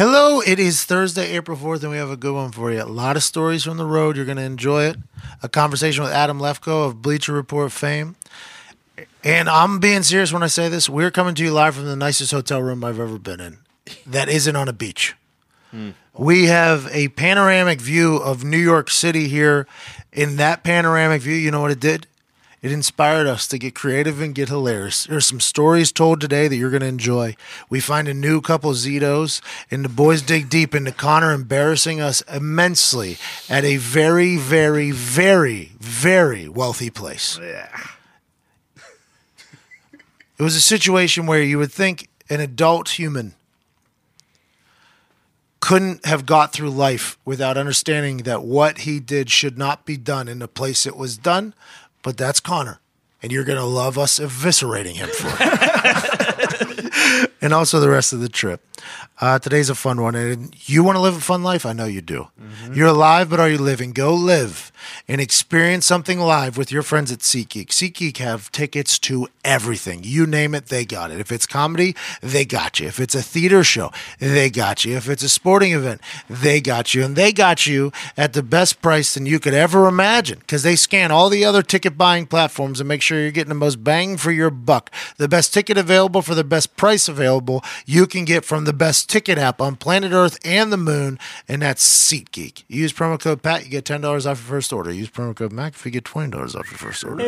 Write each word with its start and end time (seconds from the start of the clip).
Hello, 0.00 0.40
it 0.40 0.58
is 0.58 0.84
Thursday, 0.84 1.36
April 1.36 1.58
4th, 1.58 1.82
and 1.82 1.90
we 1.90 1.98
have 1.98 2.08
a 2.08 2.16
good 2.16 2.32
one 2.32 2.52
for 2.52 2.72
you. 2.72 2.82
A 2.82 2.84
lot 2.84 3.18
of 3.18 3.22
stories 3.22 3.64
from 3.64 3.76
the 3.76 3.84
road. 3.84 4.16
You're 4.16 4.24
going 4.24 4.38
to 4.38 4.42
enjoy 4.42 4.84
it. 4.84 4.96
A 5.42 5.48
conversation 5.50 6.02
with 6.02 6.10
Adam 6.10 6.40
Lefkoe 6.40 6.86
of 6.86 7.02
Bleacher 7.02 7.34
Report 7.34 7.70
fame. 7.70 8.16
And 9.22 9.46
I'm 9.46 9.78
being 9.78 10.02
serious 10.02 10.32
when 10.32 10.42
I 10.42 10.46
say 10.46 10.70
this. 10.70 10.88
We're 10.88 11.10
coming 11.10 11.34
to 11.34 11.44
you 11.44 11.52
live 11.52 11.74
from 11.74 11.84
the 11.84 11.96
nicest 11.96 12.32
hotel 12.32 12.62
room 12.62 12.82
I've 12.82 12.98
ever 12.98 13.18
been 13.18 13.40
in 13.40 13.58
that 14.06 14.30
isn't 14.30 14.56
on 14.56 14.68
a 14.68 14.72
beach. 14.72 15.16
Hmm. 15.70 15.90
We 16.16 16.46
have 16.46 16.88
a 16.92 17.08
panoramic 17.08 17.82
view 17.82 18.16
of 18.16 18.42
New 18.42 18.56
York 18.56 18.88
City 18.88 19.28
here. 19.28 19.66
In 20.14 20.36
that 20.36 20.64
panoramic 20.64 21.20
view, 21.20 21.34
you 21.34 21.50
know 21.50 21.60
what 21.60 21.72
it 21.72 21.80
did? 21.80 22.06
It 22.62 22.72
inspired 22.72 23.26
us 23.26 23.46
to 23.48 23.58
get 23.58 23.74
creative 23.74 24.20
and 24.20 24.34
get 24.34 24.50
hilarious. 24.50 25.04
There's 25.04 25.24
some 25.24 25.40
stories 25.40 25.92
told 25.92 26.20
today 26.20 26.46
that 26.46 26.56
you're 26.56 26.70
going 26.70 26.82
to 26.82 26.86
enjoy. 26.86 27.34
We 27.70 27.80
find 27.80 28.06
a 28.06 28.12
new 28.12 28.42
couple 28.42 28.72
Zitos, 28.72 29.40
and 29.70 29.82
the 29.82 29.88
boys 29.88 30.20
dig 30.20 30.50
deep 30.50 30.74
into 30.74 30.92
Connor 30.92 31.32
embarrassing 31.32 32.02
us 32.02 32.20
immensely 32.22 33.16
at 33.48 33.64
a 33.64 33.76
very, 33.78 34.36
very, 34.36 34.90
very, 34.90 35.72
very 35.78 36.50
wealthy 36.50 36.90
place. 36.90 37.38
Yeah. 37.40 37.68
It 40.38 40.42
was 40.42 40.56
a 40.56 40.60
situation 40.60 41.24
where 41.26 41.42
you 41.42 41.58
would 41.58 41.72
think 41.72 42.08
an 42.28 42.40
adult 42.40 42.98
human 42.98 43.34
couldn't 45.60 46.04
have 46.06 46.26
got 46.26 46.52
through 46.52 46.70
life 46.70 47.18
without 47.24 47.56
understanding 47.56 48.18
that 48.18 48.42
what 48.42 48.78
he 48.78 48.98
did 48.98 49.30
should 49.30 49.58
not 49.58 49.84
be 49.84 49.96
done 49.96 50.28
in 50.28 50.38
the 50.38 50.48
place 50.48 50.86
it 50.86 50.96
was 50.96 51.18
done. 51.18 51.54
But 52.02 52.16
that's 52.16 52.40
Connor, 52.40 52.80
and 53.22 53.30
you're 53.30 53.44
going 53.44 53.58
to 53.58 53.64
love 53.64 53.98
us 53.98 54.18
eviscerating 54.18 54.94
him 54.94 55.08
for 55.10 55.28
it. 55.40 56.76
and 57.40 57.52
also 57.52 57.80
the 57.80 57.90
rest 57.90 58.12
of 58.12 58.20
the 58.20 58.28
trip. 58.28 58.60
Uh, 59.20 59.38
today's 59.38 59.68
a 59.68 59.74
fun 59.74 60.00
one, 60.00 60.14
and 60.14 60.68
you 60.68 60.82
want 60.82 60.96
to 60.96 61.00
live 61.00 61.16
a 61.16 61.20
fun 61.20 61.42
life. 61.42 61.66
I 61.66 61.74
know 61.74 61.84
you 61.84 62.00
do. 62.00 62.28
You're 62.72 62.88
alive, 62.88 63.28
but 63.28 63.38
are 63.38 63.50
you 63.50 63.58
living? 63.58 63.92
Go 63.92 64.14
live 64.14 64.72
and 65.08 65.20
experience 65.20 65.84
something 65.84 66.18
live 66.18 66.56
with 66.56 66.72
your 66.72 66.82
friends 66.82 67.12
at 67.12 67.18
SeatGeek. 67.18 67.68
SeatGeek 67.68 68.16
have 68.18 68.50
tickets 68.52 68.98
to 69.00 69.28
everything. 69.44 70.00
You 70.04 70.26
name 70.26 70.54
it, 70.54 70.66
they 70.66 70.84
got 70.84 71.10
it. 71.10 71.20
If 71.20 71.30
it's 71.30 71.46
comedy, 71.46 71.94
they 72.22 72.44
got 72.44 72.80
you. 72.80 72.86
If 72.86 72.98
it's 72.98 73.14
a 73.14 73.22
theater 73.22 73.62
show, 73.62 73.90
they 74.18 74.48
got 74.48 74.84
you. 74.84 74.96
If 74.96 75.08
it's 75.08 75.22
a 75.22 75.28
sporting 75.28 75.72
event, 75.72 76.00
they 76.28 76.60
got 76.60 76.94
you. 76.94 77.04
And 77.04 77.16
they 77.16 77.32
got 77.32 77.66
you 77.66 77.92
at 78.16 78.32
the 78.32 78.42
best 78.42 78.80
price 78.80 79.14
than 79.14 79.26
you 79.26 79.38
could 79.38 79.54
ever 79.54 79.86
imagine 79.86 80.38
because 80.38 80.62
they 80.62 80.76
scan 80.76 81.10
all 81.10 81.28
the 81.28 81.44
other 81.44 81.62
ticket 81.62 81.98
buying 81.98 82.26
platforms 82.26 82.80
and 82.80 82.88
make 82.88 83.02
sure 83.02 83.20
you're 83.20 83.30
getting 83.30 83.50
the 83.50 83.54
most 83.54 83.84
bang 83.84 84.16
for 84.16 84.32
your 84.32 84.50
buck. 84.50 84.90
The 85.18 85.28
best 85.28 85.52
ticket 85.52 85.76
available 85.76 86.22
for 86.22 86.34
the 86.34 86.44
best 86.44 86.76
price 86.80 87.10
available 87.10 87.62
you 87.84 88.06
can 88.06 88.24
get 88.24 88.42
from 88.42 88.64
the 88.64 88.72
best 88.72 89.10
ticket 89.10 89.36
app 89.36 89.60
on 89.60 89.76
planet 89.76 90.12
Earth 90.12 90.38
and 90.46 90.72
the 90.72 90.78
moon, 90.78 91.18
and 91.46 91.60
that's 91.60 91.84
SeatGeek. 92.10 92.64
Use 92.68 92.90
promo 92.90 93.20
code 93.20 93.42
PAT, 93.42 93.64
you 93.64 93.70
get 93.70 93.84
$10 93.84 94.02
off 94.02 94.24
your 94.24 94.36
first 94.36 94.72
order. 94.72 94.90
Use 94.90 95.10
promo 95.10 95.36
code 95.36 95.52
MAC 95.52 95.74
if 95.74 95.84
you 95.84 95.90
get 95.90 96.04
$20 96.04 96.34
off 96.54 96.70
your 96.70 96.78
first 96.78 97.04
order. 97.04 97.22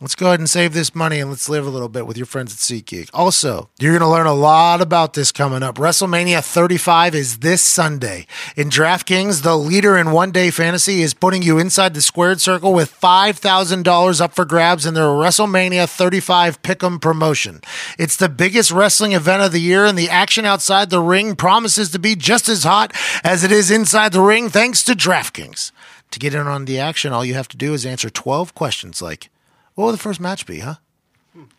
Let's 0.00 0.14
go 0.14 0.26
ahead 0.26 0.38
and 0.38 0.48
save 0.48 0.72
this 0.72 0.94
money 0.94 1.18
and 1.18 1.30
let's 1.30 1.48
live 1.48 1.66
a 1.66 1.70
little 1.70 1.88
bit 1.88 2.06
with 2.06 2.16
your 2.16 2.26
friends 2.26 2.52
at 2.52 2.58
SeatGeek. 2.58 3.10
Also, 3.12 3.70
you're 3.80 3.92
going 3.92 4.08
to 4.08 4.08
learn 4.08 4.26
a 4.26 4.34
lot 4.34 4.80
about 4.80 5.14
this 5.14 5.32
coming 5.32 5.64
up. 5.64 5.74
WrestleMania 5.76 6.44
35 6.44 7.14
is 7.14 7.38
this 7.38 7.60
Sunday. 7.62 8.26
In 8.56 8.70
DraftKings, 8.70 9.42
the 9.42 9.56
leader 9.56 9.96
in 9.96 10.12
one 10.12 10.30
day 10.30 10.52
fantasy 10.52 11.02
is 11.02 11.12
putting 11.12 11.42
you 11.42 11.58
inside 11.58 11.94
the 11.94 12.02
squared 12.02 12.40
circle 12.40 12.72
with 12.72 12.94
$5,000 13.00 14.20
up 14.20 14.32
for 14.32 14.44
grabs 14.44 14.86
in 14.86 14.94
their 14.94 15.04
WrestleMania 15.04 15.88
35 15.88 16.62
Pick'em 16.62 17.00
promotion. 17.00 17.60
It's 17.98 18.16
the 18.16 18.28
biggest 18.44 18.70
wrestling 18.70 19.12
event 19.12 19.42
of 19.42 19.52
the 19.52 19.58
year, 19.58 19.86
and 19.86 19.96
the 19.96 20.10
action 20.10 20.44
outside 20.44 20.90
the 20.90 21.00
ring 21.00 21.34
promises 21.34 21.90
to 21.90 21.98
be 21.98 22.14
just 22.14 22.46
as 22.46 22.62
hot 22.62 22.92
as 23.24 23.42
it 23.42 23.50
is 23.50 23.70
inside 23.70 24.12
the 24.12 24.20
ring 24.20 24.50
thanks 24.50 24.82
to 24.82 24.92
DraftKings. 24.92 25.72
To 26.10 26.18
get 26.18 26.34
in 26.34 26.46
on 26.46 26.66
the 26.66 26.78
action, 26.78 27.10
all 27.10 27.24
you 27.24 27.32
have 27.32 27.48
to 27.48 27.56
do 27.56 27.72
is 27.72 27.86
answer 27.86 28.10
12 28.10 28.54
questions 28.54 29.00
like, 29.00 29.30
what 29.74 29.86
will 29.86 29.92
the 29.92 29.98
first 29.98 30.20
match 30.20 30.44
be, 30.44 30.58
huh? 30.58 30.74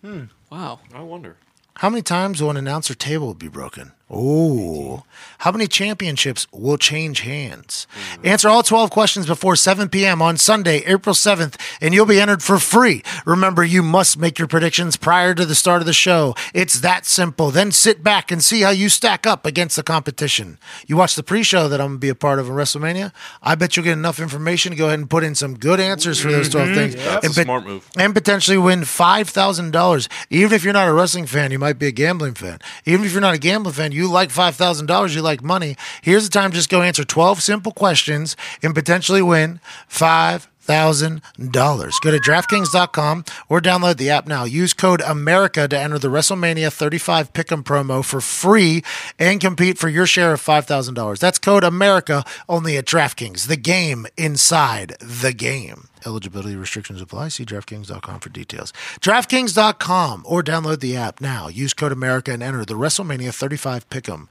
Hmm. 0.02 0.26
Wow. 0.52 0.80
I 0.94 1.02
wonder. 1.02 1.38
How 1.78 1.90
many 1.90 2.04
times 2.04 2.40
will 2.40 2.52
an 2.52 2.58
announcer 2.58 2.94
table 2.94 3.34
be 3.34 3.48
broken? 3.48 3.94
Oh, 4.08 5.04
how 5.40 5.52
many 5.52 5.68
championships 5.68 6.48
will 6.52 6.78
change 6.78 7.22
hands? 7.22 7.88
Hmm. 7.92 8.28
Answer 8.28 8.50
all 8.50 8.62
12 8.62 8.92
questions 8.92 9.26
before 9.26 9.56
7 9.56 9.90
p.m. 9.90 10.22
on 10.22 10.38
Sunday, 10.38 10.78
April 10.86 11.16
7th, 11.16 11.60
and 11.82 11.94
you'll 11.94 12.06
be 12.06 12.20
entered 12.20 12.44
for 12.44 12.60
free. 12.60 13.04
Remember, 13.26 13.64
you 13.64 13.82
must 13.82 14.18
make 14.20 14.38
your 14.38 14.48
predictions 14.48 14.96
prior 14.96 15.34
to 15.34 15.44
the 15.44 15.56
start 15.56 15.82
of 15.82 15.88
the 15.88 15.94
show. 15.94 16.36
It's 16.54 16.80
that 16.82 17.06
simple. 17.06 17.50
Then 17.50 17.72
sit 17.72 18.04
back 18.04 18.32
and 18.32 18.44
see 18.44 18.62
how 18.62 18.70
you 18.70 18.90
stack 18.90 19.26
up 19.26 19.44
against 19.46 19.76
the 19.76 19.84
competition. 19.84 20.60
You 20.86 20.98
watch 20.98 21.16
the 21.16 21.24
pre 21.24 21.42
show 21.42 21.68
that 21.68 21.82
I'm 21.82 21.88
going 21.88 21.98
to 21.98 22.02
be 22.02 22.10
a 22.10 22.16
part 22.16 22.38
of 22.38 22.48
in 22.48 22.54
WrestleMania. 22.54 23.12
I 23.42 23.56
bet 23.56 23.76
you'll 23.76 23.86
get 23.86 23.94
enough 23.94 24.20
information 24.20 24.72
to 24.72 24.78
go 24.78 24.86
ahead 24.88 25.00
and 25.00 25.10
put 25.10 25.24
in 25.24 25.34
some 25.34 25.58
good 25.58 25.80
answers 25.80 26.20
for 26.20 26.32
those 26.32 26.50
12 26.50 26.68
mm-hmm. 26.68 26.76
things. 26.76 26.96
That's 26.96 27.26
And 27.26 27.34
a 27.34 27.36
pot- 27.36 27.44
smart 27.46 27.66
move. 27.66 27.90
and 27.98 28.14
potentially 28.14 28.58
win 28.58 28.86
five 28.86 29.30
thousand 29.30 29.72
dollars. 29.72 30.08
Even 30.30 30.54
if 30.54 30.64
you're 30.64 30.74
not 30.74 30.88
a 30.88 30.94
wrestling 30.94 31.26
fan, 31.26 31.52
you 31.52 31.58
might 31.60 31.80
be 31.80 31.88
a 31.88 31.92
gambling 31.92 32.36
fan. 32.36 32.60
Even 32.86 33.06
if 33.06 33.12
you're 33.12 33.22
not 33.22 33.34
a 33.34 33.40
gambling 33.40 33.74
fan, 33.74 33.92
you 33.96 34.12
like 34.12 34.30
five 34.30 34.56
thousand 34.56 34.86
dollars. 34.88 35.16
You 35.16 35.22
like 35.22 35.42
money. 35.42 35.76
Here's 36.02 36.28
the 36.28 36.34
time: 36.34 36.52
just 36.52 36.70
go 36.70 36.82
answer 36.82 37.04
twelve 37.04 37.42
simple 37.42 37.72
questions 37.72 38.36
and 38.62 38.76
potentially 38.76 39.22
win 39.22 39.60
five 39.88 40.48
thousand 40.66 41.22
dollars. 41.52 41.98
Go 42.02 42.12
to 42.12 42.18
DraftKings.com 42.18 43.24
or 43.48 43.62
download 43.62 43.98
the 43.98 44.10
app 44.10 44.28
now. 44.28 44.44
Use 44.44 44.74
code 44.74 45.02
America 45.02 45.68
to 45.68 45.80
enter 45.80 46.00
the 46.00 46.08
WrestleMania 46.08 46.74
35 46.74 47.34
Pick'em 47.34 47.64
promo 47.64 48.04
for 48.04 48.20
free 48.20 48.84
and 49.20 49.40
compete 49.40 49.78
for 49.78 49.88
your 49.90 50.08
share 50.08 50.34
of 50.34 50.42
five 50.42 50.66
thousand 50.66 50.96
dollars. 50.96 51.20
That's 51.20 51.40
code 51.40 51.64
America 51.64 52.24
only 52.50 52.78
at 52.78 52.86
DraftKings. 52.86 53.48
The 53.48 53.58
game 53.58 54.08
inside 54.18 54.96
the 55.00 55.34
game. 55.34 55.88
Eligibility 56.06 56.56
restrictions 56.56 57.02
apply. 57.02 57.30
See 57.30 57.46
DraftKings.com 57.46 58.20
for 58.20 58.30
details. 58.30 58.72
DraftKings.com 59.00 60.24
or 60.28 60.44
download 60.44 60.80
the 60.80 60.96
app 60.96 61.22
now. 61.22 61.48
Use 61.48 61.74
code 61.74 61.92
America 61.92 62.32
and 62.32 62.44
enter 62.44 62.64
the 62.64 62.76
WrestleMania 62.76 63.34
35 63.34 63.90
Pick'em 63.90 64.28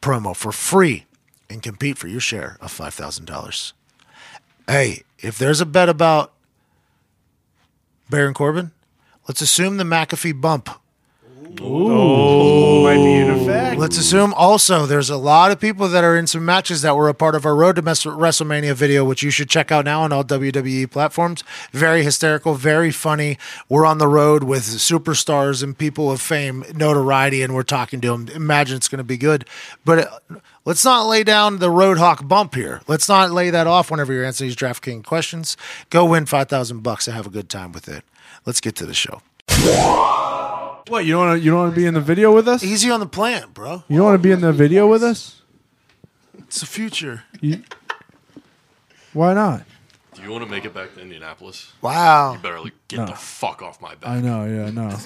promo 0.00 0.34
for 0.34 0.52
free 0.52 1.06
and 1.48 1.62
compete 1.62 1.98
for 1.98 2.08
your 2.08 2.20
share 2.20 2.56
of 2.60 2.72
$5,000. 2.72 3.72
Hey, 4.68 5.02
if 5.18 5.38
there's 5.38 5.60
a 5.60 5.66
bet 5.66 5.88
about 5.88 6.32
Baron 8.10 8.34
Corbin, 8.34 8.72
let's 9.28 9.40
assume 9.40 9.76
the 9.76 9.84
McAfee 9.84 10.40
bump 10.40 10.68
Might 11.60 12.96
be 12.96 13.12
in 13.14 13.30
effect. 13.30 13.78
Let's 13.78 13.98
assume 13.98 14.32
also 14.34 14.86
there's 14.86 15.10
a 15.10 15.16
lot 15.16 15.50
of 15.50 15.60
people 15.60 15.86
that 15.88 16.02
are 16.02 16.16
in 16.16 16.26
some 16.26 16.44
matches 16.44 16.82
that 16.82 16.96
were 16.96 17.08
a 17.08 17.14
part 17.14 17.34
of 17.34 17.44
our 17.44 17.54
Road 17.54 17.76
to 17.76 17.82
WrestleMania 17.82 18.74
video, 18.74 19.04
which 19.04 19.22
you 19.22 19.30
should 19.30 19.50
check 19.50 19.70
out 19.70 19.84
now 19.84 20.02
on 20.02 20.12
all 20.12 20.24
WWE 20.24 20.90
platforms. 20.90 21.44
Very 21.72 22.02
hysterical, 22.02 22.54
very 22.54 22.90
funny. 22.90 23.38
We're 23.68 23.84
on 23.84 23.98
the 23.98 24.08
road 24.08 24.44
with 24.44 24.62
superstars 24.62 25.62
and 25.62 25.76
people 25.76 26.10
of 26.10 26.20
fame, 26.20 26.64
notoriety, 26.74 27.42
and 27.42 27.54
we're 27.54 27.64
talking 27.64 28.00
to 28.00 28.08
them. 28.08 28.28
Imagine 28.34 28.76
it's 28.76 28.88
going 28.88 28.98
to 28.98 29.04
be 29.04 29.18
good. 29.18 29.44
But 29.84 29.98
uh, 29.98 30.38
let's 30.64 30.84
not 30.84 31.06
lay 31.06 31.22
down 31.22 31.58
the 31.58 31.68
Roadhawk 31.68 32.26
bump 32.26 32.54
here. 32.54 32.80
Let's 32.88 33.08
not 33.08 33.30
lay 33.30 33.50
that 33.50 33.66
off 33.66 33.90
whenever 33.90 34.12
you're 34.12 34.24
answering 34.24 34.48
these 34.48 34.56
DraftKings 34.56 35.04
questions. 35.04 35.56
Go 35.90 36.04
win 36.06 36.26
5000 36.26 36.80
bucks 36.82 37.06
and 37.06 37.16
have 37.16 37.26
a 37.26 37.30
good 37.30 37.48
time 37.48 37.72
with 37.72 37.88
it. 37.88 38.04
Let's 38.46 38.60
get 38.60 38.74
to 38.76 38.86
the 38.86 38.94
show. 38.94 39.22
What 40.88 41.04
you 41.04 41.12
don't 41.12 41.26
want 41.26 41.38
to? 41.38 41.44
You 41.44 41.50
don't 41.50 41.60
want 41.60 41.74
to 41.74 41.80
be 41.80 41.86
in 41.86 41.94
the 41.94 42.00
video 42.00 42.34
with 42.34 42.48
us? 42.48 42.64
Easy 42.64 42.90
on 42.90 43.00
the 43.00 43.06
plant, 43.06 43.54
bro. 43.54 43.84
You 43.88 43.98
don't 43.98 44.06
want 44.06 44.14
to 44.20 44.22
be 44.22 44.32
in 44.32 44.40
the 44.40 44.52
video 44.52 44.86
with 44.86 45.02
us? 45.02 45.42
It's 46.38 46.60
the 46.60 46.66
future. 46.66 47.24
You, 47.40 47.62
why 49.12 49.34
not? 49.34 49.62
Do 50.14 50.22
you 50.22 50.30
want 50.30 50.44
to 50.44 50.50
make 50.50 50.64
it 50.64 50.74
back 50.74 50.94
to 50.94 51.00
Indianapolis? 51.00 51.72
Wow. 51.80 52.34
You 52.34 52.38
better 52.40 52.60
like, 52.60 52.74
get 52.88 53.06
the 53.06 53.14
fuck 53.14 53.62
off 53.62 53.80
my 53.80 53.94
back. 53.94 54.10
I 54.10 54.20
know. 54.20 54.44
Yeah, 54.44 54.70
no. 54.70 54.96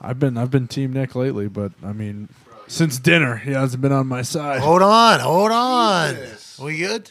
I've 0.00 0.18
been 0.18 0.36
I've 0.36 0.50
been 0.50 0.68
Team 0.68 0.92
Nick 0.92 1.14
lately, 1.14 1.48
but 1.48 1.72
I 1.84 1.92
mean, 1.92 2.28
since 2.66 2.98
dinner, 2.98 3.36
he 3.36 3.52
hasn't 3.52 3.80
been 3.80 3.92
on 3.92 4.06
my 4.06 4.22
side. 4.22 4.60
Hold 4.60 4.82
on, 4.82 5.20
hold 5.20 5.52
on. 5.52 6.16
We 6.62 6.78
good? 6.78 7.10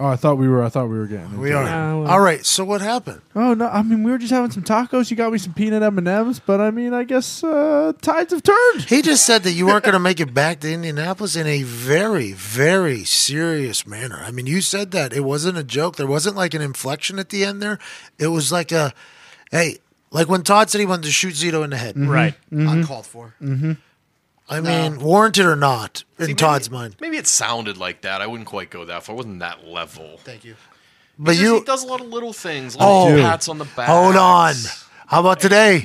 Oh, 0.00 0.06
I 0.06 0.14
thought 0.14 0.38
we 0.38 0.46
were. 0.48 0.62
I 0.62 0.68
thought 0.68 0.88
we 0.88 0.96
were 0.96 1.06
getting. 1.08 1.40
We 1.40 1.48
into 1.48 1.58
are. 1.58 1.62
it. 1.64 1.66
Yeah, 1.66 1.94
well- 1.94 2.06
All 2.12 2.20
right. 2.20 2.46
So 2.46 2.64
what 2.64 2.80
happened? 2.80 3.20
Oh 3.34 3.54
no! 3.54 3.66
I 3.66 3.82
mean, 3.82 4.04
we 4.04 4.12
were 4.12 4.18
just 4.18 4.30
having 4.32 4.52
some 4.52 4.62
tacos. 4.62 5.10
You 5.10 5.16
got 5.16 5.32
me 5.32 5.38
some 5.38 5.54
peanut 5.54 5.82
M 5.82 5.98
and 5.98 6.06
M's, 6.06 6.38
but 6.38 6.60
I 6.60 6.70
mean, 6.70 6.94
I 6.94 7.02
guess 7.02 7.42
uh, 7.42 7.92
tides 8.00 8.32
have 8.32 8.44
turned. 8.44 8.82
He 8.84 9.02
just 9.02 9.26
said 9.26 9.42
that 9.42 9.52
you 9.52 9.66
weren't 9.66 9.82
going 9.82 9.94
to 9.94 9.98
make 9.98 10.20
it 10.20 10.32
back 10.32 10.60
to 10.60 10.72
Indianapolis 10.72 11.34
in 11.34 11.48
a 11.48 11.64
very, 11.64 12.30
very 12.32 13.02
serious 13.02 13.88
manner. 13.88 14.20
I 14.24 14.30
mean, 14.30 14.46
you 14.46 14.60
said 14.60 14.92
that 14.92 15.12
it 15.12 15.24
wasn't 15.24 15.58
a 15.58 15.64
joke. 15.64 15.96
There 15.96 16.06
wasn't 16.06 16.36
like 16.36 16.54
an 16.54 16.62
inflection 16.62 17.18
at 17.18 17.30
the 17.30 17.42
end 17.44 17.60
there. 17.60 17.80
It 18.20 18.28
was 18.28 18.52
like 18.52 18.70
a, 18.70 18.94
hey, 19.50 19.78
like 20.12 20.28
when 20.28 20.42
Todd 20.42 20.70
said 20.70 20.78
he 20.78 20.86
wanted 20.86 21.06
to 21.06 21.10
shoot 21.10 21.34
Zito 21.34 21.64
in 21.64 21.70
the 21.70 21.76
head. 21.76 21.98
Right. 21.98 22.34
Mm-hmm. 22.52 22.68
Uncalled 22.68 23.06
for. 23.06 23.34
I 24.50 24.60
mean, 24.60 25.00
warranted 25.00 25.44
or 25.46 25.56
not, 25.56 26.04
in 26.18 26.26
See, 26.26 26.34
Todd's 26.34 26.70
mind. 26.70 26.96
Maybe 27.00 27.16
it 27.18 27.26
sounded 27.26 27.76
like 27.76 28.02
that. 28.02 28.20
I 28.22 28.26
wouldn't 28.26 28.48
quite 28.48 28.70
go 28.70 28.84
that 28.86 29.02
far. 29.04 29.14
It 29.14 29.16
wasn't 29.18 29.40
that 29.40 29.66
level. 29.66 30.18
Thank 30.24 30.44
you. 30.44 30.56
But 31.18 31.32
Because 31.32 31.40
you 31.40 31.54
he 31.58 31.64
does 31.64 31.84
a 31.84 31.86
lot 31.86 32.00
of 32.00 32.06
little 32.08 32.32
things, 32.32 32.76
Oh. 32.78 33.04
little 33.04 33.16
Dude. 33.18 33.26
pats 33.26 33.48
on 33.48 33.58
the 33.58 33.64
back. 33.64 33.88
hold 33.88 34.16
on. 34.16 34.54
How 35.08 35.20
about 35.20 35.40
today? 35.40 35.78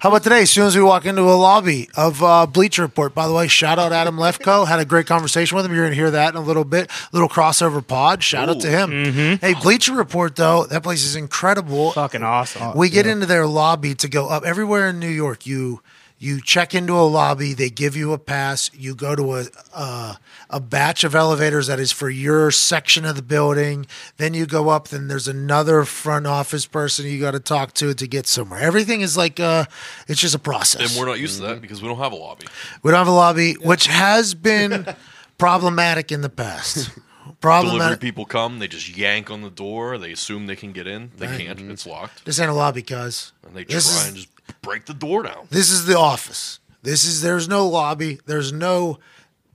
How 0.00 0.10
about 0.10 0.22
today? 0.22 0.42
As 0.42 0.50
soon 0.50 0.66
as 0.66 0.76
we 0.76 0.82
walk 0.82 1.06
into 1.06 1.22
a 1.22 1.32
lobby 1.32 1.88
of 1.96 2.22
uh, 2.22 2.44
Bleacher 2.46 2.82
Report, 2.82 3.14
by 3.14 3.26
the 3.26 3.32
way, 3.32 3.48
shout 3.48 3.78
out 3.78 3.90
Adam 3.90 4.16
Lefkoe. 4.18 4.66
Had 4.68 4.80
a 4.80 4.84
great 4.84 5.06
conversation 5.06 5.56
with 5.56 5.64
him. 5.64 5.72
You're 5.72 5.84
going 5.84 5.92
to 5.92 5.96
hear 5.96 6.10
that 6.10 6.34
in 6.34 6.36
a 6.36 6.42
little 6.44 6.62
bit. 6.64 6.90
Little 7.10 7.28
crossover 7.30 7.84
pod. 7.86 8.22
Shout 8.22 8.50
out 8.50 8.60
to 8.60 8.68
him. 8.68 9.38
Hey, 9.38 9.54
Bleacher 9.54 9.94
Report, 9.94 10.36
though, 10.36 10.66
that 10.66 10.82
place 10.82 11.04
is 11.04 11.16
incredible. 11.16 11.92
Fucking 11.92 12.22
awesome. 12.22 12.76
We 12.76 12.90
get 12.90 13.06
into 13.06 13.24
their 13.24 13.46
lobby 13.46 13.94
to 13.94 14.08
go 14.08 14.28
up 14.28 14.44
everywhere 14.44 14.88
in 14.90 15.00
New 15.00 15.08
York. 15.08 15.46
You 15.46 15.80
you 16.18 16.40
check 16.40 16.74
into 16.74 16.94
a 16.94 17.04
lobby. 17.04 17.52
They 17.52 17.68
give 17.68 17.94
you 17.94 18.12
a 18.12 18.18
pass. 18.18 18.70
You 18.72 18.94
go 18.94 19.14
to 19.14 19.34
a 19.36 19.44
uh, 19.74 20.14
a 20.48 20.60
batch 20.60 21.04
of 21.04 21.14
elevators 21.14 21.66
that 21.66 21.78
is 21.78 21.92
for 21.92 22.08
your 22.08 22.50
section 22.50 23.04
of 23.04 23.16
the 23.16 23.22
building. 23.22 23.86
Then 24.16 24.32
you 24.32 24.46
go 24.46 24.70
up. 24.70 24.88
Then 24.88 25.08
there's 25.08 25.28
another 25.28 25.84
front 25.84 26.26
office 26.26 26.64
person 26.66 27.04
you 27.06 27.20
got 27.20 27.32
to 27.32 27.40
talk 27.40 27.74
to 27.74 27.92
to 27.92 28.06
get 28.06 28.26
somewhere. 28.26 28.60
Everything 28.60 29.02
is 29.02 29.16
like 29.16 29.38
uh, 29.40 29.64
it's 30.08 30.20
just 30.20 30.34
a 30.34 30.38
process. 30.38 30.90
And 30.96 30.98
we're 31.00 31.06
not 31.06 31.18
used 31.20 31.36
to 31.40 31.46
that 31.48 31.60
because 31.60 31.82
we 31.82 31.88
don't 31.88 31.98
have 31.98 32.12
a 32.12 32.16
lobby. 32.16 32.46
we 32.82 32.90
don't 32.90 32.98
have 32.98 33.08
a 33.08 33.10
lobby, 33.10 33.54
which 33.54 33.86
has 33.86 34.32
been 34.34 34.86
problematic 35.38 36.10
in 36.12 36.22
the 36.22 36.28
past. 36.30 36.90
Delivery 37.26 37.40
Problematic. 37.40 38.00
people 38.00 38.24
come, 38.24 38.58
they 38.60 38.66
just 38.68 38.96
yank 38.96 39.30
on 39.30 39.42
the 39.42 39.50
door. 39.50 39.98
They 39.98 40.12
assume 40.12 40.46
they 40.46 40.56
can 40.56 40.72
get 40.72 40.86
in. 40.86 41.10
They 41.18 41.26
can't. 41.26 41.60
It's 41.70 41.86
locked. 41.86 42.24
This 42.24 42.40
ain't 42.40 42.50
a 42.50 42.54
lobby, 42.54 42.82
cuz. 42.82 43.32
And 43.44 43.54
they 43.54 43.64
This 43.64 43.84
try 43.92 44.00
is- 44.02 44.06
and 44.08 44.16
just 44.16 44.28
break 44.62 44.86
the 44.86 44.94
door 44.94 45.22
down. 45.22 45.46
This 45.50 45.70
is 45.70 45.86
the 45.86 45.98
office. 45.98 46.60
This 46.82 47.04
is 47.04 47.22
there's 47.22 47.48
no 47.48 47.66
lobby. 47.66 48.20
There's 48.26 48.52
no 48.52 48.98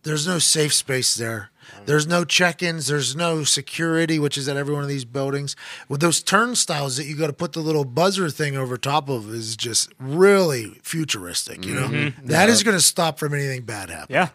there's 0.04 0.28
no 0.28 0.40
safe 0.40 0.74
space 0.74 1.16
there. 1.16 1.50
There's 1.86 2.06
no 2.06 2.26
check-ins. 2.26 2.88
There's 2.88 3.16
no 3.16 3.44
security, 3.44 4.20
which 4.20 4.38
is 4.38 4.48
at 4.48 4.58
every 4.58 4.74
one 4.74 4.84
of 4.84 4.90
these 4.90 5.06
buildings. 5.06 5.56
With 5.90 6.02
those 6.02 6.22
turnstiles 6.22 6.98
that 6.98 7.06
you 7.06 7.16
got 7.16 7.28
to 7.28 7.34
put 7.34 7.54
the 7.54 7.60
little 7.60 7.86
buzzer 7.86 8.30
thing 8.30 8.56
over 8.56 8.78
top 8.78 9.10
of 9.10 9.34
is 9.34 9.56
just 9.56 9.92
really 10.00 10.80
futuristic. 10.84 11.66
You 11.66 11.76
know 11.76 11.88
mm-hmm. 11.88 12.28
That 12.28 12.50
is 12.50 12.64
going 12.64 12.78
to 12.78 12.84
stop 12.84 13.20
from 13.20 13.34
anything 13.34 13.64
bad 13.64 13.90
happening. 13.90 14.16
Yeah. 14.16 14.30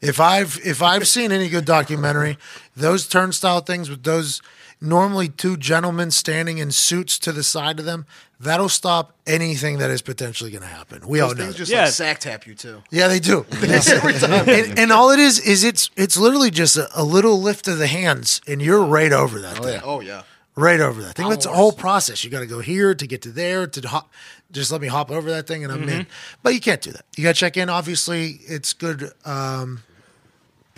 If 0.00 0.20
I've 0.20 0.58
if 0.64 0.82
I've 0.82 1.08
seen 1.08 1.32
any 1.32 1.48
good 1.48 1.64
documentary, 1.64 2.38
those 2.76 3.08
turnstile 3.08 3.60
things 3.60 3.90
with 3.90 4.04
those 4.04 4.40
normally 4.80 5.28
two 5.28 5.56
gentlemen 5.56 6.10
standing 6.10 6.58
in 6.58 6.70
suits 6.70 7.18
to 7.18 7.32
the 7.32 7.42
side 7.42 7.78
of 7.80 7.84
them, 7.84 8.06
that'll 8.40 8.68
stop 8.68 9.14
anything 9.26 9.78
that 9.78 9.90
is 9.90 10.02
potentially 10.02 10.50
going 10.50 10.62
to 10.62 10.68
happen. 10.68 11.06
We 11.06 11.20
all 11.20 11.30
know. 11.30 11.34
things 11.36 11.52
that. 11.52 11.58
just 11.58 11.72
Yeah. 11.72 11.84
like 11.84 11.92
sack 11.92 12.18
tap 12.20 12.46
you 12.46 12.54
too. 12.54 12.82
Yeah, 12.90 13.08
they 13.08 13.20
do. 13.20 13.44
and, 13.62 14.78
and 14.78 14.92
all 14.92 15.10
it 15.10 15.18
is 15.18 15.38
is 15.40 15.64
it's 15.64 15.90
it's 15.96 16.16
literally 16.16 16.50
just 16.50 16.76
a, 16.76 16.88
a 16.94 17.02
little 17.04 17.40
lift 17.40 17.68
of 17.68 17.78
the 17.78 17.86
hands, 17.86 18.40
and 18.46 18.60
you're 18.62 18.84
right 18.84 19.12
over 19.12 19.38
that 19.40 19.58
thing. 19.58 19.80
Oh 19.84 20.00
yeah. 20.00 20.22
Right 20.56 20.80
over 20.80 21.00
that 21.02 21.14
thing. 21.14 21.30
It's 21.30 21.46
a 21.46 21.50
Hours. 21.50 21.56
whole 21.56 21.72
process. 21.72 22.24
You 22.24 22.30
got 22.30 22.40
to 22.40 22.46
go 22.46 22.58
here 22.58 22.92
to 22.92 23.06
get 23.06 23.22
to 23.22 23.30
there 23.30 23.68
to 23.68 23.88
hop. 23.88 24.10
Just 24.50 24.72
let 24.72 24.80
me 24.80 24.88
hop 24.88 25.08
over 25.10 25.30
that 25.30 25.46
thing 25.46 25.62
and 25.62 25.72
I'm 25.72 25.88
in. 25.88 26.06
But 26.42 26.52
you 26.54 26.60
can't 26.60 26.80
do 26.80 26.90
that. 26.90 27.04
You 27.16 27.22
got 27.22 27.34
to 27.36 27.38
check 27.38 27.56
in. 27.56 27.68
Obviously, 27.68 28.40
it's 28.48 28.72
good 28.72 29.12
um, 29.24 29.84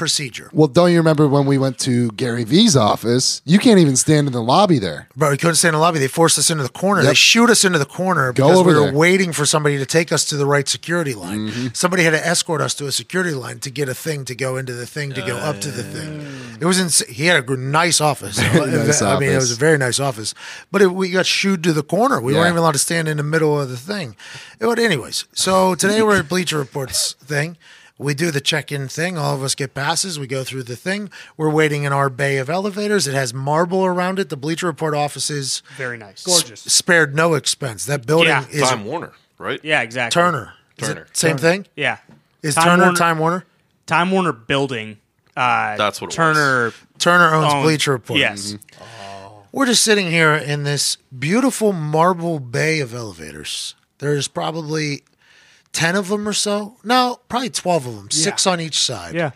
procedure. 0.00 0.49
Well, 0.55 0.67
don't 0.67 0.91
you 0.91 0.97
remember 0.97 1.29
when 1.29 1.44
we 1.44 1.58
went 1.58 1.79
to 1.81 2.11
Gary 2.12 2.44
V's 2.44 2.75
office? 2.75 3.43
You 3.44 3.58
can't 3.58 3.79
even 3.79 3.97
stand 3.97 4.26
in 4.29 4.32
the 4.32 4.41
lobby 4.43 4.79
there. 4.79 5.08
Bro, 5.14 5.32
we 5.32 5.37
couldn't 5.37 5.56
stand 5.56 5.75
in 5.75 5.79
the 5.79 5.82
lobby. 5.82 5.99
They 5.99 6.08
forced 6.08 6.38
us 6.38 6.49
into 6.49 6.62
the 6.62 6.70
corner. 6.70 7.02
They 7.02 7.08
Yep. 7.08 7.17
shoot 7.17 7.50
us 7.50 7.67
into 7.67 7.79
the 7.79 7.85
corner 7.85 8.32
Go 8.32 8.44
because 8.47 8.58
over 8.58 8.70
we 8.70 8.75
were 8.76 8.85
there. 8.87 8.94
waiting 8.94 9.32
for 9.35 9.44
somebody 9.44 9.76
to 9.76 9.85
take 9.85 10.11
us 10.11 10.25
to 10.31 10.38
the 10.38 10.47
right 10.47 10.67
security 10.67 11.12
line. 11.14 11.49
Mm-hmm. 11.50 11.67
Somebody 11.75 12.02
had 12.05 12.12
to 12.12 12.26
escort 12.26 12.62
us 12.62 12.73
to 12.76 12.87
a 12.87 12.93
security 12.93 13.32
line 13.35 13.58
to 13.61 13.70
get 13.70 13.91
a 13.91 13.94
thing 13.94 14.25
to 14.25 14.35
go 14.35 14.56
into 14.56 14.73
the 14.73 14.87
thing 14.87 15.12
to 15.12 15.20
go 15.20 15.37
up 15.37 15.61
to 15.61 15.70
the 15.70 15.82
thing. 15.82 16.26
It 16.61 16.64
was 16.64 16.79
ins- 16.81 17.06
He 17.06 17.26
had 17.26 17.47
a 17.47 17.56
nice 17.58 18.00
office. 18.00 18.38
nice 18.55 19.02
I 19.02 19.19
mean, 19.20 19.31
it 19.31 19.37
was 19.37 19.52
a 19.52 19.56
very 19.56 19.76
nice 19.76 20.00
office. 20.00 20.32
But 20.73 20.81
it, 20.81 20.93
we 20.94 21.11
got 21.11 21.26
shooed 21.26 21.62
to 21.64 21.75
the 21.75 21.82
corner. 21.82 22.23
We 22.23 22.32
Yeah. 22.32 22.38
weren't 22.38 22.49
even 22.52 22.58
allowed 22.61 22.73
to 22.73 22.79
stand 22.79 23.06
in 23.06 23.19
the 23.19 23.23
middle 23.35 23.61
of 23.61 23.69
the 23.69 23.76
thing. 23.76 24.17
But 24.58 24.79
anyways, 24.79 25.26
so 25.35 25.75
today 25.75 26.00
we're 26.02 26.19
at 26.20 26.29
Bleacher 26.31 26.56
Reports 26.58 27.17
thing. 27.23 27.58
We 28.00 28.14
do 28.14 28.31
the 28.31 28.41
check-in 28.41 28.88
thing. 28.88 29.19
All 29.19 29.35
of 29.35 29.43
us 29.43 29.55
get 29.55 29.75
passes. 29.75 30.19
We 30.19 30.26
go 30.26 30.43
through 30.43 30.62
the 30.62 30.75
thing. 30.76 31.11
We're 31.37 31.50
waiting 31.50 31.85
in 31.85 31.93
our 31.93 32.08
bay 32.08 32.38
of 32.38 32.49
elevators. 32.49 33.06
It 33.06 33.12
has 33.14 33.35
marble 33.35 33.85
around 33.85 34.19
it. 34.19 34.31
The 34.31 34.38
Bleacher 34.38 34.67
Report 34.67 34.94
offices 34.94 35.62
Very 35.76 35.99
nice. 35.99 36.26
s- 36.26 36.61
spared 36.73 37.14
no 37.14 37.35
expense. 37.35 37.85
That 37.85 38.06
building 38.06 38.29
Yeah. 38.29 38.47
is 38.50 38.62
Time 38.69 38.87
Warner, 38.87 39.12
right? 39.38 39.61
Yeah, 39.62 39.82
exactly. 39.82 40.19
Turner. 40.20 40.55
Is 40.79 40.88
it 40.88 40.94
Turner. 40.94 41.06
same 41.12 41.37
thing? 41.37 41.67
Yeah. 41.76 41.99
Is 42.43 42.55
Time 42.55 42.64
Turner 42.64 42.82
Warner- 42.85 42.97
Time 42.99 43.19
Warner? 43.19 43.44
Time 43.87 44.11
Warner 44.11 44.32
Building. 44.32 44.97
Uh, 45.37 45.76
That's 45.76 46.00
what 46.00 46.11
it 46.11 46.17
Turner. 46.17 46.73
Turner 46.99 47.35
owns 47.35 47.52
owns- 47.52 47.64
Bleacher 47.64 47.93
Report. 47.93 48.19
Yes. 48.19 48.56
We're 49.52 49.67
just 49.67 49.82
sitting 49.82 50.11
here 50.11 50.32
in 50.35 50.62
this 50.62 50.97
beautiful 51.19 51.73
marble 51.75 52.38
bay 52.41 52.81
of 52.81 52.94
elevators. 52.94 53.75
There's 53.99 54.26
probably 54.29 55.02
10 55.72 55.96
of 55.96 56.08
them 56.08 56.28
or 56.28 56.32
so. 56.32 56.76
No, 56.84 57.20
probably 57.28 57.50
12 57.50 57.87
of 57.87 57.96
them, 57.96 58.11
six 58.11 58.46
on 58.46 58.61
each 58.61 58.78
side. 58.78 59.14
Yeah. 59.14 59.31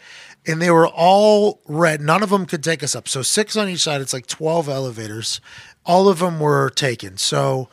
And 0.47 0.61
they 0.61 0.71
were 0.71 0.87
all 0.89 1.61
red. 1.67 2.01
None 2.01 2.23
of 2.23 2.31
them 2.31 2.45
could 2.45 2.63
take 2.63 2.83
us 2.83 2.95
up. 2.95 3.09
So 3.09 3.23
six 3.23 3.57
on 3.57 3.69
each 3.69 3.81
side. 3.81 4.01
It's 4.01 4.13
like 4.13 4.27
12 4.27 4.69
elevators. 4.69 5.41
All 5.87 6.09
of 6.09 6.19
them 6.19 6.39
were 6.41 6.69
taken. 6.71 7.17
So 7.17 7.69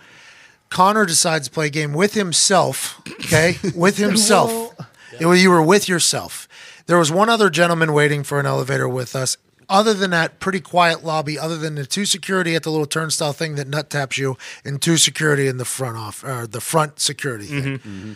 Connor 0.70 1.06
decides 1.06 1.48
to 1.48 1.54
play 1.54 1.68
a 1.68 1.70
game 1.70 1.92
with 1.94 2.14
himself. 2.14 3.02
Okay. 3.26 3.58
with 3.76 3.98
himself. 3.98 4.74
It 5.20 5.26
was- 5.26 5.42
you 5.44 5.50
were 5.50 5.62
with 5.62 5.90
yourself. 5.90 6.48
There 6.88 6.98
was 6.98 7.12
one 7.12 7.30
other 7.30 7.50
gentleman 7.50 7.94
waiting 7.94 8.24
for 8.24 8.40
an 8.40 8.46
elevator 8.46 8.88
with 8.88 9.16
us. 9.16 9.38
Other 9.70 9.94
than 9.94 10.12
that, 10.12 10.40
pretty 10.42 10.60
quiet 10.60 11.04
lobby. 11.06 11.40
Other 11.40 11.56
than 11.58 11.76
the 11.76 11.86
two 11.86 12.04
security 12.06 12.56
at 12.56 12.64
the 12.64 12.70
little 12.72 12.86
turnstile 12.86 13.32
thing 13.32 13.56
that 13.56 13.68
nut 13.70 13.90
taps 13.90 14.18
you, 14.18 14.38
and 14.66 14.82
two 14.82 14.98
security 14.98 15.48
in 15.48 15.58
the 15.58 15.64
front 15.66 15.96
off, 15.96 16.24
or 16.26 16.46
the 16.48 16.60
front 16.60 17.00
security 17.00 17.46
thing. 17.46 17.64
Mm-hmm. 17.80 17.90
Mm-hmm. 17.90 18.14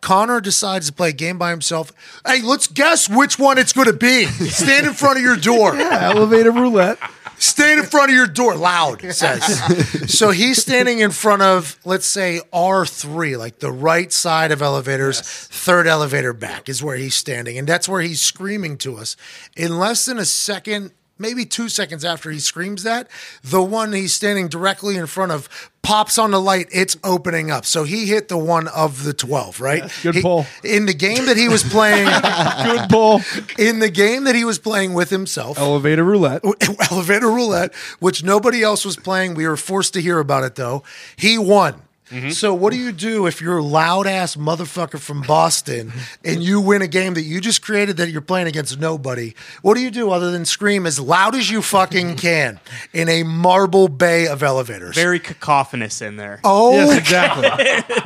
Connor 0.00 0.40
decides 0.40 0.86
to 0.86 0.92
play 0.92 1.10
a 1.10 1.12
game 1.12 1.38
by 1.38 1.50
himself. 1.50 1.92
Hey, 2.26 2.42
let's 2.42 2.66
guess 2.66 3.08
which 3.08 3.38
one 3.38 3.58
it's 3.58 3.72
going 3.72 3.86
to 3.86 3.92
be. 3.92 4.26
Stand 4.26 4.86
in 4.86 4.94
front 4.94 5.18
of 5.18 5.22
your 5.22 5.36
door. 5.36 5.74
Elevator 5.76 6.52
roulette. 6.52 6.98
Stand 7.40 7.80
in 7.80 7.86
front 7.86 8.10
of 8.10 8.14
your 8.14 8.26
door, 8.26 8.54
loud, 8.54 9.00
says. 9.14 10.12
so 10.14 10.30
he's 10.30 10.60
standing 10.60 10.98
in 10.98 11.10
front 11.10 11.40
of, 11.40 11.78
let's 11.86 12.04
say, 12.04 12.40
R3, 12.52 13.38
like 13.38 13.60
the 13.60 13.72
right 13.72 14.12
side 14.12 14.52
of 14.52 14.60
elevators, 14.60 15.22
third 15.22 15.86
elevator 15.86 16.34
back 16.34 16.68
is 16.68 16.82
where 16.82 16.96
he's 16.96 17.14
standing. 17.14 17.56
And 17.56 17.66
that's 17.66 17.88
where 17.88 18.02
he's 18.02 18.20
screaming 18.20 18.76
to 18.78 18.98
us. 18.98 19.16
In 19.56 19.78
less 19.78 20.04
than 20.04 20.18
a 20.18 20.26
second, 20.26 20.92
maybe 21.20 21.44
two 21.44 21.68
seconds 21.68 22.04
after 22.04 22.30
he 22.30 22.38
screams 22.40 22.82
that, 22.82 23.08
the 23.44 23.62
one 23.62 23.92
he's 23.92 24.12
standing 24.14 24.48
directly 24.48 24.96
in 24.96 25.06
front 25.06 25.30
of 25.32 25.48
pops 25.82 26.18
on 26.18 26.30
the 26.30 26.40
light. 26.40 26.66
It's 26.72 26.96
opening 27.04 27.50
up. 27.50 27.64
So 27.64 27.84
he 27.84 28.06
hit 28.06 28.28
the 28.28 28.36
one 28.38 28.68
of 28.68 29.04
the 29.04 29.12
12, 29.12 29.60
right? 29.60 29.82
good 30.02 30.16
He- 30.16 30.22
pull. 30.22 30.46
In 30.64 30.86
the 30.86 30.94
game 30.94 31.26
that 31.26 31.36
he 31.36 31.48
was 31.48 31.62
playing, 31.62 32.06
Good 32.64 32.88
pull. 32.90 33.20
in 33.58 33.78
the 33.78 33.90
game 33.90 34.24
that 34.24 34.34
he 34.34 34.44
was 34.44 34.58
playing 34.58 34.94
with 34.94 35.10
himself, 35.10 35.58
Elevator 35.58 36.04
roulette. 36.04 36.42
elevator 36.90 37.30
roulette, 37.30 37.74
which 38.00 38.24
nobody 38.24 38.62
else 38.62 38.84
was 38.84 38.96
playing. 38.96 39.34
We 39.34 39.46
were 39.46 39.56
forced 39.56 39.94
to 39.94 40.00
hear 40.02 40.18
about 40.18 40.44
it 40.44 40.54
though. 40.56 40.82
He 41.16 41.38
won. 41.38 41.82
Mm-hmm. 42.10 42.30
So 42.30 42.52
what 42.54 42.72
do 42.72 42.78
you 42.78 42.92
do 42.92 43.26
if 43.26 43.40
you're 43.40 43.58
a 43.58 43.62
loud 43.62 44.06
ass 44.06 44.36
motherfucker 44.36 44.98
from 44.98 45.22
Boston 45.22 45.92
and 46.24 46.42
you 46.42 46.60
win 46.60 46.82
a 46.82 46.88
game 46.88 47.14
that 47.14 47.22
you 47.22 47.40
just 47.40 47.62
created 47.62 47.96
that 47.98 48.10
you're 48.10 48.20
playing 48.20 48.48
against 48.48 48.78
nobody? 48.80 49.34
What 49.62 49.74
do 49.74 49.80
you 49.80 49.90
do 49.90 50.10
other 50.10 50.30
than 50.30 50.44
scream 50.44 50.86
as 50.86 50.98
loud 50.98 51.34
as 51.34 51.50
you 51.50 51.62
fucking 51.62 52.16
can 52.16 52.58
in 52.92 53.08
a 53.08 53.22
marble 53.22 53.88
bay 53.88 54.26
of 54.26 54.42
elevators? 54.42 54.96
Very 54.96 55.20
cacophonous 55.20 56.02
in 56.02 56.16
there. 56.16 56.40
oh, 56.44 56.72
Yes, 56.72 56.98
exactly. 56.98 57.48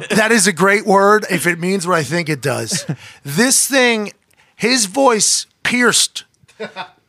that 0.17 0.33
is 0.33 0.47
a 0.47 0.53
great 0.53 0.85
word 0.85 1.25
if 1.31 1.47
it 1.47 1.59
means 1.59 1.87
what 1.87 1.97
I 1.97 2.03
think 2.03 2.29
it 2.29 2.43
does. 2.43 2.87
this 3.25 3.67
thing, 3.67 4.13
his 4.55 4.87
voice 4.87 5.47
pierced 5.63 6.25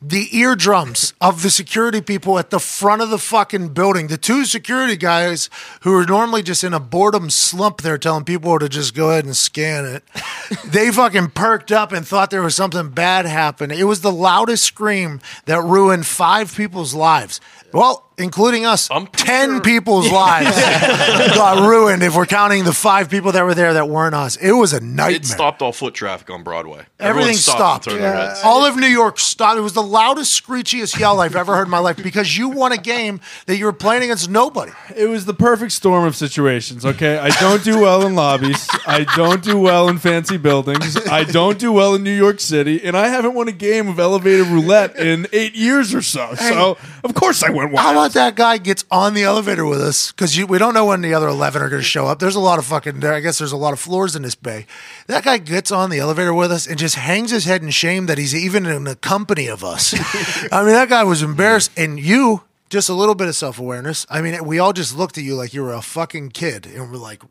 the 0.02 0.36
eardrums 0.36 1.14
of 1.20 1.42
the 1.42 1.50
security 1.50 2.00
people 2.00 2.38
at 2.38 2.50
the 2.50 2.60
front 2.60 3.02
of 3.02 3.10
the 3.10 3.18
fucking 3.18 3.68
building. 3.68 4.08
The 4.08 4.18
two 4.18 4.44
security 4.44 4.96
guys 4.96 5.48
who 5.82 5.94
are 5.94 6.04
normally 6.04 6.42
just 6.42 6.62
in 6.62 6.74
a 6.74 6.80
boredom 6.80 7.30
slump 7.30 7.80
there 7.80 7.98
telling 7.98 8.24
people 8.24 8.58
to 8.58 8.68
just 8.68 8.94
go 8.94 9.10
ahead 9.10 9.24
and 9.24 9.36
scan 9.36 9.84
it. 9.84 10.04
they 10.66 10.90
fucking 10.90 11.30
perked 11.30 11.72
up 11.72 11.92
and 11.92 12.06
thought 12.06 12.30
there 12.30 12.42
was 12.42 12.54
something 12.54 12.90
bad 12.90 13.26
happening. 13.26 13.78
It 13.78 13.84
was 13.84 14.02
the 14.02 14.12
loudest 14.12 14.64
scream 14.64 15.20
that 15.46 15.62
ruined 15.62 16.06
five 16.06 16.54
people's 16.54 16.94
lives. 16.94 17.40
Well, 17.72 18.05
including 18.18 18.64
us, 18.64 18.88
I'm 18.90 19.06
10 19.08 19.48
sure- 19.48 19.60
people's 19.60 20.10
lives 20.10 20.56
got 21.34 21.68
ruined 21.68 22.02
if 22.02 22.16
we're 22.16 22.26
counting 22.26 22.64
the 22.64 22.72
five 22.72 23.10
people 23.10 23.32
that 23.32 23.44
were 23.44 23.54
there 23.54 23.74
that 23.74 23.88
weren't 23.88 24.14
us. 24.14 24.36
It 24.36 24.52
was 24.52 24.72
a 24.72 24.80
nightmare. 24.80 25.16
It 25.16 25.26
stopped 25.26 25.62
all 25.62 25.72
foot 25.72 25.94
traffic 25.94 26.30
on 26.30 26.42
Broadway. 26.42 26.86
Everything 26.98 27.30
Everyone 27.30 27.34
stopped. 27.34 27.86
and 27.88 27.92
turned 27.96 28.04
their 28.04 28.12
heads. 28.28 28.40
All 28.44 28.64
of 28.64 28.76
New 28.76 28.86
York 28.86 29.18
stopped. 29.18 29.58
It 29.58 29.62
was 29.62 29.74
the 29.74 29.82
loudest, 29.82 30.42
screechiest 30.42 30.98
yell 30.98 31.20
I've 31.20 31.36
ever 31.36 31.54
heard 31.54 31.64
in 31.66 31.70
my 31.70 31.78
life 31.78 31.96
because 32.02 32.36
you 32.36 32.48
won 32.48 32.72
a 32.72 32.78
game 32.78 33.20
that 33.46 33.56
you 33.56 33.66
were 33.66 33.72
playing 33.72 34.04
against 34.04 34.30
nobody. 34.30 34.72
It 34.96 35.06
was 35.08 35.26
the 35.26 35.34
perfect 35.34 35.72
storm 35.72 36.04
of 36.04 36.16
situations, 36.16 36.86
okay? 36.86 37.18
I 37.18 37.28
don't 37.40 37.62
do 37.62 37.80
well 37.80 38.06
in 38.06 38.14
lobbies. 38.14 38.66
I 38.86 39.04
don't 39.16 39.42
do 39.42 39.58
well 39.58 39.88
in 39.88 39.98
fancy 39.98 40.36
buildings. 40.38 40.96
I 41.06 41.24
don't 41.24 41.58
do 41.58 41.72
well 41.72 41.94
in 41.94 42.02
New 42.02 42.16
York 42.16 42.40
City. 42.40 42.82
And 42.82 42.96
I 42.96 43.08
haven't 43.08 43.34
won 43.34 43.48
a 43.48 43.52
game 43.52 43.88
of 43.88 43.98
elevated 43.98 44.46
roulette 44.46 44.96
in 44.96 45.26
eight 45.32 45.54
years 45.54 45.94
or 45.94 46.02
so. 46.02 46.34
So, 46.34 46.78
of 47.04 47.14
course, 47.14 47.42
I 47.42 47.50
went 47.50 47.76
How 47.76 47.94
wild. 47.94 48.05
About 48.06 48.14
that 48.14 48.36
guy 48.36 48.58
gets 48.58 48.84
on 48.90 49.14
the 49.14 49.24
elevator 49.24 49.66
with 49.66 49.80
us? 49.80 50.12
Because 50.12 50.38
we 50.44 50.58
don't 50.58 50.74
know 50.74 50.86
when 50.86 51.00
the 51.00 51.12
other 51.12 51.26
11 51.26 51.60
are 51.60 51.68
going 51.68 51.82
to 51.82 51.86
show 51.86 52.06
up. 52.06 52.20
There's 52.20 52.36
a 52.36 52.40
lot 52.40 52.58
of 52.58 52.64
fucking, 52.64 53.04
I 53.04 53.20
guess 53.20 53.38
there's 53.38 53.52
a 53.52 53.56
lot 53.56 53.72
of 53.72 53.80
floors 53.80 54.14
in 54.14 54.22
this 54.22 54.36
bay. 54.36 54.66
That 55.08 55.24
guy 55.24 55.38
gets 55.38 55.72
on 55.72 55.90
the 55.90 55.98
elevator 55.98 56.32
with 56.32 56.52
us 56.52 56.68
and 56.68 56.78
just 56.78 56.94
hangs 56.94 57.32
his 57.32 57.44
head 57.44 57.62
in 57.62 57.70
shame 57.70 58.06
that 58.06 58.16
he's 58.16 58.34
even 58.34 58.64
in 58.64 58.84
the 58.84 58.94
company 58.94 59.48
of 59.48 59.64
us. 59.64 59.92
I 60.52 60.62
mean, 60.62 60.72
that 60.72 60.88
guy 60.88 61.02
was 61.02 61.22
embarrassed. 61.22 61.72
And 61.76 61.98
you, 61.98 62.44
just 62.70 62.88
a 62.88 62.94
little 62.94 63.16
bit 63.16 63.26
of 63.26 63.34
self 63.34 63.58
awareness. 63.58 64.06
I 64.08 64.20
mean, 64.20 64.44
we 64.44 64.60
all 64.60 64.72
just 64.72 64.96
looked 64.96 65.18
at 65.18 65.24
you 65.24 65.34
like 65.34 65.52
you 65.52 65.62
were 65.62 65.74
a 65.74 65.82
fucking 65.82 66.30
kid. 66.30 66.66
And 66.66 66.92
we're 66.92 66.98
like, 66.98 67.22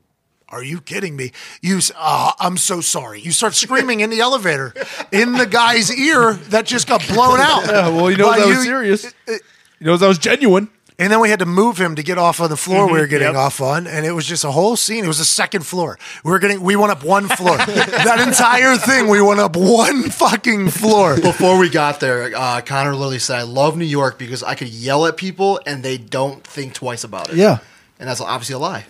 are 0.50 0.64
you 0.64 0.82
kidding 0.82 1.16
me? 1.16 1.32
You, 1.62 1.80
uh, 1.96 2.34
I'm 2.40 2.58
so 2.58 2.82
sorry. 2.82 3.22
You 3.22 3.32
start 3.32 3.56
screaming 3.56 4.02
in 4.02 4.10
the 4.10 4.20
elevator 4.20 4.74
in 5.12 5.34
the 5.34 5.46
guy's 5.46 5.92
ear 5.92 6.34
that 6.34 6.66
just 6.66 6.88
got 6.88 7.06
blown 7.08 7.40
out. 7.40 7.66
Yeah, 7.76 7.90
well, 7.90 8.12
you 8.12 8.18
know 8.18 8.32
that 8.32 8.46
was 8.46 8.64
serious. 8.64 9.14
You 9.80 9.88
know 9.88 9.98
that 9.98 10.08
was 10.08 10.18
genuine. 10.18 10.70
And 10.98 11.12
then 11.12 11.20
we 11.20 11.30
had 11.30 11.40
to 11.40 11.46
move 11.46 11.78
him 11.78 11.96
to 11.96 12.04
get 12.04 12.18
off 12.18 12.40
of 12.40 12.50
the 12.50 12.56
floor 12.56 12.86
we 12.86 13.00
were 13.00 13.08
getting 13.08 13.28
yep. 13.28 13.36
off 13.36 13.60
on, 13.60 13.86
and 13.86 14.06
it 14.06 14.14
was 14.14 14.26
just 14.26 14.46
a 14.46 14.52
whole 14.52 14.78
scene. 14.78 15.04
It 15.04 15.10
was 15.10 15.18
the 15.18 15.26
second 15.26 15.66
floor. 15.66 16.00
We 16.24 16.32
were 16.32 16.40
getting, 16.40 16.62
we 16.62 16.78
went 16.78 16.92
up 16.94 17.04
one 17.04 17.28
floor. 17.28 17.58
that 17.58 18.24
entire 18.26 18.78
thing, 18.78 19.10
we 19.10 19.22
went 19.22 19.42
up 19.42 19.58
one 19.58 20.04
fucking 20.04 20.70
floor. 20.70 21.20
Before 21.20 21.58
we 21.58 21.70
got 21.70 22.00
there, 22.00 22.34
uh, 22.34 22.62
Connor 22.62 22.94
literally 22.94 23.20
said, 23.20 23.40
"I 23.40 23.44
love 23.44 23.76
New 23.76 23.84
York 23.84 24.18
because 24.18 24.42
I 24.42 24.56
could 24.56 24.70
yell 24.70 25.06
at 25.06 25.18
people 25.18 25.60
and 25.66 25.84
they 25.84 25.98
don't 25.98 26.42
think 26.48 26.74
twice 26.74 27.04
about 27.04 27.30
it." 27.30 27.36
Yeah. 27.36 27.58
and 28.00 28.08
that's 28.08 28.22
obviously 28.22 28.56
a 28.56 28.60
lie. 28.60 28.86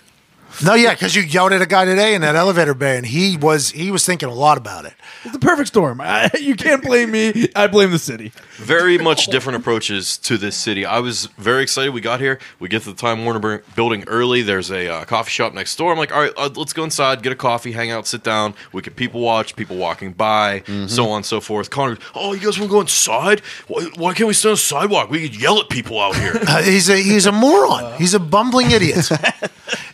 No, 0.63 0.73
yeah, 0.73 0.93
because 0.93 1.15
you 1.15 1.21
yelled 1.23 1.51
at 1.51 1.61
a 1.61 1.65
guy 1.65 1.85
today 1.85 2.15
in 2.15 2.21
that 2.21 2.35
elevator 2.35 2.73
bay, 2.73 2.97
and 2.97 3.05
he 3.05 3.37
was 3.37 3.71
he 3.71 3.91
was 3.91 4.05
thinking 4.05 4.29
a 4.29 4.33
lot 4.33 4.57
about 4.57 4.85
it. 4.85 4.93
It's 5.23 5.33
the 5.33 5.39
perfect 5.39 5.67
storm. 5.67 5.99
I, 6.01 6.29
you 6.39 6.55
can't 6.55 6.83
blame 6.83 7.11
me. 7.11 7.49
I 7.55 7.67
blame 7.67 7.91
the 7.91 7.99
city. 7.99 8.31
Very 8.57 8.97
much 8.97 9.27
different 9.27 9.57
approaches 9.57 10.17
to 10.19 10.37
this 10.37 10.55
city. 10.55 10.85
I 10.85 10.99
was 10.99 11.25
very 11.37 11.63
excited. 11.63 11.93
We 11.93 12.01
got 12.01 12.19
here. 12.19 12.39
We 12.59 12.69
get 12.69 12.83
to 12.83 12.91
the 12.91 12.95
Time 12.95 13.25
Warner 13.25 13.63
building 13.75 14.03
early. 14.07 14.41
There's 14.43 14.71
a 14.71 14.87
uh, 14.87 15.05
coffee 15.05 15.31
shop 15.31 15.53
next 15.53 15.75
door. 15.75 15.91
I'm 15.91 15.97
like, 15.97 16.13
all 16.13 16.21
right, 16.21 16.33
uh, 16.37 16.49
let's 16.55 16.73
go 16.73 16.83
inside, 16.83 17.21
get 17.21 17.33
a 17.33 17.35
coffee, 17.35 17.71
hang 17.73 17.91
out, 17.91 18.07
sit 18.07 18.23
down. 18.23 18.53
We 18.71 18.81
could 18.81 18.95
people 18.95 19.21
watch, 19.21 19.55
people 19.55 19.75
walking 19.77 20.13
by, 20.13 20.63
so 20.87 21.09
on 21.09 21.17
and 21.17 21.25
so 21.25 21.41
forth. 21.41 21.69
Connor, 21.69 21.97
oh, 22.13 22.33
you 22.33 22.39
guys 22.39 22.57
want 22.59 22.69
to 22.69 22.75
go 22.75 22.81
inside? 22.81 23.41
Why, 23.67 23.89
why 23.95 24.13
can't 24.13 24.27
we 24.27 24.33
stand 24.33 24.51
on 24.51 24.53
the 24.53 24.57
sidewalk? 24.57 25.09
We 25.09 25.27
could 25.27 25.39
yell 25.39 25.59
at 25.59 25.69
people 25.69 25.99
out 25.99 26.15
here. 26.15 26.33
Uh, 26.47 26.61
he's 26.61 26.89
a 26.89 26.95
he's 26.97 27.25
a 27.25 27.31
moron. 27.31 27.93
He's 27.97 28.13
a 28.13 28.19
bumbling 28.19 28.69
idiot. 28.71 29.09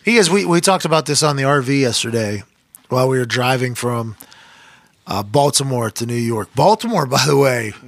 he 0.04 0.16
is. 0.18 0.28
We 0.28 0.44
we 0.52 0.60
talked 0.60 0.84
about 0.84 1.06
this 1.06 1.22
on 1.22 1.36
the 1.36 1.44
RV 1.44 1.80
yesterday 1.80 2.42
while 2.90 3.08
we 3.08 3.18
were 3.18 3.24
driving 3.24 3.74
from 3.74 4.16
uh, 5.06 5.22
Baltimore 5.22 5.90
to 5.90 6.04
New 6.04 6.14
York. 6.14 6.54
Baltimore, 6.54 7.06
by 7.06 7.24
the 7.26 7.36
way, 7.36 7.72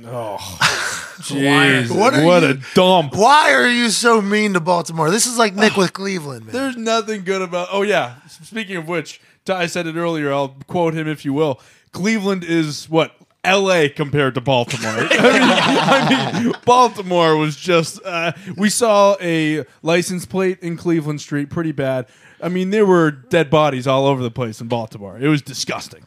Jeez, 1.15 1.91
What 1.91 2.15
what, 2.25 2.43
are 2.43 2.51
a 2.51 2.61
dump. 2.75 3.15
why 3.15 3.53
are 3.53 3.69
you 3.69 3.91
so 3.91 4.21
mean 4.21 4.55
to 4.55 4.61
Baltimore? 4.61 5.11
This 5.11 5.27
is 5.27 5.39
like 5.39 5.55
Nick 5.55 5.77
with 5.77 5.93
Cleveland, 5.93 6.47
man. 6.47 6.53
There's 6.55 6.77
nothing 6.77 7.23
good 7.25 7.43
about. 7.43 7.69
Oh 7.71 7.83
yeah. 7.83 8.17
Speaking 8.29 8.77
of 8.77 8.89
which, 8.89 9.21
Ty 9.45 9.67
said 9.67 9.87
it 9.87 9.95
earlier. 9.95 10.33
I'll 10.33 10.57
quote 10.67 10.95
him 10.95 11.07
if 11.07 11.25
you 11.25 11.33
will. 11.33 11.61
Cleveland 11.93 12.43
is 12.43 12.89
what 12.91 13.15
L.A. 13.45 13.91
compared 13.91 14.35
to 14.35 14.41
Baltimore. 14.41 14.91
I, 14.97 15.03
mean, 15.03 15.11
I 15.13 16.43
mean, 16.45 16.55
Baltimore 16.65 17.37
was 17.37 17.57
just. 17.57 18.01
Uh, 18.05 18.33
we 18.57 18.71
saw 18.71 19.17
a 19.21 19.65
license 19.83 20.25
plate 20.27 20.59
in 20.61 20.77
Cleveland 20.77 21.21
Street, 21.21 21.51
pretty 21.51 21.73
bad. 21.73 22.07
I 22.45 22.49
mean, 22.49 22.71
there 22.71 22.87
were 22.87 23.11
dead 23.11 23.49
bodies 23.51 23.87
all 23.87 24.07
over 24.07 24.23
the 24.23 24.31
place 24.31 24.61
in 24.61 24.69
Baltimore. 24.69 25.19
It 25.19 25.29
was 25.29 25.41
disgusting. 25.43 26.05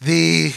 the 0.00 0.52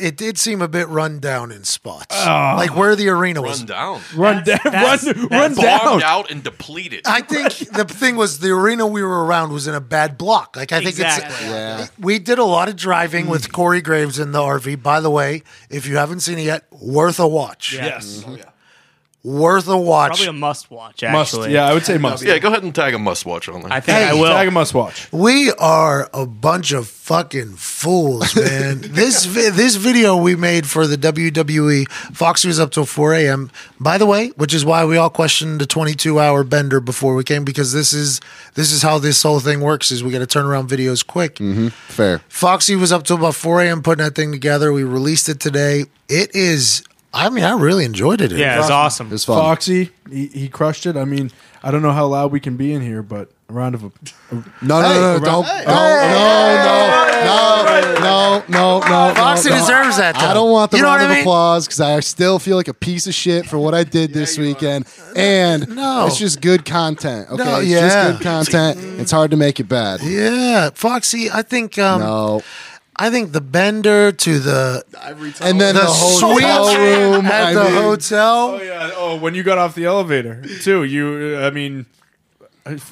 it 0.00 0.16
did 0.16 0.36
seem 0.38 0.60
a 0.60 0.66
bit 0.66 0.88
run 0.88 1.20
down 1.20 1.52
in 1.52 1.62
spots, 1.62 2.06
Ah. 2.10 2.54
like 2.56 2.74
where 2.74 2.96
the 2.96 3.08
arena 3.10 3.40
was. 3.40 3.60
Run 3.60 3.66
down. 3.66 4.00
Run 4.16 4.44
down, 4.44 4.58
that's- 4.64 5.04
run, 5.06 5.28
that's 5.28 5.30
run 5.30 5.54
Bombed 5.54 6.00
down. 6.00 6.02
out 6.02 6.30
and 6.32 6.42
depleted. 6.42 7.02
I 7.06 7.20
think 7.20 7.52
the 7.72 7.84
thing 7.84 8.16
was 8.16 8.40
the 8.40 8.50
arena 8.50 8.88
we 8.88 9.04
were 9.04 9.24
around 9.24 9.52
was 9.52 9.68
in 9.68 9.76
a 9.76 9.80
bad 9.80 10.18
block. 10.18 10.56
Like 10.56 10.72
I 10.72 10.78
think 10.78 10.88
Exactly. 10.98 11.26
it's 11.32 11.42
Yeah. 11.44 11.86
we 12.00 12.18
did 12.18 12.40
a 12.40 12.44
lot 12.44 12.68
of 12.68 12.74
driving 12.74 13.26
Hmm. 13.26 13.30
with 13.30 13.52
Corey 13.52 13.80
Graves 13.80 14.18
in 14.18 14.32
the 14.32 14.40
RV. 14.40 14.82
By 14.82 14.98
the 15.00 15.10
way, 15.10 15.44
if 15.70 15.86
you 15.86 15.96
haven't 15.96 16.20
seen 16.20 16.38
it 16.40 16.42
yet, 16.44 16.64
worth 16.72 17.20
a 17.20 17.28
watch. 17.28 17.72
Yeah. 17.74 17.84
Yes, 17.86 18.24
Worth 19.28 19.68
a 19.68 19.76
watch. 19.76 20.08
Probably 20.10 20.26
a 20.28 20.32
must 20.32 20.70
watch. 20.70 21.02
must. 21.02 21.34
Actually, 21.34 21.52
Yeah, 21.52 21.66
I 21.66 21.74
would 21.74 21.84
say 21.84 21.98
must. 21.98 22.24
yeah, 22.24 22.38
go 22.38 22.48
ahead 22.48 22.62
and 22.62 22.74
tag 22.74 22.94
a 22.94 22.98
must 22.98 23.26
watch 23.26 23.48
on 23.48 23.60
there. 23.60 23.70
I 23.72 23.80
think 23.80 23.98
Hey, 23.98 24.04
I 24.04 24.14
will. 24.14 24.32
Tag 24.32 24.48
a 24.48 24.50
must 24.50 24.72
watch. 24.72 25.06
We 25.12 25.52
are 25.52 26.08
a 26.14 26.24
bunch 26.24 26.72
of 26.72 26.88
fucking 26.88 27.56
fools, 27.56 28.34
man. 28.34 28.80
this 28.82 29.26
vi- 29.26 29.50
this 29.50 29.76
video 29.76 30.16
we 30.16 30.34
made 30.34 30.66
for 30.66 30.86
the 30.86 30.96
WWE, 30.96 31.90
Foxy 32.14 32.48
was 32.48 32.58
up 32.58 32.70
till 32.70 32.86
4 32.86 33.14
a.m. 33.14 33.50
By 33.78 33.98
the 33.98 34.06
way, 34.06 34.28
which 34.36 34.54
is 34.54 34.64
why 34.64 34.84
we 34.86 34.96
all 34.96 35.10
questioned 35.10 35.60
the 35.60 35.66
22 35.66 36.18
hour 36.18 36.42
bender 36.44 36.80
before 36.80 37.14
we 37.14 37.22
came 37.24 37.44
because 37.44 37.72
this 37.72 37.92
is 37.92 38.20
this 38.54 38.72
is 38.72 38.82
how 38.82 38.98
this 38.98 39.22
whole 39.22 39.40
thing 39.40 39.60
works: 39.60 39.90
is 39.90 40.02
we 40.02 40.10
got 40.10 40.20
to 40.20 40.26
turn 40.26 40.46
around 40.46 40.68
videos 40.70 41.06
quick. 41.06 41.34
Mm-hmm. 41.36 41.68
Fair. 41.68 42.20
Foxy 42.28 42.76
was 42.76 42.92
up 42.92 43.04
till 43.04 43.16
about 43.16 43.34
4 43.34 43.62
a.m. 43.62 43.82
putting 43.82 44.04
that 44.04 44.14
thing 44.14 44.32
together. 44.32 44.72
We 44.72 44.84
released 44.84 45.28
it 45.28 45.38
today. 45.40 45.84
It 46.08 46.34
is. 46.34 46.82
I 47.18 47.28
mean, 47.30 47.44
I 47.44 47.52
really 47.52 47.84
enjoyed 47.84 48.20
it. 48.20 48.30
Yeah, 48.32 48.60
it's 48.60 48.70
awesome. 48.70 49.08
It 49.08 49.12
was 49.12 49.24
fun. 49.24 49.38
Foxy, 49.40 49.90
he, 50.10 50.26
he 50.28 50.48
crushed 50.48 50.86
it. 50.86 50.96
I 50.96 51.04
mean, 51.04 51.30
I 51.62 51.70
don't 51.70 51.82
know 51.82 51.92
how 51.92 52.06
loud 52.06 52.30
we 52.32 52.40
can 52.40 52.56
be 52.56 52.72
in 52.72 52.80
here, 52.82 53.02
but 53.02 53.30
a 53.48 53.52
round 53.52 53.74
of 53.74 53.84
a, 53.84 53.90
No, 54.32 54.40
no, 54.62 54.80
no, 54.80 54.82
no, 54.82 55.18
Hey. 55.18 55.24
don't. 55.24 55.44
Hey. 55.46 55.64
No, 55.66 55.72
no, 57.24 57.24
no, 57.24 58.00
no, 58.00 58.00
no, 58.00 58.44
no, 58.48 58.78
no. 59.08 59.14
Foxy 59.14 59.50
no. 59.50 59.56
deserves 59.58 59.96
that, 59.96 60.14
though. 60.14 60.26
I 60.26 60.34
don't 60.34 60.50
want 60.50 60.70
the 60.70 60.76
You 60.76 60.82
know 60.84 60.90
round 60.90 61.02
of 61.02 61.10
I 61.10 61.14
mean? 61.14 61.22
applause 61.22 61.66
because 61.66 61.80
I 61.80 61.98
still 62.00 62.38
feel 62.38 62.56
like 62.56 62.68
a 62.68 62.74
piece 62.74 63.06
of 63.06 63.14
shit 63.14 63.46
for 63.46 63.58
what 63.58 63.74
I 63.74 63.84
did 63.84 64.12
this 64.12 64.38
weekend. 64.38 64.86
And 65.16 65.68
No. 65.74 66.06
it's 66.06 66.18
just 66.18 66.40
good 66.40 66.64
content. 66.64 67.28
Okay, 67.30 67.42
No, 67.44 67.58
it's 67.60 67.68
just 67.70 68.18
good 68.18 68.20
content. 68.22 69.00
It's 69.00 69.10
hard 69.10 69.30
to 69.32 69.36
make 69.36 69.58
it 69.60 69.64
bad. 69.68 70.00
Yeah, 70.02 70.70
Foxy. 70.74 71.30
I 71.30 71.42
think. 71.42 71.78
Um, 71.78 72.00
No. 72.00 72.42
I 72.98 73.10
think 73.10 73.32
the 73.32 73.40
bender 73.40 74.10
to 74.10 74.38
the 74.40 74.82
And 75.40 75.60
then 75.60 75.74
the, 75.76 75.82
the, 75.82 75.86
hotel 75.86 76.64
suite 76.66 76.78
room. 76.78 77.26
at 77.26 77.44
I 77.46 77.54
the 77.54 77.64
mean, 77.64 77.72
hotel. 77.82 78.58
Oh 78.58 78.62
yeah. 78.62 78.90
Oh, 78.96 79.16
when 79.16 79.34
you 79.34 79.42
got 79.42 79.58
off 79.58 79.74
the 79.74 79.84
elevator 79.84 80.42
too. 80.62 80.82
You. 80.84 81.38
I 81.38 81.50
mean, 81.50 81.86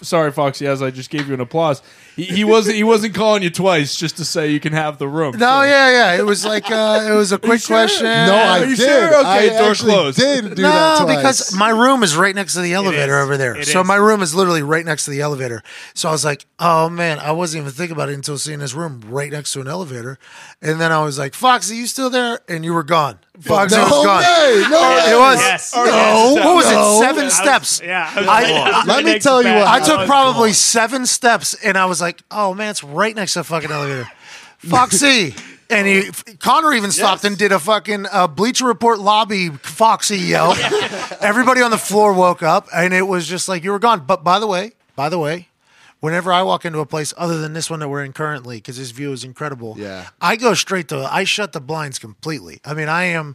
sorry, 0.03 0.31
Foxy. 0.31 0.67
As 0.67 0.81
I 0.83 0.91
just 0.91 1.11
gave 1.11 1.27
you 1.29 1.35
an 1.35 1.41
applause. 1.41 1.83
He, 2.17 2.25
he 2.25 2.45
wasn't. 2.45 2.77
He 2.77 2.83
wasn't 2.83 3.15
calling 3.15 3.43
you 3.43 3.51
twice 3.51 3.95
just 3.95 4.17
to 4.17 4.25
say 4.25 4.51
you 4.51 4.59
can 4.59 4.73
have 4.73 4.97
the 4.97 5.07
room. 5.07 5.37
No, 5.37 5.63
yeah, 5.63 5.91
yeah. 6.15 6.19
It 6.19 6.25
was 6.25 6.47
like 6.47 6.71
uh, 6.71 7.07
it 7.07 7.13
was 7.15 7.31
a 7.31 7.39
quick 7.39 7.61
sure? 7.61 7.77
question. 7.77 8.05
No, 8.07 8.35
I 8.35 8.61
Are 8.61 8.65
you 8.65 8.75
did. 8.75 8.89
sure? 8.89 9.19
Okay, 9.21 9.55
I 9.55 9.59
door 9.63 9.75
closed. 9.75 10.19
did 10.19 10.55
do 10.55 10.63
no, 10.63 10.69
that 10.71 11.03
twice. 11.03 11.17
because 11.17 11.55
my 11.55 11.69
room 11.69 12.03
is 12.03 12.17
right 12.17 12.35
next 12.35 12.55
to 12.55 12.61
the 12.63 12.73
elevator 12.73 13.19
over 13.19 13.37
there. 13.37 13.55
It 13.57 13.67
so 13.67 13.83
is. 13.83 13.87
my 13.87 13.97
room 13.97 14.23
is 14.23 14.35
literally 14.35 14.63
right 14.63 14.85
next 14.87 15.05
to 15.05 15.11
the 15.11 15.21
elevator. 15.21 15.63
So 15.95 16.09
I 16.09 16.13
was 16.13 16.25
like, 16.25 16.47
oh 16.59 16.89
man, 16.89 17.19
I 17.19 17.33
wasn't 17.33 17.63
even 17.63 17.73
thinking 17.75 17.95
about 17.95 18.09
it 18.09 18.15
until 18.15 18.39
seeing 18.39 18.61
this 18.61 18.73
room 18.73 19.03
right 19.09 19.31
next 19.31 19.53
to 19.53 19.61
an 19.61 19.69
elevator. 19.69 20.19
And 20.63 20.81
then 20.81 20.93
I 20.93 21.03
was 21.05 21.19
like, 21.19 21.35
Foxy, 21.35 21.77
you 21.77 21.87
still 21.87 22.09
there? 22.09 22.41
And 22.49 22.65
you 22.65 22.73
were 22.73 22.83
gone. 22.83 23.19
Foxy 23.41 23.77
no 23.77 23.83
was 23.83 23.91
gone. 24.07 24.23
way, 24.23 24.65
no 24.71 24.81
way. 24.81 25.13
It 25.13 25.19
was 25.19 25.39
Yes. 25.41 25.75
no. 25.77 25.85
Yes. 25.85 26.45
What 26.47 26.55
was 26.57 26.71
No. 26.73 26.97
it? 26.97 27.01
Seven 27.01 27.21
I 27.21 27.25
was- 27.27 27.35
steps. 27.37 27.81
yeah. 27.85 28.11
I 28.15 28.21
was- 28.21 28.29
I- 28.29 28.81
I 28.81 28.85
Let 28.87 29.05
me 29.05 29.19
tell 29.19 29.43
you 29.43 29.53
what 29.53 29.67
I 29.69 29.81
took 29.81 29.99
back. 29.99 30.07
probably 30.07 30.55
seven 30.55 31.05
steps, 31.05 31.53
and 31.63 31.77
I 31.77 31.85
was 31.85 32.01
like, 32.01 32.06
"Oh 32.31 32.55
man, 32.55 32.71
it's 32.71 32.85
right 32.85 33.15
next 33.15 33.33
to 33.35 33.41
the 33.41 33.45
fucking 33.45 33.71
elevator." 33.71 34.09
Foxy, 34.59 35.35
and 35.71 35.87
he 35.87 36.11
Connor 36.39 36.73
even 36.73 36.91
stopped 36.91 37.25
and 37.25 37.37
did 37.37 37.53
a 37.53 37.59
fucking 37.59 38.07
uh, 38.11 38.27
Bleacher 38.27 38.65
Report 38.67 38.99
lobby 38.99 39.51
Foxy 39.51 40.19
yell. 40.19 40.55
Everybody 41.21 41.61
on 41.61 41.71
the 41.71 41.79
floor 41.79 42.13
woke 42.13 42.43
up, 42.43 42.69
and 42.75 42.93
it 42.95 43.03
was 43.03 43.27
just 43.27 43.49
like 43.49 43.65
you 43.65 43.71
were 43.71 43.79
gone. 43.79 44.05
But 44.07 44.25
by 44.25 44.39
the 44.39 44.47
way, 44.47 44.73
by 44.95 45.09
the 45.09 45.19
way. 45.19 45.49
Whenever 46.01 46.31
I 46.31 46.43
walk 46.43 46.67
into 46.67 46.79
a 46.81 46.87
place 46.87 47.15
other 47.17 47.39
than 47.39 47.55
this 47.55 47.71
one 47.71 47.81
that 47.81 47.89
we're 47.89 48.05
in 48.05 48.13
currently, 48.13 48.59
because 48.59 48.77
this 48.77 48.91
view 48.91 49.13
is 49.13 49.25
incredible, 49.25 49.77
Yeah. 49.79 50.09
I 50.21 50.37
go 50.37 50.53
straight 50.53 50.89
to. 50.89 50.99
I 51.11 51.25
shut 51.25 51.53
the 51.53 51.61
blinds 51.61 51.99
completely. 51.99 52.61
I 52.67 52.75
mean, 52.75 52.89
I 52.89 53.05
am. 53.05 53.35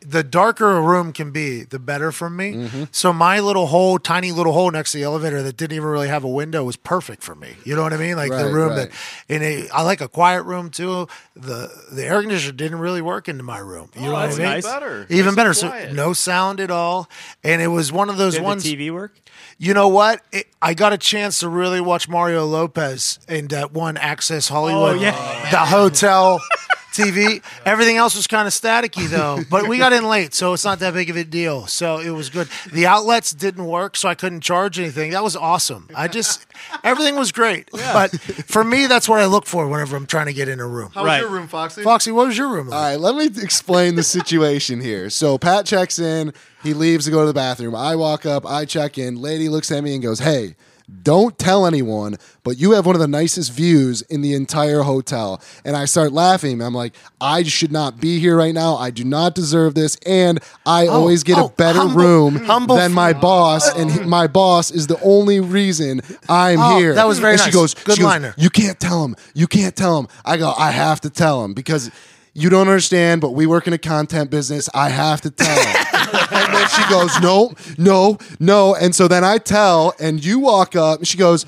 The 0.00 0.22
darker 0.22 0.76
a 0.76 0.80
room 0.82 1.12
can 1.12 1.30
be, 1.30 1.62
the 1.64 1.78
better 1.78 2.12
for 2.12 2.28
me. 2.28 2.52
Mm-hmm. 2.52 2.84
So 2.92 3.12
my 3.12 3.40
little 3.40 3.66
hole, 3.66 3.98
tiny 3.98 4.32
little 4.32 4.52
hole 4.52 4.70
next 4.70 4.92
to 4.92 4.98
the 4.98 5.04
elevator 5.04 5.42
that 5.42 5.56
didn't 5.56 5.76
even 5.76 5.88
really 5.88 6.08
have 6.08 6.24
a 6.24 6.28
window 6.28 6.62
was 6.64 6.76
perfect 6.76 7.22
for 7.22 7.34
me. 7.34 7.54
You 7.64 7.74
know 7.76 7.82
what 7.82 7.92
I 7.92 7.96
mean? 7.96 8.16
Like 8.16 8.30
the 8.30 8.52
room 8.52 8.70
right. 8.70 8.76
that, 8.76 8.90
and 9.28 9.42
it, 9.42 9.70
I 9.72 9.82
like 9.82 10.00
a 10.00 10.08
quiet 10.08 10.42
room 10.44 10.70
too. 10.70 11.08
The 11.34 11.70
the 11.90 12.04
air 12.04 12.20
conditioner 12.20 12.52
didn't 12.52 12.78
really 12.78 13.02
work 13.02 13.28
into 13.28 13.42
my 13.42 13.58
room. 13.58 13.90
You 13.94 14.02
know 14.02 14.12
what 14.12 14.22
I 14.22 14.26
that's 14.26 14.38
mean? 14.38 14.46
nice. 14.46 14.66
Better. 14.66 15.06
Even 15.08 15.34
Nice 15.34 15.36
better. 15.36 15.54
So 15.54 15.92
no 15.92 16.12
sound 16.12 16.60
at 16.60 16.70
all, 16.70 17.08
and 17.42 17.60
it 17.62 17.68
was 17.68 17.90
one 17.92 18.08
of 18.10 18.16
those 18.18 18.34
Did 18.34 18.42
ones. 18.42 18.62
the 18.64 18.76
TV 18.76 18.92
work? 18.92 19.16
You 19.58 19.74
know 19.74 19.88
what? 19.88 20.20
It, 20.32 20.46
I 20.60 20.74
got 20.74 20.92
a 20.92 20.98
chance 20.98 21.40
to 21.40 21.48
really 21.48 21.80
watch 21.80 22.08
Mario 22.08 22.44
Lopez 22.44 23.18
in 23.28 23.48
that 23.48 23.72
one 23.72 23.96
Access 23.96 24.48
Hollywood, 24.48 24.96
Oh, 24.96 25.00
yeah. 25.00 25.50
the 25.50 25.58
hotel 25.58 26.40
TV. 26.94 27.42
Everything 27.64 27.96
else 27.96 28.16
was 28.16 28.26
kind 28.26 28.46
of 28.46 28.54
staticky 28.54 29.08
though, 29.08 29.40
but 29.50 29.68
we 29.68 29.78
got 29.78 29.92
in 29.92 30.08
late, 30.08 30.32
so 30.34 30.52
it's 30.52 30.64
not 30.64 30.78
that 30.78 30.94
big 30.94 31.10
of 31.10 31.16
a 31.16 31.24
deal. 31.24 31.66
So 31.66 31.98
it 31.98 32.10
was 32.10 32.30
good. 32.30 32.48
The 32.72 32.86
outlets 32.86 33.32
didn't 33.32 33.66
work, 33.66 33.96
so 33.96 34.08
I 34.08 34.14
couldn't 34.14 34.40
charge 34.40 34.78
anything. 34.78 35.10
That 35.10 35.22
was 35.22 35.36
awesome. 35.36 35.88
I 35.94 36.08
just 36.08 36.46
everything 36.82 37.16
was 37.16 37.32
great. 37.32 37.68
But 37.72 38.10
for 38.46 38.64
me, 38.64 38.86
that's 38.86 39.08
what 39.08 39.20
I 39.20 39.26
look 39.26 39.46
for 39.46 39.68
whenever 39.68 39.96
I'm 39.96 40.06
trying 40.06 40.26
to 40.26 40.32
get 40.32 40.48
in 40.48 40.60
a 40.60 40.66
room. 40.66 40.90
How 40.94 41.04
was 41.04 41.20
your 41.20 41.30
room, 41.30 41.48
Foxy? 41.48 41.82
Foxy, 41.82 42.12
what 42.12 42.28
was 42.28 42.38
your 42.38 42.48
room 42.48 42.68
like? 42.68 42.76
All 42.78 42.84
right, 42.84 43.00
let 43.00 43.16
me 43.16 43.42
explain 43.42 43.96
the 43.96 44.02
situation 44.02 44.80
here. 44.80 45.10
So 45.10 45.36
Pat 45.38 45.66
checks 45.66 45.98
in, 45.98 46.32
he 46.62 46.74
leaves 46.74 47.04
to 47.06 47.10
go 47.10 47.20
to 47.20 47.26
the 47.26 47.34
bathroom. 47.34 47.74
I 47.74 47.96
walk 47.96 48.24
up, 48.24 48.46
I 48.46 48.64
check 48.64 48.98
in. 48.98 49.20
Lady 49.20 49.48
looks 49.48 49.70
at 49.72 49.82
me 49.82 49.94
and 49.94 50.02
goes, 50.02 50.20
"Hey, 50.20 50.54
don't 51.02 51.38
tell 51.38 51.66
anyone, 51.66 52.16
but 52.42 52.58
you 52.58 52.72
have 52.72 52.84
one 52.86 52.94
of 52.94 53.00
the 53.00 53.08
nicest 53.08 53.52
views 53.52 54.02
in 54.02 54.20
the 54.20 54.34
entire 54.34 54.82
hotel." 54.82 55.40
And 55.64 55.76
I 55.76 55.86
start 55.86 56.12
laughing. 56.12 56.60
I'm 56.60 56.74
like, 56.74 56.94
"I 57.20 57.42
should 57.44 57.72
not 57.72 58.00
be 58.00 58.18
here 58.18 58.36
right 58.36 58.54
now. 58.54 58.76
I 58.76 58.90
do 58.90 59.04
not 59.04 59.34
deserve 59.34 59.74
this, 59.74 59.96
and 60.06 60.40
I 60.66 60.86
oh, 60.86 60.90
always 60.92 61.22
get 61.22 61.38
oh, 61.38 61.46
a 61.46 61.48
better 61.50 61.78
humble- 61.80 61.96
room 61.96 62.36
humble 62.44 62.76
than 62.76 62.92
my 62.92 63.12
boss, 63.14 63.74
and 63.74 63.90
he, 63.90 64.00
my 64.00 64.26
boss 64.26 64.70
is 64.70 64.86
the 64.86 65.00
only 65.02 65.40
reason 65.40 66.02
I'm 66.28 66.60
Oh, 66.60 66.78
here." 66.78 66.94
that 66.94 67.06
was 67.06 67.18
very 67.18 67.32
and 67.32 67.40
She 67.40 67.46
nice. 67.46 67.54
goes, 67.54 67.74
Good 67.74 67.96
she 67.96 68.02
goes, 68.02 68.10
liner. 68.10 68.34
you 68.36 68.50
can't 68.50 68.78
tell 68.78 69.04
him. 69.04 69.16
You 69.34 69.46
can't 69.46 69.74
tell 69.74 69.98
him. 69.98 70.08
I 70.24 70.36
go, 70.36 70.52
I 70.56 70.70
have 70.70 71.00
to 71.02 71.10
tell 71.10 71.44
him 71.44 71.54
because 71.54 71.90
you 72.34 72.50
don't 72.50 72.68
understand, 72.68 73.20
but 73.20 73.30
we 73.30 73.46
work 73.46 73.66
in 73.66 73.72
a 73.72 73.78
content 73.78 74.30
business. 74.30 74.68
I 74.74 74.88
have 74.90 75.20
to 75.22 75.30
tell 75.30 75.48
and 76.32 76.54
then 76.54 76.68
she 76.68 76.88
goes, 76.90 77.20
no, 77.20 77.52
no, 77.78 78.18
no. 78.40 78.74
And 78.74 78.94
so 78.94 79.08
then 79.08 79.24
I 79.24 79.38
tell, 79.38 79.94
and 80.00 80.24
you 80.24 80.40
walk 80.40 80.74
up, 80.74 80.98
and 80.98 81.08
she 81.08 81.16
goes, 81.16 81.46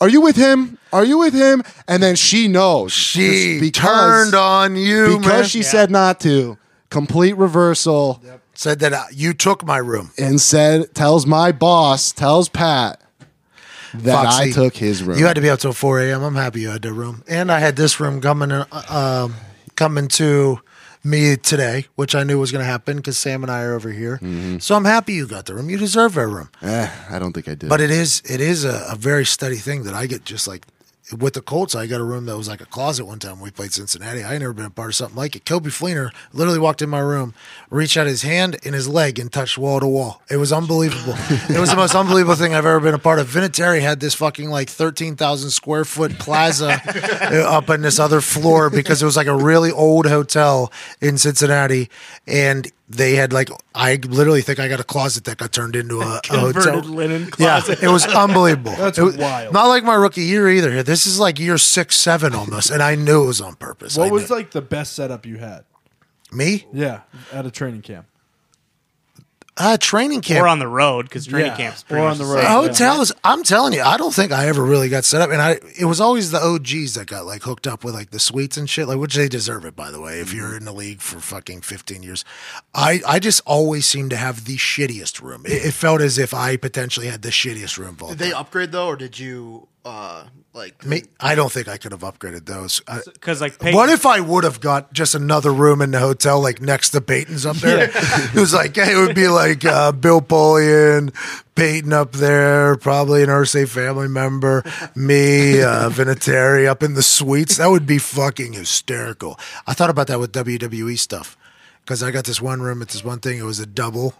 are 0.00 0.08
you 0.08 0.20
with 0.20 0.36
him? 0.36 0.78
Are 0.92 1.04
you 1.04 1.18
with 1.18 1.32
him? 1.32 1.62
And 1.88 2.02
then 2.02 2.16
she 2.16 2.48
knows. 2.48 2.92
she 2.92 3.58
because- 3.60 4.32
turned 4.32 4.34
on 4.34 4.76
you, 4.76 5.18
because 5.18 5.26
man. 5.26 5.44
she 5.44 5.62
said 5.62 5.90
not 5.90 6.20
to. 6.20 6.58
Complete 6.90 7.36
reversal. 7.36 8.22
said 8.54 8.78
that 8.78 8.92
uh, 8.92 9.04
you 9.12 9.34
took 9.34 9.64
my 9.64 9.78
room. 9.78 10.12
And 10.18 10.40
said, 10.40 10.94
tells 10.94 11.26
my 11.26 11.52
boss, 11.52 12.12
tells 12.12 12.48
Pat 12.48 13.00
that 13.92 14.24
Foxy, 14.24 14.50
I 14.50 14.50
took 14.52 14.76
his 14.76 15.02
room. 15.02 15.18
You 15.18 15.26
had 15.26 15.34
to 15.34 15.40
be 15.40 15.50
up 15.50 15.58
till 15.58 15.72
4 15.72 16.00
a.m. 16.00 16.22
I'm 16.22 16.34
happy 16.36 16.60
you 16.60 16.70
had 16.70 16.82
that 16.82 16.92
room. 16.92 17.24
And 17.28 17.50
I 17.50 17.58
had 17.58 17.76
this 17.76 17.98
room 17.98 18.20
coming 18.20 18.52
uh, 18.52 18.66
um, 18.88 19.34
coming 19.76 20.08
to 20.08 20.60
me 21.04 21.36
today, 21.36 21.86
which 21.94 22.14
I 22.14 22.24
knew 22.24 22.38
was 22.38 22.50
going 22.50 22.64
to 22.64 22.70
happen 22.70 22.96
because 22.96 23.16
Sam 23.16 23.42
and 23.42 23.50
I 23.50 23.62
are 23.62 23.74
over 23.74 23.90
here. 23.90 24.16
Mm-hmm. 24.16 24.58
So 24.58 24.74
I'm 24.74 24.84
happy 24.84 25.14
you 25.14 25.26
got 25.26 25.46
the 25.46 25.54
room. 25.54 25.70
You 25.70 25.78
deserve 25.78 26.16
a 26.16 26.26
room. 26.26 26.50
Eh, 26.62 26.90
I 27.10 27.18
don't 27.18 27.32
think 27.32 27.48
I 27.48 27.54
did. 27.54 27.68
But 27.68 27.80
it 27.80 27.90
is 27.90 28.22
it 28.28 28.40
is 28.40 28.64
a, 28.64 28.86
a 28.90 28.96
very 28.96 29.24
steady 29.24 29.56
thing 29.56 29.84
that 29.84 29.94
I 29.94 30.06
get 30.06 30.24
just 30.24 30.48
like 30.48 30.66
with 31.12 31.34
the 31.34 31.40
Colts, 31.40 31.74
I 31.74 31.86
got 31.86 32.00
a 32.00 32.04
room 32.04 32.26
that 32.26 32.36
was 32.36 32.48
like 32.48 32.60
a 32.60 32.66
closet 32.66 33.04
one 33.04 33.20
time 33.20 33.40
we 33.40 33.50
played 33.50 33.72
Cincinnati. 33.72 34.24
I 34.24 34.38
never 34.38 34.52
been 34.52 34.64
a 34.64 34.70
part 34.70 34.88
of 34.88 34.94
something 34.96 35.16
like 35.16 35.36
it. 35.36 35.44
Coby 35.44 35.66
Fleener 35.66 36.10
literally 36.32 36.58
walked 36.58 36.82
in 36.82 36.90
my 36.90 36.98
room, 36.98 37.32
reached 37.70 37.96
out 37.96 38.08
his 38.08 38.22
hand 38.22 38.56
and 38.64 38.74
his 38.74 38.88
leg 38.88 39.18
and 39.18 39.32
touched 39.32 39.56
wall 39.56 39.78
to 39.78 39.86
wall. 39.86 40.22
It 40.28 40.38
was 40.38 40.52
unbelievable. 40.52 41.14
it 41.48 41.60
was 41.60 41.70
the 41.70 41.76
most 41.76 41.94
unbelievable 41.94 42.34
thing 42.34 42.54
I've 42.54 42.66
ever 42.66 42.80
been 42.80 42.94
a 42.94 42.98
part 42.98 43.20
of. 43.20 43.28
Vinatieri 43.28 43.80
had 43.80 44.00
this 44.00 44.14
fucking 44.14 44.50
like 44.50 44.68
13,000 44.68 45.50
square 45.50 45.84
foot 45.84 46.18
plaza 46.18 46.80
uh, 47.22 47.56
up 47.56 47.70
on 47.70 47.82
this 47.82 48.00
other 48.00 48.20
floor 48.20 48.68
because 48.68 49.00
it 49.00 49.06
was 49.06 49.16
like 49.16 49.28
a 49.28 49.36
really 49.36 49.70
old 49.70 50.06
hotel 50.06 50.72
in 51.00 51.18
Cincinnati. 51.18 51.88
And 52.26 52.70
they 52.88 53.14
had 53.16 53.32
like, 53.32 53.50
I 53.74 53.96
literally 54.08 54.42
think 54.42 54.58
I 54.60 54.68
got 54.68 54.78
a 54.80 54.84
closet 54.84 55.24
that 55.24 55.38
got 55.38 55.52
turned 55.52 55.74
into 55.76 56.00
a, 56.00 56.20
a 56.30 56.36
hotel. 56.38 56.52
Converted 56.52 56.86
linen 56.86 57.30
closet. 57.30 57.78
Yeah, 57.82 57.88
it 57.88 57.92
was 57.92 58.06
unbelievable. 58.06 58.72
That's 58.78 58.98
It 58.98 59.02
was- 59.02 59.16
wild. 59.16 59.52
Not 59.52 59.66
like 59.66 59.82
my 59.84 59.94
rookie 59.94 60.22
year 60.22 60.48
either. 60.48 60.82
This 60.82 61.06
is 61.06 61.18
like 61.18 61.38
year 61.40 61.58
six, 61.58 61.96
seven 61.96 62.34
almost, 62.34 62.70
and 62.70 62.82
I 62.82 62.94
knew 62.94 63.24
it 63.24 63.26
was 63.26 63.40
on 63.40 63.56
purpose. 63.56 63.96
What 63.96 64.08
I 64.08 64.12
was 64.12 64.30
knew- 64.30 64.36
like 64.36 64.50
the 64.52 64.62
best 64.62 64.92
setup 64.94 65.26
you 65.26 65.38
had? 65.38 65.64
me? 66.32 66.66
Yeah, 66.72 67.00
at 67.32 67.46
a 67.46 67.50
training 67.50 67.82
camp. 67.82 68.06
Uh, 69.58 69.78
training 69.78 70.20
camp. 70.20 70.44
Or 70.44 70.48
on 70.48 70.58
the 70.58 70.68
road 70.68 71.06
because 71.06 71.26
training 71.26 71.52
Yeah, 71.52 71.56
camp's 71.56 71.82
or 71.88 71.98
on 71.98 72.18
the 72.18 72.24
the 72.24 72.30
road. 72.34 72.42
same. 72.42 72.50
hotels. 72.50 73.12
I'm 73.24 73.42
telling 73.42 73.72
you, 73.72 73.80
I 73.82 73.96
don't 73.96 74.12
think 74.14 74.30
I 74.30 74.48
ever 74.48 74.62
really 74.62 74.90
got 74.90 75.04
set 75.06 75.22
up, 75.22 75.30
and 75.30 75.40
I 75.40 75.58
it 75.78 75.86
was 75.86 75.98
always 76.00 76.30
the 76.30 76.42
OGs 76.44 76.92
that 76.94 77.06
got 77.06 77.24
like 77.24 77.42
hooked 77.42 77.66
up 77.66 77.82
with 77.82 77.94
like 77.94 78.10
the 78.10 78.20
suites 78.20 78.58
and 78.58 78.68
shit, 78.68 78.86
like 78.86 78.98
which 78.98 79.14
they 79.14 79.28
deserve 79.28 79.64
it 79.64 79.74
by 79.74 79.90
the 79.90 80.00
way. 80.00 80.20
If 80.20 80.34
you're 80.34 80.54
in 80.56 80.66
the 80.66 80.72
league 80.74 81.00
for 81.00 81.20
fucking 81.20 81.62
15 81.62 82.02
years, 82.02 82.22
I 82.74 83.00
I 83.08 83.18
just 83.18 83.40
always 83.46 83.86
seem 83.86 84.10
to 84.10 84.16
have 84.16 84.44
the 84.44 84.56
shittiest 84.58 85.22
room. 85.22 85.44
It, 85.46 85.64
it 85.66 85.72
felt 85.72 86.02
as 86.02 86.18
if 86.18 86.34
I 86.34 86.56
potentially 86.58 87.06
had 87.06 87.22
the 87.22 87.30
shittiest 87.30 87.78
room. 87.78 87.96
Did 88.08 88.18
they 88.18 88.32
upgrade 88.34 88.72
though, 88.72 88.88
or 88.88 88.96
did 88.96 89.18
you 89.18 89.68
uh 89.86 90.24
like? 90.52 90.84
Me, 90.86 91.02
I 91.20 91.34
don't 91.34 91.52
think 91.52 91.68
I 91.68 91.76
could 91.76 91.92
have 91.92 92.00
upgraded 92.00 92.46
those. 92.46 92.80
I, 92.88 93.00
Because 93.12 93.40
like 93.42 93.58
Peyton, 93.58 93.76
What 93.76 93.88
if 93.90 94.04
I 94.06 94.20
would 94.20 94.42
have 94.44 94.58
got 94.60 94.92
just 94.92 95.14
another 95.14 95.52
room 95.52 95.80
in 95.82 95.90
the 95.92 95.98
hotel, 96.00 96.40
like 96.40 96.60
next 96.62 96.90
to 96.90 97.00
Peyton's 97.00 97.44
up 97.46 97.56
there? 97.58 97.90
it 97.94 98.34
was 98.34 98.52
like 98.54 98.76
it 98.76 98.96
would 98.96 99.14
be 99.14 99.28
like 99.28 99.64
uh, 99.64 99.92
Bill 99.92 100.20
Polian, 100.22 101.14
Peyton 101.54 101.92
up 101.92 102.12
there, 102.12 102.76
probably 102.76 103.22
an 103.22 103.28
Irsay 103.28 103.68
family 103.68 104.08
member, 104.08 104.62
me, 104.94 105.62
uh, 105.62 105.88
Vinatieri 105.90 106.66
up 106.66 106.82
in 106.82 106.94
the 106.94 107.02
suites. 107.02 107.58
That 107.58 107.68
would 107.68 107.86
be 107.86 107.98
fucking 107.98 108.54
hysterical. 108.54 109.38
I 109.66 109.74
thought 109.74 109.90
about 109.90 110.06
that 110.08 110.18
with 110.18 110.32
WWE 110.32 110.98
stuff 110.98 111.36
because 111.84 112.02
I 112.02 112.10
got 112.10 112.24
this 112.24 112.40
one 112.40 112.60
room. 112.62 112.80
It's 112.82 112.94
this 112.94 113.04
one 113.04 113.20
thing. 113.20 113.38
It 113.38 113.44
was 113.44 113.60
a 113.60 113.66
double, 113.66 114.14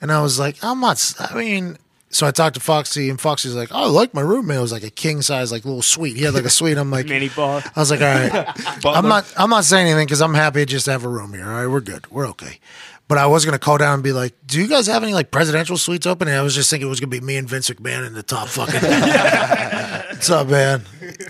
and 0.00 0.10
I 0.10 0.22
was 0.22 0.38
like, 0.38 0.56
I'm 0.64 0.80
not. 0.80 0.92
s- 0.92 1.14
I 1.20 1.34
mean. 1.34 1.76
So 2.10 2.26
I 2.26 2.30
talked 2.30 2.54
to 2.54 2.60
Foxy, 2.60 3.10
and 3.10 3.20
Foxy's 3.20 3.54
like, 3.54 3.68
"Oh, 3.70 3.84
I 3.84 3.86
like 3.86 4.14
my 4.14 4.22
roommate." 4.22 4.56
It 4.56 4.60
was 4.60 4.72
like 4.72 4.82
a 4.82 4.90
king 4.90 5.20
size, 5.20 5.52
like 5.52 5.64
little 5.64 5.82
suite. 5.82 6.16
He 6.16 6.22
had 6.22 6.32
like 6.32 6.44
a 6.44 6.50
suite. 6.50 6.78
I'm 6.78 6.90
like, 6.90 7.06
mini 7.06 7.28
bar. 7.28 7.62
I 7.76 7.80
was 7.80 7.90
like, 7.90 8.00
all 8.00 8.06
right. 8.06 8.84
I'm 8.86 9.06
not. 9.08 9.30
I'm 9.36 9.50
not 9.50 9.64
saying 9.64 9.86
anything 9.86 10.06
because 10.06 10.22
I'm 10.22 10.34
happy 10.34 10.60
to 10.60 10.66
just 10.66 10.86
to 10.86 10.92
have 10.92 11.04
a 11.04 11.08
room 11.08 11.34
here. 11.34 11.44
All 11.44 11.52
right, 11.52 11.66
we're 11.66 11.80
good. 11.80 12.10
We're 12.10 12.26
okay. 12.28 12.60
But 13.08 13.18
I 13.18 13.26
was 13.26 13.44
gonna 13.44 13.58
call 13.58 13.78
down 13.78 13.94
and 13.94 14.02
be 14.02 14.12
like, 14.12 14.34
"Do 14.46 14.60
you 14.60 14.68
guys 14.68 14.86
have 14.86 15.02
any 15.02 15.12
like 15.12 15.30
presidential 15.30 15.76
suites 15.76 16.06
open?" 16.06 16.28
And 16.28 16.36
I 16.36 16.42
was 16.42 16.54
just 16.54 16.70
thinking 16.70 16.86
it 16.86 16.90
was 16.90 17.00
gonna 17.00 17.10
be 17.10 17.20
me 17.20 17.36
and 17.36 17.48
Vince 17.48 17.68
McMahon 17.68 18.06
in 18.06 18.14
the 18.14 18.22
top 18.22 18.48
fucking. 18.48 18.80
What's 20.10 20.30
up, 20.30 20.48
man? 20.48 20.82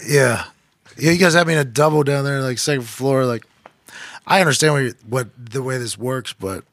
Yeah, 0.06 0.44
yeah. 0.96 1.12
You 1.12 1.18
guys 1.18 1.34
have 1.34 1.46
me 1.46 1.54
in 1.54 1.58
a 1.58 1.64
double 1.64 2.04
down 2.04 2.24
there, 2.24 2.40
like 2.40 2.58
second 2.58 2.84
floor. 2.84 3.24
Like, 3.24 3.44
I 4.26 4.40
understand 4.40 4.74
what, 4.74 4.82
you 4.82 4.94
what 5.08 5.28
the 5.38 5.62
way 5.62 5.78
this 5.78 5.98
works, 5.98 6.32
but 6.32 6.64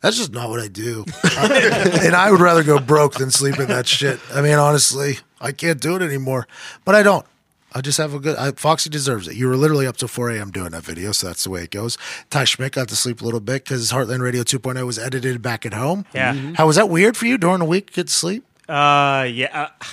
that's 0.00 0.16
just 0.16 0.32
not 0.32 0.48
what 0.48 0.60
I 0.60 0.68
do. 0.68 1.04
and 1.24 2.14
I 2.14 2.30
would 2.30 2.40
rather 2.40 2.62
go 2.62 2.78
broke 2.78 3.14
than 3.14 3.30
sleep 3.30 3.58
in 3.58 3.68
that 3.68 3.86
shit. 3.86 4.20
I 4.32 4.40
mean, 4.40 4.54
honestly, 4.54 5.18
I 5.40 5.52
can't 5.52 5.80
do 5.80 5.96
it 5.96 6.02
anymore. 6.02 6.46
But 6.84 6.94
I 6.94 7.02
don't. 7.02 7.26
I 7.72 7.82
just 7.82 7.98
have 7.98 8.14
a 8.14 8.18
good. 8.18 8.36
I, 8.36 8.52
Foxy 8.52 8.88
deserves 8.88 9.28
it. 9.28 9.36
You 9.36 9.46
were 9.46 9.56
literally 9.56 9.86
up 9.86 9.96
till 9.98 10.08
4 10.08 10.30
a.m. 10.30 10.50
doing 10.50 10.70
that 10.70 10.84
video, 10.84 11.12
so 11.12 11.26
that's 11.26 11.44
the 11.44 11.50
way 11.50 11.64
it 11.64 11.70
goes. 11.70 11.98
Ty 12.30 12.44
Schmidt 12.44 12.72
got 12.72 12.88
to 12.88 12.96
sleep 12.96 13.20
a 13.20 13.24
little 13.24 13.40
bit 13.40 13.64
because 13.64 13.92
Heartland 13.92 14.20
Radio 14.20 14.42
2.0 14.42 14.86
was 14.86 14.98
edited 14.98 15.42
back 15.42 15.66
at 15.66 15.74
home. 15.74 16.06
Yeah. 16.14 16.32
How 16.54 16.66
was 16.66 16.76
that 16.76 16.88
weird 16.88 17.16
for 17.16 17.26
you 17.26 17.36
during 17.36 17.58
the 17.58 17.66
week? 17.66 17.88
to 17.88 17.92
Get 17.92 18.08
sleep? 18.08 18.44
Uh, 18.68 19.26
yeah. 19.30 19.68
Uh, 19.80 19.84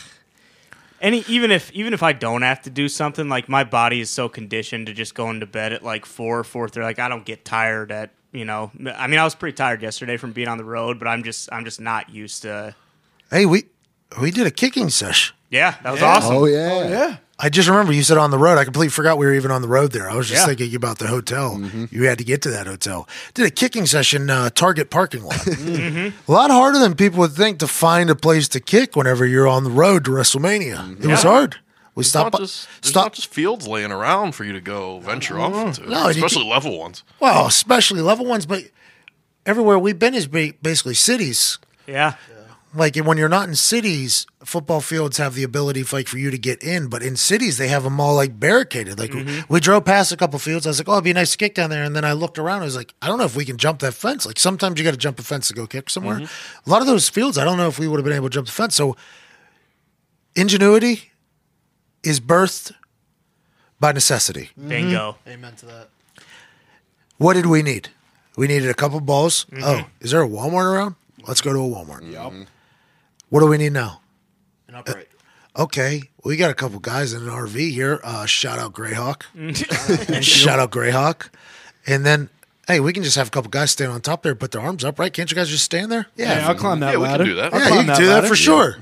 any 1.01 1.25
even 1.27 1.51
if 1.51 1.71
even 1.73 1.93
if 1.93 2.01
I 2.01 2.13
don't 2.13 2.41
have 2.43 2.61
to 2.63 2.69
do 2.69 2.87
something, 2.87 3.27
like 3.27 3.49
my 3.49 3.63
body 3.65 3.99
is 3.99 4.09
so 4.09 4.29
conditioned 4.29 4.87
to 4.87 4.93
just 4.93 5.13
going 5.13 5.41
to 5.41 5.45
bed 5.45 5.73
at 5.73 5.83
like 5.83 6.05
four, 6.05 6.39
or 6.39 6.43
four 6.43 6.69
thirty. 6.69 6.85
Like 6.85 6.99
I 6.99 7.09
don't 7.09 7.25
get 7.25 7.43
tired 7.43 7.91
at 7.91 8.11
you 8.35 8.45
know. 8.45 8.71
I 8.95 9.07
mean, 9.07 9.19
I 9.19 9.23
was 9.23 9.35
pretty 9.35 9.55
tired 9.55 9.81
yesterday 9.81 10.17
from 10.17 10.31
being 10.33 10.47
on 10.47 10.57
the 10.57 10.65
road, 10.65 10.99
but 10.99 11.07
I'm 11.07 11.23
just 11.23 11.49
I'm 11.51 11.65
just 11.65 11.79
not 11.79 12.09
used 12.09 12.41
to. 12.43 12.75
Hey, 13.31 13.45
we 13.45 13.63
we 14.21 14.31
did 14.31 14.45
a 14.47 14.51
kicking 14.51 14.89
sesh. 14.89 15.33
Yeah, 15.49 15.75
that 15.83 15.91
was 15.91 16.01
awesome. 16.01 16.35
oh 16.35 16.45
yeah. 16.45 16.69
Oh, 16.71 16.89
yeah. 16.89 17.17
I 17.37 17.49
just 17.49 17.67
remember 17.67 17.91
you 17.91 18.01
said 18.01 18.17
on 18.17 18.31
the 18.31 18.37
road. 18.37 18.57
I 18.57 18.63
completely 18.63 18.89
forgot 18.91 19.17
we 19.17 19.25
were 19.25 19.33
even 19.33 19.51
on 19.51 19.61
the 19.61 19.67
road 19.67 19.91
there. 19.91 20.09
I 20.09 20.15
was 20.15 20.29
just 20.29 20.41
Yeah. 20.43 20.47
thinking 20.55 20.73
about 20.73 20.99
the 20.99 21.07
hotel. 21.07 21.57
Mm-hmm. 21.57 21.85
You 21.91 22.03
had 22.03 22.17
to 22.19 22.23
get 22.23 22.41
to 22.43 22.49
that 22.51 22.65
hotel. 22.65 23.09
Did 23.33 23.45
a 23.45 23.49
kicking 23.51 23.85
session, 23.85 24.29
uh, 24.29 24.49
Target 24.51 24.89
parking 24.89 25.23
lot. 25.23 25.35
Mm-hmm. 25.45 25.75
Mm-hmm. 25.97 26.31
A 26.31 26.33
lot 26.33 26.49
harder 26.49 26.79
than 26.79 26.95
people 26.95 27.19
would 27.19 27.33
think 27.33 27.59
to 27.59 27.67
find 27.67 28.09
a 28.09 28.15
place 28.15 28.47
to 28.49 28.61
kick 28.61 28.95
whenever 28.95 29.25
you're 29.25 29.49
on 29.49 29.65
the 29.65 29.69
road 29.69 30.05
to 30.05 30.11
WrestleMania. 30.11 31.03
It 31.03 31.07
was 31.07 31.23
hard. 31.23 31.57
We 31.95 32.01
It's 32.01 32.09
stopped. 32.09 32.33
not 32.33 32.41
just 32.41 32.67
there's 32.81 32.91
stop. 32.91 33.05
not 33.05 33.13
just 33.13 33.33
fields 33.33 33.67
laying 33.67 33.91
around 33.91 34.33
for 34.33 34.43
you 34.43 34.53
to 34.53 34.61
go 34.61 34.99
venture 34.99 35.39
off 35.39 35.53
mm-hmm. 35.53 35.67
into, 35.67 35.89
No, 35.89 36.07
and 36.07 36.15
you 36.15 36.25
especially 36.25 36.49
level 36.49 36.77
ones. 36.77 37.03
well, 37.19 37.47
especially 37.47 38.01
level 38.01 38.25
ones, 38.25 38.45
but 38.45 38.65
everywhere 39.45 39.79
we've 39.79 39.97
been 39.97 40.13
is 40.13 40.27
basically 40.27 40.93
cities. 40.93 41.57
Yeah, 41.87 42.15
like 42.75 42.97
when 42.97 43.17
you're 43.17 43.29
not 43.29 43.47
in 43.47 43.55
cities, 43.55 44.27
football 44.43 44.81
fields 44.81 45.17
have 45.17 45.33
the 45.33 45.43
ability 45.43 45.83
for, 45.83 45.95
like 45.95 46.07
for 46.07 46.17
you 46.17 46.29
to 46.29 46.37
get 46.37 46.61
in, 46.61 46.87
but 46.87 47.01
in 47.01 47.15
cities 47.15 47.57
they 47.57 47.69
have 47.69 47.83
them 47.83 47.99
all 47.99 48.15
like 48.15 48.37
barricaded. 48.39 48.99
Like 48.99 49.11
mm-hmm. 49.11 49.51
we 49.51 49.61
drove 49.61 49.85
past 49.85 50.11
a 50.11 50.17
couple 50.17 50.37
fields, 50.39 50.67
I 50.67 50.71
was 50.71 50.79
like, 50.79 50.89
"Oh, 50.89 50.93
it'd 50.93 51.05
be 51.05 51.13
nice 51.13 51.31
to 51.31 51.37
kick 51.37 51.55
down 51.55 51.69
there." 51.69 51.83
And 51.83 51.95
then 51.95 52.03
I 52.03 52.11
looked 52.11 52.37
around, 52.37 52.61
I 52.61 52.65
was 52.65 52.75
like, 52.75 52.93
"I 53.01 53.07
don't 53.07 53.17
know 53.17 53.23
if 53.23 53.35
we 53.35 53.45
can 53.45 53.57
jump 53.57 53.79
that 53.79 53.93
fence." 53.93 54.25
Like 54.25 54.37
sometimes 54.37 54.77
you 54.77 54.83
got 54.83 54.91
to 54.91 54.97
jump 54.97 55.19
a 55.19 55.23
fence 55.23 55.47
to 55.47 55.53
go 55.53 55.65
kick 55.65 55.89
somewhere. 55.89 56.17
Mm-hmm. 56.17 56.69
A 56.69 56.69
lot 56.69 56.81
of 56.81 56.87
those 56.87 57.07
fields, 57.07 57.37
I 57.37 57.45
don't 57.45 57.57
know 57.57 57.67
if 57.67 57.79
we 57.79 57.87
would 57.87 57.97
have 57.97 58.05
been 58.05 58.13
able 58.13 58.29
to 58.29 58.33
jump 58.33 58.47
the 58.47 58.53
fence. 58.53 58.75
So 58.75 58.97
ingenuity 60.35 61.11
is 62.05 62.19
birthed 62.19 62.71
by 63.79 63.91
necessity. 63.91 64.51
bingo. 64.57 65.17
Mm-hmm. 65.25 65.29
Amen 65.29 65.55
to 65.57 65.65
that. 65.67 65.89
What 67.17 67.33
did 67.33 67.45
we 67.45 67.61
need? 67.61 67.89
We 68.37 68.47
needed 68.47 68.69
a 68.69 68.73
couple 68.73 68.99
balls. 68.99 69.45
Mm-hmm. 69.51 69.63
Oh, 69.63 69.85
is 70.01 70.11
there 70.11 70.21
a 70.21 70.27
Walmart 70.27 70.65
around? 70.73 70.95
Let's 71.27 71.41
go 71.41 71.53
to 71.53 71.59
a 71.59 71.61
Walmart. 71.63 72.01
Mm-hmm. 72.03 72.43
What 73.29 73.39
do 73.39 73.47
we 73.47 73.57
need 73.57 73.73
now? 73.73 74.01
And 74.67 74.75
upright. 74.77 75.07
Uh, 75.55 75.63
okay, 75.63 76.03
we 76.23 76.35
got 76.37 76.51
a 76.51 76.53
couple 76.53 76.79
guys 76.79 77.13
in 77.13 77.23
an 77.23 77.29
RV 77.29 77.71
here. 77.71 77.99
Uh, 78.03 78.25
shout 78.25 78.59
out 78.59 78.73
Greyhawk. 78.73 79.23
shout 80.23 80.59
out 80.59 80.71
Greyhawk. 80.71 81.29
And 81.87 82.05
then, 82.05 82.29
hey, 82.67 82.79
we 82.79 82.91
can 82.93 83.03
just 83.03 83.15
have 83.15 83.27
a 83.27 83.31
couple 83.31 83.49
guys 83.49 83.71
stand 83.71 83.91
on 83.91 84.01
top 84.01 84.23
there, 84.23 84.35
put 84.35 84.51
their 84.51 84.61
arms 84.61 84.83
up, 84.83 84.99
right? 84.99 85.11
Can't 85.13 85.29
you 85.31 85.35
guys 85.35 85.49
just 85.49 85.63
stand 85.63 85.91
there? 85.91 86.07
Yeah, 86.15 86.45
I'll 86.47 86.55
climb 86.55 86.79
that 86.81 86.93
Yeah, 86.93 86.97
we 86.97 87.03
can 87.05 87.11
ladder. 87.11 87.23
do 87.25 87.35
that. 87.35 87.53
I'll 87.53 87.59
Yeah, 87.59 87.67
climb 87.67 87.79
you 87.81 87.91
can 87.93 87.99
do 88.01 88.05
that 88.07 88.13
ladder. 88.15 88.27
for 88.27 88.35
sure. 88.35 88.77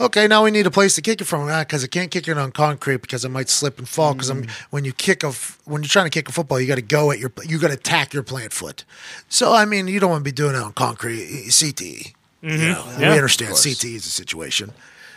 Okay, 0.00 0.26
now 0.26 0.42
we 0.42 0.50
need 0.50 0.66
a 0.66 0.72
place 0.72 0.96
to 0.96 1.02
kick 1.02 1.20
it 1.20 1.24
from 1.24 1.48
ah, 1.48 1.60
because 1.60 1.84
I 1.84 1.86
can't 1.86 2.10
kick 2.10 2.26
it 2.26 2.36
on 2.36 2.50
concrete 2.50 3.00
because 3.00 3.24
it 3.24 3.28
might 3.28 3.48
slip 3.48 3.78
and 3.78 3.88
fall. 3.88 4.12
Because 4.12 4.28
I'm 4.28 4.44
mm. 4.44 4.50
when 4.70 4.84
you 4.84 4.92
kick 4.92 5.22
a 5.22 5.30
when 5.66 5.82
you're 5.82 5.88
trying 5.88 6.06
to 6.06 6.10
kick 6.10 6.28
a 6.28 6.32
football, 6.32 6.60
you 6.60 6.66
got 6.66 6.76
to 6.76 6.82
go 6.82 7.12
at 7.12 7.20
your 7.20 7.32
you 7.44 7.58
got 7.60 7.68
to 7.68 7.74
attack 7.74 8.12
your 8.12 8.24
plant 8.24 8.52
foot. 8.52 8.84
So 9.28 9.52
I 9.52 9.64
mean, 9.64 9.86
you 9.86 10.00
don't 10.00 10.10
want 10.10 10.20
to 10.20 10.24
be 10.24 10.32
doing 10.32 10.56
it 10.56 10.62
on 10.62 10.72
concrete 10.72 11.46
CTE. 11.48 12.12
You 12.42 12.50
mm-hmm. 12.50 12.72
know, 12.72 12.84
Yeah. 12.98 13.10
we 13.10 13.16
understand 13.16 13.52
CTE 13.52 13.94
is 13.94 14.06
a 14.06 14.10
situation. 14.10 14.72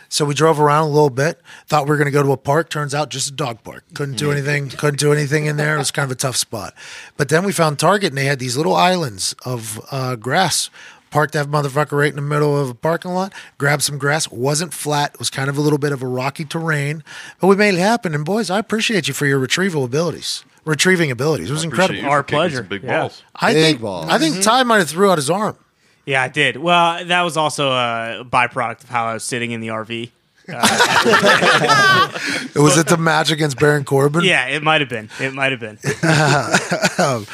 So 0.08 0.24
we 0.24 0.32
drove 0.34 0.58
around 0.58 0.84
a 0.84 0.88
little 0.88 1.10
bit. 1.10 1.40
Thought 1.66 1.84
we 1.84 1.90
were 1.90 1.96
going 1.96 2.06
to 2.06 2.12
go 2.12 2.22
to 2.22 2.32
a 2.32 2.36
park. 2.38 2.70
Turns 2.70 2.94
out 2.94 3.10
just 3.10 3.28
a 3.28 3.32
dog 3.32 3.62
park. 3.62 3.84
Couldn't 3.92 4.16
do 4.16 4.32
anything. 4.32 4.70
Couldn't 4.70 4.98
do 4.98 5.12
anything 5.12 5.44
in 5.46 5.58
there. 5.58 5.74
It 5.74 5.78
was 5.78 5.90
kind 5.90 6.04
of 6.06 6.10
a 6.10 6.18
tough 6.18 6.36
spot. 6.36 6.72
But 7.18 7.28
then 7.28 7.44
we 7.44 7.52
found 7.52 7.78
Target, 7.78 8.12
and 8.12 8.18
they 8.18 8.24
had 8.24 8.38
these 8.38 8.56
little 8.56 8.74
islands 8.74 9.34
of 9.44 9.78
uh, 9.90 10.16
grass. 10.16 10.70
Parked 11.10 11.32
that 11.34 11.46
motherfucker 11.46 11.92
right 11.92 12.10
in 12.10 12.16
the 12.16 12.22
middle 12.22 12.56
of 12.58 12.70
a 12.70 12.74
parking 12.74 13.12
lot. 13.12 13.32
Grabbed 13.56 13.82
some 13.82 13.98
grass. 13.98 14.30
wasn't 14.30 14.74
flat. 14.74 15.12
It 15.14 15.18
was 15.18 15.30
kind 15.30 15.48
of 15.48 15.56
a 15.56 15.60
little 15.60 15.78
bit 15.78 15.92
of 15.92 16.02
a 16.02 16.06
rocky 16.06 16.44
terrain, 16.44 17.02
but 17.40 17.46
we 17.46 17.56
made 17.56 17.74
it 17.74 17.78
happen. 17.80 18.14
And 18.14 18.24
boys, 18.24 18.50
I 18.50 18.58
appreciate 18.58 19.08
you 19.08 19.14
for 19.14 19.26
your 19.26 19.38
retrieval 19.38 19.84
abilities. 19.84 20.44
Retrieving 20.64 21.10
abilities. 21.10 21.48
It 21.48 21.52
was 21.54 21.64
incredible. 21.64 22.04
Our 22.08 22.22
pleasure. 22.22 22.62
Big 22.62 22.82
Yeah. 22.82 23.00
balls. 23.00 23.22
I 23.34 23.54
Big 23.54 23.62
think. 23.64 23.80
balls. 23.80 24.06
I 24.10 24.18
think 24.18 24.34
mm-hmm. 24.34 24.42
Ty 24.42 24.62
might 24.64 24.78
have 24.78 24.90
threw 24.90 25.10
out 25.10 25.16
his 25.16 25.30
arm. 25.30 25.56
Yeah, 26.04 26.22
I 26.22 26.28
did. 26.28 26.56
Well, 26.58 27.04
that 27.04 27.22
was 27.22 27.36
also 27.36 27.70
a 27.70 28.24
byproduct 28.24 28.84
of 28.84 28.88
how 28.90 29.06
I 29.06 29.14
was 29.14 29.24
sitting 29.24 29.50
in 29.52 29.60
the 29.60 29.68
RV. 29.68 30.10
Uh, 30.50 32.08
was 32.56 32.78
it 32.78 32.86
the 32.86 32.96
match 32.98 33.30
against 33.30 33.58
Baron 33.58 33.84
Corbin? 33.84 34.24
Yeah, 34.24 34.46
it 34.46 34.62
might 34.62 34.80
have 34.80 34.88
been. 34.88 35.10
It 35.20 35.34
might 35.34 35.52
have 35.52 35.60
been. 35.60 35.78
Um, 36.98 37.26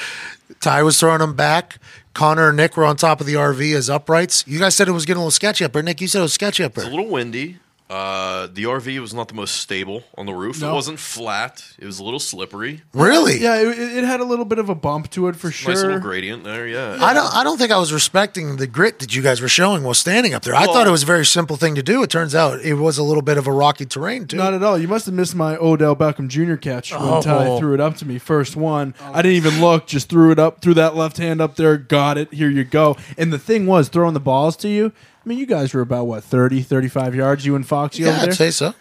Ty 0.60 0.82
was 0.82 0.98
throwing 0.98 1.18
them 1.18 1.34
back. 1.34 1.78
Connor 2.14 2.48
and 2.48 2.56
Nick 2.56 2.76
were 2.76 2.84
on 2.84 2.96
top 2.96 3.20
of 3.20 3.26
the 3.26 3.34
RV 3.34 3.74
as 3.74 3.90
uprights. 3.90 4.44
You 4.46 4.58
guys 4.60 4.74
said 4.74 4.88
it 4.88 4.92
was 4.92 5.04
getting 5.04 5.18
a 5.18 5.20
little 5.20 5.30
sketchy 5.30 5.64
up 5.64 5.72
there. 5.72 5.82
Nick, 5.82 6.00
you 6.00 6.08
said 6.08 6.20
it 6.20 6.22
was 6.22 6.32
sketchy 6.32 6.62
up 6.64 6.74
there. 6.74 6.84
It's 6.84 6.92
a 6.92 6.96
little 6.96 7.10
windy. 7.10 7.58
Uh, 7.90 8.46
the 8.46 8.64
RV 8.64 8.98
was 8.98 9.12
not 9.12 9.28
the 9.28 9.34
most 9.34 9.56
stable 9.56 10.04
on 10.16 10.24
the 10.24 10.32
roof. 10.32 10.58
No. 10.62 10.70
It 10.70 10.74
wasn't 10.74 10.98
flat. 10.98 11.62
It 11.78 11.84
was 11.84 11.98
a 11.98 12.04
little 12.04 12.18
slippery. 12.18 12.80
Really? 12.94 13.38
Yeah, 13.38 13.60
it, 13.60 13.78
it 13.78 14.04
had 14.04 14.20
a 14.20 14.24
little 14.24 14.46
bit 14.46 14.58
of 14.58 14.70
a 14.70 14.74
bump 14.74 15.10
to 15.10 15.28
it 15.28 15.36
for 15.36 15.50
sure. 15.50 15.74
Nice 15.74 15.82
little 15.82 15.98
gradient 16.00 16.44
there. 16.44 16.66
Yeah. 16.66 16.96
I 16.98 17.12
don't. 17.12 17.32
I 17.34 17.44
don't 17.44 17.58
think 17.58 17.70
I 17.70 17.78
was 17.78 17.92
respecting 17.92 18.56
the 18.56 18.66
grit 18.66 19.00
that 19.00 19.14
you 19.14 19.20
guys 19.20 19.42
were 19.42 19.48
showing 19.48 19.82
while 19.82 19.92
standing 19.92 20.32
up 20.32 20.42
there. 20.44 20.54
I 20.54 20.62
Well- 20.64 20.72
thought 20.72 20.86
it 20.86 20.90
was 20.90 21.02
a 21.02 21.06
very 21.06 21.26
simple 21.26 21.56
thing 21.56 21.74
to 21.74 21.82
do. 21.82 22.02
It 22.02 22.08
turns 22.08 22.34
out 22.34 22.60
it 22.60 22.74
was 22.74 22.96
a 22.96 23.02
little 23.02 23.22
bit 23.22 23.36
of 23.36 23.46
a 23.46 23.52
rocky 23.52 23.84
terrain 23.84 24.26
too. 24.26 24.38
Not 24.38 24.54
at 24.54 24.62
all. 24.62 24.78
You 24.78 24.88
must 24.88 25.04
have 25.04 25.14
missed 25.14 25.34
my 25.34 25.56
Odell 25.56 25.94
Beckham 25.94 26.28
Jr. 26.28 26.56
catch 26.56 26.90
when 26.90 27.02
Oh. 27.02 27.20
Ty 27.20 27.58
threw 27.58 27.74
it 27.74 27.80
up 27.80 27.96
to 27.98 28.06
me. 28.06 28.18
First 28.18 28.56
one. 28.56 28.94
I 29.02 29.20
didn't 29.20 29.36
even 29.36 29.60
look. 29.60 29.86
Just 29.86 30.08
threw 30.08 30.30
it 30.30 30.38
up. 30.38 30.62
Threw 30.62 30.72
that 30.74 30.96
left 30.96 31.18
hand 31.18 31.42
up 31.42 31.56
there. 31.56 31.76
Got 31.76 32.16
it. 32.16 32.32
Here 32.32 32.48
you 32.48 32.64
go. 32.64 32.96
And 33.18 33.30
the 33.30 33.38
thing 33.38 33.66
was, 33.66 33.88
throwing 33.88 34.14
the 34.14 34.20
balls 34.20 34.56
to 34.56 34.68
you. 34.68 34.92
I 35.24 35.28
mean, 35.28 35.38
you 35.38 35.46
guys 35.46 35.72
were 35.72 35.80
about, 35.80 36.06
what, 36.06 36.22
30, 36.24 36.62
35 36.62 37.14
yards, 37.14 37.46
you 37.46 37.56
and 37.56 37.66
Foxy 37.66 38.02
yeah, 38.02 38.10
over 38.10 38.18
there? 38.18 38.28
I'd 38.30 38.34
say 38.34 38.50
so. 38.50 38.74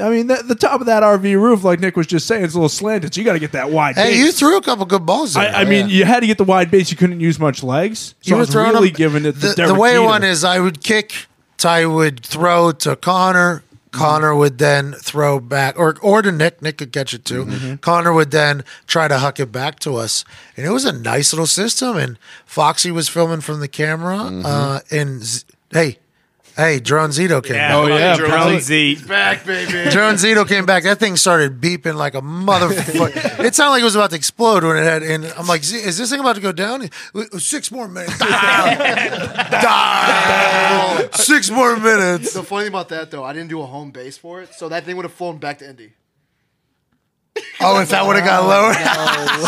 I 0.00 0.08
mean, 0.08 0.28
that, 0.28 0.46
the 0.46 0.54
top 0.54 0.80
of 0.80 0.86
that 0.86 1.02
RV 1.02 1.34
roof, 1.34 1.64
like 1.64 1.80
Nick 1.80 1.96
was 1.96 2.06
just 2.06 2.26
saying, 2.26 2.44
it's 2.44 2.54
a 2.54 2.56
little 2.56 2.68
slanted, 2.68 3.12
so 3.12 3.20
you 3.20 3.24
got 3.24 3.32
to 3.32 3.40
get 3.40 3.52
that 3.52 3.70
wide 3.70 3.96
Hey, 3.96 4.10
base. 4.12 4.18
you 4.18 4.32
threw 4.32 4.56
a 4.56 4.62
couple 4.62 4.86
good 4.86 5.04
balls. 5.04 5.34
There. 5.34 5.42
I, 5.42 5.62
I 5.62 5.64
mean, 5.64 5.88
you 5.88 6.04
had 6.04 6.20
to 6.20 6.26
get 6.28 6.38
the 6.38 6.44
wide 6.44 6.70
base. 6.70 6.90
You 6.92 6.96
couldn't 6.96 7.18
use 7.20 7.40
much 7.40 7.62
legs. 7.64 8.14
So 8.20 8.30
you 8.30 8.36
I 8.36 8.38
were 8.38 8.46
throwing 8.46 8.72
really 8.72 8.88
them. 8.90 8.96
giving 8.96 9.24
it 9.26 9.32
the, 9.32 9.48
the, 9.56 9.66
the 9.66 9.74
way 9.74 9.90
it 9.90 9.94
Jeter. 9.96 10.06
went 10.08 10.24
is 10.24 10.44
I 10.44 10.60
would 10.60 10.82
kick. 10.82 11.26
Ty 11.58 11.86
would 11.86 12.24
throw 12.24 12.70
to 12.72 12.94
Connor. 12.96 13.64
Connor 13.90 14.32
would 14.36 14.58
then 14.58 14.92
throw 14.92 15.40
back, 15.40 15.76
or 15.76 15.96
or 16.00 16.22
to 16.22 16.30
Nick. 16.30 16.62
Nick 16.62 16.78
could 16.78 16.92
catch 16.92 17.12
it 17.12 17.24
too. 17.24 17.44
Mm-hmm. 17.44 17.74
Connor 17.76 18.12
would 18.12 18.30
then 18.30 18.62
try 18.86 19.08
to 19.08 19.18
huck 19.18 19.40
it 19.40 19.50
back 19.50 19.80
to 19.80 19.96
us, 19.96 20.24
and 20.56 20.64
it 20.64 20.70
was 20.70 20.84
a 20.84 20.92
nice 20.92 21.32
little 21.32 21.48
system. 21.48 21.96
And 21.96 22.16
Foxy 22.46 22.92
was 22.92 23.08
filming 23.08 23.40
from 23.40 23.58
the 23.58 23.66
camera. 23.66 24.18
Mm-hmm. 24.18 24.46
Uh, 24.46 24.78
and 24.92 25.24
Z- 25.24 25.44
hey, 25.72 25.98
hey, 26.56 26.80
Drone 26.80 27.10
Zito 27.10 27.42
came 27.42 27.56
Yeah. 27.56 27.68
back. 27.68 27.76
Oh, 27.76 27.86
yeah. 27.86 28.16
Drone 28.16 28.30
Drone 28.30 28.60
Z. 28.60 28.98
Back, 29.06 29.44
baby. 29.46 29.90
Drone 29.90 30.14
Zito 30.14 30.46
came 30.46 30.66
back. 30.66 30.82
That 30.84 30.98
thing 30.98 31.16
started 31.16 31.60
beeping 31.60 31.94
like 31.94 32.14
a 32.14 32.20
motherfucker. 32.20 33.40
it 33.44 33.54
sounded 33.54 33.70
like 33.72 33.80
it 33.82 33.84
was 33.84 33.94
about 33.94 34.10
to 34.10 34.16
explode 34.16 34.64
when 34.64 34.76
it 34.76 34.82
had. 34.84 35.02
And 35.02 35.24
I'm 35.38 35.46
like, 35.46 35.64
Z, 35.64 35.76
is 35.78 35.96
this 35.98 36.10
thing 36.10 36.20
about 36.20 36.34
to 36.36 36.42
go 36.42 36.52
down? 36.52 36.88
Six 37.38 37.70
more 37.70 37.88
minutes. 37.88 38.18
Down. 38.18 38.78
Down. 39.50 41.12
Six 41.14 41.50
more 41.50 41.76
minutes. 41.78 42.32
The 42.34 42.42
funny 42.42 42.64
thing 42.64 42.72
about 42.72 42.88
that 42.90 43.10
though, 43.10 43.24
I 43.24 43.32
didn't 43.32 43.48
do 43.48 43.60
a 43.60 43.66
home 43.66 43.90
base 43.90 44.16
for 44.18 44.42
it, 44.42 44.54
so 44.54 44.68
that 44.68 44.84
thing 44.84 44.96
would 44.96 45.04
have 45.04 45.12
flown 45.14 45.38
back 45.38 45.58
to 45.58 45.68
Indy. 45.68 45.92
Oh, 47.62 47.78
if 47.82 47.90
that 47.90 48.06
would 48.06 48.16
have 48.16 48.24
got 48.24 48.42
oh, 48.42 48.48
lower. 48.48 48.70
it 48.74 49.44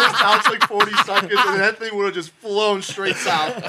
was 0.00 0.20
down 0.20 0.42
to 0.42 0.50
like 0.52 0.62
40 0.66 0.92
seconds, 1.04 1.32
and 1.46 1.60
that 1.60 1.78
thing 1.78 1.94
would 1.94 2.06
have 2.06 2.14
just 2.14 2.30
flown 2.30 2.80
straight 2.80 3.16
south. 3.16 3.62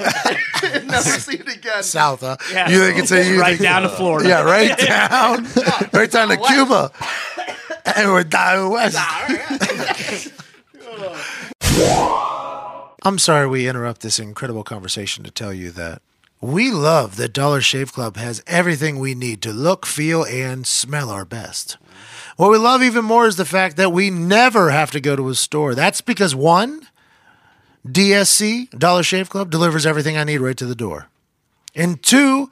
and 0.64 0.86
never 0.88 1.02
see 1.02 1.34
it 1.36 1.54
again. 1.54 1.82
South, 1.82 2.20
huh? 2.20 2.38
Yeah. 2.50 2.70
You 2.70 2.80
think 2.80 2.98
it's 2.98 3.12
a 3.12 3.22
you 3.22 3.38
Right 3.38 3.58
think- 3.58 3.62
down 3.68 3.82
to 3.82 3.90
Florida. 3.90 4.26
Yeah, 4.26 4.40
right 4.42 4.74
down, 4.78 5.46
right 5.92 6.10
down 6.10 6.28
to 6.28 6.38
Cuba, 6.38 6.90
and 7.94 8.10
we're 8.10 8.24
down 8.24 8.70
west. 8.70 8.96
I'm 13.02 13.18
sorry 13.18 13.46
we 13.46 13.68
interrupt 13.68 14.00
this 14.00 14.18
incredible 14.18 14.64
conversation 14.64 15.24
to 15.24 15.30
tell 15.30 15.52
you 15.52 15.70
that 15.72 16.00
we 16.40 16.70
love 16.70 17.16
that 17.16 17.34
Dollar 17.34 17.60
Shave 17.60 17.92
Club 17.92 18.16
has 18.16 18.42
everything 18.46 18.98
we 18.98 19.14
need 19.14 19.42
to 19.42 19.52
look, 19.52 19.84
feel, 19.84 20.24
and 20.24 20.66
smell 20.66 21.10
our 21.10 21.26
best. 21.26 21.76
What 22.40 22.52
we 22.52 22.56
love 22.56 22.82
even 22.82 23.04
more 23.04 23.26
is 23.26 23.36
the 23.36 23.44
fact 23.44 23.76
that 23.76 23.92
we 23.92 24.08
never 24.08 24.70
have 24.70 24.90
to 24.92 25.00
go 25.00 25.14
to 25.14 25.28
a 25.28 25.34
store. 25.34 25.74
That's 25.74 26.00
because 26.00 26.34
one, 26.34 26.88
DSC, 27.86 28.70
Dollar 28.70 29.02
Shave 29.02 29.28
Club, 29.28 29.50
delivers 29.50 29.84
everything 29.84 30.16
I 30.16 30.24
need 30.24 30.38
right 30.38 30.56
to 30.56 30.64
the 30.64 30.74
door. 30.74 31.08
And 31.74 32.02
two, 32.02 32.50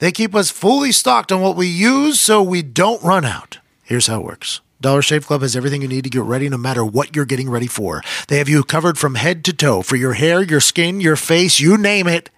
they 0.00 0.10
keep 0.10 0.34
us 0.34 0.50
fully 0.50 0.90
stocked 0.90 1.30
on 1.30 1.40
what 1.40 1.54
we 1.54 1.68
use 1.68 2.20
so 2.20 2.42
we 2.42 2.62
don't 2.62 3.00
run 3.04 3.24
out. 3.24 3.60
Here's 3.84 4.08
how 4.08 4.18
it 4.18 4.24
works. 4.24 4.60
Dollar 4.80 5.02
Shave 5.02 5.28
Club 5.28 5.42
has 5.42 5.54
everything 5.54 5.82
you 5.82 5.88
need 5.88 6.02
to 6.02 6.10
get 6.10 6.24
ready 6.24 6.48
no 6.48 6.58
matter 6.58 6.84
what 6.84 7.14
you're 7.14 7.24
getting 7.24 7.48
ready 7.48 7.68
for. 7.68 8.02
They 8.26 8.38
have 8.38 8.48
you 8.48 8.64
covered 8.64 8.98
from 8.98 9.14
head 9.14 9.44
to 9.44 9.52
toe 9.52 9.82
for 9.82 9.94
your 9.94 10.14
hair, 10.14 10.42
your 10.42 10.58
skin, 10.58 11.00
your 11.00 11.14
face, 11.14 11.60
you 11.60 11.78
name 11.78 12.08
it. 12.08 12.28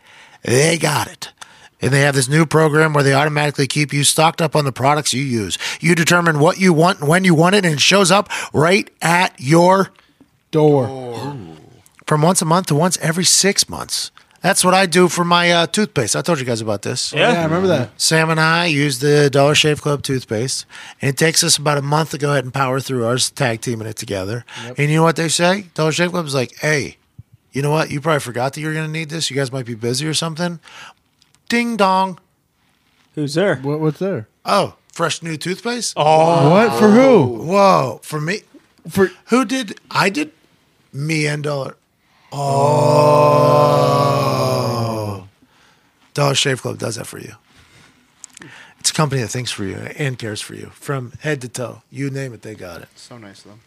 They 0.43 0.77
got 0.77 1.11
it. 1.11 1.33
And 1.83 1.93
they 1.93 2.01
have 2.03 2.15
this 2.15 2.29
new 2.29 2.45
program 2.47 2.93
where 2.93 3.03
they 3.03 3.15
automatically 3.15 3.67
keep 3.67 3.93
you 3.93 4.05
stocked 4.05 4.43
up 4.43 4.55
on 4.55 4.65
the 4.65 4.73
products 4.73 5.15
you 5.15 5.23
use. 5.23 5.59
You 5.81 5.95
determine 5.95 6.39
what 6.39 6.59
you 6.61 6.73
want 6.73 7.01
and 7.01 7.09
when 7.09 7.25
you 7.25 7.35
want 7.35 7.55
it, 7.55 7.65
and 7.65 7.75
it 7.75 7.81
shows 7.81 8.11
up 8.11 8.29
right 8.53 8.91
at 9.01 9.35
your 9.39 9.91
door. 10.51 11.37
from 12.07 12.23
once 12.23 12.43
a 12.43 12.45
month 12.45 12.67
to 12.67 12.75
once 12.75 12.99
every 12.99 13.25
six 13.25 13.69
months. 13.69 14.11
That's 14.43 14.65
what 14.65 14.73
I 14.73 14.87
do 14.87 15.09
for 15.09 15.23
my 15.25 15.53
uh, 15.53 15.67
toothpaste. 15.67 16.17
I 16.17 16.23
told 16.23 16.39
you 16.41 16.47
guys 16.47 16.63
about 16.63 16.81
this. 16.81 17.13
Yeah, 17.13 17.29
I 17.29 17.45
remember 17.45 17.69
that. 17.69 17.91
Sam 18.01 18.31
and 18.31 18.41
I 18.41 18.67
use 18.67 18.99
the 19.01 19.29
Dollar 19.31 19.55
Shave 19.55 19.83
Club 19.83 20.03
toothpaste, 20.03 20.65
and 21.03 21.11
it 21.11 21.19
takes 21.19 21.45
us 21.45 21.59
about 21.59 21.77
a 21.77 21.83
month 21.83 22.13
to 22.13 22.19
go 22.19 22.31
ahead 22.31 22.45
and 22.45 22.53
power 22.55 22.81
through 22.81 23.05
ours, 23.05 23.31
tag 23.31 23.61
teaming 23.61 23.87
it 23.87 23.97
together. 23.97 24.47
And 24.79 24.91
you 24.91 24.97
know 24.97 25.03
what 25.03 25.17
they 25.17 25.29
say? 25.29 25.67
Dollar 25.75 25.93
Shave 25.93 26.11
Club 26.13 26.25
is 26.25 26.35
like, 26.35 26.57
hey, 26.61 26.97
you 27.53 27.61
know 27.61 27.71
what? 27.71 27.91
You 27.91 28.01
probably 28.01 28.21
forgot 28.21 28.55
that 28.55 28.61
you're 28.63 28.73
going 28.73 28.87
to 28.87 28.93
need 28.93 29.11
this. 29.11 29.29
You 29.31 29.37
guys 29.37 29.53
might 29.53 29.67
be 29.67 29.75
busy 29.75 30.07
or 30.07 30.15
something. 30.15 30.59
Ding 31.51 31.77
dong. 31.77 32.19
Who's 33.17 33.35
there? 33.35 33.57
What, 33.57 33.81
what's 33.81 33.99
there? 33.99 34.29
Oh, 34.45 34.77
fresh 34.93 35.21
new 35.21 35.37
toothpaste? 35.37 35.95
Oh, 35.97 36.49
what 36.49 36.79
for 36.79 36.91
who? 36.91 37.43
Whoa. 37.43 37.99
For 38.05 38.21
me? 38.21 38.43
For 38.89 39.11
Who 39.27 39.45
did? 39.45 39.81
I 39.91 40.11
did? 40.11 40.31
Me 40.93 41.27
and 41.27 41.43
Dollar. 41.43 41.77
Oh. 42.33 42.47
Dollar 46.15 46.37
Shave 46.37 46.63
Club 46.63 46.79
does 46.79 46.95
that 46.95 47.09
for 47.09 47.19
you. 47.19 47.35
It's 48.79 48.91
a 48.91 48.95
company 48.95 49.21
that 49.23 49.29
thinks 49.29 49.51
for 49.51 49.65
you 49.65 49.75
and 49.97 50.17
cares 50.21 50.41
for 50.41 50.55
you 50.55 50.71
from 50.73 51.15
head 51.21 51.41
to 51.41 51.49
toe. 51.49 51.83
You 51.91 52.11
name 52.11 52.33
it, 52.33 52.43
they 52.43 52.55
got 52.55 52.83
it. 52.83 52.89
So 52.95 53.19
nice 53.19 53.43
though. 53.43 53.59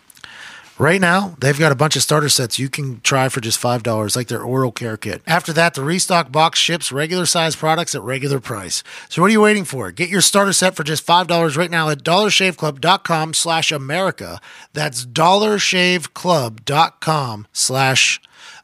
Right 0.80 1.00
now, 1.00 1.36
they've 1.40 1.58
got 1.58 1.72
a 1.72 1.76
bunch 1.76 1.96
of 1.96 2.02
starter 2.02 2.30
sets 2.30 2.58
you 2.58 2.68
can 2.68 3.00
try 3.02 3.30
for 3.30 3.40
just 3.40 3.62
$5, 3.62 4.16
like 4.16 4.28
their 4.28 4.42
oral 4.42 4.72
care 4.72 4.98
kit. 4.98 5.22
After 5.28 5.54
that, 5.54 5.76
the 5.76 5.84
restock 5.84 6.32
box 6.32 6.58
ships 6.58 6.92
regular 6.92 7.28
size 7.28 7.56
products 7.56 7.94
at 7.94 8.02
regular 8.02 8.40
price. 8.40 8.82
So 9.08 9.22
what 9.22 9.30
are 9.30 9.34
you 9.34 9.42
waiting 9.42 9.66
for? 9.66 9.92
Get 9.92 10.10
your 10.10 10.22
starter 10.22 10.52
set 10.54 10.76
for 10.76 10.84
just 10.84 11.06
$5 11.06 11.58
right 11.58 11.70
now 11.70 11.90
at 11.90 12.00
dollarshaveclub.com 12.00 13.36
slash 13.36 13.72
America. 13.72 14.42
That's 14.74 15.06
dollarshaveclub.com 15.06 17.48
slash 17.54 18.20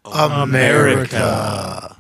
America. 0.06 1.96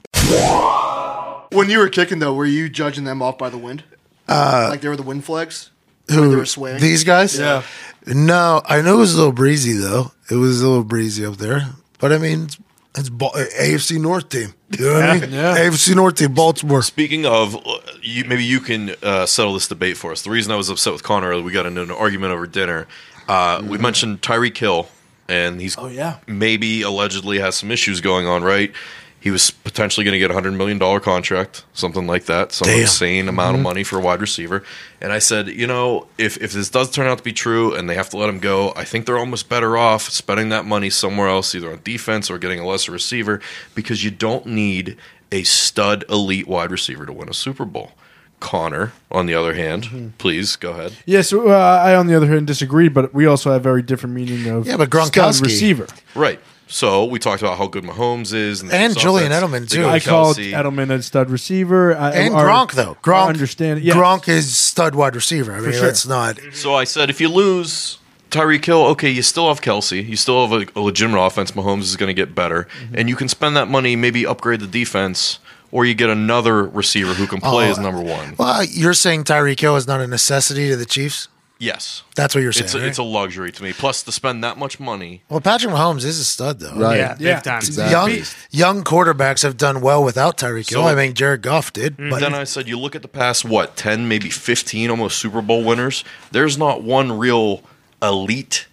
When 1.51 1.69
you 1.69 1.77
were 1.79 1.89
kicking 1.89 2.17
though, 2.19 2.33
were 2.33 2.45
you 2.45 2.67
judging 2.67 3.03
them 3.03 3.21
off 3.21 3.37
by 3.37 3.49
the 3.49 3.57
wind? 3.59 3.83
Uh, 4.27 4.67
like 4.71 4.81
they 4.81 4.89
were 4.89 4.95
the 4.95 5.03
wind 5.03 5.23
flags. 5.25 5.69
Who 6.09 6.29
they 6.29 6.35
were 6.35 6.45
swaying. 6.45 6.79
These 6.81 7.03
guys? 7.03 7.37
Yeah. 7.37 7.63
No, 8.05 8.61
I 8.65 8.81
know 8.81 8.95
it 8.95 8.99
was 8.99 9.13
a 9.13 9.17
little 9.17 9.31
breezy 9.33 9.73
though. 9.73 10.11
It 10.31 10.35
was 10.35 10.61
a 10.61 10.67
little 10.67 10.83
breezy 10.83 11.25
up 11.25 11.37
there, 11.37 11.67
but 11.99 12.11
I 12.11 12.17
mean, 12.17 12.43
it's, 12.43 12.57
it's 12.95 13.09
Ba- 13.09 13.29
AFC 13.59 13.99
North 13.99 14.29
team. 14.29 14.53
You 14.77 14.85
know 14.85 14.93
what 14.93 15.03
I 15.03 15.19
mean? 15.19 15.31
Yeah. 15.31 15.57
AFC 15.57 15.95
North 15.95 16.15
team, 16.15 16.33
Baltimore. 16.33 16.81
Speaking 16.81 17.25
of, 17.25 17.55
you, 18.01 18.23
maybe 18.25 18.43
you 18.43 18.59
can 18.59 18.95
uh, 19.03 19.25
settle 19.25 19.53
this 19.53 19.67
debate 19.67 19.97
for 19.97 20.11
us. 20.11 20.21
The 20.23 20.29
reason 20.29 20.51
I 20.51 20.55
was 20.55 20.69
upset 20.69 20.93
with 20.93 21.03
Connor, 21.03 21.29
earlier, 21.29 21.43
we 21.43 21.51
got 21.51 21.65
into 21.65 21.81
an 21.83 21.91
argument 21.91 22.31
over 22.33 22.47
dinner. 22.47 22.87
Uh, 23.27 23.61
We 23.65 23.77
mentioned 23.77 24.21
Tyreek 24.21 24.57
Hill, 24.57 24.87
and 25.27 25.59
he's 25.61 25.77
Oh, 25.77 25.87
yeah. 25.87 26.17
maybe 26.27 26.81
allegedly 26.83 27.39
has 27.39 27.55
some 27.55 27.69
issues 27.71 28.01
going 28.01 28.25
on. 28.27 28.43
Right? 28.43 28.71
He 29.21 29.31
was 29.31 29.51
potentially 29.51 30.05
going 30.05 30.13
to 30.13 30.19
get 30.19 30.31
a 30.31 30.33
hundred 30.33 30.53
million 30.53 30.77
dollar 30.77 30.99
contract, 31.01 31.65
something 31.73 32.07
like 32.07 32.25
that, 32.25 32.53
some 32.53 32.67
Damn. 32.69 32.81
insane 32.81 33.27
amount 33.27 33.57
of 33.57 33.61
money 33.61 33.83
for 33.83 33.97
a 33.99 34.01
wide 34.01 34.21
receiver. 34.21 34.63
And 35.01 35.11
I 35.11 35.19
said, 35.19 35.49
you 35.49 35.67
know, 35.67 36.07
if 36.17 36.37
if 36.37 36.53
this 36.53 36.69
does 36.69 36.89
turn 36.89 37.05
out 37.07 37.17
to 37.17 37.23
be 37.23 37.33
true, 37.33 37.75
and 37.75 37.89
they 37.89 37.95
have 37.95 38.09
to 38.11 38.17
let 38.17 38.29
him 38.29 38.39
go, 38.39 38.71
I 38.77 38.85
think 38.85 39.05
they're 39.05 39.17
almost 39.17 39.49
better 39.49 39.75
off 39.75 40.03
spending 40.03 40.49
that 40.49 40.63
money 40.65 40.89
somewhere 40.89 41.27
else, 41.27 41.53
either 41.53 41.69
on 41.71 41.81
defense 41.83 42.29
or 42.29 42.37
getting 42.37 42.59
a 42.59 42.65
lesser 42.65 42.91
receiver, 42.93 43.41
because 43.75 44.03
you 44.05 44.11
don't 44.11 44.45
need 44.45 44.95
a 45.31 45.43
stud 45.43 46.05
elite 46.09 46.47
wide 46.47 46.71
receiver 46.71 47.05
to 47.05 47.11
win 47.13 47.27
a 47.29 47.33
Super 47.33 47.65
Bowl. 47.65 47.91
Connor, 48.39 48.93
on 49.11 49.25
the 49.25 49.33
other 49.33 49.53
hand, 49.53 50.13
please 50.17 50.55
go 50.55 50.71
ahead. 50.71 50.93
Yeah, 51.05 51.23
so 51.23 51.49
uh, 51.49 51.81
I, 51.83 51.93
on 51.93 52.07
the 52.07 52.15
other 52.15 52.27
hand, 52.27 52.47
disagree, 52.47 52.87
but 52.87 53.13
we 53.13 53.25
also 53.25 53.51
have 53.51 53.61
very 53.63 53.81
different 53.81 54.15
meaning 54.15 54.47
of 54.47 54.65
Yeah, 54.65 54.77
but 54.77 54.87
stud 54.87 55.11
Gronkowski- 55.11 55.43
receiver. 55.43 55.87
Right. 56.15 56.39
So 56.71 57.03
we 57.05 57.17
talked 57.17 57.41
about 57.41 57.57
how 57.57 57.65
good 57.67 57.83
Mahomes 57.83 58.31
is, 58.33 58.61
and, 58.61 58.71
And 58.71 58.95
Julian. 58.97 59.31
Edelman, 59.31 59.67
They 59.67 59.77
too. 59.77 59.87
I 59.87 59.99
called 59.99 60.37
Kelce. 60.37 60.51
Edelman 60.53 60.91
a 60.91 61.01
stud 61.01 61.29
receiver. 61.31 61.95
I, 61.97 62.11
And 62.11 62.33
or- 62.35 62.43
Gronk 62.45 62.73
though. 62.73 62.95
Gronk 63.03 63.27
understand. 63.29 63.81
Yes. 63.81 63.95
Gronk 63.97 64.27
is 64.29 64.55
stud 64.55 64.93
wide 64.93 65.15
receiver. 65.15 65.51
I 65.53 65.61
mean, 65.61 65.71
sure. 65.71 65.81
that's 65.81 66.05
not. 66.05 66.37
So 66.53 66.75
I 66.75 66.83
said, 66.83 67.09
if 67.09 67.19
you 67.19 67.27
lose 67.27 67.97
Tyreek 68.29 68.63
Hill, 68.63 68.85
okay, 68.87 69.09
you 69.09 69.23
still 69.23 69.47
have 69.47 69.61
Kelce. 69.61 70.07
You 70.07 70.15
still 70.15 70.47
have 70.47 70.61
a, 70.75 70.79
a 70.79 70.81
legitimate 70.81 71.19
offense. 71.19 71.51
Mahomes 71.51 71.81
is 71.81 71.95
going 71.95 72.07
to 72.09 72.13
get 72.13 72.35
better, 72.35 72.67
Mm-hmm. 72.83 72.95
and 72.99 73.09
you 73.09 73.15
can 73.15 73.27
spend 73.27 73.57
that 73.57 73.67
money, 73.67 73.95
maybe 73.95 74.25
upgrade 74.27 74.59
the 74.59 74.67
defense, 74.67 75.39
or 75.71 75.85
you 75.85 75.95
get 75.95 76.11
another 76.11 76.63
receiver 76.63 77.15
who 77.15 77.25
can 77.25 77.41
play 77.41 77.67
Oh, 77.67 77.71
as 77.71 77.79
number 77.79 78.01
one. 78.01 78.35
Well, 78.37 78.63
you're 78.63 78.93
saying 78.93 79.23
Tyreek 79.23 79.59
Hill 79.59 79.75
is 79.75 79.87
not 79.87 80.01
a 80.01 80.05
necessity 80.07 80.69
to 80.69 80.75
the 80.75 80.85
Chiefs. 80.85 81.27
Yes, 81.61 82.03
That's 82.15 82.33
what 82.33 82.41
you're 82.41 82.53
saying. 82.53 82.63
it's 82.65 82.73
a, 82.73 82.79
right? 82.79 82.87
it's 82.87 82.97
a 82.99 83.03
luxury 83.03 83.51
to 83.51 83.63
me. 83.63 83.73
Plus, 83.73 84.01
to 84.03 84.13
spend 84.13 84.41
that 84.45 84.57
much 84.57 84.79
money, 84.79 85.23
well, 85.27 85.41
Patrick 85.41 85.73
Mahomes 85.73 86.05
is 86.05 86.17
a 86.17 86.23
stud 86.23 86.59
though. 86.61 86.73
Right. 86.73 86.97
Yeah, 86.97 87.17
Yeah, 87.19 87.39
time. 87.41 87.57
exactly. 87.57 87.91
Young 88.17 88.25
young 88.49 88.83
quarterbacks 88.85 89.43
have 89.43 89.57
done 89.57 89.81
well 89.81 90.01
without 90.01 90.37
Tyreek 90.37 90.69
Hill. 90.69 90.83
So- 90.83 90.87
I 90.87 90.95
mean, 90.95 91.13
Jared 91.15 91.41
Goff 91.41 91.73
did. 91.73 91.97
Mm-hmm. 91.97 92.11
But 92.11 92.21
then 92.21 92.33
I 92.33 92.45
said, 92.45 92.69
you 92.69 92.79
look 92.79 92.95
at 92.95 93.01
the 93.01 93.09
past, 93.09 93.43
what, 93.43 93.75
10, 93.75 94.07
maybe 94.07 94.29
15 94.29 94.89
almost 94.89 95.19
Super 95.19 95.41
Bowl 95.41 95.65
winners. 95.65 96.05
There's 96.31 96.57
not 96.57 96.81
one 96.81 97.11
real 97.17 97.61
elite, 98.01 98.67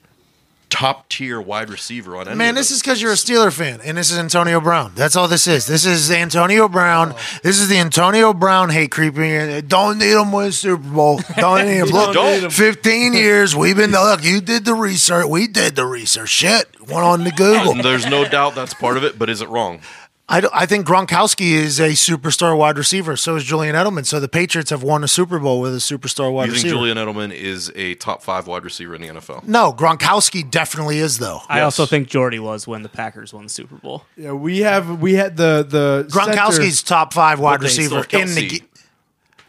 top 0.68 1.08
tier 1.08 1.40
wide 1.40 1.70
receiver 1.70 2.16
on 2.16 2.28
any 2.28 2.36
Man, 2.36 2.50
of 2.50 2.56
this 2.56 2.70
is 2.70 2.80
because 2.82 3.00
you're 3.00 3.12
a 3.12 3.16
Steeler 3.16 3.52
fan, 3.52 3.80
and 3.82 3.96
this 3.96 4.10
is 4.10 4.18
Antonio 4.18 4.60
Brown. 4.60 4.92
That's 4.94 5.16
all 5.16 5.28
this 5.28 5.46
is. 5.46 5.66
This 5.66 5.86
is 5.86 6.10
Antonio 6.10 6.68
Brown. 6.68 7.12
Oh. 7.14 7.38
This 7.42 7.60
is 7.60 7.68
the 7.68 7.78
Antonio 7.78 8.32
Brown 8.32 8.70
hate 8.70 8.90
creeping. 8.90 9.66
Don't 9.68 9.98
need 9.98 10.12
him 10.12 10.32
with 10.32 10.54
Super 10.54 10.82
Bowl. 10.82 11.20
Don't 11.36 11.66
need 11.66 11.78
him. 11.78 11.88
Look, 11.88 12.14
Don't 12.14 12.42
need 12.42 12.52
15 12.52 13.12
years 13.14 13.54
we've 13.54 13.76
been. 13.76 13.92
Look, 13.92 14.24
you 14.24 14.40
did 14.40 14.64
the 14.64 14.74
research. 14.74 15.26
We 15.26 15.46
did 15.46 15.76
the 15.76 15.86
research. 15.86 16.30
Shit, 16.30 16.68
went 16.80 17.04
on 17.04 17.24
to 17.24 17.30
Google. 17.30 17.72
And 17.72 17.84
there's 17.84 18.06
no 18.06 18.28
doubt 18.28 18.54
that's 18.54 18.74
part 18.74 18.96
of 18.96 19.04
it, 19.04 19.18
but 19.18 19.30
is 19.30 19.40
it 19.40 19.48
wrong? 19.48 19.80
I, 20.28 20.40
don't- 20.40 20.52
I 20.54 20.66
think 20.66 20.86
Gronkowski 20.88 21.52
is 21.52 21.78
a 21.78 21.90
superstar 21.90 22.58
wide 22.58 22.76
receiver. 22.76 23.16
So 23.16 23.36
is 23.36 23.44
Julian 23.44 23.76
Edelman. 23.76 24.04
So 24.04 24.18
the 24.18 24.28
Patriots 24.28 24.70
have 24.70 24.82
won 24.82 25.04
a 25.04 25.08
Super 25.08 25.38
Bowl 25.38 25.60
with 25.60 25.72
a 25.72 25.78
superstar 25.78 26.32
wide 26.32 26.48
receiver. 26.48 26.66
You 26.66 26.72
think. 26.72 26.94
Julian 26.94 26.96
Edelman 26.98 27.32
is 27.32 27.70
a 27.76 27.94
top 27.94 28.22
five 28.24 28.48
wide 28.48 28.64
receiver 28.64 28.96
in 28.96 29.02
the 29.02 29.08
NFL? 29.08 29.46
no, 29.46 29.72
Gronkowski 29.72 30.50
definitely 30.50 30.98
is 30.98 31.18
though. 31.18 31.42
I 31.48 31.58
Yes. 31.58 31.64
also 31.66 31.86
think 31.86 32.08
Jordy 32.08 32.40
was 32.40 32.66
when 32.66 32.82
the 32.82 32.88
Packers 32.88 33.32
won 33.32 33.44
the 33.44 33.50
Super 33.50 33.76
Bowl. 33.76 34.04
Yeah, 34.16 34.32
we 34.32 34.60
have 34.60 35.00
we 35.00 35.14
had 35.14 35.36
the 35.36 35.64
the 35.68 36.06
Gronkowski's 36.10 36.82
top 36.82 37.12
five 37.14 37.38
wide 37.38 37.60
Okay, 37.60 37.68
so 37.68 37.82
receiver 37.82 38.06
in 38.18 38.34
the. 38.34 38.48
Kelce- 38.48 38.60
ge- 38.60 38.62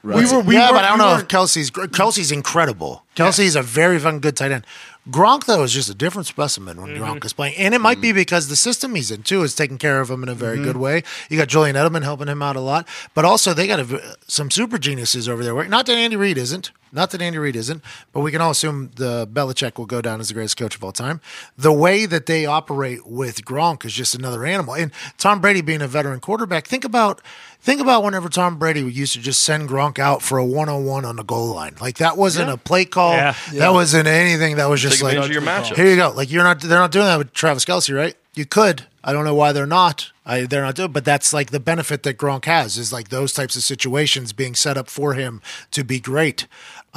We 0.03 0.11
were, 0.13 0.39
we 0.41 0.55
yeah, 0.55 0.69
were, 0.69 0.77
but 0.77 0.85
I 0.85 0.89
don't 0.89 0.99
we 0.99 1.05
know 1.05 1.13
were- 1.15 1.21
if 1.21 1.27
Kelce's 1.27 1.71
Kelce's 1.71 2.31
incredible. 2.31 3.03
Kelce's 3.15 3.55
a 3.55 3.63
very 3.63 3.97
fucking 3.99 4.19
good 4.21 4.37
tight 4.37 4.51
end. 4.51 4.63
Gronk 5.09 5.45
though 5.45 5.63
is 5.63 5.73
just 5.73 5.89
a 5.89 5.93
different 5.93 6.27
specimen 6.27 6.81
when 6.81 6.91
mm-hmm. 6.91 7.03
Gronk 7.03 7.25
is 7.25 7.33
playing, 7.33 7.55
and 7.57 7.73
it 7.73 7.79
might 7.79 8.01
be 8.01 8.11
mm. 8.11 8.15
because 8.15 8.47
the 8.47 8.55
system 8.55 8.95
he's 8.95 9.11
in 9.11 9.23
too 9.23 9.43
is 9.43 9.55
taking 9.55 9.77
care 9.77 10.01
of 10.01 10.09
him 10.09 10.23
in 10.23 10.29
a 10.29 10.35
very 10.35 10.57
mm-hmm. 10.57 10.65
good 10.65 10.77
way. 10.77 11.03
You 11.29 11.37
got 11.37 11.47
Julian 11.47 11.75
Edelman 11.75 12.03
helping 12.03 12.27
him 12.27 12.41
out 12.41 12.55
a 12.55 12.61
lot, 12.61 12.87
but 13.13 13.25
also 13.25 13.53
they 13.53 13.67
got 13.67 13.79
a, 13.79 14.17
some 14.27 14.51
super 14.51 14.77
geniuses 14.77 15.29
over 15.29 15.43
there. 15.43 15.53
right? 15.53 15.69
Not 15.69 15.85
that 15.85 15.95
Andy 15.95 16.15
Reid 16.15 16.37
isn't, 16.37 16.71
not 16.97 17.11
that 17.11 17.21
Andy 17.21 17.37
Reid 17.37 17.55
isn't, 17.55 17.81
but 18.11 18.21
we 18.21 18.31
can 18.31 18.41
all 18.41 18.51
assume 18.51 18.91
the 18.95 19.27
Belichick 19.27 19.77
will 19.77 19.85
go 19.85 20.01
down 20.01 20.19
as 20.19 20.27
the 20.27 20.33
greatest 20.33 20.57
coach 20.57 20.75
of 20.75 20.83
all 20.83 20.91
time. 20.91 21.21
The 21.57 21.71
way 21.71 22.05
that 22.07 22.25
they 22.25 22.45
operate 22.45 23.07
with 23.07 23.45
Gronk 23.45 23.85
is 23.85 23.93
just 23.93 24.15
another 24.15 24.45
animal. 24.45 24.73
And 24.73 24.91
Tom 25.17 25.39
Brady 25.39 25.61
being 25.61 25.81
a 25.81 25.87
veteran 25.87 26.19
quarterback, 26.19 26.65
think 26.67 26.83
about 26.83 27.21
think 27.61 27.79
about 27.79 28.03
whenever 28.03 28.29
Tom 28.29 28.57
Brady 28.57 28.81
used 28.81 29.13
to 29.13 29.19
just 29.19 29.43
send 29.43 29.69
Gronk 29.69 29.99
out 29.99 30.21
for 30.21 30.37
a 30.37 30.45
one 30.45 30.69
on 30.69 30.85
one 30.85 31.05
on 31.05 31.15
the 31.15 31.23
goal 31.23 31.53
line. 31.53 31.75
Like 31.79 31.97
that 31.97 32.17
wasn't 32.17 32.49
a 32.49 32.57
play 32.57 32.85
call. 32.85 33.13
Yeah. 33.13 33.35
That 33.53 33.73
wasn't 33.73 34.07
anything. 34.07 34.57
That 34.57 34.69
was 34.69 34.81
just 34.81 34.99
Take 34.99 35.17
like 35.17 35.31
your 35.31 35.41
matchups. 35.41 35.75
here 35.75 35.87
you 35.87 35.95
go. 35.95 36.11
Like 36.11 36.31
you're 36.31 36.43
not 36.43 36.59
they're 36.61 36.79
not 36.79 36.91
doing 36.91 37.05
that 37.05 37.17
with 37.17 37.31
Travis 37.33 37.63
Kelce, 37.63 37.95
right? 37.95 38.15
You 38.33 38.45
could. 38.45 38.85
I 39.03 39.13
don't 39.13 39.23
know 39.23 39.35
why 39.35 39.53
they're 39.53 39.65
not. 39.65 40.11
I, 40.25 40.41
they're 40.45 40.61
not 40.61 40.75
doing, 40.75 40.91
but 40.91 41.05
that's 41.05 41.31
like 41.31 41.51
the 41.51 41.59
benefit 41.61 42.03
that 42.03 42.17
Gronk 42.17 42.43
has 42.43 42.77
is 42.77 42.91
like 42.91 43.07
those 43.07 43.31
types 43.31 43.55
of 43.55 43.63
situations 43.63 44.33
being 44.33 44.53
set 44.53 44.77
up 44.77 44.89
for 44.89 45.13
him 45.13 45.41
to 45.71 45.85
be 45.85 46.01
great. 46.01 46.45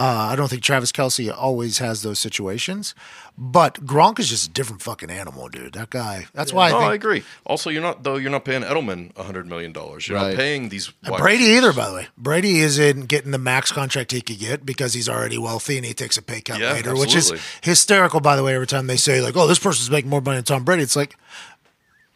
Uh, 0.00 0.28
I 0.32 0.34
don't 0.36 0.48
think 0.48 0.62
Travis 0.62 0.92
Kelce 0.92 1.30
always 1.30 1.76
has 1.76 2.00
those 2.00 2.18
situations, 2.18 2.94
but 3.36 3.84
Gronk 3.84 4.18
is 4.18 4.30
just 4.30 4.48
a 4.48 4.50
different 4.50 4.80
fucking 4.80 5.10
animal, 5.10 5.50
dude. 5.50 5.74
That 5.74 5.90
guy. 5.90 6.24
That's 6.32 6.54
why 6.54 6.68
I 6.68 6.70
No, 6.70 6.78
think 6.78 6.90
I 6.92 6.94
agree. 6.94 7.22
Also, 7.44 7.68
you're 7.68 7.82
not 7.82 8.02
though. 8.02 8.16
You're 8.16 8.30
not 8.30 8.46
paying 8.46 8.62
Edelman 8.62 9.14
hundred 9.18 9.46
million 9.46 9.72
dollars. 9.72 10.08
You're 10.08 10.16
Right. 10.16 10.28
not 10.30 10.36
paying 10.36 10.70
these 10.70 10.90
wide 11.06 11.18
Brady 11.20 11.42
receivers. 11.44 11.58
either, 11.64 11.72
by 11.74 11.88
the 11.90 11.94
way. 11.96 12.08
Brady 12.16 12.60
isn't 12.60 13.08
getting 13.08 13.30
the 13.30 13.38
max 13.38 13.72
contract 13.72 14.12
he 14.12 14.22
could 14.22 14.38
get 14.38 14.64
because 14.64 14.94
he's 14.94 15.08
already 15.08 15.36
wealthy 15.36 15.76
and 15.76 15.84
he 15.84 15.92
takes 15.92 16.16
a 16.16 16.22
pay 16.22 16.40
cut 16.40 16.60
Yeah, 16.60 16.72
later, 16.72 16.96
which 16.96 17.14
is 17.14 17.32
hysterical, 17.60 18.20
by 18.20 18.36
the 18.36 18.42
way, 18.42 18.54
every 18.54 18.66
time 18.66 18.86
they 18.86 18.96
say, 18.96 19.20
like, 19.20 19.36
oh, 19.36 19.46
this 19.46 19.58
person's 19.58 19.90
making 19.90 20.08
more 20.08 20.22
money 20.22 20.36
than 20.38 20.44
Tom 20.44 20.64
Brady. 20.64 20.82
It's 20.82 20.96
like, 20.96 21.14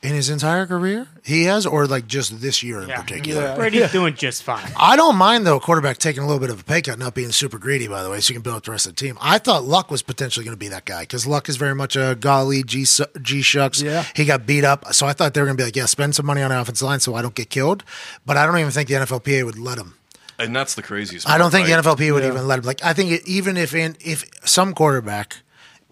in 0.05 0.15
his 0.15 0.29
entire 0.31 0.67
career, 0.67 1.09
he 1.25 1.45
has, 1.45 1.65
or 1.67 1.87
like 1.87 2.07
just 2.07 2.41
this 2.41 2.63
year 2.63 2.81
in 2.83 2.89
Yeah. 2.89 3.01
particular. 3.01 3.43
Yeah. 3.43 3.55
Brady's 3.57 3.91
doing 3.91 4.15
just 4.15 4.43
fine. 4.43 4.71
I 4.79 4.95
don't 4.97 5.17
mind, 5.17 5.47
though, 5.47 5.57
a 5.57 5.61
quarterback 5.61 5.99
taking 5.99 6.23
a 6.23 6.27
little 6.27 6.39
bit 6.41 6.51
of 6.51 6.61
a 6.61 6.65
pay 6.65 6.83
cut, 6.83 6.99
not 6.99 7.15
being 7.15 7.33
super 7.33 7.59
greedy, 7.59 7.89
by 7.89 8.03
the 8.03 8.11
way, 8.11 8.21
so 8.21 8.33
you 8.33 8.35
can 8.39 8.43
build 8.43 8.57
up 8.57 8.65
the 8.65 8.71
rest 8.71 8.87
of 8.87 8.95
the 8.95 9.01
team. 9.01 9.17
I 9.21 9.39
thought 9.39 9.65
Luck 9.65 9.91
was 9.91 10.03
potentially 10.03 10.45
going 10.45 10.55
to 10.57 10.59
be 10.61 10.69
that 10.69 10.85
guy 10.85 11.01
because 11.03 11.27
Luck 11.27 11.49
is 11.49 11.57
very 11.57 11.75
much 11.75 11.97
a 11.97 12.17
golly 12.21 12.63
G, 12.63 12.85
G 13.23 13.43
shucks. 13.43 13.81
Yeah. 13.83 14.05
He 14.15 14.25
got 14.27 14.47
beat 14.47 14.63
up. 14.65 14.93
So 14.93 15.07
I 15.07 15.15
thought 15.15 15.33
they 15.35 15.41
were 15.41 15.47
going 15.47 15.57
to 15.57 15.61
be 15.63 15.67
like, 15.67 15.77
yeah, 15.77 15.87
spend 15.87 16.15
some 16.15 16.27
money 16.27 16.43
on 16.43 16.51
the 16.51 16.61
offensive 16.61 16.87
line 16.87 17.01
so 17.01 17.15
I 17.15 17.23
don't 17.23 17.35
get 17.35 17.49
killed. 17.51 17.83
But 18.27 18.37
I 18.37 18.45
don't 18.47 18.59
even 18.59 18.71
think 18.73 18.89
the 18.89 18.95
NFLPA 18.97 19.45
would 19.45 19.59
let 19.59 19.79
him. 19.79 19.95
and 20.39 20.55
that's 20.55 20.75
the 20.75 20.83
craziest. 20.83 21.29
I 21.29 21.39
don't 21.39 21.51
think 21.53 21.69
part, 21.69 21.83
the 21.85 21.89
right? 21.91 21.97
NFLPA 21.99 22.13
would 22.13 22.23
Yeah. 22.25 22.31
even 22.31 22.47
let 22.49 22.59
him. 22.59 22.65
Like, 22.65 22.85
I 22.85 22.93
think 22.93 23.11
it, 23.13 23.27
even 23.27 23.57
if 23.57 23.73
in, 23.75 23.97
if 24.01 24.25
some 24.45 24.75
quarterback, 24.75 25.37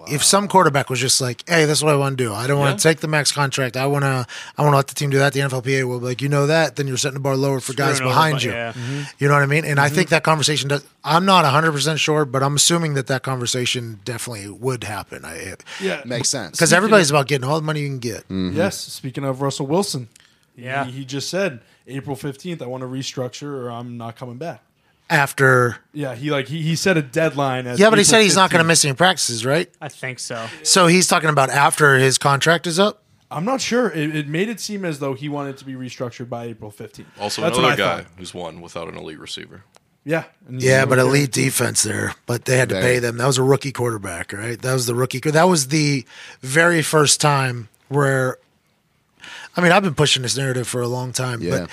if 0.08 0.24
some 0.24 0.48
quarterback 0.48 0.90
was 0.90 1.00
just 1.00 1.20
like, 1.20 1.42
"Hey, 1.48 1.64
this 1.64 1.78
is 1.78 1.84
what 1.84 1.92
I 1.94 1.96
want 1.96 2.16
to 2.18 2.24
do. 2.24 2.32
I 2.32 2.46
don't 2.46 2.58
want 2.58 2.72
Yeah. 2.72 2.76
to 2.76 2.82
take 2.82 3.00
the 3.00 3.08
max 3.08 3.32
contract. 3.32 3.76
I 3.76 3.86
want 3.86 4.02
to. 4.04 4.26
I 4.56 4.62
want 4.62 4.72
to 4.72 4.76
let 4.76 4.88
the 4.88 4.94
team 4.94 5.10
do 5.10 5.18
that." 5.18 5.32
The 5.32 5.40
NFLPA 5.40 5.84
will 5.86 5.98
be 6.00 6.06
like, 6.06 6.22
"You 6.22 6.28
know 6.28 6.46
that." 6.46 6.76
Then 6.76 6.86
you're 6.88 6.96
setting 6.96 7.14
the 7.14 7.20
bar 7.20 7.36
lower 7.36 7.60
for 7.60 7.72
guys 7.74 7.96
Screwing 7.96 8.12
over, 8.12 8.18
behind 8.18 8.34
but 8.36 8.44
you. 8.44 8.50
yeah. 8.52 8.72
Mm-hmm. 8.72 9.02
You 9.18 9.28
know 9.28 9.34
what 9.34 9.42
I 9.42 9.46
mean? 9.46 9.64
And 9.64 9.78
I 9.78 9.86
mm-hmm. 9.86 9.94
think 9.94 10.08
that 10.10 10.22
conversation 10.24 10.68
does. 10.68 10.84
I'm 11.04 11.24
not 11.24 11.44
100 11.44 11.72
percent 11.72 12.00
sure, 12.00 12.24
but 12.24 12.42
I'm 12.42 12.56
assuming 12.56 12.94
that 12.94 13.06
that 13.08 13.22
conversation 13.22 14.00
definitely 14.04 14.48
would 14.48 14.84
happen. 14.84 15.24
I 15.24 15.54
yeah, 15.80 16.02
Makes 16.04 16.28
sense. 16.28 16.52
because 16.52 16.72
everybody's 16.72 17.10
about 17.10 17.26
getting 17.28 17.48
all 17.48 17.56
the 17.60 17.66
money 17.66 17.80
you 17.80 17.88
can 17.88 17.98
get. 17.98 18.20
Mm-hmm. 18.28 18.56
Yes. 18.56 18.78
Speaking 18.78 19.24
of 19.24 19.40
Russell 19.42 19.66
Wilson, 19.66 20.08
Yeah. 20.56 20.84
he, 20.84 20.92
he 20.92 21.04
just 21.04 21.28
said 21.28 21.60
April 21.86 22.16
fifteenth, 22.16 22.62
I 22.62 22.66
want 22.66 22.82
to 22.82 22.86
restructure 22.88 23.64
or 23.64 23.70
I'm 23.70 23.96
not 23.96 24.16
coming 24.16 24.36
back. 24.36 24.62
After, 25.12 25.76
Yeah, 25.92 26.14
he 26.14 26.30
like 26.30 26.48
he, 26.48 26.62
he 26.62 26.74
set 26.74 26.96
a 26.96 27.02
deadline. 27.02 27.66
As 27.66 27.78
yeah, 27.78 27.90
but 27.90 27.98
he 27.98 28.02
April 28.02 28.10
said 28.10 28.22
he's 28.22 28.34
not 28.36 28.50
going 28.50 28.58
to 28.60 28.64
15th. 28.64 28.68
miss 28.68 28.84
any 28.86 28.94
practices, 28.94 29.44
right? 29.44 29.70
I 29.80 29.88
think 29.88 30.18
so. 30.18 30.46
So 30.62 30.86
he's 30.86 31.06
talking 31.06 31.28
about 31.28 31.50
after 31.50 31.96
his 31.98 32.16
contract 32.18 32.66
is 32.66 32.78
up. 32.80 33.02
I'm 33.30 33.44
not 33.44 33.60
sure. 33.60 33.90
It, 33.90 34.14
it 34.16 34.28
made 34.28 34.48
it 34.48 34.60
seem 34.60 34.84
as 34.84 34.98
though 34.98 35.14
he 35.14 35.28
wanted 35.28 35.56
to 35.58 35.64
be 35.64 35.72
restructured 35.74 36.28
by 36.28 36.44
April 36.46 36.70
fifteenth. 36.70 37.08
Also, 37.20 37.42
That's 37.42 37.56
what 37.56 37.64
another 37.64 37.82
I 37.82 37.86
guy 37.86 38.02
thought. 38.02 38.12
who's 38.18 38.32
won 38.34 38.60
without 38.60 38.88
an 38.88 38.96
elite 38.96 39.18
receiver. 39.18 39.64
Yeah, 40.04 40.24
and 40.48 40.60
Yeah, 40.60 40.80
he's 40.80 40.88
but 40.88 40.98
okay. 40.98 41.08
elite 41.08 41.30
defense 41.32 41.82
there. 41.82 42.14
But 42.26 42.44
they 42.46 42.56
had 42.58 42.68
to 42.70 42.74
Very. 42.76 42.84
pay 42.94 42.98
them. 42.98 43.18
That 43.18 43.26
was 43.26 43.38
a 43.38 43.42
rookie 43.42 43.70
quarterback, 43.72 44.32
right? 44.32 44.60
That 44.60 44.72
was 44.72 44.86
the 44.86 44.94
rookie. 44.94 45.20
That 45.20 45.44
was 45.44 45.68
the 45.68 46.04
very 46.40 46.82
first 46.82 47.20
time 47.20 47.68
where. 47.88 48.38
I 49.56 49.60
mean, 49.60 49.70
I've 49.72 49.82
been 49.82 49.94
pushing 49.94 50.22
this 50.22 50.36
narrative 50.36 50.66
for 50.66 50.80
a 50.80 50.88
long 50.88 51.12
time, 51.12 51.40
Yeah. 51.42 51.66
but 51.66 51.70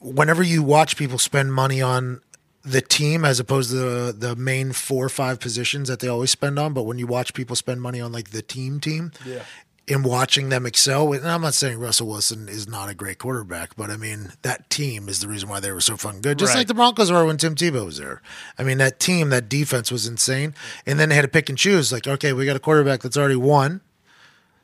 whenever 0.00 0.42
you 0.42 0.62
watch 0.62 0.96
people 0.96 1.18
spend 1.18 1.52
money 1.52 1.80
on 1.82 2.20
the 2.62 2.80
team 2.82 3.24
as 3.24 3.40
opposed 3.40 3.70
to 3.70 3.76
the, 3.76 4.12
the 4.16 4.36
main 4.36 4.72
four 4.72 5.06
or 5.06 5.08
five 5.08 5.40
positions 5.40 5.88
that 5.88 6.00
they 6.00 6.08
always 6.08 6.30
spend 6.30 6.58
on, 6.58 6.72
but 6.74 6.82
when 6.82 6.98
you 6.98 7.06
watch 7.06 7.32
people 7.34 7.56
spend 7.56 7.80
money 7.80 8.00
on 8.00 8.12
like 8.12 8.30
the 8.30 8.42
team 8.42 8.80
team, 8.80 9.12
Yeah. 9.24 9.42
in 9.88 10.02
watching 10.04 10.50
them 10.50 10.66
excel. 10.66 11.12
And 11.12 11.26
I'm 11.26 11.40
not 11.40 11.54
saying 11.54 11.78
Russell 11.80 12.06
Wilson 12.06 12.48
is 12.48 12.68
not 12.68 12.88
a 12.88 12.94
great 12.94 13.18
quarterback, 13.18 13.74
but 13.76 13.90
I 13.90 13.96
mean 13.96 14.32
that 14.42 14.68
team 14.70 15.08
is 15.08 15.20
the 15.20 15.26
reason 15.26 15.48
why 15.48 15.58
they 15.58 15.72
were 15.72 15.80
so 15.80 15.96
fucking 15.96 16.20
good. 16.20 16.38
Just 16.38 16.50
Right. 16.52 16.60
like 16.60 16.66
the 16.68 16.74
Broncos 16.74 17.10
were 17.10 17.24
when 17.24 17.38
Tim 17.38 17.54
Tebow 17.56 17.86
was 17.86 17.96
there. 17.98 18.20
I 18.58 18.62
mean 18.62 18.78
that 18.78 19.00
team, 19.00 19.30
that 19.30 19.48
defense 19.48 19.90
was 19.90 20.06
insane. 20.06 20.54
And 20.86 21.00
then 21.00 21.08
they 21.08 21.14
had 21.16 21.22
to 21.22 21.28
pick 21.28 21.48
and 21.48 21.56
choose. 21.58 21.90
Like, 21.90 22.06
okay, 22.06 22.32
we 22.32 22.44
got 22.46 22.56
a 22.56 22.60
quarterback 22.60 23.00
that's 23.00 23.16
already 23.16 23.36
won. 23.36 23.80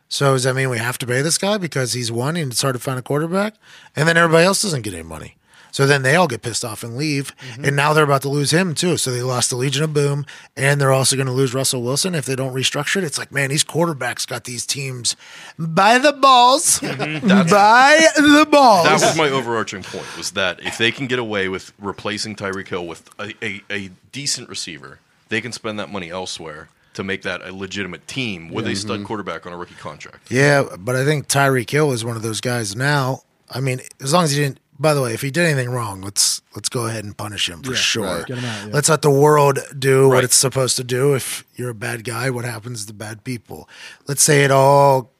So 0.08 0.34
does 0.34 0.44
that 0.44 0.54
mean 0.54 0.68
we 0.70 0.78
have 0.78 0.98
to 0.98 1.06
pay 1.06 1.22
this 1.22 1.38
guy 1.38 1.58
because 1.58 1.94
he's 1.94 2.12
won 2.12 2.36
and 2.36 2.52
it's 2.52 2.62
hard 2.62 2.74
to 2.74 2.78
find 2.80 2.96
a 2.98 3.02
quarterback? 3.02 3.54
And 3.96 4.06
then 4.06 4.16
everybody 4.16 4.44
else 4.44 4.62
doesn't 4.62 4.82
get 4.82 4.94
any 4.94 5.02
money. 5.02 5.36
So 5.70 5.86
then 5.86 6.02
they 6.02 6.16
all 6.16 6.28
get 6.28 6.42
pissed 6.42 6.64
off 6.64 6.82
and 6.82 6.96
leave. 6.96 7.36
Mm-hmm. 7.36 7.64
And 7.64 7.76
now 7.76 7.92
they're 7.92 8.04
about 8.04 8.22
to 8.22 8.28
lose 8.28 8.52
him 8.52 8.74
too. 8.74 8.96
So 8.96 9.10
they 9.10 9.22
lost 9.22 9.50
the 9.50 9.56
Legion 9.56 9.84
of 9.84 9.92
Boom. 9.92 10.26
And 10.56 10.80
they're 10.80 10.92
also 10.92 11.16
going 11.16 11.26
to 11.26 11.32
lose 11.32 11.54
Russell 11.54 11.82
Wilson 11.82 12.14
if 12.14 12.26
they 12.26 12.36
don't 12.36 12.54
restructure 12.54 12.96
it. 12.96 13.04
It's 13.04 13.18
like, 13.18 13.32
man, 13.32 13.50
these 13.50 13.64
quarterbacks 13.64 14.26
got 14.26 14.44
these 14.44 14.66
teams 14.66 15.16
by 15.58 15.98
the 15.98 16.12
balls. 16.12 16.80
Mm-hmm. 16.96 17.50
by 17.50 18.08
the 18.16 18.46
balls. 18.50 18.86
That 18.86 19.00
was 19.00 19.16
my 19.16 19.28
overarching 19.28 19.82
point. 19.82 20.16
Was 20.16 20.32
that 20.32 20.60
if 20.64 20.78
they 20.78 20.90
can 20.90 21.06
get 21.06 21.18
away 21.18 21.48
with 21.48 21.72
replacing 21.78 22.36
Tyreek 22.36 22.68
Hill 22.68 22.86
with 22.86 23.08
a, 23.18 23.34
a, 23.44 23.62
a 23.70 23.90
decent 24.12 24.48
receiver, 24.48 24.98
they 25.28 25.40
can 25.40 25.52
spend 25.52 25.78
that 25.78 25.90
money 25.90 26.10
elsewhere 26.10 26.68
to 26.96 27.04
make 27.04 27.22
that 27.22 27.46
a 27.46 27.52
legitimate 27.52 28.06
team 28.08 28.48
with 28.48 28.66
a 28.66 28.74
stud 28.74 28.98
mm-hmm. 28.98 29.06
quarterback 29.06 29.46
on 29.46 29.52
a 29.52 29.56
rookie 29.56 29.74
contract. 29.74 30.30
Yeah, 30.30 30.64
but 30.78 30.96
I 30.96 31.04
think 31.04 31.28
Tyreek 31.28 31.68
Hill 31.68 31.92
is 31.92 32.04
one 32.04 32.16
of 32.16 32.22
those 32.22 32.40
guys 32.40 32.74
now. 32.74 33.20
I 33.50 33.60
mean, 33.60 33.80
as 34.02 34.12
long 34.12 34.24
as 34.24 34.32
he 34.32 34.42
didn't. 34.42 34.58
By 34.78 34.92
the 34.94 35.02
way, 35.02 35.14
if 35.14 35.22
he 35.22 35.30
did 35.30 35.46
anything 35.46 35.70
wrong, 35.70 36.02
let's 36.02 36.42
let's 36.54 36.68
go 36.68 36.86
ahead 36.86 37.04
and 37.04 37.16
punish 37.16 37.48
him 37.48 37.62
for 37.62 37.74
sure. 37.74 38.04
right. 38.04 38.30
Out, 38.30 38.30
yeah. 38.30 38.68
Let's 38.72 38.88
let 38.88 39.02
the 39.02 39.10
world 39.10 39.58
do 39.78 40.08
what 40.08 40.24
it's 40.24 40.36
supposed 40.36 40.76
to 40.76 40.84
do. 40.84 41.14
If 41.14 41.44
you're 41.54 41.70
a 41.70 41.74
bad 41.74 42.04
guy, 42.04 42.30
what 42.30 42.44
happens 42.44 42.84
to 42.86 42.92
bad 42.92 43.24
people? 43.24 43.68
Let's 44.06 44.22
say 44.22 44.44
it 44.44 44.50
all 44.50 45.12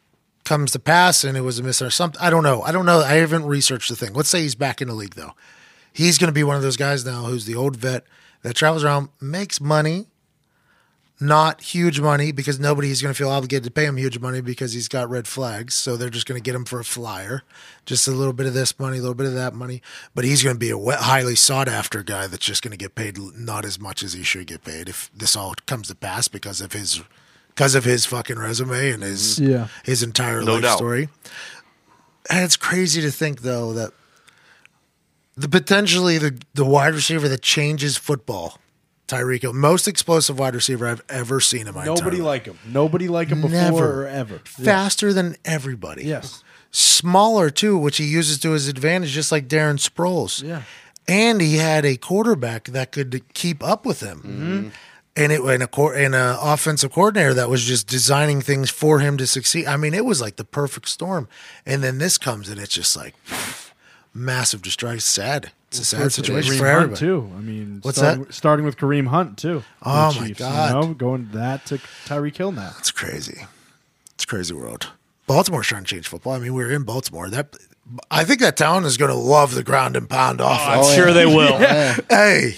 comes 0.44 0.72
to 0.72 0.78
pass 0.78 1.24
and 1.24 1.36
it 1.36 1.40
was 1.40 1.58
a 1.58 1.62
misunderstanding. 1.62 2.20
I 2.20 2.30
don't 2.30 2.42
know. 2.42 2.62
I 2.62 2.70
don't 2.72 2.86
know. 2.86 3.00
I 3.00 3.14
haven't 3.14 3.46
researched 3.46 3.88
the 3.88 3.96
thing. 3.96 4.12
Let's 4.14 4.28
say 4.28 4.42
he's 4.42 4.54
back 4.54 4.80
in 4.80 4.88
the 4.88 4.94
league 4.94 5.14
though. 5.14 5.32
He's 5.92 6.18
going 6.18 6.28
to 6.28 6.32
be 6.34 6.44
one 6.44 6.56
of 6.56 6.62
those 6.62 6.76
guys 6.76 7.04
now 7.04 7.24
who's 7.24 7.46
the 7.46 7.54
old 7.54 7.76
vet 7.76 8.04
that 8.42 8.54
travels 8.54 8.84
around, 8.84 9.08
makes 9.20 9.60
money, 9.60 10.06
not 11.18 11.62
huge 11.62 11.98
money 11.98 12.30
because 12.30 12.60
nobody's 12.60 13.00
going 13.00 13.12
to 13.14 13.16
feel 13.16 13.30
obligated 13.30 13.64
to 13.64 13.70
pay 13.70 13.86
him 13.86 13.96
huge 13.96 14.18
money 14.18 14.40
because 14.42 14.74
he's 14.74 14.86
got 14.88 15.08
red 15.08 15.26
flags. 15.26 15.74
So 15.74 15.96
they're 15.96 16.10
just 16.10 16.26
going 16.26 16.38
to 16.38 16.42
get 16.44 16.54
him 16.54 16.66
for 16.66 16.78
a 16.78 16.84
flyer, 16.84 17.42
just 17.86 18.06
a 18.06 18.10
little 18.10 18.34
bit 18.34 18.46
of 18.46 18.52
this 18.52 18.78
money, 18.78 18.98
a 18.98 19.00
little 19.00 19.14
bit 19.14 19.26
of 19.26 19.32
that 19.34 19.54
money. 19.54 19.80
But 20.14 20.24
he's 20.24 20.42
going 20.42 20.56
to 20.56 20.60
be 20.60 20.68
a 20.70 20.76
we- 20.76 20.92
highly 20.94 21.34
sought 21.34 21.68
after 21.68 22.02
guy 22.02 22.26
that's 22.26 22.44
just 22.44 22.62
going 22.62 22.72
to 22.72 22.76
get 22.76 22.94
paid 22.94 23.16
not 23.18 23.64
as 23.64 23.80
much 23.80 24.02
as 24.02 24.12
he 24.12 24.22
should 24.22 24.46
get 24.46 24.62
paid 24.64 24.88
if 24.90 25.10
this 25.16 25.34
all 25.34 25.54
comes 25.66 25.88
to 25.88 25.94
pass 25.94 26.28
because 26.28 26.60
of 26.60 26.72
his 26.74 27.02
because 27.48 27.74
of 27.74 27.84
his 27.84 28.04
fucking 28.04 28.38
resume 28.38 28.90
and 28.90 29.02
his 29.02 29.38
mm-hmm. 29.38 29.50
Yeah. 29.52 29.68
his 29.84 30.02
entire 30.02 30.42
No 30.42 30.54
life 30.54 30.62
doubt. 30.64 30.76
story. 30.76 31.08
And 32.28 32.44
it's 32.44 32.56
crazy 32.58 33.00
to 33.00 33.10
think 33.10 33.40
though 33.40 33.72
that 33.72 33.92
the 35.36 35.48
potentially 35.48 36.18
the 36.18 36.38
the 36.52 36.64
wide 36.66 36.92
receiver 36.92 37.28
that 37.28 37.40
changes 37.40 37.96
football, 37.96 38.58
Tyreek 39.08 39.42
Hill, 39.42 39.52
most 39.52 39.86
explosive 39.86 40.38
wide 40.38 40.54
receiver 40.54 40.86
I've 40.86 41.02
ever 41.08 41.40
seen 41.40 41.68
in 41.68 41.74
my 41.74 41.82
entire 41.82 41.94
Nobody 41.96 42.16
life. 42.18 42.26
like 42.26 42.44
him. 42.46 42.58
Nobody 42.66 43.08
like 43.08 43.28
him 43.28 43.40
before 43.42 43.56
Never. 43.56 44.02
or 44.02 44.06
ever. 44.08 44.40
Faster 44.44 45.12
than 45.12 45.36
everybody. 45.44 46.04
Yes. 46.04 46.42
Smaller 46.72 47.48
too, 47.50 47.78
which 47.78 47.96
he 47.98 48.04
uses 48.04 48.38
to 48.40 48.50
his 48.50 48.68
advantage, 48.68 49.10
just 49.10 49.30
like 49.32 49.48
Darren 49.48 49.78
Sproles. 49.78 50.42
Yeah. 50.42 50.62
And 51.08 51.40
he 51.40 51.56
had 51.56 51.84
a 51.84 51.96
quarterback 51.96 52.64
that 52.64 52.90
could 52.90 53.22
keep 53.32 53.62
up 53.62 53.86
with 53.86 54.00
him. 54.00 54.18
Mm-hmm. 54.18 54.68
And 55.18 55.32
it 55.32 55.40
and 55.40 55.62
a 55.62 55.66
cor- 55.66 55.94
and 55.94 56.14
a 56.14 56.36
offensive 56.42 56.92
coordinator 56.92 57.32
that 57.34 57.48
was 57.48 57.64
just 57.64 57.86
designing 57.86 58.42
things 58.42 58.68
for 58.68 58.98
him 58.98 59.16
to 59.16 59.26
succeed. 59.26 59.66
I 59.66 59.76
mean, 59.78 59.94
it 59.94 60.04
was 60.04 60.20
like 60.20 60.36
the 60.36 60.44
perfect 60.44 60.88
storm. 60.88 61.26
And 61.64 61.82
then 61.82 61.96
this 61.98 62.18
comes 62.18 62.50
and 62.50 62.60
it's 62.60 62.74
just 62.74 62.94
like 62.96 63.14
massive 64.16 64.62
destruction. 64.62 65.00
Sad. 65.00 65.52
It's 65.68 65.80
a 65.80 65.84
sad 65.84 66.12
situation 66.12 66.54
Kareem 66.54 66.58
for 66.58 66.64
Hunt 66.70 66.76
everybody. 66.92 67.00
too. 67.00 67.30
I 67.36 67.40
mean, 67.40 67.78
What's 67.82 67.98
starting, 67.98 68.24
that? 68.24 68.32
Starting 68.34 68.64
with 68.66 68.76
Kareem 68.76 69.08
Hunt 69.08 69.36
too. 69.38 69.60
for 69.60 69.84
the 69.84 69.90
Oh, 69.90 70.12
my 70.20 70.26
Chiefs, 70.28 70.38
God. 70.38 70.74
You 70.82 70.88
know, 70.88 70.94
going 70.94 71.28
that 71.32 71.66
to 71.66 71.78
Tyreek 72.06 72.36
Hill 72.36 72.52
now. 72.52 72.72
It's 72.78 72.90
crazy. 72.90 73.42
It's 74.14 74.24
a 74.24 74.26
crazy 74.26 74.54
world. 74.54 74.88
Baltimore's 75.26 75.66
trying 75.66 75.84
to 75.84 75.88
change 75.88 76.06
football. 76.08 76.34
I 76.34 76.38
mean, 76.38 76.54
we 76.54 76.62
are 76.64 76.70
in 76.70 76.84
Baltimore. 76.84 77.28
That 77.28 77.56
I 78.10 78.24
think 78.24 78.40
that 78.40 78.56
town 78.56 78.84
is 78.84 78.96
going 78.96 79.10
to 79.10 79.16
love 79.16 79.54
the 79.54 79.64
ground 79.64 79.96
and 79.96 80.08
pound 80.08 80.40
offense. 80.40 80.86
Oh, 80.86 80.90
I'm 80.90 80.96
sure 80.96 81.12
they 81.12 81.26
will. 81.36 81.58
Hey, 82.08 82.54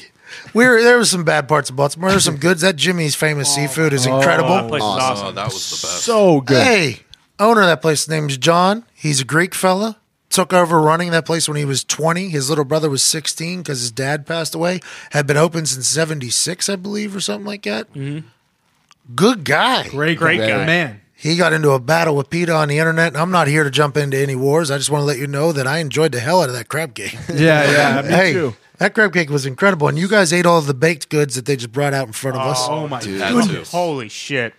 we 0.52 0.66
were 0.66 0.82
there 0.82 0.98
was 0.98 1.10
some 1.10 1.24
bad 1.24 1.48
parts 1.48 1.70
of 1.70 1.76
Baltimore. 1.76 2.10
There's 2.10 2.24
some 2.24 2.36
goods. 2.40 2.60
That 2.60 2.76
Jimmy's 2.76 3.14
famous 3.14 3.52
seafood 3.54 3.94
is 3.94 4.06
oh, 4.06 4.16
incredible. 4.18 4.50
That 4.50 4.64
incredible. 4.64 4.68
place 4.68 4.82
is 4.82 4.84
Awesome. 4.84 5.12
awesome. 5.12 5.26
Oh, 5.28 5.32
that 5.32 5.44
was 5.46 5.70
the 5.70 5.86
best. 5.86 6.02
So 6.04 6.40
good. 6.42 6.62
Hey, 6.62 7.00
owner 7.40 7.62
of 7.62 7.66
that 7.68 7.80
place 7.80 8.06
name's 8.06 8.36
John. 8.36 8.84
He's 8.94 9.22
a 9.22 9.24
Greek 9.24 9.54
fella. 9.54 9.96
Took 10.30 10.52
over 10.52 10.80
running 10.80 11.10
that 11.12 11.24
place 11.24 11.48
when 11.48 11.56
he 11.56 11.64
was 11.64 11.82
20. 11.84 12.28
His 12.28 12.48
little 12.50 12.64
brother 12.64 12.90
was 12.90 13.02
16 13.02 13.60
because 13.62 13.80
his 13.80 13.90
dad 13.90 14.26
passed 14.26 14.54
away. 14.54 14.80
Had 15.12 15.26
been 15.26 15.38
open 15.38 15.64
since 15.66 15.88
76, 15.88 16.68
I 16.68 16.76
believe, 16.76 17.16
or 17.16 17.20
something 17.20 17.46
like 17.46 17.62
that. 17.62 17.92
Mm-hmm. 17.94 18.26
Good 19.14 19.44
guy. 19.44 19.88
Great, 19.88 20.18
Great 20.18 20.38
guy. 20.40 20.48
guy. 20.48 20.66
man. 20.66 21.00
He 21.14 21.36
got 21.36 21.52
into 21.52 21.70
a 21.70 21.80
battle 21.80 22.14
with 22.14 22.30
PETA 22.30 22.52
on 22.54 22.68
the 22.68 22.78
internet, 22.78 23.08
and 23.08 23.16
I'm 23.16 23.32
not 23.32 23.48
here 23.48 23.64
to 23.64 23.70
jump 23.70 23.96
into 23.96 24.16
any 24.16 24.36
wars. 24.36 24.70
I 24.70 24.76
just 24.78 24.88
want 24.90 25.02
to 25.02 25.06
let 25.06 25.18
you 25.18 25.26
know 25.26 25.50
that 25.50 25.66
I 25.66 25.78
enjoyed 25.78 26.12
the 26.12 26.20
hell 26.20 26.42
out 26.42 26.48
of 26.48 26.54
that 26.54 26.68
crab 26.68 26.94
cake. 26.94 27.16
Yeah, 27.28 27.70
yeah. 27.98 28.02
Me 28.02 28.08
hey, 28.14 28.32
too. 28.34 28.54
that 28.76 28.94
crab 28.94 29.12
cake 29.12 29.28
was 29.28 29.44
incredible, 29.44 29.88
and 29.88 29.98
you 29.98 30.06
guys 30.06 30.32
ate 30.32 30.46
all 30.46 30.58
of 30.58 30.66
the 30.66 30.74
baked 30.74 31.08
goods 31.08 31.34
that 31.34 31.44
they 31.46 31.56
just 31.56 31.72
brought 31.72 31.92
out 31.92 32.06
in 32.06 32.12
front 32.12 32.36
of 32.36 32.46
us. 32.46 32.58
Oh, 32.68 32.84
oh 32.84 32.88
my 32.88 33.02
Had 33.02 33.18
god. 33.34 33.66
Holy 33.66 34.08
shit. 34.08 34.54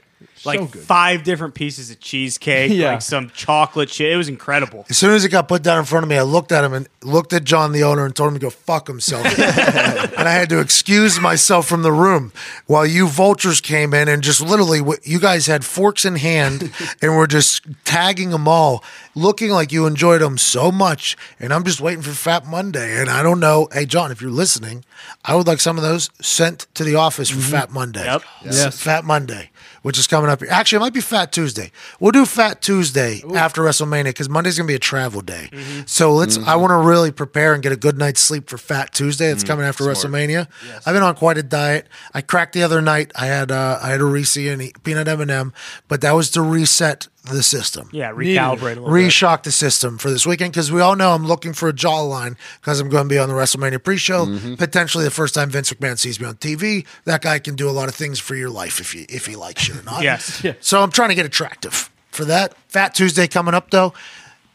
Like 0.45 0.71
good. 0.71 0.81
five 0.81 1.23
different 1.23 1.53
pieces 1.53 1.91
of 1.91 1.99
cheesecake, 1.99 2.71
Yeah. 2.71 2.93
like 2.93 3.01
some 3.01 3.29
chocolate 3.31 3.89
shit. 3.89 4.11
It 4.11 4.17
was 4.17 4.29
incredible. 4.29 4.85
As 4.89 4.97
soon 4.97 5.11
as 5.11 5.25
it 5.25 5.29
got 5.29 5.47
put 5.47 5.63
down 5.63 5.79
in 5.79 5.85
front 5.85 6.03
of 6.03 6.09
me, 6.09 6.17
I 6.17 6.21
looked 6.23 6.51
at 6.51 6.63
him 6.63 6.73
and 6.73 6.87
looked 7.03 7.33
at 7.33 7.43
John, 7.43 7.71
the 7.71 7.83
owner, 7.83 8.05
and 8.05 8.15
told 8.15 8.29
him 8.29 8.33
to 8.35 8.39
go 8.39 8.49
fuck 8.49 8.87
himself. 8.87 9.25
and 9.39 10.27
I 10.27 10.31
had 10.31 10.49
to 10.49 10.59
excuse 10.59 11.19
myself 11.19 11.67
from 11.67 11.81
the 11.81 11.91
room 11.91 12.31
while 12.67 12.85
you 12.85 13.07
vultures 13.07 13.61
came 13.61 13.93
in 13.93 14.07
and 14.07 14.23
just 14.23 14.41
literally, 14.41 14.81
you 15.03 15.19
guys 15.19 15.47
had 15.47 15.65
forks 15.65 16.05
in 16.05 16.15
hand 16.15 16.71
and 17.01 17.15
were 17.15 17.27
just 17.27 17.63
tagging 17.85 18.29
them 18.29 18.47
all, 18.47 18.83
looking 19.15 19.51
like 19.51 19.71
you 19.71 19.85
enjoyed 19.85 20.21
them 20.21 20.37
so 20.37 20.71
much. 20.71 21.17
And 21.39 21.53
I'm 21.53 21.63
just 21.63 21.81
waiting 21.81 22.01
for 22.01 22.11
Fat 22.11 22.45
Monday. 22.45 22.99
And 22.99 23.09
I 23.09 23.23
don't 23.23 23.39
know. 23.39 23.67
Hey, 23.71 23.85
John, 23.85 24.11
if 24.11 24.21
you're 24.21 24.31
listening, 24.31 24.83
I 25.25 25.35
would 25.35 25.47
like 25.47 25.59
some 25.59 25.77
of 25.77 25.83
those 25.83 26.09
sent 26.21 26.67
to 26.75 26.83
the 26.83 26.95
office 26.95 27.29
for 27.29 27.37
mm-hmm. 27.37 27.51
Fat 27.51 27.71
Monday. 27.71 28.05
Yep. 28.05 28.21
Yes. 28.45 28.81
Fat 28.81 29.03
Monday, 29.03 29.51
which 29.81 29.97
is 29.97 30.07
coming 30.07 30.29
up. 30.29 30.41
Actually, 30.49 30.77
it 30.77 30.79
might 30.81 30.93
be 30.93 31.01
Fat 31.01 31.31
Tuesday. 31.31 31.71
We'll 31.99 32.11
do 32.11 32.25
Fat 32.25 32.61
Tuesday 32.61 33.21
after 33.35 33.61
WrestleMania 33.61 34.05
because 34.05 34.29
Monday's 34.29 34.57
gonna 34.57 34.67
be 34.67 34.75
a 34.75 34.79
travel 34.79 35.21
day. 35.21 35.49
Mm-hmm. 35.51 35.81
So 35.85 36.13
let's. 36.13 36.37
I 36.37 36.41
mm-hmm. 36.41 36.61
want 36.61 36.71
to 36.71 36.87
really 36.87 37.11
prepare 37.11 37.53
and 37.53 37.63
get 37.63 37.71
a 37.71 37.77
good 37.77 37.97
night's 37.97 38.21
sleep 38.21 38.49
for 38.49 38.57
Fat 38.57 38.93
Tuesday. 38.93 39.29
That's 39.29 39.43
mm, 39.43 39.47
coming 39.47 39.65
after 39.65 39.83
WrestleMania. 39.83 40.47
I've 40.85 40.93
been 40.93 41.03
on 41.03 41.15
quite 41.15 41.37
a 41.37 41.43
diet. 41.43 41.87
I 42.13 42.21
cracked 42.21 42.53
the 42.53 42.63
other 42.63 42.81
night. 42.81 43.11
I 43.15 43.25
had 43.27 43.51
uh, 43.51 43.79
I 43.81 43.89
had 43.89 44.01
a 44.01 44.05
Reese 44.05 44.37
and 44.37 44.61
a 44.61 44.71
peanut 44.83 45.07
M 45.07 45.21
and 45.21 45.31
m 45.31 45.53
but 45.87 46.01
that 46.01 46.11
was 46.13 46.29
to 46.31 46.41
reset 46.41 47.07
the 47.33 47.43
system. 47.43 47.89
Yeah, 47.91 48.11
recalibrate 48.11 48.77
a 48.77 48.81
little 48.81 48.85
bit. 48.85 48.93
Reshock 48.93 49.43
the 49.43 49.51
system 49.51 49.97
for 49.97 50.09
this 50.09 50.25
weekend 50.25 50.53
because 50.53 50.71
we 50.71 50.81
all 50.81 50.95
know 50.95 51.13
I'm 51.13 51.25
looking 51.25 51.53
for 51.53 51.69
a 51.69 51.73
jawline 51.73 52.37
because 52.59 52.79
I'm 52.79 52.89
going 52.89 53.05
to 53.05 53.09
be 53.09 53.17
on 53.17 53.29
the 53.29 53.35
WrestleMania 53.35 53.83
pre-show. 53.83 54.25
Mm-hmm. 54.25 54.55
Potentially 54.55 55.03
the 55.03 55.11
first 55.11 55.35
time 55.35 55.49
Vince 55.49 55.71
McMahon 55.73 55.97
sees 55.97 56.19
me 56.19 56.27
on 56.27 56.35
TV. 56.35 56.85
That 57.05 57.21
guy 57.21 57.39
can 57.39 57.55
do 57.55 57.69
a 57.69 57.71
lot 57.71 57.89
of 57.89 57.95
things 57.95 58.19
for 58.19 58.35
your 58.35 58.49
life 58.49 58.79
if 58.79 58.93
you 58.93 59.05
if 59.09 59.25
he 59.25 59.35
likes 59.35 59.67
you 59.67 59.79
or 59.79 59.83
not. 59.83 60.03
Yes. 60.03 60.43
Yeah. 60.49 60.53
So 60.61 60.81
I'm 60.81 60.91
trying 60.91 61.09
to 61.09 61.15
get 61.15 61.25
attractive 61.25 61.89
for 62.11 62.23
that. 62.25 62.55
Fat 62.69 62.95
Tuesday 62.95 63.27
coming 63.27 63.53
up 63.53 63.71
though. 63.71 63.93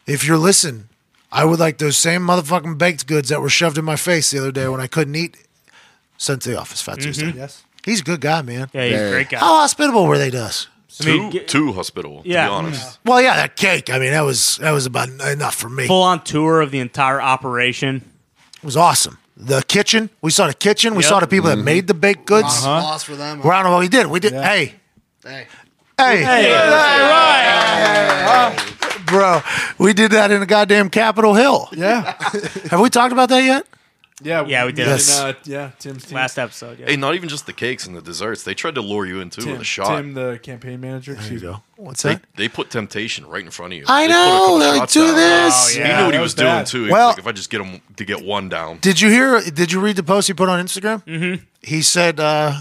If 0.06 0.24
you're 0.24 0.38
listening, 0.38 0.88
I 1.30 1.44
would 1.44 1.58
like 1.58 1.78
those 1.78 1.98
same 1.98 2.22
motherfucking 2.22 2.78
baked 2.78 3.06
goods 3.06 3.28
that 3.28 3.40
were 3.40 3.50
shoved 3.50 3.76
in 3.76 3.84
my 3.84 3.96
face 3.96 4.30
the 4.30 4.38
other 4.38 4.52
day 4.52 4.66
when 4.68 4.80
I 4.80 4.86
couldn't 4.86 5.14
eat. 5.14 5.36
Sent 6.16 6.42
to 6.42 6.50
the 6.50 6.58
office, 6.58 6.80
Fat 6.80 6.92
mm-hmm. 6.92 7.02
Tuesday. 7.02 7.32
Yes. 7.32 7.64
He's 7.84 8.00
a 8.00 8.04
good 8.04 8.20
guy, 8.20 8.40
man. 8.42 8.70
Yeah, 8.72 8.86
he's 8.86 9.00
a 9.00 9.10
great 9.10 9.28
guy. 9.28 9.38
How 9.38 9.60
hospitable 9.60 10.06
were 10.06 10.16
they 10.16 10.30
to 10.30 10.42
us? 10.44 10.68
I 11.00 11.06
mean, 11.06 11.30
Too, 11.30 11.38
get- 11.38 11.48
too 11.48 11.72
hospitable, 11.72 12.22
Yeah. 12.24 12.44
to 12.44 12.50
be 12.50 12.54
honest. 12.54 12.98
Well, 13.04 13.20
yeah, 13.20 13.36
that 13.36 13.56
cake. 13.56 13.90
I 13.90 13.98
mean, 13.98 14.12
that 14.12 14.22
was 14.24 14.58
that 14.58 14.70
was 14.70 14.86
about 14.86 15.08
enough 15.08 15.54
for 15.56 15.68
me. 15.68 15.86
Full 15.86 16.02
on 16.02 16.22
tour 16.22 16.60
of 16.60 16.70
the 16.70 16.78
entire 16.78 17.20
operation. 17.20 18.02
It 18.56 18.64
was 18.64 18.76
awesome. 18.76 19.18
The 19.36 19.62
kitchen, 19.62 20.10
we 20.22 20.30
saw 20.30 20.46
the 20.46 20.54
kitchen. 20.54 20.94
We 20.94 21.02
Yep. 21.02 21.08
saw 21.08 21.20
the 21.20 21.26
people 21.26 21.48
that 21.48 21.56
mm-hmm. 21.56 21.64
made 21.64 21.86
the 21.88 21.94
baked 21.94 22.24
goods. 22.26 22.44
Lost, 22.44 22.66
uh-huh. 22.66 22.82
lost 22.82 23.06
for 23.06 23.16
them. 23.16 23.40
Round 23.42 23.66
of 23.66 23.72
what 23.72 23.80
we 23.80 23.88
did. 23.88 24.06
We 24.06 24.20
did. 24.20 24.32
Hey, 24.34 24.74
Hey. 25.24 25.46
hey, 25.98 26.22
bro, 29.06 29.42
we 29.78 29.92
did 29.92 30.12
that 30.12 30.30
in 30.30 30.40
the 30.40 30.46
goddamn 30.46 30.90
Capitol 30.90 31.34
Hill. 31.34 31.68
Yeah. 31.72 32.14
Have 32.70 32.80
we 32.80 32.90
talked 32.90 33.12
about 33.12 33.28
that 33.30 33.42
yet? 33.44 33.66
Yeah. 34.22 34.44
Yeah, 34.46 34.64
we 34.66 34.72
did. 34.72 34.86
Yes. 34.86 35.18
In, 35.20 35.26
uh, 35.26 35.32
yeah. 35.44 35.70
Tim's 35.78 36.04
team. 36.06 36.14
Last 36.14 36.38
episode. 36.38 36.78
Yeah. 36.78 36.86
Hey, 36.86 36.96
not 36.96 37.14
even 37.16 37.28
just 37.28 37.46
the 37.46 37.52
cakes 37.52 37.86
and 37.86 37.96
the 37.96 38.00
desserts. 38.00 38.44
They 38.44 38.54
tried 38.54 38.76
to 38.76 38.80
lure 38.80 39.06
you 39.06 39.20
into 39.20 39.40
Tim, 39.40 39.52
with 39.52 39.60
a 39.62 39.64
shot. 39.64 39.96
Tim, 39.96 40.14
the 40.14 40.38
campaign 40.42 40.80
manager. 40.80 41.14
There 41.14 41.32
you 41.32 41.40
go. 41.40 41.62
What's 41.76 42.02
They, 42.02 42.14
that? 42.14 42.22
they 42.36 42.48
put 42.48 42.70
temptation 42.70 43.26
right 43.26 43.44
in 43.44 43.50
front 43.50 43.72
of 43.72 43.78
you. 43.80 43.84
I 43.88 44.06
They 44.06 44.12
put 44.12 44.14
a 44.14 44.22
know. 44.22 44.38
couple 44.38 44.58
They're 44.58 44.68
like, 44.70 44.78
shots 44.82 44.92
do 44.94 45.06
down. 45.06 45.14
this. 45.16 45.54
Oh, 45.54 45.68
He 45.72 45.78
knew 45.78 45.84
what 45.84 45.96
that 45.96 46.12
he 46.12 46.18
was 46.18 46.20
was 46.20 46.34
doing 46.34 46.48
bad. 46.48 46.66
too. 46.66 46.78
He 46.78 46.82
was 46.84 46.92
Well- 46.92 47.08
like, 47.08 47.18
if 47.18 47.26
I 47.26 47.32
just 47.32 47.50
get 47.50 47.60
him 47.60 47.80
to 47.96 48.04
get 48.04 48.24
one 48.24 48.48
down. 48.48 48.78
Did 48.78 49.00
you 49.00 49.08
hear? 49.10 49.40
Did 49.40 49.72
you 49.72 49.80
read 49.80 49.96
the 49.96 50.02
post 50.04 50.28
he 50.28 50.34
put 50.34 50.48
on 50.48 50.64
Instagram? 50.64 51.04
Mm-hmm. 51.04 51.44
He 51.62 51.82
said 51.82 52.20
uh, 52.20 52.52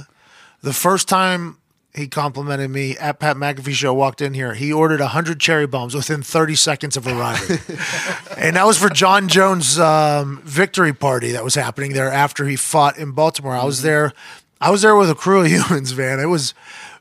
the 0.61 0.73
first 0.73 1.07
time 1.07 1.57
he 1.95 2.07
complimented 2.07 2.71
me 2.71 2.97
at 2.97 3.19
Pat 3.19 3.37
McAfee 3.37 3.73
show 3.73 3.93
walked 3.93 4.21
in 4.21 4.33
here, 4.33 4.53
he 4.53 4.73
ordered 4.73 4.99
hundred 4.99 5.39
cherry 5.39 5.67
bombs 5.67 5.93
within 5.93 6.23
thirty 6.23 6.55
seconds 6.55 6.97
of 6.97 7.05
arriving, 7.07 7.59
and 8.37 8.55
that 8.55 8.65
was 8.65 8.77
for 8.77 8.89
Jon 8.89 9.27
Jones' 9.27 9.77
um, 9.79 10.41
victory 10.43 10.93
party 10.93 11.31
that 11.31 11.43
was 11.43 11.55
happening 11.55 11.93
there 11.93 12.11
after 12.11 12.45
he 12.45 12.55
fought 12.55 12.97
in 12.97 13.11
Baltimore. 13.11 13.55
I 13.55 13.63
was 13.63 13.81
there. 13.81 14.13
I 14.59 14.71
was 14.71 14.81
there 14.81 14.95
with 14.95 15.09
a 15.09 15.15
crew 15.15 15.41
of 15.41 15.47
humans, 15.51 15.95
man. 15.95 16.19
It 16.19 16.25
was 16.25 16.53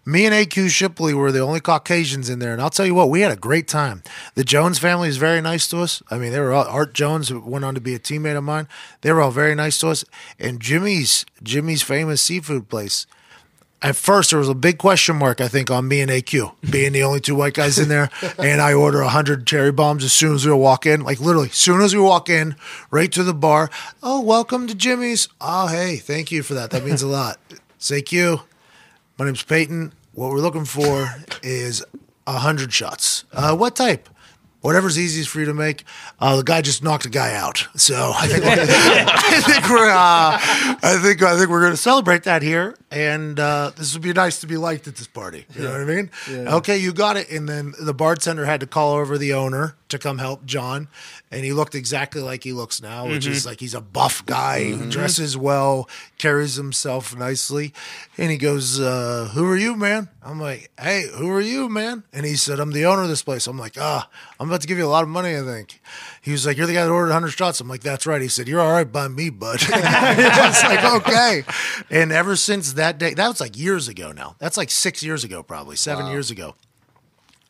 Me 0.04 0.26
and 0.26 0.34
AQ 0.34 0.68
Shipley 0.68 1.14
were 1.14 1.30
the 1.30 1.40
only 1.40 1.60
Caucasians 1.60 2.28
in 2.28 2.40
there, 2.40 2.52
and 2.52 2.60
I'll 2.60 2.70
tell 2.70 2.84
you 2.84 2.94
what, 2.94 3.08
we 3.08 3.20
had 3.20 3.30
a 3.30 3.36
great 3.36 3.68
time. 3.68 4.02
The 4.34 4.42
Jones 4.42 4.80
family 4.80 5.08
is 5.08 5.16
very 5.16 5.40
nice 5.40 5.68
to 5.68 5.78
us. 5.78 6.02
I 6.10 6.18
mean, 6.18 6.32
they 6.32 6.40
were 6.40 6.52
all, 6.52 6.66
Art 6.66 6.92
Jones, 6.92 7.28
who 7.28 7.38
went 7.40 7.64
on 7.64 7.76
to 7.76 7.80
be 7.80 7.94
a 7.94 8.00
teammate 8.00 8.36
of 8.36 8.42
mine. 8.42 8.66
They 9.02 9.12
were 9.12 9.20
all 9.20 9.30
very 9.30 9.54
nice 9.54 9.78
to 9.78 9.88
us. 9.90 10.04
And 10.40 10.60
Jimmy's 10.60 11.24
Jimmy's 11.42 11.82
famous 11.82 12.20
seafood 12.20 12.68
place. 12.68 13.06
At 13.84 13.96
first, 13.96 14.30
there 14.30 14.38
was 14.38 14.48
a 14.48 14.54
big 14.54 14.78
question 14.78 15.16
mark, 15.16 15.40
I 15.40 15.48
think, 15.48 15.68
on 15.68 15.88
me 15.88 16.00
and 16.00 16.10
AQ 16.10 16.54
being 16.70 16.92
the 16.92 17.02
only 17.02 17.18
two 17.20 17.34
white 17.34 17.54
guys 17.54 17.80
in 17.80 17.88
there. 17.88 18.10
And 18.38 18.60
I 18.60 18.74
order 18.74 19.00
100 19.02 19.44
cherry 19.46 19.72
bombs 19.72 20.04
as 20.04 20.12
soon 20.12 20.34
as 20.36 20.46
we 20.46 20.52
walk 20.52 20.86
in. 20.86 21.02
Like, 21.02 21.20
literally, 21.20 21.48
as 21.48 21.56
soon 21.56 21.80
as 21.80 21.92
we 21.94 22.00
walk 22.00 22.28
in, 22.28 22.54
right 22.92 23.10
to 23.10 23.24
the 23.24 23.34
bar. 23.34 23.70
Oh, 24.02 24.20
welcome 24.20 24.68
to 24.68 24.74
Jimmy's. 24.74 25.28
Oh, 25.40 25.66
hey, 25.66 25.96
thank 25.96 26.30
you 26.30 26.44
for 26.44 26.54
that. 26.54 26.70
That 26.70 26.84
means 26.84 27.02
a 27.02 27.06
lot. 27.08 27.38
It's 27.74 27.90
AQ. 27.90 28.42
My 29.18 29.24
name's 29.24 29.42
Peyton. 29.42 29.92
What 30.12 30.30
we're 30.30 30.38
looking 30.38 30.64
for 30.64 31.16
is 31.42 31.84
100 32.26 32.72
shots. 32.72 33.24
Uh, 33.32 33.56
what 33.56 33.74
type? 33.74 34.08
Whatever's 34.62 34.98
easiest 34.98 35.28
for 35.28 35.40
you 35.40 35.46
to 35.46 35.54
make. 35.54 35.84
Uh, 36.18 36.36
the 36.36 36.42
guy 36.44 36.62
just 36.62 36.82
knocked 36.82 37.04
a 37.04 37.10
guy 37.10 37.34
out, 37.34 37.66
so 37.76 38.12
I 38.16 38.26
think, 38.28 38.44
I 38.46 39.40
think 39.42 39.68
we're 39.68 39.90
uh, 39.90 40.38
I 40.82 40.98
think 41.02 41.22
I 41.22 41.36
think 41.36 41.50
we're 41.50 41.60
going 41.60 41.72
to 41.72 41.76
celebrate 41.76 42.22
that 42.24 42.42
here, 42.42 42.76
and 42.90 43.38
uh, 43.38 43.72
this 43.76 43.92
would 43.92 44.02
be 44.02 44.12
nice 44.12 44.40
to 44.40 44.46
be 44.46 44.56
liked 44.56 44.86
at 44.88 44.96
this 44.96 45.06
party. 45.08 45.44
You 45.54 45.64
know 45.64 45.72
what 45.72 45.80
I 45.80 45.84
mean? 45.84 46.10
Okay, 46.48 46.78
you 46.78 46.92
got 46.92 47.16
it. 47.16 47.28
And 47.30 47.48
then 47.48 47.74
the 47.80 47.92
bartender 47.92 48.44
had 48.46 48.60
to 48.60 48.66
call 48.66 48.94
over 48.94 49.18
the 49.18 49.34
owner 49.34 49.74
to 49.92 49.98
come 49.98 50.18
help 50.18 50.44
John, 50.44 50.88
and 51.30 51.44
he 51.44 51.52
looked 51.52 51.74
exactly 51.74 52.20
like 52.20 52.44
he 52.44 52.52
looks 52.52 52.82
now, 52.82 53.06
which 53.08 53.26
is 53.26 53.46
like 53.46 53.60
he's 53.60 53.74
a 53.74 53.80
buff 53.80 54.24
guy, 54.26 54.74
dresses 54.90 55.36
well, 55.36 55.88
carries 56.18 56.56
himself 56.56 57.16
nicely, 57.16 57.72
and 58.18 58.30
he 58.30 58.36
goes, 58.36 58.78
uh, 58.80 59.30
"Who 59.32 59.48
are 59.50 59.56
you, 59.56 59.76
man?" 59.76 60.08
I'm 60.22 60.40
like, 60.40 60.70
"Hey, 60.78 61.06
who 61.14 61.30
are 61.30 61.40
you, 61.40 61.68
man?" 61.68 62.04
And 62.12 62.26
he 62.26 62.36
said, 62.36 62.60
"I'm 62.60 62.72
the 62.72 62.84
owner 62.86 63.02
of 63.02 63.08
this 63.08 63.22
place." 63.22 63.46
I'm 63.46 63.58
like, 63.58 63.76
"Ah, 63.78 64.08
I'm 64.38 64.48
about 64.48 64.60
to 64.62 64.66
give 64.66 64.78
you 64.78 64.84
a 64.84 64.88
lot 64.88 65.02
of 65.02 65.08
money, 65.08 65.36
I 65.36 65.42
think." 65.42 65.80
He 66.20 66.32
was 66.32 66.44
like, 66.46 66.56
"You're 66.56 66.66
the 66.66 66.74
guy 66.74 66.84
that 66.84 66.90
ordered 66.90 67.08
100 67.08 67.30
shots." 67.30 67.60
I'm 67.60 67.68
like, 67.68 67.82
"That's 67.82 68.06
right." 68.06 68.20
He 68.20 68.28
said, 68.28 68.48
"You're 68.48 68.60
all 68.60 68.72
right 68.72 68.90
by 68.90 69.08
me, 69.08 69.30
bud." 69.30 69.60
It's 69.68 70.62
like, 70.64 70.84
"Okay." 70.84 71.44
And 71.90 72.12
ever 72.12 72.36
since 72.36 72.74
that 72.74 72.98
day, 72.98 73.14
that 73.14 73.28
was 73.28 73.40
like 73.40 73.58
years 73.58 73.88
ago 73.88 74.12
now. 74.12 74.36
That's 74.38 74.56
like 74.56 74.70
six 74.70 75.02
years 75.02 75.24
ago, 75.24 75.42
probably 75.42 75.76
seven 75.76 76.06
years 76.06 76.30
ago. 76.30 76.54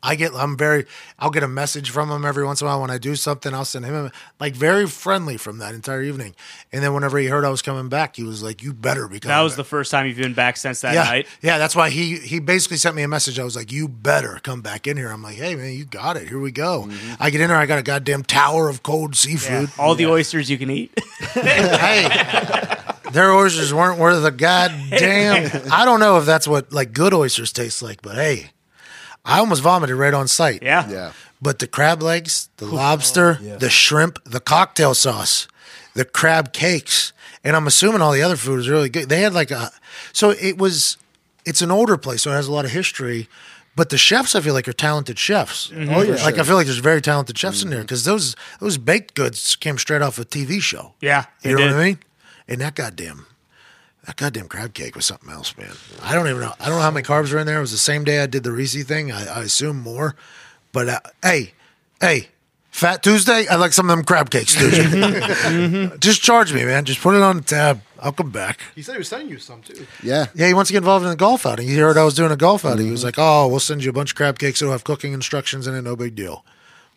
I 0.03 0.15
get 0.15 0.33
I'm 0.35 0.57
very 0.57 0.85
I'll 1.17 1.31
get 1.31 1.43
a 1.43 1.47
message 1.47 1.89
from 1.89 2.11
him 2.11 2.25
every 2.25 2.45
once 2.45 2.61
in 2.61 2.67
a 2.67 2.69
while 2.69 2.81
when 2.81 2.91
I 2.91 2.97
do 2.97 3.15
something. 3.15 3.53
I'll 3.53 3.65
send 3.65 3.85
him 3.85 3.95
a, 3.95 4.11
like 4.39 4.53
very 4.53 4.85
friendly 4.85 5.37
from 5.37 5.59
that 5.59 5.73
entire 5.73 6.03
evening. 6.03 6.35
And 6.71 6.83
then 6.83 6.93
whenever 6.93 7.17
he 7.17 7.27
heard 7.27 7.45
I 7.45 7.49
was 7.49 7.61
coming 7.61 7.89
back, 7.89 8.17
he 8.17 8.23
was 8.23 8.43
like, 8.43 8.61
"You 8.61 8.73
better 8.73 9.07
be 9.07 9.19
coming." 9.19 9.35
That 9.35 9.41
was 9.41 9.53
back." 9.53 9.57
the 9.57 9.63
first 9.63 9.91
time 9.91 10.05
you've 10.05 10.17
been 10.17 10.33
back 10.33 10.57
since 10.57 10.81
that 10.81 10.93
yeah, 10.93 11.03
night. 11.03 11.27
yeah. 11.41 11.57
That's 11.57 11.75
why 11.75 11.89
he 11.89 12.17
he 12.17 12.39
basically 12.39 12.77
sent 12.77 12.95
me 12.95 13.03
a 13.03 13.07
message. 13.07 13.39
I 13.39 13.43
was 13.43 13.55
like, 13.55 13.71
"You 13.71 13.87
better 13.87 14.39
come 14.43 14.61
back 14.61 14.85
in 14.85 14.97
here." 14.97 15.09
I'm 15.09 15.23
like, 15.23 15.37
"Hey 15.37 15.55
man, 15.55 15.73
you 15.73 15.85
got 15.85 16.17
it. 16.17 16.27
Here 16.27 16.39
we 16.39 16.51
go." 16.51 16.83
Mm-hmm. 16.83 17.23
I 17.23 17.29
get 17.29 17.41
in 17.41 17.47
there. 17.47 17.57
I 17.57 17.65
got 17.65 17.79
a 17.79 17.83
goddamn 17.83 18.23
tower 18.23 18.69
of 18.69 18.83
cold 18.83 19.15
seafood. 19.15 19.71
All 19.79 19.95
the 19.95 20.07
oysters 20.07 20.49
you 20.49 20.57
can 20.57 20.69
eat. 20.69 20.91
hey, 21.33 22.09
their 23.11 23.31
oysters 23.31 23.73
weren't 23.73 23.99
worth 23.99 24.23
a 24.25 24.31
goddamn. 24.31 25.49
I 25.71 25.85
don't 25.85 25.99
know 25.99 26.17
if 26.17 26.25
that's 26.25 26.47
what 26.47 26.73
like 26.73 26.93
good 26.93 27.13
oysters 27.13 27.53
taste 27.53 27.81
like, 27.81 28.01
but 28.01 28.15
hey, 28.15 28.51
I 29.25 29.39
almost 29.39 29.61
vomited 29.61 29.95
right 29.95 30.13
on 30.13 30.27
site. 30.27 30.61
Yeah. 30.61 30.89
Yeah. 30.89 31.11
But 31.41 31.59
the 31.59 31.67
crab 31.67 32.01
legs, 32.01 32.49
the 32.57 32.65
lobster, 32.65 33.33
the 33.59 33.69
shrimp, 33.69 34.23
the 34.23 34.39
cocktail 34.39 34.93
sauce, 34.93 35.47
the 35.93 36.05
crab 36.05 36.53
cakes, 36.53 37.11
and 37.43 37.55
I'm 37.55 37.67
assuming 37.67 38.01
all 38.01 38.13
the 38.13 38.21
other 38.21 38.37
food 38.37 38.59
is 38.59 38.69
really 38.69 38.89
good. 38.89 39.09
They 39.09 39.21
had 39.21 39.33
like 39.33 39.51
a, 39.51 39.71
so 40.13 40.29
it 40.29 40.57
was, 40.57 40.97
it's 41.45 41.61
an 41.61 41.69
older 41.69 41.97
place, 41.97 42.21
so 42.21 42.31
it 42.31 42.35
has 42.35 42.47
a 42.47 42.51
lot 42.51 42.63
of 42.63 42.71
history. 42.71 43.27
But 43.75 43.89
the 43.89 43.97
chefs, 43.97 44.35
I 44.35 44.41
feel 44.41 44.53
like, 44.53 44.67
are 44.67 44.73
talented 44.73 45.17
chefs. 45.17 45.71
Oh, 45.73 46.01
yeah. 46.01 46.23
like 46.23 46.37
I 46.37 46.43
feel 46.43 46.55
like 46.55 46.67
there's 46.67 46.77
very 46.77 47.01
talented 47.01 47.37
chefs 47.37 47.61
in 47.61 47.69
mm-hmm. 47.69 47.75
there 47.75 47.83
because 47.83 48.05
those 48.05 48.35
those 48.59 48.77
baked 48.77 49.15
goods 49.15 49.55
came 49.55 49.77
straight 49.77 50.01
off 50.01 50.19
a 50.19 50.25
TV 50.25 50.61
show. 50.61 50.93
Yeah. 51.01 51.25
You 51.41 51.49
they 51.49 51.51
know 51.51 51.57
did. 51.57 51.75
what 51.75 51.81
I 51.81 51.85
mean? 51.85 51.99
And 52.47 52.61
that 52.61 52.75
goddamn, 52.75 53.25
that 54.05 54.17
goddamn 54.17 54.47
crab 54.47 54.73
cake 54.73 54.95
was 54.95 55.05
something 55.05 55.29
else, 55.29 55.55
man. 55.57 55.71
I 56.01 56.13
don't 56.13 56.27
even 56.27 56.41
know. 56.41 56.53
I 56.59 56.65
don't 56.65 56.75
know 56.75 56.81
how 56.81 56.91
many 56.91 57.05
carbs 57.05 57.31
were 57.31 57.39
in 57.39 57.47
there. 57.47 57.57
It 57.57 57.61
was 57.61 57.71
the 57.71 57.77
same 57.77 58.03
day 58.03 58.21
I 58.21 58.25
did 58.25 58.43
the 58.43 58.51
Reese 58.51 58.83
thing. 58.83 59.11
I, 59.11 59.25
I 59.25 59.43
assume 59.43 59.79
more. 59.79 60.15
But 60.71 60.89
uh, 60.89 60.99
hey, 61.21 61.53
hey, 62.01 62.27
Fat 62.73 63.03
Tuesday, 63.03 63.47
I 63.47 63.55
like 63.55 63.71
some 63.71 63.87
of 63.89 63.95
them 63.95 64.03
crab 64.03 64.31
cakes, 64.31 64.55
dude. 64.55 65.93
Just 66.01 66.23
charge 66.23 66.51
me, 66.53 66.65
man. 66.65 66.85
Just 66.85 67.01
put 67.01 67.15
it 67.15 67.21
on 67.21 67.37
the 67.37 67.43
tab. 67.43 67.81
I'll 67.99 68.11
come 68.11 68.31
back. 68.31 68.59
He 68.75 68.81
said 68.81 68.93
he 68.93 68.97
was 68.97 69.07
sending 69.07 69.29
you 69.29 69.37
some 69.37 69.61
too. 69.61 69.85
Yeah. 70.01 70.25
Yeah, 70.33 70.47
he 70.47 70.55
wants 70.55 70.69
to 70.69 70.73
get 70.73 70.79
involved 70.79 71.05
in 71.05 71.11
a 71.11 71.15
golf 71.15 71.45
outing. 71.45 71.67
He 71.67 71.77
heard 71.77 71.97
I 71.97 72.03
was 72.03 72.15
doing 72.15 72.31
a 72.31 72.35
golf 72.35 72.65
outing. 72.65 72.87
He 72.87 72.91
was 72.91 73.03
like, 73.03 73.15
"Oh, 73.17 73.47
we'll 73.47 73.59
send 73.59 73.83
you 73.83 73.91
a 73.91 73.93
bunch 73.93 74.11
of 74.11 74.15
crab 74.15 74.39
cakes. 74.39 74.61
It'll 74.61 74.71
have 74.71 74.83
cooking 74.83 75.13
instructions 75.13 75.67
in 75.67 75.75
it. 75.75 75.83
No 75.83 75.95
big 75.95 76.15
deal." 76.15 76.43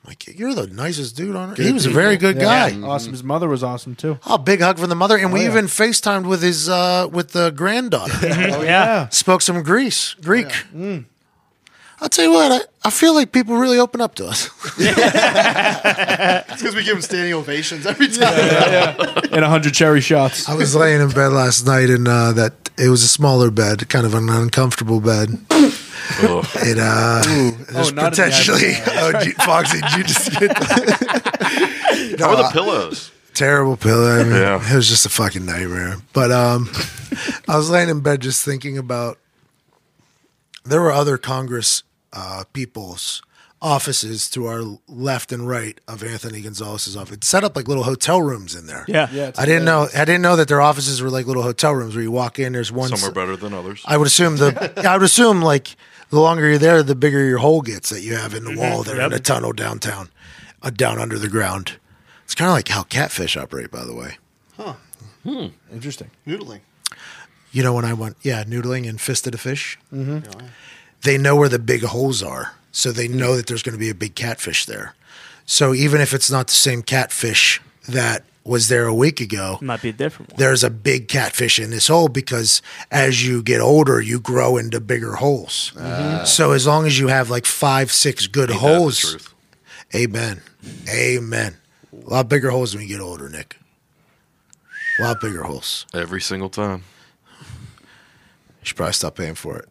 I'm 0.07 0.11
like, 0.11 0.39
you're 0.39 0.55
the 0.55 0.69
nicest 0.69 1.17
dude 1.17 1.35
on 1.35 1.51
it. 1.51 1.59
He 1.59 1.73
was 1.73 1.85
a 1.85 1.91
very 1.91 2.17
good 2.17 2.39
guy. 2.39 2.81
Awesome. 2.81 3.11
His 3.11 3.25
mother 3.25 3.49
was 3.49 3.65
awesome 3.65 3.97
too. 3.97 4.21
Oh, 4.25 4.39
big 4.39 4.61
hug 4.61 4.79
from 4.79 4.89
the 4.89 4.95
mother, 4.95 5.17
and 5.17 5.33
we 5.33 5.41
yeah. 5.41 5.49
even 5.49 5.65
FaceTimed 5.65 6.29
with 6.29 6.43
his 6.43 6.69
uh, 6.69 7.09
with 7.11 7.33
the 7.33 7.51
granddaughter. 7.51 8.13
Oh 8.47 8.63
yeah. 8.63 9.09
Spoke 9.09 9.43
some 9.43 9.63
Greece, 9.63 10.15
Greek. 10.23 10.47
I'll 12.01 12.09
tell 12.09 12.27
you 12.27 12.33
what, 12.33 12.53
I, 12.53 12.61
I 12.87 12.91
feel 12.91 13.15
like 13.15 13.33
people 13.33 13.57
really 13.57 13.79
open 13.79 14.01
up 14.01 14.15
to 14.17 14.27
us. 14.27 14.51
It's 14.79 16.63
because 16.63 16.75
we 16.75 16.85
give 16.85 16.95
them 16.95 17.03
standing 17.03 17.33
ovations 17.33 17.87
every 17.87 18.09
time. 18.09 18.35
And 19.33 19.45
a 19.45 19.49
hundred 19.49 19.75
cherry 19.75 20.01
shots. 20.01 20.49
I 20.49 20.55
was 20.55 20.77
laying 20.77 21.01
in 21.01 21.11
bed 21.11 21.33
last 21.33 21.67
night, 21.67 21.91
and 21.91 22.07
uh, 22.07 22.33
that 22.33 22.71
it 22.79 22.89
was 22.89 23.03
a 23.03 23.09
smaller 23.09 23.51
bed, 23.51 23.89
kind 23.89 24.07
of 24.07 24.15
an 24.15 24.29
uncomfortable 24.29 25.01
bed. 25.01 25.39
Ugh. 26.23 26.47
It 26.57 26.79
uh, 26.81 27.23
there's 27.73 27.91
Oh, 27.91 27.95
not 27.95 28.11
potentially. 28.13 28.73
oh, 28.87 29.21
G- 29.23 29.33
Foxy, 29.33 29.81
did 29.81 29.93
you 29.97 30.05
just 30.05 30.31
get 30.39 30.57
How 32.19 32.31
are 32.31 32.37
the 32.43 32.51
pillows? 32.53 33.11
terrible 33.35 33.77
pillow? 33.77 34.21
I 34.21 34.25
mean, 34.25 34.33
Yeah. 34.33 34.73
It 34.73 34.75
was 34.75 34.89
just 34.89 35.05
a 35.07 35.11
fucking 35.11 35.45
nightmare. 35.45 35.97
But 36.13 36.31
um, 36.33 36.71
I 37.49 37.57
was 37.57 37.69
laying 37.71 37.89
in 37.89 38.01
bed 38.01 38.21
just 38.21 38.45
thinking 38.45 38.79
about. 38.79 39.19
There 40.65 40.81
were 40.81 40.91
other 40.93 41.17
Congress 41.19 41.83
uh, 42.13 42.45
people's 42.53 43.23
offices 43.63 44.29
to 44.31 44.47
our 44.47 44.63
left 44.87 45.33
and 45.33 45.49
right 45.49 45.81
of 45.89 46.03
Anthony 46.03 46.41
Gonzalez's 46.43 46.97
office. 46.97 47.19
Set 47.23 47.43
up 47.43 47.57
like 47.57 47.69
little 47.69 47.85
hotel 47.85 48.21
rooms 48.21 48.55
in 48.55 48.67
there. 48.67 48.85
Yeah. 48.87 49.09
Yeah, 49.11 49.29
it's 49.29 49.39
I 49.39 49.47
didn't 49.47 49.65
know. 49.65 49.89
I 49.95 50.05
didn't 50.05 50.23
know 50.23 50.37
that 50.37 50.49
their 50.49 50.61
offices 50.61 51.01
were 51.01 51.11
like 51.11 51.27
little 51.27 51.43
hotel 51.43 51.75
rooms 51.75 51.95
where 51.95 52.03
you 52.03 52.11
walk 52.11 52.39
in. 52.39 52.53
There's 52.53 52.71
one. 52.71 52.89
Some 52.95 53.09
are 53.09 53.13
better 53.13 53.37
than 53.37 53.55
others. 53.55 53.83
I 53.87 53.97
would 53.97 54.07
assume 54.07 54.37
the. 54.37 54.73
I 54.89 54.95
would 54.97 55.05
assume 55.05 55.43
like 55.43 55.77
the 56.11 56.21
longer 56.21 56.49
you're 56.49 56.59
there, 56.59 56.83
the 56.83 56.95
bigger 56.95 57.25
your 57.25 57.39
hole 57.39 57.63
gets 57.63 57.91
that 57.91 58.03
you 58.03 58.15
have 58.15 58.35
in 58.35 58.45
the 58.45 58.51
mm-hmm. 58.51 58.61
wall 58.61 58.83
there 58.83 59.01
in 59.01 59.13
a 59.13 59.19
tunnel 59.19 59.53
downtown, 59.53 60.11
uh, 60.63 60.71
down 60.71 60.99
under 60.99 61.19
the 61.19 61.29
ground. 61.29 61.79
It's 62.25 62.35
kind 62.35 62.49
of 62.49 62.55
like 62.55 62.69
how 62.69 62.83
catfish 62.83 63.37
operate, 63.37 63.71
by 63.71 63.85
the 63.85 63.95
way. 63.95 64.19
Huh. 64.57 64.75
Hmm. 65.23 65.47
Interesting. 65.73 66.11
Noodling. 66.27 66.61
You 67.53 67.63
know 67.63 67.73
when 67.73 67.85
I 67.85 67.95
went, 67.95 68.17
yeah, 68.23 68.45
noodling 68.45 68.89
and 68.89 69.01
fisted 69.01 69.35
a 69.35 69.39
fish. 69.39 69.79
Mm-hmm. 69.93 70.47
They 71.03 71.19
know 71.19 71.37
where 71.37 71.49
the 71.49 71.59
big 71.59 71.83
holes 71.83 72.23
are, 72.23 72.55
so 72.77 72.93
they 72.93 73.09
know 73.09 73.37
that 73.37 73.47
there's 73.47 73.63
going 73.63 73.73
to 73.73 73.79
be 73.79 73.89
a 73.89 73.95
big 73.95 74.15
catfish 74.15 74.67
there. 74.67 74.95
So 75.47 75.73
even 75.73 76.01
if 76.03 76.13
it's 76.13 76.31
not 76.31 76.49
the 76.49 76.55
same 76.55 76.83
catfish 76.83 77.63
that 77.89 78.23
was 78.45 78.69
there 78.69 78.85
a 78.87 78.93
week 78.95 79.19
ago, 79.21 79.59
Might 79.63 79.81
be 79.81 79.89
a 79.89 79.93
different 79.95 80.33
one. 80.33 80.39
there's 80.39 80.63
a 80.63 80.69
big 80.69 81.09
catfish 81.09 81.59
in 81.59 81.71
this 81.71 81.89
hole 81.89 82.09
because 82.09 82.61
as 82.91 83.27
you 83.27 83.43
get 83.43 83.61
older, 83.63 83.99
you 84.01 84.21
grow 84.21 84.59
into 84.59 84.79
bigger 84.79 85.15
holes. 85.15 85.73
Ah. 85.81 86.25
So 86.27 86.53
as 86.53 86.67
long 86.67 86.85
as 86.87 86.99
you 86.99 87.09
have 87.09 87.31
like 87.31 87.47
five, 87.47 87.91
six 87.91 88.27
good 88.27 88.51
Ain't 88.51 88.61
that 88.61 88.67
the 88.69 88.75
holes, 88.79 88.99
truth? 89.01 89.35
amen, 89.95 90.43
amen. 90.93 91.57
A 92.07 92.11
lot 92.11 92.29
bigger 92.29 92.51
holes 92.51 92.75
when 92.75 92.83
you 92.83 92.89
get 92.89 93.01
older, 93.01 93.29
Nick. 93.31 93.57
A 94.99 95.03
lot 95.03 95.21
bigger 95.21 95.45
holes. 95.45 95.87
Every 95.95 96.21
single 96.21 96.51
time. 96.51 96.83
You 98.61 98.65
should 98.65 98.77
probably 98.77 98.93
stop 98.93 99.15
paying 99.17 99.35
for 99.35 99.57
it. 99.59 99.69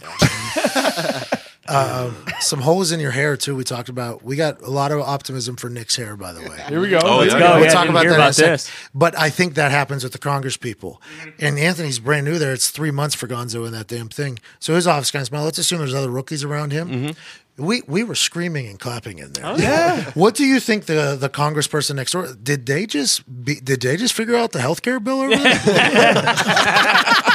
um, 1.70 2.16
some 2.40 2.60
holes 2.60 2.92
in 2.92 3.00
your 3.00 3.10
hair 3.12 3.36
too. 3.36 3.54
We 3.56 3.64
talked 3.64 3.88
about. 3.88 4.22
We 4.22 4.36
got 4.36 4.60
a 4.62 4.70
lot 4.70 4.92
of 4.92 5.00
optimism 5.00 5.56
for 5.56 5.70
Nick's 5.70 5.96
hair, 5.96 6.16
by 6.16 6.32
the 6.32 6.40
way. 6.42 6.58
Here 6.68 6.80
we 6.80 6.88
go. 6.90 6.98
Oh, 7.02 7.18
Let's 7.18 7.32
yeah. 7.32 7.38
go. 7.38 7.46
Oh, 7.46 7.54
we'll 7.56 7.64
yeah, 7.64 7.72
talk 7.72 7.82
didn't 7.86 7.90
about 7.96 8.02
that 8.02 8.06
in 8.06 8.12
a 8.12 8.14
about 8.16 8.34
second. 8.34 8.52
this. 8.52 8.70
But 8.94 9.16
I 9.18 9.30
think 9.30 9.54
that 9.54 9.70
happens 9.70 10.02
with 10.02 10.12
the 10.12 10.18
Congress 10.18 10.56
people. 10.56 11.00
And 11.38 11.58
Anthony's 11.58 11.98
brand 11.98 12.24
new 12.26 12.38
there. 12.38 12.52
It's 12.52 12.70
three 12.70 12.90
months 12.90 13.14
for 13.14 13.26
Gonzo 13.28 13.66
in 13.66 13.72
that 13.72 13.86
damn 13.86 14.08
thing. 14.08 14.38
So 14.58 14.74
his 14.74 14.86
office 14.86 15.10
kind 15.10 15.22
of 15.22 15.28
smell. 15.28 15.44
Let's 15.44 15.58
assume 15.58 15.78
there's 15.78 15.94
other 15.94 16.10
rookies 16.10 16.44
around 16.44 16.72
him. 16.72 17.14
We 17.56 17.82
we 17.86 18.04
were 18.04 18.14
screaming 18.14 18.68
and 18.68 18.80
clapping 18.80 19.18
in 19.18 19.32
there. 19.34 19.54
Yeah. 19.58 20.10
What 20.12 20.34
do 20.34 20.46
you 20.46 20.60
think 20.60 20.86
the 20.86 21.14
the 21.20 21.28
congressperson 21.28 21.96
next 21.96 22.12
door 22.12 22.28
did 22.42 22.64
they 22.64 22.86
just 22.86 23.22
be, 23.44 23.56
did 23.56 23.82
they 23.82 23.98
just 23.98 24.14
figure 24.14 24.34
out 24.34 24.52
the 24.52 24.60
health 24.62 24.80
care 24.80 24.98
bill 24.98 25.20
or 25.24 25.28
there? 25.28 25.36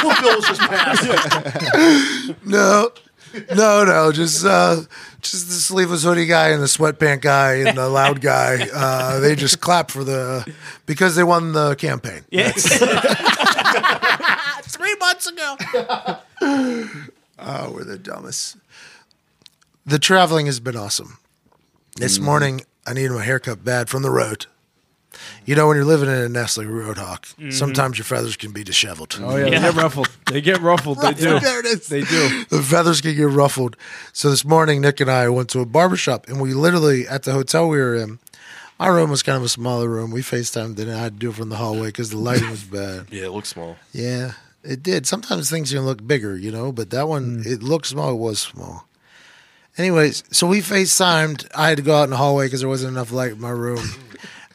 What 0.04 0.22
bill 0.22 0.36
was 0.36 0.48
just 0.48 0.62
passed? 0.62 1.06
no. 2.46 2.90
No, 3.56 3.84
no, 3.84 4.12
just 4.12 4.46
uh, 4.46 4.82
just 5.22 5.48
the 5.48 5.54
sleeveless 5.54 6.04
hoodie 6.04 6.26
guy 6.26 6.50
and 6.50 6.62
the 6.62 6.68
sweatpant 6.68 7.22
guy 7.22 7.56
and 7.56 7.78
the 7.78 7.90
loud 7.90 8.22
guy. 8.22 8.68
Uh, 8.74 9.20
they 9.20 9.36
just 9.36 9.60
clapped 9.60 9.92
for 9.92 10.04
the 10.04 10.46
because 10.86 11.16
they 11.16 11.24
won 11.24 11.52
the 11.54 11.76
campaign. 11.76 12.24
Yes. 12.30 12.64
Three 14.64 14.96
months 14.96 15.28
ago. 15.28 15.56
Oh, 16.42 17.72
we're 17.74 17.84
the 17.84 17.98
dumbest. 18.02 18.58
The 19.86 20.00
traveling 20.00 20.46
has 20.46 20.60
been 20.60 20.76
awesome. 20.78 21.18
This 21.98 22.20
morning, 22.20 22.62
I 22.86 22.94
needed 22.94 23.12
my 23.12 23.24
haircut 23.24 23.64
bad 23.64 23.90
from 23.90 24.02
the 24.02 24.12
road. 24.12 24.48
You 25.46 25.56
know, 25.56 25.68
when 25.68 25.76
you're 25.78 25.86
living 25.86 26.10
in 26.10 26.16
a 26.16 26.30
Nestle 26.30 26.66
Roadhawk, 26.66 27.54
sometimes 27.54 27.98
your 27.98 28.06
feathers 28.06 28.36
can 28.36 28.52
be 28.52 28.64
disheveled. 28.64 29.18
Oh 29.22 29.36
yeah, 29.36 29.46
they 29.46 29.52
get 29.60 29.74
ruffled. 29.76 30.10
They 30.32 30.42
get 30.42 30.62
ruffled. 30.62 31.02
They 31.02 31.14
do. 31.16 31.40
There 31.40 31.60
it 31.60 31.66
is. 31.66 31.88
They 31.88 32.02
do. 32.02 32.46
the 32.46 32.62
feathers 32.64 33.02
can 33.02 33.16
get 33.16 33.30
ruffled. 33.30 33.78
So 34.14 34.30
this 34.30 34.44
morning, 34.46 34.82
Nick 34.82 35.00
and 35.00 35.10
I 35.12 35.30
went 35.30 35.50
to 35.50 35.60
a 35.60 35.66
barbershop, 35.66 36.28
and 36.28 36.42
we 36.42 36.54
literally, 36.54 37.08
at 37.08 37.24
the 37.24 37.32
hotel 37.34 37.68
we 37.70 37.78
were 37.78 37.96
in, 37.96 38.20
our 38.80 38.94
room 38.96 39.10
was 39.10 39.24
kind 39.24 39.38
of 39.38 39.44
a 39.44 39.50
smaller 39.50 39.88
room. 39.88 40.12
We 40.12 40.22
FaceTimed 40.22 40.78
and 40.80 40.92
I 40.92 40.98
had 40.98 41.14
to 41.14 41.20
do 41.20 41.30
it 41.30 41.36
from 41.36 41.50
the 41.50 41.56
hallway 41.56 41.88
because 41.88 42.10
the 42.10 42.18
lighting 42.18 42.50
was 42.50 42.64
bad. 42.64 43.06
Yeah, 43.12 43.26
it 43.26 43.32
looked 43.32 43.48
small. 43.48 43.78
Yeah, 43.94 44.34
it 44.64 44.84
did. 44.84 45.06
Sometimes 45.08 45.50
things 45.50 45.72
can 45.72 45.82
look 45.86 46.06
bigger, 46.06 46.36
you 46.38 46.52
know, 46.52 46.72
but 46.72 46.90
that 46.90 47.08
one, 47.08 47.44
Mm. 47.44 47.46
it 47.46 47.64
looked 47.64 47.86
small. 47.88 48.12
It 48.12 48.18
was 48.18 48.40
small. 48.40 48.88
Anyways, 49.78 50.24
so 50.32 50.48
we 50.48 50.60
FaceTimed. 50.62 51.48
I 51.54 51.68
had 51.70 51.78
to 51.78 51.84
go 51.84 51.96
out 51.98 52.06
in 52.06 52.10
the 52.10 52.18
hallway 52.18 52.48
because 52.48 52.62
there 52.62 52.70
wasn't 52.70 52.94
enough 52.94 53.12
light 53.12 53.34
in 53.34 53.42
my 53.42 53.50
room. 53.50 53.86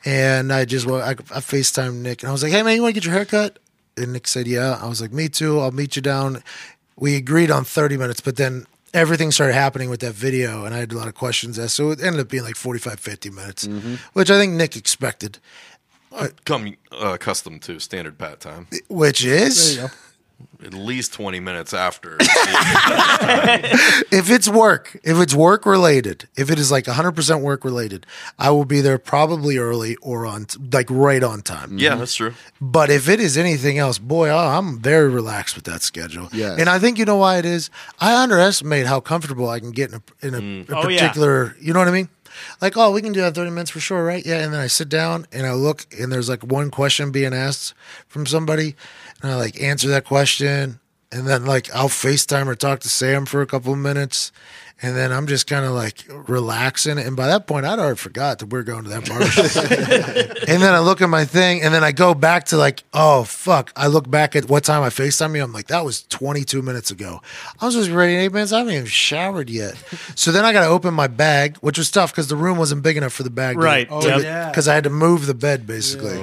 And 0.05 0.53
I 0.53 0.65
just, 0.65 0.87
well, 0.87 1.03
I, 1.03 1.11
I 1.11 1.41
FaceTimed 1.41 1.97
Nick 1.97 2.23
and 2.23 2.29
I 2.29 2.33
was 2.33 2.43
like, 2.43 2.53
hey, 2.53 2.63
man, 2.63 2.77
you 2.77 2.83
want 2.83 2.95
to 2.95 3.01
get 3.01 3.05
your 3.07 3.15
hair 3.15 3.25
cut? 3.25 3.59
And 3.97 4.13
Nick 4.13 4.27
said, 4.27 4.47
yeah. 4.47 4.79
I 4.81 4.89
was 4.89 5.01
like, 5.01 5.13
me 5.13 5.29
too. 5.29 5.61
I'll 5.61 5.73
meet 5.73 5.97
you 5.97 6.03
down. 6.03 6.43
We 6.97 7.17
agreed 7.17 7.51
on 7.51 7.65
30 7.65 7.97
minutes, 7.97 8.21
but 8.21 8.37
then 8.37 8.67
everything 8.95 9.31
started 9.31 9.55
happening 9.55 9.89
with 9.91 10.01
that 10.01 10.15
video 10.15 10.65
and 10.65 10.75
I 10.75 10.79
had 10.79 10.93
a 10.93 10.97
lot 10.97 11.09
of 11.09 11.15
questions 11.15 11.59
asked. 11.59 11.75
So 11.75 11.91
it 11.91 12.03
ended 12.03 12.21
up 12.21 12.29
being 12.29 12.45
like 12.45 12.57
45, 12.57 12.99
50 12.99 13.31
minutes, 13.31 13.69
which 14.15 14.31
I 14.31 14.39
think 14.39 14.55
Nick 14.55 14.77
expected, 14.77 15.39
I 16.13 16.31
Come 16.45 16.75
uh, 16.93 17.13
accustomed 17.15 17.63
to 17.63 17.79
standard 17.79 18.19
pat 18.19 18.41
time. 18.41 18.67
which 18.89 19.25
is. 19.25 19.79
There 20.59 20.67
you 20.67 20.71
go. 20.71 20.79
At 20.79 20.85
least 20.85 21.13
20 21.15 21.41
minutes 21.41 21.75
after. 21.75 22.17
if 22.21 24.31
it's 24.31 24.49
work, 24.49 24.99
if 25.03 25.19
it's 25.19 25.35
work 25.35 25.67
related, 25.67 26.29
if 26.37 26.51
it 26.51 26.59
is 26.59 26.71
like 26.71 26.85
100% 26.85 27.41
work 27.41 27.65
related, 27.65 28.07
I 28.39 28.51
will 28.51 28.65
be 28.65 28.81
there 28.81 28.99
probably 28.99 29.59
early 29.59 29.97
or 29.97 30.27
on, 30.27 30.47
like 30.73 30.89
right 30.91 31.23
on 31.23 31.43
time. 31.43 31.79
yeah, 31.79 31.95
that's 31.95 32.15
true. 32.15 32.35
But 32.61 32.91
if 32.91 33.09
it 33.09 33.21
is 33.21 33.37
anything 33.39 33.79
else, 33.79 33.99
boy, 33.99 34.29
oh, 34.31 34.37
I'm 34.39 34.79
very 34.79 35.09
relaxed 35.09 35.55
with 35.57 35.65
that 35.65 35.83
schedule. 35.83 36.29
Yes. 36.33 36.59
And 36.59 36.69
I 36.69 36.79
think 36.79 36.99
you 36.99 37.05
know 37.05 37.17
why 37.17 37.39
it 37.39 37.45
is. 37.45 37.71
I 38.01 38.23
underestimate 38.23 38.87
how 38.87 39.01
comfortable 39.01 39.49
I 39.49 39.61
can 39.61 39.71
get 39.71 39.93
in 39.93 39.97
a, 39.97 40.27
in 40.27 40.35
a, 40.35 40.41
mm. 40.41 40.69
a 40.69 40.77
Oh, 40.77 40.89
yeah. 40.89 41.01
particular, 41.01 41.57
you 41.61 41.73
know 41.73 41.79
what 41.79 41.89
I 41.89 41.93
mean? 41.93 42.09
Like, 42.61 42.77
oh, 42.77 42.93
we 42.93 43.03
can 43.03 43.13
do 43.13 43.21
that 43.23 43.35
30 43.35 43.51
minutes 43.51 43.71
for 43.71 43.81
sure, 43.81 44.05
right? 44.05 44.25
Yeah. 44.25 44.39
And 44.39 44.53
then 44.53 44.61
I 44.61 44.69
sit 44.69 44.89
down 44.89 45.27
and 45.33 45.47
I 45.47 45.53
look 45.53 45.87
and 45.99 46.13
there's 46.13 46.29
like 46.29 46.43
one 46.45 46.71
question 46.71 47.11
being 47.11 47.35
asked 47.35 47.75
from 48.09 48.25
somebody 48.25 48.77
and 49.23 49.33
I 49.33 49.37
like 49.37 49.61
answer 49.61 49.89
that 49.89 50.05
question. 50.05 50.81
And 51.13 51.27
then 51.27 51.45
like 51.45 51.75
I'll 51.75 51.89
FaceTime 51.89 52.47
or 52.47 52.55
talk 52.55 52.81
to 52.81 52.89
Sam 52.89 53.27
for 53.27 53.43
a 53.43 53.47
couple 53.47 53.73
of 53.73 53.79
minutes. 53.79 54.31
And 54.83 54.97
then 54.97 55.13
I'm 55.13 55.27
just 55.27 55.47
kind 55.47 55.67
of 55.67 55.73
like 55.73 56.05
relaxing. 56.09 56.99
And 56.99 57.15
by 57.15 57.27
that 57.27 57.47
point, 57.47 57.67
I'd 57.67 57.79
already 57.79 57.99
forgot 57.99 58.39
that 58.39 58.47
we 58.47 58.59
are 58.59 58.63
going 58.63 58.85
to 58.85 58.89
that 58.89 59.07
barbershop. 59.07 59.65
and 60.49 60.63
then 60.63 60.73
I 60.73 60.79
look 60.79 61.03
at 61.03 61.11
my 61.11 61.27
thing, 61.27 61.61
and 61.61 61.75
then 61.75 61.85
I 61.85 61.93
go 61.93 62.15
back 62.15 62.45
to 62.47 62.57
like, 62.57 62.83
oh 62.95 63.25
fuck! 63.25 63.73
I 63.77 63.89
look 63.89 64.11
back 64.11 64.35
at 64.37 64.49
what 64.49 64.65
time 64.65 64.83
I 64.83 64.89
Facetime 64.89 65.37
you. 65.37 65.43
I'm 65.43 65.53
like, 65.53 65.67
that 65.67 65.85
was 65.85 66.05
22 66.05 66.63
minutes 66.63 66.91
ago. 66.91 67.21
I 67.61 67.67
was 67.67 67.75
just 67.75 67.91
ready 67.91 68.15
in 68.15 68.21
eight 68.21 68.33
minutes. 68.33 68.53
I 68.53 68.59
haven't 68.61 68.73
even 68.73 68.87
showered 68.87 69.51
yet. 69.51 69.75
so 70.15 70.33
then 70.33 70.47
I 70.47 70.53
got 70.55 70.63
to 70.63 70.69
open 70.71 70.95
my 70.95 71.09
bag, 71.09 71.59
which 71.59 71.77
was 71.77 71.91
tough 71.91 72.13
because 72.13 72.29
the 72.29 72.37
room 72.37 72.57
wasn't 72.57 72.83
big 72.83 72.97
enough 72.97 73.13
for 73.13 73.23
the 73.23 73.29
bag. 73.29 73.59
Right. 73.59 73.87
Oh, 73.91 74.07
Yep. 74.07 74.23
yeah. 74.23 74.49
Because 74.49 74.67
I 74.67 74.75
had 74.75 74.85
to 74.85 74.91
move 74.91 75.27
the 75.27 75.35
bed 75.35 75.67
basically 75.67 76.19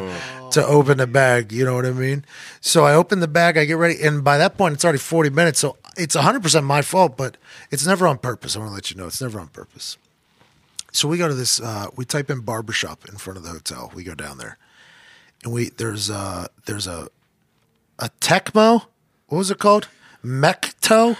to 0.51 0.65
open 0.65 0.97
the 0.97 1.07
bag. 1.07 1.51
You 1.51 1.65
know 1.65 1.75
what 1.75 1.85
I 1.85 1.91
mean? 1.91 2.25
So 2.61 2.85
I 2.85 2.93
open 2.93 3.19
the 3.19 3.27
bag, 3.27 3.57
I 3.57 3.65
get 3.65 3.77
ready, 3.77 4.01
and 4.01 4.23
by 4.23 4.37
that 4.37 4.57
point, 4.57 4.73
it's 4.73 4.83
already 4.83 4.99
40 4.99 5.29
minutes. 5.29 5.59
So 5.59 5.77
it's 5.95 6.15
100% 6.15 6.63
my 6.63 6.81
fault, 6.81 7.17
but 7.17 7.37
it's 7.71 7.85
never 7.85 8.07
on 8.07 8.17
purpose. 8.17 8.55
I 8.55 8.59
want 8.59 8.71
to 8.71 8.75
let 8.75 8.91
you 8.91 8.97
know 8.97 9.07
it's 9.07 9.21
never 9.21 9.39
on 9.39 9.47
purpose. 9.47 9.97
So 10.91 11.07
we 11.07 11.17
go 11.17 11.27
to 11.27 11.33
this. 11.33 11.61
Uh, 11.61 11.87
we 11.95 12.05
type 12.05 12.29
in 12.29 12.41
barbershop 12.41 13.07
in 13.07 13.17
front 13.17 13.37
of 13.37 13.43
the 13.43 13.49
hotel. 13.49 13.91
We 13.93 14.03
go 14.03 14.15
down 14.15 14.37
there, 14.37 14.57
and 15.43 15.53
we 15.53 15.69
there's 15.69 16.09
a, 16.09 16.49
there's 16.65 16.87
a 16.87 17.09
a 17.99 18.09
Tecmo. 18.19 18.85
What 19.27 19.37
was 19.37 19.51
it 19.51 19.59
called? 19.59 19.89
Mecto. 20.23 21.17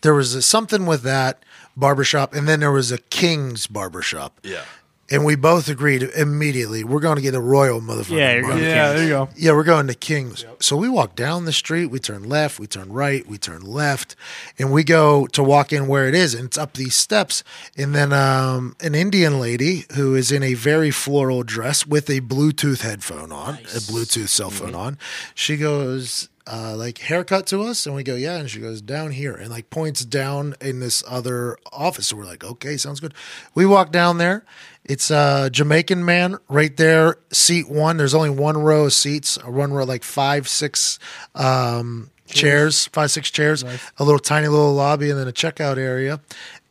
There 0.00 0.14
was 0.14 0.34
a, 0.34 0.42
something 0.42 0.86
with 0.86 1.02
that 1.02 1.42
barbershop, 1.76 2.34
and 2.34 2.48
then 2.48 2.60
there 2.60 2.72
was 2.72 2.92
a 2.92 2.98
King's 2.98 3.66
barbershop. 3.66 4.38
Yeah. 4.42 4.64
And 5.10 5.24
we 5.24 5.36
both 5.36 5.68
agreed 5.68 6.02
immediately 6.02 6.82
we're 6.82 7.00
going 7.00 7.16
to 7.16 7.22
get 7.22 7.34
a 7.34 7.40
royal 7.40 7.80
motherfucker. 7.80 8.16
Yeah, 8.16 8.32
you're 8.32 8.42
going 8.42 8.58
to 8.58 8.64
Yeah, 8.64 8.92
there 8.92 9.02
you 9.02 9.08
go. 9.10 9.28
Yeah, 9.36 9.52
we're 9.52 9.64
going 9.64 9.86
to 9.88 9.94
King's. 9.94 10.44
So 10.60 10.76
we 10.76 10.88
walk 10.88 11.14
down 11.14 11.44
the 11.44 11.52
street, 11.52 11.86
we 11.86 11.98
turn 11.98 12.22
left, 12.22 12.58
we 12.58 12.66
turn 12.66 12.90
right, 12.90 13.26
we 13.26 13.36
turn 13.36 13.62
left, 13.62 14.16
and 14.58 14.72
we 14.72 14.82
go 14.82 15.26
to 15.28 15.42
walk 15.42 15.72
in 15.72 15.88
where 15.88 16.08
it 16.08 16.14
is, 16.14 16.34
and 16.34 16.46
it's 16.46 16.56
up 16.56 16.74
these 16.74 16.94
steps. 16.94 17.44
And 17.76 17.94
then 17.94 18.12
um, 18.12 18.76
an 18.80 18.94
Indian 18.94 19.38
lady 19.38 19.84
who 19.94 20.14
is 20.14 20.32
in 20.32 20.42
a 20.42 20.54
very 20.54 20.90
floral 20.90 21.42
dress 21.42 21.86
with 21.86 22.08
a 22.08 22.20
Bluetooth 22.20 22.80
headphone 22.80 23.30
on, 23.30 23.54
a 23.54 23.80
Bluetooth 23.80 24.28
cell 24.28 24.50
phone 24.50 24.74
on, 24.74 24.98
she 25.34 25.56
goes, 25.58 26.30
uh, 26.46 26.74
like 26.76 26.98
haircut 26.98 27.46
to 27.46 27.62
us, 27.62 27.86
and 27.86 27.94
we 27.94 28.02
go, 28.02 28.14
yeah, 28.14 28.36
and 28.36 28.50
she 28.50 28.60
goes 28.60 28.82
down 28.82 29.12
here, 29.12 29.34
and 29.34 29.50
like 29.50 29.70
points 29.70 30.04
down 30.04 30.54
in 30.60 30.80
this 30.80 31.02
other 31.08 31.56
office. 31.72 32.08
So 32.08 32.16
we're 32.16 32.24
like, 32.24 32.44
okay, 32.44 32.76
sounds 32.76 33.00
good. 33.00 33.14
We 33.54 33.64
walk 33.66 33.92
down 33.92 34.18
there. 34.18 34.44
It's 34.84 35.10
a 35.10 35.48
Jamaican 35.50 36.04
man 36.04 36.36
right 36.48 36.76
there, 36.76 37.16
seat 37.32 37.68
one. 37.70 37.96
There's 37.96 38.14
only 38.14 38.30
one 38.30 38.58
row 38.58 38.84
of 38.84 38.92
seats, 38.92 39.38
or 39.38 39.50
one 39.50 39.72
row, 39.72 39.84
like 39.84 40.04
five, 40.04 40.46
six 40.46 40.98
um, 41.34 42.10
chairs, 42.26 42.86
five, 42.88 43.10
six 43.10 43.30
chairs, 43.30 43.62
a 43.62 44.04
little 44.04 44.18
tiny 44.18 44.46
little 44.48 44.74
lobby, 44.74 45.08
and 45.08 45.18
then 45.18 45.26
a 45.26 45.32
checkout 45.32 45.78
area. 45.78 46.20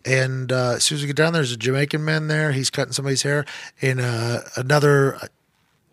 And 0.06 0.52
uh, 0.52 0.74
as 0.76 0.84
soon 0.84 0.98
as 0.98 1.02
we 1.02 1.08
get 1.08 1.16
down 1.16 1.34
there, 1.34 1.42
there's 1.42 1.54
a 1.54 1.58
Jamaican 1.58 2.04
man 2.06 2.28
there. 2.28 2.52
He's 2.52 2.70
cutting 2.70 2.94
somebody's 2.94 3.24
hair, 3.24 3.46
and 3.82 4.00
uh, 4.00 4.42
another 4.58 5.18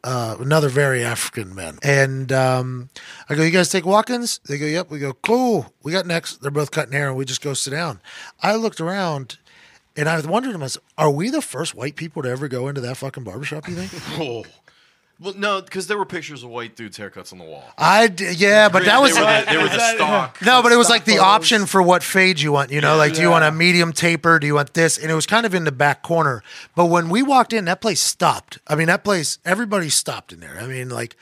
uh, 0.02 0.36
another 0.40 0.68
very 0.68 1.04
African 1.04 1.54
man. 1.54 1.78
And 1.82 2.32
um, 2.32 2.88
I 3.28 3.34
go, 3.34 3.42
you 3.42 3.50
guys 3.50 3.68
take 3.68 3.84
walk-ins? 3.86 4.40
They 4.46 4.58
go, 4.58 4.66
yep. 4.66 4.90
We 4.90 4.98
go, 4.98 5.12
cool. 5.12 5.72
We 5.82 5.92
got 5.92 6.06
next. 6.06 6.42
They're 6.42 6.50
both 6.50 6.70
cutting 6.70 6.92
hair, 6.92 7.08
and 7.08 7.16
we 7.16 7.24
just 7.24 7.42
go 7.42 7.54
sit 7.54 7.70
down. 7.70 8.00
I 8.42 8.56
looked 8.56 8.80
around, 8.80 9.38
and 10.00 10.08
I 10.08 10.20
wondered 10.20 10.52
to 10.52 10.58
myself, 10.58 10.84
are 10.98 11.10
we 11.10 11.30
the 11.30 11.42
first 11.42 11.74
white 11.74 11.94
people 11.94 12.22
to 12.22 12.28
ever 12.30 12.48
go 12.48 12.68
into 12.68 12.80
that 12.80 12.96
fucking 12.96 13.22
barbershop? 13.24 13.68
You 13.68 13.76
think? 13.76 14.02
Oh. 14.20 14.44
Well, 15.22 15.34
no, 15.36 15.60
because 15.60 15.86
there 15.86 15.98
were 15.98 16.06
pictures 16.06 16.42
of 16.42 16.48
white 16.48 16.76
dudes' 16.76 16.96
haircuts 16.96 17.30
on 17.30 17.38
the 17.38 17.44
wall. 17.44 17.62
I 17.76 18.06
d- 18.08 18.32
yeah, 18.38 18.70
but 18.70 18.86
that 18.86 19.02
was 19.02 19.14
they 19.14 19.20
were 19.20 19.26
the, 19.26 19.46
they 19.50 19.56
were 19.58 19.68
the 19.68 19.94
stock. 19.96 20.38
no, 20.40 20.62
but 20.62 20.72
it 20.72 20.76
was 20.76 20.88
like 20.88 21.04
the 21.04 21.18
option 21.18 21.66
for 21.66 21.82
what 21.82 22.02
fade 22.02 22.40
you 22.40 22.52
want. 22.52 22.72
You 22.72 22.80
know, 22.80 22.96
like 22.96 23.12
do 23.12 23.20
you 23.20 23.28
want 23.28 23.44
a 23.44 23.52
medium 23.52 23.92
taper? 23.92 24.38
Do 24.38 24.46
you 24.46 24.54
want 24.54 24.72
this? 24.72 24.96
And 24.96 25.10
it 25.10 25.14
was 25.14 25.26
kind 25.26 25.44
of 25.44 25.54
in 25.54 25.64
the 25.64 25.72
back 25.72 26.02
corner. 26.02 26.42
But 26.74 26.86
when 26.86 27.10
we 27.10 27.22
walked 27.22 27.52
in, 27.52 27.66
that 27.66 27.82
place 27.82 28.00
stopped. 28.00 28.60
I 28.66 28.74
mean, 28.76 28.86
that 28.86 29.04
place, 29.04 29.38
everybody 29.44 29.90
stopped 29.90 30.32
in 30.32 30.40
there. 30.40 30.56
I 30.58 30.66
mean, 30.66 30.88
like 30.88 31.16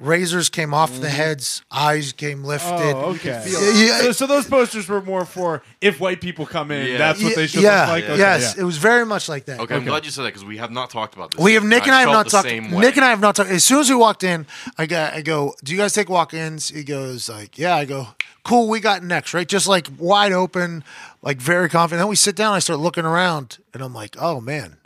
razors 0.00 0.48
came 0.48 0.74
off 0.74 0.90
the 0.90 1.06
mm-hmm. 1.06 1.16
heads, 1.16 1.62
eyes 1.70 2.12
came 2.12 2.42
lifted. 2.42 2.96
Oh, 2.96 3.14
okay. 3.14 3.44
Yeah. 3.46 4.00
So, 4.00 4.12
so 4.12 4.26
those 4.26 4.48
posters 4.48 4.88
were 4.88 5.02
more 5.02 5.24
for 5.24 5.62
if 5.80 6.00
white 6.00 6.20
people 6.20 6.46
come 6.46 6.70
in, 6.70 6.86
Yeah. 6.86 6.98
that's 6.98 7.22
what 7.22 7.36
they 7.36 7.46
should 7.46 7.62
yeah, 7.62 7.80
look 7.82 7.88
like. 7.88 8.04
Okay, 8.04 8.18
yes, 8.18 8.54
yeah. 8.56 8.62
it 8.62 8.64
was 8.64 8.78
very 8.78 9.06
much 9.06 9.28
like 9.28 9.44
that. 9.44 9.60
Okay, 9.60 9.76
I'm 9.76 9.84
glad 9.84 10.04
you 10.04 10.10
said 10.10 10.22
that 10.22 10.28
because 10.28 10.44
we 10.44 10.56
have 10.56 10.70
not 10.70 10.90
talked 10.90 11.14
about 11.14 11.32
this. 11.32 11.40
We 11.40 11.54
have. 11.54 11.64
Nick 11.64 11.84
and 11.84 11.94
I 11.94 12.00
have 12.00 12.10
not 12.10 12.28
talked. 12.28 12.48
Nick 12.48 12.96
and 12.96 13.04
I 13.04 13.10
have 13.10 13.20
not 13.20 13.36
talked. 13.36 13.50
As 13.50 13.64
soon 13.64 13.80
as 13.80 13.90
we 13.90 13.96
walked 13.96 14.24
in, 14.24 14.46
I 14.78 14.86
got 14.86 15.14
I 15.14 15.22
go, 15.22 15.54
"Do 15.62 15.72
you 15.72 15.78
guys 15.78 15.92
take 15.92 16.08
walk-ins?" 16.08 16.70
He 16.70 16.82
goes 16.82 17.28
like, 17.28 17.58
"Yeah." 17.58 17.76
I 17.76 17.84
go, 17.84 18.08
"Cool, 18.42 18.68
we 18.68 18.80
got 18.80 19.04
next, 19.04 19.34
right?" 19.34 19.46
Just 19.46 19.68
like 19.68 19.88
wide 19.98 20.32
open, 20.32 20.82
like 21.22 21.38
very 21.38 21.68
confident. 21.68 22.00
Then 22.00 22.08
we 22.08 22.16
sit 22.16 22.34
down. 22.34 22.54
I 22.54 22.58
start 22.58 22.80
looking 22.80 23.04
around, 23.04 23.58
and 23.74 23.82
I'm 23.82 23.94
like, 23.94 24.16
"Oh 24.18 24.40
man." 24.40 24.76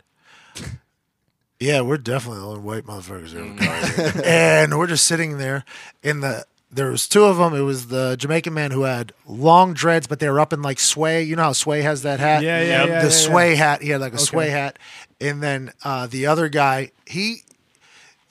Yeah, 1.59 1.81
we're 1.81 1.97
definitely 1.97 2.41
the 2.41 2.47
only 2.47 2.59
white 2.61 2.83
motherfuckers 2.85 3.33
ever. 3.33 4.21
and 4.25 4.77
we're 4.77 4.87
just 4.87 5.07
sitting 5.07 5.37
there 5.37 5.63
in 6.03 6.19
the 6.19 6.45
there 6.75 6.91
was 6.91 7.07
two 7.07 7.23
of 7.23 7.37
them. 7.37 7.53
It 7.53 7.61
was 7.61 7.87
the 7.87 8.17
Jamaican 8.17 8.53
man 8.53 8.71
who 8.71 8.83
had 8.83 9.13
long 9.25 9.73
dreads, 9.73 10.07
but 10.07 10.19
they 10.19 10.29
were 10.29 10.41
up 10.41 10.51
in 10.51 10.61
like 10.61 10.79
sway. 10.79 11.23
You 11.23 11.37
know 11.37 11.43
how 11.43 11.53
sway 11.53 11.81
has 11.81 12.01
that 12.01 12.19
hat? 12.19 12.43
Yeah, 12.43 12.61
yeah, 12.61 12.85
yeah, 12.85 12.99
The 12.99 13.05
yeah, 13.05 13.09
sway 13.09 13.55
hat. 13.55 13.81
He 13.81 13.89
had 13.89 14.01
like 14.01 14.13
a 14.13 14.19
sway 14.19 14.49
hat. 14.49 14.77
And 15.21 15.41
then 15.41 15.71
uh, 15.83 16.07
the 16.07 16.27
other 16.27 16.49
guy, 16.49 16.91
he, 17.05 17.43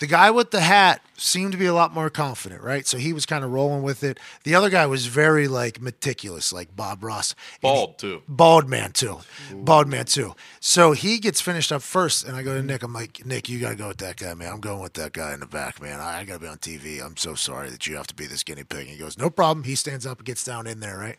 the 0.00 0.06
guy 0.06 0.30
with 0.30 0.50
the 0.50 0.60
hat 0.60 1.00
seemed 1.16 1.52
to 1.52 1.58
be 1.58 1.66
a 1.66 1.74
lot 1.74 1.94
more 1.94 2.10
confident, 2.10 2.62
right? 2.62 2.86
So 2.86 2.98
he 2.98 3.12
was 3.12 3.26
kind 3.26 3.44
of 3.44 3.52
rolling 3.52 3.82
with 3.82 4.02
it. 4.02 4.18
The 4.42 4.54
other 4.54 4.68
guy 4.68 4.86
was 4.86 5.06
very 5.06 5.46
like 5.46 5.80
meticulous, 5.80 6.52
like 6.52 6.74
Bob 6.74 7.04
Ross. 7.04 7.34
And 7.54 7.62
Bald 7.62 7.98
too. 7.98 8.22
Bald 8.28 8.68
man 8.68 8.92
too. 8.92 9.20
Bald 9.52 9.88
man 9.88 10.06
too. 10.06 10.34
So 10.58 10.92
he 10.92 11.18
gets 11.18 11.40
finished 11.40 11.70
up 11.70 11.82
first, 11.82 12.24
and 12.26 12.36
I 12.36 12.42
go 12.42 12.54
to 12.54 12.62
Nick. 12.62 12.82
I'm 12.82 12.92
like, 12.92 13.24
Nick, 13.24 13.48
you 13.48 13.60
got 13.60 13.70
to 13.70 13.76
go 13.76 13.88
with 13.88 13.98
that 13.98 14.16
guy, 14.16 14.34
man. 14.34 14.52
I'm 14.52 14.60
going 14.60 14.80
with 14.80 14.94
that 14.94 15.12
guy 15.12 15.32
in 15.32 15.40
the 15.40 15.46
back, 15.46 15.80
man. 15.80 16.00
I, 16.00 16.20
I 16.20 16.24
got 16.24 16.34
to 16.34 16.40
be 16.40 16.48
on 16.48 16.58
TV. 16.58 17.04
I'm 17.04 17.16
so 17.16 17.34
sorry 17.34 17.70
that 17.70 17.86
you 17.86 17.96
have 17.96 18.08
to 18.08 18.14
be 18.14 18.26
this 18.26 18.42
guinea 18.42 18.64
pig. 18.64 18.88
He 18.88 18.96
goes, 18.96 19.16
no 19.16 19.30
problem. 19.30 19.64
He 19.64 19.76
stands 19.76 20.06
up 20.06 20.18
and 20.18 20.26
gets 20.26 20.44
down 20.44 20.66
in 20.66 20.80
there, 20.80 20.98
right? 20.98 21.18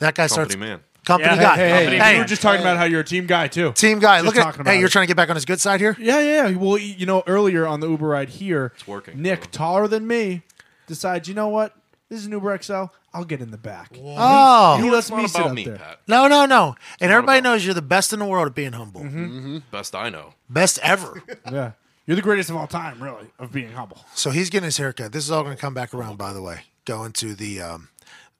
That 0.00 0.16
guy 0.16 0.26
starts. 0.26 0.56
Man. 0.56 0.80
Company 1.06 1.34
Yeah. 1.36 1.40
guy. 1.42 1.56
Hey, 1.56 1.68
hey, 1.70 1.78
Company 1.78 1.98
hey, 1.98 2.12
you 2.14 2.18
were 2.18 2.24
just 2.26 2.42
talking 2.42 2.60
about 2.60 2.76
how 2.76 2.84
you're 2.84 3.00
a 3.00 3.04
team 3.04 3.26
guy 3.26 3.48
too. 3.48 3.72
Team 3.72 3.98
guy. 4.00 4.16
Just 4.18 4.26
Look 4.26 4.36
at. 4.36 4.42
talking 4.42 4.60
about 4.60 4.72
Hey, 4.74 4.80
you're 4.80 4.88
trying 4.90 5.04
to 5.04 5.06
get 5.06 5.16
back 5.16 5.30
on 5.30 5.36
his 5.36 5.44
good 5.46 5.60
side 5.60 5.80
here. 5.80 5.96
Yeah, 5.98 6.18
yeah. 6.20 6.48
yeah. 6.48 6.56
Well, 6.58 6.76
you 6.76 7.06
know, 7.06 7.22
earlier 7.26 7.66
on 7.66 7.80
the 7.80 7.88
Uber 7.88 8.06
ride 8.08 8.28
here, 8.28 8.72
It's 8.74 8.86
working. 8.86 9.22
Nick, 9.22 9.50
taller 9.50 9.88
than 9.88 10.06
me, 10.06 10.42
decides, 10.86 11.28
you 11.28 11.34
know 11.34 11.48
what? 11.48 11.74
This 12.08 12.20
is 12.20 12.26
an 12.26 12.32
Uber 12.32 12.58
XL. 12.62 12.84
I'll 13.14 13.24
get 13.24 13.40
in 13.40 13.50
the 13.50 13.56
back. 13.56 13.92
Oh, 13.98 14.76
He 14.82 14.90
lets 14.90 15.06
It's 15.06 15.10
not 15.10 15.22
me 15.22 15.28
sit 15.28 15.40
up 15.42 15.52
me, 15.52 15.64
there. 15.64 15.76
Pat. 15.78 16.00
no, 16.06 16.28
no, 16.28 16.44
no. 16.44 16.74
And 17.00 17.10
everybody 17.10 17.40
knows 17.40 17.64
you're 17.64 17.72
the 17.74 17.80
best 17.82 18.12
in 18.12 18.18
the 18.18 18.26
world 18.26 18.46
at 18.46 18.54
being 18.54 18.72
humble. 18.72 19.62
Best 19.70 19.94
I 19.94 20.10
know. 20.10 20.34
Best 20.50 20.78
ever. 20.82 21.22
Yeah. 21.50 21.72
You're 22.06 22.14
the 22.16 22.22
greatest 22.22 22.50
of 22.50 22.56
all 22.56 22.68
time, 22.68 23.02
really, 23.02 23.28
of 23.38 23.50
being 23.50 23.72
humble. 23.72 24.04
So 24.14 24.30
he's 24.30 24.48
getting 24.50 24.64
his 24.66 24.76
haircut. 24.76 25.10
This 25.12 25.24
is 25.24 25.30
all 25.32 25.42
going 25.42 25.56
to 25.56 25.60
come 25.60 25.74
back 25.74 25.92
around, 25.92 26.18
by 26.18 26.32
the 26.32 26.40
way. 26.42 26.60
Going 26.84 27.10
to 27.14 27.34
the 27.34 27.60
um, 27.60 27.88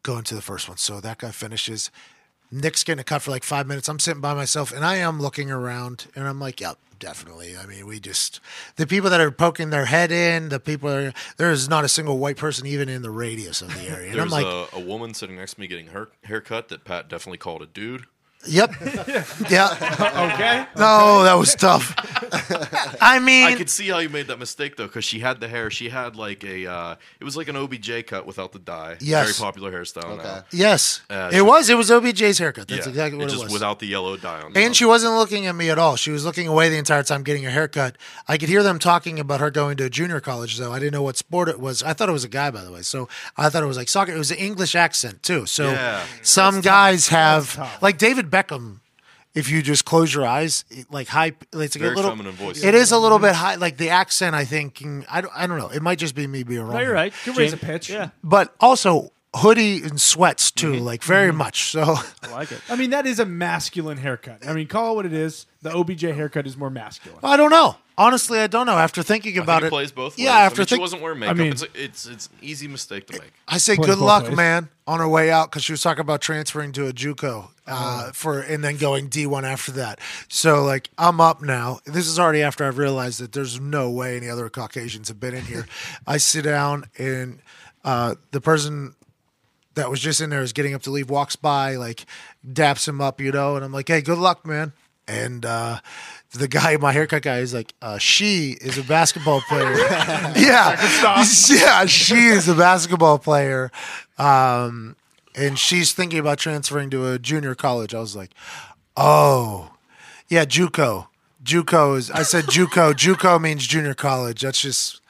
going 0.05 0.23
to 0.25 0.37
the 0.37 0.43
first 0.43 0.69
one. 0.69 0.77
So 0.77 1.01
that 1.01 1.19
guy 1.19 1.33
finishes. 1.33 1.91
Nick's 2.51 2.85
getting 2.85 3.01
a 3.01 3.05
cut 3.05 3.23
for 3.23 3.31
like 3.31 3.45
five 3.45 3.67
minutes. 3.67 3.89
I'm 3.89 3.99
sitting 3.99 4.21
by 4.21 4.35
myself, 4.35 4.73
and 4.73 4.85
I 4.85 4.97
am 4.97 5.21
looking 5.21 5.51
around, 5.51 6.07
and 6.15 6.27
I'm 6.29 6.41
like, 6.41 6.61
"Yep, 6.61 6.79
definitely." 6.99 7.57
I 7.57 7.67
mean, 7.67 7.87
we 7.87 8.01
just 8.01 8.41
the 8.77 8.87
people 8.87 9.11
that 9.11 9.21
are 9.21 9.31
poking 9.31 9.71
their 9.71 9.87
head 9.87 10.13
in, 10.13 10.49
the 10.49 10.61
people 10.61 10.91
are, 10.91 11.13
there 11.37 11.51
is 11.51 11.69
not 11.69 11.85
a 11.85 11.89
single 11.89 12.19
white 12.19 12.37
person 12.37 12.67
even 12.67 12.89
in 12.89 13.03
the 13.03 13.11
radius 13.11 13.63
of 13.63 13.75
the 13.75 13.89
area, 13.89 14.13
and 14.13 14.21
I'm 14.21 14.29
There's 14.29 14.45
like, 14.45 14.47
a, 14.47 14.67
a 14.77 14.81
woman 14.81 15.15
sitting 15.15 15.37
next 15.37 15.55
to 15.55 15.61
me 15.61 15.67
getting 15.67 15.89
her 15.89 16.09
haircut 16.25 16.69
that 16.69 16.85
Pat 16.85 17.09
definitely 17.09 17.39
called 17.39 17.63
a 17.63 17.67
dude. 17.67 18.07
"Yep, 18.49 18.75
yeah." 19.51 20.31
Okay. 20.35 20.67
No, 20.77 21.23
that 21.25 21.35
was 21.35 21.55
tough. 21.55 21.95
I 23.01 23.19
mean, 23.19 23.47
I 23.47 23.55
could 23.55 23.71
see 23.71 23.89
how 23.89 23.99
you 23.99 24.09
made 24.09 24.27
that 24.29 24.39
mistake 24.39 24.77
though, 24.77 24.87
because 24.87 25.05
she 25.05 25.19
had 25.21 25.41
the 25.41 25.49
hair. 25.49 25.71
She 25.71 25.89
had 25.89 26.17
like 26.17 26.45
a, 26.45 26.67
uh, 26.67 26.97
it 27.21 27.25
was 27.25 27.37
like 27.37 27.49
an 27.49 27.57
OBJ 27.57 28.07
cut 28.07 28.27
without 28.27 28.53
the 28.53 28.59
dye. 28.59 28.97
Yes. 29.01 29.39
very 29.39 29.47
popular 29.51 29.73
hairstyle 29.73 30.05
Okay. 30.19 30.23
now. 30.25 30.45
yes, 30.51 31.01
Uh, 31.11 31.31
it 31.33 31.37
she- 31.37 31.41
was. 31.43 31.71
It 31.71 31.77
was 31.77 31.91
OBJ's 31.91 32.39
haircut. 32.39 32.69
That's 32.69 32.87
Yeah, 32.87 32.91
exactly 32.91 33.19
what 33.19 33.23
it, 33.23 33.27
was. 33.27 33.33
just 33.35 33.45
was. 33.45 33.53
without 33.53 33.79
the 33.81 33.87
yellow 33.87 34.17
dye 34.17 34.41
on. 34.41 34.53
the 34.53 34.61
And 34.61 34.75
she 34.77 34.85
wasn't 34.85 35.15
looking 35.15 35.47
at 35.47 35.55
me 35.55 35.71
at 35.71 35.79
all. 35.79 35.97
She 35.97 36.11
was 36.11 36.25
looking 36.25 36.47
away 36.49 36.69
the 36.69 36.77
entire 36.79 37.03
time 37.03 37.23
getting 37.23 37.43
her 37.45 37.51
haircut. 37.51 37.97
I 38.29 38.39
could 38.39 38.49
hear 38.49 38.63
them 38.63 38.79
talking 38.79 39.19
about 39.21 39.41
her 39.41 39.51
going 39.51 39.77
to 39.79 39.85
a 39.85 39.91
junior 39.91 40.21
college, 40.21 40.57
though. 40.59 40.73
I 40.73 40.79
didn't 40.79 40.93
know 40.93 41.03
what 41.03 41.17
sport 41.17 41.49
it 41.49 41.61
was. 41.61 41.83
I 41.83 41.93
thought 41.93 42.09
it 42.09 42.13
was 42.13 42.25
a 42.25 42.29
guy, 42.29 42.51
by 42.51 42.63
the 42.63 42.73
way. 42.73 42.83
So 42.83 43.09
I 43.37 43.49
thought 43.49 43.63
it 43.63 43.67
was 43.67 43.77
like 43.77 43.89
soccer. 43.89 44.13
It 44.13 44.19
was 44.19 44.31
an 44.31 44.39
English 44.39 44.75
accent, 44.75 45.23
too. 45.23 45.47
So 45.47 45.71
Yeah. 45.71 46.03
some 46.23 46.61
guys 46.61 47.09
have, 47.09 47.59
like 47.81 47.99
David 47.99 48.31
Beckham, 48.37 48.81
if 49.35 49.51
you 49.51 49.63
just 49.63 49.85
close 49.85 50.15
your 50.15 50.25
eyes, 50.27 50.65
it- 50.71 50.91
like 50.91 51.09
high, 51.09 51.33
it's 51.53 51.55
like 51.55 51.73
Very 51.73 51.93
a 51.93 51.97
little, 51.97 52.11
feminine 52.11 52.33
voice. 52.33 52.63
It 52.63 52.75
is 52.75 52.93
a 52.93 52.99
little 52.99 53.19
bit 53.19 53.33
mm-hmm. 53.33 53.45
high. 53.45 53.55
Like 53.57 53.77
the 53.77 53.91
accent, 53.91 54.35
I 54.35 54.45
think, 54.45 54.83
I 55.11 55.21
don't, 55.21 55.33
I 55.35 55.47
don't 55.47 55.59
know. 55.59 55.69
It 55.69 55.83
might 55.83 55.99
just 55.99 56.15
be 56.15 56.27
me 56.27 56.43
being 56.43 56.63
wrong. 56.63 56.75
No, 56.75 56.81
you're 56.81 56.93
right. 56.93 57.13
You 57.25 57.33
can 57.33 57.41
raise 57.41 57.53
a 57.53 57.57
pitch. 57.57 57.91
Yeah, 57.91 58.11
But 58.23 58.55
also 58.61 59.13
hoodie 59.37 59.83
and 59.83 60.01
sweats, 60.01 60.51
too, 60.51 60.75
like 60.75 61.03
very 61.03 61.33
much. 61.33 61.71
So. 61.71 61.83
I 62.23 62.31
like 62.33 62.53
it. 62.53 62.61
I 62.69 62.77
mean, 62.77 62.91
that 62.91 63.07
is 63.07 63.19
a 63.21 63.27
masculine 63.27 63.99
haircut. 63.99 64.47
I 64.47 64.53
mean, 64.53 64.67
call 64.67 64.93
it 64.93 64.97
what 64.97 65.07
it 65.07 65.13
is. 65.13 65.47
The 65.63 65.75
OBJ 65.75 66.03
haircut 66.03 66.47
is 66.47 66.57
more 66.57 66.71
masculine. 66.71 67.19
I 67.25 67.37
don't 67.37 67.51
know. 67.51 67.77
Honestly, 67.99 68.39
I 68.39 68.47
don't 68.47 68.67
know. 68.67 68.77
After 68.77 69.03
thinking 69.03 69.39
I 69.39 69.43
about 69.43 69.63
think 69.63 69.65
it 69.65 69.67
it, 69.67 69.71
plays 69.71 69.91
both 69.93 70.17
ways. 70.19 70.25
Yeah, 70.27 70.37
I 70.37 70.43
after 70.43 70.61
mean, 70.61 70.67
she 70.67 70.71
think- 70.75 70.81
wasn't 70.83 71.03
wearing 71.03 71.19
makeup. 71.21 71.37
I 71.37 71.39
mean- 71.39 71.53
it's, 71.53 71.63
a, 71.63 71.67
it's 71.75 72.07
it's 72.07 72.27
an 72.27 72.33
easy 72.43 72.69
mistake 72.69 73.07
to 73.07 73.15
make. 73.19 73.33
I 73.49 73.57
say 73.57 73.77
good 73.77 73.99
luck, 73.99 74.25
ways. 74.25 74.37
man, 74.37 74.69
on 74.87 74.99
her 74.99 75.09
way 75.09 75.31
out 75.31 75.51
because 75.51 75.65
she 75.65 75.73
was 75.73 75.81
talking 75.83 76.03
about 76.03 76.21
transferring 76.21 76.73
to 76.73 76.87
a 76.89 76.93
JUCO 76.93 77.49
uh, 77.67 78.13
for 78.13 78.41
and 78.41 78.63
then 78.63 78.77
going 78.77 79.09
D 79.09 79.27
one 79.27 79.47
after 79.47 79.73
that. 79.73 79.99
So 80.29 80.63
like 80.63 80.91
I'm 80.99 81.23
up 81.23 81.41
now. 81.41 81.81
This 81.87 82.07
is 82.07 82.19
already 82.19 82.43
after 82.43 82.67
I've 82.67 82.77
realized 82.77 83.19
that 83.21 83.33
there's 83.33 83.59
no 83.59 83.91
way 83.91 84.19
any 84.19 84.29
other 84.29 84.51
Caucasians 84.51 85.09
have 85.09 85.19
been 85.19 85.35
in 85.35 85.47
here. 85.47 85.67
I 86.07 86.19
sit 86.19 86.43
down 86.45 86.85
and 86.99 87.41
uh, 87.83 88.17
the 88.33 88.43
person 88.43 88.95
that 89.77 89.91
was 89.91 90.01
just 90.01 90.21
in 90.21 90.31
there 90.31 90.43
is 90.43 90.53
getting 90.53 90.75
up 90.75 90.83
to 90.83 90.91
leave, 90.91 91.09
walks 91.09 91.37
by, 91.37 91.77
like 91.77 92.05
daps 92.47 92.89
him 92.89 93.01
up, 93.01 93.21
you 93.21 93.31
know, 93.31 93.57
and 93.57 93.65
I'm 93.65 93.73
like, 93.73 93.89
hey, 93.89 94.01
good 94.01 94.19
luck, 94.19 94.45
man. 94.45 94.73
And 95.09 95.47
uh, 95.47 95.79
the 96.33 96.49
guy, 96.49 96.77
my 96.79 96.93
haircut 96.93 97.23
guy, 97.23 97.39
is 97.39 97.55
like, 97.55 97.75
uh, 97.81 97.99
she 97.99 98.57
is 98.61 98.77
a 98.77 98.83
basketball 98.83 99.41
player. 99.43 99.73
yeah, 100.37 100.77
yeah, 101.49 101.87
she 101.87 102.27
is 102.27 102.49
a 102.49 102.55
basketball 102.55 103.19
player, 103.19 103.71
um, 104.19 104.97
and 105.37 105.59
she's 105.59 105.93
thinking 105.93 106.19
about 106.19 106.39
transferring 106.39 106.91
to 106.91 107.07
a 107.13 107.19
junior 107.19 107.55
college. 107.55 107.95
I 107.95 108.01
was 108.01 108.17
like, 108.17 108.33
oh, 108.97 109.73
yeah, 110.29 110.45
JUCO. 110.45 111.07
JUCO 111.45 111.97
is. 111.97 112.11
I 112.11 112.23
said 112.23 112.45
JUCO. 112.45 112.95
JUCO 112.95 113.41
means 113.41 113.67
junior 113.67 113.95
college. 113.95 114.41
That's 114.41 114.61
just 114.61 115.01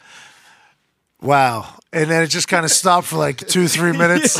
wow. 1.21 1.73
And 1.93 2.11
then 2.11 2.23
it 2.23 2.29
just 2.29 2.49
kind 2.49 2.65
of 2.65 2.71
stopped 2.71 3.07
for 3.07 3.17
like 3.17 3.39
two, 3.39 3.69
three 3.69 3.93
minutes. 3.97 4.39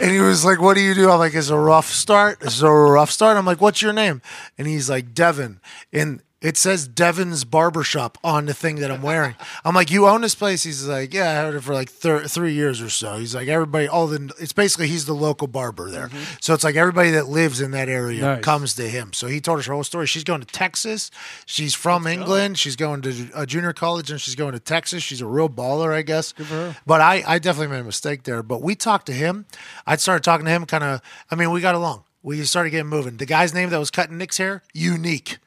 And 0.00 0.10
he 0.10 0.18
was 0.18 0.44
like, 0.44 0.60
What 0.60 0.74
do 0.74 0.80
you 0.80 0.94
do? 0.94 1.10
I'm 1.10 1.18
like, 1.18 1.34
It's 1.34 1.48
a 1.48 1.58
rough 1.58 1.90
start. 1.90 2.38
It's 2.42 2.60
a 2.60 2.70
rough 2.70 3.10
start. 3.10 3.36
I'm 3.36 3.46
like, 3.46 3.60
What's 3.60 3.80
your 3.80 3.92
name? 3.92 4.22
And 4.58 4.66
he's 4.66 4.90
like, 4.90 5.14
Devin. 5.14 5.60
And 5.92 6.22
it 6.44 6.56
says 6.58 6.86
Devin's 6.86 7.42
Barbershop 7.44 8.18
on 8.22 8.44
the 8.46 8.52
thing 8.54 8.76
that 8.76 8.90
I'm 8.90 9.00
wearing. 9.02 9.34
I'm 9.64 9.74
like, 9.74 9.90
You 9.90 10.06
own 10.06 10.20
this 10.20 10.34
place? 10.34 10.62
He's 10.62 10.86
like, 10.86 11.12
Yeah, 11.14 11.30
I 11.30 11.32
had 11.32 11.54
it 11.54 11.62
for 11.62 11.72
like 11.72 11.88
thir- 11.90 12.24
three 12.28 12.52
years 12.52 12.80
or 12.82 12.90
so. 12.90 13.16
He's 13.16 13.34
like, 13.34 13.48
Everybody, 13.48 13.88
all 13.88 14.06
the, 14.06 14.30
it's 14.38 14.52
basically 14.52 14.86
he's 14.88 15.06
the 15.06 15.14
local 15.14 15.46
barber 15.48 15.90
there. 15.90 16.08
Mm-hmm. 16.08 16.34
So 16.40 16.52
it's 16.54 16.62
like 16.62 16.76
everybody 16.76 17.10
that 17.12 17.26
lives 17.28 17.60
in 17.62 17.70
that 17.70 17.88
area 17.88 18.20
Nice. 18.20 18.44
comes 18.44 18.74
to 18.74 18.86
him. 18.88 19.12
So 19.14 19.26
he 19.26 19.40
told 19.40 19.58
us 19.58 19.66
her 19.66 19.72
whole 19.72 19.84
story. 19.84 20.06
She's 20.06 20.22
going 20.24 20.42
to 20.42 20.46
Texas. 20.46 21.10
She's 21.46 21.74
from 21.74 22.06
England. 22.06 22.58
She's 22.58 22.76
going 22.76 23.00
to 23.02 23.30
a 23.34 23.46
junior 23.46 23.72
college 23.72 24.10
and 24.10 24.20
she's 24.20 24.34
going 24.34 24.52
to 24.52 24.60
Texas. 24.60 25.02
She's 25.02 25.22
a 25.22 25.26
real 25.26 25.48
baller, 25.48 25.94
I 25.94 26.02
guess. 26.02 26.32
Good 26.32 26.46
for 26.46 26.54
her. 26.54 26.76
But 26.86 27.00
I, 27.00 27.24
I 27.26 27.38
definitely 27.38 27.74
made 27.74 27.80
a 27.80 27.84
mistake 27.84 28.24
there. 28.24 28.42
But 28.42 28.60
we 28.60 28.74
talked 28.74 29.06
to 29.06 29.12
him. 29.14 29.46
I 29.86 29.96
started 29.96 30.22
talking 30.22 30.44
to 30.44 30.50
him 30.52 30.66
kind 30.66 30.84
of, 30.84 31.00
I 31.30 31.36
mean, 31.36 31.50
we 31.50 31.62
got 31.62 31.74
along. 31.74 32.04
We 32.22 32.42
started 32.44 32.70
getting 32.70 32.86
moving. 32.88 33.16
The 33.16 33.26
guy's 33.26 33.54
name 33.54 33.70
that 33.70 33.78
was 33.78 33.90
cutting 33.90 34.18
Nick's 34.18 34.36
hair, 34.38 34.62
Unique. 34.72 35.38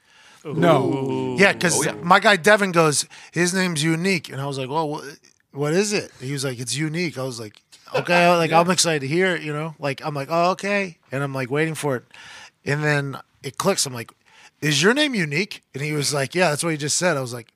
No. 0.53 1.35
Yeah, 1.37 1.53
because 1.53 1.85
oh, 1.87 1.95
my 2.03 2.19
guy 2.19 2.35
Devin 2.35 2.71
goes, 2.71 3.07
his 3.31 3.53
name's 3.53 3.83
Unique. 3.83 4.29
And 4.29 4.41
I 4.41 4.45
was 4.45 4.57
like, 4.57 4.69
well, 4.69 4.89
what, 4.89 5.03
what 5.51 5.73
is 5.73 5.93
it? 5.93 6.11
He 6.19 6.31
was 6.31 6.43
like, 6.43 6.59
it's 6.59 6.75
unique. 6.75 7.17
I 7.17 7.23
was 7.23 7.39
like, 7.39 7.61
okay, 7.93 8.29
like 8.37 8.51
I'm 8.51 8.69
excited 8.69 9.01
to 9.01 9.07
hear 9.07 9.35
it, 9.35 9.41
you 9.41 9.53
know? 9.53 9.75
Like, 9.79 10.05
I'm 10.05 10.13
like, 10.13 10.27
oh, 10.31 10.51
okay. 10.51 10.97
And 11.11 11.23
I'm 11.23 11.33
like 11.33 11.49
waiting 11.49 11.75
for 11.75 11.95
it. 11.95 12.03
And 12.65 12.83
then 12.83 13.17
it 13.43 13.57
clicks. 13.57 13.85
I'm 13.85 13.93
like, 13.93 14.11
is 14.61 14.81
your 14.81 14.93
name 14.93 15.15
unique? 15.15 15.63
And 15.73 15.83
he 15.83 15.93
was 15.93 16.13
like, 16.13 16.35
yeah, 16.35 16.49
that's 16.49 16.63
what 16.63 16.71
he 16.71 16.77
just 16.77 16.97
said. 16.97 17.17
I 17.17 17.21
was 17.21 17.33
like, 17.33 17.53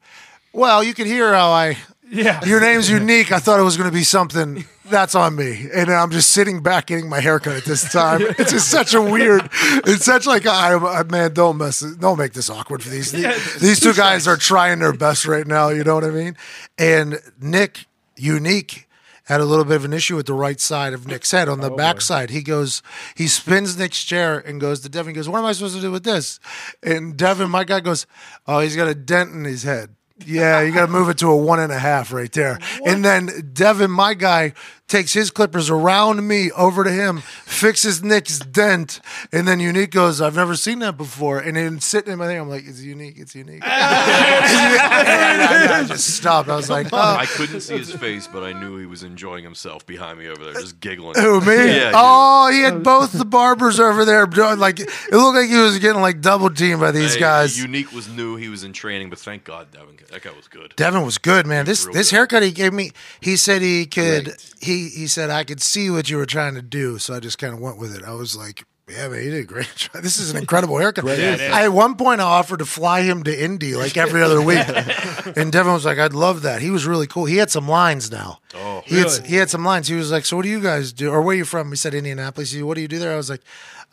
well, 0.53 0.83
you 0.83 0.93
can 0.93 1.07
hear 1.07 1.33
how 1.33 1.51
I, 1.51 1.77
Yeah. 2.12 2.43
your 2.43 2.59
name's 2.59 2.89
unique. 2.89 3.32
I 3.32 3.39
thought 3.39 3.59
it 3.59 3.64
was 3.64 3.78
going 3.78 3.89
to 3.89 3.93
be 3.93 4.03
something 4.03 4.66
that's 4.86 5.16
on 5.16 5.36
me. 5.36 5.68
And 5.74 5.89
I'm 5.89 6.12
just 6.12 6.32
sitting 6.32 6.62
back 6.62 6.88
getting 6.88 7.07
my 7.09 7.22
haircut 7.22 7.55
at 7.55 7.64
this 7.64 7.89
time. 7.91 8.22
It's 8.41 8.51
just 8.51 8.70
such 8.70 8.93
a 8.93 9.01
weird, 9.01 9.49
it's 9.86 10.03
such 10.05 10.26
like, 10.26 10.45
I, 10.45 10.74
I 10.74 10.99
uh, 10.99 11.03
man, 11.05 11.34
don't 11.34 11.57
mess, 11.57 11.80
don't 11.80 12.18
make 12.18 12.34
this 12.34 12.49
awkward 12.49 12.84
for 12.84 12.89
these. 12.89 13.12
these 13.59 13.80
two 13.80 13.93
guys 13.93 14.28
are 14.28 14.36
trying 14.36 14.80
their 14.80 14.93
best 14.93 15.26
right 15.26 15.47
now. 15.47 15.70
You 15.70 15.84
know 15.84 15.95
what 15.95 16.03
I 16.03 16.09
mean? 16.09 16.36
And 16.78 17.20
Nick, 17.39 17.86
unique, 18.18 18.88
had 19.26 19.39
a 19.39 19.45
little 19.45 19.64
bit 19.64 19.76
of 19.76 19.86
an 19.86 19.93
issue 19.93 20.18
with 20.18 20.26
the 20.26 20.34
right 20.34 20.59
side 20.59 20.93
of 20.93 21.07
Nick's 21.07 21.32
head 21.32 21.47
on 21.47 21.62
the 21.62 21.70
back 21.70 22.01
side. 22.01 22.32
He 22.32 22.41
goes, 22.41 22.82
he 23.16 23.28
spins 23.28 23.78
Nick's 23.78 24.03
chair 24.03 24.39
and 24.39 24.59
goes 24.59 24.82
to 24.82 24.89
Devin, 24.89 25.14
goes, 25.14 25.30
What 25.30 25.39
am 25.39 25.45
I 25.45 25.53
supposed 25.53 25.76
to 25.76 25.82
do 25.82 25.91
with 25.91 26.03
this? 26.03 26.39
And 26.84 27.16
Devin, 27.16 27.49
my 27.49 27.64
guy, 27.64 27.80
goes, 27.80 28.05
Oh, 28.47 28.59
he's 28.59 28.76
got 28.76 28.89
a 28.89 28.95
dent 28.95 29.32
in 29.32 29.45
his 29.45 29.64
head. 29.64 29.95
Yeah, 30.26 30.61
you 30.61 30.72
got 30.72 30.86
to 30.88 30.91
move 30.91 31.09
it 31.09 31.17
to 31.19 31.30
a 31.30 31.36
one 31.36 31.59
and 31.59 31.72
a 31.72 31.80
half 31.80 32.11
right 32.11 32.32
there. 32.32 32.59
And 32.86 33.03
then 33.03 33.51
Devin, 33.53 33.91
my 33.91 34.13
guy, 34.13 34.53
takes 34.91 35.13
his 35.13 35.31
clippers 35.31 35.69
around 35.69 36.27
me 36.27 36.51
over 36.51 36.83
to 36.83 36.91
him, 36.91 37.19
fixes 37.45 38.03
Nick's 38.03 38.39
dent, 38.39 38.99
and 39.31 39.47
then 39.47 39.61
Unique 39.61 39.91
goes, 39.91 40.19
I've 40.19 40.35
never 40.35 40.53
seen 40.55 40.79
that 40.79 40.97
before. 40.97 41.39
And 41.39 41.55
then 41.55 41.79
sitting 41.79 42.11
in 42.11 42.19
my 42.19 42.27
thing, 42.27 42.37
I'm 42.39 42.49
like, 42.49 42.65
It's 42.67 42.81
unique, 42.81 43.17
it's 43.17 43.33
unique. 43.33 43.63
and 43.63 43.71
I, 43.71 45.79
I 45.79 45.83
just 45.85 46.15
stopped. 46.15 46.49
I 46.49 46.55
was 46.57 46.69
like, 46.69 46.87
Oh, 46.91 46.97
I 46.97 47.25
couldn't 47.25 47.61
see 47.61 47.77
his 47.77 47.91
face, 47.93 48.27
but 48.27 48.43
I 48.43 48.51
knew 48.53 48.77
he 48.77 48.85
was 48.85 49.03
enjoying 49.03 49.43
himself 49.43 49.85
behind 49.85 50.19
me 50.19 50.27
over 50.27 50.43
there, 50.43 50.53
just 50.53 50.79
giggling. 50.79 51.15
Who 51.15 51.39
me? 51.41 51.77
Yeah, 51.77 51.91
oh, 51.95 52.49
he 52.51 52.61
had 52.61 52.83
both 52.83 53.13
the 53.13 53.25
barbers 53.25 53.79
over 53.79 54.03
there. 54.05 54.25
doing, 54.25 54.59
Like 54.59 54.79
it 54.81 54.89
looked 55.11 55.37
like 55.37 55.49
he 55.49 55.57
was 55.57 55.79
getting 55.79 56.01
like 56.01 56.19
double 56.21 56.49
teamed 56.49 56.81
by 56.81 56.91
these 56.91 57.13
Hey, 57.13 57.19
guys. 57.21 57.57
Unique 57.57 57.91
was 57.93 58.09
new. 58.09 58.35
He 58.35 58.49
was 58.49 58.63
in 58.63 58.73
training, 58.73 59.09
but 59.09 59.19
thank 59.19 59.43
God, 59.45 59.71
Devin. 59.71 59.97
That 60.11 60.21
guy 60.21 60.31
was 60.31 60.47
good. 60.49 60.73
Devin 60.75 61.03
was 61.03 61.17
good, 61.17 61.47
man. 61.47 61.65
This 61.65 61.85
this 61.87 62.09
good. 62.09 62.15
haircut 62.17 62.43
he 62.43 62.51
gave 62.51 62.73
me, 62.73 62.91
he 63.21 63.37
said 63.37 63.61
he 63.61 63.85
could. 63.85 64.27
Right. 64.27 64.53
He 64.59 64.80
he 64.89 65.07
said 65.07 65.29
I 65.29 65.43
could 65.43 65.61
see 65.61 65.89
what 65.89 66.09
you 66.09 66.17
were 66.17 66.25
trying 66.25 66.55
to 66.55 66.61
do, 66.61 66.97
so 66.97 67.13
I 67.13 67.19
just 67.19 67.38
kind 67.38 67.53
of 67.53 67.59
went 67.59 67.77
with 67.77 67.95
it. 67.95 68.03
I 68.03 68.13
was 68.13 68.36
like. 68.36 68.63
Yeah, 68.89 69.07
man, 69.07 69.21
he 69.21 69.29
did 69.29 69.43
a 69.43 69.47
great 69.47 69.73
job. 69.75 70.01
This 70.03 70.19
is 70.19 70.32
an 70.32 70.38
incredible 70.38 70.77
haircut. 70.77 71.05
I, 71.07 71.63
at 71.63 71.69
one 71.69 71.95
point, 71.95 72.19
I 72.19 72.25
offered 72.25 72.59
to 72.59 72.65
fly 72.65 73.03
him 73.03 73.23
to 73.23 73.43
Indy 73.43 73.73
like 73.73 73.95
every 73.95 74.21
other 74.21 74.41
week, 74.41 74.65
and 75.38 75.49
Devin 75.49 75.71
was 75.71 75.86
like, 75.86 75.97
"I'd 75.97 76.11
love 76.11 76.41
that." 76.41 76.61
He 76.61 76.69
was 76.71 76.86
really 76.86 77.07
cool. 77.07 77.23
He 77.23 77.38
had 77.38 77.49
some 77.49 77.69
lines 77.69 78.11
now. 78.11 78.39
Oh. 78.53 78.82
he 78.86 78.97
had 78.97 79.25
he 79.25 79.36
had 79.38 79.49
some 79.49 79.63
lines. 79.63 79.88
He 79.88 79.95
was 79.95 80.11
like, 80.11 80.25
"So 80.25 80.36
what 80.36 80.43
do 80.43 80.49
you 80.49 80.59
guys 80.59 80.91
do? 80.91 81.09
Or 81.09 81.21
where 81.21 81.34
are 81.34 81.38
you 81.38 81.45
from?" 81.45 81.69
He 81.69 81.77
said 81.77 81.93
Indianapolis. 81.93 82.51
He 82.51 82.57
said, 82.57 82.65
"What 82.65 82.75
do 82.75 82.82
you 82.82 82.89
do 82.89 82.99
there?" 82.99 83.13
I 83.13 83.17
was 83.17 83.29
like, 83.29 83.43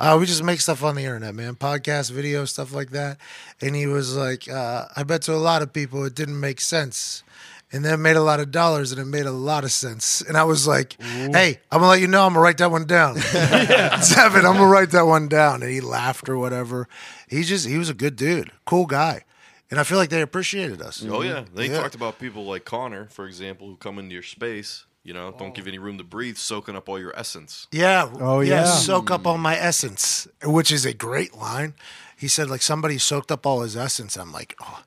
uh, 0.00 0.16
"We 0.18 0.26
just 0.26 0.42
make 0.42 0.60
stuff 0.60 0.82
on 0.82 0.96
the 0.96 1.04
internet, 1.04 1.32
man. 1.32 1.54
Podcast, 1.54 2.10
video, 2.10 2.44
stuff 2.44 2.72
like 2.74 2.90
that." 2.90 3.18
And 3.60 3.76
he 3.76 3.86
was 3.86 4.16
like, 4.16 4.48
uh, 4.50 4.86
"I 4.96 5.04
bet 5.04 5.22
to 5.22 5.34
a 5.34 5.36
lot 5.36 5.62
of 5.62 5.72
people 5.72 6.02
it 6.06 6.16
didn't 6.16 6.40
make 6.40 6.60
sense." 6.60 7.22
And 7.70 7.84
then 7.84 7.92
it 7.92 7.98
made 7.98 8.16
a 8.16 8.22
lot 8.22 8.40
of 8.40 8.50
dollars 8.50 8.92
and 8.92 9.00
it 9.00 9.04
made 9.04 9.26
a 9.26 9.30
lot 9.30 9.62
of 9.62 9.70
sense. 9.70 10.22
And 10.22 10.36
I 10.36 10.44
was 10.44 10.66
like, 10.66 11.00
hey, 11.02 11.60
I'm 11.70 11.80
gonna 11.80 11.88
let 11.90 12.00
you 12.00 12.08
know, 12.08 12.24
I'm 12.24 12.32
gonna 12.32 12.42
write 12.42 12.58
that 12.58 12.70
one 12.70 12.86
down. 12.86 13.16
Seven. 13.18 14.46
I'm 14.46 14.54
gonna 14.54 14.66
write 14.66 14.90
that 14.92 15.06
one 15.06 15.28
down. 15.28 15.62
And 15.62 15.70
he 15.70 15.80
laughed 15.80 16.28
or 16.28 16.38
whatever. 16.38 16.88
He 17.28 17.42
just 17.42 17.66
he 17.66 17.76
was 17.76 17.90
a 17.90 17.94
good 17.94 18.16
dude, 18.16 18.52
cool 18.64 18.86
guy. 18.86 19.24
And 19.70 19.78
I 19.78 19.82
feel 19.82 19.98
like 19.98 20.08
they 20.08 20.22
appreciated 20.22 20.80
us. 20.80 21.04
Oh 21.06 21.20
yeah, 21.20 21.44
they 21.54 21.68
Yeah. 21.68 21.80
talked 21.80 21.94
about 21.94 22.18
people 22.18 22.44
like 22.46 22.64
Connor, 22.64 23.06
for 23.10 23.26
example, 23.26 23.66
who 23.66 23.76
come 23.76 23.98
into 23.98 24.14
your 24.14 24.22
space. 24.22 24.86
You 25.04 25.14
know, 25.14 25.34
don't 25.38 25.54
give 25.54 25.64
oh. 25.64 25.68
any 25.68 25.78
room 25.78 25.96
to 25.96 26.04
breathe, 26.04 26.36
soaking 26.36 26.76
up 26.76 26.86
all 26.86 26.98
your 26.98 27.18
essence. 27.18 27.66
Yeah. 27.72 28.10
Oh, 28.20 28.40
yeah. 28.40 28.64
Soak 28.64 29.10
up 29.10 29.26
all 29.26 29.38
mm. 29.38 29.40
my 29.40 29.56
essence, 29.56 30.28
which 30.44 30.70
is 30.70 30.84
a 30.84 30.92
great 30.92 31.34
line. 31.34 31.72
He 32.14 32.28
said, 32.28 32.50
like, 32.50 32.60
somebody 32.60 32.98
soaked 32.98 33.32
up 33.32 33.46
all 33.46 33.62
his 33.62 33.74
essence. 33.74 34.18
I'm 34.18 34.32
like, 34.32 34.54
oh, 34.60 34.82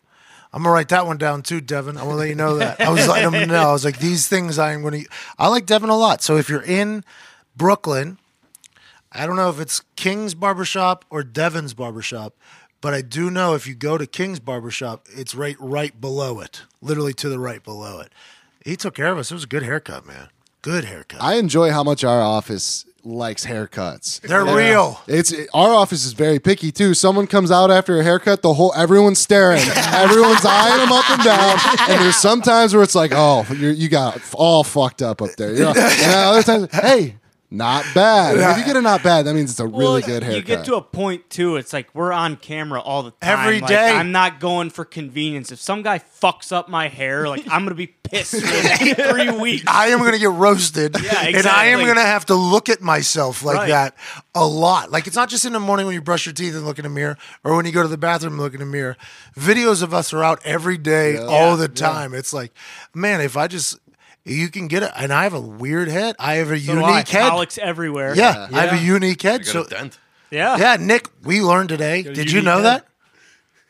I'm 0.53 0.63
going 0.63 0.71
to 0.71 0.73
write 0.73 0.89
that 0.89 1.05
one 1.05 1.17
down 1.17 1.43
too, 1.43 1.61
Devin. 1.61 1.97
I'm 1.97 2.03
going 2.03 2.15
to 2.15 2.19
let 2.19 2.29
you 2.29 2.35
know 2.35 2.57
that. 2.57 2.81
I 2.81 2.89
was 2.89 3.07
letting 3.07 3.31
him 3.31 3.47
know. 3.49 3.69
I 3.69 3.71
was 3.71 3.85
like, 3.85 3.99
these 3.99 4.27
things 4.27 4.59
I'm 4.59 4.81
going 4.81 5.03
to. 5.03 5.09
I 5.39 5.47
like 5.47 5.65
Devin 5.65 5.89
a 5.89 5.97
lot. 5.97 6.21
So 6.21 6.35
if 6.37 6.49
you're 6.49 6.63
in 6.63 7.05
Brooklyn, 7.55 8.17
I 9.11 9.25
don't 9.25 9.37
know 9.37 9.49
if 9.49 9.59
it's 9.59 9.81
King's 9.95 10.33
Barbershop 10.33 11.05
or 11.09 11.23
Devin's 11.23 11.73
Barbershop, 11.73 12.33
but 12.81 12.93
I 12.93 13.01
do 13.01 13.29
know 13.29 13.53
if 13.55 13.65
you 13.67 13.75
go 13.75 13.97
to 13.97 14.05
King's 14.05 14.39
Barbershop, 14.39 15.07
it's 15.09 15.35
right 15.35 15.55
right 15.59 15.99
below 15.99 16.39
it, 16.39 16.63
literally 16.81 17.13
to 17.13 17.29
the 17.29 17.39
right 17.39 17.63
below 17.63 17.99
it. 17.99 18.11
He 18.65 18.75
took 18.75 18.95
care 18.95 19.11
of 19.11 19.17
us. 19.17 19.31
It 19.31 19.35
was 19.35 19.43
a 19.45 19.47
good 19.47 19.63
haircut, 19.63 20.05
man. 20.05 20.29
Good 20.61 20.85
haircut. 20.85 21.21
I 21.21 21.35
enjoy 21.35 21.71
how 21.71 21.83
much 21.83 22.03
our 22.03 22.21
office 22.21 22.85
likes 23.03 23.45
haircuts. 23.45 24.21
They're 24.21 24.45
real. 24.45 25.01
It's 25.07 25.33
our 25.53 25.73
office 25.73 26.05
is 26.05 26.13
very 26.13 26.39
picky 26.39 26.71
too. 26.71 26.93
Someone 26.93 27.27
comes 27.27 27.51
out 27.51 27.71
after 27.71 27.99
a 27.99 28.03
haircut, 28.03 28.41
the 28.41 28.53
whole 28.53 28.73
everyone's 28.75 29.19
staring, 29.19 29.61
everyone's 29.75 30.45
eyeing 30.45 30.77
them 30.77 30.91
up 30.91 31.09
and 31.09 31.23
down. 31.23 31.57
And 31.89 32.01
there's 32.01 32.17
sometimes 32.17 32.73
where 32.73 32.83
it's 32.83 32.95
like, 32.95 33.11
oh, 33.13 33.45
you 33.53 33.89
got 33.89 34.21
all 34.33 34.63
fucked 34.63 35.01
up 35.01 35.21
up 35.21 35.35
there. 35.37 35.53
You 35.53 35.59
know? 35.59 35.73
And 35.75 36.15
other 36.15 36.43
times, 36.43 36.67
hey, 36.73 37.15
not 37.51 37.85
bad. 37.93 38.37
If 38.37 38.57
you 38.59 38.65
get 38.65 38.77
a 38.77 38.81
not 38.81 39.03
bad, 39.03 39.25
that 39.25 39.33
means 39.35 39.51
it's 39.51 39.59
a 39.59 39.67
really 39.67 39.77
Well, 39.85 40.01
good 40.01 40.23
haircut. 40.23 40.35
You 40.35 40.41
get 40.41 40.65
to 40.65 40.75
a 40.75 40.81
point 40.81 41.29
too. 41.29 41.57
It's 41.57 41.73
like 41.73 41.93
we're 41.93 42.11
on 42.13 42.37
camera 42.37 42.79
all 42.79 43.03
the 43.03 43.11
time. 43.11 43.39
Every 43.39 43.59
Like, 43.59 43.67
day. 43.69 43.89
I'm 43.89 44.11
not 44.11 44.39
going 44.39 44.69
for 44.69 44.85
convenience. 44.85 45.51
If 45.51 45.59
some 45.59 45.81
guy 45.81 45.99
fucks 45.99 46.51
up 46.53 46.69
my 46.69 46.87
hair, 46.87 47.27
like 47.27 47.43
I'm 47.51 47.63
gonna 47.65 47.75
be 47.75 47.87
pissed 47.87 48.35
for 48.35 48.39
three 49.11 49.31
weeks. 49.31 49.63
I 49.67 49.87
am 49.87 49.99
going 49.99 50.11
to 50.13 50.19
get 50.19 50.29
roasted. 50.31 50.95
Yeah, 51.01 51.09
And 51.09 51.13
I 51.19 51.27
am 51.27 51.35
exactly. 51.79 51.83
going 51.85 51.95
to 51.97 52.01
have 52.03 52.25
to 52.27 52.35
look 52.35 52.67
at 52.69 52.81
myself 52.81 53.43
like 53.43 53.57
Right. 53.57 53.67
that 53.69 53.95
a 54.35 54.45
lot. 54.45 54.91
Like 54.91 55.07
it's 55.07 55.15
not 55.15 55.29
just 55.29 55.45
in 55.45 55.53
the 55.53 55.59
morning 55.59 55.85
when 55.85 55.95
you 55.95 56.01
brush 56.01 56.25
your 56.25 56.33
teeth 56.33 56.55
and 56.55 56.65
look 56.65 56.79
in 56.79 56.83
the 56.83 56.89
mirror 56.89 57.17
or 57.43 57.55
when 57.55 57.65
you 57.65 57.71
go 57.71 57.81
to 57.81 57.87
the 57.87 57.97
bathroom 57.97 58.33
and 58.33 58.41
look 58.41 58.53
in 58.53 58.59
the 58.59 58.65
mirror. 58.65 58.97
Videos 59.37 59.81
of 59.83 59.93
us 59.93 60.13
are 60.13 60.23
out 60.23 60.39
every 60.45 60.77
day, 60.77 61.17
all 61.17 61.55
the 61.57 61.67
time. 61.67 62.13
It's 62.13 62.33
like, 62.33 62.53
man, 62.93 63.21
if 63.21 63.35
I 63.37 63.47
just, 63.47 63.77
you 64.25 64.49
can 64.49 64.67
get 64.67 64.83
it. 64.83 64.91
And 64.95 65.11
I 65.13 65.23
have 65.23 65.33
a 65.33 65.41
weird 65.41 65.87
head. 65.87 66.15
I 66.19 66.35
have 66.35 66.51
a 66.51 66.59
So 66.59 66.73
unique 66.73 67.07
head. 67.07 67.29
Colics 67.29 67.57
everywhere. 67.57 68.15
Yeah, 68.15 68.47
I 68.51 68.61
have 68.65 68.79
a 68.81 68.83
unique 68.83 69.21
head. 69.21 69.41
I 69.41 69.43
got 69.43 69.51
So, 69.51 69.61
a 69.63 69.67
dent. 69.69 69.99
yeah, 70.29 70.57
yeah, 70.57 70.77
Nick, 70.79 71.07
we 71.23 71.41
learned 71.41 71.69
today. 71.69 72.03
Did 72.03 72.31
you 72.31 72.41
know 72.41 72.57
head. 72.57 72.63
that? 72.65 72.87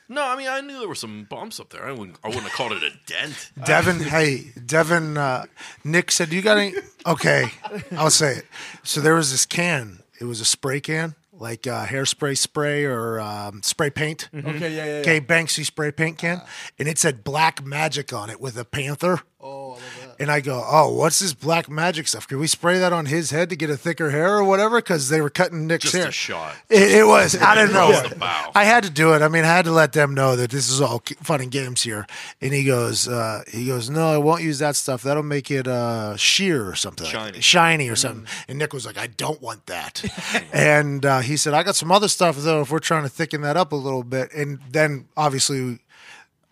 No, 0.10 0.22
I 0.24 0.36
mean 0.36 0.50
I 0.50 0.60
knew 0.60 0.78
there 0.80 0.90
were 0.90 0.96
some 0.96 1.24
bumps 1.30 1.58
up 1.60 1.70
there. 1.70 1.86
I 1.86 1.92
wouldn't, 1.94 2.18
I 2.22 2.28
wouldn't 2.28 2.44
have 2.46 2.52
called 2.54 2.74
it 2.74 2.84
a 2.84 2.90
dent. 3.08 3.52
Devin, 3.66 4.00
hey, 4.02 4.52
Devin, 4.66 5.18
uh, 5.18 5.46
Nick 5.86 6.12
said, 6.12 6.34
you 6.34 6.42
got 6.42 6.58
any? 6.58 6.74
Okay, 7.06 7.46
I'll 7.94 8.10
say 8.10 8.36
it. 8.38 8.46
So 8.84 9.00
there 9.00 9.16
was 9.16 9.32
this 9.32 9.46
can. 9.46 10.00
It 10.20 10.26
was 10.26 10.42
a 10.42 10.46
spray 10.46 10.82
can, 10.82 11.16
like 11.32 11.66
uh, 11.66 11.86
hairspray 11.86 12.38
spray 12.38 12.84
or 12.84 13.22
um, 13.22 13.64
spray 13.64 13.90
paint. 13.90 14.28
Okay, 14.36 14.60
yeah, 14.60 14.68
yeah, 14.68 14.86
yeah. 14.86 14.92
Okay, 15.00 15.22
Banksy 15.22 15.66
spray 15.66 15.92
paint 15.94 16.18
can. 16.18 16.42
And 16.78 16.90
it 16.90 16.98
said 17.00 17.24
black 17.24 17.66
magic 17.66 18.12
on 18.12 18.30
it 18.30 18.42
with 18.42 18.58
a 18.58 18.66
panther. 18.66 19.22
Oh, 19.40 19.72
I 19.72 19.74
love 19.76 19.82
that. 20.01 20.01
And 20.20 20.32
I 20.32 20.40
go, 20.42 20.64
oh, 20.66 20.94
what's 20.94 21.20
this 21.20 21.34
black 21.34 21.70
magic 21.70 22.08
stuff? 22.08 22.28
Can 22.28 22.40
we 22.40 22.48
spray 22.48 22.80
that 22.80 22.94
on 22.94 23.06
his 23.08 23.32
head 23.32 23.50
to 23.50 23.56
get 23.56 23.70
a 23.70 23.78
thicker 23.78 24.12
hair 24.12 24.38
or 24.38 24.44
whatever? 24.44 24.78
Because 24.78 25.10
they 25.10 25.22
were 25.22 25.30
cutting 25.30 25.68
Nick's 25.68 25.84
Just 25.86 25.96
hair. 25.96 26.08
a 26.08 26.12
shot. 26.12 26.56
It, 26.70 26.92
it 27.00 27.08
was. 27.08 27.36
I 27.36 27.56
didn't 27.56 27.74
know. 27.74 27.92
Across. 27.92 28.52
I 28.56 28.64
had 28.64 28.84
to 28.84 28.90
do 28.90 29.14
it. 29.14 29.22
I 29.22 29.28
mean, 29.28 29.44
I 29.44 29.48
had 29.48 29.66
to 29.66 29.72
let 29.72 29.94
them 29.94 30.14
know 30.14 30.36
that 30.36 30.52
this 30.52 30.70
is 30.70 30.82
all 30.82 31.02
fun 31.22 31.42
and 31.42 31.52
games 31.52 31.82
here. 31.84 32.06
And 32.42 32.54
he 32.54 32.64
goes, 32.64 33.08
uh, 33.08 33.44
he 33.48 33.68
goes, 33.68 33.90
no, 33.90 34.14
I 34.14 34.18
won't 34.18 34.42
use 34.44 34.60
that 34.60 34.76
stuff. 34.76 35.04
That'll 35.04 35.24
make 35.24 35.50
it 35.52 35.68
uh, 35.68 36.16
sheer 36.18 36.68
or 36.68 36.76
something, 36.76 37.08
Shiny. 37.08 37.42
shiny 37.42 37.90
or 37.90 37.96
something. 37.96 38.28
And 38.48 38.60
Nick 38.60 38.74
was 38.74 38.86
like, 38.86 38.98
I 38.98 39.08
don't 39.08 39.42
want 39.42 39.66
that. 39.68 40.04
and 40.54 41.06
uh, 41.06 41.20
he 41.20 41.38
said, 41.38 41.54
I 41.54 41.64
got 41.64 41.76
some 41.76 41.92
other 41.92 42.08
stuff 42.08 42.38
though. 42.38 42.62
If 42.62 42.72
we're 42.72 42.80
trying 42.80 43.04
to 43.04 43.10
thicken 43.10 43.42
that 43.42 43.58
up 43.58 43.72
a 43.72 43.76
little 43.76 44.04
bit, 44.04 44.34
and 44.34 44.60
then 44.70 45.08
obviously. 45.18 45.80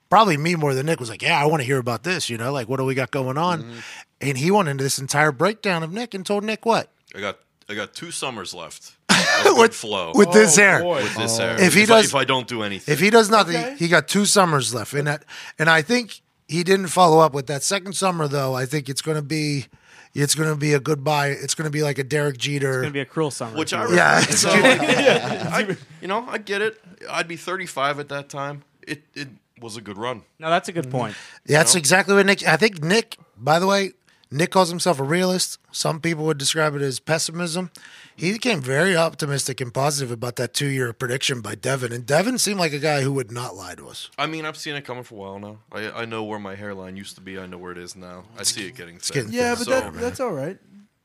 Probably 0.10 0.38
me 0.38 0.56
more 0.56 0.74
than 0.74 0.88
Nick 0.88 1.00
was 1.00 1.10
like, 1.10 1.22
yeah, 1.22 1.40
I 1.42 1.46
want 1.46 1.62
to 1.62 1.66
hear 1.66 1.78
about 1.78 2.04
this. 2.04 2.30
You 2.30 2.38
know, 2.38 2.52
like 2.52 2.68
what 2.68 2.78
do 2.78 2.86
we 2.86 2.96
got 2.96 3.12
going 3.12 3.38
on? 3.38 3.62
Mm-hmm. 3.64 3.80
And 4.22 4.38
he 4.38 4.50
went 4.52 4.68
into 4.70 4.84
this 4.84 5.00
entire 5.00 5.32
breakdown 5.32 5.84
of 5.84 5.92
Nick 5.94 6.14
and 6.14 6.26
told 6.26 6.44
Nick 6.44 6.66
what 6.66 6.90
I 7.16 7.20
got 7.20 7.38
I 7.70 7.76
got 7.76 7.94
two 7.94 8.10
summers 8.12 8.54
left. 8.54 8.94
of 9.10 9.44
good 9.56 9.76
flow 9.76 10.12
with 10.16 10.32
this 10.32 10.56
hair. 10.56 10.82
boy. 10.82 11.04
with 11.04 11.16
this 11.16 11.38
hair. 11.38 11.62
If 11.62 11.74
he 11.76 11.84
I- 11.84 11.86
does- 11.86 12.06
if 12.06 12.16
I 12.16 12.24
don't 12.26 12.48
do 12.48 12.64
anything, 12.64 12.92
If 12.92 13.00
he 13.00 13.10
does 13.12 13.30
nothing, 13.30 13.56
Okay. 13.58 13.76
he 13.78 13.88
got 13.88 14.08
two 14.08 14.26
summers 14.26 14.74
left, 14.74 14.94
and 14.94 15.08
that, 15.08 15.24
and 15.60 15.70
I 15.70 15.84
think 15.84 16.22
he 16.48 16.64
didn't 16.64 16.88
follow 16.88 17.20
up 17.20 17.34
with 17.34 17.46
that 17.48 17.62
second 17.62 17.94
summer 17.94 18.28
though. 18.28 18.56
I 18.56 18.66
think 18.66 18.90
it's 18.90 19.04
going 19.04 19.18
to 19.18 19.22
be, 19.22 19.68
it's 20.16 20.34
going 20.34 20.50
to 20.50 20.56
be 20.56 20.74
a 20.74 20.80
goodbye. 20.80 21.28
It's 21.28 21.54
going 21.54 21.66
to 21.66 21.72
be 21.72 21.84
like 21.84 22.00
a 22.00 22.04
Derek 22.04 22.38
Jeter. 22.40 22.80
It's 22.80 22.82
gonna 22.82 22.92
be 22.92 23.00
a 23.02 23.06
cruel 23.06 23.30
summer. 23.30 23.56
which 23.56 23.72
I 23.72 23.84
you 23.84 23.90
will. 23.90 23.96
yeah, 23.96 24.20
it's 24.24 24.40
So, 24.42 24.50
I, 24.50 25.78
you 26.02 26.08
know, 26.08 26.26
I 26.28 26.40
get 26.40 26.64
it. 26.64 26.82
I'd 27.10 27.28
be 27.28 27.36
35 27.38 28.00
at 28.00 28.10
that 28.10 28.30
time. 28.30 28.64
It 28.88 29.04
it 29.14 29.28
was 29.62 29.78
a 29.78 29.82
good 29.82 29.98
run. 29.98 30.24
no, 30.40 30.50
that's 30.50 30.70
a 30.70 30.72
good 30.72 30.86
mm-hmm. 30.86 30.98
point. 30.98 31.16
Yeah, 31.46 31.60
that's 31.60 31.76
exactly 31.76 32.16
what 32.16 32.26
Nick. 32.26 32.48
I 32.48 32.58
think 32.58 32.82
Nick. 32.84 33.18
By 33.38 33.60
the 33.60 33.68
way, 33.68 33.94
Nick 34.32 34.52
calls 34.52 34.70
himself 34.70 35.00
a 35.00 35.04
realist. 35.04 35.58
Some 35.72 36.00
people 36.00 36.26
would 36.26 36.38
describe 36.38 36.76
it 36.76 36.82
as 36.82 37.00
pessimism. 37.00 37.72
He 38.16 38.32
became 38.32 38.62
very 38.62 38.96
optimistic 38.96 39.60
and 39.60 39.74
positive 39.74 40.12
about 40.12 40.36
that 40.36 40.54
two-year 40.54 40.94
prediction 40.94 41.42
by 41.42 41.56
Devin, 41.56 41.92
and 41.92 42.06
Devin 42.06 42.38
seemed 42.38 42.60
like 42.60 42.74
a 42.74 42.80
guy 42.80 43.02
who 43.02 43.12
would 43.14 43.32
not 43.32 43.56
lie 43.56 43.76
to 43.76 43.88
us. 43.88 44.12
I 44.18 44.28
mean, 44.28 44.46
I've 44.46 44.58
seen 44.58 44.76
it 44.76 44.84
coming 44.84 45.04
for 45.04 45.16
a 45.16 45.18
while 45.18 45.40
now. 45.40 45.58
I, 45.72 46.02
I 46.02 46.06
know 46.06 46.24
where 46.24 46.38
my 46.38 46.56
hairline 46.56 46.96
used 46.96 47.16
to 47.16 47.22
be. 47.22 47.40
I 47.40 47.48
know 47.48 47.58
where 47.58 47.72
it 47.72 47.78
is 47.78 47.96
now. 47.96 48.26
I 48.38 48.44
see 48.44 48.68
it 48.68 48.76
getting 48.76 49.00
thin. 49.00 49.28
getting 49.28 49.34
Yeah, 49.34 49.56
but 49.56 49.64
So, 49.64 49.72
that, 49.72 49.94
that's 49.94 50.20
all 50.20 50.32
right. 50.32 50.60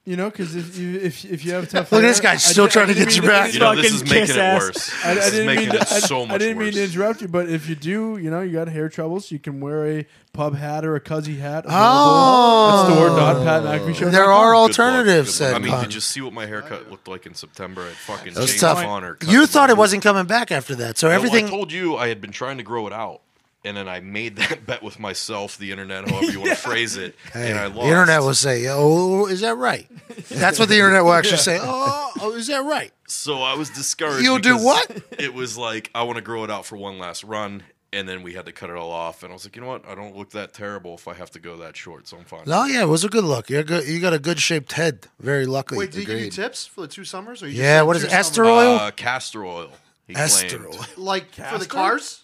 You 0.07 0.17
know, 0.17 0.29
because 0.29 0.55
if 0.55 0.77
you 0.77 0.99
if 1.01 1.25
if 1.25 1.47
you 1.47 1.55
have 1.55 1.67
tough, 1.71 1.91
Look 1.91 2.05
at 2.05 2.07
this 2.07 2.21
guy 2.21 2.33
I 2.33 2.37
still 2.37 2.67
did- 2.67 2.73
trying 2.73 2.91
I 2.91 2.93
to 2.93 2.99
get 2.99 3.17
you 3.17 3.23
back. 3.23 3.55
you 3.55 3.61
know, 3.61 3.75
this 3.75 3.91
is 3.91 4.03
making 4.05 4.37
it 4.37 4.37
ass. 4.37 4.61
worse. 4.61 4.93
I, 5.03 5.13
I 5.13 5.31
didn't 5.31 5.47
mean 5.57 5.71
to, 5.71 5.77
it 5.77 5.81
I, 5.93 5.99
so 6.01 6.27
much 6.27 6.35
I 6.35 6.39
didn't 6.39 6.59
mean 6.59 6.73
to 6.75 6.85
interrupt 6.85 7.23
you, 7.23 7.29
but 7.29 7.49
if 7.49 7.71
you 7.71 7.75
do, 7.75 8.19
you 8.19 8.31
know, 8.31 8.43
you 8.43 8.53
got 8.53 8.69
hair 8.69 8.91
troubles, 8.91 9.31
you 9.31 9.39
can 9.39 9.61
wear 9.61 9.87
a 10.01 10.07
pub 10.35 10.57
hat 10.57 10.85
or 10.85 10.95
a 10.95 11.01
cuzzy 11.01 11.39
hat. 11.39 11.65
Oh. 11.67 12.87
At 12.87 12.95
store.patmcafeeshow.com. 12.95 14.13
There 14.13 14.25
are 14.25 14.53
Good 14.53 14.59
luck, 14.59 14.69
alternatives. 14.79 15.39
good 15.39 15.45
luck. 15.45 15.53
Said 15.53 15.55
I 15.55 15.59
mean, 15.59 15.73
Pun. 15.73 15.85
did 15.85 15.95
you 15.95 16.01
see 16.01 16.21
what 16.21 16.35
my 16.35 16.45
haircut 16.45 16.91
looked 16.91 17.09
like 17.09 17.25
in 17.25 17.33
September 17.35 17.83
at 17.89 17.95
fucking 17.95 18.33
It 18.33 18.37
was 18.39 18.51
James 18.51 18.61
tough. 18.61 18.83
Conner? 18.83 19.17
You 19.27 19.47
thought 19.47 19.71
it 19.71 19.77
wasn't 19.79 20.03
coming 20.03 20.27
back 20.27 20.53
after 20.53 20.75
that, 20.77 20.99
so 20.99 21.09
Well, 21.09 21.17
everything. 21.17 21.47
I 21.47 21.51
told 21.51 21.73
you 21.73 21.97
I 21.97 22.09
had 22.09 22.21
been 22.21 22.33
trying 22.33 22.59
to 22.59 22.63
grow 22.63 22.87
it 22.87 22.93
out, 22.93 23.23
and 23.65 23.77
then 23.77 23.89
I 23.89 24.01
made 24.01 24.37
that 24.37 24.67
bet 24.67 24.83
with 24.83 24.99
myself, 24.99 25.57
the 25.59 25.71
internet, 25.71 26.09
however 26.09 26.31
you 26.31 26.39
want 26.41 26.51
to 26.53 26.57
phrase 26.57 26.97
it, 26.97 27.15
and 27.33 27.59
I 27.59 27.69
the 27.69 27.81
internet 27.81 28.21
will 28.23 28.35
say, 28.35 28.67
"Oh, 28.69 29.27
is 29.27 29.41
that 29.41 29.57
right?" 29.57 29.87
That's 30.29 30.59
what 30.59 30.69
the 30.69 30.77
internet 30.77 31.05
will 31.05 31.13
actually 31.15 31.39
say. 31.51 31.59
Oh, 31.61 32.13
oh, 32.21 32.33
is 32.33 32.47
that 32.49 32.65
right? 32.65 32.93
so 33.07 33.43
I 33.43 33.55
was 33.55 33.71
discouraged. 33.71 34.23
You'll 34.25 34.39
do 34.39 34.57
what? 34.57 34.91
It 35.19 35.35
was 35.35 35.57
like 35.59 35.91
I 35.95 36.03
want 36.05 36.17
to 36.17 36.23
grow 36.23 36.45
it 36.45 36.51
out 36.51 36.67
for 36.67 36.77
one 36.77 36.99
last 36.99 37.23
run, 37.25 37.63
and 37.93 38.09
then 38.09 38.23
we 38.23 38.33
had 38.35 38.47
to 38.47 38.53
cut 38.53 38.71
it 38.71 38.77
all 38.77 38.91
off. 38.91 39.23
And 39.23 39.31
I 39.31 39.35
was 39.35 39.45
like, 39.45 39.55
you 39.57 39.63
know 39.63 39.69
what? 39.69 39.87
I 39.89 39.95
don't 39.95 40.17
look 40.17 40.31
that 40.31 40.53
terrible 40.55 40.95
if 40.95 41.07
I 41.07 41.15
have 41.15 41.31
to 41.33 41.39
go 41.39 41.57
that 41.59 41.77
short, 41.77 42.09
so 42.09 42.17
I'm 42.17 42.25
fine. 42.25 42.43
No, 42.47 42.65
yeah, 42.65 42.83
it 42.83 42.89
was 42.89 43.05
a 43.05 43.09
good 43.09 43.25
look. 43.25 43.49
You're 43.51 43.63
good. 43.63 43.87
You 43.87 44.01
got 44.01 44.13
a 44.15 44.19
good 44.19 44.41
shaped 44.41 44.73
head. 44.73 45.07
Very 45.21 45.47
lucky. 45.47 45.77
Wait, 45.77 45.91
did 45.93 46.01
he 46.01 46.05
give 46.07 46.21
you 46.21 46.31
tips 46.31 46.67
for 46.67 46.81
the 46.83 46.89
two 46.89 47.05
summers? 47.05 47.43
Or 47.43 47.49
you 47.49 47.63
Yeah, 47.63 47.83
what 47.83 47.97
is 47.97 48.05
it, 48.05 48.13
Ester 48.13 48.45
summers? 48.45 48.51
oil? 48.51 48.77
Uh, 48.77 48.91
castor 48.91 49.45
oil. 49.45 49.71
He 50.07 50.15
Ester 50.17 50.59
claimed. 50.59 50.75
oil. 50.75 50.85
Like 50.97 51.31
for 51.33 51.59
the 51.59 51.67
cars? 51.67 52.24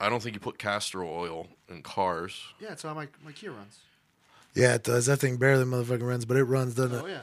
I 0.00 0.08
don't 0.08 0.22
think 0.22 0.34
you 0.34 0.40
put 0.40 0.58
castor 0.58 1.02
oil 1.02 1.46
in 1.68 1.82
cars. 1.82 2.42
Yeah, 2.60 2.70
that's 2.70 2.82
how 2.82 2.94
my, 2.94 3.08
my 3.24 3.32
Kia 3.32 3.52
runs. 3.52 3.78
Yeah, 4.54 4.74
it 4.74 4.84
does. 4.84 5.06
That 5.06 5.18
thing 5.18 5.36
barely 5.36 5.64
motherfucking 5.64 6.06
runs, 6.06 6.24
but 6.24 6.36
it 6.36 6.44
runs, 6.44 6.74
doesn't 6.74 6.96
it? 6.96 7.02
Oh 7.02 7.06
yeah. 7.06 7.22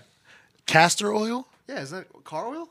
Castor 0.65 1.13
oil? 1.13 1.47
Yeah, 1.67 1.81
isn't 1.81 1.97
that 1.97 2.23
car 2.23 2.47
oil? 2.47 2.69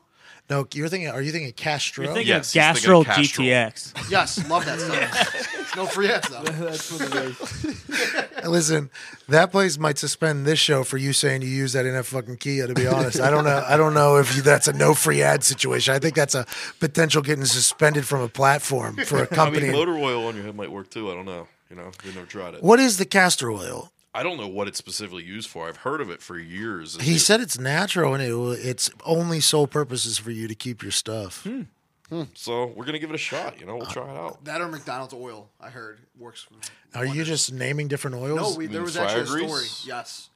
No, 0.51 0.67
you're 0.73 0.89
thinking. 0.89 1.07
Are 1.07 1.21
you 1.21 1.31
thinking 1.31 1.53
Castrol? 1.53 2.07
You're 2.07 2.13
thinking 2.13 2.27
Yes, 2.27 2.53
of 2.53 2.61
he's 2.61 2.81
thinking 2.83 3.05
Castrol 3.05 3.45
GTX. 3.45 4.11
Yes, 4.11 4.49
love 4.49 4.65
that 4.65 4.81
stuff. 4.81 5.75
no 5.77 5.85
free 5.85 6.09
ads 6.11 6.27
though. 6.27 6.41
That's 6.43 6.91
what 6.91 7.01
it 7.01 7.15
is. 7.15 8.45
Listen, 8.45 8.89
that 9.29 9.51
place 9.51 9.77
might 9.77 9.97
suspend 9.97 10.45
this 10.45 10.59
show 10.59 10.83
for 10.83 10.97
you 10.97 11.13
saying 11.13 11.41
you 11.41 11.47
use 11.47 11.71
that 11.71 11.85
in 11.85 11.95
a 11.95 12.03
fucking 12.03 12.35
Kia. 12.35 12.67
To 12.67 12.73
be 12.73 12.85
honest, 12.85 13.21
I 13.21 13.29
don't 13.29 13.45
know. 13.45 13.63
I 13.65 13.77
don't 13.77 13.93
know 13.93 14.17
if 14.17 14.35
you, 14.35 14.41
that's 14.41 14.67
a 14.67 14.73
no 14.73 14.93
free 14.93 15.21
ad 15.21 15.45
situation. 15.45 15.93
I 15.93 15.99
think 15.99 16.15
that's 16.15 16.35
a 16.35 16.45
potential 16.81 17.21
getting 17.21 17.45
suspended 17.45 18.05
from 18.05 18.19
a 18.19 18.27
platform 18.27 18.97
for 18.97 19.23
a 19.23 19.27
company. 19.27 19.67
mean, 19.67 19.71
motor 19.71 19.97
oil 19.97 20.27
on 20.27 20.35
your 20.35 20.43
head 20.43 20.55
might 20.57 20.69
work 20.69 20.89
too. 20.89 21.09
I 21.09 21.13
don't 21.13 21.25
know. 21.25 21.47
You 21.69 21.77
know, 21.77 21.91
we 22.03 22.13
never 22.13 22.25
tried 22.25 22.55
it. 22.55 22.61
what 22.63 22.81
is 22.81 22.97
the 22.97 23.05
castor 23.05 23.49
oil? 23.49 23.89
I 24.13 24.23
don't 24.23 24.37
know 24.37 24.47
what 24.47 24.67
it's 24.67 24.77
specifically 24.77 25.23
used 25.23 25.49
for. 25.49 25.67
I've 25.69 25.77
heard 25.77 26.01
of 26.01 26.09
it 26.09 26.21
for 26.21 26.37
years. 26.37 26.99
He 26.99 27.13
just- 27.13 27.25
said 27.25 27.39
it's 27.39 27.57
natural 27.57 28.13
and 28.13 28.21
it 28.21 28.33
will, 28.33 28.51
its 28.51 28.89
only 29.05 29.39
sole 29.39 29.67
purpose 29.67 30.05
is 30.05 30.17
for 30.17 30.31
you 30.31 30.47
to 30.47 30.55
keep 30.55 30.83
your 30.83 30.91
stuff. 30.91 31.43
Hmm. 31.43 31.61
Hmm. 32.09 32.23
so. 32.33 32.65
We're 32.65 32.83
gonna 32.83 32.99
give 32.99 33.09
it 33.09 33.15
a 33.15 33.17
shot. 33.17 33.57
You 33.61 33.65
know, 33.65 33.75
we'll 33.77 33.87
uh, 33.87 33.93
try 33.93 34.03
it 34.11 34.17
out. 34.17 34.43
That 34.43 34.59
or 34.59 34.67
McDonald's 34.67 35.13
oil, 35.13 35.47
I 35.61 35.69
heard 35.69 35.99
works. 36.19 36.41
For 36.43 36.97
Are 36.99 37.05
you 37.05 37.23
just 37.23 37.53
naming 37.53 37.87
different 37.87 38.17
oils? 38.17 38.51
No, 38.53 38.57
we, 38.57 38.67
there 38.67 38.81
was 38.81 38.97
fryer 38.97 39.07
actually 39.07 39.21
a 39.21 39.27
story. 39.47 39.59
grease? 39.61 39.85
Yes, 39.87 40.29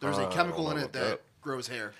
there's 0.00 0.16
Uh, 0.16 0.22
a 0.22 0.32
chemical 0.32 0.70
in 0.70 0.78
it 0.78 0.94
know 0.94 1.00
that, 1.10 1.20
grows 1.42 1.68
hair. 1.68 1.92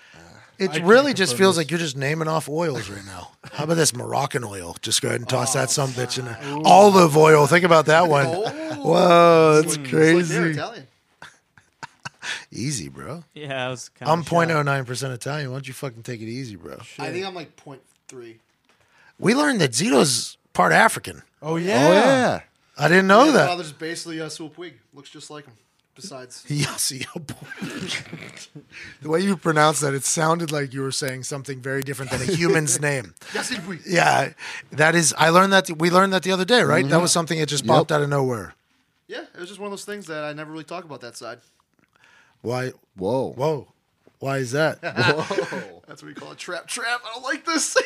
it 0.59 0.83
really 0.85 1.13
just 1.13 1.37
feels 1.37 1.57
this. 1.57 1.65
like 1.67 1.71
you're 1.71 1.79
just 1.81 1.99
naming 1.99 2.29
off 2.29 2.49
oils 2.49 2.89
right 2.89 3.05
now. 3.05 3.33
How 3.53 3.65
about 3.65 3.75
this 3.75 3.95
Moroccan 3.95 4.43
oil? 4.43 4.75
Just 4.81 5.03
go 5.03 5.09
ahead 5.09 5.21
and 5.21 5.29
toss 5.29 5.53
that 5.53 5.69
oh, 5.69 5.73
some 5.73 5.91
bitch 5.91 6.19
in 6.19 6.25
there. 6.25 6.39
Olive 6.65 7.15
oil. 7.15 7.47
Think 7.47 7.67
about 7.67 7.87
that 7.87 8.09
one. 8.09 8.25
Oh, 8.27 8.51
Whoa, 8.81 9.55
that's 9.63 9.75
it's 9.75 9.77
like 9.77 9.91
crazy. 9.91 10.35
Italian. 10.35 10.87
Easy, 12.53 12.89
bro. 12.89 13.25
Yeah, 13.35 13.67
I 13.67 13.69
was 13.69 13.89
kind 13.91 14.11
I'm 14.11 14.25
0.09% 14.25 15.15
Italian. 15.15 15.51
Why 15.51 15.57
don't 15.57 15.69
you 15.69 15.75
fucking 15.75 16.03
take 16.03 16.21
it 16.21 16.29
easy, 16.29 16.57
bro? 16.57 16.79
I 16.99 17.11
think 17.11 17.27
I'm 17.27 17.35
like 17.35 17.57
0.3. 17.57 18.37
We 19.19 19.35
learned 19.35 19.61
that 19.61 19.73
Zito's 19.73 20.39
part 20.53 20.73
African. 20.73 21.23
Oh 21.43 21.57
yeah. 21.57 21.89
Oh 21.89 21.93
yeah. 21.93 22.41
I 22.79 22.89
didn't 22.89 23.09
know 23.09 23.27
My 23.27 23.33
that. 23.33 23.49
father's 23.49 23.73
basically 23.73 24.21
uh, 24.21 24.27
a 24.27 24.31
Swoop 24.31 24.57
Puig. 24.57 24.75
Looks 24.95 25.11
just 25.11 25.31
like 25.31 25.45
him. 25.45 25.55
Besides, 25.95 26.45
Yes, 26.49 26.93
yo, 26.93 27.21
boy. 27.21 27.35
the 29.03 29.09
way 29.11 29.21
you 29.21 29.37
pronounced 29.37 29.83
that, 29.83 29.93
it 29.93 30.05
sounded 30.05 30.51
like 30.51 30.73
you 30.73 30.81
were 30.81 30.93
saying 30.93 31.25
something 31.25 31.61
very 31.61 31.83
different 31.83 32.11
than 32.11 32.23
a 32.23 32.25
human's 32.25 32.81
name. 32.91 33.15
yes, 33.35 33.51
Puig. 33.53 33.83
Yeah, 33.87 34.33
that 34.71 34.95
is. 34.95 35.13
I 35.19 35.29
learned 35.29 35.53
that. 35.53 35.69
We 35.79 35.91
learned 35.91 36.13
that 36.15 36.23
the 36.23 36.33
other 36.33 36.45
day, 36.47 36.63
right? 36.63 36.85
That 36.85 36.93
mm-hmm. 36.93 37.03
was 37.03 37.13
something 37.13 37.39
that 37.39 37.47
just 37.47 37.67
popped 37.67 37.93
out 37.93 38.01
of 38.01 38.09
nowhere. 38.09 38.55
Yeah, 39.09 39.25
it 39.35 39.41
was 39.41 39.49
just 39.49 39.61
one 39.61 39.67
of 39.67 39.73
those 39.73 39.85
things 39.85 40.07
that 40.07 40.23
I 40.25 40.33
never 40.33 40.53
really 40.53 40.65
talk 40.65 40.85
about 40.85 41.01
that 41.01 41.17
side. 41.17 41.41
Why? 42.43 42.73
Whoa. 42.97 43.33
Whoa. 43.33 43.69
Why 44.19 44.39
is 44.39 44.53
that? 44.53 44.79
Whoa. 44.83 45.83
That's 45.89 46.03
what 46.03 46.09
we 46.09 46.15
call 46.15 46.33
a 46.33 46.37
Trap, 46.37 46.67
trap. 46.69 47.01
I 47.05 47.15
don't 47.15 47.23
like 47.25 47.45
this. 47.45 47.77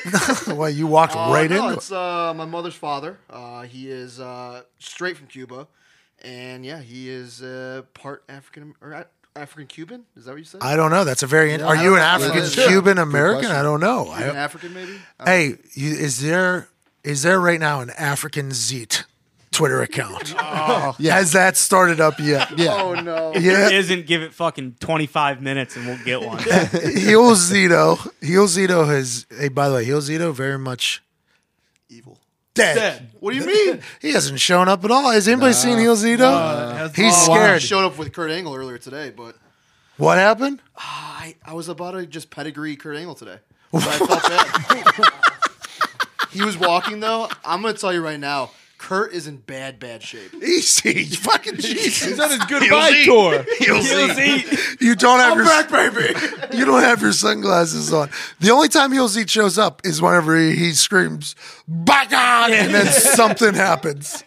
Why 0.48 0.68
you 0.68 0.86
walked 0.86 1.14
Uh, 1.16 1.30
right 1.32 1.48
no, 1.48 1.64
into 1.68 1.78
it's 1.78 1.90
uh, 1.92 2.34
my 2.34 2.44
mother's 2.44 2.74
father. 2.74 3.18
Uh, 3.30 3.62
he 3.62 3.90
is 3.90 4.20
uh, 4.20 4.62
straight 4.78 5.16
from 5.16 5.26
Cuba, 5.28 5.66
and 6.22 6.66
yeah, 6.66 6.80
he 6.80 7.08
is 7.08 7.42
uh, 7.42 7.82
part 7.94 8.24
African 8.28 8.74
or 8.82 8.92
a- 8.92 9.06
African 9.36 9.66
Cuban. 9.68 10.04
Is 10.16 10.26
that 10.26 10.32
what 10.32 10.38
you 10.38 10.44
said? 10.44 10.60
I 10.62 10.76
don't 10.76 10.90
know. 10.90 11.04
That's 11.04 11.22
a 11.22 11.26
very. 11.26 11.52
in- 11.54 11.62
Are 11.62 11.76
you 11.76 11.94
an. 11.94 12.02
African 12.02 12.44
Cuban 12.50 12.98
American? 12.98 13.50
I 13.50 13.62
don't 13.62 13.80
know. 13.80 14.04
Cuban 14.04 14.36
I, 14.36 14.40
African, 14.40 14.74
maybe. 14.74 14.92
Uh, 15.20 15.24
hey, 15.26 15.46
you, 15.72 15.94
is 15.94 16.20
there 16.20 16.68
is 17.04 17.22
there 17.22 17.40
right 17.40 17.60
now 17.60 17.80
an 17.80 17.90
African 17.90 18.50
Zeet 18.50 19.04
Twitter 19.54 19.80
account? 19.82 20.34
Oh. 20.66 20.92
Has 21.00 21.32
that 21.32 21.56
started 21.56 22.00
up 22.00 22.18
yet? 22.18 22.50
Oh, 22.52 22.54
yeah. 22.62 22.82
Oh 22.82 22.94
no. 22.94 23.32
Yeah. 23.34 23.68
Isn't 23.70 24.06
give 24.06 24.22
it 24.22 24.32
fucking 24.32 24.76
25 24.80 25.42
minutes 25.42 25.76
and 25.76 25.86
we'll 25.86 26.02
get 26.04 26.22
one. 26.22 26.38
Heel 26.42 27.34
Zito. 27.34 27.98
Heel 28.22 28.46
Zito 28.46 28.86
has. 28.86 29.26
Hey, 29.36 29.48
by 29.48 29.68
the 29.68 29.74
way, 29.76 29.84
Heel 29.84 30.00
Zito 30.00 30.32
very 30.34 30.58
much 30.58 31.02
Evil. 31.90 32.18
dead. 32.54 32.74
Dead. 32.76 33.10
What 33.20 33.32
do 33.32 33.36
you 33.38 33.46
mean? 33.46 33.80
He 34.00 34.12
hasn't 34.12 34.40
shown 34.40 34.68
up 34.68 34.84
at 34.84 34.90
all. 34.90 35.10
Has 35.10 35.28
anybody 35.28 35.52
seen 35.52 35.78
Heel 35.78 35.96
Zito? 35.96 36.94
He's 36.94 37.12
Oh, 37.28 37.32
I 37.32 37.36
scared. 37.36 37.62
showed 37.62 37.84
up 37.84 37.98
with 37.98 38.12
Kurt 38.12 38.30
Angle 38.30 38.54
earlier 38.54 38.78
today, 38.78 39.10
but 39.14 39.36
What 39.98 40.18
happened? 40.18 40.60
Ah, 40.78 41.18
I, 41.20 41.34
I 41.44 41.52
was 41.54 41.68
about 41.68 41.92
to 41.92 42.06
just 42.06 42.30
pedigree 42.30 42.76
Kurt 42.76 42.96
Angle 42.96 43.14
today. 43.16 43.38
But 43.72 43.82
I 43.86 43.98
felt 43.98 44.22
bad. 44.22 45.12
he 46.32 46.42
was 46.42 46.56
walking 46.56 47.00
though. 47.00 47.28
I'm 47.44 47.60
gonna 47.62 47.74
tell 47.74 47.92
you 47.92 48.02
right 48.02 48.20
now, 48.20 48.50
Kurt 48.84 49.14
is 49.14 49.26
in 49.26 49.38
bad, 49.38 49.80
bad 49.80 50.02
shape. 50.02 50.34
Easy, 50.42 51.04
fucking 51.04 51.56
Jesus. 51.56 51.82
He's 51.82 52.00
Jesus. 52.00 52.20
on 52.20 52.30
his 52.32 52.44
goodbye 52.44 53.04
tour. 53.06 53.42
Heel 53.58 53.76
Zito. 53.76 54.78
You 54.78 54.94
don't 54.94 55.20
have 55.20 55.36
your 55.36 55.46
back, 55.46 55.70
baby. 55.70 56.14
You 56.54 56.66
don't 56.66 56.82
have 56.82 57.00
your 57.00 57.12
sunglasses 57.12 57.92
on. 57.94 58.10
The 58.40 58.50
only 58.50 58.68
time 58.68 58.92
Heel 58.92 59.08
Zito 59.08 59.28
shows 59.28 59.56
up 59.56 59.80
is 59.84 60.02
whenever 60.02 60.36
he, 60.36 60.54
he 60.54 60.72
screams 60.72 61.34
"Back 61.66 62.12
on!" 62.12 62.52
and 62.52 62.74
then 62.74 62.86
something 62.92 63.54
happens, 63.54 64.22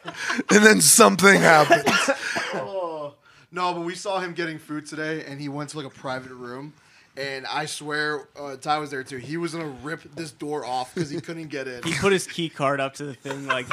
and 0.49 0.65
then 0.65 0.81
something 0.81 1.39
happens. 1.39 1.85
oh. 2.55 3.13
No, 3.51 3.75
but 3.75 3.81
we 3.81 3.93
saw 3.93 4.19
him 4.19 4.33
getting 4.33 4.57
food 4.57 4.87
today, 4.87 5.23
and 5.25 5.39
he 5.39 5.49
went 5.49 5.69
to 5.69 5.77
like 5.77 5.85
a 5.85 5.91
private 5.91 6.31
room. 6.33 6.73
And 7.17 7.47
I 7.47 7.65
swear, 7.65 8.27
uh, 8.39 8.57
Ty 8.57 8.77
was 8.77 8.91
there 8.91 9.03
too. 9.03 9.17
He 9.17 9.37
was 9.37 9.53
gonna 9.53 9.73
rip 9.81 10.03
this 10.15 10.29
door 10.31 10.63
off 10.63 10.93
because 10.93 11.09
he 11.09 11.19
couldn't 11.19 11.47
get 11.47 11.67
in. 11.67 11.81
He 11.81 11.93
put 11.93 12.11
his 12.13 12.27
key 12.27 12.47
card 12.47 12.79
up 12.79 12.93
to 12.95 13.05
the 13.05 13.15
thing 13.15 13.47
like 13.47 13.65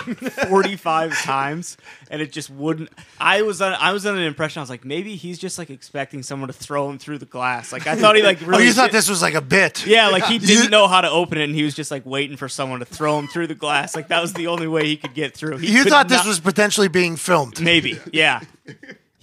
45 0.49 1.12
times 1.22 1.76
and 2.11 2.22
it 2.22 2.32
just 2.32 2.49
wouldn't 2.49 2.88
I 3.20 3.42
was 3.42 3.61
on 3.61 3.74
I 3.74 3.92
was 3.92 4.07
under 4.07 4.20
the 4.20 4.26
impression 4.26 4.61
I 4.61 4.62
was 4.62 4.70
like 4.70 4.84
maybe 4.84 5.16
he's 5.16 5.38
just 5.38 5.59
like 5.59 5.68
expecting 5.70 6.22
someone 6.22 6.47
to 6.47 6.53
throw 6.55 6.88
him 6.88 6.99
through 6.99 7.18
the 7.18 7.26
glass. 7.26 7.70
Like 7.72 7.86
I 7.86 7.97
thought 7.97 8.16
he 8.16 8.22
like 8.22 8.38
Oh, 8.49 8.59
you 8.59 8.72
thought 8.72 8.92
this 8.92 9.09
was 9.11 9.20
like 9.20 9.34
a 9.34 9.42
bit? 9.42 9.86
Yeah, 9.86 10.09
like 10.09 10.24
he 10.24 10.38
didn't 10.55 10.70
know 10.70 10.88
how 10.88 11.03
to 11.03 11.11
open 11.11 11.38
it 11.38 11.45
and 11.45 11.55
he 11.55 11.64
was 11.64 11.74
just 11.74 11.90
like 11.90 12.07
waiting 12.07 12.36
for 12.38 12.49
someone 12.49 12.78
to 12.78 12.86
throw 12.86 13.18
him 13.18 13.28
through 13.28 13.49
the 13.49 13.55
glass. 13.55 13.95
Like 13.95 14.09
that 14.09 14.22
was 14.22 14.32
the 14.32 14.47
only 14.47 14.68
way 14.68 14.86
he 14.86 14.97
could 14.97 15.12
get 15.14 15.34
through. 15.36 15.59
He 15.59 15.70
You 15.70 15.84
thought 15.84 16.09
this 16.09 16.18
not- 16.18 16.26
was 16.26 16.40
potentially 16.40 16.88
being 16.88 17.16
filmed. 17.16 17.61
maybe. 17.61 17.99
Yeah. 18.12 18.40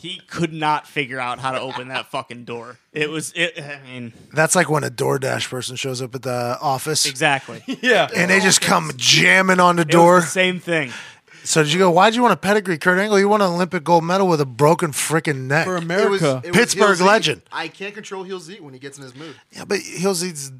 He 0.02 0.20
could 0.28 0.52
not 0.52 0.88
figure 0.88 1.20
out 1.20 1.38
how 1.40 1.52
to 1.52 1.60
open 1.62 1.90
that 1.90 2.10
fucking 2.10 2.44
door. 2.46 2.78
It 2.92 3.10
was 3.10 3.32
it 3.36 3.60
I 3.62 3.80
mean 3.88 4.14
That's 4.34 4.56
like 4.56 4.70
when 4.70 4.84
a 4.84 4.90
DoorDash 4.90 5.48
person 5.50 5.76
shows 5.76 6.02
up 6.02 6.16
at 6.16 6.24
the 6.24 6.58
office 6.60 7.06
exactly. 7.06 7.64
Yeah. 7.82 8.10
and 8.16 8.32
they 8.32 8.40
just 8.40 8.62
come 8.62 8.92
jamming 8.98 9.60
on 9.60 9.76
the 9.76 9.84
was 9.84 9.92
door. 9.92 10.20
the 10.22 10.26
same 10.28 10.60
thing. 10.60 10.92
So 11.44 11.64
did 11.64 11.74
you 11.74 11.80
go? 11.80 11.90
Why'd 11.90 12.14
you 12.14 12.22
want 12.22 12.34
a 12.34 12.38
pedigree, 12.38 12.78
Kurt 12.78 13.00
Angle? 13.00 13.18
You 13.20 13.28
won 13.28 13.42
an 13.42 13.48
Olympic 13.48 13.84
gold 13.84 14.04
medal 14.04 14.28
with 14.28 14.40
a 14.42 14.46
broken 14.46 14.92
freaking 14.92 15.48
neck. 15.48 15.66
For 15.66 15.72
It 15.76 15.80
was- 15.80 15.84
America. 15.86 16.42
it 16.44 16.50
was 16.52 16.58
Pittsburgh 16.58 16.98
Heel 16.98 17.08
legend. 17.08 17.42
I 17.52 17.68
can't 17.68 17.96
control 17.96 18.24
Heel 18.24 18.40
Z 18.40 18.60
when 18.60 18.74
he 18.74 18.80
gets 18.80 18.98
in 19.00 19.04
his 19.04 19.16
mood. 19.16 19.36
yeah, 19.52 19.66
but 19.66 19.80
Heel 19.80 20.14
Z's 20.14 20.52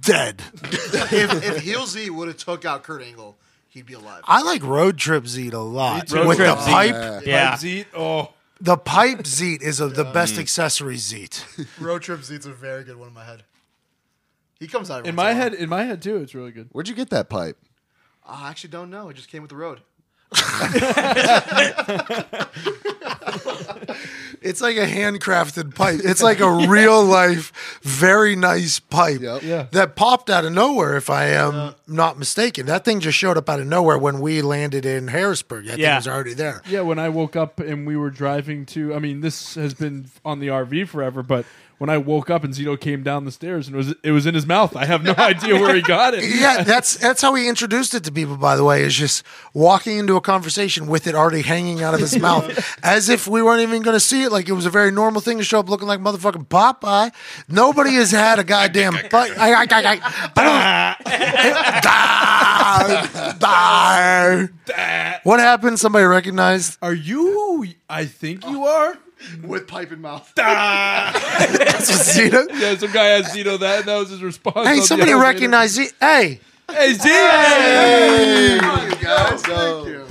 dead. 0.00 0.42
if 0.64 1.44
if 1.44 1.58
Heel 1.62 1.86
Z 1.86 2.08
would 2.10 2.28
have 2.28 2.36
took 2.38 2.64
out 2.64 2.82
Kurt 2.82 3.02
Angle, 3.02 3.36
he'd 3.68 3.84
be 3.86 3.92
alive. 3.94 4.22
I 4.24 4.42
like 4.42 4.62
Road 4.62 4.96
Trip 4.96 5.24
Zeet 5.24 5.52
a 5.52 5.58
lot 5.58 6.08
too. 6.08 6.26
with 6.26 6.38
Road 6.38 6.48
the 6.48 6.54
Trip 6.54 6.58
Zeet. 6.60 6.72
pipe. 6.92 7.26
Yeah. 7.26 7.56
Zeet. 7.56 7.86
Oh. 7.94 8.32
The 8.60 8.76
pipe 8.78 9.24
Zeet 9.24 9.62
is 9.62 9.80
of 9.80 9.96
the 9.96 10.04
best 10.04 10.34
mm. 10.34 10.38
accessory 10.38 10.96
Zeet. 10.96 11.44
Road 11.80 12.02
Trip 12.02 12.22
Z's 12.22 12.46
a 12.46 12.52
very 12.52 12.84
good 12.84 12.96
one 12.96 13.08
in 13.08 13.14
my 13.14 13.24
head. 13.24 13.44
He 14.58 14.66
comes 14.66 14.90
out 14.90 15.00
every 15.00 15.10
In 15.10 15.14
my 15.14 15.34
head, 15.34 15.52
in 15.52 15.68
my 15.68 15.84
head 15.84 16.00
too, 16.00 16.16
it's 16.16 16.34
really 16.34 16.52
good. 16.52 16.68
Where'd 16.72 16.88
you 16.88 16.94
get 16.94 17.10
that 17.10 17.28
pipe? 17.28 17.58
I 18.24 18.48
actually 18.48 18.70
don't 18.70 18.90
know. 18.90 19.10
It 19.10 19.14
just 19.14 19.28
came 19.28 19.42
with 19.42 19.50
the 19.50 19.56
road. 19.56 19.82
It's 24.42 24.60
like 24.60 24.76
a 24.76 24.86
handcrafted 24.86 25.74
pipe. 25.74 26.00
It's 26.04 26.22
like 26.22 26.38
a 26.40 26.50
real 26.68 27.02
life, 27.04 27.52
very 27.82 28.36
nice 28.36 28.78
pipe 28.78 29.20
Yep. 29.20 29.42
Yeah. 29.42 29.66
that 29.72 29.96
popped 29.96 30.30
out 30.30 30.44
of 30.44 30.52
nowhere. 30.52 30.96
If 30.96 31.10
I 31.10 31.26
am 31.28 31.74
not 31.88 32.16
mistaken, 32.18 32.66
that 32.66 32.84
thing 32.84 33.00
just 33.00 33.18
showed 33.18 33.36
up 33.36 33.48
out 33.48 33.58
of 33.58 33.66
nowhere 33.66 33.98
when 33.98 34.20
we 34.20 34.42
landed 34.42 34.86
in 34.86 35.08
Harrisburg. 35.08 35.64
That 35.66 35.72
thing 35.72 35.80
Yeah. 35.80 35.96
was 35.96 36.06
already 36.06 36.34
there. 36.34 36.62
Yeah, 36.68 36.82
when 36.82 36.98
I 37.00 37.08
woke 37.08 37.34
up 37.34 37.58
and 37.58 37.86
we 37.88 37.96
were 37.96 38.10
driving 38.10 38.66
to, 38.66 38.94
I 38.94 39.00
mean, 39.00 39.20
this 39.20 39.56
has 39.56 39.74
been 39.74 40.06
on 40.24 40.38
the 40.38 40.48
RV 40.48 40.84
forever, 40.84 41.24
but 41.24 41.44
when 41.78 41.90
I 41.90 41.98
woke 41.98 42.30
up 42.30 42.42
and 42.42 42.54
Zito 42.54 42.78
came 42.80 43.02
down 43.02 43.24
the 43.24 43.30
stairs 43.30 43.66
and 43.66 43.74
it 43.74 43.78
was 43.78 43.94
it 44.02 44.10
was 44.10 44.26
in 44.26 44.34
his 44.34 44.46
mouth, 44.46 44.74
I 44.74 44.86
have 44.86 45.02
no 45.02 45.14
idea 45.18 45.60
where 45.60 45.74
he 45.74 45.82
got 45.82 46.14
it. 46.14 46.24
Yeah, 46.24 46.62
that's 46.62 46.96
that's 46.96 47.20
how 47.20 47.34
he 47.34 47.48
introduced 47.48 47.94
it 47.94 48.04
to 48.04 48.12
people. 48.12 48.36
By 48.36 48.56
the 48.56 48.64
way, 48.64 48.82
is 48.82 48.94
just 48.94 49.24
walking 49.52 49.98
into 49.98 50.16
a 50.16 50.20
conversation 50.20 50.86
with 50.86 51.06
it 51.06 51.14
already 51.14 51.42
hanging 51.42 51.82
out 51.82 51.94
of 51.94 52.00
his 52.00 52.18
mouth, 52.18 52.78
as 52.82 53.08
if 53.08 53.28
we 53.28 53.42
weren't 53.42 53.60
even 53.60 53.82
going 53.82 53.94
to 53.94 54.00
see 54.00 54.22
it. 54.22 54.32
Like 54.32 54.48
it 54.48 54.52
was 54.52 54.66
a 54.66 54.70
very 54.70 54.90
normal 54.90 55.20
thing 55.20 55.38
to 55.38 55.44
show 55.44 55.60
up 55.60 55.68
looking 55.68 55.88
like 55.88 56.00
motherfucking 56.00 56.48
Popeye. 56.48 57.12
Nobody 57.48 57.94
has 57.94 58.10
had 58.10 58.38
a 58.38 58.44
goddamn. 58.44 58.96
But 59.16 59.38
I, 59.38 59.52
I, 59.52 59.66
I, 59.70 60.00
I. 60.36 61.80
Die, 61.80 63.32
die. 63.38 64.48
What 65.22 65.40
happened? 65.40 65.78
Somebody 65.78 66.04
recognized. 66.04 66.78
Are 66.82 66.94
you? 66.94 67.66
I 67.88 68.06
think 68.06 68.44
you 68.46 68.64
are. 68.64 68.98
With 69.42 69.66
pipe 69.66 69.92
in 69.92 70.00
mouth. 70.00 70.30
That's 70.36 71.88
what 71.90 72.00
Zito- 72.00 72.48
Yeah, 72.60 72.76
some 72.76 72.92
guy 72.92 73.06
asked 73.18 73.34
Zito 73.34 73.58
that, 73.60 73.80
and 73.80 73.88
that 73.88 73.96
was 73.98 74.10
his 74.10 74.22
response. 74.22 74.66
Hey, 74.68 74.80
somebody 74.80 75.12
elevator. 75.12 75.32
recognized 75.34 75.78
it. 75.78 75.92
Hey, 76.00 76.40
Hey, 76.70 76.92
Z! 76.94 77.08
you 77.08 78.60
guys. 79.04 79.42
Thank 79.42 79.86
you. 79.88 80.06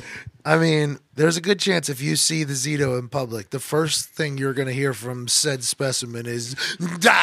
I 0.46 0.58
mean, 0.58 1.00
there's 1.16 1.38
a 1.38 1.42
good 1.42 1.60
chance 1.60 1.88
if 1.90 2.02
you 2.02 2.16
see 2.16 2.44
the 2.44 2.54
Zito 2.54 3.00
in 3.00 3.08
public, 3.08 3.50
the 3.52 3.60
first 3.60 4.10
thing 4.10 4.38
you're 4.38 4.54
going 4.54 4.68
to 4.68 4.74
hear 4.74 4.94
from 4.94 5.28
said 5.28 5.64
specimen 5.64 6.26
is 6.26 6.56
die, 7.00 7.10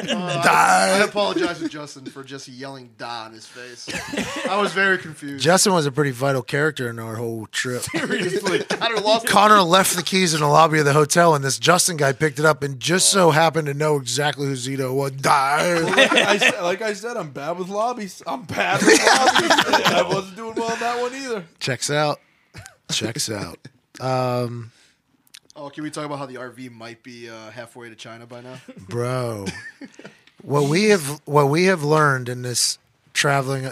I 0.00 0.40
die. 0.44 0.98
apologize 1.04 1.58
to 1.60 1.68
Justin 1.68 2.04
for 2.06 2.22
just 2.22 2.46
yelling 2.48 2.90
"da" 2.98 3.26
in 3.26 3.32
his 3.32 3.46
face. 3.46 3.88
I 4.46 4.60
was 4.60 4.72
very 4.72 4.98
confused. 4.98 5.42
Justin 5.42 5.72
was 5.72 5.86
a 5.86 5.92
pretty 5.92 6.10
vital 6.10 6.42
character 6.42 6.88
in 6.90 6.98
our 6.98 7.16
whole 7.16 7.46
trip. 7.46 7.82
Connor 7.94 9.00
lost. 9.00 9.26
Connor 9.26 9.62
left 9.62 9.96
the 9.96 10.02
keys 10.02 10.34
in 10.34 10.40
the 10.40 10.46
lobby 10.48 10.78
of 10.80 10.84
the 10.84 10.92
hotel, 10.92 11.34
and 11.34 11.42
this 11.44 11.58
Justin 11.58 11.96
guy 11.96 12.12
picked 12.12 12.38
it 12.38 12.44
up 12.44 12.62
and 12.62 12.78
just 12.78 13.08
so 13.10 13.30
happened 13.30 13.66
to 13.66 13.74
know 13.74 13.96
exactly 13.96 14.46
who 14.46 14.52
Zito 14.54 14.94
was. 14.94 15.12
Die. 15.12 15.32
I 15.32 16.60
like 16.62 16.82
I 16.82 16.92
said, 16.92 17.16
I'm 17.16 17.30
bad 17.30 17.58
with 17.58 17.68
lobbies. 17.68 18.22
I'm 18.26 18.42
bad 18.42 18.80
with 18.82 18.88
lobbies. 18.98 19.86
I 19.86 20.02
wasn't 20.06 20.36
doing 20.36 20.54
well 20.56 20.72
on 20.72 20.80
that 20.80 21.00
one 21.00 21.14
either. 21.14 21.44
Checks 21.58 21.90
out. 21.90 22.20
Checks 22.90 23.30
out. 23.30 23.58
Um, 24.00 24.72
Oh, 25.56 25.70
can 25.70 25.84
we 25.84 25.90
talk 25.90 26.04
about 26.04 26.18
how 26.18 26.26
the 26.26 26.34
RV 26.34 26.72
might 26.72 27.04
be 27.04 27.30
uh, 27.30 27.50
halfway 27.52 27.88
to 27.88 27.94
China 27.94 28.26
by 28.26 28.40
now? 28.40 28.56
bro. 28.88 29.46
what 30.42 30.68
we 30.68 30.86
have 30.86 31.20
what 31.26 31.44
we 31.48 31.66
have 31.66 31.84
learned 31.84 32.28
in 32.28 32.42
this 32.42 32.78
traveling, 33.12 33.70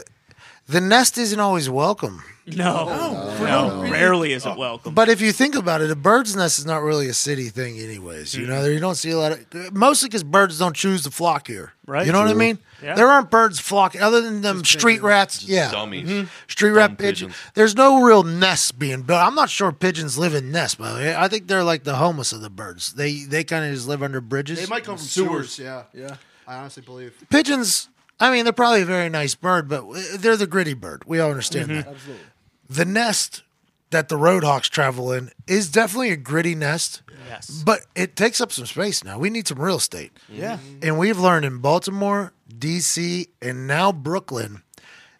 the 0.67 0.81
nest 0.81 1.19
isn't 1.19 1.41
always 1.41 1.69
welcome. 1.69 2.23
No, 2.45 2.89
oh, 2.89 3.37
no, 3.85 3.89
rarely 3.89 4.33
is 4.33 4.45
it 4.45 4.49
uh, 4.49 4.57
welcome. 4.57 4.95
But 4.95 5.09
if 5.09 5.21
you 5.21 5.31
think 5.31 5.55
about 5.55 5.81
it, 5.81 5.93
a 5.93 5.97
bird's 5.97 6.35
nest 6.35 6.59
is 6.59 6.67
not 6.67 6.83
really 6.83 7.07
a 7.07 7.15
city 7.15 7.51
thing, 7.51 7.79
anyways. 7.79 8.35
You 8.35 8.47
know, 8.49 8.55
mm-hmm. 8.55 8.73
you 8.73 8.81
don't 8.81 8.97
see 8.97 9.11
a 9.11 9.17
lot 9.17 9.33
of 9.33 9.73
mostly 9.73 10.09
because 10.09 10.25
birds 10.25 10.59
don't 10.59 10.75
choose 10.75 11.05
to 11.05 11.13
flock 11.13 11.47
here. 11.47 11.73
Right. 11.87 12.05
You 12.05 12.11
know 12.11 12.19
what 12.19 12.29
I 12.29 12.35
mean? 12.35 12.59
Yeah. 12.83 12.97
There 12.97 13.07
aren't 13.07 13.31
birds 13.31 13.61
flocking 13.61 14.01
other 14.01 14.21
than 14.21 14.41
them 14.41 14.65
street 14.65 15.03
rats. 15.03 15.45
Yeah. 15.45 15.71
Dummies. 15.71 16.09
Mm-hmm. 16.09 16.29
Street 16.49 16.71
Dumb 16.71 16.79
rat 16.79 16.99
pigeon. 16.99 17.29
pigeons. 17.29 17.37
There's 17.55 17.77
no 17.77 18.03
real 18.03 18.25
nests 18.25 18.73
being 18.73 19.03
built. 19.03 19.21
I'm 19.21 19.37
not 19.37 19.49
sure 19.49 19.71
pigeons 19.71 20.19
live 20.19 20.35
in 20.35 20.51
nests, 20.51 20.75
by 20.75 20.93
the 20.93 20.99
way. 20.99 21.15
I 21.15 21.29
think 21.29 21.47
they're 21.47 21.63
like 21.63 21.85
the 21.85 21.95
homeless 21.95 22.33
of 22.33 22.41
the 22.41 22.51
birds. 22.51 22.95
They 22.95 23.23
they 23.23 23.45
kind 23.45 23.65
of 23.65 23.73
just 23.73 23.87
live 23.87 24.03
under 24.03 24.21
bridges. 24.21 24.59
They 24.61 24.67
might 24.67 24.83
come 24.83 24.97
from 24.97 25.07
Sewers. 25.07 25.53
sewers. 25.53 25.87
Yeah, 25.95 26.01
Yeah. 26.09 26.17
I 26.45 26.57
honestly 26.57 26.83
believe. 26.83 27.15
pigeons. 27.31 27.89
I 28.23 28.31
mean, 28.31 28.45
they're 28.45 28.53
probably 28.53 28.83
a 28.83 28.87
very 28.87 29.09
nice 29.09 29.35
bird, 29.35 29.68
but 29.68 29.83
uh, 29.83 30.01
they're 30.16 30.37
the 30.37 30.47
gritty 30.47 30.75
bird. 30.75 31.03
We 31.07 31.18
all 31.18 31.31
understand 31.31 31.70
mm-hmm. 31.70 31.81
that. 31.81 31.89
Absolutely. 31.89 32.25
The 32.70 32.85
nest 32.85 33.43
that 33.91 34.09
the 34.09 34.14
roadhawks 34.14 34.70
travel 34.70 35.11
in 35.11 35.33
is 35.49 35.68
definitely 35.68 36.11
a 36.11 36.16
gritty 36.16 36.55
nest, 36.55 37.03
yes. 37.29 37.51
but 37.66 37.81
it 37.97 38.14
takes 38.14 38.41
up 38.41 38.53
some 38.53 38.64
space 38.64 39.03
now. 39.03 39.18
We 39.18 39.29
need 39.29 39.49
some 39.49 39.59
real 39.59 39.77
estate. 39.77 40.12
Yeah. 40.29 40.59
And 40.83 40.99
we've 40.99 41.18
learned 41.18 41.45
in 41.45 41.59
Baltimore, 41.59 42.33
DC, 42.49 43.27
and 43.43 43.66
now 43.66 43.91
Brooklyn, 43.91 44.62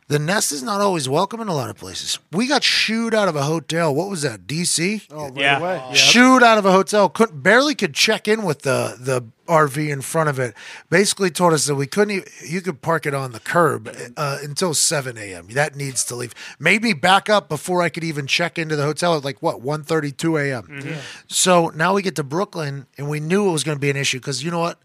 the 0.09 0.18
nest 0.18 0.53
is 0.53 0.62
not 0.62 0.80
always 0.80 1.09
welcome 1.09 1.40
in 1.40 1.48
a 1.48 1.55
lot 1.55 1.70
of 1.70 1.76
places. 1.76 2.18
We 2.32 2.46
got 2.46 2.62
shooed 2.62 3.14
out 3.14 3.28
of 3.28 3.36
a 3.36 3.42
hotel. 3.44 3.94
What 3.94 4.11
was 4.11 4.22
that? 4.22 4.46
DC? 4.46 5.03
Oh, 5.11 5.28
right 5.28 5.36
Yeah. 5.36 5.59
away. 5.59 5.76
Yeah. 5.88 5.94
Shooed 5.94 6.42
out 6.42 6.59
of 6.59 6.66
a 6.66 6.72
hotel. 6.72 7.09
Couldn't 7.09 7.42
barely 7.42 7.74
could 7.74 7.94
check 7.94 8.28
in 8.28 8.42
with 8.42 8.62
the 8.62 8.96
the 8.98 9.24
RV 9.48 9.90
in 9.90 10.00
front 10.03 10.28
of 10.28 10.38
it. 10.38 10.55
Basically 10.90 11.30
told 11.30 11.53
us 11.53 11.66
that 11.66 11.74
we 11.74 11.86
couldn't. 11.86 12.11
Even, 12.16 12.28
you 12.46 12.61
could 12.61 12.80
park 12.82 13.07
it 13.07 13.14
on 13.14 13.32
the 13.32 13.40
curb 13.40 13.94
uh, 14.16 14.38
until 14.42 14.74
seven 14.74 15.16
a.m. 15.16 15.48
That 15.53 15.76
needs 15.76 16.05
to 16.05 16.14
leave. 16.14 16.34
Made 16.59 16.82
me 16.82 16.92
back 16.92 17.28
up 17.30 17.48
before 17.48 17.80
I 17.82 17.88
could 17.88 18.05
even 18.05 18.26
check 18.26 18.59
into 18.59 18.76
the 18.76 18.84
hotel 18.84 19.16
at 19.16 19.24
like 19.24 19.42
what 19.42 19.62
1.32 19.62 20.40
a.m. 20.50 20.98
So 21.28 21.68
now 21.74 21.94
we 21.94 22.03
get 22.03 22.16
to 22.16 22.24
Brooklyn, 22.24 22.86
and 22.98 23.09
we 23.09 23.20
knew 23.20 23.48
it 23.48 23.53
was 23.53 23.64
going 23.64 23.76
to 23.76 23.80
be 23.80 23.90
an 23.90 23.96
issue 23.96 24.18
because 24.18 24.42
you 24.44 24.50
know 24.50 24.61
what? 24.61 24.78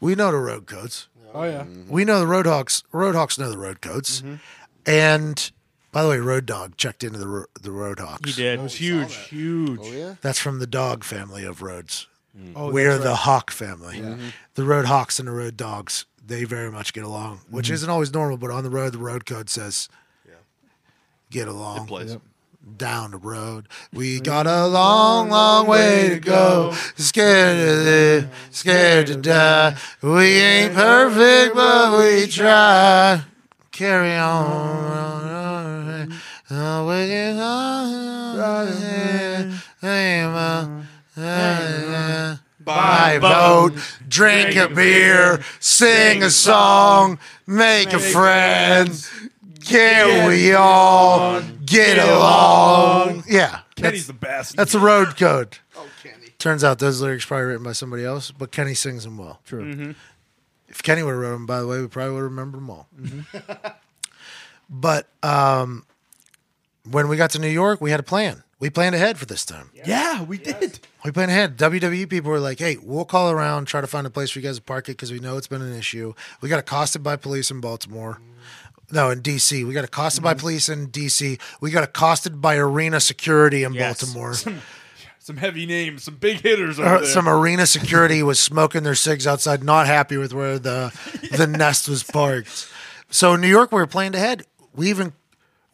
We 0.00 0.14
know 0.14 0.30
the 0.30 0.38
road 0.38 0.66
codes. 0.66 1.08
Oh 1.34 1.44
yeah. 1.44 1.62
Mm-hmm. 1.62 1.90
We 1.92 2.04
know 2.04 2.20
the 2.20 2.26
Roadhawks. 2.26 2.82
Roadhawks 2.92 3.38
know 3.38 3.50
the 3.50 3.58
road 3.58 3.80
codes. 3.80 4.22
Mm-hmm. 4.22 4.34
And 4.86 5.52
by 5.92 6.02
the 6.02 6.08
way, 6.08 6.18
Road 6.18 6.46
Dog 6.46 6.76
checked 6.76 7.02
into 7.04 7.18
the 7.18 7.28
ro- 7.28 7.46
the 7.60 7.70
Roadhawks. 7.70 8.26
You 8.26 8.32
did. 8.32 8.58
It 8.58 8.62
was 8.62 8.74
huge, 8.74 9.14
huge. 9.14 9.80
Oh 9.82 9.92
yeah. 9.92 10.14
That's 10.22 10.38
from 10.38 10.58
the 10.58 10.66
dog 10.66 11.04
family 11.04 11.44
of 11.44 11.62
roads. 11.62 12.06
Oh, 12.54 12.70
We're 12.70 12.92
that's 12.92 13.02
the 13.02 13.14
hawk 13.16 13.50
family. 13.50 13.98
Mm-hmm. 13.98 14.28
The 14.54 14.64
road 14.64 14.84
hawks 14.84 15.18
and 15.18 15.26
the 15.26 15.32
road 15.32 15.56
dogs, 15.56 16.06
they 16.24 16.44
very 16.44 16.70
much 16.70 16.92
get 16.92 17.02
along, 17.02 17.40
which 17.50 17.68
isn't 17.68 17.90
always 17.90 18.12
normal, 18.12 18.36
but 18.36 18.50
on 18.50 18.62
the 18.62 18.70
road, 18.70 18.92
the 18.92 18.98
road 18.98 19.26
code 19.26 19.50
says 19.50 19.88
get 21.30 21.48
along. 21.48 21.86
Place. 21.86 22.16
Down 22.76 23.10
the 23.12 23.16
road. 23.18 23.66
We 23.92 24.20
got 24.20 24.46
a 24.46 24.66
long, 24.66 25.30
long 25.30 25.66
way 25.66 26.10
to 26.10 26.20
go. 26.20 26.72
Scared 26.96 27.56
to 27.56 27.72
live, 27.82 28.48
scared 28.50 29.06
to 29.08 29.16
die. 29.16 29.76
We 30.02 30.36
ain't 30.36 30.74
perfect, 30.74 31.54
but 31.54 31.98
we 31.98 32.26
try. 32.26 33.22
Carry 33.72 34.16
on. 34.16 36.12
Oh, 36.50 36.88
we 36.88 37.08
get 37.08 37.36
on. 37.36 37.98
Mm-hmm. 38.36 39.50
Buy 42.64 43.16
mm-hmm. 43.16 43.24
mm-hmm. 43.24 43.72
boat, 43.72 43.74
drink 44.08 44.56
a 44.56 44.68
beer, 44.68 45.42
sing 45.60 46.22
a 46.22 46.30
song, 46.30 47.18
make 47.46 47.92
a 47.92 47.98
friend. 47.98 48.90
Can 49.68 50.28
we 50.28 50.54
all 50.54 51.42
get 51.64 51.98
along? 51.98 53.24
Yeah, 53.28 53.60
Kenny's 53.76 54.06
that's, 54.06 54.06
the 54.06 54.12
best. 54.14 54.56
that's 54.56 54.74
a 54.74 54.78
road 54.78 55.16
code. 55.16 55.58
Oh, 55.76 55.86
Kenny. 56.02 56.28
Turns 56.38 56.64
out 56.64 56.78
those 56.78 57.02
lyrics 57.02 57.26
probably 57.26 57.46
written 57.46 57.64
by 57.64 57.72
somebody 57.72 58.04
else, 58.04 58.30
but 58.30 58.50
Kenny 58.50 58.74
sings 58.74 59.04
them 59.04 59.18
well. 59.18 59.40
true. 59.44 59.94
If 60.68 60.82
Kenny 60.82 61.02
would 61.02 61.10
have 61.10 61.20
wrote 61.20 61.32
them, 61.32 61.46
by 61.46 61.60
the 61.60 61.66
way, 61.66 61.80
we 61.80 61.88
probably 61.88 62.12
would 62.12 62.22
have 62.22 62.30
remembered 62.30 62.60
them 62.60 62.70
all. 62.70 62.88
but 64.70 65.08
um, 65.22 65.84
when 66.90 67.08
we 67.08 67.16
got 67.16 67.30
to 67.30 67.38
New 67.38 67.48
York, 67.48 67.80
we 67.80 67.90
had 67.90 68.00
a 68.00 68.04
plan. 68.04 68.44
We 68.60 68.70
planned 68.70 68.94
ahead 68.94 69.18
for 69.18 69.26
this 69.26 69.44
time. 69.44 69.70
Yeah, 69.72 70.24
we 70.24 70.36
did. 70.36 70.80
We 71.04 71.12
planned 71.12 71.30
ahead. 71.30 71.56
WWE 71.56 72.10
people 72.10 72.30
were 72.30 72.40
like, 72.40 72.58
"Hey, 72.58 72.76
we'll 72.82 73.04
call 73.04 73.30
around, 73.30 73.66
try 73.66 73.80
to 73.80 73.86
find 73.86 74.06
a 74.06 74.10
place 74.10 74.30
for 74.30 74.40
you 74.40 74.44
guys 74.44 74.56
to 74.56 74.62
park 74.62 74.88
it 74.88 74.92
because 74.92 75.12
we 75.12 75.20
know 75.20 75.36
it's 75.36 75.46
been 75.46 75.62
an 75.62 75.74
issue. 75.74 76.12
We 76.40 76.48
got 76.48 76.58
accosted 76.58 77.02
by 77.02 77.16
police 77.16 77.50
in 77.50 77.60
Baltimore." 77.60 78.18
No, 78.90 79.10
in 79.10 79.20
DC. 79.22 79.66
We 79.66 79.74
got 79.74 79.84
accosted 79.84 80.22
by 80.24 80.34
police 80.34 80.68
in 80.68 80.88
DC. 80.88 81.38
We 81.60 81.70
got 81.70 81.84
accosted 81.84 82.40
by 82.40 82.56
arena 82.56 83.00
security 83.00 83.62
in 83.64 83.74
Yes. 83.74 84.02
Baltimore. 84.02 84.34
Some 85.18 85.36
heavy 85.36 85.66
names, 85.66 86.04
some 86.04 86.14
big 86.14 86.40
hitters 86.40 86.78
over 86.78 86.88
Uh, 86.88 86.98
there. 87.00 87.06
some 87.06 87.28
arena 87.28 87.66
security 87.66 88.22
was 88.22 88.40
smoking 88.40 88.82
their 88.82 88.94
cigs 88.94 89.26
outside, 89.26 89.62
not 89.62 89.86
happy 89.86 90.16
with 90.16 90.32
where 90.32 90.58
the 90.58 90.90
the 91.36 91.46
nest 91.46 91.86
was 91.86 92.02
parked. 92.02 92.66
So 93.10 93.34
in 93.34 93.42
New 93.42 93.48
York, 93.48 93.70
we 93.70 93.76
were 93.76 93.86
planned 93.86 94.14
ahead. 94.14 94.44
We 94.74 94.88
even 94.88 95.12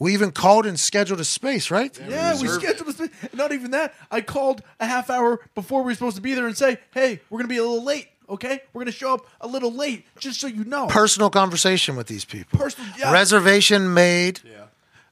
we 0.01 0.12
even 0.12 0.33
called 0.33 0.67
and 0.67 0.79
scheduled 0.79 1.21
a 1.21 1.25
space, 1.25 1.71
right? 1.71 1.97
yeah, 2.09 2.41
we 2.41 2.49
scheduled 2.49 2.97
this. 2.97 3.09
Not 3.33 3.53
even 3.53 3.71
that. 3.71 3.95
I 4.11 4.23
called 4.23 4.61
a 4.81 4.87
half 4.87 5.09
hour 5.09 5.39
before 5.55 5.83
we 5.83 5.91
were 5.93 5.95
supposed 5.95 6.17
to 6.17 6.23
be 6.23 6.35
there 6.35 6.49
and 6.49 6.57
say, 6.59 6.79
"Hey, 6.93 7.21
we're 7.31 7.39
gonna 7.39 7.47
be 7.49 7.59
a 7.59 7.62
little 7.62 7.85
late. 7.85 8.09
Okay, 8.35 8.61
we're 8.72 8.82
gonna 8.82 8.93
show 8.93 9.14
up 9.14 9.26
a 9.41 9.47
little 9.47 9.72
late, 9.72 10.07
just 10.18 10.41
so 10.41 10.47
you 10.47 10.64
know." 10.64 10.87
Personal 10.87 11.30
conversation 11.30 11.97
with 11.97 12.07
these 12.07 12.24
people. 12.24 12.59
Personal- 12.59 12.91
yeah. 12.99 13.12
Reservation 13.12 13.93
made. 13.95 14.41
Yeah. 14.45 14.66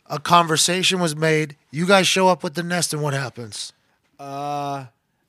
A 0.07 0.19
conversation 0.19 1.01
was 1.01 1.17
made. 1.17 1.57
You 1.71 1.87
guys 1.87 2.07
show 2.07 2.29
up 2.29 2.43
with 2.45 2.55
the 2.55 2.63
nest, 2.63 2.93
and 2.93 3.03
what 3.03 3.15
happens? 3.15 3.73
Uh, 4.19 4.87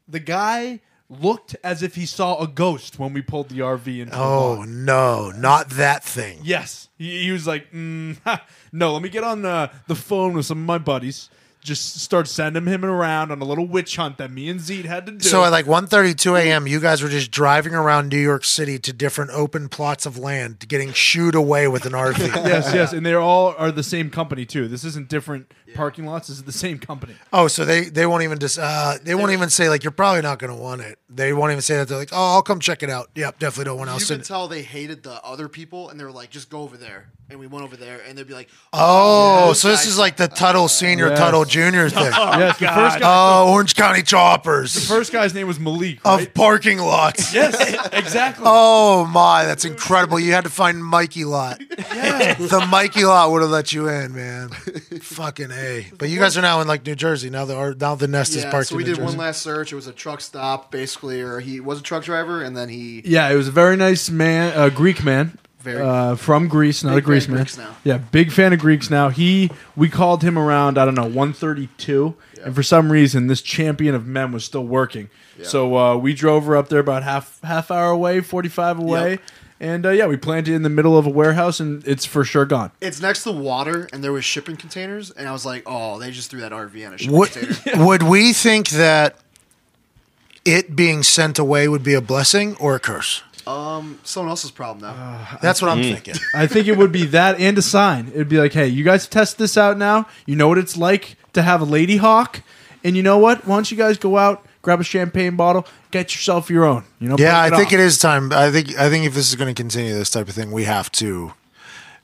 the 0.07 0.19
guy 0.19 0.81
looked 1.09 1.55
as 1.63 1.83
if 1.83 1.95
he 1.95 2.05
saw 2.05 2.39
a 2.41 2.47
ghost 2.47 2.97
when 2.99 3.13
we 3.13 3.21
pulled 3.21 3.49
the 3.49 3.59
RV 3.59 3.99
into 3.99 4.11
the 4.11 4.17
Oh 4.21 4.53
lot. 4.59 4.67
no, 4.67 5.31
not 5.31 5.69
that 5.71 6.03
thing. 6.03 6.39
Yes, 6.43 6.89
he, 6.97 7.23
he 7.25 7.31
was 7.31 7.45
like, 7.47 7.71
mm, 7.71 8.17
ha, 8.23 8.43
"No, 8.71 8.93
let 8.93 9.01
me 9.01 9.09
get 9.09 9.23
on 9.23 9.45
uh, 9.45 9.71
the 9.87 9.95
phone 9.95 10.33
with 10.33 10.45
some 10.45 10.59
of 10.59 10.65
my 10.65 10.77
buddies. 10.79 11.29
Just 11.63 11.99
start 12.01 12.27
sending 12.27 12.65
him 12.65 12.83
around 12.83 13.31
on 13.31 13.41
a 13.41 13.45
little 13.45 13.65
witch 13.65 13.95
hunt 13.95 14.17
that 14.17 14.31
me 14.31 14.49
and 14.49 14.59
Zeke 14.59 14.85
had 14.85 15.05
to 15.05 15.13
do." 15.13 15.27
So 15.27 15.43
at 15.43 15.51
like 15.51 15.65
1.32 15.65 16.39
a.m., 16.41 16.67
you 16.67 16.79
guys 16.79 17.01
were 17.01 17.09
just 17.09 17.31
driving 17.31 17.73
around 17.73 18.09
New 18.09 18.17
York 18.19 18.43
City 18.43 18.77
to 18.79 18.91
different 18.93 19.31
open 19.31 19.69
plots 19.69 20.05
of 20.05 20.17
land, 20.17 20.67
getting 20.67 20.91
shooed 20.93 21.35
away 21.35 21.67
with 21.67 21.85
an 21.85 21.93
RV. 21.93 22.19
yes, 22.45 22.73
yes, 22.73 22.93
and 22.93 23.05
they 23.05 23.13
all 23.13 23.55
are 23.57 23.71
the 23.71 23.83
same 23.83 24.09
company 24.09 24.45
too. 24.45 24.67
This 24.67 24.83
isn't 24.83 25.07
different 25.09 25.51
parking 25.73 26.05
lots. 26.05 26.27
This 26.27 26.37
is 26.37 26.43
the 26.43 26.51
same 26.51 26.77
company. 26.79 27.15
Oh, 27.31 27.47
so 27.47 27.65
they 27.65 27.85
they 27.85 28.05
won't 28.05 28.23
even 28.23 28.39
just 28.39 28.59
uh, 28.59 28.95
they 29.03 29.15
won't 29.15 29.31
even 29.31 29.49
say 29.49 29.69
like 29.69 29.83
you're 29.83 29.91
probably 29.91 30.21
not 30.21 30.39
going 30.39 30.55
to 30.55 30.61
want 30.61 30.81
it. 30.81 30.99
They 31.09 31.33
won't 31.33 31.51
even 31.51 31.61
say 31.61 31.77
that. 31.77 31.87
They're 31.87 31.97
like, 31.97 32.09
oh, 32.11 32.33
I'll 32.35 32.41
come 32.43 32.59
check 32.59 32.83
it 32.83 32.89
out. 32.89 33.09
Yep, 33.15 33.39
definitely 33.39 33.65
don't 33.65 33.77
want 33.77 33.87
You 33.89 33.93
else. 33.93 34.07
can 34.07 34.17
in- 34.19 34.23
tell 34.23 34.47
they 34.47 34.63
hated 34.63 35.03
the 35.03 35.23
other 35.23 35.47
people, 35.47 35.89
and 35.89 35.99
they 35.99 36.03
were 36.03 36.11
like, 36.11 36.29
"Just 36.29 36.49
go 36.49 36.61
over 36.61 36.75
there." 36.77 37.11
And 37.33 37.39
we 37.39 37.47
went 37.47 37.65
over 37.65 37.75
there, 37.75 37.99
and 38.07 38.15
they'd 38.15 38.27
be 38.27 38.35
like, 38.35 38.47
Oh, 38.73 38.77
oh 38.79 39.47
yeah, 39.47 39.53
so 39.53 39.67
this 39.69 39.79
guys- 39.79 39.87
is 39.87 39.97
like 39.97 40.17
the 40.17 40.27
Tuttle 40.27 40.67
Senior, 40.67 41.09
Yes. 41.09 41.17
Tuttle 41.17 41.45
Junior 41.45 41.85
oh, 41.85 41.89
thing. 41.89 42.11
yes, 42.11 42.59
the 42.59 42.67
first 42.67 42.99
guy. 42.99 43.01
Oh, 43.01 43.51
Orange 43.51 43.73
County 43.75 44.03
Choppers 44.03 44.75
the 44.75 44.81
first 44.81 45.11
guy's 45.11 45.33
name 45.33 45.47
was 45.47 45.59
Malik. 45.59 45.99
of 46.05 46.19
Right? 46.19 46.33
parking 46.35 46.77
lots. 46.77 47.33
yes, 47.33 47.55
exactly. 47.91 48.45
Oh 48.47 49.05
my, 49.07 49.45
that's 49.45 49.65
incredible! 49.65 50.19
You 50.19 50.33
had 50.33 50.43
to 50.43 50.51
find 50.51 50.85
Mikey 50.85 51.25
Lot. 51.25 51.59
yeah. 51.77 52.35
the 52.35 52.67
Mikey 52.69 53.03
Lot 53.03 53.31
would 53.31 53.41
have 53.41 53.49
let 53.49 53.73
you 53.73 53.87
in, 53.89 54.13
man. 54.13 54.49
Fucking 54.49 55.49
a. 55.51 55.87
But 55.97 56.09
you 56.09 56.19
guys 56.19 56.37
are 56.37 56.41
now 56.43 56.61
in 56.61 56.67
like 56.67 56.85
New 56.85 56.93
Jersey. 56.95 57.31
Now 57.31 57.45
the 57.45 57.75
now 57.79 57.95
the 57.95 58.07
nest 58.07 58.35
is 58.35 58.45
parked 58.45 58.67
So 58.67 58.75
we 58.75 58.83
in 58.83 58.89
New 58.89 58.95
did 58.97 59.03
one 59.03 59.17
last 59.17 59.41
search. 59.41 59.71
It 59.71 59.75
was 59.75 59.87
a 59.87 59.91
truck 59.93 60.21
stop, 60.21 60.69
basically, 60.69 61.21
or 61.21 61.39
he 61.39 61.59
was 61.59 61.79
a 61.79 61.83
truck 61.83 62.03
driver, 62.03 62.43
and 62.43 62.55
then 62.55 62.69
he 62.69 63.01
Yeah, 63.05 63.27
it 63.31 63.35
was 63.35 63.47
a 63.47 63.51
very 63.51 63.75
nice 63.75 64.07
man, 64.11 64.53
a 64.55 64.69
Greek 64.69 65.03
man. 65.03 65.39
Very- 65.63 65.81
uh, 65.81 66.15
from 66.15 66.47
Greece, 66.47 66.83
not 66.83 66.95
Big 66.95 67.03
a 67.03 67.05
Greece 67.05 67.25
fan 67.25 67.35
man. 67.35 67.43
Greeks 67.43 67.57
now. 67.57 67.75
Yeah, 67.83 67.97
big 67.97 68.31
fan 68.31 68.53
of 68.53 68.59
Greeks 68.59 68.89
now. 68.89 69.09
He 69.09 69.49
we 69.75 69.89
called 69.89 70.21
him 70.23 70.37
around 70.37 70.77
I 70.77 70.85
don't 70.85 70.95
know 70.95 71.03
132, 71.03 72.15
and 72.43 72.53
for 72.53 72.63
some 72.63 72.91
reason 72.91 73.27
this 73.27 73.41
champion 73.41 73.95
of 73.95 74.05
men 74.05 74.31
was 74.31 74.43
still 74.43 74.65
working. 74.65 75.09
So 75.41 75.75
uh, 75.77 75.97
we 75.97 76.13
drove 76.13 76.45
her 76.45 76.55
up 76.55 76.69
there 76.69 76.79
about 76.79 77.03
half 77.03 77.39
half 77.41 77.71
hour 77.71 77.89
away, 77.89 78.21
45 78.21 78.79
away, 78.79 79.09
Yep. 79.11 79.21
and 79.59 79.85
uh, 79.85 79.89
yeah, 79.89 80.05
we 80.05 80.15
planted 80.15 80.51
it 80.51 80.55
in 80.55 80.61
the 80.63 80.69
middle 80.69 80.97
of 80.97 81.05
a 81.05 81.09
warehouse, 81.09 81.59
and 81.59 81.85
it's 81.87 82.05
for 82.05 82.23
sure 82.23 82.45
gone. 82.45 82.71
it's 82.81 83.01
next 83.01 83.23
to 83.23 83.31
water, 83.31 83.89
and 83.91 84.03
there 84.03 84.11
was 84.13 84.23
shipping 84.23 84.55
containers, 84.57 85.11
and 85.11 85.27
I 85.27 85.31
was 85.31 85.45
like, 85.45 85.63
"Oh, 85.65 85.97
they 85.99 86.11
just 86.11 86.29
threw 86.29 86.39
that 86.41 86.51
RV 86.53 86.75
in 86.75 86.93
a 86.93 86.97
shipping 86.97 87.17
Would, 87.17 87.31
container." 87.31 87.85
would 87.85 88.03
we 88.03 88.31
think 88.31 88.69
that 88.69 89.17
it 90.45 90.75
being 90.75 91.03
sent 91.03 91.39
away 91.39 91.67
would 91.67 91.83
be 91.83 91.93
a 91.93 92.01
blessing 92.01 92.55
or 92.59 92.75
a 92.75 92.79
curse? 92.79 93.23
Um, 93.45 93.99
someone 94.03 94.29
else's 94.29 94.51
problem 94.51 94.83
now. 94.83 95.37
That's 95.41 95.61
what 95.61 95.69
I'm 95.69 95.81
thinking. 95.81 96.15
I 96.35 96.47
think 96.47 96.67
it 96.67 96.77
would 96.77 96.91
be 96.91 97.05
that 97.07 97.39
and 97.39 97.57
a 97.57 97.61
sign. 97.61 98.07
It'd 98.09 98.29
be 98.29 98.37
like, 98.37 98.53
hey, 98.53 98.67
you 98.67 98.83
guys 98.83 99.07
test 99.07 99.37
this 99.37 99.57
out 99.57 99.77
now. 99.77 100.07
You 100.25 100.35
know 100.35 100.47
what 100.47 100.57
it's 100.57 100.77
like 100.77 101.17
to 101.33 101.41
have 101.41 101.61
a 101.61 101.65
lady 101.65 101.97
hawk, 101.97 102.41
and 102.83 102.95
you 102.95 103.03
know 103.03 103.17
what? 103.17 103.45
Why 103.45 103.55
don't 103.55 103.69
you 103.69 103.77
guys 103.77 103.97
go 103.97 104.17
out, 104.17 104.45
grab 104.61 104.79
a 104.79 104.83
champagne 104.83 105.35
bottle, 105.35 105.67
get 105.91 106.15
yourself 106.15 106.49
your 106.49 106.65
own. 106.65 106.83
You 106.99 107.09
know? 107.09 107.15
Yeah, 107.17 107.41
I 107.41 107.49
think 107.49 107.67
off. 107.67 107.73
it 107.73 107.79
is 107.79 107.97
time. 107.99 108.31
I 108.31 108.51
think 108.51 108.77
I 108.77 108.89
think 108.89 109.05
if 109.05 109.13
this 109.13 109.29
is 109.29 109.35
going 109.35 109.53
to 109.53 109.59
continue 109.59 109.93
this 109.93 110.09
type 110.09 110.27
of 110.27 110.35
thing, 110.35 110.51
we 110.51 110.63
have 110.63 110.91
to 110.93 111.33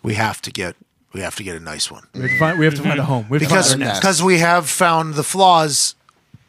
we 0.03 0.15
have 0.15 0.41
to 0.43 0.51
get 0.51 0.75
we 1.13 1.21
have 1.21 1.35
to 1.37 1.43
get 1.43 1.55
a 1.55 1.59
nice 1.59 1.89
one 1.89 2.07
We 2.13 2.21
have 2.21 2.29
to 2.29 2.37
find, 2.37 2.59
we 2.59 2.65
have 2.65 2.75
to 2.75 2.83
find 2.83 2.99
a 2.99 3.03
home. 3.03 3.27
We 3.29 3.39
have 3.39 3.47
to 3.47 3.49
because 3.49 3.71
find 3.71 3.83
our 3.83 3.89
nest. 3.89 4.01
because 4.01 4.23
we 4.23 4.39
have 4.39 4.69
found 4.69 5.15
the 5.15 5.23
flaws. 5.23 5.95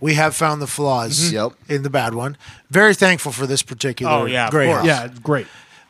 We 0.01 0.15
have 0.15 0.35
found 0.35 0.63
the 0.63 0.67
flaws 0.67 1.31
Yep. 1.33 1.53
in 1.69 1.83
the 1.83 1.91
bad 1.91 2.15
one. 2.15 2.37
Very 2.71 2.95
thankful 2.95 3.33
for 3.33 3.47
this 3.47 3.63
particular 3.63 4.13
Oh, 4.13 4.25
yeah, 4.27 4.47
of 4.47 4.51
great 4.51 4.67
course. 4.69 4.79
house. 4.79 4.87
yeah, 4.87 5.09
great. 5.23 5.47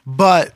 But 0.07 0.53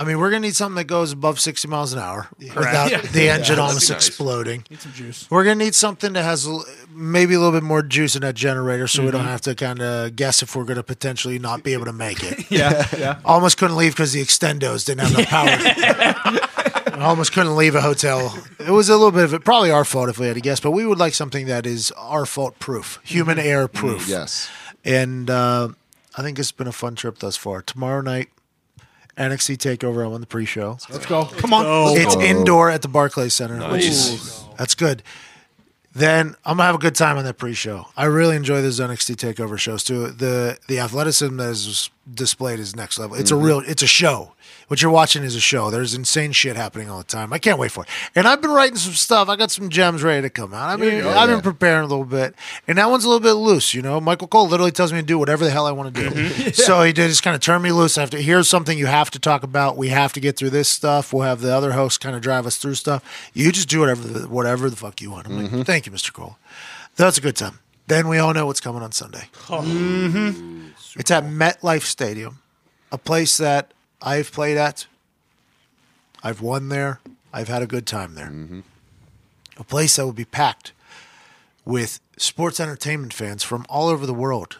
I 0.00 0.04
mean, 0.04 0.18
we're 0.20 0.30
gonna 0.30 0.40
need 0.46 0.54
something 0.54 0.76
that 0.76 0.84
goes 0.84 1.10
above 1.10 1.40
sixty 1.40 1.66
miles 1.66 1.92
an 1.92 1.98
hour 1.98 2.28
without 2.38 2.90
Yeah. 2.92 3.00
the 3.00 3.30
engine 3.30 3.58
almost 3.58 3.88
be 3.88 3.94
nice. 3.94 4.06
exploding. 4.08 4.64
Need 4.70 4.80
some 4.80 4.92
juice. 4.92 5.26
We're 5.28 5.42
gonna 5.42 5.56
need 5.56 5.74
something 5.74 6.12
that 6.12 6.22
has 6.22 6.46
l- 6.46 6.64
maybe 6.94 7.34
a 7.34 7.38
little 7.40 7.52
bit 7.58 7.64
more 7.64 7.82
juice 7.82 8.14
in 8.14 8.22
that 8.22 8.36
generator, 8.36 8.86
so 8.86 9.02
we 9.04 9.10
don't 9.10 9.22
Mm-hmm. 9.22 9.30
have 9.30 9.40
to 9.42 9.54
kind 9.56 9.80
of 9.82 10.14
guess 10.14 10.40
if 10.42 10.54
we're 10.54 10.62
gonna 10.64 10.84
potentially 10.84 11.40
not 11.40 11.64
be 11.64 11.72
able 11.72 11.86
to 11.86 11.92
make 11.92 12.22
it. 12.22 12.44
Yeah, 12.50 12.86
yeah. 12.96 13.18
Almost 13.24 13.58
couldn't 13.58 13.76
leave 13.76 13.92
because 13.92 14.12
the 14.12 14.22
extendos 14.22 14.84
didn't 14.86 15.00
have 15.00 15.14
enough 15.18 15.28
power. 15.28 16.77
I 17.02 17.06
almost 17.06 17.32
couldn't 17.32 17.56
leave 17.56 17.74
a 17.74 17.80
hotel. 17.80 18.34
It 18.58 18.70
was 18.70 18.88
a 18.88 18.96
little 18.96 19.10
bit 19.12 19.24
of 19.24 19.34
it, 19.34 19.44
probably 19.44 19.70
our 19.70 19.84
fault 19.84 20.08
if 20.08 20.18
we 20.18 20.26
had 20.26 20.34
to 20.34 20.40
guess, 20.40 20.60
but 20.60 20.72
we 20.72 20.84
would 20.86 20.98
like 20.98 21.14
something 21.14 21.46
that 21.46 21.66
is 21.66 21.90
our 21.92 22.26
fault 22.26 22.58
proof, 22.58 22.98
human 23.04 23.36
Mm-hmm. 23.38 23.46
error 23.48 23.68
proof. 23.68 24.08
Yes. 24.08 24.48
And 24.84 25.28
uh, 25.30 25.68
I 26.16 26.22
think 26.22 26.38
it's 26.38 26.52
been 26.52 26.66
a 26.68 26.72
fun 26.72 26.94
trip 26.94 27.18
thus 27.18 27.36
far. 27.36 27.62
Tomorrow 27.62 28.00
night, 28.02 28.28
NXT 29.16 29.56
Takeover. 29.58 30.06
I'm 30.06 30.12
on 30.12 30.20
the 30.20 30.26
pre-show. 30.26 30.78
Let's 30.90 31.06
go. 31.06 31.24
Come 31.24 31.52
on, 31.52 31.96
it's 31.98 32.14
go. 32.14 32.20
indoor 32.22 32.70
at 32.70 32.82
the 32.82 32.88
Barclays 32.88 33.34
Center, 33.34 33.58
which 33.70 33.84
is 33.84 34.10
Nice. 34.10 34.44
that's 34.56 34.74
good. 34.74 35.02
Then 35.94 36.36
I'm 36.44 36.58
gonna 36.58 36.64
have 36.66 36.74
a 36.76 36.78
good 36.78 36.94
time 36.94 37.16
on 37.18 37.24
that 37.24 37.38
pre-show. 37.38 37.86
I 37.96 38.04
really 38.04 38.36
enjoy 38.36 38.62
those 38.62 38.78
NXT 38.78 39.16
Takeover 39.16 39.58
shows 39.58 39.82
too. 39.82 40.08
The 40.10 40.56
the 40.68 40.78
athleticism 40.78 41.36
that 41.38 41.48
is 41.50 41.90
displayed 42.12 42.60
is 42.60 42.76
next 42.76 42.98
level. 43.00 43.16
It's 43.16 43.30
a 43.32 43.36
real, 43.36 43.60
it's 43.66 43.82
a 43.82 43.86
show. 43.88 44.32
What 44.68 44.82
you're 44.82 44.90
watching 44.90 45.22
is 45.22 45.34
a 45.34 45.40
show. 45.40 45.70
There's 45.70 45.94
insane 45.94 46.32
shit 46.32 46.56
happening 46.56 46.90
all 46.90 46.98
the 46.98 47.04
time. 47.04 47.32
I 47.32 47.38
can't 47.38 47.58
wait 47.58 47.70
for 47.72 47.84
it. 47.84 47.90
And 48.14 48.28
I've 48.28 48.42
been 48.42 48.50
writing 48.50 48.76
some 48.76 48.92
stuff. 48.92 49.28
I 49.28 49.36
got 49.36 49.50
some 49.50 49.70
gems 49.70 50.02
ready 50.02 50.22
to 50.22 50.30
come 50.30 50.52
out. 50.52 50.68
I 50.68 50.76
mean, 50.76 51.04
I've 51.04 51.28
been 51.28 51.40
preparing 51.40 51.84
a 51.84 51.86
little 51.86 52.04
bit, 52.04 52.34
and 52.66 52.76
that 52.76 52.90
one's 52.90 53.04
a 53.04 53.08
little 53.08 53.22
bit 53.22 53.32
loose. 53.32 53.72
You 53.72 53.80
know, 53.80 54.00
Michael 54.00 54.28
Cole 54.28 54.46
literally 54.46 54.70
tells 54.72 54.92
me 54.92 55.00
to 55.00 55.06
do 55.06 55.18
whatever 55.18 55.44
the 55.44 55.50
hell 55.50 55.66
I 55.66 55.72
want 55.72 55.94
to 55.94 56.10
do. 56.10 56.28
So 56.58 56.82
he 56.82 56.92
did 56.92 57.08
just 57.08 57.22
kind 57.22 57.34
of 57.34 57.40
turn 57.40 57.62
me 57.62 57.72
loose. 57.72 57.96
I 57.96 58.02
have 58.02 58.10
to 58.10 58.20
here's 58.20 58.48
something 58.48 58.76
you 58.76 58.86
have 58.86 59.10
to 59.12 59.18
talk 59.18 59.42
about. 59.42 59.76
We 59.76 59.88
have 59.88 60.12
to 60.14 60.20
get 60.20 60.36
through 60.36 60.50
this 60.50 60.68
stuff. 60.68 61.12
We'll 61.12 61.22
have 61.22 61.40
the 61.40 61.54
other 61.54 61.72
hosts 61.72 61.98
kind 61.98 62.16
of 62.16 62.22
drive 62.22 62.46
us 62.46 62.56
through 62.56 62.74
stuff. 62.74 63.30
You 63.32 63.52
just 63.52 63.68
do 63.68 63.80
whatever 63.80 64.06
the, 64.06 64.28
whatever 64.28 64.68
the 64.68 64.76
fuck 64.76 65.00
you 65.00 65.10
want. 65.10 65.26
I'm 65.26 65.52
like, 65.52 65.66
thank 65.66 65.86
you, 65.86 65.92
Mr. 65.92 66.12
Cole. 66.12 66.36
That's 66.96 67.16
a 67.16 67.20
good 67.20 67.36
time. 67.36 67.60
Then 67.86 68.08
we 68.08 68.18
all 68.18 68.34
know 68.34 68.46
what's 68.46 68.60
coming 68.60 68.82
on 68.82 68.92
Sunday. 68.92 69.28
Mm-hmm. 69.46 70.68
It's 70.96 71.10
at 71.10 71.24
MetLife 71.24 71.82
Stadium, 71.82 72.40
a 72.92 72.98
place 72.98 73.38
that 73.38 73.72
I've 74.00 74.32
played 74.32 74.56
at. 74.56 74.86
I've 76.22 76.40
won 76.40 76.68
there. 76.68 77.00
I've 77.32 77.48
had 77.48 77.62
a 77.62 77.66
good 77.66 77.86
time 77.86 78.14
there. 78.14 78.26
Mm-hmm. 78.26 78.60
A 79.56 79.64
place 79.64 79.96
that 79.96 80.04
will 80.04 80.12
be 80.12 80.24
packed 80.24 80.72
with 81.64 82.00
sports 82.16 82.58
entertainment 82.58 83.12
fans 83.12 83.42
from 83.42 83.66
all 83.68 83.88
over 83.88 84.06
the 84.06 84.14
world, 84.14 84.58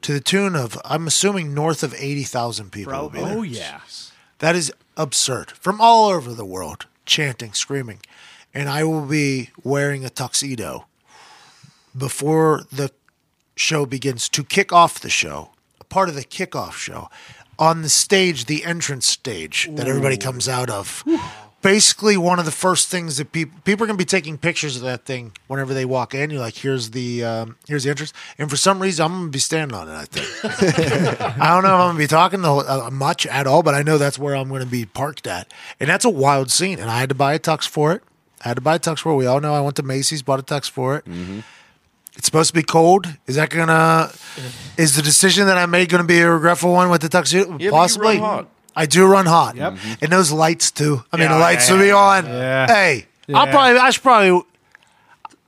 to 0.00 0.12
the 0.12 0.20
tune 0.20 0.56
of 0.56 0.78
I'm 0.84 1.06
assuming 1.06 1.54
north 1.54 1.82
of 1.82 1.94
eighty 1.96 2.24
thousand 2.24 2.72
people. 2.72 2.92
Will 2.92 3.08
be 3.08 3.20
there. 3.20 3.38
Oh 3.38 3.42
yeah. 3.42 3.80
That 4.40 4.56
is 4.56 4.72
absurd. 4.96 5.52
From 5.52 5.80
all 5.80 6.10
over 6.10 6.34
the 6.34 6.44
world, 6.44 6.86
chanting, 7.06 7.52
screaming. 7.52 8.00
And 8.52 8.68
I 8.68 8.84
will 8.84 9.06
be 9.06 9.50
wearing 9.62 10.04
a 10.04 10.10
tuxedo 10.10 10.86
before 11.96 12.62
the 12.72 12.90
show 13.54 13.86
begins 13.86 14.28
to 14.30 14.42
kick 14.42 14.72
off 14.72 14.98
the 14.98 15.08
show, 15.08 15.50
a 15.80 15.84
part 15.84 16.08
of 16.08 16.14
the 16.14 16.24
kickoff 16.24 16.72
show, 16.72 17.08
on 17.62 17.82
the 17.82 17.88
stage, 17.88 18.46
the 18.46 18.64
entrance 18.64 19.06
stage 19.06 19.68
that 19.74 19.86
everybody 19.86 20.16
comes 20.16 20.48
out 20.48 20.68
of. 20.68 21.04
Basically, 21.62 22.16
one 22.16 22.40
of 22.40 22.44
the 22.44 22.50
first 22.50 22.88
things 22.88 23.18
that 23.18 23.30
people 23.30 23.56
people 23.62 23.84
are 23.84 23.86
going 23.86 23.96
to 23.96 24.04
be 24.04 24.04
taking 24.04 24.36
pictures 24.36 24.74
of 24.74 24.82
that 24.82 25.04
thing 25.04 25.30
whenever 25.46 25.72
they 25.72 25.84
walk 25.84 26.12
in. 26.12 26.30
You're 26.30 26.40
like, 26.40 26.56
here's 26.56 26.90
the 26.90 27.22
um, 27.22 27.56
here's 27.68 27.84
the 27.84 27.90
entrance, 27.90 28.12
and 28.36 28.50
for 28.50 28.56
some 28.56 28.82
reason, 28.82 29.04
I'm 29.04 29.12
going 29.12 29.26
to 29.26 29.30
be 29.30 29.38
standing 29.38 29.76
on 29.76 29.88
it. 29.88 29.92
I 29.92 30.04
think. 30.06 30.26
I 31.40 31.54
don't 31.54 31.62
know 31.62 31.68
if 31.68 31.80
I'm 31.80 31.86
going 31.86 31.94
to 31.94 31.98
be 31.98 32.06
talking 32.08 32.42
whole, 32.42 32.68
uh, 32.68 32.90
much 32.90 33.26
at 33.26 33.46
all, 33.46 33.62
but 33.62 33.74
I 33.76 33.82
know 33.82 33.96
that's 33.96 34.18
where 34.18 34.34
I'm 34.34 34.48
going 34.48 34.64
to 34.64 34.66
be 34.68 34.84
parked 34.84 35.28
at, 35.28 35.54
and 35.78 35.88
that's 35.88 36.04
a 36.04 36.10
wild 36.10 36.50
scene. 36.50 36.80
And 36.80 36.90
I 36.90 36.98
had 36.98 37.10
to 37.10 37.14
buy 37.14 37.32
a 37.34 37.38
tux 37.38 37.68
for 37.68 37.92
it. 37.92 38.02
I 38.44 38.48
had 38.48 38.54
to 38.56 38.60
buy 38.60 38.74
a 38.74 38.80
tux 38.80 38.98
for 38.98 39.12
it. 39.12 39.14
We 39.14 39.26
all 39.26 39.40
know 39.40 39.54
I 39.54 39.60
went 39.60 39.76
to 39.76 39.84
Macy's, 39.84 40.22
bought 40.22 40.40
a 40.40 40.42
tux 40.42 40.68
for 40.68 40.96
it. 40.96 41.04
It's 42.16 42.26
supposed 42.26 42.48
to 42.48 42.54
be 42.54 42.62
cold. 42.62 43.06
Is 43.26 43.36
that 43.36 43.50
gonna? 43.50 44.10
Is 44.76 44.96
the 44.96 45.02
decision 45.02 45.46
that 45.46 45.56
I 45.58 45.66
made 45.66 45.88
gonna 45.88 46.04
be 46.04 46.20
a 46.20 46.30
regretful 46.30 46.72
one 46.72 46.90
with 46.90 47.00
the 47.02 47.08
tuxedo? 47.08 47.56
you 47.58 47.70
Possibly. 47.70 48.18
run 48.18 48.20
hot. 48.20 48.48
I 48.74 48.86
do 48.86 49.06
run 49.06 49.26
hot. 49.26 49.56
Yep. 49.56 49.76
And 50.02 50.12
those 50.12 50.30
lights 50.32 50.70
too. 50.70 51.04
I 51.12 51.16
mean, 51.16 51.28
Yeah, 51.28 51.34
the 51.34 51.40
lights 51.40 51.68
yeah, 51.68 51.74
will 51.76 51.82
be 51.82 51.90
on. 51.90 52.26
Yeah. 52.26 52.66
Hey, 52.66 53.06
I'll 53.34 53.46
probably. 53.46 53.78
I 53.78 53.90
should 53.90 54.02
probably. 54.02 54.42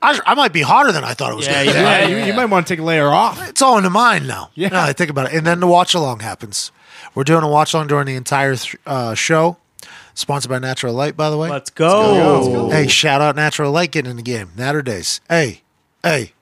I, 0.02 0.18
I 0.26 0.34
might 0.34 0.52
be 0.52 0.60
hotter 0.60 0.92
than 0.92 1.02
I 1.04 1.14
thought 1.14 1.32
it 1.32 1.36
was. 1.36 1.46
Yeah, 1.46 1.64
gonna 1.64 1.76
be. 1.76 1.80
yeah. 1.80 1.98
Yeah, 2.00 2.06
you, 2.08 2.24
you 2.26 2.34
might 2.34 2.46
want 2.46 2.66
to 2.66 2.72
take 2.74 2.80
a 2.80 2.82
layer 2.84 3.08
off. 3.08 3.48
It's 3.48 3.62
all 3.62 3.78
in 3.78 3.84
the 3.84 3.90
mind 3.90 4.26
now. 4.28 4.50
Yeah. 4.54 4.68
Now 4.68 4.82
I 4.84 4.92
think 4.92 5.08
about 5.10 5.32
it. 5.32 5.36
And 5.36 5.46
then 5.46 5.60
the 5.60 5.66
watch 5.66 5.94
along 5.94 6.20
happens. 6.20 6.70
We're 7.14 7.24
doing 7.24 7.42
a 7.44 7.48
watch 7.48 7.72
along 7.72 7.86
during 7.86 8.06
the 8.06 8.16
entire 8.16 8.56
th- 8.56 8.76
uh, 8.86 9.14
show. 9.14 9.56
Sponsored 10.16 10.50
by 10.50 10.58
Natural 10.58 10.92
Light, 10.94 11.16
by 11.16 11.28
the 11.30 11.36
way. 11.38 11.48
Let's 11.48 11.70
go. 11.70 12.68
Hey, 12.70 12.86
shout 12.86 13.20
out 13.20 13.34
Natural 13.36 13.72
Light 13.72 13.90
getting 13.90 14.10
in 14.10 14.16
the 14.16 14.22
game. 14.22 14.50
Natter 14.56 14.82
days. 14.82 15.20
Hey, 15.28 15.62
hey, 16.02 16.32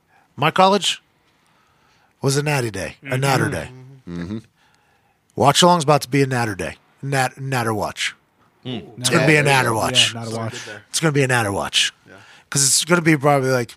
my 0.43 0.51
college 0.51 1.01
was 2.21 2.37
a 2.37 2.43
natty 2.43 2.73
day, 2.73 2.97
a 3.03 3.07
mm-hmm. 3.07 3.21
natter 3.21 3.49
day. 3.49 3.69
Mm-hmm. 4.09 4.39
Watch 5.37 5.63
along's 5.63 5.85
about 5.85 6.03
to 6.03 6.09
be 6.09 6.21
a 6.21 6.27
natter 6.27 6.57
day. 6.57 6.75
Nat, 7.01 7.41
natter 7.41 7.73
watch. 7.73 8.17
Hmm. 8.65 8.81
It's 8.99 9.09
going 9.09 9.23
to 9.23 9.27
be 9.29 9.37
a 9.37 9.43
natter 9.45 9.73
watch. 9.73 10.13
Yeah, 10.13 10.25
not 10.25 10.33
a 10.33 10.37
watch. 10.37 10.69
It's 10.91 10.99
going 10.99 11.15
to 11.15 11.19
be 11.19 11.23
a 11.23 11.29
natter 11.29 11.53
watch. 11.53 11.93
Because 12.45 12.67
it's 12.67 12.85
going 12.85 13.01
to 13.01 13.05
be 13.05 13.17
probably 13.17 13.51
like 13.51 13.77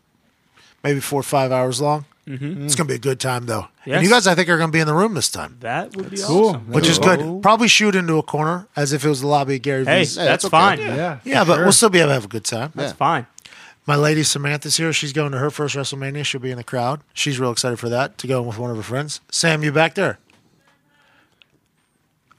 maybe 0.83 0.99
four 0.99 1.19
or 1.19 1.23
five 1.23 1.51
hours 1.51 1.79
long. 1.79 2.05
Mm-hmm. 2.27 2.65
It's 2.65 2.73
going 2.73 2.87
to 2.87 2.91
be 2.91 2.95
a 2.95 2.99
good 2.99 3.19
time, 3.19 3.45
though. 3.45 3.67
Yes. 3.85 3.97
And 3.97 4.03
you 4.03 4.09
guys, 4.09 4.25
I 4.25 4.33
think, 4.33 4.49
are 4.49 4.57
going 4.57 4.69
to 4.69 4.75
be 4.75 4.79
in 4.79 4.87
the 4.87 4.95
room 4.95 5.13
this 5.13 5.29
time, 5.29 5.57
That 5.59 5.95
would 5.95 6.09
be 6.09 6.17
Cool. 6.17 6.49
awesome. 6.49 6.71
which 6.71 6.87
is 6.87 6.97
good. 6.97 7.43
Probably 7.43 7.67
shoot 7.67 7.95
into 7.95 8.17
a 8.17 8.23
corner 8.23 8.67
as 8.75 8.91
if 8.91 9.05
it 9.05 9.09
was 9.09 9.21
the 9.21 9.27
lobby 9.27 9.57
of 9.57 9.61
Gary 9.61 9.85
Hey, 9.85 9.99
V's. 9.99 10.15
Hey, 10.15 10.25
that's 10.25 10.43
that's 10.43 10.45
okay. 10.45 10.49
fine. 10.49 10.79
Yeah. 10.79 11.19
Yeah, 11.23 11.43
but 11.43 11.59
we'll 11.59 11.71
still 11.71 11.89
be 11.89 11.99
able 11.99 12.09
to 12.09 12.13
have 12.15 12.25
a 12.25 12.27
good 12.27 12.43
time. 12.43 12.71
That's 12.73 12.93
fine. 12.93 13.27
My 13.87 13.95
lady 13.95 14.23
Samantha's 14.23 14.77
here. 14.77 14.91
She's 14.93 15.13
going 15.13 15.31
to 15.31 15.37
her 15.37 15.51
first 15.51 15.75
WrestleMania. 15.75 16.25
She'll 16.25 16.41
be 16.41 16.49
in 16.51 16.57
the 16.57 16.63
crowd. 16.63 17.01
She's 17.13 17.39
real 17.39 17.51
excited 17.51 17.77
for 17.77 17.89
that 17.89 18.17
to 18.19 18.27
go 18.27 18.41
with 18.41 18.57
one 18.57 18.71
of 18.71 18.77
her 18.77 18.83
friends. 18.83 19.21
Sam, 19.31 19.63
you 19.63 19.71
back 19.71 19.93
there? 19.95 20.17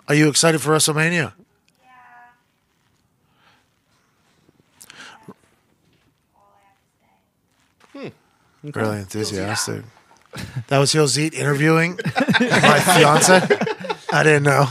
Are 0.08 0.14
you 0.14 0.28
excited 0.28 0.60
for 0.60 0.70
WrestleMania? 0.74 1.32
Yeah. 7.94 8.10
Really 8.62 8.98
enthusiastic. 8.98 9.82
That 10.68 10.76
was 10.78 10.92
Hills 10.92 11.18
Eat 11.18 11.32
interviewing 11.32 11.98
my 12.14 12.78
fiance. 12.80 13.40
I 14.12 14.22
didn't 14.22 14.42
know. 14.42 14.66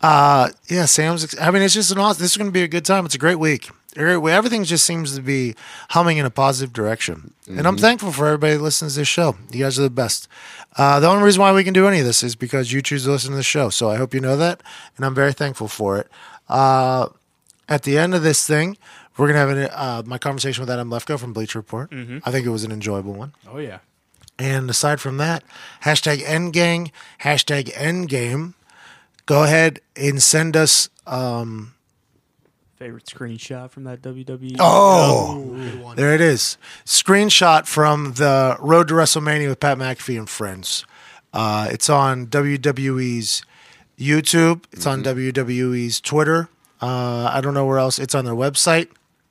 Uh, 0.00 0.48
yeah, 0.66 0.86
Sam's. 0.86 1.22
ex- 1.22 1.38
I 1.40 1.52
mean, 1.52 1.62
it's 1.62 1.74
just 1.74 1.92
an 1.92 1.98
awesome. 1.98 2.20
This 2.20 2.32
is 2.32 2.36
going 2.36 2.48
to 2.50 2.52
be 2.52 2.64
a 2.64 2.68
good 2.68 2.84
time. 2.84 3.06
It's 3.06 3.14
a 3.14 3.18
great 3.18 3.38
week. 3.38 3.70
A 3.94 3.98
great 3.98 4.16
week. 4.16 4.32
Everything 4.32 4.64
just 4.64 4.84
seems 4.86 5.14
to 5.16 5.20
be 5.20 5.54
humming 5.90 6.16
in 6.16 6.24
a 6.24 6.30
positive 6.30 6.72
direction, 6.72 7.34
and 7.46 7.66
I'm 7.66 7.76
thankful 7.76 8.10
for 8.10 8.26
everybody 8.26 8.54
that 8.54 8.62
listens 8.62 8.94
to 8.94 9.00
this 9.00 9.08
show. 9.08 9.36
You 9.50 9.64
guys 9.64 9.78
are 9.78 9.82
the 9.82 9.90
best. 9.90 10.28
Uh, 10.76 10.98
the 10.98 11.08
only 11.08 11.22
reason 11.22 11.42
why 11.42 11.52
we 11.52 11.62
can 11.62 11.74
do 11.74 11.86
any 11.86 11.98
of 12.00 12.06
this 12.06 12.22
is 12.22 12.34
because 12.34 12.72
you 12.72 12.80
choose 12.80 13.04
to 13.04 13.10
listen 13.10 13.30
to 13.32 13.36
the 13.36 13.42
show. 13.42 13.68
So 13.68 13.90
I 13.90 13.96
hope 13.96 14.14
you 14.14 14.20
know 14.20 14.36
that, 14.38 14.62
and 14.96 15.04
I'm 15.04 15.14
very 15.14 15.34
thankful 15.34 15.68
for 15.68 15.98
it. 15.98 16.08
Uh, 16.48 17.08
at 17.68 17.82
the 17.82 17.98
end 17.98 18.14
of 18.14 18.22
this 18.22 18.46
thing, 18.46 18.78
we're 19.18 19.26
gonna 19.26 19.38
have 19.40 19.50
an, 19.50 19.68
uh, 19.70 20.02
my 20.06 20.16
conversation 20.16 20.62
with 20.62 20.70
Adam 20.70 20.88
Lefkoe 20.88 21.18
from 21.18 21.34
Bleacher 21.34 21.58
Report. 21.58 21.92
I 21.92 22.30
think 22.30 22.46
it 22.46 22.50
was 22.50 22.64
an 22.64 22.72
enjoyable 22.72 23.12
one. 23.12 23.34
Oh 23.46 23.58
yeah. 23.58 23.80
And 24.38 24.70
aside 24.70 25.00
from 25.02 25.18
that, 25.18 25.44
hashtag 25.84 26.22
Endgang, 26.22 26.90
hashtag 27.20 27.70
Endgame. 27.74 28.54
Go 29.26 29.44
ahead 29.44 29.80
and 29.96 30.22
send 30.22 30.56
us. 30.56 30.88
Um, 31.06 31.74
Favorite 32.82 33.04
screenshot 33.06 33.70
from 33.70 33.84
that 33.84 34.02
WWE. 34.02 34.56
oh, 34.58 35.94
there 35.94 36.16
it 36.16 36.20
is. 36.20 36.58
Screenshot 36.84 37.64
from 37.68 38.14
the 38.14 38.56
Road 38.58 38.88
to 38.88 38.94
WrestleMania 38.94 39.48
with 39.48 39.60
Pat 39.60 39.78
McAfee 39.78 40.18
and 40.18 40.28
friends. 40.28 40.84
Uh, 41.32 41.68
it's 41.70 41.88
on 41.88 42.26
WWE's 42.26 43.44
YouTube. 43.96 44.64
It's 44.72 44.84
on 44.84 45.04
WWE's 45.04 46.00
Twitter. 46.00 46.48
Uh, 46.80 47.30
I 47.32 47.40
don't 47.40 47.54
know 47.54 47.66
where 47.66 47.78
else. 47.78 48.00
It's 48.00 48.16
on 48.16 48.24
their 48.24 48.34
website. 48.34 48.88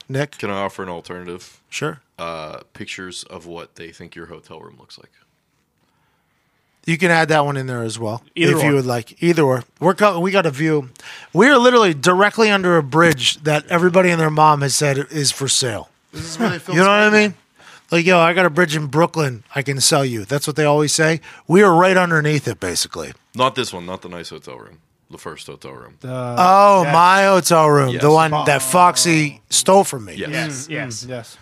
Nick, 0.08 0.38
Can 0.38 0.49
I 0.49 0.62
offer 0.62 0.82
an 0.84 0.88
alternative? 0.89 1.62
sure. 1.70 1.99
Uh, 2.18 2.62
pictures 2.74 3.24
of 3.26 3.45
what 3.47 3.76
they 3.76 3.91
think 3.91 4.16
your 4.16 4.28
hotel 4.28 4.62
room 4.62 4.78
looks 4.80 4.97
like. 4.97 5.12
You 6.86 6.98
can 6.98 7.12
add 7.12 7.28
that 7.30 7.45
one 7.45 7.58
in 7.58 7.68
there 7.68 7.84
as 7.84 7.99
well, 7.99 8.24
Either 8.36 8.58
if 8.58 8.64
you 8.64 8.74
would 8.74 8.86
like. 8.88 9.22
Either 9.22 9.44
or. 9.44 9.64
We're 9.80 9.94
co- 9.94 10.20
we 10.20 10.32
got 10.32 10.45
a 10.48 10.52
view. 10.52 10.90
We 11.32 11.48
are 11.48 11.58
literally 11.58 11.94
directly 11.94 12.49
under 12.49 12.76
a 12.78 12.84
bridge 12.84 13.38
that 13.44 13.68
everybody 13.68 14.10
and 14.10 14.20
their 14.20 14.32
mom 14.32 14.62
has 14.62 14.76
said 14.76 14.98
is 14.98 15.32
for 15.32 15.48
sale. 15.48 15.90
This 16.12 16.24
is 16.26 16.40
where 16.40 16.49
they 16.49 16.60
film 16.60 16.78
You 16.78 16.84
know 16.84 16.90
what 16.90 16.99
I 16.99 17.10
mean? 17.12 17.36
Like, 17.91 18.06
yo, 18.06 18.20
I 18.20 18.34
got 18.34 18.45
a 18.45 18.49
bridge 18.49 18.76
in 18.76 18.88
Brooklyn. 18.88 19.44
I 19.53 19.62
can 19.62 19.80
sell 19.82 20.03
you. 20.03 20.26
That's 20.26 20.48
what 20.48 20.56
they 20.56 20.64
always 20.66 20.94
say. 20.94 21.22
We 21.48 21.62
are 21.62 21.74
right 21.74 21.98
underneath 21.98 22.48
it, 22.48 22.60
basically. 22.60 23.12
Not 23.36 23.53
this 23.56 23.72
one, 23.74 23.86
not 23.86 24.02
the 24.02 24.10
nice 24.10 24.30
hotel 24.30 24.58
room. 24.58 24.80
the 25.12 25.18
first 25.18 25.45
hotel 25.45 25.74
room. 25.74 25.98
Oh, 26.06 26.86
my 26.86 27.26
hotel 27.26 27.68
room, 27.70 27.90
Yes. 27.94 28.02
the 28.02 28.10
one 28.12 28.32
that 28.32 28.62
Foxy 28.62 29.41
stole 29.49 29.84
from 29.84 30.06
me. 30.06 30.16
Yes. 30.16 30.32
Yes, 30.32 30.70
yes. 30.70 31.03
Mm, 31.06 31.10
yes. 31.10 31.38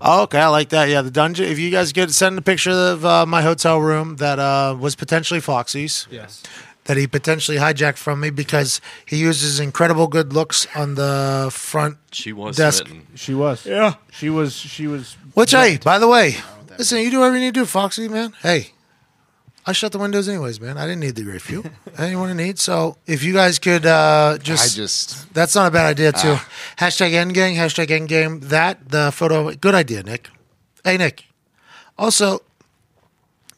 Oh, 0.00 0.22
okay, 0.22 0.38
I 0.40 0.48
like 0.48 0.68
that. 0.68 0.88
Yeah, 0.88 1.02
the 1.02 1.10
dungeon. 1.10 1.46
If 1.46 1.58
you 1.58 1.70
guys 1.70 1.92
get 1.92 2.10
send 2.12 2.38
a 2.38 2.42
picture 2.42 2.70
of 2.70 3.04
uh, 3.04 3.26
my 3.26 3.42
hotel 3.42 3.80
room 3.80 4.16
that 4.16 4.38
uh, 4.38 4.76
was 4.78 4.94
potentially 4.94 5.40
Foxy's, 5.40 6.06
Yes. 6.10 6.42
that 6.84 6.96
he 6.96 7.06
potentially 7.08 7.58
hijacked 7.58 7.98
from 7.98 8.20
me 8.20 8.30
because 8.30 8.80
he 9.04 9.16
uses 9.16 9.58
incredible 9.58 10.06
good 10.06 10.32
looks 10.32 10.66
on 10.76 10.94
the 10.94 11.48
front 11.52 11.96
She 12.12 12.32
was 12.32 12.56
Desk. 12.56 12.86
smitten. 12.86 13.06
She 13.16 13.34
was. 13.34 13.66
Yeah. 13.66 13.94
She 14.12 14.30
was. 14.30 14.54
She 14.54 14.86
was. 14.86 15.16
Which, 15.34 15.50
hey, 15.50 15.78
by 15.82 15.98
the 15.98 16.06
way, 16.08 16.36
listen, 16.78 16.98
you 16.98 17.10
do 17.10 17.18
whatever 17.18 17.36
you 17.36 17.42
need 17.46 17.54
to 17.54 17.60
do, 17.60 17.66
Foxy, 17.66 18.08
man. 18.08 18.34
Hey, 18.40 18.70
I 19.68 19.72
shut 19.72 19.92
the 19.92 19.98
windows 19.98 20.30
anyways, 20.30 20.62
man. 20.62 20.78
I 20.78 20.86
didn't 20.86 21.00
need 21.00 21.14
the 21.14 21.24
great 21.24 21.42
view. 21.50 21.62
I 21.98 22.06
didn't 22.06 22.20
want 22.20 22.30
to 22.30 22.34
need. 22.34 22.58
So 22.58 22.96
if 23.06 23.22
you 23.22 23.34
guys 23.34 23.58
could 23.58 23.84
uh, 23.84 24.36
I 24.36 24.38
just, 24.38 24.74
just 24.74 25.34
that's 25.34 25.54
not 25.54 25.68
a 25.68 25.70
bad 25.70 25.84
idea 25.84 26.10
too. 26.10 26.36
Hashtag 26.78 27.12
endgang, 27.12 27.54
hashtag 27.54 27.88
endgame. 27.88 28.40
That 28.48 28.88
the 28.88 29.12
photo, 29.12 29.52
good 29.52 29.74
idea, 29.74 30.02
Nick. 30.02 30.30
Hey, 30.84 30.96
Nick. 30.96 31.26
Also, 31.98 32.40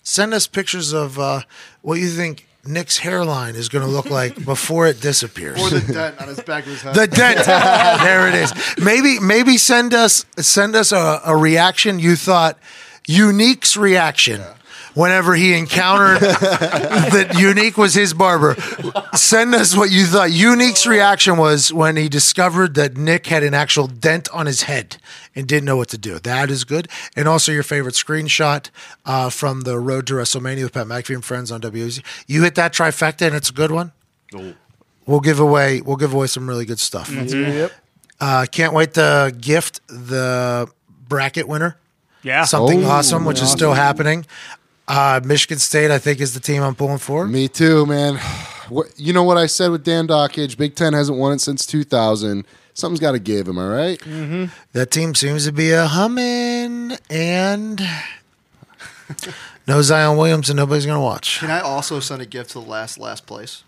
send 0.02 0.34
us 0.34 0.48
pictures 0.48 0.92
of 0.92 1.16
uh, 1.16 1.42
what 1.82 2.00
you 2.00 2.08
think 2.08 2.48
Nick's 2.66 2.98
hairline 2.98 3.54
is 3.54 3.68
going 3.68 3.86
to 3.86 3.90
look 3.90 4.10
like 4.10 4.44
before 4.44 4.88
it 4.88 5.00
disappears. 5.00 5.62
Or 5.62 5.78
the 5.78 5.92
dent 5.92 6.20
on 6.20 6.26
his 6.26 6.40
back 6.40 6.64
of 6.64 6.72
his 6.72 6.82
head. 6.82 6.96
The 6.96 7.06
dent. 7.06 7.46
there 7.46 8.26
it 8.26 8.34
is. 8.34 8.52
Maybe 8.82 9.20
maybe 9.20 9.56
send 9.56 9.94
us 9.94 10.26
send 10.38 10.74
us 10.74 10.90
a, 10.90 11.20
a 11.24 11.36
reaction 11.36 12.00
you 12.00 12.16
thought 12.16 12.58
Unique's 13.06 13.76
reaction. 13.76 14.42
Whenever 14.94 15.34
he 15.34 15.54
encountered 15.56 16.20
that 16.20 17.36
Unique 17.38 17.76
was 17.76 17.94
his 17.94 18.12
barber, 18.12 18.56
send 19.14 19.54
us 19.54 19.76
what 19.76 19.90
you 19.90 20.04
thought 20.04 20.32
Unique's 20.32 20.86
reaction 20.86 21.36
was 21.36 21.72
when 21.72 21.96
he 21.96 22.08
discovered 22.08 22.74
that 22.74 22.96
Nick 22.96 23.26
had 23.28 23.42
an 23.42 23.54
actual 23.54 23.86
dent 23.86 24.28
on 24.32 24.46
his 24.46 24.62
head 24.62 24.96
and 25.34 25.46
didn't 25.46 25.64
know 25.64 25.76
what 25.76 25.88
to 25.90 25.98
do. 25.98 26.18
That 26.18 26.50
is 26.50 26.64
good. 26.64 26.88
And 27.16 27.28
also 27.28 27.52
your 27.52 27.62
favorite 27.62 27.94
screenshot 27.94 28.68
uh, 29.06 29.30
from 29.30 29.60
the 29.62 29.78
Road 29.78 30.06
to 30.08 30.14
WrestleMania 30.14 30.64
with 30.64 30.72
Pat 30.72 30.86
McAfee 30.86 31.14
and 31.14 31.24
friends 31.24 31.52
on 31.52 31.60
WZ. 31.60 32.02
You 32.26 32.42
hit 32.42 32.56
that 32.56 32.72
trifecta 32.72 33.26
and 33.26 33.36
it's 33.36 33.50
a 33.50 33.54
good 33.54 33.70
one. 33.70 33.92
Oh, 34.34 34.54
We'll 35.06 35.20
give 35.20 35.40
away 35.40 35.80
we'll 35.80 35.96
give 35.96 36.14
away 36.14 36.26
some 36.28 36.48
really 36.48 36.64
good 36.64 36.78
stuff. 36.78 37.10
Yep. 37.10 37.72
Uh, 38.20 38.46
can't 38.50 38.72
wait 38.72 38.94
to 38.94 39.34
gift 39.40 39.80
the 39.88 40.68
bracket 41.08 41.48
winner 41.48 41.78
Yeah. 42.22 42.44
something 42.44 42.84
Oh, 42.84 42.88
awesome, 42.90 43.24
which 43.24 43.40
is 43.42 43.50
still 43.50 43.72
happening. 43.72 44.24
Uh, 44.90 45.20
Michigan 45.24 45.58
State, 45.58 45.92
I 45.92 45.98
think, 45.98 46.20
is 46.20 46.34
the 46.34 46.40
team 46.40 46.64
I'm 46.64 46.74
pulling 46.74 46.98
for. 46.98 47.26
me 47.26 47.46
too, 47.48 47.86
man. 47.86 48.18
What 48.70 48.86
you 48.96 49.12
know 49.12 49.24
what 49.24 49.36
I 49.36 49.46
said 49.46 49.72
with 49.72 49.82
Dan 49.82 50.06
Dakich? 50.06 50.56
Big 50.56 50.76
Ten 50.76 50.92
hasn't 50.92 51.18
won 51.18 51.32
it 51.32 51.40
since 51.40 51.66
2000. 51.66 52.46
Something's 52.72 53.00
got 53.00 53.12
to 53.12 53.18
give. 53.18 53.48
Am 53.48 53.58
I 53.58 53.66
right? 53.66 54.50
That 54.74 54.92
team 54.92 55.16
seems 55.16 55.44
to 55.46 55.50
be 55.52 55.72
a 55.72 55.86
humming, 55.88 56.96
and 57.10 57.82
no 59.66 59.82
Zion 59.82 60.16
Williams, 60.16 60.50
and 60.50 60.56
nobody's 60.56 60.86
gonna 60.86 61.00
watch. 61.00 61.40
Can 61.40 61.50
I 61.50 61.58
also 61.58 61.98
send 61.98 62.22
a 62.22 62.26
gift 62.26 62.50
to 62.50 62.60
the 62.60 62.64
last 62.64 62.96
last 62.96 63.26
place? 63.26 63.64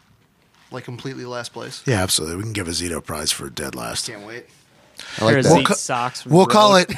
Like 0.71 0.85
completely 0.85 1.25
last 1.25 1.53
place. 1.53 1.83
Yeah, 1.85 2.01
absolutely. 2.01 2.37
We 2.37 2.43
can 2.45 2.53
give 2.53 2.69
a 2.69 2.71
Zito 2.71 3.05
prize 3.05 3.33
for 3.33 3.51
dead 3.51 3.75
last. 3.75 4.07
Can't 4.07 4.25
wait. 4.25 4.47
I 5.19 5.25
like 5.25 5.33
Pair 5.33 5.39
of 5.39 5.45
that. 5.45 5.65
Ca- 5.67 5.75
socks. 5.75 6.25
We'll 6.27 6.47
the 6.47 6.53
call 6.53 6.77
it. 6.77 6.91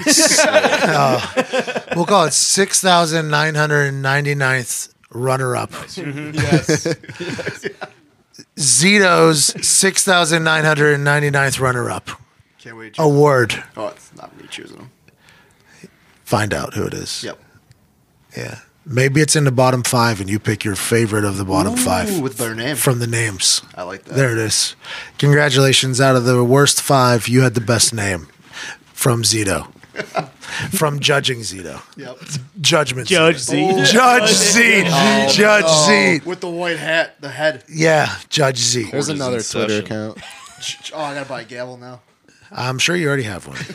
uh, 0.46 1.80
we'll 1.96 2.06
call 2.06 2.24
it 2.26 2.32
six 2.32 2.80
thousand 2.80 3.28
nine 3.28 3.54
hundred 3.54 3.92
ninety 3.92 4.34
ninth 4.34 4.94
runner 5.10 5.56
up. 5.56 5.72
Yes. 5.96 6.86
Zito's 8.56 9.66
six 9.66 10.04
thousand 10.04 10.44
nine 10.44 10.64
hundred 10.64 10.98
ninety 10.98 11.30
ninth 11.30 11.58
runner 11.60 11.90
up 11.90 12.08
Can't 12.58 12.76
wait. 12.76 12.94
award. 12.98 13.62
Oh, 13.76 13.88
it's 13.88 14.14
not 14.16 14.36
me 14.40 14.46
choosing 14.48 14.76
them. 14.76 14.90
Find 16.24 16.54
out 16.54 16.74
who 16.74 16.84
it 16.86 16.94
is. 16.94 17.22
Yep. 17.22 17.38
Yeah. 18.36 18.58
Maybe 18.86 19.20
it's 19.22 19.34
in 19.34 19.44
the 19.44 19.52
bottom 19.52 19.82
five 19.82 20.20
and 20.20 20.28
you 20.28 20.38
pick 20.38 20.64
your 20.64 20.76
favorite 20.76 21.24
of 21.24 21.38
the 21.38 21.44
bottom 21.44 21.72
Ooh, 21.72 21.76
five 21.76 22.20
with 22.20 22.36
their 22.36 22.54
name. 22.54 22.76
from 22.76 22.98
the 22.98 23.06
names. 23.06 23.62
I 23.74 23.82
like 23.82 24.04
that. 24.04 24.14
There 24.14 24.32
it 24.32 24.38
is. 24.38 24.76
Congratulations. 25.18 26.00
Out 26.00 26.16
of 26.16 26.24
the 26.24 26.44
worst 26.44 26.82
five, 26.82 27.26
you 27.26 27.40
had 27.40 27.54
the 27.54 27.62
best 27.62 27.94
name 27.94 28.28
from 28.92 29.22
Zito. 29.22 29.72
from 30.72 31.00
judging 31.00 31.38
Zito. 31.40 31.80
Yep. 31.96 32.18
Judgment. 32.60 33.08
Judge 33.08 33.36
Zito. 33.36 33.86
Z. 33.86 33.92
Judge 33.92 34.22
oh. 34.22 34.26
Z. 34.26 34.82
Oh, 34.86 35.28
Judge 35.30 35.86
Z. 35.86 36.28
With 36.28 36.40
the 36.40 36.50
white 36.50 36.78
hat, 36.78 37.20
the 37.20 37.30
head. 37.30 37.64
Yeah, 37.68 38.14
Judge 38.28 38.58
Z. 38.58 38.90
There's 38.90 39.08
another 39.08 39.42
Twitter 39.42 39.78
account. 39.78 40.18
Oh, 40.94 41.00
I 41.00 41.12
gotta 41.12 41.28
buy 41.28 41.42
a 41.42 41.44
gavel 41.44 41.76
now. 41.76 42.00
I'm 42.52 42.78
sure 42.78 42.94
you 42.94 43.08
already 43.08 43.24
have 43.24 43.46
one. 43.46 43.56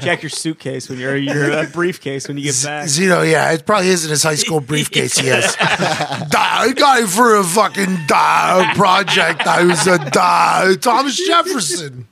Check 0.00 0.22
your 0.22 0.30
suitcase 0.30 0.88
when 0.88 0.98
you're 0.98 1.16
your 1.16 1.50
uh, 1.52 1.66
briefcase 1.72 2.28
when 2.28 2.36
you 2.36 2.44
get 2.44 2.62
back. 2.62 2.86
Zito, 2.86 3.30
yeah, 3.30 3.52
it 3.52 3.64
probably 3.64 3.88
isn't 3.88 4.10
his 4.10 4.22
high 4.22 4.34
school 4.34 4.60
briefcase. 4.60 5.16
He 5.18 5.28
has. 5.28 5.56
Die, 6.28 6.28
I 6.34 6.72
got 6.72 7.02
it 7.02 7.08
for 7.08 7.36
a 7.36 7.44
fucking 7.44 8.06
die 8.06 8.72
project. 8.74 9.46
I 9.46 9.64
was 9.64 9.86
a 9.86 9.98
die. 10.10 10.74
Thomas 10.80 11.16
Jefferson. 11.16 12.08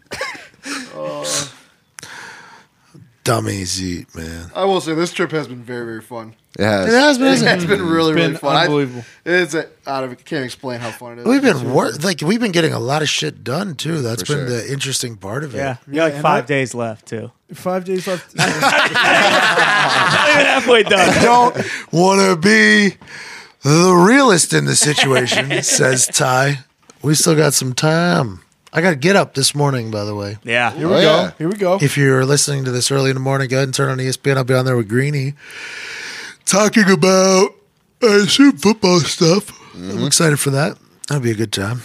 Dummy 3.26 3.64
Z, 3.64 4.06
man. 4.14 4.50
I 4.54 4.64
will 4.64 4.80
say 4.80 4.94
this 4.94 5.12
trip 5.12 5.32
has 5.32 5.48
been 5.48 5.62
very, 5.62 5.84
very 5.84 6.00
fun. 6.00 6.34
It 6.58 6.62
has. 6.62 6.86
It 6.88 6.96
has 6.96 7.18
been. 7.18 7.26
hasn't 7.26 7.50
it? 7.50 7.54
It's 7.56 7.64
been 7.64 7.82
really, 7.86 8.14
been 8.14 8.22
really 8.28 8.36
fun. 8.38 8.56
I- 8.56 8.64
unbelievable. 8.64 9.04
it's 9.24 9.52
a, 9.54 9.68
out 9.86 10.04
of 10.04 10.24
can't 10.24 10.44
explain 10.44 10.80
how 10.80 10.90
fun 10.92 11.12
it 11.18 11.22
is. 11.22 11.26
We've 11.26 11.42
been 11.42 11.72
wor- 11.72 11.90
like 11.90 12.20
we've 12.22 12.40
been 12.40 12.52
getting 12.52 12.72
a 12.72 12.78
lot 12.78 13.02
of 13.02 13.08
shit 13.08 13.42
done 13.44 13.74
too. 13.74 14.00
That's 14.00 14.22
For 14.22 14.36
been 14.36 14.46
sure. 14.48 14.56
the 14.62 14.72
interesting 14.72 15.16
part 15.16 15.44
of 15.44 15.54
it. 15.54 15.58
Yeah, 15.58 15.76
you 15.86 15.94
got 15.96 16.04
like 16.04 16.12
and 16.14 16.22
five 16.22 16.44
I- 16.44 16.46
days 16.46 16.74
left 16.74 17.06
too. 17.06 17.30
Five 17.52 17.84
days 17.84 18.06
left. 18.06 18.34
Not 18.36 18.46
even 18.48 20.46
halfway 20.46 20.82
done. 20.84 21.22
Don't 21.22 21.56
want 21.92 22.20
to 22.22 22.36
be 22.36 22.96
the 23.62 23.92
realist 24.08 24.52
in 24.54 24.64
the 24.64 24.76
situation, 24.76 25.62
says 25.62 26.06
Ty. 26.06 26.60
We 27.02 27.14
still 27.14 27.34
got 27.36 27.52
some 27.54 27.74
time. 27.74 28.40
I 28.76 28.82
got 28.82 28.90
to 28.90 28.96
get 28.96 29.16
up 29.16 29.32
this 29.32 29.54
morning, 29.54 29.90
by 29.90 30.04
the 30.04 30.14
way. 30.14 30.36
Yeah, 30.44 30.70
Here 30.70 30.86
we 30.86 30.96
Oh, 30.96 31.00
go. 31.00 31.02
yeah. 31.02 31.30
Here 31.38 31.48
we 31.48 31.56
go. 31.56 31.78
If 31.80 31.96
you're 31.96 32.26
listening 32.26 32.66
to 32.66 32.70
this 32.70 32.90
early 32.90 33.08
in 33.08 33.14
the 33.16 33.20
morning, 33.20 33.48
go 33.48 33.56
ahead 33.56 33.68
and 33.68 33.74
turn 33.74 33.88
on 33.88 33.96
ESPN. 33.96 34.36
I'll 34.36 34.44
be 34.44 34.52
on 34.52 34.66
there 34.66 34.76
with 34.76 34.86
Greeny 34.86 35.32
talking 36.44 36.90
about, 36.90 37.54
I 38.02 38.16
assume, 38.16 38.58
football 38.58 39.00
stuff. 39.00 39.50
I'm 39.74 39.80
mm-hmm. 39.80 40.06
excited 40.06 40.38
for 40.38 40.50
that. 40.50 40.76
That'll 41.08 41.22
be 41.22 41.30
a 41.30 41.34
good 41.34 41.52
time. 41.52 41.80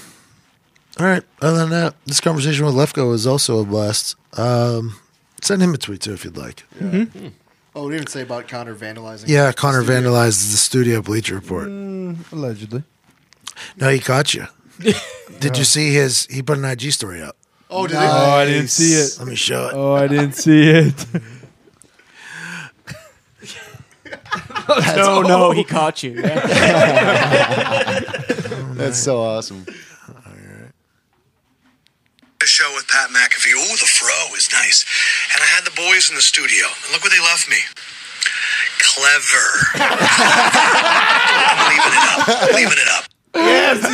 All 1.00 1.06
right. 1.06 1.24
Other 1.42 1.60
than 1.60 1.70
that, 1.70 1.96
this 2.06 2.20
conversation 2.20 2.66
with 2.66 2.76
Lefkoe 2.76 3.08
was 3.10 3.26
also 3.26 3.62
a 3.62 3.66
blast. 3.66 4.18
Um, 4.38 5.00
send 5.42 5.62
him 5.62 5.74
a 5.74 5.78
tweet 5.78 6.02
too 6.02 6.12
if 6.12 6.26
you'd 6.26 6.36
like. 6.36 6.66
Mm-hmm. 6.78 7.20
Hmm. 7.20 7.28
Oh, 7.74 7.84
what 7.84 7.92
did 7.92 7.96
you 7.96 7.96
even 8.02 8.08
say 8.08 8.22
about 8.24 8.50
Connor 8.50 8.76
vandalizing? 8.76 9.30
Yeah, 9.30 9.54
Connor 9.54 9.84
vandalized 9.84 10.52
the 10.52 10.58
studio 10.58 11.02
Bleacher 11.02 11.36
Report. 11.36 11.70
Mm, 11.70 12.30
allegedly. 12.34 12.84
No, 13.78 13.88
he 13.90 14.00
caught 14.00 14.34
you. 14.34 14.48
Did 15.40 15.58
you 15.58 15.64
see 15.64 15.94
his? 15.94 16.26
He 16.28 16.42
put 16.42 16.58
an 16.58 16.66
IG 16.66 16.92
story 16.92 17.22
up. 17.22 17.36
Oh, 17.70 17.88
did 17.88 17.96
Oh, 17.98 18.00
I 18.00 18.46
didn't 18.46 18.70
see 18.70 18.94
it. 18.94 19.18
Let 19.20 19.28
me 19.28 19.36
show 19.36 19.68
it. 19.70 19.74
Oh, 19.74 19.94
I 19.94 20.08
didn't 20.08 20.34
see 20.34 20.70
it. 20.70 21.06
no, 24.96 25.22
no, 25.22 25.52
he 25.52 25.64
caught 25.64 26.04
you. 26.04 26.12
Yeah. 26.22 28.00
That's 28.74 29.00
so 29.00 29.22
awesome. 29.22 29.66
The 32.40 32.48
show 32.48 32.74
with 32.74 32.88
Pat 32.88 33.12
McAfee. 33.12 33.54
Ooh, 33.54 33.78
the 33.78 33.86
fro 33.86 34.36
is 34.36 34.50
nice. 34.52 34.84
And 35.36 35.44
I 35.44 35.46
had 35.46 35.64
the 35.64 35.70
boys 35.78 36.10
in 36.10 36.16
the 36.16 36.24
studio. 36.24 36.66
And 36.66 36.92
look 36.92 37.04
what 37.04 37.12
they 37.12 37.20
left 37.20 37.48
me. 37.48 37.58
Clever. 38.82 39.46
leaving 41.70 41.94
it 41.94 42.06
up. 42.10 42.52
Leaving 42.56 42.80
it 42.82 42.90
up. 42.98 43.11
That's 43.34 43.86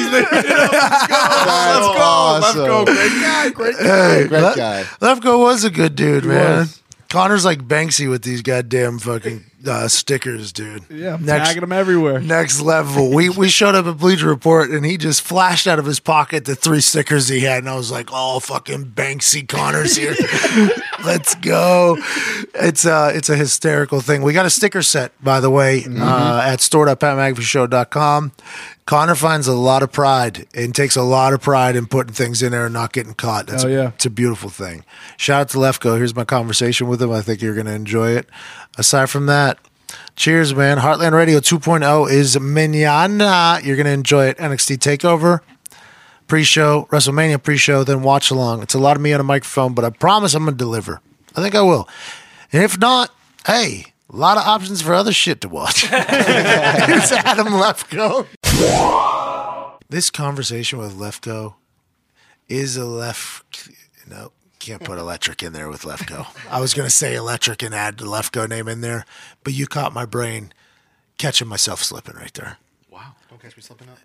awesome. 2.00 2.86
Great 2.86 3.12
guy. 3.22 3.50
Great 3.50 3.76
Hey, 3.78 4.26
Great 4.28 4.42
Le- 4.42 4.56
guy. 4.56 4.84
Lefkoe 5.02 5.40
was 5.40 5.64
a 5.64 5.70
good 5.70 5.96
dude, 5.96 6.26
man. 6.26 6.60
was. 6.60 6.82
Connor's 7.10 7.46
like 7.46 7.60
Banksy 7.60 8.10
with 8.10 8.24
these 8.24 8.42
goddamn 8.42 9.00
fucking 9.00 9.44
uh, 9.66 9.88
stickers, 9.88 10.52
dude. 10.52 10.84
Yeah, 10.90 11.14
I'm 11.16 11.26
next, 11.26 11.48
tagging 11.50 11.64
him 11.64 11.72
everywhere. 11.72 12.20
next 12.20 12.62
level. 12.62 13.12
We 13.14 13.30
we 13.30 13.50
showed 13.50 13.76
up 13.76 13.86
at 13.86 13.98
Bleacher 13.98 14.28
Report 14.28 14.70
and 14.70 14.86
he 14.86 14.98
just 14.98 15.22
flashed 15.22 15.66
out 15.68 15.80
of 15.80 15.86
his 15.86 16.00
pocket 16.00 16.46
the 16.46 16.56
three 16.56 16.82
stickers 16.82 17.28
he 17.28 17.40
had, 17.42 17.60
and 17.60 17.70
I 17.70 17.76
was 17.76 17.92
like, 17.92 18.10
"Oh, 18.12 18.40
fucking 18.40 18.88
Banksy 18.96 19.48
Connor's 19.48 19.96
here. 19.96 20.16
Let's 21.06 21.36
go!" 21.36 21.98
It's 22.56 22.86
uh 22.86 23.12
it's 23.16 23.30
a 23.30 23.36
hysterical 23.36 24.02
thing. 24.02 24.22
We 24.22 24.34
got 24.34 24.46
a 24.46 24.50
sticker 24.50 24.82
set, 24.82 25.12
by 25.24 25.40
the 25.40 25.50
way, 25.50 25.84
uh, 25.88 26.42
at 26.46 26.62
store.patmcafeeshow.com. 26.62 28.32
Connor 28.86 29.16
finds 29.16 29.48
a 29.48 29.54
lot 29.54 29.84
of 29.84 29.92
pride 29.92 30.48
and 30.56 30.74
takes 30.74 30.96
a 30.96 31.02
lot 31.02 31.34
of 31.34 31.42
pride 31.42 31.76
in 31.76 31.88
putting 31.88 32.14
things 32.14 32.42
in 32.42 32.54
there 32.54 32.66
and 32.66 32.74
not 32.74 32.94
getting 32.94 33.14
caught. 33.14 33.46
That's 33.48 33.66
Oh, 33.66 33.68
yeah. 33.68 33.90
it's 33.90 34.06
a 34.06 34.10
beautiful 34.10 34.50
thing. 34.50 34.86
Shout 35.18 35.42
out 35.42 35.50
to 35.50 35.58
Lefkoe. 35.58 35.98
Here's 35.98 36.16
my 36.16 36.24
conversation 36.24 36.88
with 36.88 37.02
him. 37.02 37.12
I 37.12 37.20
think 37.22 37.42
you're 37.42 37.54
going 37.54 37.66
to 37.66 37.74
enjoy 37.74 38.12
it. 38.12 38.30
Aside 38.78 39.10
from 39.10 39.26
that, 39.26 39.58
cheers, 40.16 40.54
man. 40.54 40.78
Heartland 40.78 41.14
Radio 41.14 41.40
2.0 41.40 42.12
is 42.12 42.40
manana. 42.40 43.60
You're 43.64 43.76
going 43.76 43.86
to 43.88 43.92
enjoy 43.92 44.26
it. 44.28 44.38
NXT 44.38 44.78
Takeover. 44.78 45.40
pre-show, 46.28 46.88
WrestleMania 46.92 47.42
pre-show, 47.42 47.84
then 47.84 48.04
watch 48.04 48.30
along. 48.32 48.62
It's 48.62 48.74
a 48.74 48.80
lot 48.80 48.96
of 48.98 49.02
me 49.02 49.14
on 49.14 49.20
a 49.20 49.24
microphone, 49.24 49.74
but 49.74 49.86
I 49.86 49.90
promise 49.90 50.34
I'm 50.34 50.44
gonna 50.44 50.58
deliver. 50.58 51.00
I 51.36 51.42
think 51.42 51.56
I 51.56 51.62
will. 51.62 51.88
And 52.52 52.64
if 52.64 52.78
not, 52.78 53.12
hey, 53.46 53.94
a 54.12 54.16
lot 54.16 54.38
of 54.38 54.44
options 54.44 54.82
for 54.82 54.94
other 54.94 55.14
shit 55.14 55.40
to 55.42 55.48
watch. 55.50 55.86
it's 55.92 57.12
Adam 57.14 57.48
Lefkoe. 57.48 58.28
This 59.90 60.10
conversation 60.10 60.80
with 60.80 60.98
Lefkoe 60.98 61.56
is 62.50 62.76
a 62.76 62.84
left. 62.86 63.70
No, 64.10 64.32
can't 64.68 64.84
put 64.84 65.00
electric 65.00 65.42
in 65.42 65.54
there 65.54 65.70
with 65.70 65.84
Lefkoe. 65.84 66.28
I 66.52 66.60
was 66.60 66.74
gonna 66.74 66.90
say 66.90 67.16
electric 67.16 67.64
and 67.64 67.74
add 67.74 67.98
the 67.98 68.06
Lefkoe 68.06 68.50
name 68.50 68.68
in 68.68 68.82
there, 68.82 69.06
but 69.44 69.54
you 69.54 69.66
caught 69.66 69.94
my 69.94 70.06
brain 70.06 70.52
catching 71.18 71.48
myself 71.48 71.84
slipping 71.84 72.16
right 72.16 72.34
there. 72.34 72.58
Wow. 72.90 73.16
Don't 73.30 73.42
catch 73.42 73.56
me 73.56 73.64
slipping 73.64 73.88
up. 73.90 73.98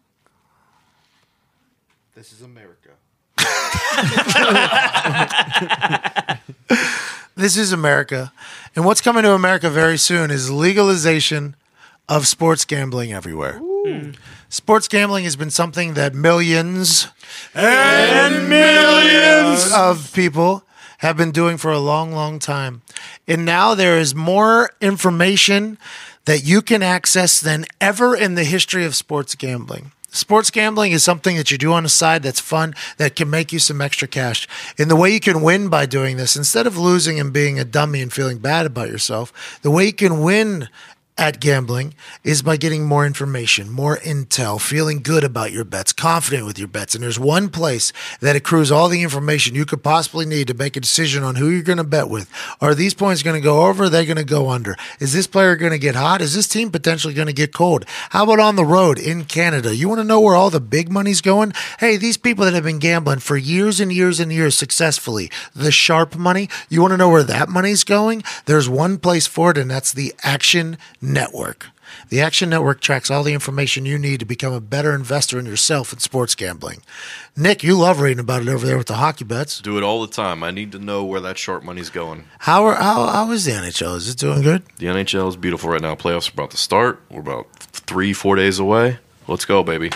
This 2.14 2.32
is 2.32 2.42
America. 2.42 2.90
This 7.34 7.56
is 7.56 7.72
America. 7.72 8.32
And 8.76 8.84
what's 8.84 9.00
coming 9.00 9.22
to 9.22 9.32
America 9.32 9.70
very 9.70 9.96
soon 9.96 10.30
is 10.30 10.50
legalization 10.50 11.56
of 12.08 12.26
sports 12.26 12.64
gambling 12.64 13.12
everywhere. 13.12 13.60
Hmm. 13.62 14.10
Sports 14.52 14.86
gambling 14.86 15.24
has 15.24 15.34
been 15.34 15.48
something 15.48 15.94
that 15.94 16.14
millions 16.14 17.08
and 17.54 18.50
millions 18.50 19.72
of 19.72 20.12
people 20.12 20.62
have 20.98 21.16
been 21.16 21.30
doing 21.30 21.56
for 21.56 21.72
a 21.72 21.78
long, 21.78 22.12
long 22.12 22.38
time. 22.38 22.82
And 23.26 23.46
now 23.46 23.74
there 23.74 23.98
is 23.98 24.14
more 24.14 24.68
information 24.82 25.78
that 26.26 26.44
you 26.44 26.60
can 26.60 26.82
access 26.82 27.40
than 27.40 27.64
ever 27.80 28.14
in 28.14 28.34
the 28.34 28.44
history 28.44 28.84
of 28.84 28.94
sports 28.94 29.34
gambling. 29.34 29.92
Sports 30.10 30.50
gambling 30.50 30.92
is 30.92 31.02
something 31.02 31.38
that 31.38 31.50
you 31.50 31.56
do 31.56 31.72
on 31.72 31.84
the 31.84 31.88
side 31.88 32.22
that's 32.22 32.38
fun, 32.38 32.74
that 32.98 33.16
can 33.16 33.30
make 33.30 33.54
you 33.54 33.58
some 33.58 33.80
extra 33.80 34.06
cash. 34.06 34.46
And 34.76 34.90
the 34.90 34.96
way 34.96 35.10
you 35.10 35.20
can 35.20 35.40
win 35.40 35.70
by 35.70 35.86
doing 35.86 36.18
this, 36.18 36.36
instead 36.36 36.66
of 36.66 36.76
losing 36.76 37.18
and 37.18 37.32
being 37.32 37.58
a 37.58 37.64
dummy 37.64 38.02
and 38.02 38.12
feeling 38.12 38.36
bad 38.36 38.66
about 38.66 38.90
yourself, 38.90 39.60
the 39.62 39.70
way 39.70 39.86
you 39.86 39.94
can 39.94 40.20
win 40.20 40.68
at 41.18 41.40
gambling 41.40 41.94
is 42.24 42.42
by 42.42 42.56
getting 42.56 42.86
more 42.86 43.04
information, 43.04 43.70
more 43.70 43.98
intel, 43.98 44.60
feeling 44.60 45.02
good 45.02 45.22
about 45.22 45.52
your 45.52 45.64
bets, 45.64 45.92
confident 45.92 46.46
with 46.46 46.58
your 46.58 46.68
bets. 46.68 46.94
And 46.94 47.04
there's 47.04 47.18
one 47.18 47.50
place 47.50 47.92
that 48.20 48.34
accrues 48.34 48.72
all 48.72 48.88
the 48.88 49.02
information 49.02 49.54
you 49.54 49.66
could 49.66 49.82
possibly 49.82 50.24
need 50.24 50.48
to 50.48 50.54
make 50.54 50.76
a 50.76 50.80
decision 50.80 51.22
on 51.22 51.34
who 51.36 51.50
you're 51.50 51.62
going 51.62 51.78
to 51.78 51.84
bet 51.84 52.08
with. 52.08 52.30
Are 52.60 52.74
these 52.74 52.94
points 52.94 53.22
going 53.22 53.40
to 53.40 53.44
go 53.44 53.66
over? 53.66 53.84
Are 53.84 53.88
they 53.90 54.06
going 54.06 54.16
to 54.16 54.24
go 54.24 54.48
under? 54.48 54.74
Is 55.00 55.12
this 55.12 55.26
player 55.26 55.54
going 55.54 55.72
to 55.72 55.78
get 55.78 55.94
hot? 55.94 56.22
Is 56.22 56.34
this 56.34 56.48
team 56.48 56.70
potentially 56.70 57.14
going 57.14 57.26
to 57.26 57.32
get 57.32 57.52
cold? 57.52 57.84
How 58.10 58.24
about 58.24 58.40
on 58.40 58.56
the 58.56 58.64
road 58.64 58.98
in 58.98 59.24
Canada? 59.24 59.76
You 59.76 59.88
want 59.88 60.00
to 60.00 60.04
know 60.04 60.20
where 60.20 60.34
all 60.34 60.50
the 60.50 60.60
big 60.60 60.90
money's 60.90 61.20
going? 61.20 61.52
Hey, 61.78 61.98
these 61.98 62.16
people 62.16 62.46
that 62.46 62.54
have 62.54 62.64
been 62.64 62.78
gambling 62.78 63.18
for 63.18 63.36
years 63.36 63.80
and 63.80 63.92
years 63.92 64.18
and 64.18 64.32
years 64.32 64.56
successfully, 64.56 65.30
the 65.54 65.70
sharp 65.70 66.16
money, 66.16 66.48
you 66.70 66.80
want 66.80 66.92
to 66.92 66.96
know 66.96 67.10
where 67.10 67.22
that 67.22 67.50
money's 67.50 67.84
going? 67.84 68.22
There's 68.46 68.68
one 68.68 68.98
place 68.98 69.26
for 69.26 69.50
it, 69.50 69.58
and 69.58 69.70
that's 69.70 69.92
the 69.92 70.14
Action 70.22 70.78
Network. 71.02 71.66
The 72.08 72.20
Action 72.20 72.48
Network 72.48 72.80
tracks 72.80 73.10
all 73.10 73.22
the 73.22 73.34
information 73.34 73.84
you 73.84 73.98
need 73.98 74.20
to 74.20 74.24
become 74.24 74.52
a 74.52 74.60
better 74.60 74.94
investor 74.94 75.38
in 75.38 75.46
yourself 75.46 75.92
in 75.92 75.98
sports 75.98 76.34
gambling. 76.34 76.82
Nick, 77.36 77.62
you 77.62 77.76
love 77.76 78.00
reading 78.00 78.20
about 78.20 78.42
it 78.42 78.48
over 78.48 78.64
there 78.64 78.78
with 78.78 78.86
the 78.86 78.94
hockey 78.94 79.24
bets. 79.24 79.60
Do 79.60 79.76
it 79.76 79.82
all 79.82 80.00
the 80.00 80.12
time. 80.12 80.42
I 80.42 80.50
need 80.50 80.72
to 80.72 80.78
know 80.78 81.04
where 81.04 81.20
that 81.20 81.38
sharp 81.38 81.64
money's 81.64 81.90
going. 81.90 82.24
How 82.38 82.64
are 82.66 82.76
how, 82.76 83.06
how 83.08 83.30
is 83.32 83.44
the 83.44 83.52
NHL? 83.52 83.96
Is 83.96 84.08
it 84.08 84.18
doing 84.18 84.42
good? 84.42 84.62
The 84.78 84.86
NHL 84.86 85.28
is 85.28 85.36
beautiful 85.36 85.70
right 85.70 85.82
now. 85.82 85.94
Playoffs 85.94 86.30
are 86.30 86.34
about 86.34 86.52
to 86.52 86.56
start. 86.56 87.00
We're 87.10 87.20
about 87.20 87.52
three, 87.56 88.12
four 88.12 88.36
days 88.36 88.58
away. 88.58 88.98
Let's 89.26 89.44
go, 89.44 89.62
baby. 89.62 89.90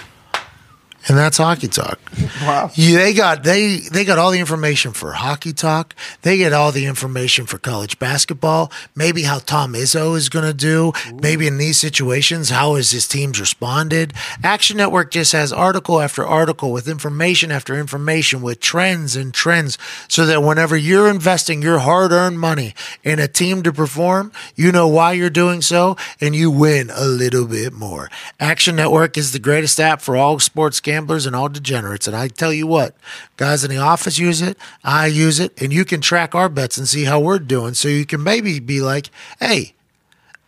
And 1.09 1.17
that's 1.17 1.37
hockey 1.39 1.69
talk. 1.69 2.01
Wow. 2.43 2.71
Yeah, 2.75 2.99
they 2.99 3.15
got 3.15 3.45
they 3.45 3.77
they 3.93 4.05
got 4.05 4.19
all 4.19 4.33
the 4.33 4.41
information 4.41 4.93
for 4.93 5.13
hockey 5.13 5.53
talk. 5.53 5.95
They 6.23 6.37
get 6.37 6.53
all 6.53 6.73
the 6.73 6.87
information 6.87 7.47
for 7.47 7.59
college 7.59 8.01
basketball. 8.01 8.73
Maybe 8.97 9.23
how 9.23 9.39
Tom 9.39 9.75
Izzo 9.75 10.17
is 10.17 10.29
going 10.29 10.47
to 10.47 10.55
do. 10.55 10.93
Maybe 11.15 11.47
in 11.47 11.59
these 11.59 11.79
situations, 11.79 12.51
how 12.51 12.75
has 12.75 12.91
his 12.91 13.07
teams 13.07 13.39
responded? 13.39 14.15
Action 14.43 14.79
Network 14.79 15.13
just 15.13 15.33
has 15.33 15.53
article 15.53 16.01
after 16.01 16.27
article 16.27 16.73
with 16.73 16.89
information 16.89 17.53
after 17.53 17.79
information 17.79 18.43
with 18.43 18.59
trends 18.59 19.15
and 19.15 19.33
trends, 19.33 19.79
so 20.09 20.27
that 20.27 20.43
whenever 20.43 20.77
you're 20.77 21.09
investing 21.09 21.63
your 21.63 21.79
hard-earned 21.79 22.41
money 22.41 22.75
in 23.05 23.21
a 23.21 23.29
team 23.29 23.63
to 23.63 23.73
perform, 23.73 24.33
you 24.57 24.73
know 24.73 24.89
why 24.89 25.13
you're 25.13 25.31
doing 25.31 25.63
so, 25.63 25.97
and 26.21 26.35
you 26.35 26.51
win 26.51 26.91
a 26.93 27.05
little 27.05 27.47
bit 27.47 27.73
more. 27.73 28.11
Action 28.41 28.75
Network 28.75 29.17
is 29.17 29.33
the 29.33 29.39
greatest 29.39 29.79
app 29.79 30.01
for 30.01 30.17
all 30.17 30.41
sports 30.41 30.81
gamblers 30.97 31.27
and 31.27 31.37
all 31.37 31.49
degenerates. 31.49 32.07
And 32.07 32.17
I 32.17 32.29
tell 32.29 32.53
you 32.53 32.67
what, 32.67 32.97
guys 33.37 33.65
in 33.65 33.71
the 33.71 33.77
office 33.77 34.19
use 34.19 34.41
it, 34.41 34.57
I 34.83 35.07
use 35.07 35.39
it, 35.39 35.61
and 35.61 35.73
you 35.73 35.85
can 35.85 36.01
track 36.01 36.35
our 36.35 36.49
bets 36.49 36.79
and 36.79 36.89
see 36.89 37.05
how 37.05 37.21
we're 37.21 37.39
doing. 37.39 37.75
So 37.75 37.89
you 37.89 38.07
can 38.07 38.23
maybe 38.23 38.59
be 38.61 38.81
like, 38.81 39.11
hey, 39.39 39.75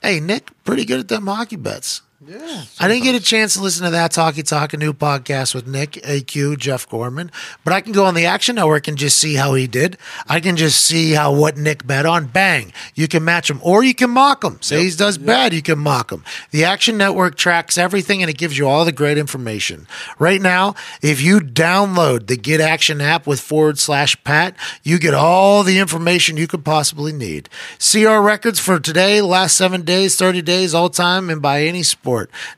hey, 0.02 0.20
Nick, 0.20 0.50
pretty 0.64 0.86
good 0.86 1.00
at 1.00 1.08
them 1.08 1.26
hockey 1.26 1.56
bets. 1.56 2.00
Yeah. 2.26 2.64
I 2.80 2.88
didn't 2.88 3.04
get 3.04 3.14
a 3.14 3.20
chance 3.20 3.54
to 3.54 3.62
listen 3.62 3.84
to 3.84 3.90
that 3.90 4.10
Talkie 4.10 4.42
Talk, 4.42 4.72
a 4.72 4.76
new 4.76 4.92
podcast 4.92 5.54
with 5.54 5.68
Nick, 5.68 5.92
AQ, 5.92 6.58
Jeff 6.58 6.88
Gorman, 6.88 7.30
but 7.62 7.72
I 7.72 7.80
can 7.80 7.92
go 7.92 8.06
on 8.06 8.14
the 8.14 8.26
Action 8.26 8.56
Network 8.56 8.88
and 8.88 8.98
just 8.98 9.18
see 9.18 9.34
how 9.34 9.54
he 9.54 9.68
did. 9.68 9.96
I 10.28 10.40
can 10.40 10.56
just 10.56 10.84
see 10.84 11.12
how 11.12 11.32
what 11.32 11.56
Nick 11.56 11.86
bet 11.86 12.06
on. 12.06 12.26
Bang. 12.26 12.72
You 12.96 13.06
can 13.06 13.24
match 13.24 13.48
him 13.48 13.60
or 13.62 13.84
you 13.84 13.94
can 13.94 14.10
mock 14.10 14.42
him. 14.42 14.60
Say 14.60 14.82
he 14.82 14.90
does 14.90 15.16
bad, 15.16 15.54
you 15.54 15.62
can 15.62 15.78
mock 15.78 16.10
him. 16.10 16.24
The 16.50 16.64
Action 16.64 16.96
Network 16.98 17.36
tracks 17.36 17.78
everything 17.78 18.20
and 18.20 18.28
it 18.28 18.36
gives 18.36 18.58
you 18.58 18.66
all 18.66 18.84
the 18.84 18.90
great 18.90 19.16
information. 19.16 19.86
Right 20.18 20.40
now, 20.40 20.74
if 21.00 21.22
you 21.22 21.38
download 21.38 22.26
the 22.26 22.36
Get 22.36 22.60
Action 22.60 23.00
app 23.00 23.28
with 23.28 23.38
forward 23.38 23.78
slash 23.78 24.20
Pat, 24.24 24.56
you 24.82 24.98
get 24.98 25.14
all 25.14 25.62
the 25.62 25.78
information 25.78 26.36
you 26.36 26.48
could 26.48 26.64
possibly 26.64 27.12
need. 27.12 27.48
See 27.78 28.04
our 28.06 28.20
records 28.20 28.58
for 28.58 28.80
today, 28.80 29.20
last 29.20 29.56
seven 29.56 29.82
days, 29.82 30.16
30 30.16 30.42
days, 30.42 30.74
all 30.74 30.90
time, 30.90 31.30
and 31.30 31.40
by 31.40 31.62
any 31.62 31.84
sport. 31.84 32.07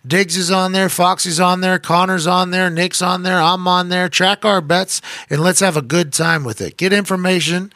Diggs 0.07 0.37
is 0.37 0.51
on 0.51 0.73
there, 0.73 0.89
Foxy's 0.89 1.41
on 1.41 1.61
there, 1.61 1.79
Connor's 1.79 2.27
on 2.27 2.51
there, 2.51 2.71
Nick's 2.71 3.03
on 3.03 3.23
there, 3.23 3.41
I'm 3.41 3.67
on 3.67 3.89
there. 3.89 4.09
Track 4.09 4.45
our 4.45 4.61
bets 4.61 5.01
and 5.29 5.41
let's 5.41 5.61
have 5.61 5.77
a 5.77 5.83
good 5.83 6.13
time 6.13 6.45
with 6.45 6.61
it. 6.61 6.77
Get 6.77 6.93
information. 6.93 7.73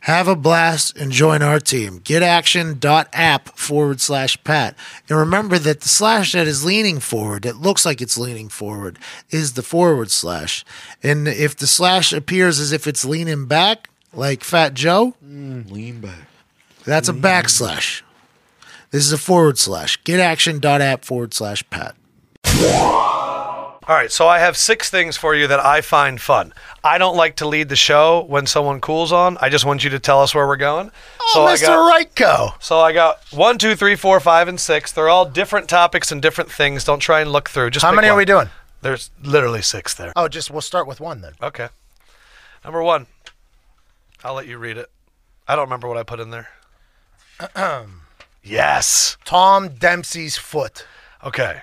Have 0.00 0.28
a 0.28 0.36
blast 0.36 0.96
and 0.96 1.10
join 1.10 1.42
our 1.42 1.58
team. 1.58 1.98
GetAction.app 1.98 3.58
forward 3.58 4.00
slash 4.00 4.42
Pat. 4.44 4.76
And 5.08 5.18
remember 5.18 5.58
that 5.58 5.80
the 5.80 5.88
slash 5.88 6.30
that 6.32 6.46
is 6.46 6.64
leaning 6.64 7.00
forward, 7.00 7.42
that 7.42 7.56
looks 7.56 7.84
like 7.84 8.00
it's 8.00 8.16
leaning 8.16 8.48
forward, 8.48 9.00
is 9.30 9.54
the 9.54 9.64
forward 9.64 10.12
slash. 10.12 10.64
And 11.02 11.26
if 11.26 11.56
the 11.56 11.66
slash 11.66 12.12
appears 12.12 12.60
as 12.60 12.70
if 12.70 12.86
it's 12.86 13.04
leaning 13.04 13.46
back, 13.46 13.90
like 14.12 14.44
Fat 14.44 14.74
Joe, 14.74 15.14
mm, 15.26 15.68
Lean 15.72 16.00
back. 16.00 16.28
that's 16.84 17.08
a 17.08 17.12
backslash. 17.12 18.02
This 18.90 19.04
is 19.04 19.12
a 19.12 19.18
forward 19.18 19.58
slash. 19.58 20.02
GetAction.app 20.02 21.04
forward 21.04 21.34
slash 21.34 21.68
Pat. 21.70 21.94
All 23.88 23.94
right, 23.94 24.10
so 24.10 24.26
I 24.26 24.40
have 24.40 24.56
six 24.56 24.90
things 24.90 25.16
for 25.16 25.32
you 25.36 25.46
that 25.46 25.60
I 25.64 25.80
find 25.80 26.20
fun. 26.20 26.52
I 26.82 26.98
don't 26.98 27.16
like 27.16 27.36
to 27.36 27.46
lead 27.46 27.68
the 27.68 27.76
show 27.76 28.24
when 28.24 28.46
someone 28.46 28.80
cools 28.80 29.12
on. 29.12 29.38
I 29.40 29.48
just 29.48 29.64
want 29.64 29.84
you 29.84 29.90
to 29.90 30.00
tell 30.00 30.22
us 30.22 30.34
where 30.34 30.44
we're 30.44 30.56
going. 30.56 30.90
Oh, 31.20 31.30
so 31.32 31.44
I 31.44 31.56
got, 31.56 31.92
Rightco. 31.92 32.60
so 32.60 32.80
I 32.80 32.92
got 32.92 33.20
one, 33.30 33.58
two, 33.58 33.76
three, 33.76 33.94
four, 33.94 34.18
five, 34.18 34.48
and 34.48 34.58
six. 34.58 34.90
They're 34.90 35.08
all 35.08 35.24
different 35.24 35.68
topics 35.68 36.10
and 36.10 36.20
different 36.20 36.50
things. 36.50 36.82
Don't 36.82 36.98
try 36.98 37.20
and 37.20 37.30
look 37.30 37.48
through. 37.48 37.70
Just 37.70 37.84
How 37.86 37.92
many 37.92 38.08
are 38.08 38.16
we 38.16 38.24
doing? 38.24 38.48
There's 38.82 39.10
literally 39.22 39.62
six 39.62 39.94
there. 39.94 40.12
Oh, 40.16 40.26
just 40.26 40.50
we'll 40.50 40.62
start 40.62 40.88
with 40.88 40.98
one 41.00 41.20
then. 41.20 41.34
Okay. 41.40 41.68
Number 42.64 42.82
one. 42.82 43.06
I'll 44.24 44.34
let 44.34 44.48
you 44.48 44.58
read 44.58 44.78
it. 44.78 44.90
I 45.46 45.54
don't 45.54 45.66
remember 45.66 45.86
what 45.86 45.96
I 45.96 46.02
put 46.02 46.18
in 46.18 46.30
there. 46.30 46.48
yes. 48.46 49.16
Tom 49.24 49.70
Dempsey's 49.70 50.36
foot. 50.36 50.86
Okay. 51.24 51.62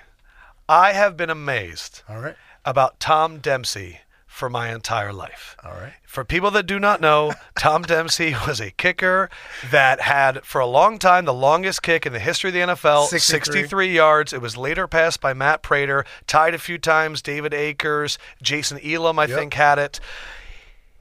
I 0.68 0.92
have 0.92 1.16
been 1.16 1.30
amazed 1.30 2.02
All 2.08 2.20
right. 2.20 2.36
about 2.64 2.98
Tom 3.00 3.38
Dempsey 3.38 4.00
for 4.26 4.50
my 4.50 4.74
entire 4.74 5.12
life. 5.12 5.56
All 5.62 5.72
right. 5.72 5.92
For 6.04 6.24
people 6.24 6.50
that 6.52 6.66
do 6.66 6.80
not 6.80 7.00
know, 7.00 7.34
Tom 7.56 7.82
Dempsey 7.86 8.34
was 8.46 8.60
a 8.60 8.72
kicker 8.72 9.30
that 9.70 10.00
had, 10.00 10.44
for 10.44 10.60
a 10.60 10.66
long 10.66 10.98
time, 10.98 11.24
the 11.24 11.32
longest 11.32 11.82
kick 11.82 12.04
in 12.04 12.12
the 12.12 12.18
history 12.18 12.48
of 12.48 12.54
the 12.54 12.60
NFL 12.60 13.06
63. 13.06 13.52
63 13.60 13.94
yards. 13.94 14.32
It 14.32 14.40
was 14.40 14.56
later 14.56 14.88
passed 14.88 15.20
by 15.20 15.34
Matt 15.34 15.62
Prater, 15.62 16.04
tied 16.26 16.52
a 16.54 16.58
few 16.58 16.78
times. 16.78 17.22
David 17.22 17.54
Akers, 17.54 18.18
Jason 18.42 18.80
Elam, 18.84 19.20
I 19.20 19.28
think, 19.28 19.54
had 19.54 19.78
it. 19.78 20.00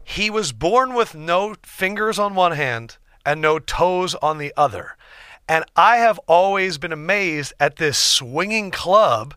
He 0.03 0.29
was 0.29 0.51
born 0.51 0.93
with 0.93 1.15
no 1.15 1.55
fingers 1.63 2.19
on 2.19 2.35
one 2.35 2.51
hand 2.51 2.97
and 3.25 3.41
no 3.41 3.57
toes 3.57 4.13
on 4.15 4.37
the 4.37 4.53
other. 4.55 4.95
And 5.47 5.65
I 5.75 5.97
have 5.97 6.19
always 6.27 6.77
been 6.77 6.93
amazed 6.93 7.53
at 7.59 7.75
this 7.75 7.97
swinging 7.97 8.71
club. 8.71 9.33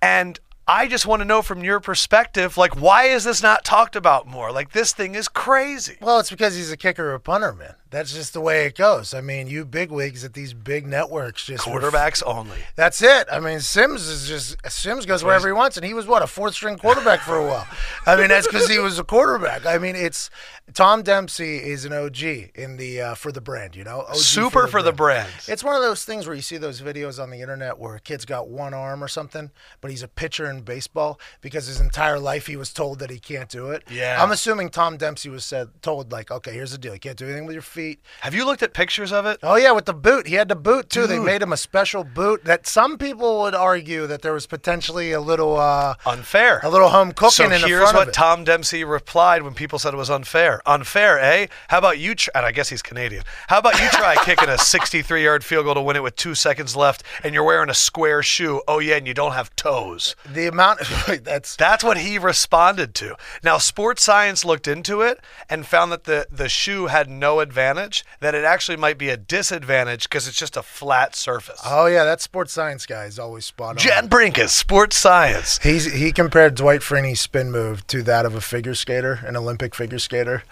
And 0.00 0.38
I 0.66 0.86
just 0.86 1.06
want 1.06 1.20
to 1.20 1.26
know 1.26 1.42
from 1.42 1.64
your 1.64 1.80
perspective, 1.80 2.56
like, 2.56 2.80
why 2.80 3.04
is 3.04 3.24
this 3.24 3.42
not 3.42 3.64
talked 3.64 3.96
about 3.96 4.26
more? 4.26 4.52
Like, 4.52 4.72
this 4.72 4.92
thing 4.92 5.14
is 5.14 5.28
crazy. 5.28 5.96
Well, 6.00 6.18
it's 6.18 6.30
because 6.30 6.56
he's 6.56 6.70
a 6.70 6.76
kicker 6.76 7.10
or 7.10 7.14
a 7.14 7.20
punter, 7.20 7.52
man. 7.52 7.74
That's 7.90 8.14
just 8.14 8.32
the 8.32 8.40
way 8.40 8.66
it 8.66 8.76
goes. 8.76 9.12
I 9.12 9.20
mean, 9.20 9.48
you 9.48 9.64
big 9.64 9.90
bigwigs 9.90 10.24
at 10.24 10.34
these 10.34 10.52
big 10.54 10.86
networks 10.86 11.44
just 11.44 11.64
Quarterbacks 11.64 12.22
only. 12.24 12.58
That's 12.76 13.02
it. 13.02 13.26
I 13.30 13.40
mean, 13.40 13.60
Simms 13.60 14.06
is 14.06 14.28
just 14.28 14.56
Simms 14.70 15.06
goes 15.06 15.24
wherever 15.24 15.48
he 15.48 15.52
wants, 15.52 15.76
and 15.76 15.84
he 15.84 15.92
was 15.92 16.06
what 16.06 16.22
a 16.22 16.26
fourth 16.26 16.54
string 16.54 16.78
quarterback 16.78 17.20
for 17.20 17.36
a 17.36 17.44
while. 17.44 17.66
I 18.06 18.16
mean, 18.16 18.28
that's 18.28 18.46
because 18.46 18.68
he 18.68 18.78
was 18.78 18.98
a 18.98 19.04
quarterback. 19.04 19.66
I 19.66 19.78
mean, 19.78 19.96
it's 19.96 20.30
Tom 20.72 21.02
Dempsey 21.02 21.56
is 21.56 21.84
an 21.84 21.92
OG 21.92 22.22
in 22.54 22.76
the 22.76 23.00
uh, 23.00 23.14
for 23.14 23.32
the 23.32 23.40
brand. 23.40 23.74
You 23.74 23.84
know, 23.84 24.02
OG 24.08 24.16
Super 24.16 24.68
for 24.68 24.82
the 24.82 24.92
brand. 24.92 25.30
It's 25.48 25.64
one 25.64 25.74
of 25.74 25.82
those 25.82 26.04
things 26.04 26.26
where 26.26 26.36
you 26.36 26.42
see 26.42 26.58
those 26.58 26.80
videos 26.80 27.20
on 27.20 27.30
the 27.30 27.40
internet 27.40 27.78
where 27.78 27.96
a 27.96 28.00
kid's 28.00 28.24
got 28.24 28.48
one 28.48 28.72
arm 28.72 29.02
or 29.02 29.08
something, 29.08 29.50
but 29.80 29.90
he's 29.90 30.02
a 30.02 30.08
pitcher 30.08 30.48
in 30.48 30.60
baseball 30.60 31.18
because 31.40 31.66
his 31.66 31.80
entire 31.80 32.20
life 32.20 32.46
he 32.46 32.56
was 32.56 32.72
told 32.72 33.00
that 33.00 33.10
he 33.10 33.18
can't 33.18 33.48
do 33.48 33.70
it. 33.70 33.82
Yeah. 33.90 34.22
I'm 34.22 34.30
assuming 34.30 34.70
Tom 34.70 34.96
Dempsey 34.96 35.28
was 35.28 35.44
said 35.44 35.82
told 35.82 36.12
like, 36.12 36.30
okay, 36.30 36.52
here's 36.52 36.72
the 36.72 36.78
deal, 36.78 36.94
you 36.94 37.00
can't 37.00 37.18
do 37.18 37.26
anything 37.26 37.46
with 37.46 37.54
your 37.54 37.62
feet. 37.62 37.79
Have 38.20 38.34
you 38.34 38.44
looked 38.44 38.62
at 38.62 38.72
pictures 38.74 39.12
of 39.12 39.26
it? 39.26 39.38
Oh 39.42 39.56
yeah, 39.56 39.72
with 39.72 39.84
the 39.86 39.94
boot. 39.94 40.26
He 40.26 40.34
had 40.34 40.48
the 40.48 40.56
boot 40.56 40.88
too. 40.90 41.06
They 41.06 41.18
made 41.18 41.42
him 41.42 41.52
a 41.52 41.56
special 41.56 42.04
boot 42.04 42.44
that 42.44 42.66
some 42.66 42.98
people 42.98 43.40
would 43.42 43.54
argue 43.54 44.06
that 44.06 44.22
there 44.22 44.32
was 44.32 44.46
potentially 44.46 45.12
a 45.12 45.20
little 45.20 45.56
uh 45.58 45.94
Unfair. 46.06 46.60
a 46.62 46.68
little 46.70 46.88
home 46.90 47.12
cooking 47.12 47.30
So 47.30 47.44
in 47.44 47.50
the 47.60 47.66
here's 47.66 47.92
what. 47.92 48.12
Tom 48.12 48.44
Dempsey 48.44 48.84
replied 48.84 49.42
when 49.42 49.54
people 49.54 49.78
said 49.78 49.94
it 49.94 49.96
was 49.96 50.10
unfair. 50.10 50.60
Unfair, 50.66 51.18
eh? 51.18 51.46
How 51.68 51.78
about 51.78 51.98
you? 51.98 52.14
Try, 52.14 52.32
and 52.34 52.46
I 52.46 52.52
guess 52.52 52.68
he's 52.68 52.82
Canadian. 52.82 53.22
How 53.48 53.58
about 53.58 53.80
you 53.80 53.88
try 53.90 54.14
kicking 54.24 54.48
a 54.48 54.52
63-yard 54.58 55.44
field 55.44 55.64
goal 55.64 55.74
to 55.74 55.82
win 55.82 55.96
it 55.96 56.02
with 56.02 56.16
two 56.16 56.34
seconds 56.34 56.74
left, 56.76 57.02
and 57.24 57.34
you're 57.34 57.44
wearing 57.44 57.70
a 57.70 57.74
square 57.74 58.22
shoe? 58.22 58.62
Oh 58.68 58.78
yeah, 58.78 58.96
and 58.96 59.06
you 59.06 59.14
don't 59.14 59.32
have 59.32 59.54
toes. 59.56 60.16
the 60.30 60.46
amount 60.46 60.80
that's 61.24 61.56
That's 61.56 61.84
what 61.84 61.98
he 61.98 62.18
responded 62.18 62.94
to. 62.96 63.16
Now, 63.42 63.58
Sports 63.58 64.02
Science 64.02 64.44
looked 64.44 64.66
into 64.68 65.00
it 65.02 65.20
and 65.48 65.66
found 65.66 65.92
that 65.92 66.04
the, 66.04 66.26
the 66.30 66.48
shoe 66.48 66.86
had 66.86 67.08
no 67.08 67.40
advantage, 67.40 67.69
that 67.76 68.34
it 68.34 68.44
actually 68.44 68.76
might 68.76 68.98
be 68.98 69.08
a 69.10 69.16
disadvantage 69.16 70.04
because 70.04 70.26
it's 70.28 70.38
just 70.38 70.56
a 70.56 70.62
flat 70.62 71.14
surface. 71.14 71.60
oh 71.64 71.86
yeah, 71.86 72.04
that 72.04 72.20
sports 72.20 72.52
science 72.52 72.86
guy 72.86 73.04
is 73.04 73.18
always 73.18 73.44
spot 73.46 73.70
on. 73.70 73.76
John 73.76 74.08
Brenkus, 74.08 74.50
Sports 74.50 74.96
Science. 74.96 75.58
He's 75.62 75.92
he 75.92 76.12
compared 76.12 76.54
Dwight 76.54 76.80
Freeney's 76.80 77.20
spin 77.20 77.50
move 77.50 77.86
to 77.88 78.02
that 78.02 78.26
of 78.26 78.34
a 78.34 78.40
figure 78.40 78.74
skater, 78.74 79.20
an 79.24 79.36
Olympic 79.36 79.74
figure 79.74 79.98
skater. 79.98 80.42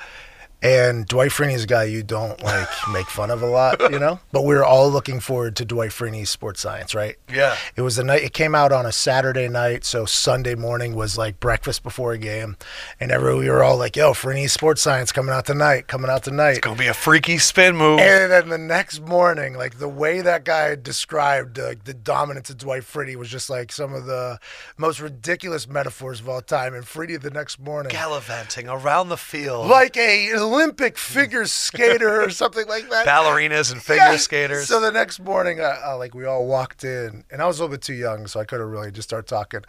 And 0.60 1.06
Dwight 1.06 1.30
Freeney's 1.30 1.64
a 1.64 1.66
guy 1.68 1.84
you 1.84 2.02
don't 2.02 2.42
like 2.42 2.68
make 2.92 3.06
fun 3.06 3.30
of 3.30 3.42
a 3.42 3.46
lot, 3.46 3.80
you 3.92 3.98
know. 3.98 4.18
But 4.32 4.42
we 4.42 4.54
were 4.56 4.64
all 4.64 4.90
looking 4.90 5.20
forward 5.20 5.54
to 5.56 5.64
Dwight 5.64 5.90
Freeney's 5.90 6.30
sports 6.30 6.60
science, 6.60 6.94
right? 6.96 7.16
Yeah. 7.32 7.56
It 7.76 7.82
was 7.82 7.96
a 7.98 8.02
night. 8.02 8.22
It 8.24 8.32
came 8.32 8.54
out 8.56 8.72
on 8.72 8.84
a 8.84 8.90
Saturday 8.90 9.46
night, 9.48 9.84
so 9.84 10.04
Sunday 10.04 10.56
morning 10.56 10.96
was 10.96 11.16
like 11.16 11.38
breakfast 11.38 11.84
before 11.84 12.12
a 12.12 12.18
game, 12.18 12.56
and 12.98 13.12
every 13.12 13.36
we 13.36 13.48
were 13.48 13.62
all 13.62 13.76
like, 13.76 13.94
"Yo, 13.94 14.12
Freeney's 14.14 14.52
sports 14.52 14.82
science 14.82 15.12
coming 15.12 15.32
out 15.32 15.46
tonight, 15.46 15.86
coming 15.86 16.10
out 16.10 16.24
tonight." 16.24 16.50
It's 16.50 16.60
gonna 16.60 16.76
be 16.76 16.86
a 16.88 16.94
freaky 16.94 17.38
spin 17.38 17.76
move. 17.76 18.00
And 18.00 18.32
then 18.32 18.48
the 18.48 18.58
next 18.58 19.00
morning, 19.00 19.54
like 19.54 19.78
the 19.78 19.88
way 19.88 20.22
that 20.22 20.44
guy 20.44 20.74
described 20.74 21.58
uh, 21.58 21.74
the 21.84 21.94
dominance 21.94 22.50
of 22.50 22.58
Dwight 22.58 22.82
Freeney 22.82 23.14
was 23.14 23.28
just 23.28 23.48
like 23.48 23.70
some 23.70 23.94
of 23.94 24.06
the 24.06 24.38
most 24.76 25.00
ridiculous 25.00 25.68
metaphors 25.68 26.18
of 26.20 26.28
all 26.28 26.40
time. 26.40 26.74
And 26.74 26.84
Freeney 26.84 27.20
the 27.20 27.30
next 27.30 27.60
morning, 27.60 27.90
Gallivanting 27.92 28.68
around 28.68 29.08
the 29.08 29.16
field. 29.16 29.68
like 29.68 29.96
a 29.96 30.47
Olympic 30.52 30.96
figure 30.98 31.44
skater 31.46 32.22
or 32.22 32.30
something 32.30 32.66
like 32.68 32.88
that. 32.90 33.06
Ballerinas 33.06 33.70
and 33.72 33.82
figure 33.82 34.04
Yeah. 34.12 34.16
skaters. 34.16 34.66
So 34.68 34.80
the 34.80 34.90
next 34.92 35.20
morning, 35.20 35.60
uh, 35.60 35.76
uh, 35.86 35.96
like 35.98 36.14
we 36.14 36.24
all 36.24 36.46
walked 36.46 36.84
in, 36.84 37.24
and 37.30 37.42
I 37.42 37.46
was 37.46 37.58
a 37.58 37.62
little 37.62 37.74
bit 37.74 37.82
too 37.82 37.94
young, 37.94 38.26
so 38.26 38.40
I 38.40 38.44
couldn't 38.44 38.68
really 38.70 38.90
just 38.90 39.08
start 39.08 39.26
talking. 39.26 39.60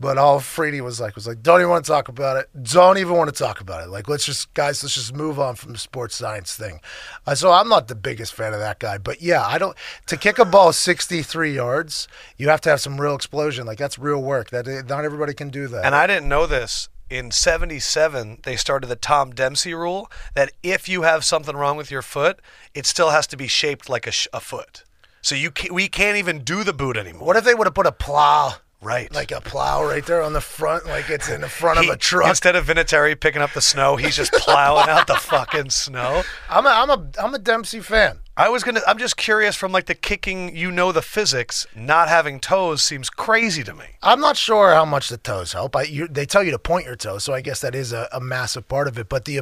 But 0.00 0.18
all 0.18 0.40
Freeney 0.40 0.80
was 0.80 1.00
like 1.00 1.14
was 1.14 1.26
like, 1.26 1.42
"Don't 1.42 1.60
even 1.60 1.70
want 1.70 1.84
to 1.84 1.90
talk 1.90 2.08
about 2.08 2.36
it. 2.36 2.48
Don't 2.62 2.98
even 2.98 3.14
want 3.14 3.34
to 3.34 3.36
talk 3.44 3.60
about 3.60 3.82
it. 3.82 3.88
Like, 3.90 4.08
let's 4.08 4.24
just 4.24 4.52
guys, 4.54 4.82
let's 4.82 4.94
just 4.94 5.14
move 5.14 5.38
on 5.40 5.54
from 5.56 5.72
the 5.72 5.78
sports 5.78 6.14
science 6.16 6.54
thing." 6.54 6.80
Uh, 7.26 7.34
so 7.34 7.50
I'm 7.52 7.68
not 7.68 7.88
the 7.88 7.94
biggest 7.94 8.34
fan 8.34 8.52
of 8.54 8.60
that 8.60 8.78
guy, 8.78 8.98
but 8.98 9.20
yeah, 9.22 9.44
I 9.44 9.58
don't. 9.58 9.76
To 10.06 10.16
kick 10.16 10.38
a 10.38 10.44
ball 10.44 10.72
63 10.72 11.52
yards, 11.54 12.08
you 12.36 12.48
have 12.48 12.60
to 12.62 12.70
have 12.70 12.80
some 12.80 13.00
real 13.00 13.14
explosion. 13.14 13.66
Like 13.66 13.78
that's 13.78 13.98
real 13.98 14.22
work. 14.22 14.50
That 14.50 14.66
not 14.88 15.04
everybody 15.04 15.34
can 15.34 15.48
do 15.50 15.66
that. 15.68 15.84
and 15.84 15.94
I 15.94 16.06
didn't 16.06 16.28
know 16.28 16.46
this. 16.46 16.88
In 17.10 17.30
77, 17.30 18.40
they 18.42 18.56
started 18.56 18.88
the 18.88 18.96
Tom 18.96 19.30
Dempsey 19.32 19.72
rule 19.72 20.10
that 20.34 20.52
if 20.62 20.88
you 20.88 21.02
have 21.02 21.24
something 21.24 21.56
wrong 21.56 21.76
with 21.78 21.90
your 21.90 22.02
foot, 22.02 22.40
it 22.74 22.84
still 22.84 23.10
has 23.10 23.26
to 23.28 23.36
be 23.36 23.46
shaped 23.46 23.88
like 23.88 24.06
a, 24.06 24.10
sh- 24.10 24.28
a 24.32 24.40
foot. 24.40 24.84
So 25.22 25.34
you 25.34 25.50
can, 25.50 25.72
we 25.74 25.88
can't 25.88 26.18
even 26.18 26.44
do 26.44 26.64
the 26.64 26.72
boot 26.74 26.96
anymore. 26.96 27.26
what 27.26 27.36
if 27.36 27.44
they 27.44 27.54
would 27.54 27.66
have 27.66 27.74
put 27.74 27.86
a 27.86 27.92
plow? 27.92 28.54
Right. 28.80 29.12
Like 29.12 29.32
a 29.32 29.40
plow 29.40 29.84
right 29.84 30.04
there 30.06 30.22
on 30.22 30.34
the 30.34 30.40
front, 30.40 30.86
like 30.86 31.10
it's 31.10 31.28
in 31.28 31.40
the 31.40 31.48
front 31.48 31.80
He- 31.80 31.88
of 31.88 31.94
a 31.94 31.96
truck. 31.98 32.28
Instead 32.28 32.54
of 32.56 32.66
Vinatieri 32.66 33.18
picking 33.18 33.42
up 33.42 33.52
the 33.52 33.60
snow, 33.62 33.96
he's 33.96 34.14
just 34.14 34.32
plowing 34.34 34.88
out 34.88 35.06
the 35.06 35.16
fucking 35.16 35.70
snow. 35.70 36.22
I'm 36.48 36.64
a, 36.66 36.68
I'm 36.68 36.90
a, 36.90 37.10
I'm 37.20 37.34
a 37.34 37.38
Dempsey 37.40 37.80
fan. 37.80 38.20
I 38.38 38.48
was 38.50 38.62
gonna. 38.62 38.80
I'm 38.86 38.98
just 38.98 39.16
curious 39.16 39.56
from 39.56 39.72
like 39.72 39.86
the 39.86 39.96
kicking. 39.96 40.56
You 40.56 40.70
know 40.70 40.92
the 40.92 41.02
physics. 41.02 41.66
Not 41.74 42.08
having 42.08 42.38
toes 42.38 42.84
seems 42.84 43.10
crazy 43.10 43.64
to 43.64 43.74
me. 43.74 43.84
I'm 44.00 44.20
not 44.20 44.36
sure 44.36 44.72
how 44.72 44.84
much 44.84 45.08
the 45.08 45.16
toes 45.18 45.52
help. 45.54 45.74
I, 45.74 45.82
you, 45.82 46.06
they 46.06 46.24
tell 46.24 46.44
you 46.44 46.52
to 46.52 46.58
point 46.58 46.86
your 46.86 46.94
toes, 46.94 47.24
so 47.24 47.34
I 47.34 47.40
guess 47.40 47.60
that 47.62 47.74
is 47.74 47.92
a, 47.92 48.08
a 48.12 48.20
massive 48.20 48.68
part 48.68 48.86
of 48.86 48.96
it. 48.96 49.08
But 49.08 49.24
the 49.24 49.40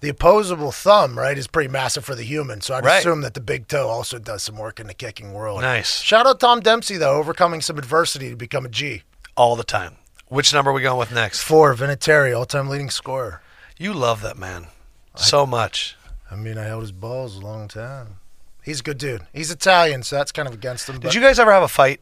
the 0.00 0.10
opposable 0.10 0.72
thumb, 0.72 1.18
right, 1.18 1.38
is 1.38 1.46
pretty 1.46 1.70
massive 1.70 2.04
for 2.04 2.14
the 2.14 2.22
human. 2.22 2.60
So 2.60 2.74
I'd 2.74 2.84
Right. 2.84 2.98
assume 2.98 3.22
that 3.22 3.32
the 3.32 3.40
big 3.40 3.66
toe 3.66 3.88
also 3.88 4.18
does 4.18 4.42
some 4.42 4.58
work 4.58 4.78
in 4.78 4.88
the 4.88 4.94
kicking 4.94 5.32
world. 5.32 5.62
Nice. 5.62 6.02
Shout 6.02 6.26
out 6.26 6.38
Tom 6.38 6.60
Dempsey 6.60 6.98
though, 6.98 7.16
overcoming 7.16 7.62
some 7.62 7.78
adversity 7.78 8.28
to 8.28 8.36
become 8.36 8.66
a 8.66 8.68
G. 8.68 9.04
All 9.38 9.56
the 9.56 9.64
time. 9.64 9.96
Which 10.28 10.52
number 10.52 10.70
are 10.70 10.74
we 10.74 10.82
going 10.82 10.98
with 10.98 11.12
next? 11.12 11.40
Four, 11.42 11.74
Vinatieri, 11.74 12.36
all-time 12.36 12.68
leading 12.68 12.90
scorer. 12.90 13.40
You 13.78 13.94
love 13.94 14.20
that 14.20 14.36
man 14.36 14.66
so 15.14 15.46
much. 15.46 15.96
I 16.30 16.36
mean, 16.36 16.58
I 16.58 16.64
held 16.64 16.82
his 16.82 16.92
balls 16.92 17.36
a 17.36 17.40
long 17.40 17.68
time. 17.68 18.18
He's 18.64 18.80
a 18.80 18.82
good 18.82 18.98
dude. 18.98 19.22
He's 19.32 19.50
Italian, 19.50 20.02
so 20.02 20.16
that's 20.16 20.32
kind 20.32 20.48
of 20.48 20.54
against 20.54 20.88
him. 20.88 20.98
Did 20.98 21.14
you 21.14 21.20
guys 21.20 21.38
ever 21.38 21.52
have 21.52 21.62
a 21.62 21.68
fight? 21.68 22.00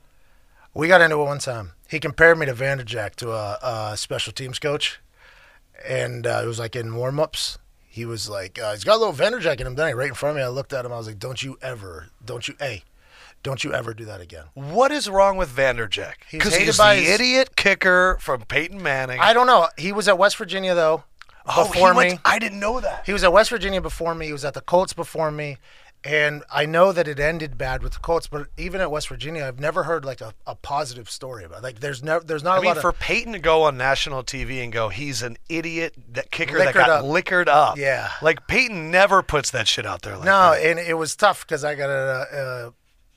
We 0.75 0.89
got 0.89 1.01
into 1.01 1.17
it 1.21 1.25
one 1.25 1.39
time. 1.39 1.73
He 1.89 1.99
compared 2.01 2.39
me 2.39 2.47
to 2.47 2.55
Vanderjagt 2.55 3.17
to 3.17 3.33
a, 3.33 3.59
a 3.63 3.97
special 3.97 4.33
teams 4.33 4.59
coach, 4.59 5.01
and 5.87 6.27
uh, 6.27 6.41
it 6.43 6.47
was 6.47 6.59
like 6.59 6.77
in 6.77 6.95
warm-ups. 6.95 7.59
He 7.87 8.07
was 8.07 8.29
like, 8.31 8.59
uh, 8.59 8.73
he's 8.73 8.85
got 8.85 8.97
a 8.97 9.05
little 9.05 9.13
Vanderjagt 9.13 9.61
in 9.61 9.67
him, 9.67 9.75
didn't 9.75 9.89
he? 9.89 9.95
Right 9.95 10.09
in 10.09 10.15
front 10.15 10.31
of 10.31 10.37
me. 10.41 10.43
I 10.43 10.49
looked 10.49 10.73
at 10.73 10.85
him. 10.87 10.93
I 10.93 10.97
was 10.97 11.07
like, 11.07 11.19
don't 11.19 11.43
you 11.43 11.59
ever, 11.61 12.09
don't 12.25 12.49
you, 12.49 12.55
hey, 12.59 12.85
don't 13.43 13.63
you 13.65 13.75
ever 13.75 13.93
do 13.93 14.07
that 14.07 14.21
again. 14.23 14.45
What 14.55 14.91
is 14.93 15.11
wrong 15.11 15.37
with 15.37 15.51
Vanderjagt? 15.55 16.25
He's 16.31 16.39
Because 16.41 16.57
he's 16.57 16.79
by 16.79 16.95
the 16.97 17.03
his- 17.03 17.21
idiot 17.21 17.57
kicker 17.57 18.17
from 18.21 18.43
Peyton 18.43 18.83
Manning. 18.83 19.21
I 19.21 19.35
don't 19.35 19.47
know. 19.47 19.69
He 19.77 19.93
was 19.93 20.09
at 20.09 20.17
West 20.17 20.37
Virginia 20.39 20.75
though. 20.75 21.05
oh, 21.45 21.65
he 21.67 21.73
before 21.73 21.93
went- 21.95 22.21
I 22.25 22.39
didn't 22.39 22.61
know 22.61 22.81
that. 22.81 23.03
He 23.05 23.13
was 23.13 23.25
at 23.25 23.33
West 23.33 23.51
Virginia 23.51 23.83
before 23.83 24.15
me. 24.15 24.27
He 24.27 24.33
was 24.33 24.45
at 24.47 24.55
the 24.55 24.61
Colts 24.63 24.93
before 24.95 25.31
me. 25.31 25.59
And 26.05 26.43
I 26.51 26.67
know 26.67 26.91
that 26.93 27.07
it 27.07 27.21
ended 27.21 27.57
bad 27.57 27.83
with 27.83 27.93
the 27.93 28.01
Colts, 28.01 28.27
but 28.27 28.49
even 28.57 28.81
at 28.81 28.91
West 28.91 29.09
Virginia, 29.09 29.45
I've 29.45 29.61
never 29.61 29.85
heard 29.85 30.05
like 30.05 30.21
a, 30.21 30.35
a 30.47 30.57
positive 30.57 31.09
story 31.09 31.45
about. 31.45 31.59
It. 31.59 31.63
Like, 31.63 31.81
there's 31.81 32.03
never, 32.03 32.25
there's 32.25 32.43
not 32.43 32.57
I 32.57 32.59
a 32.59 32.61
mean, 32.61 32.75
lot 32.75 32.79
for 32.79 32.89
of. 32.91 32.99
Peyton 32.99 33.35
to 33.35 33.39
go 33.39 33.63
on 33.63 33.77
national 33.77 34.25
TV 34.25 34.65
and 34.65 34.73
go, 34.73 34.89
he's 34.89 35.23
an 35.23 35.37
idiot 35.49 35.95
that 36.13 36.31
kicker 36.33 36.59
that 36.59 36.75
got 36.75 36.91
up. 36.91 37.05
liquored 37.05 37.49
up. 37.49 37.79
Yeah. 37.79 38.11
Like 38.21 38.49
Peyton 38.49 38.91
never 38.91 39.23
puts 39.23 39.51
that 39.53 39.69
shit 39.69 39.87
out 39.87 40.03
there 40.03 40.17
like 40.17 40.25
no, 40.25 40.51
that. 40.53 40.65
and 40.65 40.79
it 40.79 40.95
was 40.95 41.15
tough 41.15 41.47
because 41.47 41.65
I 41.65 41.77
got 41.77 41.89
a, 41.89 42.27
a 42.69 42.73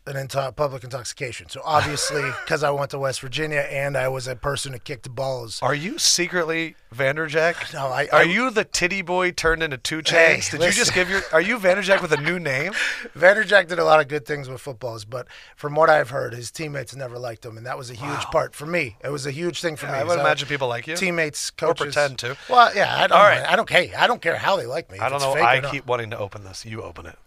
an 0.07 0.15
into- 0.17 0.51
public 0.55 0.83
intoxication. 0.83 1.49
So 1.49 1.61
obviously, 1.65 2.21
because 2.43 2.63
I 2.63 2.69
went 2.69 2.91
to 2.91 2.99
West 2.99 3.21
Virginia 3.21 3.65
and 3.69 3.97
I 3.97 4.07
was 4.07 4.27
a 4.27 4.35
person 4.35 4.73
who 4.73 4.79
kicked 4.79 5.09
balls. 5.13 5.59
Are 5.63 5.73
you 5.73 5.97
secretly 5.97 6.75
Vanderjagt? 6.93 7.73
No, 7.73 7.87
I- 7.87 8.07
Are 8.11 8.19
I- 8.19 8.23
you 8.23 8.49
the 8.51 8.63
titty 8.63 9.01
boy 9.01 9.31
turned 9.31 9.63
into 9.63 9.77
two 9.77 9.97
Hey, 9.97 10.03
chains? 10.41 10.49
Did 10.49 10.61
you 10.61 10.71
just 10.71 10.93
give 10.93 11.09
your? 11.09 11.21
Are 11.33 11.41
you 11.41 11.57
Vanderjagt 11.57 12.01
with 12.01 12.11
a 12.11 12.21
new 12.21 12.39
name? 12.39 12.73
Vanderjagt 13.17 13.67
did 13.67 13.79
a 13.79 13.83
lot 13.85 13.99
of 13.99 14.07
good 14.07 14.25
things 14.25 14.47
with 14.47 14.61
footballs, 14.61 15.05
but 15.05 15.27
from 15.55 15.75
what 15.75 15.89
I've 15.89 16.09
heard, 16.11 16.33
his 16.33 16.51
teammates 16.51 16.95
never 16.95 17.17
liked 17.17 17.45
him, 17.45 17.57
and 17.57 17.65
that 17.65 17.77
was 17.77 17.89
a 17.89 17.95
huge 17.95 18.21
part 18.25 18.55
for 18.55 18.65
me. 18.65 18.97
It 19.03 19.09
was 19.09 19.25
a 19.25 19.31
huge 19.31 19.61
thing 19.61 19.75
for 19.75 19.87
Yeah, 19.87 19.93
me. 19.93 19.97
I 19.99 20.03
would 20.03 20.19
imagine 20.19 20.47
people 20.47 20.67
like 20.67 20.87
you. 20.87 20.95
Teammates, 20.95 21.49
Or 21.61 21.67
coaches, 21.73 21.95
pretend 21.95 22.19
to. 22.19 22.37
Well, 22.49 22.75
yeah, 22.75 22.95
I 22.95 23.07
don't. 23.07 23.17
All 23.17 23.23
right. 23.23 23.43
I 23.45 23.55
don't 23.55 23.67
care. 23.67 23.87
I 23.97 24.07
don't 24.07 24.21
care 24.21 24.37
how 24.37 24.55
they 24.55 24.65
like 24.65 24.91
me. 24.91 24.99
I 24.99 25.09
don't 25.09 25.19
know. 25.21 25.31
or 25.31 25.41
I 25.41 25.59
keep 25.61 25.85
wanting 25.87 26.11
to 26.11 26.17
open 26.17 26.43
this. 26.43 26.65
You 26.65 26.81
open 26.83 27.05
it. 27.07 27.17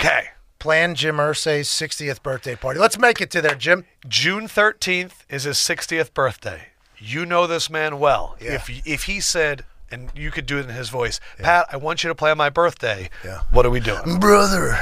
Okay. 0.00 0.28
Plan 0.60 0.94
Jim 0.94 1.16
Irsay's 1.16 1.68
60th 1.68 2.22
birthday 2.22 2.54
party. 2.54 2.78
Let's 2.78 2.98
make 2.98 3.20
it 3.20 3.30
to 3.32 3.40
there, 3.40 3.56
Jim. 3.56 3.84
June 4.06 4.46
13th 4.46 5.24
is 5.28 5.42
his 5.42 5.56
60th 5.56 6.14
birthday. 6.14 6.68
You 6.98 7.26
know 7.26 7.48
this 7.48 7.68
man 7.68 7.98
well. 7.98 8.36
Yeah. 8.40 8.54
If 8.54 8.86
if 8.86 9.04
he 9.04 9.20
said, 9.20 9.64
and 9.90 10.10
you 10.14 10.30
could 10.30 10.46
do 10.46 10.58
it 10.58 10.68
in 10.68 10.74
his 10.74 10.90
voice, 10.90 11.18
Pat, 11.38 11.66
I 11.72 11.78
want 11.78 12.04
you 12.04 12.08
to 12.08 12.14
play 12.14 12.30
on 12.30 12.36
my 12.38 12.50
birthday. 12.50 13.08
Yeah. 13.24 13.40
What 13.50 13.64
are 13.66 13.70
we 13.70 13.80
doing? 13.80 14.20
Brother, 14.20 14.78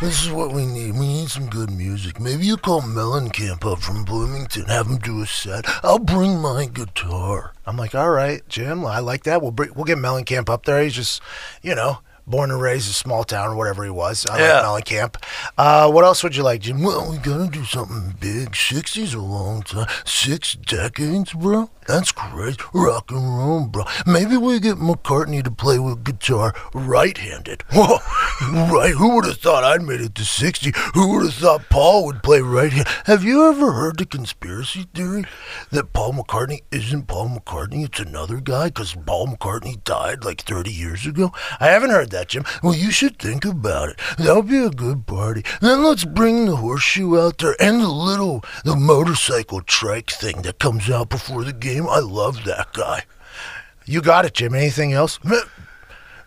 this 0.00 0.24
is 0.24 0.30
what 0.32 0.52
we 0.52 0.64
need. 0.64 0.94
We 0.94 1.06
need 1.06 1.28
some 1.28 1.50
good 1.50 1.70
music. 1.70 2.18
Maybe 2.18 2.46
you 2.46 2.56
call 2.56 2.80
Mellencamp 2.80 3.70
up 3.70 3.80
from 3.80 4.04
Bloomington, 4.04 4.64
have 4.64 4.86
him 4.86 4.96
do 4.96 5.22
a 5.22 5.26
set. 5.26 5.66
I'll 5.84 5.98
bring 5.98 6.38
my 6.40 6.64
guitar. 6.64 7.52
I'm 7.66 7.76
like, 7.76 7.94
all 7.94 8.10
right, 8.10 8.40
Jim, 8.48 8.86
I 8.86 9.00
like 9.00 9.24
that. 9.24 9.42
We'll 9.42 9.52
bring, 9.52 9.74
we'll 9.74 9.84
get 9.84 9.98
Mellencamp 9.98 10.48
up 10.48 10.64
there. 10.64 10.82
He's 10.82 10.94
just, 10.94 11.20
you 11.62 11.74
know, 11.74 11.98
Born 12.26 12.50
and 12.50 12.60
raised 12.60 12.86
in 12.86 12.90
a 12.90 12.94
small 12.94 13.24
town 13.24 13.48
or 13.50 13.56
whatever 13.56 13.84
he 13.84 13.90
was. 13.90 14.26
I 14.30 14.38
Yeah. 14.40 14.68
like 14.68 14.84
Mellencamp. 14.86 15.16
Uh, 15.58 15.90
what 15.90 16.04
else 16.04 16.22
would 16.22 16.36
you 16.36 16.42
like, 16.42 16.60
Jim? 16.62 16.82
Well, 16.82 17.10
we 17.10 17.18
gotta 17.18 17.46
do 17.48 17.64
something 17.64 18.14
big. 18.20 18.52
60's 18.52 19.14
a 19.14 19.20
long 19.20 19.62
time. 19.62 19.86
Six 20.04 20.54
decades, 20.54 21.32
bro? 21.32 21.70
That's 21.86 22.12
crazy. 22.12 22.56
Rock 22.72 23.10
and 23.10 23.36
roll, 23.38 23.66
bro. 23.66 23.84
Maybe 24.06 24.36
we 24.36 24.60
get 24.60 24.76
McCartney 24.76 25.42
to 25.42 25.50
play 25.50 25.78
with 25.80 26.04
guitar 26.04 26.54
right-handed. 26.72 27.64
Whoa, 27.72 27.98
right? 28.72 28.92
Who 28.94 29.14
would 29.16 29.24
have 29.24 29.38
thought 29.38 29.64
I'd 29.64 29.82
made 29.82 30.00
it 30.00 30.14
to 30.16 30.24
60? 30.24 30.72
Who 30.94 31.12
would 31.14 31.24
have 31.24 31.34
thought 31.34 31.68
Paul 31.68 32.04
would 32.06 32.22
play 32.22 32.40
right-handed? 32.40 32.86
Have 33.06 33.24
you 33.24 33.48
ever 33.48 33.72
heard 33.72 33.98
the 33.98 34.06
conspiracy 34.06 34.86
theory 34.94 35.24
that 35.72 35.92
Paul 35.92 36.12
McCartney 36.12 36.60
isn't 36.70 37.08
Paul 37.08 37.30
McCartney? 37.30 37.84
It's 37.86 37.98
another 37.98 38.40
guy 38.40 38.66
because 38.68 38.94
Paul 39.06 39.26
McCartney 39.28 39.82
died 39.82 40.24
like 40.24 40.42
30 40.42 40.70
years 40.70 41.06
ago? 41.06 41.32
I 41.58 41.66
haven't 41.68 41.90
heard 41.90 42.09
that, 42.10 42.28
Jim. 42.28 42.44
Well, 42.62 42.74
you 42.74 42.90
should 42.90 43.18
think 43.18 43.44
about 43.44 43.90
it. 43.90 44.00
That'll 44.18 44.42
be 44.42 44.58
a 44.58 44.70
good 44.70 45.06
party. 45.06 45.44
Then 45.60 45.82
let's 45.82 46.04
bring 46.04 46.46
the 46.46 46.56
horseshoe 46.56 47.18
out 47.18 47.38
there 47.38 47.56
and 47.60 47.80
the 47.80 47.88
little, 47.88 48.44
the 48.64 48.76
motorcycle 48.76 49.62
trike 49.62 50.10
thing 50.10 50.42
that 50.42 50.58
comes 50.58 50.90
out 50.90 51.08
before 51.08 51.44
the 51.44 51.52
game. 51.52 51.86
I 51.88 51.98
love 52.00 52.44
that 52.44 52.72
guy. 52.72 53.04
You 53.86 54.00
got 54.00 54.24
it, 54.24 54.34
Jim. 54.34 54.54
Anything 54.54 54.92
else? 54.92 55.18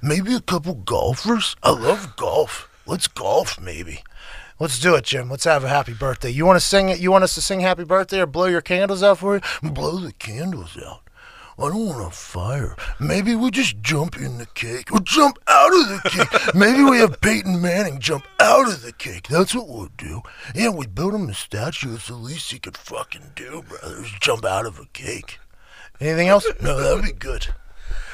Maybe 0.02 0.34
a 0.34 0.42
couple 0.42 0.74
golfers. 0.74 1.56
I 1.64 1.72
love 1.72 2.16
golf. 2.18 2.70
Let's 2.86 3.08
golf, 3.08 3.60
maybe. 3.60 4.04
Let's 4.60 4.80
do 4.80 4.96
it, 4.96 5.06
Jim. 5.06 5.30
Let's 5.30 5.46
have 5.46 5.64
a 5.64 5.70
happy 5.70 5.94
birthday. 5.94 6.30
You 6.30 6.46
want 6.46 6.58
to 6.58 6.66
sing 6.66 6.90
it? 6.90 7.00
You 7.00 7.12
want 7.12 7.24
us 7.24 7.36
to 7.36 7.42
sing 7.42 7.62
happy 7.62 7.84
birthday 7.84 8.20
or 8.20 8.26
blow 8.26 8.46
your 8.46 8.62
candles 8.62 9.02
out 9.02 9.20
for 9.20 9.36
you? 9.36 9.42
Blow 9.72 9.98
the 9.98 10.14
candles 10.14 10.78
out. 10.86 11.03
I 11.58 11.70
don't 11.70 11.86
want 11.86 12.08
a 12.08 12.10
fire. 12.10 12.76
Maybe 13.00 13.36
we 13.36 13.52
just 13.52 13.80
jump 13.82 14.18
in 14.18 14.40
the 14.40 14.48
cake 14.48 14.92
or 14.92 15.00
jump 15.00 15.38
out 15.48 15.72
of 15.72 15.88
the 15.90 16.10
cake. 16.10 16.56
Maybe 16.56 16.84
we 16.84 16.98
have 16.98 17.22
Peyton 17.22 17.62
Manning 17.62 18.00
jump 18.00 18.26
out 18.40 18.68
of 18.68 18.82
the 18.82 18.92
cake. 18.92 19.28
That's 19.28 19.54
what 19.54 19.68
we'll 19.68 19.90
do. 19.98 20.22
Yeah, 20.56 20.70
we 20.70 20.88
build 20.88 21.14
him 21.14 21.30
a 21.30 21.34
statue. 21.34 21.94
It's 21.94 22.08
the 22.08 22.16
least 22.16 22.52
he 22.52 22.60
could 22.60 22.76
fucking 22.78 23.34
do, 23.36 23.64
brothers. 23.68 24.12
Jump 24.20 24.46
out 24.46 24.66
of 24.66 24.80
a 24.80 24.86
cake. 24.94 25.40
Anything 26.00 26.28
else? 26.28 26.48
No, 26.62 26.80
that 26.80 26.96
would 26.96 27.06
be 27.06 27.12
good. 27.12 27.48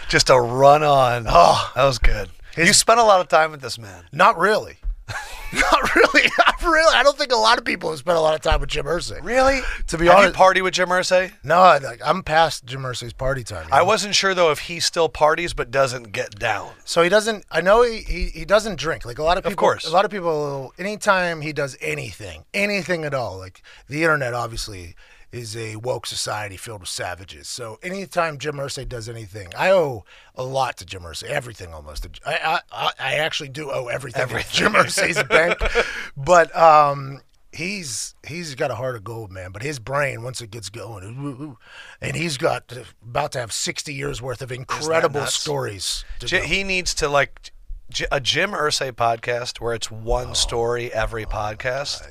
Just 0.10 0.30
a 0.30 0.40
run 0.40 0.84
on. 0.84 1.28
Oh, 1.28 1.32
ah. 1.32 1.72
that 1.76 1.86
was 1.86 1.98
good. 1.98 2.30
you 2.58 2.74
spent 2.74 3.00
a 3.00 3.04
lot 3.04 3.22
of 3.22 3.30
time 3.30 3.52
with 3.52 3.62
this 3.62 3.80
man. 3.80 4.04
Not 4.12 4.38
really. 4.38 4.78
Not 5.54 5.96
really. 5.96 6.30
Not 6.38 6.62
really. 6.64 6.96
I 6.96 7.02
don't 7.04 7.18
think 7.18 7.32
a 7.32 7.36
lot 7.38 7.58
of 7.58 7.66
people 7.66 7.90
have 7.90 8.00
spent 8.00 8.18
a 8.18 8.22
lot 8.22 8.36
of 8.36 8.42
time 8.42 8.60
with 8.62 8.70
Jim 8.70 8.86
Irsay. 8.86 9.24
Really? 9.24 9.62
To 9.88 9.98
be 9.98 10.06
Have 10.06 10.16
honest, 10.18 10.34
you 10.34 10.38
party 10.38 10.62
with 10.62 10.74
Jim 10.76 10.90
Irsay? 10.90 11.32
no, 11.44 11.56
I, 11.60 11.78
like, 11.80 12.02
I'm 12.06 12.22
past 12.22 12.66
Jim 12.66 12.82
Irsay's 12.82 13.14
party 13.14 13.44
time. 13.44 13.68
you 13.68 13.74
I 13.74 13.80
know? 13.80 13.86
wasn't 13.86 14.14
sure 14.16 14.34
though 14.36 14.52
if 14.52 14.60
he 14.60 14.80
still 14.80 15.10
parties 15.10 15.54
but 15.54 15.72
doesn't 15.72 16.12
get 16.12 16.38
down. 16.38 16.72
So 16.86 17.02
he 17.02 17.10
doesn't. 17.10 17.46
I 17.52 17.62
know 17.62 17.82
he, 17.82 18.00
he, 18.00 18.26
he 18.28 18.46
doesn't 18.46 18.78
drink. 18.78 19.06
Like 19.06 19.18
a 19.18 19.24
lot 19.24 19.38
of 19.38 19.44
people. 19.44 19.56
course. 19.56 19.86
A 19.88 19.92
lot 19.92 20.06
of 20.06 20.12
people. 20.12 20.74
Anytime 20.78 21.42
he 21.42 21.52
does 21.54 21.76
anything, 21.82 22.46
anything 22.54 23.04
at 23.04 23.14
all, 23.14 23.38
like 23.38 23.62
the 23.88 24.04
internet, 24.04 24.34
obviously 24.34 24.96
is 25.32 25.56
a 25.56 25.76
woke 25.78 26.06
society 26.06 26.58
filled 26.58 26.82
with 26.82 26.90
savages. 26.90 27.48
So 27.48 27.78
anytime 27.84 28.38
Jim 28.38 28.56
Irsay 28.56 28.88
does 28.88 29.08
anything, 29.08 29.50
I 29.58 29.72
owe 29.72 30.04
a 30.36 30.44
lot 30.44 30.78
to 30.78 30.86
Jim 30.86 31.04
Irsay. 31.04 31.30
Everything 31.30 31.74
almost. 31.74 32.08
I 32.26 32.62
I, 32.72 32.92
I, 33.00 33.14
actually 33.16 33.50
do 33.50 33.72
owe 33.72 33.88
everything, 33.88 34.28
to 34.28 34.44
Jim 34.52 34.74
Irsay's 34.74 35.22
bank. 35.24 35.58
But 36.18 36.56
um. 36.56 37.22
He's 37.52 38.14
he's 38.28 38.54
got 38.54 38.70
a 38.70 38.76
heart 38.76 38.96
of 38.96 39.04
gold, 39.04 39.32
man. 39.32 39.52
But 39.52 39.64
his 39.64 39.80
brain, 39.80 40.22
once 40.22 40.40
it 40.40 40.52
gets 40.52 40.70
going, 40.70 41.58
and 42.00 42.16
he's 42.16 42.38
got 42.38 42.72
about 43.02 43.32
to 43.32 43.40
have 43.40 43.52
sixty 43.52 43.92
years 43.92 44.22
worth 44.22 44.44
of 44.44 44.52
incredible 44.52 45.26
stories. 45.26 46.06
To 46.20 46.28
J- 46.28 46.46
he 46.46 46.64
needs 46.64 46.94
to 46.94 47.10
like 47.10 47.52
J- 47.90 48.06
a 48.12 48.20
Jim 48.20 48.52
Irsay 48.52 48.92
podcast 48.92 49.60
where 49.60 49.74
it's 49.74 49.90
one 49.90 50.36
story 50.36 50.94
every 50.94 51.26
podcast. 51.26 52.04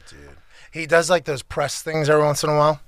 He 0.73 0.87
does 0.87 1.09
like 1.09 1.25
those 1.25 1.45
press 1.45 1.83
things 1.83 2.11
every 2.11 2.25
once 2.25 2.43
in 2.43 2.51
a 2.51 2.57
while. 2.57 2.81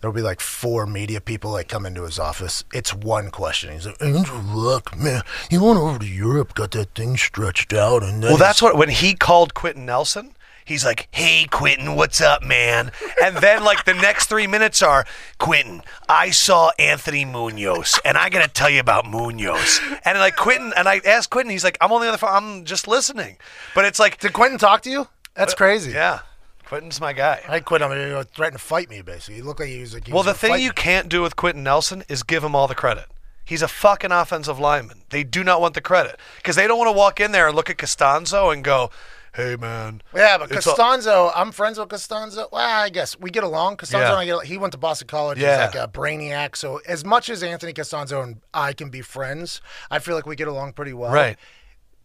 There'll 0.00 0.14
be 0.14 0.22
like 0.22 0.40
four 0.40 0.86
media 0.86 1.20
people 1.20 1.50
like 1.52 1.68
come 1.68 1.86
into 1.86 2.02
his 2.04 2.18
office. 2.18 2.64
It's 2.72 2.92
one 2.94 3.30
question. 3.30 3.72
He's 3.72 3.86
like, 3.86 4.00
Andrew 4.02 4.40
Luck, 4.42 4.96
man, 4.96 5.22
he 5.50 5.58
went 5.58 5.78
over 5.78 5.98
to 5.98 6.06
Europe, 6.06 6.54
got 6.54 6.72
that 6.72 6.94
thing 6.94 7.16
stretched 7.16 7.72
out, 7.72 8.02
and 8.02 8.22
then 8.22 8.30
Well, 8.30 8.38
that's 8.38 8.60
what 8.60 8.76
when 8.76 8.90
he 8.90 9.14
called 9.14 9.54
Quenton 9.54 9.86
Nelson. 9.86 10.32
He's 10.64 10.84
like, 10.84 11.06
"Hey, 11.12 11.46
Quenton, 11.48 11.94
what's 11.94 12.20
up, 12.20 12.42
man?" 12.42 12.90
And 13.22 13.36
then 13.36 13.62
like 13.62 13.84
the 13.84 13.94
next 13.94 14.26
three 14.26 14.48
minutes 14.48 14.82
are, 14.82 15.06
"Quenton, 15.38 15.82
I 16.08 16.30
saw 16.30 16.72
Anthony 16.76 17.24
Munoz, 17.24 18.00
and 18.04 18.18
I 18.18 18.28
gotta 18.30 18.48
tell 18.48 18.68
you 18.68 18.80
about 18.80 19.06
Munoz." 19.06 19.80
And 20.04 20.18
like 20.18 20.34
Quenton, 20.34 20.72
and 20.76 20.88
I 20.88 21.00
asked 21.06 21.30
Quenton, 21.30 21.52
he's 21.52 21.62
like, 21.62 21.78
"I'm 21.80 21.92
only 21.92 22.08
on 22.08 22.12
the 22.12 22.18
phone. 22.18 22.30
I'm 22.32 22.64
just 22.64 22.88
listening." 22.88 23.36
But 23.76 23.84
it's 23.84 24.00
like, 24.00 24.18
Did 24.18 24.32
Quenton 24.32 24.58
talk 24.58 24.82
to 24.82 24.90
you? 24.90 25.06
That's 25.34 25.52
uh, 25.52 25.56
crazy. 25.56 25.92
yeah, 25.92 26.20
Quenton's 26.66 27.00
my 27.00 27.12
guy. 27.12 27.42
I 27.48 27.60
quit 27.60 27.80
him. 27.80 27.90
He 27.92 28.12
was 28.14 28.26
threatening 28.34 28.58
to 28.58 28.64
fight 28.64 28.90
me, 28.90 29.00
basically. 29.02 29.36
He 29.36 29.42
looked 29.42 29.60
like 29.60 29.68
he 29.68 29.80
was 29.80 29.94
like. 29.94 30.06
He 30.06 30.12
Well, 30.12 30.24
was 30.24 30.32
the 30.32 30.34
thing 30.38 30.60
you 30.62 30.70
me. 30.70 30.74
can't 30.74 31.08
do 31.08 31.22
with 31.22 31.36
Quenton 31.36 31.62
Nelson 31.62 32.04
is 32.08 32.22
give 32.22 32.42
him 32.44 32.54
all 32.54 32.66
the 32.68 32.74
credit. 32.74 33.06
He's 33.44 33.62
a 33.62 33.68
fucking 33.68 34.10
offensive 34.10 34.58
lineman. 34.58 35.02
They 35.10 35.22
do 35.22 35.44
not 35.44 35.60
want 35.60 35.74
the 35.74 35.80
credit 35.80 36.18
because 36.38 36.56
they 36.56 36.66
don't 36.66 36.78
want 36.78 36.88
to 36.88 36.92
walk 36.98 37.20
in 37.20 37.30
there 37.30 37.46
and 37.46 37.54
look 37.54 37.70
at 37.70 37.76
Castonzo 37.76 38.52
and 38.52 38.64
go, 38.64 38.90
"Hey, 39.36 39.54
man." 39.54 40.02
Yeah, 40.12 40.36
but 40.38 40.50
Castonzo, 40.50 41.30
I'm 41.32 41.52
friends 41.52 41.78
with 41.78 41.88
Castonzo. 41.88 42.50
Well, 42.50 42.68
I 42.82 42.88
guess 42.88 43.16
we 43.20 43.30
get 43.30 43.44
along. 43.44 43.76
Castonzo 43.76 44.00
Yeah. 44.00 44.08
and 44.10 44.18
I 44.18 44.24
get. 44.24 44.44
He 44.46 44.58
went 44.58 44.72
to 44.72 44.78
Boston 44.78 45.06
College. 45.06 45.38
Yeah. 45.38 45.66
He's 45.68 45.74
like 45.76 45.84
a 45.84 45.86
brainiac. 45.88 46.56
So 46.56 46.80
as 46.88 47.04
much 47.04 47.30
as 47.30 47.44
Anthony 47.44 47.72
Castonzo 47.72 48.20
and 48.24 48.40
I 48.52 48.72
can 48.72 48.88
be 48.90 49.00
friends, 49.02 49.60
I 49.92 50.00
feel 50.00 50.16
like 50.16 50.26
we 50.26 50.34
get 50.34 50.48
along 50.48 50.72
pretty 50.72 50.92
well. 50.92 51.12
Right. 51.12 51.38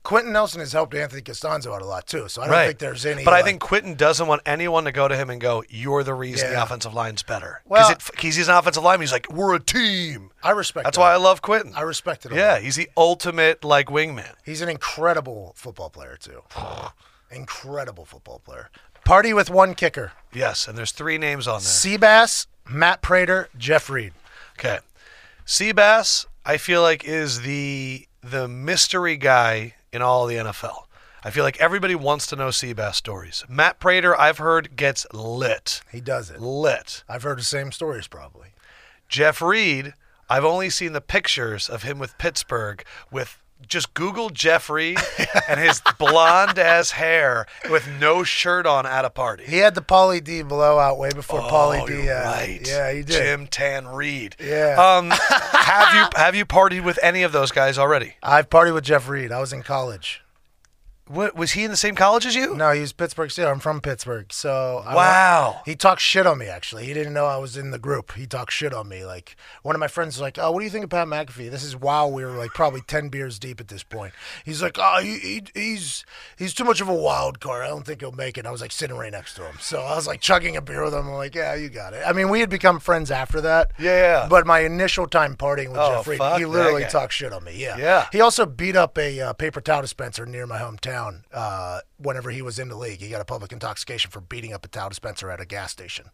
Quenton 0.03 0.33
Nelson 0.33 0.59
has 0.61 0.73
helped 0.73 0.95
Anthony 0.95 1.21
Castonzo 1.21 1.75
out 1.75 1.81
a 1.81 1.85
lot 1.85 2.07
too. 2.07 2.27
So 2.27 2.41
I 2.41 2.45
don't 2.45 2.53
right. 2.53 2.67
think 2.67 2.79
there's 2.79 3.05
any. 3.05 3.23
But 3.23 3.33
I 3.33 3.37
like- 3.37 3.45
think 3.45 3.61
Quenton 3.61 3.93
doesn't 3.93 4.25
want 4.27 4.41
anyone 4.47 4.85
to 4.85 4.91
go 4.91 5.07
to 5.07 5.15
him 5.15 5.29
and 5.29 5.39
go, 5.39 5.63
"You're 5.69 6.03
the 6.03 6.13
reason 6.15 6.49
the 6.51 6.61
offensive 6.61 6.93
line's 6.93 7.21
better." 7.23 7.61
Well- 7.65 7.87
Because 7.93 8.11
he's, 8.19 8.35
he's 8.37 8.47
an 8.47 8.55
offensive 8.55 8.83
lineman. 8.83 9.03
He's 9.03 9.11
like, 9.11 9.31
"We're 9.31 9.53
a 9.55 9.59
team." 9.59 10.31
I 10.43 10.51
respect. 10.51 10.85
That's 10.85 10.97
that. 10.97 11.01
why 11.01 11.13
I 11.13 11.17
love 11.17 11.41
Quenton. 11.43 11.73
I 11.75 11.81
respect 11.81 12.25
it. 12.25 12.33
yeah, 12.33 12.53
lot. 12.53 12.61
he's 12.63 12.75
the 12.77 12.89
ultimate 12.97 13.63
like 13.63 13.87
wingman. 13.87 14.33
he's 14.43 14.61
an 14.61 14.69
incredible 14.69 15.53
football 15.55 15.89
player 15.91 16.17
too. 16.19 16.41
incredible 17.31 18.05
football 18.05 18.39
player. 18.39 18.69
Party 19.05 19.33
with 19.33 19.49
one 19.49 19.73
kicker: 19.75 20.11
Yes, 20.33 20.67
and 20.67 20.77
there's 20.77 20.91
three 20.91 21.17
names 21.17 21.47
on 21.47 21.61
there. 21.61 21.67
Seabass, 21.69 22.47
Matt 22.69 23.01
Prater, 23.01 23.49
Jeff 23.57 23.89
Reed. 23.89 24.13
Okay. 24.59 24.79
Seabass, 25.45 26.25
I 26.45 26.57
feel 26.57 26.81
like 26.81 27.03
is 27.03 27.41
the 27.41 28.07
the 28.23 28.47
mystery 28.47 29.17
guy 29.17 29.75
in 29.91 30.01
all 30.01 30.25
the 30.25 30.35
NFL. 30.35 30.85
I 31.23 31.29
feel 31.29 31.43
like 31.43 31.59
everybody 31.59 31.93
wants 31.95 32.25
to 32.27 32.35
know 32.35 32.47
Seabass 32.47 32.95
stories. 32.95 33.43
Matt 33.47 33.79
Prater, 33.79 34.19
I've 34.19 34.39
heard, 34.39 34.75
gets 34.75 35.05
lit. 35.13 35.81
He 35.91 36.01
does 36.01 36.31
it. 36.31 36.41
Lit. 36.41 37.03
I've 37.07 37.23
heard 37.23 37.37
the 37.37 37.43
same 37.43 37.71
stories 37.71 38.07
probably. 38.07 38.49
Jeff 39.07 39.41
Reed, 39.41 39.93
I've 40.29 40.45
only 40.45 40.69
seen 40.69 40.93
the 40.93 41.01
pictures 41.01 41.69
of 41.69 41.83
him 41.83 41.99
with 41.99 42.17
Pittsburgh 42.17 42.83
with 43.11 43.40
just 43.67 43.93
Google 43.93 44.29
Jeff 44.29 44.69
Reed 44.69 44.97
and 45.47 45.59
his 45.59 45.81
blonde 45.97 46.57
ass 46.59 46.91
hair 46.91 47.45
with 47.69 47.87
no 47.99 48.23
shirt 48.23 48.65
on 48.65 48.85
at 48.85 49.05
a 49.05 49.09
party. 49.09 49.45
He 49.45 49.57
had 49.57 49.75
the 49.75 49.81
Pauly 49.81 50.23
D 50.23 50.41
blowout 50.41 50.97
way 50.97 51.09
before 51.13 51.41
Pauly 51.41 51.85
D. 51.85 52.03
you're 52.05 52.17
uh, 52.17 52.23
right. 52.23 52.61
Yeah, 52.67 52.91
he 52.91 53.03
did. 53.03 53.07
Jim 53.07 53.47
Tan 53.47 53.87
Reed. 53.87 54.35
Yeah. 54.39 54.75
Um, 54.77 55.11
have 55.11 55.93
you 55.93 56.19
have 56.19 56.35
you 56.35 56.45
partied 56.45 56.83
with 56.83 56.99
any 57.01 57.23
of 57.23 57.31
those 57.31 57.51
guys 57.51 57.77
already? 57.77 58.15
I've 58.23 58.49
partied 58.49 58.73
with 58.73 58.83
Jeff 58.83 59.07
Reed. 59.07 59.31
I 59.31 59.39
was 59.39 59.53
in 59.53 59.63
college. 59.63 60.21
What 61.07 61.35
was 61.35 61.51
he 61.51 61.63
in 61.65 61.71
the 61.71 61.77
same 61.77 61.95
college 61.95 62.25
as 62.25 62.35
you? 62.35 62.55
No, 62.55 62.71
he 62.71 62.79
was 62.79 62.93
Pittsburgh 62.93 63.29
Steelers. 63.29 63.51
I'm 63.51 63.59
from 63.59 63.81
Pittsburgh, 63.81 64.31
so 64.31 64.81
I 64.85 64.95
Wow. 64.95 65.61
He 65.65 65.75
talked 65.75 65.99
shit 65.99 66.25
on 66.25 66.37
me. 66.37 66.47
Actually, 66.47 66.85
he 66.85 66.93
didn't 66.93 67.13
know 67.13 67.25
I 67.25 67.37
was 67.37 67.57
in 67.57 67.71
the 67.71 67.79
group. 67.79 68.13
He 68.13 68.25
talked 68.25 68.53
shit 68.53 68.73
on 68.73 68.87
me. 68.87 69.03
Like 69.03 69.35
one 69.61 69.75
of 69.75 69.79
my 69.79 69.87
friends 69.89 70.15
was 70.15 70.21
like, 70.21 70.37
"Oh, 70.39 70.51
what 70.51 70.59
do 70.59 70.65
you 70.65 70.71
think 70.71 70.85
of 70.85 70.89
Pat 70.89 71.07
McAfee?" 71.07 71.51
This 71.51 71.63
is 71.63 71.75
while 71.75 72.09
we 72.09 72.23
were 72.23 72.31
like 72.31 72.51
probably 72.51 72.81
ten 72.81 73.09
beers 73.09 73.39
deep 73.39 73.59
at 73.59 73.67
this 73.67 73.83
point. 73.83 74.13
He's 74.45 74.61
like, 74.61 74.77
"Oh, 74.79 74.99
he, 75.01 75.17
he, 75.19 75.43
he's 75.53 76.05
he's 76.37 76.53
too 76.53 76.63
much 76.63 76.79
of 76.79 76.87
a 76.87 76.95
wild 76.95 77.39
card. 77.41 77.65
I 77.65 77.67
don't 77.67 77.85
think 77.85 77.99
he'll 77.99 78.11
make 78.13 78.37
it." 78.37 78.45
I 78.45 78.51
was 78.51 78.61
like 78.61 78.71
sitting 78.71 78.95
right 78.95 79.11
next 79.11 79.33
to 79.35 79.43
him, 79.45 79.57
so 79.59 79.81
I 79.81 79.95
was 79.95 80.07
like 80.07 80.21
chugging 80.21 80.55
a 80.55 80.61
beer 80.61 80.83
with 80.83 80.93
him. 80.93 81.07
I'm 81.07 81.13
like, 81.13 81.35
"Yeah, 81.35 81.55
you 81.55 81.69
got 81.69 81.93
it." 81.93 82.03
I 82.05 82.13
mean, 82.13 82.29
we 82.29 82.39
had 82.39 82.49
become 82.49 82.79
friends 82.79 83.11
after 83.11 83.41
that. 83.41 83.71
Yeah. 83.77 83.91
yeah. 84.21 84.27
But 84.29 84.45
my 84.47 84.59
initial 84.59 85.07
time 85.07 85.35
partying 85.35 85.69
with 85.69 85.79
Oh, 85.79 85.95
Jeff 85.95 86.07
Reed, 86.07 86.19
fuck 86.19 86.37
he 86.39 86.45
literally 86.45 86.85
talked 86.85 87.11
shit 87.11 87.33
on 87.33 87.43
me. 87.43 87.57
Yeah. 87.57 87.75
Yeah. 87.77 88.07
He 88.13 88.21
also 88.21 88.45
beat 88.45 88.77
up 88.77 88.97
a 88.97 89.19
uh, 89.19 89.33
paper 89.33 89.59
towel 89.59 89.81
dispenser 89.81 90.25
near 90.25 90.47
my 90.47 90.59
hometown. 90.59 91.00
Uh, 91.33 91.79
whenever 91.97 92.29
he 92.31 92.41
was 92.41 92.59
in 92.59 92.67
the 92.69 92.75
league, 92.75 92.99
he 92.99 93.09
got 93.09 93.21
a 93.21 93.25
public 93.25 93.51
intoxication 93.51 94.11
for 94.11 94.21
beating 94.21 94.53
up 94.53 94.65
a 94.65 94.67
towel 94.67 94.89
dispenser 94.89 95.29
at 95.31 95.39
a 95.39 95.45
gas 95.45 95.71
station. 95.71 96.05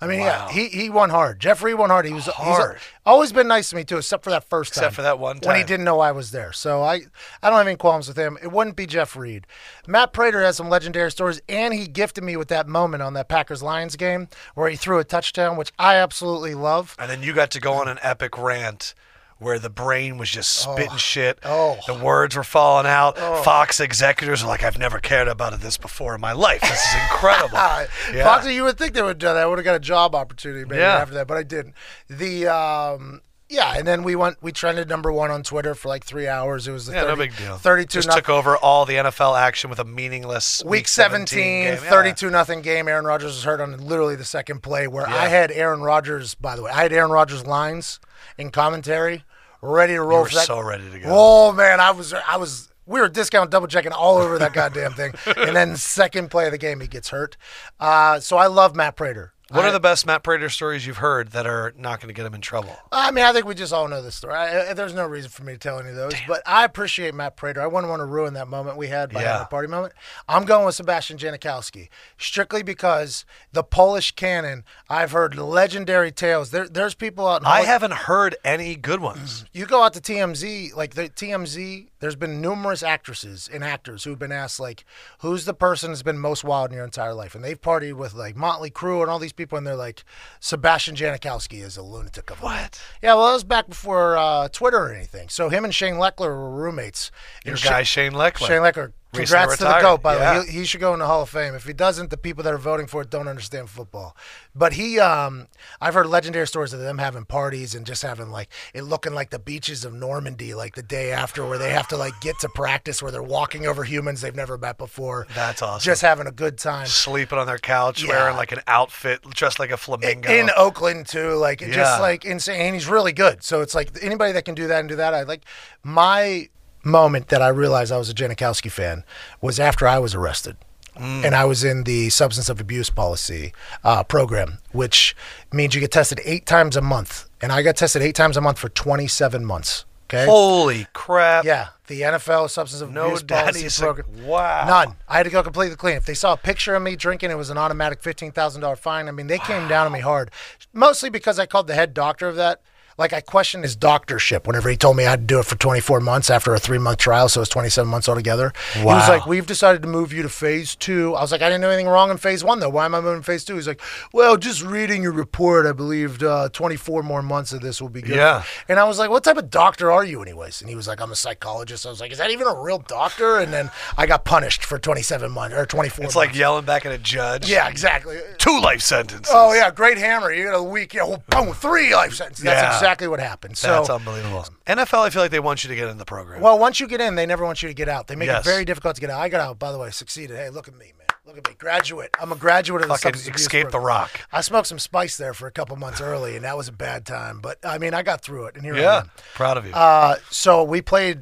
I 0.00 0.06
mean, 0.06 0.20
Wow. 0.20 0.26
yeah, 0.26 0.52
he 0.52 0.68
he 0.68 0.90
won 0.90 1.10
hard. 1.10 1.40
Jeff 1.40 1.62
Reed 1.62 1.76
won 1.76 1.90
hard. 1.90 2.06
He 2.06 2.12
was 2.12 2.26
Hard. 2.26 2.76
He's 2.78 2.82
always 3.06 3.32
been 3.32 3.48
nice 3.48 3.70
to 3.70 3.76
me 3.76 3.84
too, 3.84 3.98
except 3.98 4.24
for 4.24 4.30
that 4.30 4.48
first 4.48 4.74
time. 4.74 4.82
Except 4.84 4.94
for 4.96 5.02
that 5.02 5.18
one 5.18 5.38
time 5.40 5.48
when 5.52 5.56
he 5.58 5.64
didn't 5.64 5.84
know 5.84 6.00
I 6.00 6.12
was 6.12 6.30
there. 6.30 6.52
So 6.52 6.82
I 6.82 7.00
I 7.42 7.48
don't 7.50 7.58
have 7.58 7.66
any 7.66 7.76
qualms 7.76 8.08
with 8.08 8.16
him. 8.16 8.38
It 8.42 8.50
wouldn't 8.52 8.76
be 8.76 8.86
Jeff 8.86 9.16
Reed. 9.16 9.46
Matt 9.86 10.12
Prater 10.12 10.42
has 10.42 10.56
some 10.56 10.68
legendary 10.68 11.10
stories, 11.10 11.40
and 11.48 11.74
he 11.74 11.86
gifted 11.86 12.24
me 12.24 12.36
with 12.36 12.48
that 12.48 12.66
moment 12.68 13.02
on 13.02 13.14
that 13.14 13.28
Packers 13.28 13.62
Lions 13.62 13.96
game 13.96 14.28
where 14.54 14.68
he 14.70 14.76
threw 14.76 14.98
a 14.98 15.04
touchdown, 15.04 15.56
which 15.56 15.72
I 15.78 15.96
absolutely 15.96 16.54
love. 16.54 16.96
And 16.98 17.10
then 17.10 17.22
you 17.22 17.32
got 17.32 17.50
to 17.52 17.60
go 17.60 17.74
on 17.74 17.88
an 17.88 17.98
epic 18.02 18.38
rant 18.38 18.94
where 19.42 19.58
the 19.58 19.68
brain 19.70 20.16
was 20.18 20.30
just 20.30 20.50
spitting 20.50 20.90
Oh. 20.92 20.96
shit. 20.96 21.38
Oh. 21.44 21.78
The 21.86 21.94
words 21.94 22.36
were 22.36 22.44
falling 22.44 22.86
out. 22.86 23.18
Fox 23.44 23.80
executives 23.80 24.42
are 24.42 24.46
like, 24.46 24.62
I've 24.62 24.78
never 24.78 24.98
cared 24.98 25.28
about 25.28 25.58
this 25.60 25.76
before 25.76 26.14
in 26.14 26.20
my 26.20 26.32
life. 26.32 26.60
This 26.60 26.70
is 26.86 26.94
incredible. 27.10 27.56
Ah, 27.58 27.84
Yeah. 28.14 28.24
Foxy, 28.24 28.54
you 28.54 28.64
would 28.64 28.78
think 28.78 28.94
they 28.94 29.02
would 29.02 29.18
do 29.18 29.26
that. 29.26 29.36
I 29.36 29.46
would 29.46 29.58
have 29.58 29.64
got 29.64 29.74
a 29.76 29.80
job 29.80 30.14
opportunity 30.14 30.64
maybe 30.64 30.80
Yeah. 30.80 30.96
after 30.98 31.14
that, 31.14 31.26
but 31.26 31.36
I 31.36 31.42
didn't. 31.42 31.74
The 32.08 32.46
um, 32.48 33.20
yeah, 33.48 33.74
and 33.76 33.86
then 33.86 34.02
we 34.02 34.16
went. 34.16 34.38
We 34.42 34.50
trended 34.50 34.88
number 34.88 35.12
one 35.12 35.30
on 35.30 35.42
Twitter 35.42 35.74
for 35.74 35.88
like 35.88 36.04
three 36.04 36.26
hours. 36.26 36.66
It 36.66 36.72
was 36.72 36.86
the 36.86 36.94
yeah, 36.94 37.02
30, 37.02 37.10
no 37.12 37.16
big 37.16 37.36
deal. 37.36 37.56
Thirty-two. 37.58 37.98
Just 37.98 38.08
noth- 38.08 38.16
took 38.16 38.28
over 38.30 38.56
all 38.56 38.86
the 38.86 38.94
NFL 38.94 39.38
action 39.38 39.68
with 39.68 39.78
a 39.78 39.84
meaningless 39.84 40.62
Week 40.64 40.88
17, 40.88 41.38
game. 41.38 41.64
Yeah. 41.74 41.76
32 41.76 42.30
nothing 42.30 42.62
game. 42.62 42.88
Aaron 42.88 43.04
Rodgers 43.04 43.34
was 43.34 43.44
hurt 43.44 43.60
on 43.60 43.76
literally 43.76 44.16
the 44.16 44.24
second 44.24 44.62
play 44.62 44.86
where 44.88 45.06
Yeah. 45.06 45.16
I 45.16 45.28
had 45.28 45.50
Aaron 45.50 45.82
Rodgers, 45.82 46.34
by 46.34 46.56
the 46.56 46.62
way, 46.62 46.70
I 46.70 46.82
had 46.84 46.94
Aaron 46.94 47.10
Rodgers 47.10 47.46
lines 47.46 48.00
in 48.38 48.50
commentary 48.52 49.24
ready 49.62 49.94
to 49.94 50.02
roll 50.02 50.28
You 50.28 50.36
were 50.36 50.42
so 50.42 50.60
ready 50.60 50.90
to 50.90 50.98
go. 50.98 51.06
Oh 51.08 51.52
man, 51.52 51.80
I 51.80 51.92
was 51.92 52.12
I 52.12 52.36
was 52.36 52.68
we 52.84 53.00
were 53.00 53.08
discount 53.08 53.50
double 53.50 53.68
checking 53.68 53.92
all 53.92 54.18
over 54.18 54.38
that 54.38 54.52
goddamn 54.54 54.92
thing. 54.92 55.14
And 55.36 55.56
then 55.56 55.76
second 55.76 56.30
play 56.30 56.46
of 56.46 56.52
the 56.52 56.58
game 56.58 56.80
he 56.80 56.88
gets 56.88 57.08
hurt. 57.10 57.36
Uh, 57.80 58.20
so 58.20 58.36
I 58.36 58.48
love 58.48 58.74
Matt 58.74 58.96
Prater. 58.96 59.32
What 59.52 59.64
I, 59.64 59.68
are 59.68 59.72
the 59.72 59.80
best 59.80 60.06
Matt 60.06 60.22
Prater 60.22 60.48
stories 60.48 60.86
you've 60.86 60.96
heard 60.98 61.32
that 61.32 61.46
are 61.46 61.72
not 61.76 62.00
going 62.00 62.08
to 62.08 62.14
get 62.14 62.24
him 62.26 62.34
in 62.34 62.40
trouble? 62.40 62.74
I 62.90 63.10
mean, 63.10 63.24
I 63.24 63.32
think 63.32 63.46
we 63.46 63.54
just 63.54 63.72
all 63.72 63.86
know 63.88 64.00
this 64.02 64.14
story. 64.16 64.34
I, 64.34 64.72
there's 64.74 64.94
no 64.94 65.06
reason 65.06 65.30
for 65.30 65.44
me 65.44 65.52
to 65.52 65.58
tell 65.58 65.78
any 65.78 65.90
of 65.90 65.96
those, 65.96 66.14
but 66.26 66.42
I 66.46 66.64
appreciate 66.64 67.14
Matt 67.14 67.36
Prater. 67.36 67.60
I 67.60 67.66
wouldn't 67.66 67.90
want 67.90 68.00
to 68.00 68.06
ruin 68.06 68.34
that 68.34 68.48
moment 68.48 68.76
we 68.76 68.88
had 68.88 69.12
by 69.12 69.20
Yeah. 69.22 69.28
having 69.32 69.44
a 69.44 69.48
party 69.48 69.68
moment. 69.68 69.92
I'm 70.28 70.44
going 70.44 70.64
with 70.64 70.74
Sebastian 70.74 71.18
Janikowski 71.18 71.88
strictly 72.18 72.62
because 72.62 73.24
the 73.52 73.62
Polish 73.62 74.12
canon. 74.12 74.64
I've 74.88 75.12
heard 75.12 75.36
legendary 75.36 76.12
tales. 76.12 76.50
There, 76.50 76.68
there's 76.68 76.94
people 76.94 77.26
out. 77.26 77.42
In 77.42 77.46
I 77.46 77.62
haven't 77.62 77.92
heard 77.92 78.36
any 78.44 78.74
good 78.76 79.00
ones. 79.00 79.44
You 79.52 79.66
go 79.66 79.82
out 79.82 79.92
to 79.94 80.00
TMZ, 80.00 80.74
like 80.74 80.94
the 80.94 81.08
TMZ. 81.08 81.88
There's 82.02 82.16
been 82.16 82.40
numerous 82.40 82.82
actresses 82.82 83.48
and 83.52 83.62
actors 83.62 84.02
who've 84.02 84.18
been 84.18 84.32
asked, 84.32 84.58
like, 84.58 84.84
who's 85.20 85.44
the 85.44 85.54
person 85.54 85.92
that's 85.92 86.02
been 86.02 86.18
most 86.18 86.42
wild 86.42 86.70
in 86.70 86.74
your 86.74 86.84
entire 86.84 87.14
life, 87.14 87.36
and 87.36 87.44
they've 87.44 87.60
partied 87.60 87.92
with 87.92 88.12
like 88.12 88.34
Motley 88.34 88.70
Crue 88.72 89.02
and 89.02 89.08
all 89.08 89.20
these 89.20 89.32
people, 89.32 89.56
and 89.56 89.64
they're 89.64 89.76
like, 89.76 90.02
Sebastian 90.40 90.96
Janikowski 90.96 91.62
is 91.62 91.76
a 91.76 91.82
lunatic 91.82 92.28
of. 92.32 92.42
What? 92.42 92.82
Yeah, 93.00 93.14
well, 93.14 93.26
that 93.28 93.34
was 93.34 93.44
back 93.44 93.68
before 93.68 94.16
uh, 94.16 94.48
Twitter 94.48 94.78
or 94.78 94.92
anything. 94.92 95.28
So 95.28 95.48
him 95.48 95.64
and 95.64 95.72
Shane 95.72 95.94
Lechler 95.94 96.26
were 96.26 96.50
roommates. 96.50 97.12
Your 97.44 97.54
And 97.54 97.62
guy 97.62 97.82
Sha- 97.84 98.00
Shane 98.02 98.12
Lechler. 98.14 98.48
Shane 98.48 98.62
Lechler. 98.62 98.92
Congrats 99.12 99.58
to 99.58 99.64
the 99.64 99.78
goat, 99.80 100.02
by 100.02 100.14
the 100.14 100.20
Yeah. 100.20 100.38
way. 100.40 100.46
He, 100.46 100.52
he 100.60 100.64
should 100.64 100.80
go 100.80 100.92
in 100.94 100.98
the 101.00 101.06
Hall 101.06 101.22
of 101.22 101.28
Fame. 101.28 101.54
If 101.54 101.64
he 101.64 101.72
doesn't, 101.72 102.10
the 102.10 102.16
people 102.16 102.42
that 102.44 102.52
are 102.54 102.58
voting 102.58 102.86
for 102.86 103.02
it 103.02 103.10
don't 103.10 103.28
understand 103.28 103.68
football. 103.68 104.16
But 104.54 104.72
he, 104.74 104.98
um, 104.98 105.48
I've 105.80 105.94
heard 105.94 106.06
legendary 106.06 106.46
stories 106.46 106.72
of 106.72 106.80
them 106.80 106.98
having 106.98 107.24
parties 107.24 107.74
and 107.74 107.84
just 107.84 108.02
having 108.02 108.30
like 108.30 108.48
it 108.72 108.82
looking 108.82 109.12
like 109.12 109.30
the 109.30 109.38
beaches 109.38 109.84
of 109.84 109.92
Normandy, 109.92 110.54
like 110.54 110.74
the 110.74 110.82
day 110.82 111.12
after, 111.12 111.44
where 111.46 111.58
they 111.58 111.70
have 111.70 111.88
to 111.88 111.96
like 111.96 112.14
get 112.20 112.38
to 112.40 112.48
practice, 112.48 113.02
where 113.02 113.12
they're 113.12 113.22
walking 113.22 113.66
over 113.66 113.84
humans 113.84 114.20
they've 114.22 114.34
never 114.34 114.56
met 114.56 114.78
before. 114.78 115.26
That's 115.34 115.60
awesome. 115.62 115.84
Just 115.84 116.00
having 116.02 116.26
a 116.26 116.32
good 116.32 116.56
time. 116.58 116.86
Sleeping 116.86 117.38
on 117.38 117.46
their 117.46 117.58
couch, 117.58 118.02
Yeah. 118.02 118.08
wearing 118.10 118.36
like 118.36 118.52
an 118.52 118.60
outfit 118.66 119.22
dressed 119.30 119.58
like 119.58 119.70
a 119.70 119.76
flamingo. 119.76 120.30
In 120.30 120.50
Oakland 120.56 121.06
too, 121.06 121.34
like 121.34 121.60
Yeah. 121.60 121.70
just 121.72 122.00
like 122.00 122.24
insane. 122.24 122.60
And 122.62 122.74
he's 122.74 122.86
really 122.88 123.12
good. 123.12 123.42
So 123.44 123.60
it's 123.60 123.74
like 123.74 123.90
anybody 124.00 124.32
that 124.32 124.44
can 124.44 124.54
do 124.54 124.66
that 124.68 124.80
and 124.80 124.88
do 124.88 124.96
that. 124.96 125.12
I 125.14 125.22
like 125.24 125.42
my 125.82 126.48
moment 126.84 127.28
that 127.28 127.42
I 127.42 127.48
realized 127.48 127.92
I 127.92 127.98
was 127.98 128.10
a 128.10 128.14
Janikowski 128.14 128.70
fan 128.70 129.04
was 129.40 129.60
after 129.60 129.86
I 129.86 129.98
was 129.98 130.14
arrested. 130.14 130.56
Mm. 130.96 131.24
And 131.24 131.34
I 131.34 131.46
was 131.46 131.64
in 131.64 131.84
the 131.84 132.10
substance 132.10 132.50
of 132.50 132.60
abuse 132.60 132.90
policy 132.90 133.54
uh, 133.82 134.04
program, 134.04 134.58
which 134.72 135.16
means 135.50 135.74
you 135.74 135.80
get 135.80 135.90
tested 135.90 136.20
eight 136.24 136.44
times 136.44 136.76
a 136.76 136.82
month. 136.82 137.30
And 137.40 137.50
I 137.50 137.62
got 137.62 137.76
tested 137.76 138.02
eight 138.02 138.14
times 138.14 138.36
a 138.36 138.42
month 138.42 138.58
for 138.58 138.68
27 138.68 139.44
months. 139.44 139.86
Okay. 140.12 140.26
Holy 140.26 140.86
crap. 140.92 141.46
Yeah, 141.46 141.68
the 141.86 142.02
NFL 142.02 142.50
substance 142.50 142.82
of 142.82 142.92
No 142.92 143.06
abuse 143.06 143.22
policy 143.22 143.82
program. 143.82 144.26
wow. 144.26 144.66
None. 144.66 144.96
I 145.08 145.16
had 145.16 145.22
to 145.22 145.30
go 145.30 145.42
completely 145.42 145.76
clean. 145.76 145.96
If 145.96 146.04
they 146.04 146.12
saw 146.12 146.34
a 146.34 146.36
picture 146.36 146.74
of 146.74 146.82
me 146.82 146.96
drinking, 146.96 147.30
it 147.30 147.38
was 147.38 147.48
an 147.48 147.56
automatic 147.56 148.02
fifteen 148.02 148.30
thousand 148.30 148.60
dollar 148.60 148.76
fine. 148.76 149.08
I 149.08 149.12
mean, 149.12 149.28
they 149.28 149.38
came 149.38 149.68
down 149.68 149.86
on 149.86 149.92
me 149.92 150.00
hard, 150.00 150.30
mostly 150.74 151.08
because 151.08 151.38
I 151.38 151.46
called 151.46 151.66
the 151.66 151.74
head 151.74 151.94
doctor 151.94 152.28
of 152.28 152.36
that. 152.36 152.60
Like 152.98 153.12
I 153.12 153.20
questioned 153.20 153.64
his 153.64 153.76
doctorship 153.76 154.46
whenever 154.46 154.68
he 154.68 154.76
told 154.76 154.96
me 154.96 155.06
I 155.06 155.10
had 155.10 155.20
to 155.20 155.26
do 155.34 155.38
it 155.40 155.46
for 155.46 155.56
24 155.56 156.00
months 156.00 156.30
after 156.30 156.54
a 156.54 156.58
three 156.58 156.78
month 156.78 156.98
trial, 156.98 157.28
so 157.28 157.40
it 157.40 157.42
was 157.42 157.48
27 157.48 157.88
months 157.90 158.08
altogether. 158.08 158.52
Wow. 158.76 158.80
He 158.82 158.84
was 158.86 159.08
like, 159.08 159.26
"We've 159.26 159.46
decided 159.46 159.82
to 159.82 159.88
move 159.88 160.12
you 160.12 160.22
to 160.22 160.28
phase 160.28 160.74
two. 160.76 161.14
I 161.14 161.20
was 161.22 161.32
like, 161.32 161.42
"I 161.42 161.48
didn't 161.48 161.62
do 161.62 161.68
anything 161.68 161.88
wrong 161.88 162.10
in 162.10 162.16
phase 162.16 162.44
one, 162.44 162.60
though. 162.60 162.68
Why 162.68 162.84
am 162.84 162.94
I 162.94 163.00
moving 163.00 163.20
to 163.20 163.24
phase 163.24 163.44
two? 163.44 163.54
He's 163.56 163.66
like, 163.66 163.80
"Well, 164.12 164.36
just 164.36 164.62
reading 164.62 165.02
your 165.02 165.12
report, 165.12 165.66
I 165.66 165.72
believed 165.72 166.22
uh, 166.22 166.48
24 166.50 167.02
more 167.02 167.22
months 167.22 167.52
of 167.52 167.60
this 167.60 167.80
will 167.80 167.88
be 167.88 168.02
good." 168.02 168.16
Yeah. 168.16 168.42
And 168.68 168.78
I 168.78 168.84
was 168.84 168.98
like, 168.98 169.10
"What 169.10 169.24
type 169.24 169.36
of 169.36 169.50
doctor 169.50 169.90
are 169.90 170.04
you, 170.04 170.20
anyways?" 170.22 170.60
And 170.60 170.68
he 170.68 170.76
was 170.76 170.86
like, 170.88 171.00
"I'm 171.00 171.12
a 171.12 171.16
psychologist." 171.16 171.86
I 171.86 171.90
was 171.90 172.00
like, 172.00 172.12
"Is 172.12 172.18
that 172.18 172.30
even 172.30 172.46
a 172.46 172.54
real 172.54 172.78
doctor?" 172.78 173.38
And 173.38 173.52
then 173.52 173.70
I 173.96 174.06
got 174.06 174.24
punished 174.24 174.64
for 174.64 174.78
27 174.78 175.30
months 175.30 175.56
or 175.56 175.66
24. 175.66 176.04
It's 176.04 176.16
like 176.16 176.34
yelling 176.34 176.64
back 176.64 176.84
at 176.86 176.92
a 176.92 176.98
judge. 176.98 177.48
yeah, 177.48 177.68
exactly. 177.68 178.18
Two 178.38 178.60
life 178.60 178.80
sentences. 178.82 179.32
Oh 179.34 179.52
yeah, 179.54 179.70
great 179.70 179.98
hammer. 179.98 180.32
You 180.32 180.44
got 180.44 180.54
a 180.56 180.62
week, 180.62 180.94
yeah, 180.94 181.04
well, 181.04 181.22
boom, 181.30 181.52
three 181.54 181.94
life 181.94 182.14
sentences. 182.14 182.44
That's 182.44 182.60
Yeah. 182.62 182.66
exactly 182.68 182.81
what 182.82 183.20
happened. 183.20 183.56
So 183.58 183.68
That's 183.68 183.90
unbelievable. 183.90 184.46
NFL, 184.66 185.06
I 185.06 185.10
feel 185.10 185.22
like 185.22 185.30
they 185.30 185.40
want 185.40 185.64
you 185.64 185.68
to 185.68 185.76
get 185.76 185.88
in 185.88 185.98
the 185.98 186.04
program. 186.04 186.40
Well, 186.40 186.58
once 186.58 186.80
you 186.80 186.86
get 186.86 187.00
in, 187.00 187.14
they 187.14 187.26
never 187.26 187.44
want 187.44 187.62
you 187.62 187.68
to 187.68 187.74
get 187.74 187.88
out. 187.88 188.06
They 188.08 188.16
make 188.16 188.26
Yes. 188.26 188.44
it 188.46 188.48
very 188.48 188.64
difficult 188.64 188.94
to 188.96 189.00
get 189.00 189.10
out. 189.10 189.20
I 189.20 189.28
got 189.28 189.40
out, 189.40 189.58
by 189.58 189.72
the 189.72 189.78
way, 189.78 189.90
succeeded. 189.90 190.36
Hey, 190.36 190.50
look 190.50 190.68
at 190.68 190.74
me, 190.74 190.92
man. 190.98 191.06
Look 191.24 191.38
at 191.38 191.48
me, 191.48 191.54
graduate. 191.56 192.10
I'm 192.20 192.32
a 192.32 192.36
graduate 192.36 192.82
of 192.82 192.88
the 192.88 192.94
Fucking 192.94 193.14
substance 193.14 193.40
escape 193.40 193.70
the 193.70 193.78
rock. 193.78 194.10
I 194.32 194.40
smoked 194.40 194.66
some 194.66 194.80
spice 194.80 195.16
there 195.16 195.32
for 195.34 195.46
a 195.46 195.52
couple 195.52 195.76
months 195.76 196.00
early, 196.00 196.34
and 196.34 196.44
that 196.44 196.56
was 196.56 196.66
a 196.66 196.72
bad 196.72 197.06
time. 197.06 197.40
But 197.40 197.58
I 197.64 197.78
mean, 197.78 197.94
I 197.94 198.02
got 198.02 198.22
through 198.22 198.46
it, 198.46 198.56
and 198.56 198.64
here 198.64 198.74
I 198.74 198.80
yeah. 198.80 198.98
am. 199.02 199.10
Proud 199.34 199.56
of 199.56 199.64
you. 199.64 199.72
Uh, 199.72 200.16
so 200.30 200.64
we 200.64 200.82
played 200.82 201.20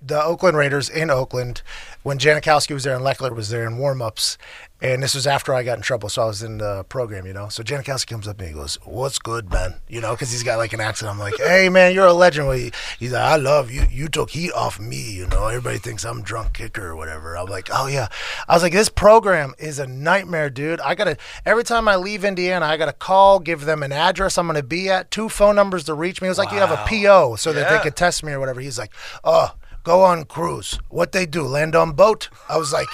the 0.00 0.22
Oakland 0.22 0.56
Raiders 0.56 0.88
in 0.88 1.10
Oakland 1.10 1.62
when 2.04 2.18
Janikowski 2.18 2.72
was 2.72 2.84
there 2.84 2.94
and 2.94 3.04
Lechler 3.04 3.34
was 3.34 3.48
there 3.50 3.66
in 3.66 3.78
warm-ups. 3.78 4.38
And 4.80 5.02
this 5.02 5.12
was 5.12 5.26
after 5.26 5.52
I 5.52 5.64
got 5.64 5.76
in 5.76 5.82
trouble, 5.82 6.08
so 6.08 6.22
I 6.22 6.26
was 6.26 6.40
in 6.40 6.58
the 6.58 6.84
program, 6.84 7.26
you 7.26 7.32
know. 7.32 7.48
So 7.48 7.64
Janikowski 7.64 8.06
comes 8.06 8.28
up 8.28 8.36
to 8.38 8.44
me 8.44 8.50
and 8.50 8.54
he 8.56 8.60
goes, 8.62 8.76
"What's 8.84 9.18
good, 9.18 9.50
man?" 9.50 9.74
You 9.88 10.00
know, 10.00 10.12
because 10.12 10.30
he's 10.30 10.44
got 10.44 10.56
like 10.58 10.72
an 10.72 10.78
accent. 10.80 11.10
I'm 11.10 11.18
like, 11.18 11.34
"Hey, 11.36 11.68
man, 11.68 11.92
you're 11.92 12.06
a 12.06 12.12
legend." 12.12 12.46
Well, 12.46 12.56
he- 12.56 12.70
He's 13.00 13.10
like, 13.10 13.22
"I 13.24 13.34
love 13.34 13.72
you. 13.72 13.86
You 13.90 14.06
took 14.06 14.30
heat 14.30 14.52
off 14.52 14.78
me. 14.78 15.10
You 15.14 15.26
know, 15.26 15.48
everybody 15.48 15.78
thinks 15.78 16.04
I'm 16.04 16.22
drunk 16.22 16.52
kicker 16.52 16.86
or 16.86 16.94
whatever." 16.94 17.36
I'm 17.36 17.46
like, 17.46 17.70
"Oh 17.72 17.88
yeah." 17.88 18.06
I 18.48 18.54
was 18.54 18.62
like, 18.62 18.72
"This 18.72 18.88
program 18.88 19.52
is 19.58 19.80
a 19.80 19.86
nightmare, 19.88 20.48
dude. 20.48 20.80
I 20.80 20.94
gotta 20.94 21.16
every 21.44 21.64
time 21.64 21.88
I 21.88 21.96
leave 21.96 22.24
Indiana, 22.24 22.64
I 22.64 22.76
gotta 22.76 22.92
call, 22.92 23.40
give 23.40 23.64
them 23.64 23.82
an 23.82 23.90
address 23.90 24.38
I'm 24.38 24.46
gonna 24.46 24.62
be 24.62 24.88
at, 24.88 25.10
two 25.10 25.28
phone 25.28 25.56
numbers 25.56 25.82
to 25.86 25.94
reach 25.94 26.22
me. 26.22 26.28
It 26.28 26.30
was 26.30 26.38
like 26.38 26.52
you 26.52 26.58
have 26.58 26.70
a 26.70 26.84
PO 26.86 27.34
so 27.34 27.52
that 27.52 27.68
they 27.68 27.82
could 27.82 27.96
test 27.96 28.22
me 28.22 28.30
or 28.30 28.38
whatever." 28.38 28.60
He's 28.60 28.78
like, 28.78 28.92
"Oh." 29.24 29.54
Go 29.88 30.02
on 30.02 30.24
cruise. 30.26 30.78
What 30.90 31.12
they 31.12 31.24
do? 31.24 31.44
Land 31.44 31.74
on 31.74 31.92
boat? 31.92 32.28
I 32.46 32.58
was 32.58 32.74
like, 32.74 32.88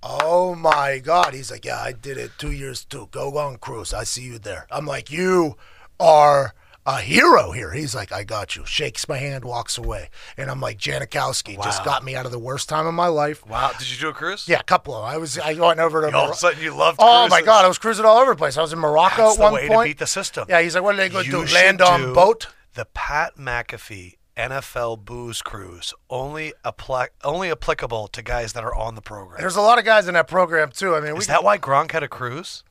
Oh 0.00 0.54
my 0.54 1.00
God. 1.00 1.34
He's 1.34 1.50
like, 1.50 1.64
Yeah, 1.64 1.80
I 1.80 1.90
did 1.90 2.16
it 2.18 2.30
two 2.38 2.52
years 2.52 2.84
too. 2.84 3.08
Go 3.10 3.36
on 3.36 3.56
cruise. 3.56 3.92
I 3.92 4.04
see 4.04 4.22
you 4.22 4.38
there. 4.38 4.68
I'm 4.70 4.86
like, 4.86 5.10
You 5.10 5.56
are 5.98 6.54
a 6.86 7.00
hero 7.00 7.50
here. 7.50 7.72
He's 7.72 7.96
like, 7.96 8.12
I 8.12 8.22
got 8.22 8.54
you. 8.54 8.64
Shakes 8.64 9.08
my 9.08 9.16
hand, 9.18 9.44
walks 9.44 9.76
away. 9.76 10.08
And 10.36 10.52
I'm 10.52 10.60
like, 10.60 10.78
Janikowski 10.78 11.60
just 11.64 11.84
got 11.84 12.04
me 12.04 12.14
out 12.14 12.26
of 12.26 12.30
the 12.32 12.38
worst 12.38 12.68
time 12.68 12.86
of 12.86 12.94
my 12.94 13.08
life. 13.08 13.44
wow. 13.48 13.72
Did 13.76 13.90
you 13.90 13.98
do 13.98 14.08
a 14.10 14.12
cruise? 14.12 14.46
Yeah, 14.46 14.60
a 14.60 14.62
couple 14.62 14.94
of 14.94 15.02
them. 15.02 15.12
I 15.12 15.16
was 15.18 15.36
I 15.36 15.54
went 15.54 15.80
over 15.80 16.08
to 16.08 16.16
All 16.16 16.26
of 16.26 16.30
a 16.30 16.34
sudden, 16.34 16.62
you 16.62 16.76
loved 16.76 16.98
Oh 17.02 17.26
my. 17.28 17.42
God, 17.42 17.64
I 17.64 17.68
was 17.68 17.78
cruising 17.78 18.04
all 18.04 18.18
over 18.18 18.30
the 18.30 18.36
place. 18.38 18.56
I 18.56 18.62
was 18.62 18.72
in 18.72 18.78
Morocco 18.78 19.16
That's 19.22 19.32
at 19.32 19.36
the 19.38 19.42
one 19.42 19.52
way 19.54 19.66
point. 19.66 19.80
to 19.88 19.90
beat 19.90 19.98
the 19.98 20.06
system. 20.06 20.46
yeah, 20.48 20.62
he's 20.62 20.76
like, 20.76 20.84
What 20.84 20.94
are 20.94 20.98
they 20.98 21.08
gonna 21.08 21.24
You 21.24 21.44
do? 21.44 21.52
Land 21.52 21.82
on 21.82 22.00
do 22.02 22.14
boat? 22.14 22.46
The 22.74 22.84
Pat 22.94 23.34
McAfee 23.36 24.14
NFL 24.36 25.04
booze 25.04 25.42
cruise 25.42 25.92
only 26.08 26.54
apply, 26.64 27.08
only 27.22 27.50
applicable 27.50 28.08
to 28.08 28.22
guys 28.22 28.54
that 28.54 28.64
are 28.64 28.74
on 28.74 28.94
the 28.94 29.02
program. 29.02 29.40
There's 29.40 29.56
a 29.56 29.60
lot 29.60 29.78
of 29.78 29.84
guys 29.84 30.08
in 30.08 30.14
that 30.14 30.28
program 30.28 30.70
too. 30.70 30.94
I 30.94 31.00
mean, 31.00 31.14
we 31.14 31.20
Is 31.20 31.26
that 31.26 31.44
why 31.44 31.58
Gronk 31.58 31.92
had 31.92 32.02
a 32.02 32.08
cruise? 32.08 32.64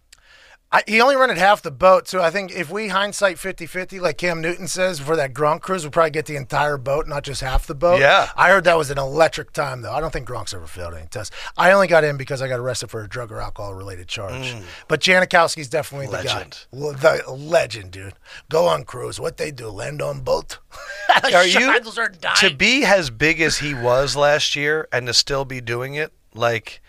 I, 0.74 0.84
he 0.88 1.02
only 1.02 1.18
rented 1.18 1.38
half 1.38 1.62
the 1.62 1.70
boat, 1.70 2.08
so 2.08 2.22
I 2.22 2.30
think 2.32 2.52
if 2.54 2.70
we 2.72 2.88
hindsight 2.88 3.36
50-50, 3.36 4.00
like 4.00 4.18
Cam 4.18 4.40
Newton 4.40 4.70
says, 4.70 5.02
for 5.02 5.18
that 5.18 5.34
Gronk 5.34 5.60
cruise, 5.60 5.84
we'll 5.84 5.92
probably 5.92 6.12
get 6.12 6.28
the 6.28 6.38
entire 6.38 6.78
boat, 6.78 7.08
not 7.10 7.24
just 7.24 7.42
half 7.42 7.68
the 7.68 7.76
boat. 7.76 8.00
Yeah. 8.00 8.30
I 8.38 8.50
heard 8.52 8.64
that 8.64 8.78
was 8.78 8.90
an 8.90 8.98
electric 8.98 9.52
time, 9.52 9.82
though. 9.82 9.92
I 9.92 10.00
don't 10.00 10.12
think 10.14 10.30
Gronk's 10.30 10.54
ever 10.54 10.68
failed 10.68 10.94
any 10.94 11.08
tests. 11.08 11.36
I 11.58 11.74
only 11.74 11.88
got 11.88 12.06
in 12.06 12.16
because 12.16 12.42
I 12.42 12.48
got 12.48 12.60
arrested 12.60 12.90
for 12.90 13.04
a 13.04 13.10
drug 13.10 13.34
or 13.34 13.42
alcohol-related 13.42 14.08
charge. 14.08 14.56
But 14.88 15.02
Janikowski's 15.02 15.68
definitely 15.68 16.08
Mm. 16.08 16.12
Legend. 16.12 16.66
the 16.72 16.94
guy. 16.94 17.18
The 17.26 17.32
legend, 17.34 17.92
dude. 17.92 18.14
Go 18.50 18.66
on 18.68 18.86
cruise. 18.86 19.20
What 19.20 19.36
they 19.36 19.52
do, 19.52 19.68
land 19.68 20.02
on 20.02 20.22
boat. 20.22 20.60
Are 21.24 21.46
you 21.46 21.70
are 21.70 22.10
dying. 22.10 22.36
to 22.38 22.56
be 22.56 22.86
as 22.86 23.10
big 23.10 23.42
as 23.42 23.58
he 23.58 23.74
was 23.74 24.16
last 24.16 24.56
year 24.56 24.88
and 24.94 25.06
to 25.08 25.14
still 25.14 25.44
be 25.44 25.60
doing 25.60 25.96
it? 25.96 26.14
Like, 26.34 26.82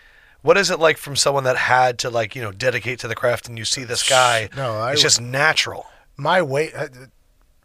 what 0.43 0.57
is 0.57 0.69
it 0.69 0.79
like 0.79 0.97
from 0.97 1.15
someone 1.15 1.43
that 1.45 1.57
had 1.57 1.97
to 1.99 2.11
like 2.11 2.35
you 2.35 2.41
know 2.43 2.51
dedicate 2.51 2.99
to 2.99 3.07
the 3.07 3.15
craft 3.15 3.49
and 3.49 3.57
you 3.57 3.65
see 3.65 3.83
this 3.83 4.07
guy? 4.07 4.49
No, 4.55 4.73
I 4.75 4.91
it's 4.91 5.01
just 5.01 5.19
natural. 5.19 5.87
My 6.15 6.43
weight... 6.43 6.75
uh, 6.75 6.89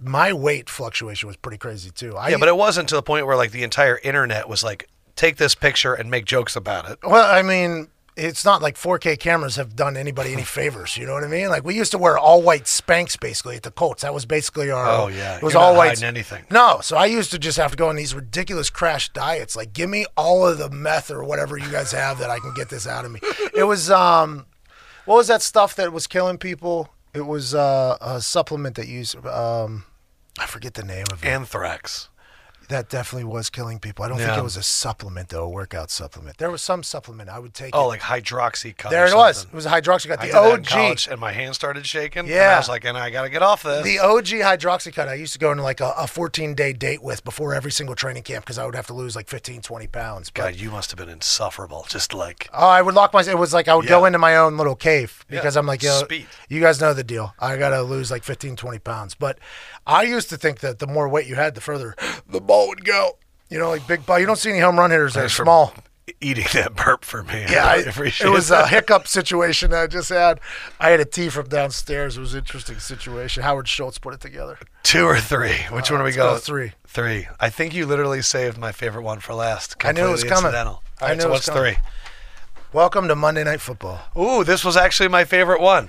My 0.01 0.33
weight 0.33 0.71
fluctuation 0.71 1.27
was 1.27 1.37
pretty 1.37 1.59
crazy, 1.59 1.91
too. 1.91 2.17
I, 2.17 2.29
Yeah, 2.31 2.37
but 2.39 2.49
it 2.49 2.57
wasn't 2.57 2.89
to 2.91 2.95
the 2.95 3.03
point 3.03 3.27
where 3.27 3.37
like 3.37 3.51
the 3.51 3.63
entire 3.65 3.99
internet 4.03 4.49
was 4.49 4.63
like, 4.63 4.89
take 5.17 5.37
this 5.37 5.55
picture 5.57 5.93
and 5.93 6.09
make 6.09 6.25
jokes 6.25 6.55
about 6.57 6.89
it. 6.89 6.99
Well, 7.03 7.29
I 7.29 7.43
mean, 7.43 7.89
it's 8.19 8.45
not 8.45 8.61
like 8.61 8.77
4K 8.77 9.19
cameras 9.19 9.57
have 9.57 9.77
done 9.77 9.97
anybody 9.97 10.33
any 10.33 10.43
favors. 10.45 10.97
You 10.97 11.07
know 11.07 11.15
what 11.15 11.25
I 11.25 11.29
mean? 11.29 11.49
Like 11.49 11.65
we 11.65 11.75
used 11.75 11.93
to 11.93 11.99
wear 11.99 12.19
all 12.19 12.43
white 12.43 12.65
Spanx 12.65 13.19
basically 13.19 13.57
at 13.57 13.63
the 13.63 13.71
Colts. 13.71 14.03
That 14.03 14.13
was 14.13 14.27
basically 14.27 14.71
our. 14.71 14.87
Oh, 14.87 15.09
yeah. 15.09 15.37
it 15.37 15.43
was 15.43 15.55
You're 15.55 15.63
all 15.63 15.77
white. 15.77 16.03
anything. 16.03 16.45
No, 16.51 16.81
so 16.83 16.97
I 16.97 17.07
used 17.07 17.31
to 17.31 17.39
just 17.39 17.57
have 17.59 17.71
to 17.71 17.77
go 17.77 17.89
on 17.89 17.97
these 17.97 18.15
ridiculous 18.15 18.71
crash 18.71 19.09
diets. 19.11 19.57
Like, 19.57 19.73
give 19.73 19.89
me 19.89 20.07
all 20.17 20.47
of 20.47 20.59
the 20.59 20.71
meth 20.71 21.11
or 21.11 21.23
whatever 21.25 21.57
you 21.57 21.71
guys 21.71 21.93
have 21.93 22.19
that 22.19 22.31
I 22.31 22.39
can 22.41 22.53
get 22.55 22.69
this 22.69 22.87
out 22.87 23.05
of 23.05 23.13
me. 23.13 23.21
It 23.55 23.65
was 23.65 23.91
um, 23.91 24.47
what 25.05 25.17
was 25.17 25.29
that 25.29 25.43
stuff 25.43 25.75
that 25.77 25.93
was 25.93 26.07
killing 26.07 26.39
people? 26.39 26.91
It 27.15 27.23
was 27.27 27.55
uh, 27.55 27.97
a 28.01 28.21
supplement 28.21 28.77
that 28.77 28.89
used 28.89 29.17
um, 29.27 29.85
I 30.39 30.47
forget 30.47 30.75
the 30.75 30.85
name 30.85 31.07
of 31.13 31.25
it. 31.25 31.27
Anthrax. 31.27 32.09
That 32.69 32.89
definitely 32.89 33.25
was 33.25 33.51
killing 33.51 33.79
people. 33.79 34.05
I 34.05 34.09
don't 34.09 34.19
think 34.19 34.31
Yeah. 34.31 34.39
it 34.41 34.43
was 34.45 34.57
a 34.57 34.63
supplement 34.63 35.29
though, 35.31 35.45
a 35.45 35.49
workout 35.49 35.91
supplement. 35.91 36.39
There 36.39 36.51
was 36.51 36.63
some 36.63 36.83
supplement 36.83 37.29
I 37.31 37.39
would 37.39 37.55
take. 37.55 37.75
Oh, 37.75 37.85
it. 37.85 37.89
like 37.89 38.01
hydroxycut. 38.01 38.91
there 38.91 39.05
or 39.05 39.09
it 39.09 39.15
was. 39.17 39.39
something. 39.39 39.53
It 39.53 39.57
was 39.57 39.67
a 39.67 39.71
hydroxycut. 39.71 40.13
I 40.13 40.17
The 40.17 40.23
did 40.27 40.35
that 40.35 40.45
in 40.45 40.61
OG. 40.61 40.67
college, 40.67 41.09
and 41.09 41.21
my 41.21 41.33
hand 41.33 41.55
started 41.55 41.87
shaking. 41.87 42.21
and 42.21 42.29
Yeah. 42.29 42.55
I 42.55 42.59
was 42.59 42.69
like, 42.69 42.85
and 42.85 42.97
I 42.97 43.11
got 43.11 43.23
to 43.23 43.29
get 43.31 43.43
off 43.43 43.63
this. 43.63 43.85
The 43.85 43.99
OG 43.99 44.41
hydroxycut 44.41 45.09
I 45.09 45.15
used 45.15 45.33
to 45.33 45.39
go 45.39 45.51
into 45.51 45.63
like 45.63 45.81
a, 45.81 45.93
a 45.97 46.07
14 46.07 46.55
day 46.55 46.73
date 46.73 47.03
with 47.03 47.25
before 47.25 47.55
every 47.55 47.73
single 47.73 47.95
training 47.95 48.23
camp 48.23 48.45
because 48.45 48.59
I 48.59 48.65
would 48.67 48.75
have 48.75 48.87
to 48.89 48.95
lose 48.95 49.17
like 49.17 49.29
15, 49.29 49.63
20 49.63 49.87
pounds. 49.89 50.31
But 50.31 50.43
God, 50.43 50.55
you 50.57 50.71
must 50.71 50.91
have 50.91 50.99
been 50.99 51.09
insufferable. 51.09 51.87
Just 51.89 52.15
like 52.15 52.49
Oh, 52.53 52.69
I 52.69 52.83
would 52.83 52.95
lock 52.95 53.13
myself. 53.13 53.37
It 53.37 53.39
was 53.41 53.53
like 53.55 53.69
I 53.69 53.75
would 53.75 53.87
go 53.87 54.01
Yeah. 54.01 54.07
into 54.09 54.19
my 54.19 54.37
own 54.37 54.57
little 54.57 54.77
cave 54.77 55.25
because. 55.29 55.57
I'm 55.57 55.67
like, 55.67 55.83
yo, 55.83 56.01
Speed. 56.01 56.27
you 56.49 56.61
guys 56.61 56.81
know 56.81 56.93
the 56.95 57.03
deal. 57.03 57.35
I 57.39 57.57
got 57.57 57.71
to 57.71 57.83
lose 57.83 58.11
like 58.11 58.23
15, 58.23 58.55
20 58.55 58.79
pounds. 58.79 59.15
But 59.15 59.39
I 59.87 60.03
used 60.03 60.29
to 60.31 60.37
think 60.37 60.61
that 60.61 60.79
the 60.79 60.87
more 60.87 61.09
weight 61.09 61.27
you 61.27 61.35
had, 61.35 61.55
the 61.55 61.61
further 61.61 61.97
the 62.29 62.41
ball 62.41 62.58
would 62.67 62.85
go. 62.85 63.19
You 63.49 63.59
know, 63.59 63.71
like 63.71 63.87
big 63.87 64.05
ball. 64.05 64.19
You 64.19 64.27
don't 64.27 64.37
see 64.37 64.51
any 64.51 64.59
home 64.59 64.79
run 64.79 64.91
hitters 64.91 65.15
that 65.15 65.21
are 65.21 65.23
Thanks 65.23 65.35
for 65.37 65.45
small. 65.45 65.75
eating 66.21 66.47
that 66.55 66.75
burp 66.75 67.05
for 67.05 67.23
me. 67.23 67.47
Yeah, 67.49 67.65
I 67.67 67.77
it 67.79 68.29
was 68.31 68.49
that. 68.49 68.65
a 68.65 68.69
hiccup 68.69 69.07
situation 69.07 69.71
that 69.71 69.83
I 69.85 69.87
just 69.87 70.09
had. 70.11 70.41
I 70.81 70.91
had 70.91 71.01
a 71.01 71.05
tea 71.05 71.29
from 71.29 71.49
downstairs. 71.49 72.17
It 72.17 72.21
was 72.21 72.35
an 72.35 72.41
interesting 72.41 72.79
situation. 72.79 73.43
Howard 73.45 73.69
Schultz 73.69 73.99
put 73.99 74.13
it 74.15 74.21
together. 74.21 74.59
two 74.83 75.05
or 75.05 75.19
three. 75.21 75.55
Which 75.71 75.91
Uh, 75.91 75.95
one 75.95 76.01
do 76.01 76.05
we 76.05 76.13
go? 76.13 76.35
go 76.35 76.39
three. 76.39 76.73
Three. 76.87 77.29
I 77.39 77.49
think 77.49 77.73
you 77.75 77.87
literally 77.87 78.21
saved 78.23 78.59
my 78.59 78.73
favorite 78.73 79.03
one 79.03 79.21
for 79.21 79.33
last. 79.35 79.77
I 79.85 79.93
knew 79.93 80.07
it 80.09 80.11
was 80.11 80.23
Completely 80.25 80.29
coming. 80.35 80.49
incidental. 80.49 80.83
I 81.01 81.15
knew 81.15 81.21
so 81.23 81.29
it 81.29 81.31
was 81.31 81.37
what's 81.37 81.49
coming. 81.49 81.75
three? 81.75 81.83
Welcome 82.73 83.09
to 83.09 83.15
Monday 83.17 83.45
Night 83.45 83.61
Football. 83.63 84.01
Ooh, 84.19 84.45
this 84.45 84.63
was 84.63 84.77
actually 84.77 85.09
my 85.09 85.25
favorite 85.25 85.61
one. 85.61 85.89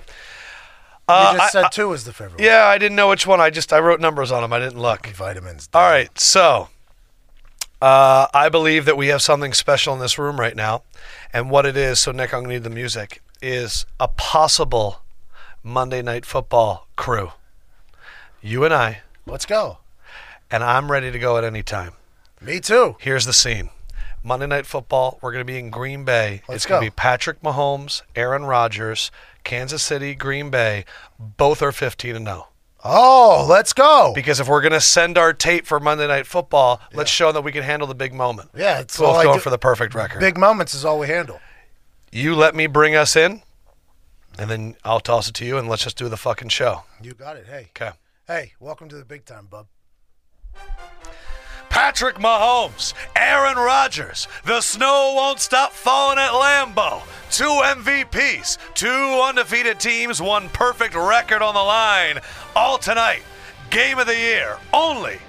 You 1.09 1.15
Uh, 1.15 1.33
just 1.37 1.55
I- 1.55 1.61
said 1.63 1.71
two 1.71 1.89
was 1.89 2.03
the 2.03 2.13
favorite. 2.13 2.39
Yeah, 2.41 2.65
I 2.67 2.77
didn't 2.77 2.95
know 2.95 3.09
which 3.09 3.25
one. 3.27 3.41
I 3.41 3.49
just 3.49 3.73
I 3.73 3.79
wrote 3.79 3.99
numbers 3.99 4.31
on 4.31 4.41
them. 4.43 4.53
I 4.53 4.59
didn't 4.59 4.79
look. 4.79 5.07
Vitamins. 5.07 5.67
All 5.73 5.89
right, 5.89 6.17
so 6.19 6.69
uh, 7.81 8.27
I 8.33 8.49
believe 8.49 8.85
that 8.85 8.97
we 8.97 9.07
have 9.07 9.21
something 9.21 9.53
special 9.53 9.93
in 9.93 9.99
this 9.99 10.17
room 10.19 10.39
right 10.39 10.55
now, 10.55 10.83
and 11.33 11.49
what 11.49 11.65
it 11.65 11.75
is. 11.77 11.99
So 11.99 12.11
Nick, 12.11 12.33
I'm 12.33 12.41
gonna 12.43 12.53
need 12.53 12.63
the 12.63 12.69
music. 12.69 13.21
Is 13.41 13.85
a 13.99 14.07
possible 14.09 15.01
Monday 15.63 16.01
Night 16.01 16.25
Football 16.25 16.87
crew. 16.95 17.31
You 18.41 18.65
and 18.65 18.73
I, 18.73 19.01
Let's 19.25 19.45
go. 19.45 19.77
and 20.51 20.63
I'm 20.63 20.91
ready 20.91 21.09
to 21.11 21.19
go 21.19 21.37
at 21.37 21.43
any 21.43 21.63
time. 21.63 21.93
Me 22.41 22.59
too. 22.59 22.95
Here's 22.99 23.25
the 23.25 23.33
scene. 23.33 23.69
Monday 24.29 24.45
Night 24.45 24.67
Football, 24.67 25.17
we're 25.23 25.31
going 25.31 25.41
to 25.41 25.51
be 25.51 25.57
in 25.57 25.71
Green 25.71 26.05
Bay. 26.05 26.43
Let's 26.47 26.57
it's 26.57 26.65
going 26.67 26.81
go. 26.81 26.85
to 26.85 26.91
be 26.91 26.95
Patrick 26.95 27.41
Mahomes, 27.41 28.03
Aaron 28.15 28.45
Rodgers, 28.45 29.09
Kansas 29.43 29.81
City, 29.81 30.13
Green 30.13 30.51
Bay. 30.51 30.85
Both 31.17 31.63
are 31.63 31.71
15 31.71 32.15
and 32.15 32.27
0. 32.27 32.47
Oh, 32.83 33.47
let's 33.49 33.73
go. 33.73 34.11
Because 34.13 34.39
if 34.39 34.47
we're 34.47 34.61
going 34.61 34.71
to 34.73 34.79
send 34.81 35.17
our 35.17 35.33
tape 35.33 35.65
for 35.65 35.79
Monday 35.79 36.05
Night 36.05 36.27
Football, 36.27 36.79
let's 36.93 37.09
show 37.09 37.29
them 37.29 37.33
that 37.33 37.41
we 37.41 37.51
can 37.51 37.63
handle 37.63 37.87
the 37.87 37.95
big 37.95 38.13
moment. 38.13 38.51
Yeah, 38.55 38.77
it's 38.81 38.99
Both 38.99 39.07
all 39.07 39.15
I 39.15 39.23
going 39.23 39.37
do- 39.39 39.41
for 39.41 39.49
the 39.49 39.57
perfect 39.57 39.95
record. 39.95 40.19
Big 40.19 40.37
moments 40.37 40.75
is 40.75 40.85
all 40.85 40.99
we 40.99 41.07
handle. 41.07 41.39
You 42.11 42.35
let 42.35 42.53
me 42.53 42.67
bring 42.67 42.95
us 42.95 43.15
in, 43.15 43.41
and 44.37 44.47
then 44.47 44.75
I'll 44.85 44.99
toss 44.99 45.27
it 45.27 45.33
to 45.35 45.45
you, 45.45 45.57
and 45.57 45.67
let's 45.67 45.83
just 45.85 45.97
do 45.97 46.07
the 46.07 46.17
fucking 46.17 46.49
show. 46.49 46.83
You 47.01 47.15
got 47.15 47.35
it. 47.35 47.47
Hey, 47.47 47.69
Okay. 47.75 47.95
hey, 48.27 48.53
welcome 48.59 48.89
to 48.89 48.95
the 48.95 49.05
big 49.05 49.25
time, 49.25 49.47
bub. 49.47 49.65
Patrick 51.81 52.17
Mahomes, 52.17 52.93
Aaron 53.15 53.55
Rodgers. 53.55 54.27
The 54.43 54.59
snow 54.59 55.13
won't 55.15 55.39
stop 55.39 55.71
falling 55.71 56.17
at 56.17 56.31
Lambeau. 56.31 57.01
Two 57.31 57.45
MVPs, 57.45 58.57
two 58.73 59.21
undefeated 59.23 59.79
teams, 59.79 60.21
one 60.21 60.49
perfect 60.49 60.93
record 60.93 61.41
on 61.41 61.53
the 61.53 61.61
line. 61.61 62.19
All 62.53 62.79
tonight. 62.79 63.21
Game 63.69 63.97
of 63.97 64.07
the 64.07 64.15
year. 64.17 64.57
Only 64.73 65.19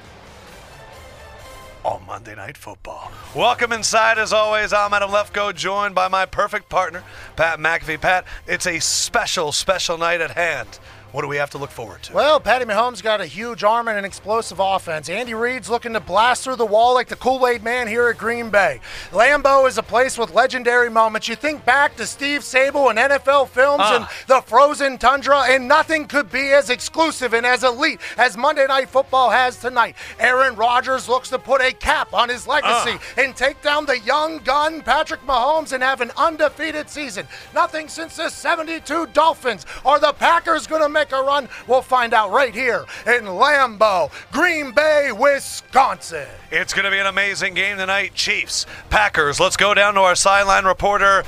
on 1.85 2.05
Monday 2.05 2.35
Night 2.35 2.57
Football. 2.57 3.13
Welcome 3.33 3.73
inside, 3.73 4.19
as 4.19 4.33
always. 4.33 4.73
I'm 4.73 4.93
Adam 4.93 5.11
Lefkoe, 5.11 5.55
joined 5.55 5.95
by 5.95 6.09
my 6.09 6.27
perfect 6.27 6.69
partner, 6.69 7.05
Pat 7.37 7.61
McAfee. 7.61 8.01
Pat, 8.01 8.25
it's 8.49 8.67
a 8.67 8.81
special, 8.81 9.53
special 9.53 9.97
night 9.97 10.21
at 10.21 10.33
hand. 10.33 10.81
What 11.13 11.23
do 11.23 11.29
we 11.29 11.39
have 11.39 11.51
to 11.51 11.59
look 11.59 11.71
forward 11.71 12.03
to? 12.05 12.13
Well, 12.13 12.39
Patty 12.39 12.65
Mahomes 12.65 13.03
got 13.03 13.21
a 13.21 13.27
huge 13.27 13.65
arm 13.65 13.89
and 13.89 13.99
an 13.99 14.05
explosive 14.05 14.61
offense. 14.61 15.09
Andy 15.09 15.35
Reid's 15.35 15.69
looking 15.69 15.93
to 15.95 16.01
blast 16.01 16.45
through 16.45 16.55
the 16.57 16.67
wall 16.67 16.95
like 16.95 17.09
the 17.09 17.17
Kool 17.17 17.47
Aid 17.49 17.65
Man 17.65 17.89
here 17.89 18.09
at 18.09 18.17
Green 18.19 18.49
Bay. 18.49 18.81
Lambeau 19.11 19.67
is 19.67 19.77
a 19.77 19.83
place 19.83 20.17
with 20.17 20.33
legendary 20.33 20.89
moments. 20.89 21.27
You 21.27 21.35
think 21.35 21.65
back 21.65 21.97
to 21.97 22.07
Steve 22.07 22.43
Sabol 22.43 22.91
and 22.91 22.99
NFL 22.99 23.49
films 23.49 23.83
Ah. 23.85 23.97
and 23.97 24.07
the 24.29 24.41
frozen 24.43 24.99
tundra, 24.99 25.41
and 25.49 25.67
nothing 25.67 26.07
could 26.07 26.31
be 26.31 26.53
as 26.53 26.71
exclusive 26.71 27.35
and 27.35 27.45
as 27.45 27.65
elite 27.65 28.01
as 28.17 28.37
Monday 28.37 28.67
Night 28.69 28.89
Football 28.89 29.31
has 29.31 29.57
tonight. 29.57 29.97
Aaron 30.21 30.55
Rodgers 30.55 31.09
looks 31.09 31.29
to 31.31 31.39
put 31.41 31.61
a 31.61 31.73
cap 31.73 32.15
on 32.15 32.29
his 32.29 32.47
legacy 32.47 32.99
and 33.17 33.35
take 33.35 33.61
down 33.63 33.85
the 33.87 33.99
young 33.99 34.39
gun 34.39 34.81
Patrick 34.81 35.27
Mahomes 35.27 35.73
and 35.73 35.83
have 35.83 36.01
an 36.01 36.13
undefeated 36.17 36.89
season. 36.89 37.27
Nothing 37.53 37.89
since 37.89 38.15
the 38.17 38.29
72 38.29 39.07
Dolphins. 39.09 39.67
Are 39.85 39.99
the 39.99 40.13
Packers 40.13 40.67
going 40.69 40.83
to 40.83 40.89
make 40.89 41.00
a 41.13 41.23
run? 41.23 41.49
We'll 41.67 41.83
find 41.83 42.15
out 42.15 42.31
right 42.31 42.55
here 42.55 42.85
in 43.07 43.25
Lambeau, 43.25 44.11
Green 44.33 44.73
Bay, 44.73 45.11
Wisconsin. 45.13 46.29
It's 46.51 46.73
going 46.73 46.85
to 46.85 46.91
be 46.91 46.99
an 46.99 47.07
amazing 47.07 47.55
game 47.55 47.79
tonight. 47.79 48.15
Chiefs, 48.15 48.67
Packers. 48.91 49.41
Let's 49.41 49.57
go 49.57 49.75
down 49.75 49.95
to 49.95 50.01
our 50.01 50.15
sideline 50.15 50.65
reporter, 50.65 51.25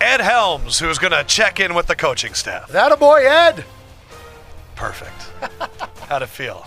Ed 0.00 0.20
Helms, 0.20 0.78
who's 0.78 0.98
going 0.98 1.12
to 1.12 1.24
check 1.24 1.60
in 1.60 1.74
with 1.74 1.86
the 1.86 1.96
coaching 1.96 2.34
staff. 2.34 2.68
That 2.68 2.92
a 2.92 2.96
boy, 2.96 3.24
Ed. 3.26 3.64
Perfect. 4.74 5.32
How'd 6.08 6.22
it 6.22 6.28
feel? 6.28 6.66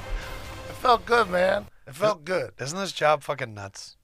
It 0.70 0.76
felt 0.76 1.06
good, 1.06 1.30
man. 1.30 1.68
It 1.88 1.96
felt 1.96 2.26
good. 2.26 2.52
Isn't 2.60 2.78
this 2.78 2.92
job 2.92 3.24
fucking 3.24 3.54
nuts? 3.54 3.96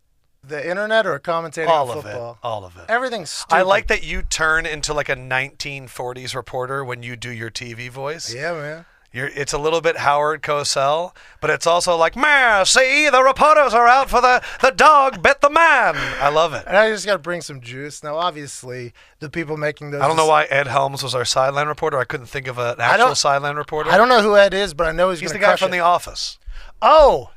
The 0.48 0.70
internet 0.70 1.08
or 1.08 1.20
commentating 1.20 1.68
All 1.68 1.90
on 1.90 1.98
of 1.98 2.04
football? 2.04 2.32
it. 2.34 2.38
All 2.46 2.66
of 2.66 2.76
it. 2.78 2.86
Everything's 2.88 3.30
stupid. 3.32 3.56
I 3.56 3.62
like 3.64 3.88
that 3.88 4.04
you 4.04 4.22
turn 4.22 4.66
into 4.66 4.94
like 4.94 5.10
a 5.10 5.16
1940s 5.16 6.36
reporter 6.36 6.84
when 6.84 7.04
you 7.04 7.16
do 7.16 7.30
your 7.30 7.50
TV 7.50 7.90
voice. 7.90 8.34
Yeah, 8.34 8.54
man. 8.54 8.86
You're, 9.12 9.28
it's 9.28 9.54
a 9.54 9.58
little 9.58 9.80
bit 9.80 9.96
Howard 9.96 10.42
Cosell, 10.42 11.16
but 11.40 11.50
it's 11.50 11.66
also 11.66 11.96
like, 11.96 12.18
man, 12.18 12.66
see, 12.66 13.10
the 13.10 13.24
reporters 13.24 13.74
are 13.74 13.88
out 13.88 14.10
for 14.10 14.20
the, 14.20 14.44
the 14.62 14.72
dog 14.72 15.24
bit 15.24 15.40
the 15.40 15.50
man. 15.50 15.96
I 16.20 16.28
love 16.28 16.54
it. 16.54 16.66
And 16.68 16.76
I 16.76 16.90
just 16.90 17.06
got 17.06 17.14
to 17.14 17.20
bring 17.20 17.40
some 17.40 17.62
juice. 17.62 18.04
Now, 18.04 18.18
obviously, 18.18 18.92
the 19.20 19.30
people 19.30 19.56
making 19.56 19.92
those. 19.92 20.02
I 20.02 20.08
don't 20.10 20.18
know 20.18 20.28
why 20.28 20.44
Ed 20.46 20.68
Helms 20.68 21.02
was 21.02 21.16
our 21.16 21.24
sideline 21.24 21.70
reporter. 21.70 21.98
I 21.98 22.04
couldn't 22.04 22.26
think 22.26 22.48
of 22.48 22.58
an 22.58 22.76
actual 22.82 23.16
sideline 23.16 23.56
reporter. 23.56 23.90
I 23.90 23.96
don't 23.96 24.10
know 24.10 24.22
who 24.22 24.36
Ed 24.36 24.54
is, 24.54 24.74
but 24.74 24.86
I 24.86 24.92
know 24.92 25.12
he's, 25.12 25.22
He's 25.22 25.32
the 25.32 25.40
guy 25.40 25.56
from 25.56 25.70
it. 25.70 25.72
The 25.72 25.80
Office. 25.80 26.38
Oh, 26.82 27.30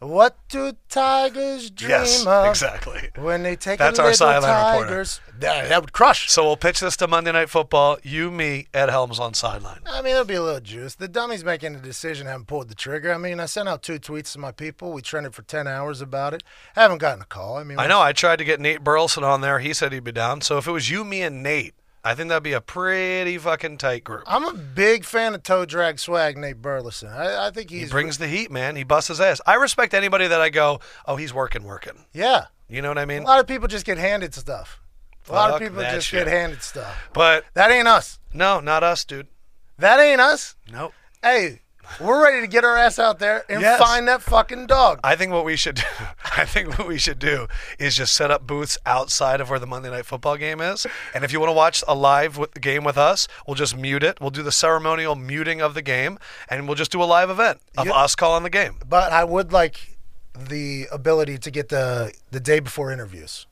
what 0.00 0.36
do 0.48 0.72
tigers 0.88 1.70
dream 1.70 1.90
Yes, 1.90 2.26
of 2.26 2.46
exactly. 2.46 3.10
when 3.16 3.42
they 3.42 3.56
take 3.56 3.78
That's 3.78 3.98
a 3.98 4.02
our 4.02 4.08
little 4.08 4.16
sideline 4.26 4.66
reporter. 4.72 4.88
tigers? 4.90 5.20
That, 5.38 5.68
that 5.68 5.80
would 5.80 5.92
crush. 5.92 6.30
So 6.30 6.44
we'll 6.44 6.56
pitch 6.56 6.80
this 6.80 6.96
to 6.98 7.06
Monday 7.08 7.32
Night 7.32 7.48
Football. 7.50 7.98
You, 8.02 8.30
me, 8.30 8.66
Ed 8.74 8.90
Helms 8.90 9.18
on 9.20 9.34
sideline. 9.34 9.80
I 9.86 10.02
mean, 10.02 10.12
it'll 10.12 10.24
be 10.24 10.34
a 10.34 10.42
little 10.42 10.60
juice. 10.60 10.94
The 10.96 11.08
dummies 11.08 11.44
making 11.44 11.74
the 11.74 11.78
decision 11.78 12.26
haven't 12.26 12.46
pulled 12.46 12.68
the 12.68 12.74
trigger. 12.74 13.12
I 13.12 13.18
mean, 13.18 13.38
I 13.40 13.46
sent 13.46 13.68
out 13.68 13.82
two 13.82 13.98
tweets 14.00 14.32
to 14.32 14.38
my 14.38 14.52
people. 14.52 14.92
We 14.92 15.02
trended 15.02 15.34
for 15.34 15.42
10 15.42 15.66
hours 15.68 16.00
about 16.00 16.34
it. 16.34 16.42
I 16.76 16.82
Haven't 16.82 16.98
gotten 16.98 17.22
a 17.22 17.26
call. 17.26 17.56
I 17.56 17.64
mean, 17.64 17.78
I 17.78 17.86
know. 17.86 18.00
I 18.00 18.12
tried 18.12 18.36
to 18.40 18.44
get 18.44 18.60
Nate 18.60 18.82
Burleson 18.82 19.22
on 19.24 19.40
there. 19.40 19.58
He 19.60 19.72
said 19.72 19.92
he'd 19.92 20.04
be 20.04 20.12
down. 20.12 20.40
So 20.40 20.58
if 20.58 20.66
it 20.66 20.72
was 20.72 20.90
you, 20.90 21.04
me, 21.04 21.22
and 21.22 21.42
Nate, 21.42 21.74
I 22.08 22.14
think 22.14 22.30
that'd 22.30 22.42
be 22.42 22.54
a 22.54 22.60
pretty 22.62 23.36
fucking 23.36 23.76
tight 23.76 24.02
group. 24.02 24.22
I'm 24.26 24.44
a 24.44 24.54
big 24.54 25.04
fan 25.04 25.34
of 25.34 25.42
toe 25.42 25.66
drag 25.66 25.98
swag, 25.98 26.38
Nate 26.38 26.62
Burleson. 26.62 27.08
I, 27.10 27.48
I 27.48 27.50
think 27.50 27.68
he's 27.68 27.82
He 27.82 27.88
brings 27.90 28.16
the 28.16 28.26
heat, 28.26 28.50
man. 28.50 28.76
He 28.76 28.82
busts 28.82 29.08
his 29.08 29.20
ass. 29.20 29.42
I 29.46 29.56
respect 29.56 29.92
anybody 29.92 30.26
that 30.26 30.40
I 30.40 30.48
go, 30.48 30.80
oh, 31.04 31.16
he's 31.16 31.34
working, 31.34 31.64
working. 31.64 32.06
yeah. 32.14 32.46
You 32.66 32.80
know 32.80 32.88
what 32.88 32.96
I 32.98 33.04
mean? 33.04 33.22
A 33.22 33.26
lot 33.26 33.40
of 33.40 33.46
people 33.46 33.68
just 33.68 33.84
get 33.84 33.98
handed 33.98 34.34
stuff. 34.34 34.80
A 35.28 35.32
lot 35.32 35.50
of 35.50 35.58
people 35.60 35.76
that 35.80 35.94
just 35.94 36.06
shit. 36.06 36.24
get 36.24 36.32
handed 36.32 36.62
stuff. 36.62 37.10
But 37.12 37.44
That 37.52 37.70
ain't 37.70 37.88
us. 37.88 38.18
no, 38.32 38.60
not 38.60 38.82
us, 38.82 39.04
dude. 39.04 39.26
That 39.78 40.00
ain't 40.00 40.20
us. 40.20 40.54
Nope. 40.72 40.94
Hey, 41.22 41.60
we're 42.00 42.22
ready 42.22 42.40
to 42.40 42.46
get 42.46 42.64
our 42.64 42.76
ass 42.76 42.98
out 42.98 43.18
there 43.18 43.44
and 43.48 43.60
Yes. 43.60 43.78
find 43.80 44.06
that 44.08 44.22
fucking 44.22 44.66
dog. 44.66 45.00
I 45.04 45.16
think 45.16 45.32
what 45.32 45.44
we 45.44 45.56
should 45.56 45.76
do, 45.76 45.82
I 46.36 46.44
think 46.44 46.78
what 46.78 46.86
we 46.88 46.98
should 46.98 47.18
do 47.18 47.48
is 47.78 47.96
just 47.96 48.12
set 48.14 48.30
up 48.30 48.46
booths 48.46 48.78
outside 48.86 49.40
of 49.40 49.50
where 49.50 49.58
the 49.58 49.66
Monday 49.66 49.90
Night 49.90 50.06
Football 50.06 50.36
game 50.36 50.60
is. 50.60 50.86
And 51.14 51.24
if 51.24 51.32
you 51.32 51.40
want 51.40 51.48
to 51.50 51.54
watch 51.54 51.82
a 51.88 51.94
live 51.94 52.36
with 52.38 52.54
game 52.60 52.84
with 52.84 52.98
us, 52.98 53.28
we'll 53.46 53.54
just 53.54 53.76
mute 53.76 54.02
it. 54.02 54.20
We'll 54.20 54.30
do 54.30 54.42
the 54.42 54.52
ceremonial 54.52 55.14
muting 55.14 55.60
of 55.60 55.74
the 55.74 55.82
game, 55.82 56.18
and 56.48 56.66
we'll 56.66 56.74
just 56.76 56.90
do 56.92 57.02
a 57.02 57.04
live 57.04 57.30
event 57.30 57.60
of 57.76 57.86
You- 57.86 57.92
us 57.92 58.14
calling 58.14 58.42
the 58.42 58.50
game. 58.50 58.76
But 58.88 59.12
I 59.12 59.24
would 59.24 59.52
like 59.52 59.96
the 60.38 60.86
ability 60.92 61.38
to 61.38 61.50
get 61.50 61.68
the 61.68 62.12
the 62.30 62.38
day 62.40 62.60
before 62.60 62.92
interviews. 62.92 63.46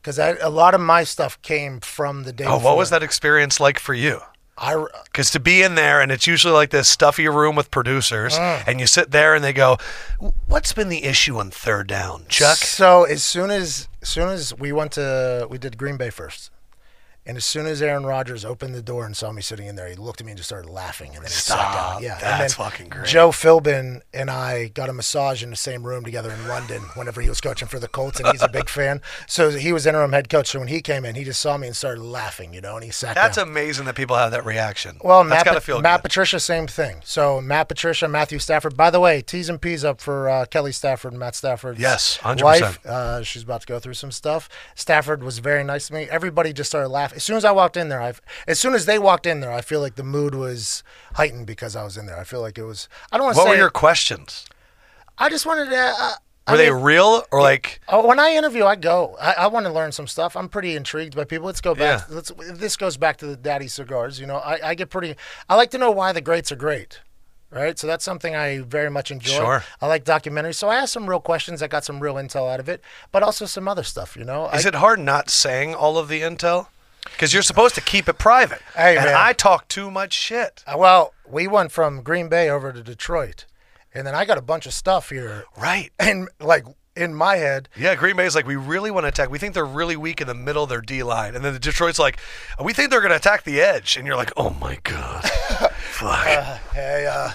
because 0.00 0.18
a 0.20 0.48
lot 0.48 0.72
of 0.72 0.80
my 0.80 1.02
stuff 1.02 1.36
came 1.42 1.80
from 1.80 2.22
the 2.22 2.32
day. 2.32 2.44
Oh, 2.44 2.58
before. 2.58 2.70
what 2.70 2.76
was 2.78 2.90
that 2.90 3.02
experience 3.02 3.58
like 3.58 3.78
for 3.80 3.92
you? 3.92 4.20
I 4.58 4.82
Because 5.04 5.30
to 5.32 5.40
be 5.40 5.62
in 5.62 5.74
there 5.74 6.00
and 6.00 6.10
it's 6.10 6.26
usually 6.26 6.54
like 6.54 6.70
this 6.70 6.88
stuffy 6.88 7.28
room 7.28 7.56
with 7.56 7.70
producers, 7.70 8.38
Mm. 8.38 8.66
and 8.66 8.80
you 8.80 8.86
sit 8.86 9.10
there 9.10 9.34
and 9.34 9.44
they 9.44 9.52
go, 9.52 9.76
"What's 10.46 10.72
been 10.72 10.88
the 10.88 11.04
issue 11.04 11.38
on 11.38 11.50
third 11.50 11.86
down, 11.88 12.24
Chuck?" 12.28 12.56
So 12.58 13.04
as 13.04 13.22
soon 13.22 13.50
as 13.50 13.88
as 14.02 14.08
soon 14.08 14.28
as 14.30 14.54
we 14.54 14.72
went 14.72 14.92
to 14.92 15.46
we 15.50 15.58
did 15.58 15.76
Green 15.76 15.96
Bay 15.96 16.10
first. 16.10 16.50
And 17.26 17.36
as 17.36 17.44
soon 17.44 17.66
as 17.66 17.82
Aaron 17.82 18.06
Rodgers 18.06 18.44
opened 18.44 18.74
the 18.74 18.82
door 18.82 19.04
and 19.04 19.16
saw 19.16 19.32
me 19.32 19.42
sitting 19.42 19.66
in 19.66 19.74
there, 19.76 19.88
he 19.88 19.96
looked 19.96 20.20
at 20.20 20.26
me 20.26 20.32
and 20.32 20.36
just 20.38 20.48
started 20.48 20.70
laughing. 20.70 21.08
And 21.08 21.16
then 21.16 21.24
he 21.24 21.28
Stop. 21.30 21.74
down. 21.94 22.02
Yeah, 22.02 22.18
That's 22.20 22.54
fucking 22.54 22.88
great. 22.88 23.06
Joe 23.06 23.30
Philbin 23.30 24.00
and 24.14 24.30
I 24.30 24.68
got 24.68 24.88
a 24.88 24.92
massage 24.92 25.42
in 25.42 25.50
the 25.50 25.56
same 25.56 25.84
room 25.84 26.04
together 26.04 26.30
in 26.30 26.46
London 26.48 26.82
whenever 26.94 27.20
he 27.20 27.28
was 27.28 27.40
coaching 27.40 27.68
for 27.68 27.78
the 27.78 27.88
Colts, 27.88 28.20
and 28.20 28.28
he's 28.28 28.42
a 28.42 28.48
big 28.48 28.68
fan. 28.68 29.00
So 29.28 29.50
he 29.50 29.72
was 29.72 29.86
interim 29.86 30.12
head 30.12 30.28
coach. 30.28 30.48
So 30.48 30.58
when 30.60 30.68
he 30.68 30.80
came 30.80 31.04
in, 31.04 31.14
he 31.14 31.24
just 31.24 31.40
saw 31.40 31.56
me 31.56 31.66
and 31.66 31.76
started 31.76 32.02
laughing, 32.02 32.54
you 32.54 32.60
know, 32.60 32.76
and 32.76 32.84
he 32.84 32.90
sat 32.90 33.14
That's 33.14 33.36
down. 33.36 33.48
amazing 33.48 33.86
that 33.86 33.94
people 33.96 34.14
have 34.16 34.30
that 34.30 34.44
reaction. 34.44 34.98
Well, 35.02 35.24
that's 35.24 35.44
Matt, 35.44 35.62
feel 35.62 35.80
Matt 35.80 36.00
good. 36.02 36.08
Patricia, 36.08 36.38
same 36.38 36.66
thing. 36.66 37.00
So 37.04 37.40
Matt 37.40 37.68
Patricia, 37.68 38.08
Matthew 38.08 38.38
Stafford. 38.38 38.76
By 38.76 38.90
the 38.90 39.00
way, 39.00 39.20
T's 39.20 39.48
and 39.48 39.60
P's 39.60 39.84
up 39.84 40.00
for 40.00 40.28
uh, 40.28 40.46
Kelly 40.46 40.72
Stafford 40.72 41.12
and 41.12 41.20
Matt 41.20 41.34
Stafford. 41.34 41.78
Yes, 41.78 42.18
100%. 42.22 42.42
wife. 42.42 42.86
Uh, 42.86 43.22
she's 43.22 43.42
about 43.42 43.62
to 43.62 43.66
go 43.66 43.78
through 43.78 43.94
some 43.94 44.12
stuff. 44.12 44.48
Stafford 44.74 45.22
was 45.22 45.38
very 45.40 45.64
nice 45.64 45.88
to 45.88 45.94
me. 45.94 46.04
Everybody 46.10 46.52
just 46.52 46.70
started 46.70 46.88
laughing. 46.88 47.15
As 47.16 47.24
soon 47.24 47.36
as 47.36 47.44
I 47.44 47.50
walked 47.50 47.76
in 47.76 47.88
there, 47.88 48.00
I 48.02 48.12
as 48.46 48.58
soon 48.58 48.74
as 48.74 48.86
they 48.86 48.98
walked 48.98 49.26
in 49.26 49.40
there, 49.40 49.50
I 49.52 49.62
feel 49.62 49.80
like 49.80 49.96
the 49.96 50.04
mood 50.04 50.34
was 50.34 50.84
heightened 51.14 51.46
because 51.46 51.74
I 51.74 51.82
was 51.82 51.96
in 51.96 52.06
there. 52.06 52.18
I 52.18 52.24
feel 52.24 52.40
like 52.42 52.58
it 52.58 52.64
was. 52.64 52.88
I 53.10 53.16
don't 53.16 53.24
want 53.24 53.36
to 53.36 53.40
say 53.40 53.44
What 53.48 53.50
were 53.52 53.56
your 53.56 53.70
questions? 53.70 54.46
I 55.18 55.30
just 55.30 55.46
wanted 55.46 55.70
to. 55.70 55.76
Uh, 55.76 56.12
I 56.46 56.52
Were 56.52 56.58
they 56.58 56.70
mean, 56.70 56.82
real 56.82 57.24
or 57.32 57.40
like? 57.42 57.80
Oh, 57.88 58.06
when 58.06 58.20
I 58.20 58.30
interview, 58.32 58.64
I 58.64 58.76
go. 58.76 59.16
I, 59.20 59.32
I 59.32 59.46
want 59.48 59.66
to 59.66 59.72
learn 59.72 59.90
some 59.90 60.06
stuff. 60.06 60.36
I'm 60.36 60.48
pretty 60.48 60.76
intrigued 60.76 61.16
by 61.16 61.24
people. 61.24 61.46
Let's 61.46 61.60
go 61.60 61.74
back. 61.74 62.06
Yeah. 62.08 62.14
Let's. 62.14 62.32
This 62.52 62.76
goes 62.76 62.96
back 62.96 63.16
to 63.18 63.26
the 63.26 63.36
daddy 63.36 63.66
cigars. 63.66 64.20
You 64.20 64.26
know, 64.26 64.36
I, 64.36 64.70
I 64.70 64.74
get 64.74 64.90
pretty. 64.90 65.16
I 65.48 65.56
like 65.56 65.70
to 65.72 65.78
know 65.78 65.90
why 65.90 66.12
the 66.12 66.20
greats 66.20 66.52
are 66.52 66.56
great. 66.56 67.00
Right, 67.48 67.78
so 67.78 67.86
that's 67.86 68.04
something 68.04 68.34
I 68.34 68.58
very 68.58 68.90
much 68.90 69.12
enjoy. 69.12 69.30
Sure. 69.30 69.64
I 69.80 69.86
like 69.86 70.04
documentaries, 70.04 70.56
so 70.56 70.68
I 70.68 70.76
asked 70.76 70.92
some 70.92 71.08
real 71.08 71.20
questions. 71.20 71.62
I 71.62 71.68
got 71.68 71.84
some 71.84 72.00
real 72.00 72.16
intel 72.16 72.52
out 72.52 72.58
of 72.58 72.68
it, 72.68 72.82
but 73.12 73.22
also 73.22 73.46
some 73.46 73.68
other 73.68 73.84
stuff. 73.84 74.16
You 74.16 74.24
know, 74.24 74.48
Is 74.50 74.66
I, 74.66 74.70
it 74.70 74.74
hard 74.74 74.98
not 74.98 75.30
saying 75.30 75.72
all 75.72 75.96
of 75.96 76.08
the 76.08 76.22
intel? 76.22 76.66
Because 77.12 77.32
you're 77.32 77.42
supposed 77.42 77.74
to 77.76 77.80
keep 77.80 78.08
it 78.08 78.18
private. 78.18 78.60
Hey, 78.76 78.96
and 78.96 79.06
man. 79.06 79.14
I 79.16 79.32
talk 79.32 79.68
too 79.68 79.90
much 79.90 80.12
shit. 80.12 80.62
Uh, 80.66 80.76
Well, 80.78 81.12
we 81.28 81.46
went 81.48 81.72
from 81.72 82.02
Green 82.02 82.28
Bay 82.28 82.48
over 82.50 82.72
to 82.72 82.82
Detroit, 82.82 83.46
and 83.94 84.06
then 84.06 84.14
I 84.14 84.24
got 84.24 84.38
a 84.38 84.42
bunch 84.42 84.66
of 84.66 84.72
stuff 84.74 85.10
here. 85.10 85.44
Right. 85.56 85.90
And 85.98 86.28
like 86.40 86.64
in 86.94 87.14
my 87.14 87.36
head, 87.36 87.68
Yeah, 87.76 87.94
Green 87.94 88.16
Bay's 88.16 88.34
like, 88.34 88.46
we 88.46 88.56
really 88.56 88.90
want 88.90 89.04
to 89.04 89.08
attack. 89.08 89.28
We 89.30 89.38
think 89.38 89.52
they're 89.54 89.64
really 89.66 89.96
weak 89.96 90.20
in 90.20 90.26
the 90.26 90.34
middle 90.34 90.62
of 90.62 90.68
their 90.70 90.80
D 90.80 91.02
line. 91.02 91.34
And 91.34 91.44
then 91.44 91.52
the 91.52 91.58
Detroit's 91.58 91.98
like, 91.98 92.18
we 92.62 92.72
think 92.72 92.90
they're 92.90 93.00
going 93.00 93.10
to 93.10 93.16
attack 93.16 93.44
the 93.44 93.60
edge. 93.60 93.96
And 93.98 94.06
you're 94.06 94.16
like, 94.16 94.32
oh 94.36 94.50
my 94.60 94.78
God. 94.82 95.24
Fuck. 95.78 96.26
Uh, 96.26 96.58
hey, 96.72 97.06
uh, 97.06 97.30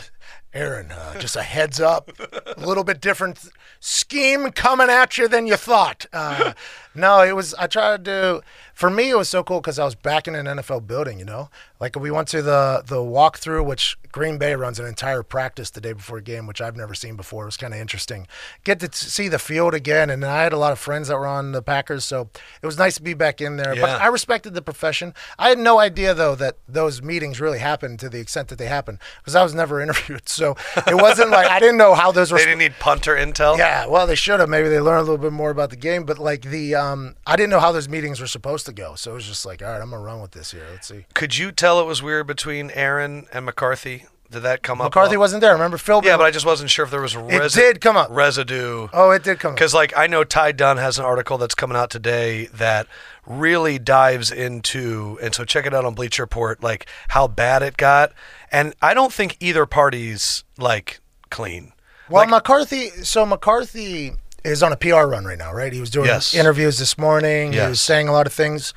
Aaron, 0.53 0.91
uh, 0.91 1.17
just 1.19 1.35
a 1.35 1.43
heads 1.43 1.79
up. 1.79 2.11
A 2.57 2.59
little 2.65 2.83
bit 2.83 2.99
different 2.99 3.39
scheme 3.79 4.51
coming 4.51 4.89
at 4.89 5.17
you 5.17 5.27
than 5.27 5.47
you 5.47 5.55
thought. 5.55 6.05
Uh, 6.11 6.53
no, 6.93 7.21
it 7.21 7.35
was, 7.35 7.53
I 7.55 7.67
tried 7.67 8.05
to, 8.05 8.41
for 8.73 8.89
me, 8.89 9.09
it 9.09 9.17
was 9.17 9.29
so 9.29 9.43
cool 9.43 9.61
because 9.61 9.79
I 9.79 9.85
was 9.85 9.95
back 9.95 10.27
in 10.27 10.35
an 10.35 10.45
NFL 10.45 10.87
building, 10.87 11.19
you 11.19 11.25
know? 11.25 11.49
Like 11.79 11.95
we 11.95 12.11
went 12.11 12.27
to 12.29 12.41
the, 12.41 12.83
the 12.85 12.97
walkthrough, 12.97 13.65
which 13.65 13.97
Green 14.11 14.37
Bay 14.37 14.53
runs 14.55 14.77
an 14.79 14.85
entire 14.85 15.23
practice 15.23 15.69
the 15.69 15.81
day 15.81 15.93
before 15.93 16.17
a 16.17 16.21
game, 16.21 16.45
which 16.45 16.61
I've 16.61 16.75
never 16.75 16.93
seen 16.93 17.15
before. 17.15 17.43
It 17.43 17.47
was 17.47 17.57
kind 17.57 17.73
of 17.73 17.79
interesting. 17.79 18.27
Get 18.63 18.79
to 18.81 18.87
t- 18.87 18.95
see 18.95 19.27
the 19.29 19.39
field 19.39 19.73
again. 19.73 20.09
And 20.09 20.23
I 20.23 20.43
had 20.43 20.53
a 20.53 20.57
lot 20.57 20.71
of 20.73 20.79
friends 20.79 21.07
that 21.07 21.17
were 21.17 21.25
on 21.25 21.53
the 21.53 21.61
Packers, 21.61 22.05
so 22.05 22.29
it 22.61 22.65
was 22.65 22.77
nice 22.77 22.95
to 22.95 23.01
be 23.01 23.13
back 23.13 23.41
in 23.41 23.57
there. 23.57 23.73
Yeah. 23.73 23.81
But 23.81 24.01
I 24.01 24.07
respected 24.07 24.53
the 24.53 24.61
profession. 24.61 25.13
I 25.39 25.49
had 25.49 25.57
no 25.57 25.79
idea 25.79 26.13
though 26.13 26.35
that 26.35 26.57
those 26.67 27.01
meetings 27.01 27.39
really 27.39 27.59
happened 27.59 27.99
to 28.01 28.09
the 28.09 28.19
extent 28.19 28.49
that 28.49 28.57
they 28.59 28.67
happened 28.67 28.99
because 29.19 29.35
I 29.35 29.41
was 29.43 29.55
never 29.55 29.81
interviewed. 29.81 30.27
So 30.29 30.55
it 30.85 30.95
wasn't 31.01 31.31
like 31.31 31.47
I 31.49 31.59
didn't 31.59 31.77
know 31.77 31.95
how 31.95 32.11
those 32.11 32.31
were. 32.33 32.37
They 32.37 32.45
didn't 32.45 32.59
need 32.59 32.75
punter 32.79 33.15
intel. 33.15 33.57
yeah, 33.57 33.87
well, 33.87 34.05
they 34.05 34.15
should 34.15 34.39
have. 34.39 34.49
Maybe 34.49 34.69
they 34.69 34.79
learned 34.79 34.99
a 34.99 35.11
little 35.11 35.17
bit 35.17 35.33
more 35.33 35.49
about 35.49 35.69
the 35.71 35.75
game, 35.77 36.03
but 36.03 36.19
like 36.19 36.43
the, 36.43 36.75
um, 36.81 37.15
I 37.27 37.35
didn't 37.35 37.49
know 37.49 37.59
how 37.59 37.71
those 37.71 37.87
meetings 37.89 38.19
were 38.19 38.27
supposed 38.27 38.65
to 38.65 38.71
go. 38.73 38.95
So 38.95 39.11
it 39.11 39.15
was 39.15 39.25
just 39.27 39.45
like, 39.45 39.61
all 39.61 39.69
right, 39.69 39.81
I'm 39.81 39.89
gonna 39.91 40.01
run 40.01 40.21
with 40.21 40.31
this 40.31 40.51
here. 40.51 40.65
Let's 40.71 40.87
see. 40.87 41.05
Could 41.13 41.37
you 41.37 41.51
tell 41.51 41.79
it 41.79 41.85
was 41.85 42.01
weird 42.01 42.27
between 42.27 42.71
Aaron 42.71 43.25
and 43.31 43.45
McCarthy? 43.45 44.05
Did 44.29 44.43
that 44.43 44.63
come 44.63 44.79
up? 44.79 44.85
McCarthy 44.85 45.17
wasn't 45.17 45.41
there. 45.41 45.51
Remember 45.51 45.77
Phil? 45.77 46.01
Yeah, 46.05 46.15
but 46.15 46.23
I 46.23 46.31
just 46.31 46.45
wasn't 46.45 46.69
sure 46.69 46.85
if 46.85 46.91
there 46.91 47.01
was 47.01 47.15
it 47.17 47.51
did 47.51 47.81
come 47.81 47.97
up. 47.97 48.07
residue. 48.11 48.87
Oh, 48.93 49.11
it 49.11 49.23
did 49.23 49.39
come 49.39 49.49
up. 49.51 49.55
Because, 49.57 49.73
like, 49.73 49.91
I 49.97 50.07
know 50.07 50.23
Ty 50.23 50.53
Dunne 50.53 50.77
has 50.77 50.97
an 50.97 51.03
article 51.03 51.37
that's 51.37 51.53
coming 51.53 51.75
out 51.75 51.89
today 51.89 52.45
that 52.53 52.87
really 53.27 53.77
dives 53.77 54.31
into, 54.31 55.19
and 55.21 55.35
so 55.35 55.43
check 55.43 55.65
it 55.65 55.73
out 55.73 55.83
on 55.83 55.95
Bleacher 55.95 56.23
Report, 56.23 56.63
like 56.63 56.85
how 57.09 57.27
bad 57.27 57.61
it 57.61 57.75
got. 57.75 58.13
And 58.53 58.73
I 58.81 58.93
don't 58.93 59.11
think 59.11 59.35
either 59.41 59.65
party's 59.65 60.45
like 60.57 61.01
clean. 61.29 61.73
Well, 62.09 62.21
Like- 62.21 62.29
McCarthy. 62.29 62.87
So 63.03 63.25
McCarthy 63.25 64.13
is 64.43 64.63
on 64.63 64.71
a 64.71 64.77
PR 64.77 65.05
run 65.05 65.25
right 65.25 65.37
now, 65.37 65.53
right? 65.53 65.71
He 65.73 65.79
was 65.79 65.89
doing 65.89 66.07
Yes. 66.07 66.33
interviews 66.33 66.77
this 66.79 66.97
morning. 66.97 67.53
He 67.53 67.59
was 67.59 67.81
saying 67.81 68.07
a 68.07 68.11
lot 68.11 68.27
of 68.27 68.33
things. 68.33 68.73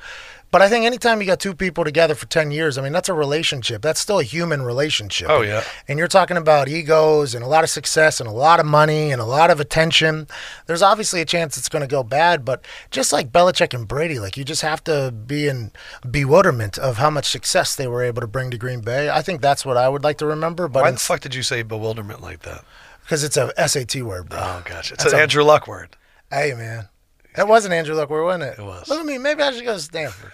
But 0.51 0.61
I 0.61 0.69
think 0.69 0.85
anytime 0.85 1.19
you 1.19 1.27
got 1.27 1.41
two 1.41 1.53
people 1.53 1.83
together 1.83 2.15
for 2.15 2.27
10 2.27 2.49
years, 2.51 2.77
I 2.77 2.81
mean, 2.81 2.93
that's 2.93 3.09
a 3.09 3.13
relationship. 3.13 3.81
That's 3.81 3.99
still 3.99 4.19
a 4.19 4.23
human 4.23 4.61
relationship. 4.61 5.27
Oh, 5.29 5.41
yeah. 5.41 5.63
And 5.89 5.99
you're 5.99 6.07
talking 6.07 6.37
about 6.37 6.69
egos 6.69 7.35
and 7.35 7.43
a 7.43 7.47
lot 7.47 7.65
of 7.65 7.69
success 7.69 8.21
and 8.21 8.29
a 8.29 8.31
lot 8.31 8.61
of 8.61 8.65
money 8.65 9.11
and 9.11 9.19
a 9.19 9.25
lot 9.25 9.49
of 9.51 9.59
attention. 9.59 10.27
There's 10.65 10.81
obviously 10.81 11.19
a 11.19 11.25
chance 11.25 11.57
it's 11.57 11.67
going 11.67 11.81
to 11.81 11.87
go 11.89 12.03
bad, 12.03 12.45
but 12.45 12.63
just 12.89 13.11
like 13.11 13.33
Belichick 13.33 13.73
and 13.73 13.85
Brady, 13.85 14.17
like 14.17 14.37
you 14.37 14.45
just 14.45 14.61
have 14.61 14.81
to 14.85 15.11
be 15.11 15.47
in 15.49 15.71
bewilderment 16.09 16.77
of 16.77 16.97
how 16.97 17.09
much 17.09 17.25
success 17.25 17.75
they 17.75 17.87
were 17.87 18.03
able 18.03 18.21
to 18.21 18.27
bring 18.27 18.49
to 18.51 18.57
Green 18.57 18.79
Bay. 18.79 19.09
I 19.09 19.21
think 19.21 19.41
that's 19.41 19.65
what 19.65 19.75
I 19.75 19.89
would 19.89 20.05
like 20.05 20.19
to 20.19 20.25
remember. 20.25 20.69
But 20.69 20.83
Why 20.83 20.91
the 20.91 20.97
fuck 20.99 21.19
did 21.19 21.35
you 21.35 21.43
say 21.43 21.63
bewilderment 21.63 22.21
like 22.21 22.43
that? 22.43 22.63
Because 23.05 23.23
it's 23.23 23.37
a 23.37 23.51
SAT 23.67 24.01
word, 24.03 24.29
bro. 24.29 24.39
Oh, 24.39 24.61
gosh. 24.65 24.91
It's 24.91 25.03
That's 25.03 25.13
an 25.13 25.19
a- 25.19 25.21
Andrew 25.23 25.43
Luck 25.43 25.67
word. 25.67 25.95
Hey, 26.31 26.53
man. 26.53 26.89
That 27.35 27.47
wasn't 27.47 27.73
Andrew 27.73 27.95
Luck, 27.95 28.09
word, 28.09 28.23
wasn't 28.23 28.43
it? 28.43 28.59
It 28.59 28.65
was. 28.65 28.89
Look 28.89 28.99
at 28.99 29.05
me. 29.05 29.17
Maybe 29.17 29.43
I 29.43 29.51
should 29.51 29.63
go 29.65 29.73
to 29.73 29.79
Stanford. 29.79 30.31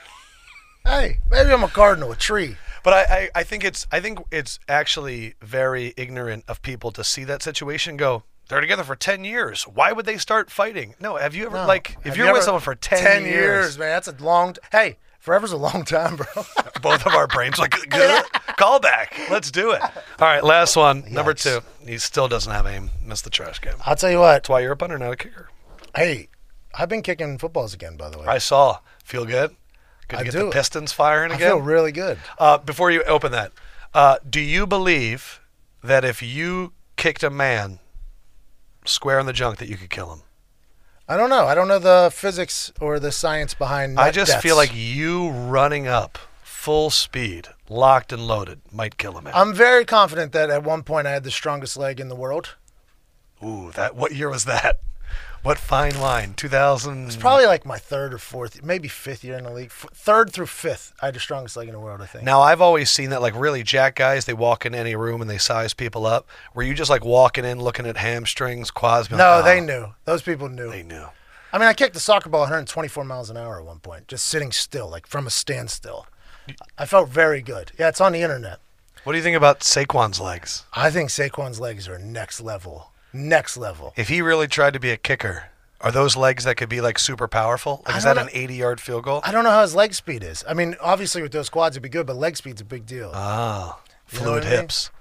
hey, 0.85 1.19
maybe 1.29 1.51
I'm 1.51 1.63
a 1.63 1.67
cardinal, 1.67 2.11
a 2.11 2.15
tree. 2.15 2.57
But 2.83 2.93
I, 2.93 3.01
I, 3.01 3.29
I 3.35 3.43
think 3.43 3.63
it's 3.63 3.85
I 3.91 3.99
think 3.99 4.19
it's 4.31 4.59
actually 4.67 5.35
very 5.41 5.93
ignorant 5.97 6.45
of 6.47 6.61
people 6.63 6.91
to 6.93 7.03
see 7.03 7.23
that 7.25 7.43
situation 7.43 7.95
go, 7.97 8.23
they're 8.49 8.59
together 8.61 8.83
for 8.83 8.95
ten 8.95 9.23
years. 9.23 9.63
Why 9.63 9.91
would 9.91 10.05
they 10.07 10.17
start 10.17 10.49
fighting? 10.49 10.95
No, 10.99 11.15
have 11.17 11.35
you 11.35 11.45
ever 11.45 11.57
No. 11.57 11.67
like 11.67 11.91
if 11.99 12.03
Have 12.05 12.17
you're 12.17 12.25
you 12.27 12.33
with 12.33 12.41
someone 12.43 12.61
for 12.61 12.73
ten, 12.73 13.23
years, 13.23 13.77
man, 13.77 13.89
that's 13.89 14.07
a 14.07 14.15
long. 14.23 14.53
T- 14.53 14.59
hey, 14.71 14.97
forever's 15.21 15.53
a 15.53 15.57
long 15.57 15.85
time, 15.85 16.17
bro. 16.17 16.25
both 16.81 17.05
of 17.05 17.13
our 17.13 17.27
brains 17.27 17.57
like 17.57 17.71
good 17.89 18.23
call 18.57 18.79
back. 18.79 19.13
Let's 19.29 19.49
do 19.51 19.71
it. 19.71 19.81
All 19.81 19.89
right, 20.19 20.43
last 20.43 20.75
one, 20.75 21.05
number 21.09 21.33
two. 21.33 21.61
He 21.85 21.97
still 21.97 22.27
doesn't 22.27 22.51
have 22.51 22.67
aim. 22.67 22.89
Missed 23.05 23.23
the 23.23 23.29
trash 23.29 23.59
can. 23.59 23.75
I'll 23.85 23.95
tell 23.95 24.11
you 24.11 24.19
what. 24.19 24.33
That's 24.33 24.49
why 24.49 24.59
you're 24.59 24.73
a 24.73 24.77
punter, 24.77 24.97
not 24.97 25.13
a 25.13 25.15
kicker. 25.15 25.49
Hey, 25.95 26.27
I've 26.73 26.89
been 26.89 27.01
kicking 27.01 27.37
footballs 27.37 27.73
again, 27.73 27.95
by 27.97 28.09
the 28.09 28.19
way. 28.19 28.25
I 28.25 28.39
saw. 28.39 28.79
Feel 29.03 29.25
good. 29.25 29.55
Good 30.07 30.17
to 30.17 30.21
I 30.21 30.23
get 30.23 30.31
do. 30.33 30.45
the 30.45 30.51
Pistons 30.51 30.91
firing 30.91 31.31
I 31.31 31.35
again. 31.35 31.49
feel 31.51 31.61
really 31.61 31.91
good. 31.91 32.17
Uh, 32.37 32.57
before 32.57 32.91
you 32.91 33.03
open 33.03 33.31
that, 33.31 33.51
uh, 33.93 34.17
do 34.27 34.39
you 34.39 34.65
believe 34.67 35.41
that 35.83 36.03
if 36.05 36.21
you 36.21 36.73
kicked 36.97 37.23
a 37.23 37.29
man 37.29 37.79
square 38.85 39.19
in 39.19 39.25
the 39.25 39.33
junk, 39.33 39.57
that 39.59 39.67
you 39.69 39.77
could 39.77 39.89
kill 39.89 40.11
him? 40.13 40.21
I 41.11 41.17
don't 41.17 41.29
know. 41.29 41.45
I 41.45 41.55
don't 41.55 41.67
know 41.67 41.77
the 41.77 42.09
physics 42.09 42.71
or 42.79 42.97
the 42.97 43.11
science 43.11 43.53
behind. 43.53 43.99
I 43.99 44.11
just 44.11 44.31
deaths. 44.31 44.41
feel 44.41 44.55
like 44.55 44.71
you 44.73 45.29
running 45.29 45.85
up 45.85 46.17
full 46.41 46.89
speed, 46.89 47.49
locked 47.67 48.13
and 48.13 48.25
loaded, 48.25 48.61
might 48.71 48.97
kill 48.97 49.17
a 49.17 49.21
man. 49.21 49.33
I'm 49.35 49.53
very 49.53 49.83
confident 49.83 50.31
that 50.31 50.49
at 50.49 50.63
one 50.63 50.83
point 50.83 51.07
I 51.07 51.11
had 51.11 51.25
the 51.25 51.29
strongest 51.31 51.75
leg 51.75 51.99
in 51.99 52.07
the 52.07 52.15
world. 52.15 52.55
Ooh, 53.43 53.71
that 53.73 53.93
what 53.93 54.15
year 54.15 54.29
was 54.29 54.45
that? 54.45 54.79
What 55.43 55.57
fine 55.57 55.99
line? 55.99 56.35
2000. 56.35 57.07
It's 57.07 57.15
probably 57.15 57.47
like 57.47 57.65
my 57.65 57.79
third 57.79 58.13
or 58.13 58.19
fourth, 58.19 58.63
maybe 58.63 58.87
fifth 58.87 59.23
year 59.23 59.37
in 59.37 59.43
the 59.43 59.49
league. 59.51 59.71
F- 59.71 59.87
third 59.91 60.31
through 60.31 60.45
fifth, 60.45 60.93
I 61.01 61.07
had 61.07 61.15
the 61.15 61.19
strongest 61.19 61.57
leg 61.57 61.67
in 61.67 61.73
the 61.73 61.79
world. 61.79 61.99
I 61.99 62.05
think. 62.05 62.23
Now 62.23 62.41
I've 62.41 62.61
always 62.61 62.91
seen 62.91 63.09
that 63.09 63.23
like 63.23 63.33
really 63.35 63.63
jack 63.63 63.95
guys, 63.95 64.25
they 64.25 64.33
walk 64.35 64.67
in 64.67 64.75
any 64.75 64.95
room 64.95 65.19
and 65.19 65.27
they 65.29 65.39
size 65.39 65.73
people 65.73 66.05
up. 66.05 66.27
Were 66.53 66.61
you 66.61 66.75
just 66.75 66.91
like 66.91 67.03
walking 67.03 67.43
in 67.43 67.59
looking 67.59 67.87
at 67.87 67.97
hamstrings, 67.97 68.69
quads? 68.69 69.07
being 69.07 69.17
No, 69.17 69.37
like, 69.37 69.45
they 69.45 69.59
"Oh." 69.61 69.65
knew. 69.65 69.93
Those 70.05 70.21
people 70.21 70.47
knew. 70.47 70.69
They 70.69 70.83
knew. 70.83 71.07
I 71.51 71.57
mean, 71.57 71.67
I 71.67 71.73
kicked 71.73 71.95
the 71.95 71.99
soccer 71.99 72.29
ball 72.29 72.41
124 72.41 73.03
miles 73.03 73.29
an 73.31 73.35
hour 73.35 73.59
at 73.59 73.65
one 73.65 73.79
point, 73.79 74.07
just 74.07 74.25
sitting 74.27 74.51
still, 74.51 74.87
like 74.89 75.07
from 75.07 75.25
a 75.25 75.31
standstill. 75.31 76.05
I 76.77 76.85
felt 76.85 77.09
very 77.09 77.41
good. 77.41 77.71
Yeah, 77.79 77.89
it's 77.89 77.99
on 77.99 78.11
the 78.13 78.21
internet. 78.21 78.59
What 79.03 79.13
do 79.13 79.17
you 79.17 79.23
think 79.23 79.35
about 79.37 79.61
Saquon's 79.61 80.19
legs? 80.19 80.65
I 80.73 80.91
think 80.91 81.09
Saquon's 81.09 81.59
legs 81.59 81.89
are 81.89 81.97
next 81.97 82.39
level. 82.41 82.91
Next 83.13 83.57
level. 83.57 83.93
If 83.97 84.07
he 84.09 84.21
really 84.21 84.47
tried 84.47 84.73
to 84.73 84.79
be 84.79 84.91
a 84.91 84.97
kicker, 84.97 85.45
are 85.81 85.91
those 85.91 86.15
legs 86.15 86.43
that 86.45 86.55
could 86.57 86.69
be 86.69 86.79
like 86.81 86.97
super 86.99 87.27
powerful? 87.27 87.83
Like 87.87 87.97
is 87.97 88.03
that 88.03 88.13
don't 88.15 88.27
an 88.27 88.33
80 88.33 88.55
yard 88.55 88.81
field 88.81 89.03
goal? 89.03 89.21
I 89.23 89.31
don't 89.31 89.43
know 89.43 89.49
how 89.51 89.61
his 89.63 89.75
leg 89.75 89.93
speed 89.93 90.23
is. 90.23 90.43
I 90.47 90.53
mean, 90.53 90.75
obviously 90.81 91.21
with 91.21 91.31
those 91.31 91.49
quads 91.49 91.73
it'd 91.75 91.83
be 91.83 91.89
good, 91.89 92.05
but 92.07 92.15
leg 92.15 92.37
speed's 92.37 92.61
a 92.61 92.65
big 92.65 92.85
deal. 92.85 93.11
Ah, 93.13 93.79
You 94.11 94.19
fluid 94.19 94.43
what 94.43 94.45
I 94.45 94.49
mean? 94.49 94.59
hips. 94.59 94.91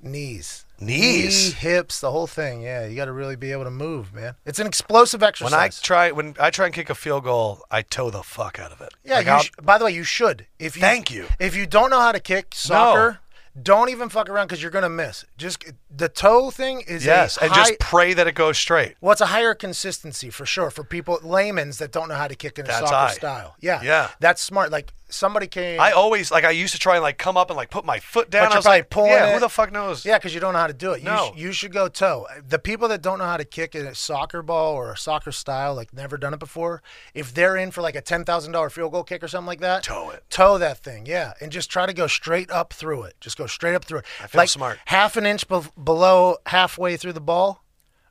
Knees. 0.00 0.64
Knees. 0.80 1.48
Knee, 1.48 1.58
hips, 1.70 2.00
the 2.00 2.12
whole 2.12 2.28
thing. 2.28 2.62
Yeah, 2.62 2.86
you 2.86 2.94
got 2.94 3.06
to 3.06 3.12
really 3.12 3.34
be 3.34 3.50
able 3.50 3.64
to 3.64 3.70
move, 3.70 4.14
man. 4.14 4.34
It's 4.46 4.60
an 4.60 4.66
explosive 4.68 5.24
exercise. 5.24 5.50
When 5.50 5.60
I 5.60 5.68
try 5.70 6.10
when 6.12 6.36
I 6.38 6.50
try 6.50 6.66
and 6.66 6.74
kick 6.74 6.88
a 6.88 6.94
field 6.94 7.24
goal, 7.24 7.62
I 7.68 7.82
toe 7.82 8.10
the 8.10 8.22
fuck 8.22 8.60
out 8.60 8.70
of 8.70 8.80
it. 8.80 8.94
yeah, 9.04 9.20
Like, 9.26 9.42
sh- 9.46 9.50
by 9.60 9.76
the 9.76 9.86
way, 9.86 9.90
you 9.92 10.04
should. 10.04 10.46
If 10.60 10.76
you 10.76 10.82
Thank 10.82 11.10
you. 11.10 11.26
If 11.40 11.56
you 11.56 11.66
don't 11.66 11.90
know 11.90 12.00
how 12.00 12.12
to 12.12 12.20
kick 12.20 12.54
soccer, 12.54 13.18
don't 13.62 13.88
even 13.88 14.08
fuck 14.08 14.28
around 14.28 14.46
because 14.46 14.60
you're 14.62 14.70
gonna 14.70 14.88
miss. 14.88 15.24
Just 15.36 15.64
the 15.94 16.08
toe 16.08 16.50
thing 16.50 16.82
is 16.86 17.04
yes, 17.04 17.36
and 17.38 17.50
high- 17.50 17.56
just 17.68 17.78
pray 17.80 18.12
that 18.14 18.26
it 18.26 18.34
goes 18.34 18.58
straight. 18.58 18.96
Well, 19.00 19.12
it's 19.12 19.20
a 19.20 19.26
higher 19.26 19.54
consistency 19.54 20.30
for 20.30 20.44
sure 20.46 20.70
for 20.70 20.84
people 20.84 21.18
laymen's 21.22 21.78
that 21.78 21.92
don't 21.92 22.08
know 22.08 22.14
how 22.14 22.28
to 22.28 22.34
kick 22.36 22.58
in 22.58 22.64
a 22.66 22.68
That's 22.68 22.80
soccer 22.80 22.94
high. 22.94 23.12
style. 23.14 23.56
Yeah, 23.60 23.80
Yeah. 23.82 24.08
that's 24.20 24.42
smart. 24.42 24.70
Like 24.70 24.92
somebody 25.08 25.46
came. 25.46 25.80
I 25.80 25.92
always 25.92 26.30
like 26.30 26.44
I 26.44 26.50
used 26.50 26.72
to 26.74 26.78
try 26.78 26.94
and 26.96 27.02
like 27.02 27.18
come 27.18 27.36
up 27.36 27.50
and 27.50 27.56
like 27.56 27.70
put 27.70 27.84
my 27.84 27.98
foot 27.98 28.30
down. 28.30 28.46
But 28.46 28.52
I 28.52 28.56
was 28.56 28.64
like, 28.66 28.90
pulling 28.90 29.10
yeah, 29.12 29.28
it. 29.30 29.34
who 29.34 29.40
the 29.40 29.48
fuck 29.48 29.72
knows? 29.72 30.04
Yeah, 30.04 30.18
because 30.18 30.34
you 30.34 30.40
don't 30.40 30.52
know 30.52 30.58
how 30.58 30.66
to 30.66 30.72
do 30.72 30.92
it. 30.92 31.00
You, 31.00 31.06
No. 31.06 31.32
sh- 31.34 31.38
you 31.38 31.52
should 31.52 31.72
go 31.72 31.88
toe. 31.88 32.26
The 32.46 32.58
people 32.58 32.88
that 32.88 33.02
don't 33.02 33.18
know 33.18 33.24
how 33.24 33.36
to 33.36 33.44
kick 33.44 33.74
a 33.74 33.94
soccer 33.94 34.42
ball 34.42 34.74
or 34.74 34.92
a 34.92 34.96
soccer 34.96 35.32
style, 35.32 35.74
like 35.74 35.92
never 35.92 36.16
done 36.18 36.34
it 36.34 36.40
before, 36.40 36.82
if 37.14 37.32
they're 37.34 37.56
in 37.56 37.70
for 37.70 37.82
like 37.82 37.96
a 37.96 38.00
ten 38.00 38.24
thousand 38.24 38.52
dollar 38.52 38.70
field 38.70 38.92
goal 38.92 39.04
kick 39.04 39.22
or 39.22 39.28
something 39.28 39.46
like 39.46 39.60
that, 39.60 39.82
Toe 39.84 40.10
it. 40.10 40.24
toe 40.30 40.58
that 40.58 40.78
thing, 40.78 41.06
yeah, 41.06 41.32
and 41.40 41.50
just 41.52 41.70
try 41.70 41.86
to 41.86 41.92
go 41.92 42.06
straight 42.06 42.50
up 42.50 42.72
through 42.72 43.04
it. 43.04 43.14
Just 43.20 43.36
go 43.38 43.46
straight 43.46 43.74
up 43.74 43.84
through 43.84 43.98
it. 44.00 44.04
I 44.22 44.26
feel 44.26 44.38
like 44.40 44.48
smart. 44.48 44.78
half 44.86 45.16
an 45.16 45.26
inch 45.26 45.48
be- 45.48 45.60
below 45.82 46.36
halfway 46.46 46.96
through 46.96 47.12
the 47.14 47.20
ball. 47.20 47.64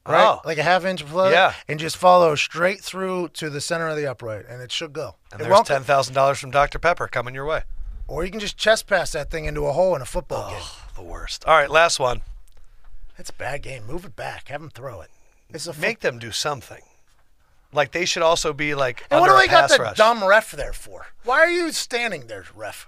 Right, 0.07 0.23
Oh. 0.25 0.41
like 0.45 0.57
a 0.57 0.63
half 0.63 0.85
inch 0.85 1.05
below, 1.05 1.29
Yeah. 1.29 1.53
and 1.67 1.79
just 1.79 1.97
follow 1.97 2.35
straight 2.35 2.81
through 2.81 3.29
to 3.29 3.49
the 3.49 3.59
center 3.59 3.87
of 3.89 3.97
the 3.97 4.07
upright, 4.09 4.45
and 4.47 4.61
it 4.61 4.71
should 4.71 4.93
go. 4.93 5.15
And 5.31 5.41
It 5.41 5.43
there's 5.49 5.61
ten 5.67 5.83
thousand 5.83 6.13
dollars 6.13 6.39
from 6.39 6.51
Dr 6.51 6.79
Pepper 6.79 7.07
coming 7.07 7.35
your 7.35 7.45
way. 7.45 7.63
or 8.07 8.23
you 8.23 8.31
can 8.31 8.39
just 8.39 8.55
chest 8.57 8.87
pass 8.87 9.11
that 9.11 9.29
thing 9.29 9.43
into 9.45 9.65
a 9.65 9.73
hole 9.73 9.93
in 9.93 10.01
a 10.01 10.05
football 10.05 10.49
game. 10.49 10.61
The 10.95 11.01
worst. 11.01 11.43
All 11.45 11.57
right, 11.57 11.69
last 11.69 11.99
one. 11.99 12.21
That's 13.17 13.29
a 13.31 13.33
bad 13.33 13.63
game. 13.63 13.85
Move 13.85 14.05
it 14.05 14.15
back. 14.15 14.47
Have 14.47 14.61
them 14.61 14.69
throw 14.69 15.01
it. 15.01 15.09
It's 15.49 15.67
a 15.67 15.73
fo- 15.73 15.81
Make 15.81 15.99
them 15.99 16.17
do 16.19 16.31
something. 16.31 16.83
Like 17.73 17.91
they 17.91 18.05
should 18.05 18.23
also 18.23 18.53
be 18.53 18.75
like 18.75 19.03
And 19.11 19.19
what 19.19 19.27
do 19.29 19.35
we 19.35 19.47
got 19.49 19.69
the 19.69 19.77
rush. 19.77 19.97
dumb 19.97 20.23
ref 20.23 20.51
there 20.51 20.71
for? 20.71 21.07
Why 21.25 21.39
are 21.39 21.49
you 21.49 21.73
standing 21.73 22.27
there, 22.27 22.45
ref? 22.55 22.87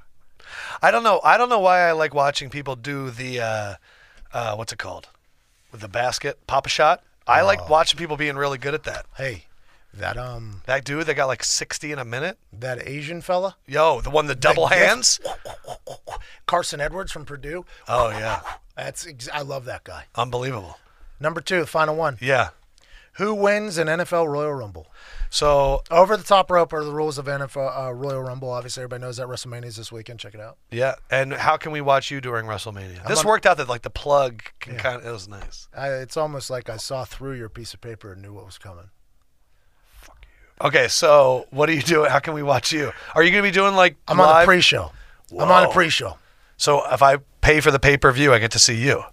I 0.81 0.89
don't 0.89 1.03
know. 1.03 1.19
I 1.23 1.37
don't 1.37 1.49
know 1.49 1.59
why 1.59 1.81
I 1.81 1.91
like 1.91 2.13
watching 2.13 2.49
people 2.49 2.77
do 2.77 3.09
the 3.11 3.41
uh, 3.41 3.75
uh, 4.33 4.55
what's 4.55 4.71
it 4.71 4.79
called 4.79 5.09
with 5.73 5.81
the 5.81 5.89
basket 5.89 6.39
pop 6.47 6.65
a 6.65 6.69
shot. 6.69 7.03
I 7.29 7.41
Oh. 7.41 7.45
like 7.45 7.69
watching 7.69 7.97
people 7.97 8.17
being 8.17 8.35
really 8.35 8.57
good 8.57 8.73
at 8.73 8.83
that. 8.83 9.05
Hey, 9.15 9.45
that 9.93 10.17
um, 10.17 10.61
That 10.65 10.83
dude 10.83 11.05
that 11.05 11.13
got 11.15 11.27
like 11.27 11.43
sixty 11.43 11.91
in 11.91 11.99
a 11.99 12.05
minute. 12.05 12.37
that 12.51 12.87
Asian 12.87 13.21
fella, 13.21 13.55
Yo, 13.67 14.01
the 14.01 14.09
one 14.09 14.27
the 14.27 14.35
double 14.35 14.67
gift- 14.67 14.79
hands. 14.81 15.19
Carson 16.45 16.79
Edwards 16.81 17.11
from 17.11 17.25
Purdue. 17.25 17.65
Oh 17.87 18.09
yeah, 18.09 18.41
That's 18.75 19.05
ex- 19.07 19.29
I 19.31 19.41
love 19.41 19.65
that 19.65 19.83
guy. 19.83 20.05
unbelievable. 20.15 20.77
Number 21.19 21.41
two, 21.41 21.59
the 21.61 21.67
final 21.67 21.95
one. 21.95 22.17
Yeah. 22.21 22.49
Who 23.13 23.33
wins 23.33 23.77
an 23.77 23.87
NFL 23.87 24.27
Royal 24.29 24.53
Rumble? 24.53 24.87
So 25.31 25.83
Over 25.91 26.17
the 26.17 26.23
top 26.23 26.49
rope 26.49 26.73
are 26.73 26.83
the 26.83 26.91
rules 26.91 27.17
of 27.19 27.25
NFL 27.25 27.87
uh, 27.87 27.93
Royal 27.93 28.21
Rumble. 28.21 28.49
Obviously, 28.49 28.81
everybody 28.81 29.01
knows 29.01 29.17
that 29.17 29.27
WrestleMania's 29.27 29.75
this 29.75 29.91
weekend. 29.91 30.19
Check 30.19 30.33
it 30.33 30.39
out. 30.41 30.57
yeah, 30.71 30.95
and 31.11 31.33
how 31.33 31.55
can 31.55 31.71
we 31.71 31.81
watch 31.81 32.09
you 32.09 32.19
during 32.19 32.45
WrestleMania? 32.47 33.07
This 33.07 33.19
on- 33.19 33.27
worked 33.27 33.45
out 33.45 33.57
that 33.57 33.69
like 33.69 33.83
the 33.83 33.89
plug 33.91 34.41
can 34.59 34.77
kind 34.77 34.99
of 35.01 35.05
it 35.05 35.11
was 35.11 35.27
nice. 35.27 35.67
I, 35.75 35.89
it's 35.89 36.17
almost 36.17 36.49
like 36.49 36.69
I 36.69 36.77
saw 36.77 37.05
through 37.05 37.33
your 37.33 37.49
piece 37.49 37.73
of 37.75 37.81
paper 37.81 38.13
and 38.13 38.21
knew 38.21 38.33
what 38.33 38.45
was 38.45 38.57
coming. 38.57 38.89
Fuck 39.97 40.17
you. 40.23 40.67
Okay, 40.67 40.87
so 40.87 41.45
what 41.51 41.69
are 41.69 41.73
you 41.73 41.81
doing? 41.83 42.09
How 42.09 42.19
can 42.19 42.33
we 42.33 42.41
watch 42.43 42.71
you? 42.71 42.91
Are 43.13 43.21
you 43.23 43.31
going 43.31 43.43
to 43.43 43.47
be 43.47 43.53
doing 43.53 43.75
like 43.75 43.97
I'm 44.07 44.19
on 44.19 44.25
live? 44.27 44.43
a 44.43 44.45
pre-show. 44.45 44.91
I'm 45.31 45.51
on 45.51 45.65
a 45.65 45.69
pre-show. 45.69 46.17
So 46.59 46.83
if 46.93 47.01
I 47.01 47.17
pay 47.41 47.61
for 47.61 47.71
the 47.71 47.79
pay 47.79 47.95
per 47.97 48.11
view, 48.11 48.33
I 48.33 48.37
get 48.39 48.51
to 48.51 48.59
see 48.59 48.75
you. 48.75 49.03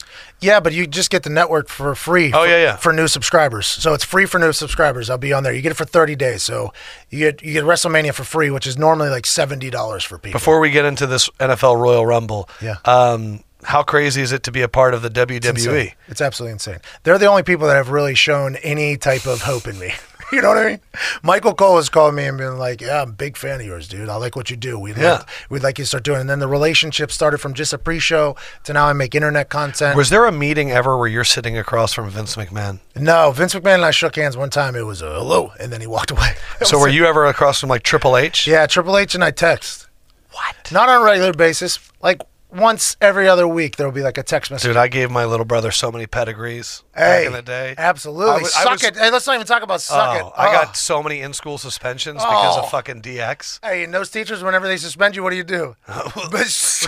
Yeah, 0.41 0.59
but 0.61 0.73
you 0.75 0.87
just 0.87 1.11
get 1.11 1.23
the 1.23 1.31
network 1.31 1.69
for 1.69 1.95
free. 1.95 2.33
Oh, 2.35 2.43
for, 2.43 2.47
yeah, 2.47 2.57
yeah. 2.59 2.77
For 2.77 2.93
new 2.93 3.07
subscribers, 3.09 3.67
so 3.67 3.95
it's 3.95 4.05
free 4.05 4.27
for 4.27 4.39
new 4.39 4.53
subscribers. 4.53 5.09
I'll 5.09 5.17
be 5.17 5.33
on 5.33 5.45
there. 5.45 5.55
You 5.55 5.63
get 5.63 5.71
it 5.73 5.77
for 5.77 5.85
30 5.87 6.17
days, 6.17 6.43
so 6.43 6.73
you 7.09 7.21
get 7.21 7.43
you 7.43 7.53
get 7.55 7.65
WrestleMania 7.65 8.13
for 8.13 8.25
free, 8.25 8.51
which 8.51 8.67
is 8.67 8.77
normally 8.77 9.09
like 9.09 9.25
seventy 9.27 9.71
dollars 9.71 10.05
for 10.05 10.19
people. 10.19 10.39
Before 10.39 10.59
we 10.61 10.71
get 10.71 10.85
into 10.85 11.07
this 11.07 11.31
NFL 11.41 11.81
Royal 11.81 12.05
Rumble, 12.05 12.51
Yeah. 12.61 12.77
um, 12.85 13.45
how 13.63 13.83
crazy 13.85 14.21
is 14.23 14.33
it 14.33 14.43
to 14.43 14.51
be 14.53 14.61
a 14.63 14.69
part 14.69 14.93
of 14.93 15.03
the 15.03 15.09
WWE? 15.11 15.85
It's. 15.87 15.95
It's 16.09 16.21
absolutely 16.21 16.53
insane. 16.53 16.81
They're 17.05 17.19
the 17.19 17.27
only 17.27 17.43
people 17.45 17.67
that 17.69 17.77
have 17.77 17.89
really 17.91 18.15
shown 18.17 18.57
any 18.57 18.97
type 18.97 19.27
of 19.27 19.43
hope 19.43 19.67
in 19.69 19.79
me. 19.79 19.95
you 20.33 20.43
know 20.43 20.49
what 20.49 20.59
I 20.59 20.67
mean? 20.71 20.81
Michael 21.23 21.55
Cole 21.55 21.77
has 21.77 21.89
called 21.89 22.15
me 22.15 22.25
and 22.27 22.37
been 22.39 22.59
like, 22.59 22.81
"Yeah, 22.81 23.03
I'm 23.03 23.11
a 23.11 23.13
big 23.13 23.37
fan 23.37 23.61
of 23.61 23.67
yours, 23.67 23.87
dude. 23.89 24.09
I 24.09 24.17
like 24.17 24.35
what 24.37 24.51
you 24.51 24.57
do. 24.57 24.79
We'd 24.79 24.97
Yeah. 24.97 25.13
like 25.19 25.29
we'd 25.51 25.63
like 25.63 25.79
you 25.79 25.85
to 25.85 25.89
start 25.89 26.03
doing." 26.05 26.21
And 26.23 26.31
then 26.31 26.39
the 26.39 26.49
relationship 26.49 27.13
started 27.13 27.39
from 27.39 27.55
just 27.55 27.73
a 27.73 27.79
pre-show 27.79 28.37
to 28.65 28.73
now 28.73 28.87
I 28.87 28.93
make 28.93 29.15
internet 29.15 29.49
content. 29.49 29.97
Was 29.97 30.11
there 30.11 30.25
a 30.27 30.33
meeting 30.33 30.71
ever 30.73 30.97
where 30.97 31.09
you're 31.09 31.25
sitting 31.25 31.57
across 31.57 31.93
from 31.93 32.09
Vince 32.11 32.37
McMahon? 32.37 32.81
no, 32.95 33.31
Vince 33.31 33.55
McMahon 33.55 33.77
and 33.77 33.85
I 33.85 33.91
shook 33.91 34.17
hands 34.17 34.37
one 34.37 34.51
time. 34.51 34.75
It 34.75 34.83
was 34.87 35.03
a 35.03 35.15
hello, 35.15 35.53
and 35.61 35.73
then 35.73 35.81
he 35.81 35.87
walked 35.87 36.11
away. 36.11 36.35
So 36.65 36.79
were 36.79 36.89
you 36.89 37.05
ever 37.07 37.27
across 37.27 37.61
from 37.61 37.69
like 37.69 37.83
Triple 37.83 38.17
H? 38.17 38.47
Yeah, 38.47 38.67
Triple 38.67 38.97
H 38.99 39.15
and 39.15 39.23
I 39.23 39.31
text. 39.31 39.87
What? 40.33 40.73
Not 40.73 40.89
on 40.89 41.01
a 41.03 41.05
regular 41.05 41.33
basis. 41.33 41.79
Like 42.03 42.21
once 42.57 42.97
every 43.01 43.29
other 43.29 43.47
week, 43.47 43.77
there 43.77 43.87
will 43.87 43.93
be 43.95 44.03
like 44.03 44.19
a 44.19 44.23
text 44.23 44.51
message. 44.51 44.69
Dude, 44.69 44.77
I 44.77 44.89
gave 44.89 45.11
my 45.11 45.25
little 45.25 45.45
brother 45.47 45.71
so 45.71 45.93
many 45.93 46.07
pedigrees 46.07 46.83
hey, 46.95 47.01
back 47.01 47.27
in 47.27 47.33
the 47.33 47.43
day. 47.43 47.75
Absolutely. 47.79 48.31
I 48.31 48.39
was- 48.39 48.53
suck 48.55 48.73
was- 48.73 48.85
it. 48.85 48.97
Hey, 48.97 49.11
let's 49.11 49.27
not 49.27 49.35
even 49.35 49.47
talk 49.47 49.63
about 49.63 49.81
suck 49.81 50.23
Oh, 50.23 50.29
it. 50.29 50.33
I 50.37 50.49
Oh. 50.49 50.53
got 50.53 50.77
so 50.77 51.03
many 51.03 51.21
in 51.21 51.33
school 51.33 51.59
suspensions 51.59 52.23
because 52.23 52.57
Oh. 52.57 52.63
of 52.63 52.71
fucking 52.71 53.03
DX. 53.03 53.61
Hey, 53.63 53.85
and 53.85 53.93
those 53.95 54.11
teachers, 54.11 54.43
whenever 54.43 54.67
they 54.67 54.77
suspend 54.77 55.17
you, 55.17 55.23
what 55.23 55.31
do 55.31 55.37
you 55.37 55.45
do? 55.45 55.77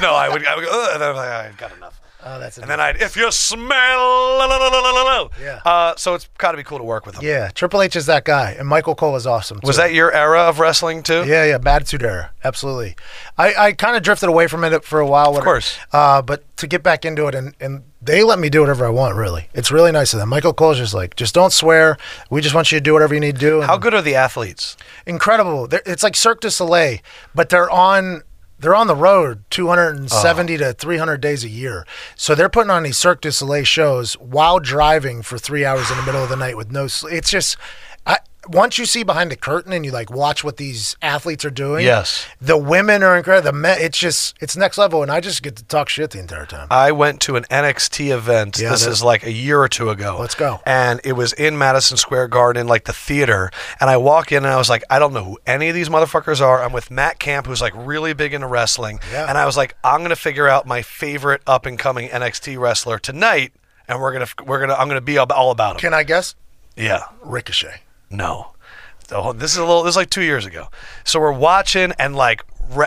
No, 0.01 0.15
I 0.15 0.29
would, 0.29 0.47
I 0.47 0.55
would 0.55 0.65
go, 0.65 0.91
and 0.93 1.03
then 1.03 1.09
I'm 1.11 1.17
like, 1.17 1.29
I've 1.29 1.57
got 1.57 1.73
enough. 1.77 1.98
Oh, 2.29 2.39
that's 2.41 2.59
And 2.59 2.69
then 2.69 2.81
I'd, 2.81 3.01
if 3.01 3.17
you 3.17 3.31
smell. 3.33 5.31
Yeah. 5.41 5.61
Uh, 5.65 5.95
so 5.97 6.15
it's 6.15 6.29
got 6.39 6.53
to 6.53 6.57
be 6.57 6.63
cool 6.63 6.79
to 6.79 6.85
work 6.85 7.07
with 7.07 7.17
him. 7.17 7.25
yeah, 7.25 7.51
Triple 7.51 7.83
H 7.83 7.97
is 7.97 8.07
that 8.07 8.25
guy, 8.25 8.53
and 8.53 8.69
Michael 8.69 8.95
Cole 8.95 9.17
is 9.17 9.27
awesome. 9.27 9.61
Was 9.63 9.77
that 9.77 9.93
your 9.93 10.13
era 10.13 10.43
of 10.43 10.59
wrestling 10.59 11.03
too? 11.03 11.25
Yeah, 11.27 11.45
yeah, 11.45 11.59
Attitude 11.65 12.03
Era, 12.03 12.33
absolutely. 12.45 12.97
I, 13.37 13.55
I 13.55 13.73
kind 13.73 13.97
of 13.97 14.03
drifted 14.03 14.29
away 14.29 14.47
from 14.47 14.65
it 14.65 14.85
for 14.85 15.01
a 15.01 15.07
while. 15.07 15.37
Of 15.37 15.45
course. 15.45 15.77
Uh, 15.93 16.23
but 16.23 16.45
to 16.59 16.67
get 16.67 16.83
back 16.83 17.05
into 17.05 17.27
it, 17.27 17.35
and, 17.35 17.55
and 17.61 17.85
they 18.01 18.23
let 18.23 18.39
me 18.39 18.49
do 18.49 18.61
whatever 18.61 18.87
I 18.87 18.91
want, 18.91 19.17
really. 19.17 19.49
It's 19.55 19.71
really 19.71 19.93
nice 19.93 20.13
of 20.13 20.21
them. 20.21 20.29
Michael 20.29 20.53
Cole's 20.53 20.79
just 20.79 20.95
like, 20.95 21.17
just 21.17 21.35
don't 21.35 21.53
swear. 21.53 21.97
We 22.31 22.41
just 22.41 22.55
want 22.55 22.73
you 22.73 22.79
to 22.79 22.83
do 22.83 22.93
whatever 22.93 23.15
you 23.15 23.21
need 23.21 23.37
to 23.37 23.41
do. 23.41 23.61
How 23.63 23.77
good 23.77 23.95
are 23.95 24.03
the 24.03 24.15
athletes? 24.15 24.77
Incredible. 25.07 25.67
They're, 25.69 25.83
it's 25.87 26.03
like 26.03 26.17
Cirque 26.17 26.41
du 26.41 26.51
Soleil, 26.51 26.99
but 27.35 27.49
they're 27.49 27.71
on. 27.71 28.23
They're 28.59 28.75
on 28.75 28.89
the 28.89 28.97
road 28.97 29.45
270 29.51 30.55
Oh. 30.55 30.57
to 30.59 30.73
300 30.73 31.21
days 31.21 31.45
a 31.45 31.49
year. 31.49 31.87
So 32.17 32.35
they're 32.35 32.49
putting 32.49 32.71
on 32.71 32.83
these 32.83 32.99
Cirque 32.99 33.21
du 33.21 33.31
Soleil 33.31 33.65
shows 33.65 34.15
while 34.15 34.59
driving 34.59 35.23
for 35.23 35.39
three 35.39 35.65
hours 35.65 35.91
in 35.91 35.97
the 35.97 36.03
middle 36.03 36.23
of 36.25 36.29
the 36.29 36.37
night 36.37 36.57
with 36.57 36.71
no 36.73 36.89
sleep. 36.89 37.15
It's 37.15 37.31
just, 37.31 37.57
once 38.49 38.79
you 38.79 38.87
see 38.87 39.03
behind 39.03 39.31
the 39.31 39.37
curtain 39.37 39.73
and 39.73 39.85
you 39.85 39.91
like 39.91 40.11
watch 40.11 40.43
what 40.43 40.57
these 40.57 40.97
athletes 41.03 41.45
are 41.45 41.51
doing, 41.51 41.85
Yes. 41.85 42.27
the 42.41 42.57
women 42.57 43.03
are 43.03 43.17
incredible. 43.17 43.53
The 43.53 43.57
men, 43.59 43.79
it's 43.81 43.99
just, 43.99 44.37
it's 44.41 44.57
next 44.57 44.79
level. 44.79 45.03
And 45.03 45.11
I 45.11 45.21
just 45.21 45.43
get 45.43 45.57
to 45.57 45.65
talk 45.65 45.89
shit 45.89 46.11
the 46.11 46.19
entire 46.19 46.47
time. 46.47 46.67
I 46.71 46.93
went 46.93 47.21
to 47.23 47.37
an 47.37 47.45
NXT 47.45 48.11
event. 48.13 48.59
Yeah, 48.59 48.71
this 48.71 48.87
is 48.87 49.03
like 49.03 49.25
a 49.25 49.33
year 49.33 49.61
or 49.61 49.69
two 49.69 49.91
ago. 49.91 50.17
Let's 50.19 50.35
go. 50.35 50.61
And 50.67 51.01
it 51.05 51.13
was 51.13 51.33
in 51.35 51.59
Madison 51.59 51.97
Square 51.97 52.29
Garden, 52.29 52.67
like 52.67 52.85
the 52.85 52.93
theater. 52.93 53.51
And 53.81 53.91
I 53.91 53.97
walk 53.97 54.33
in 54.33 54.39
and 54.39 54.47
I 54.53 54.57
was 54.57 54.69
like, 54.71 54.83
I 54.91 54.99
don't 54.99 55.13
know 55.13 55.25
who 55.25 55.39
any 55.47 55.69
of 55.69 55.75
these 55.75 55.89
motherfuckers 55.89 56.41
are. 56.41 56.63
I'm 56.63 56.73
with 56.73 56.91
Matt 56.91 57.19
Camp, 57.19 57.47
who's 57.47 57.61
like 57.61 57.73
really 57.77 58.13
big 58.15 58.33
into 58.35 58.47
wrestling. 58.47 58.99
Yeah. 59.13 59.27
And 59.29 59.37
I 59.37 59.47
was 59.47 59.57
like, 59.57 59.77
I'm 59.85 60.03
gonna 60.03 60.17
figure 60.17 60.49
out 60.49 60.67
my 60.67 60.83
favorite 60.83 61.43
up 61.47 61.67
and 61.67 61.79
coming 61.79 62.09
NXT 62.09 62.59
wrestler 62.59 62.99
tonight, 62.99 63.53
and 63.87 64.01
we're 64.01 64.13
gonna 64.13 64.27
we're 64.47 64.61
gonna 64.61 64.75
I'm 64.75 64.89
gonna 64.89 65.01
be 65.01 65.19
all 65.19 65.51
about 65.51 65.77
him. 65.77 65.81
Can 65.81 65.95
I 65.95 66.03
guess? 66.03 66.35
yeah. 66.77 67.03
Ricochet. 67.23 67.83
No. 68.11 68.53
Oh, 69.11 69.33
this 69.33 69.53
is 69.53 69.59
a 69.59 69.65
little. 69.65 69.83
This 69.83 69.93
is 69.93 69.97
like 69.97 70.11
two 70.11 70.23
years 70.23 70.45
ago. 70.45 70.69
So 71.05 71.19
we're 71.21 71.33
watching, 71.33 71.93
and 71.99 72.15
like 72.15 72.43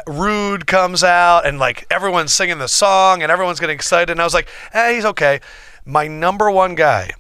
Roode 0.08 0.68
comes 0.68 1.04
out, 1.04 1.46
and 1.46 1.58
like 1.58 1.86
everyone's 1.90 2.34
singing 2.34 2.60
the 2.60 2.68
song, 2.68 3.24
and 3.24 3.32
everyone's 3.32 3.60
getting 3.60 3.76
excited. 3.76 4.12
And 4.12 4.22
I 4.22 4.24
was 4.24 4.34
like, 4.34 4.48
"Eh, 4.74 4.94
he's 4.94 5.06
okay." 5.06 5.40
My 5.86 6.08
number 6.08 6.52
one 6.52 6.76
guy 6.76 7.12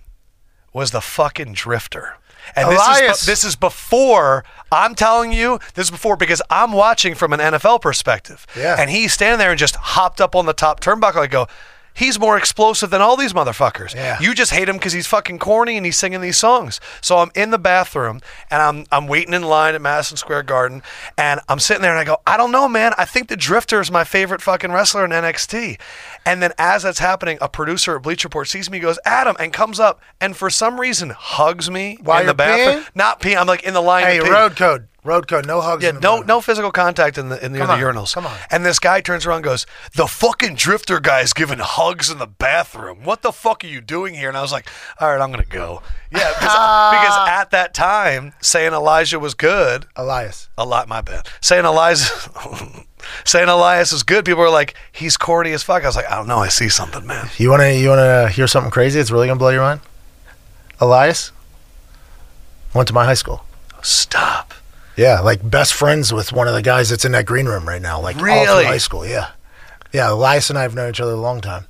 was 0.73 0.91
the 0.91 1.01
fucking 1.01 1.53
Drifter. 1.53 2.17
And 2.55 2.69
this 2.69 2.99
is 2.99 3.25
this 3.25 3.43
is 3.43 3.55
before 3.55 4.43
I'm 4.71 4.95
telling 4.95 5.31
you 5.31 5.59
this 5.75 5.87
is 5.87 5.91
before 5.91 6.17
because 6.17 6.41
I'm 6.49 6.71
watching 6.71 7.15
from 7.15 7.33
an 7.33 7.39
NFL 7.39 7.81
perspective. 7.81 8.45
Yeah. 8.57 8.75
And 8.77 8.89
he's 8.89 9.13
standing 9.13 9.39
there 9.39 9.51
and 9.51 9.59
just 9.59 9.75
hopped 9.75 10.19
up 10.19 10.35
on 10.35 10.45
the 10.45 10.53
top 10.53 10.79
turnbuckle. 10.79 11.17
I 11.17 11.27
go, 11.27 11.47
he's 11.93 12.19
more 12.19 12.37
explosive 12.37 12.89
than 12.89 13.01
all 13.01 13.17
these 13.17 13.33
motherfuckers. 13.33 13.93
Yeah. 13.93 14.19
You 14.19 14.33
just 14.33 14.51
hate 14.51 14.69
him 14.69 14.77
because 14.77 14.93
he's 14.93 15.07
fucking 15.07 15.39
corny 15.39 15.77
and 15.77 15.85
he's 15.85 15.97
singing 15.97 16.21
these 16.21 16.37
songs. 16.37 16.79
So 17.01 17.17
I'm 17.17 17.31
in 17.35 17.51
the 17.51 17.59
bathroom 17.59 18.21
and 18.49 18.61
I'm 18.61 18.85
I'm 18.91 19.07
waiting 19.07 19.33
in 19.33 19.43
line 19.43 19.75
at 19.75 19.81
Madison 19.81 20.17
Square 20.17 20.43
Garden 20.43 20.83
and 21.17 21.39
I'm 21.47 21.59
sitting 21.59 21.81
there 21.81 21.91
and 21.91 21.99
I 21.99 22.03
go, 22.03 22.17
I 22.25 22.37
don't 22.37 22.51
know, 22.51 22.67
man. 22.67 22.93
I 22.97 23.05
think 23.05 23.27
the 23.27 23.37
Drifter 23.37 23.79
is 23.81 23.91
my 23.91 24.03
favorite 24.03 24.41
fucking 24.41 24.71
wrestler 24.71 25.05
in 25.05 25.11
NXT. 25.11 25.79
And 26.25 26.41
then 26.41 26.51
as 26.57 26.83
that's 26.83 26.99
happening, 26.99 27.37
a 27.41 27.49
producer 27.49 27.95
at 27.95 28.03
Bleacher 28.03 28.27
Report 28.27 28.47
sees 28.47 28.69
me, 28.69 28.79
goes, 28.79 28.99
Adam, 29.05 29.35
and 29.39 29.51
comes 29.51 29.79
up 29.79 29.99
and 30.19 30.37
for 30.37 30.49
some 30.49 30.79
reason 30.79 31.09
hugs 31.09 31.69
me 31.71 31.97
While 32.03 32.21
in 32.21 32.27
the 32.27 32.33
bathroom. 32.33 32.83
peeing? 32.83 32.95
Not 32.95 33.19
peeing. 33.21 33.37
I'm 33.37 33.47
like 33.47 33.63
in 33.63 33.73
the 33.73 33.81
line. 33.81 34.03
Hey, 34.05 34.19
road 34.19 34.55
code. 34.55 34.87
Road 35.03 35.27
code, 35.27 35.47
no 35.47 35.61
hugs. 35.61 35.81
Yeah, 35.81 35.89
in 35.89 35.95
the 35.95 36.01
no 36.01 36.19
no 36.21 36.41
physical 36.41 36.71
contact 36.71 37.17
in 37.17 37.29
the 37.29 37.43
in 37.43 37.53
the, 37.53 37.57
Come 37.57 37.69
the 37.69 37.73
on, 37.73 37.79
urinals. 37.79 38.13
come 38.13 38.27
on. 38.27 38.37
And 38.51 38.63
this 38.63 38.77
guy 38.77 39.01
turns 39.01 39.25
around 39.25 39.37
and 39.37 39.45
goes, 39.45 39.65
The 39.95 40.05
fucking 40.05 40.53
drifter 40.53 40.99
guy's 40.99 41.33
giving 41.33 41.57
hugs 41.57 42.11
in 42.11 42.19
the 42.19 42.27
bathroom. 42.27 43.03
What 43.03 43.23
the 43.23 43.31
fuck 43.31 43.63
are 43.63 43.67
you 43.67 43.81
doing 43.81 44.13
here? 44.13 44.29
And 44.29 44.37
I 44.37 44.43
was 44.43 44.51
like, 44.51 44.67
All 44.99 45.09
right, 45.11 45.19
I'm 45.19 45.31
gonna 45.31 45.43
go. 45.43 45.81
Yeah, 46.11 46.19
because, 46.33 46.41
because 46.91 47.27
at 47.29 47.49
that 47.49 47.73
time, 47.73 48.33
saying 48.41 48.73
Elijah 48.73 49.17
was 49.19 49.33
good, 49.33 49.87
Elias. 49.95 50.49
a 50.55 50.65
lot 50.67 50.87
my 50.87 51.01
bad. 51.01 51.27
Saying 51.41 51.65
Elias 51.65 52.29
saying 53.25 53.49
Elias 53.49 53.91
is 53.91 54.03
good, 54.03 54.25
people 54.25 54.43
are 54.43 54.49
like, 54.49 54.75
He's 54.91 55.17
corny 55.17 55.51
as 55.53 55.63
fuck. 55.63 55.83
I 55.83 55.87
was 55.87 55.95
like, 55.95 56.09
I 56.09 56.15
don't 56.15 56.27
know, 56.27 56.39
I 56.39 56.47
see 56.49 56.69
something, 56.69 57.05
man. 57.05 57.29
You 57.37 57.49
want 57.49 57.61
to 57.61 57.75
you 57.77 57.89
want 57.89 57.99
to 57.99 58.29
hear 58.33 58.47
something 58.47 58.71
crazy? 58.71 58.99
It's 58.99 59.11
really 59.11 59.27
gonna 59.27 59.39
blow 59.39 59.49
your 59.49 59.61
mind. 59.61 59.81
Elias 60.79 61.31
went 62.73 62.87
to 62.87 62.93
my 62.93 63.05
high 63.05 63.13
school. 63.13 63.45
Stop. 63.81 64.53
Yeah, 64.97 65.19
like 65.21 65.47
best 65.49 65.73
friends 65.73 66.13
with 66.13 66.31
one 66.33 66.47
of 66.47 66.53
the 66.53 66.61
guys 66.61 66.89
that's 66.89 67.05
in 67.05 67.11
that 67.13 67.25
green 67.25 67.45
room 67.45 67.67
right 67.67 67.81
now. 67.81 67.99
Like 67.99 68.17
all 68.17 68.23
Really? 68.23 68.63
through 68.63 68.71
high 68.71 68.77
school. 68.77 69.05
Yeah, 69.05 69.29
yeah. 69.93 70.11
Elias 70.11 70.49
and 70.49 70.59
I 70.59 70.63
have 70.63 70.75
known 70.75 70.89
each 70.89 70.99
other 70.99 71.13
a 71.13 71.15
long 71.17 71.41
time. 71.41 71.65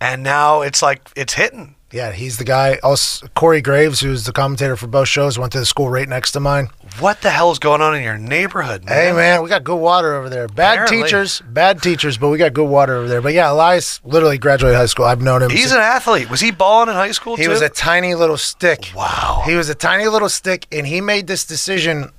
And 0.00 0.22
now 0.22 0.60
it's 0.60 0.82
like 0.82 1.10
it's 1.16 1.34
hitting. 1.34 1.74
Yeah, 1.90 2.12
he's 2.12 2.36
the 2.36 2.44
guy. 2.44 2.78
Oh, 2.82 2.90
also, 2.90 3.26
Corey 3.34 3.62
Graves, 3.62 4.00
who's 4.00 4.24
the 4.24 4.32
commentator 4.32 4.76
for 4.76 4.86
both 4.86 5.08
shows, 5.08 5.38
went 5.38 5.52
to 5.52 5.58
the 5.58 5.64
school 5.64 5.88
right 5.88 6.06
next 6.06 6.32
to 6.32 6.40
mine. 6.40 6.68
What 7.00 7.22
the 7.22 7.30
hell 7.30 7.50
is 7.50 7.58
going 7.58 7.80
on 7.80 7.96
in 7.96 8.02
your 8.02 8.18
neighborhood, 8.18 8.84
man? 8.84 8.94
Hey 8.94 9.12
man, 9.12 9.42
we 9.42 9.48
got 9.48 9.64
good 9.64 9.76
water 9.76 10.14
over 10.14 10.28
there. 10.28 10.48
Bad 10.48 10.74
Apparently. 10.74 11.02
teachers, 11.04 11.40
bad 11.48 11.80
teachers, 11.82 12.18
but 12.18 12.28
we 12.28 12.36
got 12.36 12.52
good 12.52 12.68
water 12.68 12.94
over 12.96 13.08
there. 13.08 13.22
But 13.22 13.32
yeah, 13.32 13.50
Elias 13.50 14.00
literally 14.04 14.36
graduated 14.36 14.76
high 14.76 14.84
school. 14.86 15.06
I've 15.06 15.22
known 15.22 15.42
him. 15.42 15.48
He's 15.50 15.60
since- 15.62 15.72
an 15.72 15.80
athlete. 15.80 16.28
Was 16.28 16.40
he 16.40 16.50
balling 16.50 16.90
in 16.90 16.94
high 16.94 17.12
school 17.12 17.36
He 17.36 17.44
too? 17.44 17.50
was 17.50 17.62
a 17.62 17.70
tiny 17.70 18.14
little 18.14 18.36
stick. 18.36 18.90
Wow. 18.94 19.44
He 19.46 19.54
was 19.54 19.70
a 19.70 19.74
tiny 19.74 20.08
little 20.08 20.28
stick, 20.28 20.66
and 20.70 20.86
he 20.86 21.00
made 21.00 21.26
this 21.26 21.44
decision. 21.46 22.10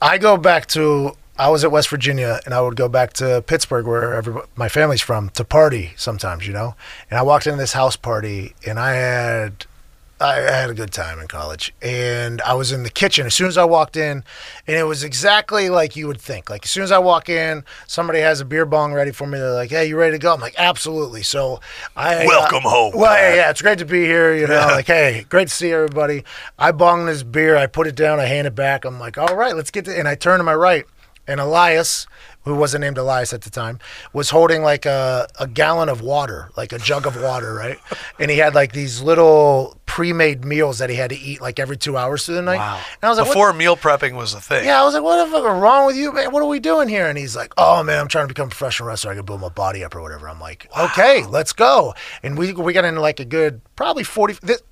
I 0.00 0.18
go 0.18 0.36
back 0.36 0.66
to 0.68 1.16
I 1.38 1.50
was 1.50 1.64
at 1.64 1.70
West 1.70 1.88
Virginia, 1.88 2.40
and 2.44 2.54
I 2.54 2.60
would 2.60 2.76
go 2.76 2.88
back 2.88 3.12
to 3.14 3.42
Pittsburgh, 3.46 3.86
where 3.86 4.14
everybody, 4.14 4.46
my 4.56 4.68
family's 4.68 5.02
from, 5.02 5.28
to 5.30 5.44
party 5.44 5.92
sometimes, 5.96 6.46
you 6.46 6.52
know. 6.52 6.74
And 7.10 7.18
I 7.18 7.22
walked 7.22 7.46
into 7.46 7.58
this 7.58 7.74
house 7.74 7.96
party, 7.96 8.54
and 8.66 8.78
I 8.78 8.94
had 8.94 9.66
I 10.18 10.36
had 10.36 10.70
a 10.70 10.74
good 10.74 10.92
time 10.92 11.18
in 11.18 11.28
college, 11.28 11.74
and 11.82 12.40
I 12.40 12.54
was 12.54 12.72
in 12.72 12.84
the 12.84 12.90
kitchen 12.90 13.26
as 13.26 13.34
soon 13.34 13.48
as 13.48 13.58
I 13.58 13.64
walked 13.64 13.98
in, 13.98 14.24
and 14.66 14.76
it 14.76 14.84
was 14.84 15.04
exactly 15.04 15.68
like 15.68 15.94
you 15.94 16.06
would 16.06 16.20
think. 16.20 16.48
Like 16.48 16.64
as 16.64 16.70
soon 16.70 16.84
as 16.84 16.90
I 16.90 16.98
walk 16.98 17.28
in, 17.28 17.64
somebody 17.86 18.20
has 18.20 18.40
a 18.40 18.46
beer 18.46 18.64
bong 18.64 18.94
ready 18.94 19.10
for 19.10 19.26
me. 19.26 19.38
They're 19.38 19.52
like, 19.52 19.68
"Hey, 19.68 19.88
you 19.88 19.98
ready 19.98 20.12
to 20.12 20.18
go?" 20.18 20.32
I'm 20.32 20.40
like, 20.40 20.54
"Absolutely." 20.56 21.22
So 21.22 21.60
I 21.94 22.24
uh, 22.24 22.28
Welcome 22.28 22.62
home, 22.62 22.92
Well, 22.94 23.14
yeah, 23.14 23.34
yeah, 23.34 23.50
it's 23.50 23.60
great 23.60 23.78
to 23.80 23.84
be 23.84 24.04
here. 24.06 24.34
You 24.34 24.46
know, 24.46 24.68
like, 24.68 24.86
hey, 24.86 25.26
great 25.28 25.48
to 25.48 25.54
see 25.54 25.70
everybody. 25.70 26.24
I 26.58 26.72
bong 26.72 27.04
this 27.04 27.22
beer, 27.22 27.54
I 27.54 27.66
put 27.66 27.86
it 27.86 27.94
down, 27.94 28.18
I 28.18 28.24
hand 28.24 28.46
it 28.46 28.54
back. 28.54 28.86
I'm 28.86 28.98
like, 28.98 29.18
all 29.18 29.36
right, 29.36 29.54
let's 29.54 29.70
get 29.70 29.84
to. 29.84 29.98
And 29.98 30.08
I 30.08 30.14
turn 30.14 30.38
to 30.38 30.44
my 30.44 30.54
right, 30.54 30.86
and 31.28 31.40
Elias, 31.40 32.06
who 32.44 32.54
wasn't 32.54 32.82
named 32.82 32.96
Elias 32.98 33.32
at 33.32 33.42
the 33.42 33.50
time, 33.50 33.78
was 34.12 34.30
holding 34.30 34.62
like 34.62 34.86
a, 34.86 35.26
a 35.40 35.46
gallon 35.48 35.88
of 35.88 36.00
water, 36.00 36.50
like 36.56 36.72
a 36.72 36.78
jug 36.78 37.06
of 37.06 37.20
water, 37.20 37.54
right? 37.54 37.78
And 38.18 38.30
he 38.30 38.38
had 38.38 38.54
like 38.54 38.72
these 38.72 39.02
little 39.02 39.76
pre-made 39.84 40.44
meals 40.44 40.78
that 40.78 40.88
he 40.90 40.96
had 40.96 41.10
to 41.10 41.16
eat 41.18 41.40
like 41.40 41.58
every 41.58 41.76
two 41.76 41.96
hours 41.96 42.24
through 42.24 42.36
the 42.36 42.42
night. 42.42 42.56
Wow. 42.58 42.76
And 42.76 43.04
I 43.04 43.08
was 43.08 43.18
like, 43.18 43.26
what- 43.26 43.34
Before 43.34 43.52
meal 43.52 43.76
prepping 43.76 44.14
was 44.16 44.32
a 44.34 44.40
thing. 44.40 44.64
yeah, 44.64 44.80
I 44.80 44.84
was 44.84 44.94
like, 44.94 45.02
what 45.02 45.24
the 45.24 45.30
fuck 45.30 45.40
is 45.44 45.60
wrong 45.60 45.86
with 45.86 45.96
you, 45.96 46.12
man? 46.12 46.32
What 46.32 46.42
are 46.42 46.46
we 46.48 46.60
doing 46.60 46.88
here? 46.88 47.06
And 47.08 47.18
he's 47.18 47.34
like, 47.36 47.52
oh, 47.58 47.82
man, 47.82 47.98
I'm 48.00 48.08
trying 48.08 48.24
to 48.24 48.28
become 48.28 48.46
a 48.46 48.50
professional 48.50 48.88
wrestler. 48.88 49.12
I 49.12 49.16
can 49.16 49.24
build 49.24 49.40
my 49.40 49.48
body 49.48 49.84
up 49.84 49.94
or 49.94 50.00
whatever. 50.02 50.28
I'm 50.28 50.40
like, 50.40 50.68
okay, 50.78 51.24
let's 51.26 51.52
go. 51.52 51.94
And 52.22 52.38
we, 52.38 52.52
we 52.52 52.72
got 52.72 52.84
into 52.84 53.00
like 53.00 53.20
a 53.20 53.24
good, 53.24 53.60
probably 53.76 54.04
40. 54.04 54.38
This, 54.42 54.62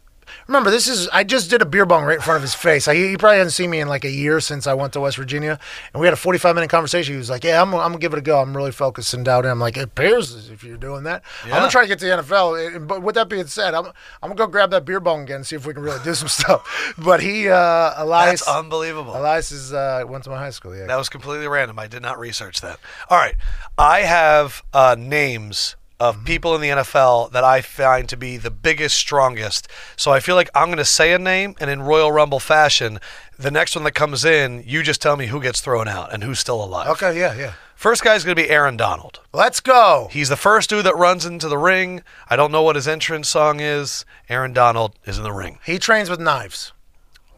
remember, 0.47 0.71
this 0.71 0.89
is, 0.89 1.09
I 1.09 1.25
just 1.25 1.51
did 1.51 1.63
a 1.63 1.67
beer 1.67 1.87
bong 1.87 2.05
right 2.05 2.17
in 2.17 2.21
front 2.23 2.37
of 2.37 2.43
his 2.43 2.55
face. 2.55 2.89
I, 2.89 2.95
he 2.95 3.17
probably 3.17 3.39
hasn't 3.39 3.53
seen 3.55 3.71
me 3.71 3.81
in 3.81 3.89
like 3.89 4.05
a 4.05 4.11
year 4.11 4.41
since 4.41 4.67
I 4.67 4.75
went 4.75 4.93
to 4.95 5.01
West 5.01 5.17
Virginia. 5.17 5.59
And 5.93 6.01
we 6.01 6.07
had 6.07 6.15
a 6.15 6.17
45 6.17 6.55
minute 6.55 6.71
conversation. 6.71 7.15
He 7.15 7.19
was 7.19 7.31
like, 7.31 7.45
yeah, 7.45 7.61
I'm, 7.61 7.75
I'm 7.75 7.81
going 7.81 7.93
to 7.95 7.99
give 7.99 8.13
it 8.13 8.19
a 8.19 8.23
go. 8.23 8.41
I'm 8.41 8.57
really 8.57 8.73
focused 8.73 9.15
and 9.15 9.25
doubting. 9.25 9.51
I'm 9.51 9.61
like, 9.61 9.77
it 9.77 9.85
appears 9.85 10.35
as 10.35 10.51
if 10.51 10.65
you're 10.65 10.77
doing 10.77 11.05
that. 11.05 11.23
I'm 11.45 11.51
going 11.51 11.63
to 11.65 11.69
try 11.69 11.83
to 11.83 11.89
get 11.89 11.99
to 12.01 12.07
the 12.07 12.23
NFL. 12.23 12.87
But 12.87 13.03
with 13.03 13.15
that 13.15 13.29
being 13.29 13.47
said, 13.47 13.75
I'm, 13.75 13.87
I'm 13.87 14.31
going 14.31 14.37
to 14.37 14.43
go 14.45 14.47
grab 14.47 14.71
that 14.71 14.85
beer 14.85 15.01
bong 15.01 15.23
again 15.23 15.37
and 15.37 15.47
see 15.47 15.57
if 15.57 15.67
we 15.67 15.75
can 15.75 15.83
really 15.83 16.03
do 16.05 16.15
some 16.15 16.29
stuff. 16.35 16.95
But 16.99 17.21
he, 17.21 17.49
uh, 17.49 17.93
Elias. 17.97 18.45
That's 18.45 18.57
unbelievable. 18.57 19.17
Elias 19.17 19.53
is 19.53 19.73
uh, 19.73 20.05
went 20.07 20.25
to 20.25 20.31
my 20.31 20.39
high 20.39 20.51
school. 20.51 20.77
Yeah. 20.77 20.87
That 20.87 20.97
was 20.97 21.09
completely 21.09 21.49
random. 21.49 21.79
I 21.79 21.87
did 21.87 22.03
not 22.03 22.19
research 22.19 22.61
that. 22.61 22.79
All 23.09 23.19
right. 23.19 23.37
I 23.79 24.01
have 24.01 24.63
uh, 24.73 24.97
names 24.99 25.77
of 26.09 26.17
Mm-hmm. 26.17 26.25
people 26.25 26.55
in 26.55 26.61
the 26.61 26.69
NFL 26.69 27.33
that 27.33 27.45
I 27.45 27.61
find 27.61 28.09
to 28.09 28.17
be 28.17 28.37
the 28.37 28.51
biggest, 28.51 28.97
strongest. 28.97 29.69
So 29.97 30.13
I 30.13 30.21
feel 30.21 30.35
like 30.37 30.51
I'm 30.55 30.67
going 30.69 30.79
to 30.79 30.85
say 30.85 31.13
a 31.13 31.19
name, 31.19 31.55
and 31.61 31.71
in 31.71 31.83
Royal 31.83 32.13
Rumble 32.13 32.41
fashion, 32.41 32.99
the 33.39 33.51
next 33.51 33.75
one 33.75 33.85
that 33.85 33.93
comes 33.93 34.25
in, 34.25 34.63
you 34.67 34.83
just 34.83 35.01
tell 35.03 35.17
me 35.17 35.27
who 35.27 35.41
gets 35.43 35.61
thrown 35.61 35.89
out 35.89 36.13
and 36.13 36.23
who's 36.23 36.39
still 36.39 36.63
alive. 36.63 36.89
okay. 36.89 37.19
Yeah. 37.19 37.35
Yeah. 37.35 37.53
First 37.75 38.03
guy's 38.05 38.25
going 38.25 38.37
to 38.37 38.43
be 38.43 38.49
Aaron 38.49 38.77
Donald. 38.77 39.21
Let's 39.33 39.61
go. 39.61 40.09
He's 40.11 40.29
the 40.29 40.37
first 40.37 40.71
dude 40.71 40.87
that 40.87 40.97
runs 40.97 41.27
into 41.27 41.49
the 41.49 41.59
ring. 41.59 42.03
I 42.31 42.37
don't 42.37 42.53
know 42.53 42.63
what 42.63 42.77
his 42.77 42.87
entrance 42.89 43.29
song 43.29 43.61
is. 43.61 44.05
Aaron 44.29 44.53
Donald 44.53 44.93
is 45.05 45.19
in 45.19 45.25
the 45.25 45.33
ring. 45.33 45.59
He 45.67 45.79
trains 45.79 46.09
with 46.09 46.21
knives. 46.21 46.73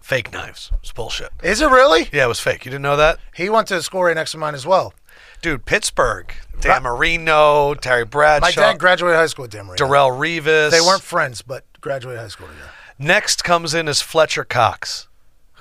Fake 0.01 0.33
knives. 0.33 0.71
It's 0.83 0.93
bullshit. 0.93 1.31
Is 1.43 1.61
it 1.61 1.71
really? 1.71 2.09
Yeah, 2.13 2.27
it 2.27 2.29
was 2.29 2.39
fake. 2.39 2.65
You 2.65 2.71
didn't 2.71 2.83
know 2.83 2.97
that? 2.97 3.19
He 3.35 3.49
went 3.51 3.67
to 3.69 3.75
the 3.75 3.83
school 3.83 4.05
right 4.05 4.15
next 4.15 4.33
to 4.33 4.39
mine 4.39 4.55
as 4.55 4.67
well. 4.67 4.93
Dude, 5.43 5.65
Pittsburgh. 5.65 6.33
Dan 6.61 6.83
Marino, 6.83 7.75
Terry 7.75 8.05
Bradshaw. 8.05 8.47
My 8.47 8.53
dad 8.53 8.79
graduated 8.79 9.17
high 9.17 9.27
school 9.27 9.45
with 9.45 9.53
Demery. 9.53 9.77
Darrelle 9.77 10.11
Revis. 10.17 10.71
They 10.71 10.81
weren't 10.81 11.03
friends, 11.03 11.43
but 11.43 11.65
graduated 11.81 12.21
high 12.21 12.29
school 12.29 12.49
together. 12.49 12.71
Next 12.99 13.45
comes 13.45 13.75
in 13.75 13.89
is 13.89 14.01
Fletcher 14.01 14.45
Cox. 14.45 15.09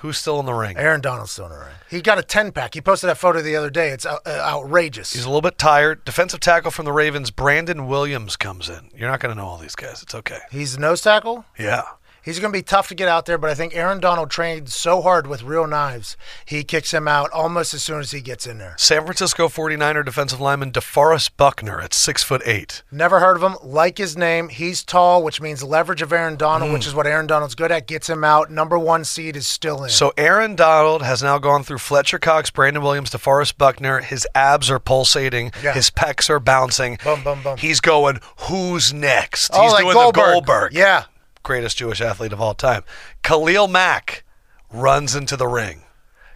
Who's 0.00 0.18
still 0.18 0.38
in 0.40 0.46
the 0.46 0.52
ring? 0.52 0.76
Aaron 0.76 1.00
Donald's 1.00 1.32
still 1.32 1.46
in 1.46 1.52
the 1.52 1.58
ring. 1.58 1.74
He 1.90 2.02
got 2.02 2.18
a 2.18 2.22
10 2.22 2.52
pack. 2.52 2.74
He 2.74 2.80
posted 2.80 3.08
that 3.08 3.16
photo 3.16 3.40
the 3.40 3.56
other 3.56 3.70
day. 3.70 3.88
It's 3.90 4.04
out, 4.04 4.20
uh, 4.26 4.30
outrageous. 4.30 5.12
He's 5.14 5.24
a 5.24 5.28
little 5.28 5.40
bit 5.42 5.56
tired. 5.58 6.04
Defensive 6.04 6.40
tackle 6.40 6.70
from 6.70 6.84
the 6.84 6.92
Ravens, 6.92 7.30
Brandon 7.30 7.86
Williams 7.86 8.36
comes 8.36 8.68
in. 8.68 8.90
You're 8.94 9.10
not 9.10 9.20
going 9.20 9.34
to 9.34 9.40
know 9.40 9.46
all 9.48 9.56
these 9.56 9.74
guys. 9.74 10.02
It's 10.02 10.14
okay. 10.14 10.40
He's 10.50 10.74
a 10.76 10.80
nose 10.80 11.00
tackle. 11.00 11.46
Yeah. 11.58 11.82
He's 12.26 12.38
going 12.40 12.52
to 12.52 12.58
be 12.58 12.62
tough 12.62 12.88
to 12.88 12.94
get 12.94 13.08
out 13.08 13.24
there, 13.24 13.38
but 13.38 13.48
I 13.48 13.54
think 13.54 13.74
Aaron 13.74 14.00
Donald 14.00 14.30
trained 14.30 14.68
so 14.68 15.00
hard 15.00 15.26
with 15.26 15.42
real 15.44 15.66
knives, 15.66 16.16
he 16.44 16.62
kicks 16.64 16.92
him 16.92 17.06
out 17.08 17.30
almost 17.30 17.72
as 17.72 17.82
soon 17.82 18.00
as 18.00 18.10
he 18.10 18.20
gets 18.20 18.46
in 18.46 18.58
there. 18.58 18.74
San 18.76 19.04
Francisco 19.04 19.48
49er 19.48 20.04
defensive 20.04 20.40
lineman 20.40 20.72
DeForest 20.72 21.30
Buckner 21.38 21.80
at 21.80 21.94
six 21.94 22.22
foot 22.24 22.42
eight. 22.44 22.82
Never 22.90 23.20
heard 23.20 23.36
of 23.36 23.42
him. 23.42 23.56
Like 23.62 23.96
his 23.96 24.16
name. 24.16 24.48
He's 24.48 24.82
tall, 24.82 25.22
which 25.22 25.40
means 25.40 25.62
leverage 25.62 26.02
of 26.02 26.12
Aaron 26.12 26.36
Donald, 26.36 26.70
Hmm. 26.70 26.74
which 26.74 26.86
is 26.86 26.94
what 26.94 27.06
Aaron 27.06 27.26
Donald's 27.28 27.54
good 27.54 27.70
at, 27.70 27.86
gets 27.86 28.10
him 28.10 28.24
out. 28.24 28.50
Number 28.50 28.76
one 28.78 29.04
seed 29.04 29.36
is 29.36 29.46
still 29.46 29.84
in. 29.84 29.90
So 29.90 30.12
Aaron 30.18 30.56
Donald 30.56 31.02
has 31.02 31.22
now 31.22 31.38
gone 31.38 31.62
through 31.62 31.78
Fletcher 31.78 32.18
Cox, 32.18 32.50
Brandon 32.50 32.82
Williams, 32.82 33.10
DeForest 33.10 33.56
Buckner. 33.56 34.00
His 34.00 34.26
abs 34.34 34.68
are 34.68 34.80
pulsating. 34.80 35.52
Yeah. 35.62 35.74
His 35.74 35.90
pecs 35.90 36.28
are 36.28 36.40
bouncing. 36.40 36.98
Bum, 37.04 37.22
bum, 37.22 37.42
bum. 37.44 37.56
He's 37.56 37.80
going, 37.80 38.18
who's 38.48 38.92
next? 38.92 39.50
oh, 39.54 39.62
He's 39.62 39.72
like 39.72 39.82
doing 39.84 39.94
Goldberg. 39.94 40.24
the 40.24 40.32
Goldberg. 40.32 40.72
Yeah. 40.74 41.04
Greatest 41.46 41.78
Jewish 41.78 42.00
athlete 42.00 42.32
of 42.32 42.40
all 42.40 42.54
time. 42.54 42.82
Khalil 43.22 43.68
Mack 43.68 44.24
runs 44.68 45.14
into 45.14 45.36
the 45.36 45.46
ring. 45.46 45.82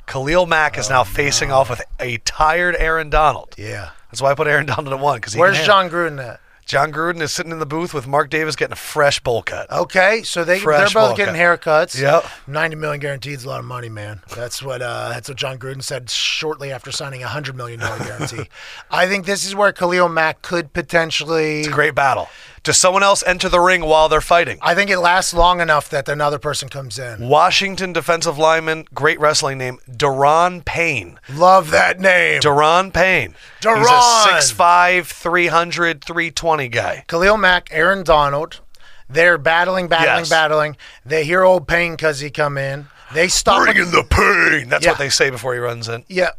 Khalil 0.06 0.46
Mack 0.46 0.78
is 0.78 0.88
now 0.88 1.02
facing 1.02 1.50
off 1.50 1.68
with 1.68 1.82
a 1.98 2.18
tired 2.18 2.76
Aaron 2.78 3.10
Donald. 3.10 3.56
Yeah. 3.58 3.90
That's 4.12 4.22
why 4.22 4.30
I 4.30 4.34
put 4.36 4.46
Aaron 4.46 4.66
Donald 4.66 4.94
at 4.94 5.00
one 5.00 5.16
because 5.18 5.36
Where's 5.36 5.60
Jon 5.66 5.90
Gruden 5.90 6.24
at? 6.24 6.38
Jon 6.64 6.92
Gruden 6.92 7.20
is 7.20 7.32
sitting 7.32 7.50
in 7.50 7.58
the 7.58 7.66
booth 7.66 7.92
with 7.92 8.06
Mark 8.06 8.30
Davis 8.30 8.54
getting 8.54 8.74
a 8.74 8.76
fresh 8.76 9.18
bowl 9.18 9.42
cut. 9.42 9.68
Okay, 9.72 10.22
so 10.22 10.44
they 10.44 10.60
Fresh 10.60 10.92
they're 10.92 11.02
both 11.02 11.16
getting 11.16 11.34
cut. 11.34 11.60
haircuts. 11.60 12.00
Yep. 12.00 12.24
ninety 12.46 12.76
million 12.76 13.00
guaranteed 13.00 13.38
is 13.38 13.44
a 13.44 13.48
lot 13.48 13.58
of 13.58 13.64
money, 13.64 13.88
man. 13.88 14.20
That's 14.36 14.62
what 14.62 14.80
uh, 14.80 15.08
that's 15.08 15.28
what 15.28 15.36
Jon 15.36 15.58
Gruden 15.58 15.82
said 15.82 16.08
shortly 16.08 16.70
after 16.70 16.92
signing 16.92 17.24
a 17.24 17.26
hundred 17.26 17.56
million 17.56 17.80
dollar 17.80 17.98
guarantee. 17.98 18.48
I 18.92 19.08
think 19.08 19.26
this 19.26 19.44
is 19.44 19.52
where 19.52 19.72
Khalil 19.72 20.08
Mack 20.08 20.42
could 20.42 20.72
potentially. 20.72 21.60
It's 21.60 21.68
a 21.68 21.72
great 21.72 21.96
battle. 21.96 22.28
Does 22.62 22.76
someone 22.76 23.02
else 23.02 23.22
enter 23.26 23.48
the 23.48 23.58
ring 23.60 23.80
while 23.82 24.08
they're 24.10 24.20
fighting? 24.20 24.58
I 24.60 24.74
think 24.74 24.90
it 24.90 24.98
lasts 24.98 25.32
long 25.32 25.60
enough 25.62 25.88
that 25.88 26.08
another 26.10 26.38
person 26.38 26.68
comes 26.68 26.98
in. 26.98 27.26
Washington 27.26 27.94
defensive 27.94 28.36
lineman, 28.36 28.84
great 28.92 29.18
wrestling 29.18 29.56
name, 29.56 29.78
Daron 29.90 30.62
Payne. 30.64 31.18
Love 31.30 31.70
that 31.70 31.98
name. 32.00 32.40
Daron 32.42 32.92
Payne. 32.92 33.34
He's 33.62 33.66
a 33.66 33.68
Deron. 33.68 34.40
6'5", 34.40 35.06
300, 35.06 36.04
320 36.04 36.68
guy. 36.68 37.04
Khalil 37.08 37.38
Mack, 37.38 37.68
Aaron 37.70 38.02
Donald. 38.04 38.60
They're 39.08 39.38
battling, 39.38 39.88
battling, 39.88 40.18
Yes. 40.20 40.28
battling. 40.30 40.76
They 41.04 41.24
hear 41.24 41.42
old 41.42 41.66
Payne 41.66 41.92
because 41.92 42.20
he 42.20 42.30
come 42.30 42.58
in. 42.58 42.88
They 43.12 43.26
stop. 43.28 43.64
Bring 43.64 43.78
in 43.78 43.90
the 43.90 44.04
pain. 44.04 44.68
That's 44.68 44.84
Yeah. 44.84 44.90
what 44.92 44.98
they 44.98 45.08
say 45.08 45.30
before 45.30 45.54
he 45.54 45.58
runs 45.60 45.88
in. 45.88 46.04
Yeah. 46.08 46.30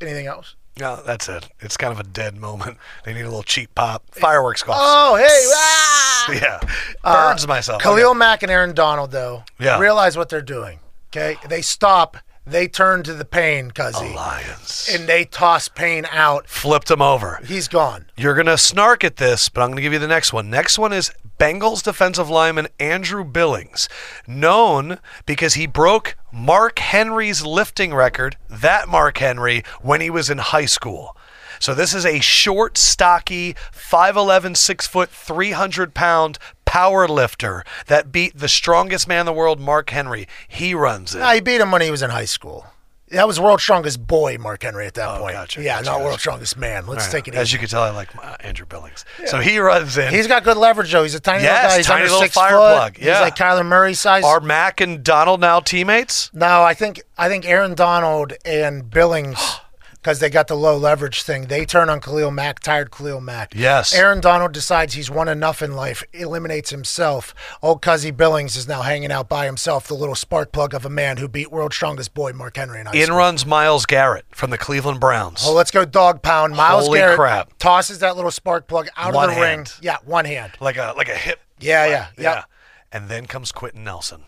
Anything 0.00 0.26
else? 0.26 0.56
No, 0.80 1.00
that's 1.06 1.28
it. 1.28 1.48
It's 1.60 1.76
kind 1.76 1.92
of 1.92 2.00
a 2.00 2.02
dead 2.02 2.36
moment. 2.36 2.78
They 3.04 3.14
need 3.14 3.20
a 3.22 3.28
little 3.28 3.42
cheap 3.44 3.74
pop. 3.74 4.02
Fireworks 4.12 4.62
cost. 4.64 4.80
Oh, 4.82 5.14
hey! 5.16 5.44
Ah! 5.54 6.32
Yeah. 6.32 6.60
Uh, 7.04 7.30
Burns 7.30 7.46
myself. 7.46 7.80
Khalil 7.82 8.10
Okay. 8.10 8.18
Mack 8.18 8.42
and 8.42 8.50
Aaron 8.50 8.74
Donald, 8.74 9.10
though, 9.12 9.44
Yeah. 9.60 9.78
realize 9.78 10.16
what 10.16 10.28
they're 10.30 10.40
doing. 10.42 10.80
Okay, 11.12 11.36
they 11.48 11.62
stop. 11.62 12.16
They 12.46 12.68
turn 12.68 13.02
to 13.04 13.14
the 13.14 13.24
Payne, 13.24 13.70
Cuzzy. 13.70 14.12
Alliance. 14.12 14.94
And 14.94 15.08
they 15.08 15.24
toss 15.24 15.68
pain 15.68 16.06
out. 16.10 16.46
Flipped 16.46 16.90
him 16.90 17.00
over. 17.00 17.40
He's 17.46 17.68
gone. 17.68 18.06
You're 18.16 18.34
going 18.34 18.46
to 18.46 18.58
snark 18.58 19.02
at 19.02 19.16
this, 19.16 19.48
but 19.48 19.62
I'm 19.62 19.68
going 19.68 19.76
to 19.76 19.82
give 19.82 19.94
you 19.94 19.98
the 19.98 20.06
next 20.06 20.32
one. 20.32 20.50
Next 20.50 20.78
one 20.78 20.92
is 20.92 21.10
Bengals 21.38 21.82
defensive 21.82 22.28
lineman 22.28 22.68
Andrew 22.78 23.24
Billings, 23.24 23.88
known 24.26 24.98
because 25.24 25.54
he 25.54 25.66
broke 25.66 26.16
Mark 26.30 26.78
Henry's 26.80 27.44
lifting 27.44 27.94
record, 27.94 28.36
that 28.50 28.88
Mark 28.88 29.18
Henry, 29.18 29.64
when 29.80 30.02
he 30.02 30.10
was 30.10 30.28
in 30.28 30.38
high 30.38 30.66
school. 30.66 31.16
So 31.60 31.74
this 31.74 31.94
is 31.94 32.04
a 32.04 32.20
short, 32.20 32.76
stocky, 32.76 33.54
5'11, 33.72 34.56
6 34.56 34.86
foot, 34.86 35.08
300 35.08 35.94
pound 35.94 36.38
power 36.74 37.06
lifter 37.06 37.62
that 37.86 38.10
beat 38.10 38.36
the 38.36 38.48
strongest 38.48 39.06
man 39.06 39.20
in 39.20 39.26
the 39.26 39.32
world, 39.32 39.60
Mark 39.60 39.90
Henry. 39.90 40.26
He 40.48 40.74
runs 40.74 41.14
it. 41.14 41.20
Nah, 41.20 41.32
he 41.34 41.40
beat 41.40 41.60
him 41.60 41.70
when 41.70 41.82
he 41.82 41.90
was 41.92 42.02
in 42.02 42.10
high 42.10 42.24
school. 42.24 42.66
That 43.10 43.28
was 43.28 43.38
world's 43.38 43.62
strongest 43.62 44.04
boy, 44.08 44.38
Mark 44.40 44.64
Henry, 44.64 44.84
at 44.86 44.94
that 44.94 45.20
point. 45.20 45.36
Oh, 45.36 45.38
gotcha, 45.38 45.62
yeah, 45.62 45.76
gotcha, 45.76 45.84
not 45.84 45.92
gotcha. 45.98 46.04
world's 46.04 46.20
strongest 46.22 46.56
man. 46.58 46.86
Let's 46.88 47.04
All 47.04 47.12
right. 47.12 47.12
take 47.12 47.28
it 47.28 47.36
As 47.36 47.48
easy. 47.48 47.54
you 47.54 47.58
can 47.60 47.68
tell, 47.68 47.82
I 47.82 47.90
like 47.90 48.08
uh, 48.16 48.36
Andrew 48.40 48.66
Billings. 48.66 49.04
So 49.26 49.38
he 49.38 49.58
runs 49.58 49.96
in. 49.96 50.12
He's 50.12 50.26
got 50.26 50.42
good 50.42 50.56
leverage, 50.56 50.90
though. 50.90 51.04
He's 51.04 51.14
a 51.14 51.20
tiny 51.20 51.44
Yes, 51.44 51.62
little 51.62 51.70
guy. 51.70 51.76
He's 51.76 51.86
tiny 51.86 52.00
under 52.00 52.12
little 52.12 52.22
six 52.22 52.34
fire 52.34 52.50
foot. 52.56 52.74
plug, 52.76 52.98
yeah. 52.98 53.12
He's 53.12 53.20
like 53.20 53.36
Kyler 53.36 53.64
Murray 53.64 53.94
size. 53.94 54.24
Are 54.24 54.40
Mac 54.40 54.80
and 54.80 55.04
Donald 55.04 55.40
now 55.40 55.60
teammates? 55.60 56.30
No, 56.34 56.62
I 56.64 56.74
think 56.74 57.02
I 57.16 57.28
think 57.28 57.46
Aaron 57.46 57.74
Donald 57.74 58.32
and 58.44 58.90
Billings, 58.90 59.38
because 60.04 60.18
they 60.18 60.28
got 60.28 60.48
the 60.48 60.54
low 60.54 60.76
leverage 60.76 61.22
thing, 61.22 61.46
they 61.46 61.64
turn 61.64 61.88
on 61.88 61.98
Khalil 61.98 62.30
Mack, 62.30 62.60
tired 62.60 62.90
Khalil 62.90 63.22
Mack. 63.22 63.54
Yes. 63.56 63.94
Aaron 63.94 64.20
Donald 64.20 64.52
decides 64.52 64.92
he's 64.92 65.10
won 65.10 65.28
enough 65.28 65.62
in 65.62 65.72
life, 65.72 66.04
eliminates 66.12 66.68
himself. 66.68 67.34
Old 67.62 67.80
Cuzzy 67.80 68.14
Billings 68.14 68.54
is 68.54 68.68
now 68.68 68.82
hanging 68.82 69.10
out 69.10 69.30
by 69.30 69.46
himself, 69.46 69.88
the 69.88 69.94
little 69.94 70.14
spark 70.14 70.52
plug 70.52 70.74
of 70.74 70.84
a 70.84 70.90
man 70.90 71.16
who 71.16 71.26
beat 71.26 71.50
world's 71.50 71.76
strongest 71.76 72.12
boy, 72.12 72.34
Mark 72.34 72.58
Henry, 72.58 72.80
in 72.80 72.86
high 72.86 72.92
In 72.94 73.04
school. 73.06 73.16
runs 73.16 73.46
Myles 73.46 73.86
Garrett 73.86 74.26
from 74.30 74.50
the 74.50 74.58
Cleveland 74.58 75.00
Browns. 75.00 75.42
Oh, 75.42 75.54
let's 75.54 75.70
go 75.70 75.86
dog 75.86 76.20
pound. 76.20 76.54
Myles 76.54 76.84
Holy 76.84 76.98
Garrett 76.98 77.16
crap. 77.16 77.58
tosses 77.58 78.00
that 78.00 78.14
little 78.14 78.30
spark 78.30 78.68
plug 78.68 78.88
out 78.98 79.14
One 79.14 79.30
of 79.30 79.34
the 79.36 79.40
ring. 79.40 79.64
Yeah, 79.80 79.96
one 80.04 80.26
hand. 80.26 80.52
like 80.60 80.76
a 80.76 80.92
like 80.98 81.08
a 81.08 81.16
hip. 81.16 81.40
Yeah, 81.60 81.86
yeah, 81.86 82.08
yeah. 82.18 82.34
yep. 82.34 82.44
And 82.92 83.08
then 83.08 83.24
comes 83.24 83.52
Quenton 83.52 83.84
Nelson. 83.84 84.24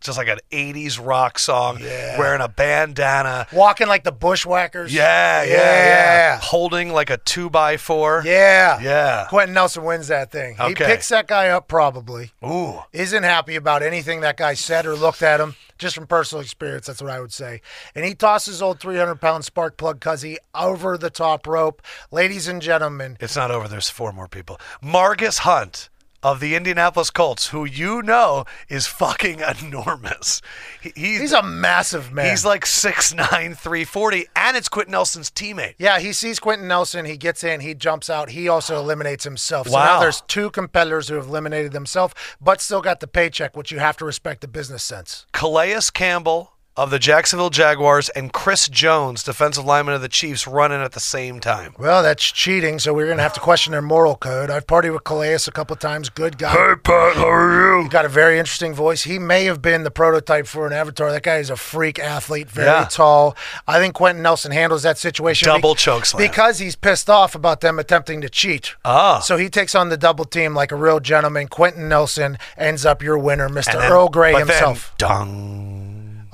Just 0.00 0.18
like 0.18 0.28
an 0.28 0.38
80s 0.52 1.04
rock 1.04 1.38
song, 1.38 1.80
wearing 1.80 2.40
a 2.40 2.48
bandana. 2.48 3.46
Walking 3.52 3.88
like 3.88 4.04
the 4.04 4.12
bushwhackers. 4.12 4.94
Yeah, 4.94 5.42
yeah, 5.42 5.50
yeah, 5.52 5.56
Yeah. 5.86 6.40
Holding 6.40 6.92
like 6.92 7.10
a 7.10 7.16
two 7.16 7.50
by 7.50 7.76
four. 7.76 8.22
Yeah. 8.24 8.80
Yeah. 8.80 9.26
Quenton 9.28 9.54
Nelson 9.54 9.82
wins 9.82 10.08
that 10.08 10.30
thing. 10.30 10.56
He 10.64 10.74
picks 10.74 11.08
that 11.08 11.26
guy 11.26 11.48
up 11.48 11.66
probably. 11.66 12.30
Ooh. 12.44 12.80
Isn't 12.92 13.24
happy 13.24 13.56
about 13.56 13.82
anything 13.82 14.20
that 14.20 14.36
guy 14.36 14.54
said 14.54 14.86
or 14.86 14.94
looked 14.94 15.22
at 15.22 15.40
him. 15.40 15.56
Just 15.78 15.94
from 15.96 16.06
personal 16.06 16.40
experience, 16.40 16.86
that's 16.86 17.02
what 17.02 17.10
I 17.10 17.20
would 17.20 17.32
say. 17.32 17.60
And 17.94 18.04
he 18.04 18.14
tosses 18.14 18.62
old 18.62 18.80
300 18.80 19.16
pound 19.16 19.44
spark 19.44 19.76
plug 19.76 20.00
Cuzzy 20.00 20.36
over 20.54 20.96
the 20.96 21.10
top 21.10 21.46
rope. 21.46 21.82
Ladies 22.10 22.48
and 22.48 22.62
gentlemen, 22.62 23.16
It's 23.20 23.36
not 23.36 23.50
over. 23.50 23.68
There's 23.68 23.90
four 23.90 24.12
more 24.12 24.28
people. 24.28 24.58
Margus 24.82 25.40
Hunt 25.40 25.90
of 26.26 26.40
the 26.40 26.56
Indianapolis 26.56 27.10
Colts, 27.10 27.48
who 27.48 27.64
you 27.64 28.02
know 28.02 28.44
is 28.68 28.88
fucking 28.88 29.38
enormous. 29.62 30.42
He, 30.80 30.92
he's, 30.96 31.20
he's 31.20 31.32
a 31.32 31.42
massive 31.42 32.12
man. 32.12 32.28
he's 32.30 32.44
like 32.44 32.64
6'9", 32.64 33.16
340, 33.56 34.26
and 34.34 34.56
it's 34.56 34.68
Quenton 34.68 34.90
Nelson's 34.90 35.30
teammate. 35.30 35.74
Yeah, 35.78 36.00
he 36.00 36.12
sees 36.12 36.40
Quenton 36.40 36.66
Nelson. 36.66 37.04
He 37.04 37.16
gets 37.16 37.44
in. 37.44 37.60
He 37.60 37.74
jumps 37.74 38.10
out. 38.10 38.30
He 38.30 38.48
also 38.48 38.76
eliminates 38.78 39.22
himself. 39.22 39.68
So 39.68 39.74
Wow. 39.74 39.84
now 39.84 40.00
there's 40.00 40.22
two 40.22 40.50
competitors 40.50 41.08
who 41.08 41.14
have 41.14 41.26
eliminated 41.26 41.70
themselves, 41.72 42.12
but 42.40 42.60
still 42.60 42.82
got 42.82 42.98
the 42.98 43.06
paycheck, 43.06 43.56
which 43.56 43.70
you 43.70 43.78
have 43.78 43.96
to 43.98 44.04
respect 44.04 44.40
the 44.40 44.48
business 44.48 44.82
sense. 44.82 45.26
Calais 45.32 45.78
Campbell 45.94 46.52
of 46.76 46.90
the 46.90 46.98
Jacksonville 46.98 47.48
Jaguars 47.50 48.08
and 48.10 48.32
Chris 48.32 48.68
Jones, 48.68 49.22
defensive 49.22 49.64
lineman 49.64 49.94
of 49.94 50.02
the 50.02 50.08
Chiefs, 50.08 50.46
running 50.46 50.80
at 50.80 50.92
the 50.92 51.00
same 51.00 51.40
time. 51.40 51.74
Well, 51.78 52.02
that's 52.02 52.22
cheating, 52.22 52.78
so 52.78 52.92
we're 52.92 53.06
going 53.06 53.16
to 53.16 53.22
have 53.22 53.32
to 53.34 53.40
question 53.40 53.72
their 53.72 53.80
moral 53.80 54.14
code. 54.14 54.50
I've 54.50 54.66
partied 54.66 54.92
with 54.92 55.04
Calais 55.04 55.38
a 55.46 55.50
couple 55.50 55.72
of 55.74 55.80
times. 55.80 56.10
Good 56.10 56.36
guy. 56.36 56.52
Hey, 56.52 56.74
Pat, 56.82 57.16
how 57.16 57.28
are 57.30 57.76
you? 57.78 57.82
He 57.84 57.88
got 57.88 58.04
a 58.04 58.08
very 58.10 58.38
interesting 58.38 58.74
voice. 58.74 59.04
He 59.04 59.18
may 59.18 59.44
have 59.46 59.62
been 59.62 59.84
the 59.84 59.90
prototype 59.90 60.46
for 60.46 60.66
an 60.66 60.72
avatar. 60.74 61.10
That 61.10 61.22
guy 61.22 61.36
is 61.38 61.48
a 61.48 61.56
freak 61.56 61.98
athlete, 61.98 62.50
very 62.50 62.66
Yeah. 62.68 62.86
tall. 62.90 63.34
I 63.66 63.78
think 63.78 63.94
Quenton 63.94 64.22
Nelson 64.22 64.52
handles 64.52 64.82
that 64.82 64.98
situation. 64.98 65.46
Double 65.46 65.74
be- 65.74 65.78
choke 65.78 66.04
slam. 66.04 66.26
Because 66.28 66.58
he's 66.58 66.76
pissed 66.76 67.08
off 67.08 67.34
about 67.34 67.62
them 67.62 67.78
attempting 67.78 68.20
to 68.20 68.28
cheat. 68.28 68.74
Ah. 68.84 69.20
So 69.20 69.36
he 69.38 69.48
takes 69.48 69.74
on 69.74 69.88
the 69.88 69.96
double 69.96 70.26
team 70.26 70.54
like 70.54 70.72
a 70.72 70.76
real 70.76 71.00
gentleman. 71.00 71.48
Quenton 71.48 71.88
Nelson 71.88 72.36
ends 72.58 72.84
up 72.84 73.02
your 73.02 73.16
winner, 73.16 73.48
Mr. 73.48 73.72
Then- 73.78 73.90
Earl 73.90 74.08
Grey 74.10 74.32
but 74.32 74.38
then, 74.46 74.48
himself. 74.48 74.92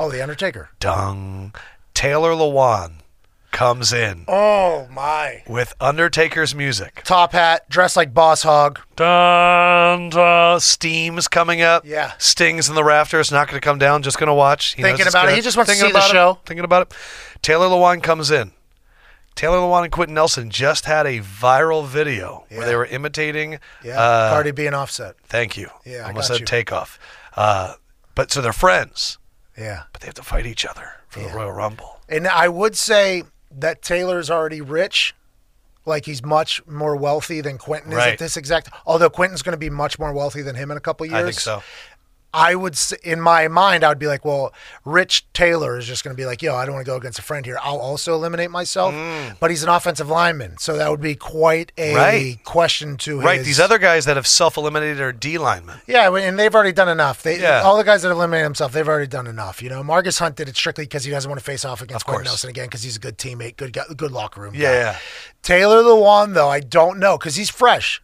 Oh, 0.03 0.11
The 0.11 0.21
Undertaker. 0.21 0.71
dung. 0.81 1.55
Taylor 1.95 2.33
Lewan 2.33 2.95
comes 3.53 3.93
in 3.93 4.25
Oh, 4.27 4.89
my. 4.91 5.43
with 5.47 5.75
Undertaker's 5.81 6.55
music. 6.57 7.03
Top 7.05 7.33
hat, 7.33 7.69
dressed 7.69 7.97
like 7.97 8.13
Boss 8.13 8.43
Hog. 8.43 8.81
Dun, 8.97 10.09
dun, 10.11 10.59
Steam's 10.59 11.29
coming 11.29 11.63
up. 11.63 11.85
Yeah. 11.87 12.13
Stings 12.19 12.69
in 12.69 12.75
the 12.75 12.83
rafters, 12.83 13.31
not 13.31 13.47
going 13.47 13.61
to 13.61 13.65
come 13.65 13.79
down, 13.79 14.03
just 14.03 14.19
going 14.19 14.27
to 14.29 14.35
watch. 14.35 14.75
He 14.75 14.83
knows 14.83 14.91
Thinking 14.93 15.07
it's 15.07 15.15
about 15.15 15.27
it. 15.27 15.29
good. 15.33 15.35
He 15.37 15.41
just 15.43 15.57
wants 15.57 15.71
to 15.71 15.77
Thinking 15.77 15.91
see 15.91 15.93
the 15.93 15.99
about 15.99 16.11
it, 16.11 16.13
show. 16.13 16.39
Thinking 16.47 16.65
about 16.65 16.83
it. 16.91 16.95
Taylor 17.43 17.67
Lewan 17.69 18.03
comes 18.03 18.31
in. 18.33 18.53
Taylor 19.37 19.59
Lewan 19.59 19.85
and 19.85 19.93
Quenton 19.93 20.15
Nelson 20.15 20.51
just 20.51 20.85
had 20.87 21.07
a 21.07 21.21
viral 21.21 21.87
video 21.87 22.45
where 22.51 22.67
they 22.67 22.75
were 22.75 22.87
imitating. 22.87 23.61
Yeah. 23.85 24.01
uh, 24.01 24.31
Cardi 24.33 24.51
B 24.51 24.67
and 24.67 24.75
Offset. 24.75 25.15
Thank 25.25 25.57
you. 25.57 25.69
Yeah, 25.87 26.05
I 26.05 26.09
Almost 26.09 26.29
got 26.29 26.35
said 26.35 26.41
you. 26.41 26.47
takeoff. 26.47 26.99
Uh, 27.37 27.75
but 28.15 28.31
so 28.33 28.43
they're 28.43 28.53
friends, 28.53 29.17
Yeah. 29.57 29.83
but 29.93 30.01
they 30.01 30.07
have 30.07 30.15
to 30.15 30.23
fight 30.23 30.47
each 30.47 30.65
other 30.65 30.93
for 31.09 31.21
the 31.21 31.29
Royal 31.29 31.53
Rumble. 31.53 32.01
And 32.09 32.27
I 32.27 32.49
would 32.49 32.77
say 32.77 33.25
that 33.51 33.83
Taylor's 33.83 34.31
already 34.31 34.61
rich. 34.61 35.15
Like 35.85 36.07
he's 36.07 36.23
much 36.25 36.65
more 36.67 36.95
wealthy 36.95 37.41
than 37.41 37.59
Quenton 37.59 37.91
is 37.91 37.97
Right. 37.99 38.13
at 38.13 38.19
this 38.21 38.37
exact. 38.37 38.71
Although 38.87 39.11
Quenton's 39.11 39.43
going 39.43 39.53
to 39.55 39.59
be 39.59 39.69
much 39.69 39.99
more 39.99 40.13
wealthy 40.13 40.41
than 40.41 40.55
him 40.55 40.71
in 40.71 40.77
a 40.77 40.81
couple 40.81 41.05
years. 41.07 41.17
I 41.19 41.23
think 41.25 41.41
so. 41.41 41.63
I 42.35 42.55
would, 42.55 42.79
in 43.05 43.21
my 43.21 43.47
mind, 43.49 43.85
I 43.85 43.89
would 43.91 43.99
be 43.99 44.07
like, 44.07 44.25
well, 44.25 44.55
Rich 44.85 45.27
Taylor 45.35 45.77
is 45.77 45.87
just 45.87 46.03
going 46.03 46.17
to 46.17 46.21
be 46.21 46.25
like, 46.25 46.41
yo, 46.43 46.55
I 46.55 46.65
don't 46.65 46.75
want 46.75 46.87
to 46.87 46.91
go 46.91 46.97
against 46.97 47.19
a 47.19 47.23
friend 47.23 47.45
here. 47.45 47.59
I'll 47.63 47.77
also 47.79 48.15
eliminate 48.15 48.51
myself. 48.51 48.95
But 49.39 49.51
he's 49.51 49.63
an 49.63 49.69
offensive 49.69 50.09
lineman, 50.09 50.57
so 50.59 50.77
that 50.79 50.91
would 50.91 51.01
be 51.01 51.15
quite 51.15 51.73
a 51.77 51.93
Mm. 51.93 51.97
Right. 51.97 52.45
question 52.45 52.97
to 52.99 53.21
Right. 53.21 53.39
his- 53.39 53.47
These 53.47 53.61
other 53.61 53.79
guys 53.79 54.07
that 54.07 54.17
have 54.17 54.27
self 54.27 54.57
eliminated 54.57 55.01
are 55.01 55.13
D 55.13 55.37
linemen. 55.37 55.81
Yeah, 55.87 56.15
and 56.15 56.39
they've 56.39 56.55
already 56.55 56.73
done 56.73 56.89
enough. 56.89 57.23
They, 57.23 57.39
Yeah. 57.39 57.63
All 57.63 57.77
the 57.77 57.85
guys 57.85 58.03
that 58.03 58.09
have 58.09 58.17
eliminated 58.17 58.45
himself, 58.45 58.73
they've 58.73 58.89
already 58.89 59.07
done 59.09 59.27
enough. 59.27 59.61
You 59.63 59.69
know, 59.69 59.83
Margus 59.83 60.19
Hunt 60.19 60.37
did 60.37 60.49
it 60.49 60.57
strictly 60.57 60.85
because 60.85 61.05
he 61.05 61.11
doesn't 61.11 61.29
want 61.31 61.39
to 61.39 61.45
face 61.45 61.65
off 61.65 61.83
against 61.83 62.07
Quenton. 62.07 62.25
Nelson 62.25 62.49
again 62.51 62.67
because 62.67 62.83
he's 62.83 62.97
a 62.97 63.01
good 63.01 63.19
teammate, 63.19 63.57
good 63.57 63.77
good 63.97 64.11
locker 64.13 64.41
room. 64.41 64.55
Yeah, 64.55 64.71
guy. 64.73 64.75
yeah. 64.79 64.97
Taylor 65.43 65.83
Lewan, 65.83 66.35
though, 66.35 66.49
I 66.49 66.61
don't 66.61 66.99
know 66.99 67.19
because 67.19 67.35
he's 67.35 67.51
fresh. 67.51 68.01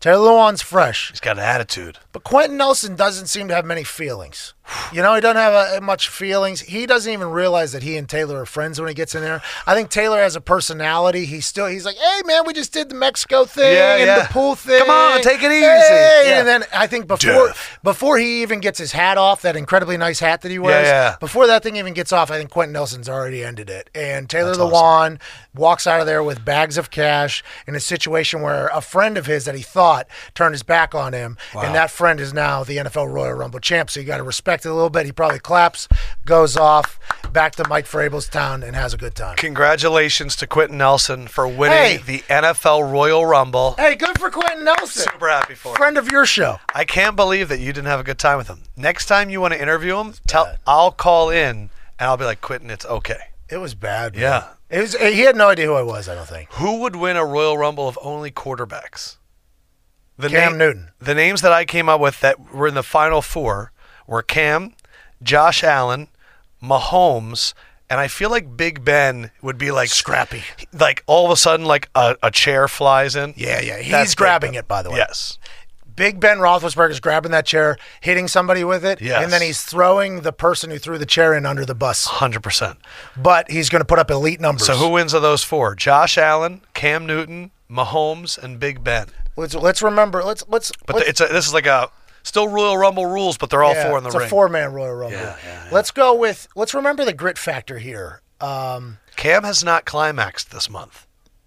Taylor 0.00 0.28
Lewan's 0.30 0.62
fresh, 0.62 1.10
He's 1.10 1.18
got 1.20 1.38
an 1.38 1.44
attitude. 1.44 1.98
but 2.12 2.22
Quenton 2.22 2.56
Nelson 2.56 2.94
doesn't 2.94 3.26
seem 3.26 3.48
to 3.48 3.54
have 3.54 3.64
many 3.64 3.82
feelings. 3.82 4.54
You 4.92 5.02
know, 5.02 5.14
he 5.14 5.20
doesn't 5.20 5.36
have 5.36 5.54
uh 5.54 5.80
much 5.80 6.08
feelings. 6.08 6.60
He 6.60 6.86
doesn't 6.86 7.12
even 7.12 7.28
realize 7.30 7.72
that 7.72 7.82
he 7.82 7.96
and 7.96 8.08
Taylor 8.08 8.42
are 8.42 8.46
friends 8.46 8.80
when 8.80 8.88
he 8.88 8.94
gets 8.94 9.14
in 9.14 9.22
there. 9.22 9.42
I 9.66 9.74
think 9.74 9.90
Taylor 9.90 10.18
has 10.18 10.36
a 10.36 10.40
personality. 10.40 11.24
He's 11.24 11.46
still, 11.46 11.66
he's 11.66 11.84
like, 11.84 11.96
hey, 11.96 12.22
man, 12.24 12.44
we 12.46 12.52
just 12.52 12.72
did 12.72 12.88
the 12.88 12.94
Mexico 12.94 13.44
thing 13.44 13.74
Yeah, 13.74 13.96
and 13.96 14.06
yeah. 14.06 14.22
the 14.22 14.32
pool 14.32 14.54
thing. 14.54 14.80
Come 14.80 14.90
on, 14.90 15.20
take 15.22 15.42
it 15.42 15.50
easy. 15.50 15.64
Hey, 15.66 16.24
Yeah. 16.26 16.38
And 16.38 16.48
then 16.48 16.64
I 16.74 16.86
think 16.86 17.06
before 17.06 17.52
before 17.82 18.18
he 18.18 18.42
even 18.42 18.60
gets 18.60 18.78
his 18.78 18.92
hat 18.92 19.18
off, 19.18 19.42
that 19.42 19.56
incredibly 19.56 19.96
nice 19.96 20.20
hat 20.20 20.42
that 20.42 20.50
he 20.50 20.58
wears, 20.58 21.16
before 21.20 21.46
that 21.46 21.62
thing 21.62 21.76
even 21.76 21.94
gets 21.94 22.12
off, 22.12 22.30
I 22.30 22.38
think 22.38 22.50
Quenton 22.50 22.72
Nelson's 22.72 23.08
already 23.08 23.44
ended 23.44 23.70
it. 23.70 23.90
And 23.94 24.28
Taylor 24.28 24.54
That's 24.54 24.58
Lewan 24.72 25.20
walks 25.54 25.86
out 25.86 26.00
of 26.00 26.06
there 26.06 26.22
with 26.22 26.44
bags 26.44 26.76
of 26.78 26.90
cash 26.90 27.42
in 27.66 27.74
a 27.74 27.80
situation 27.80 28.42
where 28.42 28.68
a 28.68 28.80
friend 28.80 29.16
of 29.18 29.26
his 29.26 29.44
that 29.44 29.54
he 29.54 29.62
thought 29.62 30.06
turned 30.34 30.54
his 30.54 30.62
back 30.62 30.94
on 30.94 31.12
him, 31.12 31.36
and 31.54 31.74
that 31.74 31.90
friend 31.90 32.20
is 32.20 32.32
now 32.32 32.64
the 32.64 32.76
NFL 32.78 33.12
Royal 33.12 33.32
Rumble 33.32 33.60
champ. 33.60 33.90
So 33.90 34.00
you 34.00 34.06
got 34.06 34.18
to 34.18 34.22
respect 34.22 34.57
a 34.64 34.72
little 34.72 34.90
bit. 34.90 35.06
He 35.06 35.12
probably 35.12 35.38
claps, 35.38 35.88
goes 36.24 36.56
off, 36.56 36.98
back 37.32 37.54
to 37.56 37.68
Mike 37.68 37.86
Vrabel's 37.86 38.28
town, 38.28 38.62
and 38.62 38.74
has 38.76 38.94
a 38.94 38.96
good 38.96 39.14
time. 39.14 39.36
Congratulations 39.36 40.36
to 40.36 40.46
Quenton 40.46 40.78
Nelson 40.78 41.26
for 41.28 41.46
winning 41.46 41.76
Hey. 41.76 41.96
the 41.98 42.18
NFL 42.28 42.90
Royal 42.90 43.24
Rumble. 43.26 43.74
Hey, 43.78 43.94
good 43.96 44.18
for 44.18 44.30
Quenton 44.30 44.64
Nelson, 44.64 45.10
Super 45.12 45.28
happy 45.28 45.54
for 45.54 45.70
him. 45.70 45.76
friend 45.76 45.98
of 45.98 46.10
your 46.10 46.24
show. 46.26 46.58
I 46.74 46.84
can't 46.84 47.16
believe 47.16 47.48
that 47.48 47.60
you 47.60 47.72
didn't 47.72 47.88
have 47.88 48.00
a 48.00 48.04
good 48.04 48.18
time 48.18 48.38
with 48.38 48.48
him. 48.48 48.62
Next 48.76 49.06
time 49.06 49.30
you 49.30 49.40
want 49.40 49.54
to 49.54 49.60
interview 49.62 49.98
him, 49.98 50.14
tell 50.26 50.56
I'll 50.66 50.90
call 50.92 51.30
in 51.30 51.70
and 51.98 52.08
I'll 52.08 52.16
be 52.16 52.24
like, 52.24 52.40
Quenton, 52.40 52.70
it's 52.70 52.86
okay. 52.86 53.18
It 53.50 53.58
was 53.58 53.74
bad. 53.74 54.14
man. 54.14 54.22
Yeah. 54.22 54.44
It 54.70 54.80
was. 54.82 54.94
He 54.94 55.20
had 55.20 55.34
no 55.36 55.48
idea 55.48 55.64
who 55.66 55.72
I 55.74 55.82
was. 55.82 56.08
I 56.08 56.14
don't 56.14 56.28
think. 56.28 56.52
Who 56.52 56.80
would 56.80 56.94
win 56.96 57.16
a 57.16 57.24
Royal 57.24 57.56
Rumble 57.56 57.88
of 57.88 57.98
only 58.02 58.30
quarterbacks? 58.30 59.16
The 60.18 60.28
Cam 60.28 60.58
Newton. 60.58 60.90
The 60.98 61.14
names 61.14 61.40
that 61.40 61.52
I 61.52 61.64
came 61.64 61.88
up 61.88 62.00
with 62.00 62.20
that 62.20 62.52
were 62.52 62.66
in 62.68 62.74
the 62.74 62.82
final 62.82 63.22
four 63.22 63.72
were 64.08 64.22
Cam, 64.22 64.74
Josh 65.22 65.62
Allen, 65.62 66.08
Mahomes, 66.60 67.54
and 67.88 68.00
I 68.00 68.08
feel 68.08 68.30
like 68.30 68.56
Big 68.56 68.84
Ben 68.84 69.30
would 69.40 69.56
be 69.58 69.70
like 69.70 69.88
Scrappy. 69.90 70.42
Like 70.72 71.04
all 71.06 71.24
of 71.26 71.30
a 71.30 71.36
sudden, 71.36 71.64
like 71.64 71.88
a, 71.94 72.16
a 72.22 72.30
chair 72.30 72.66
flies 72.66 73.14
in. 73.14 73.34
Yeah, 73.36 73.60
yeah. 73.60 73.78
He's 73.78 73.92
That's 73.92 74.14
grabbing 74.14 74.54
it, 74.54 74.66
by 74.66 74.82
the 74.82 74.90
way. 74.90 74.96
Yes. 74.96 75.38
Big 75.94 76.20
Ben 76.20 76.38
Roethlisberger's 76.38 77.00
grabbing 77.00 77.32
that 77.32 77.44
chair, 77.44 77.76
hitting 78.00 78.28
somebody 78.28 78.62
with 78.62 78.84
it, 78.84 79.00
Yes. 79.00 79.20
and 79.24 79.32
then 79.32 79.42
he's 79.42 79.62
throwing 79.62 80.20
the 80.20 80.32
person 80.32 80.70
who 80.70 80.78
threw 80.78 80.96
the 80.96 81.06
chair 81.06 81.34
in 81.34 81.44
under 81.44 81.64
the 81.64 81.74
bus. 81.74 82.04
Hundred 82.04 82.42
percent. 82.44 82.78
But 83.16 83.50
he's 83.50 83.68
going 83.68 83.80
to 83.80 83.84
put 83.84 83.98
up 83.98 84.08
elite 84.10 84.40
numbers. 84.40 84.66
So 84.66 84.76
who 84.76 84.90
wins 84.90 85.12
of 85.12 85.22
those 85.22 85.42
four? 85.42 85.74
Josh 85.74 86.16
Allen, 86.16 86.60
Cam 86.72 87.04
Newton, 87.04 87.50
Mahomes, 87.68 88.38
and 88.38 88.60
Big 88.60 88.84
Ben. 88.84 89.08
Let's 89.36 89.54
let's 89.56 89.82
remember. 89.82 90.22
Let's 90.22 90.44
let's. 90.48 90.70
But 90.86 90.96
let's, 90.96 91.08
it's 91.08 91.20
a, 91.20 91.26
this 91.26 91.46
is 91.48 91.54
like 91.54 91.66
a 91.66 91.90
still 92.28 92.46
Royal 92.48 92.76
Rumble 92.78 93.06
rules, 93.06 93.36
but 93.36 93.50
they're 93.50 93.64
all 93.64 93.74
yeah, 93.74 93.88
four 93.88 93.98
in 93.98 94.04
the 94.04 94.08
it's 94.08 94.14
ring. 94.16 94.22
It's 94.24 94.30
a 94.32 94.34
four-man 94.34 94.72
Royal 94.72 94.94
Rumble. 94.94 95.34
Let's 95.72 95.90
go 95.90 96.14
with. 96.14 96.46
Let's 96.54 96.74
remember 96.74 97.04
the 97.04 97.12
grit 97.12 97.38
factor 97.38 97.78
here. 97.78 98.20
Um, 98.40 98.98
Cam 99.16 99.42
has 99.44 99.64
not 99.64 99.84
climaxed 99.84 100.50
this 100.52 100.70
month. 100.70 101.04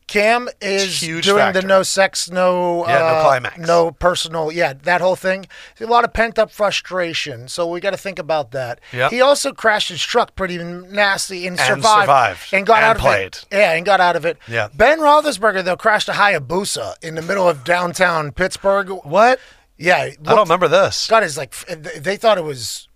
Cam 0.08 0.50
is 0.60 1.02
Huge 1.02 1.24
doing 1.24 1.38
factor. 1.38 1.62
the 1.62 1.68
no 1.68 1.84
sex, 1.84 2.30
no 2.30 2.86
Yeah, 2.86 3.00
no 3.00 3.06
uh, 3.06 3.24
climax. 3.24 3.58
no 3.60 3.92
personal, 3.92 4.52
yeah, 4.52 4.74
that 4.84 5.00
whole 5.00 5.16
thing. 5.16 5.46
A 5.80 5.86
lot 5.86 6.04
of 6.04 6.12
pent 6.12 6.38
up 6.38 6.52
frustration, 6.52 7.48
so 7.48 7.66
we 7.66 7.80
got 7.80 7.92
to 7.92 7.98
think 7.98 8.20
about 8.20 8.52
that. 8.52 8.82
Yep. 8.92 9.12
He 9.12 9.22
also 9.22 9.54
crashed 9.54 9.88
his 9.88 10.04
truck 10.04 10.36
pretty 10.36 10.58
nasty 10.58 11.48
and, 11.48 11.58
And 11.58 11.82
survived, 11.82 12.02
survived. 12.02 12.54
and 12.54 12.66
got 12.68 12.84
And 12.84 12.86
out 12.86 12.98
of 13.06 13.22
it. 13.22 13.46
Yeah, 13.54 13.72
and 13.72 13.86
got 13.86 14.02
out 14.02 14.18
of 14.18 14.26
it. 14.26 14.38
Yeah. 14.50 14.68
Ben 14.74 15.00
Roethlisberger 15.00 15.64
though 15.64 15.78
crashed 15.78 16.10
a 16.10 16.14
Hayabusa 16.14 16.96
in 17.02 17.16
the 17.16 17.22
middle 17.22 17.48
of 17.48 17.64
downtown 17.64 18.34
Pittsburgh. 18.34 18.90
What? 19.06 19.40
Yeah, 19.82 19.98
I 19.98 20.16
don't 20.24 20.40
remember 20.40 20.68
this. 20.68 21.08
God 21.08 21.24
is 21.24 21.38
like 21.38 21.56
they 21.66 22.18
thought 22.18 22.38
it 22.38 22.44
was 22.44 22.88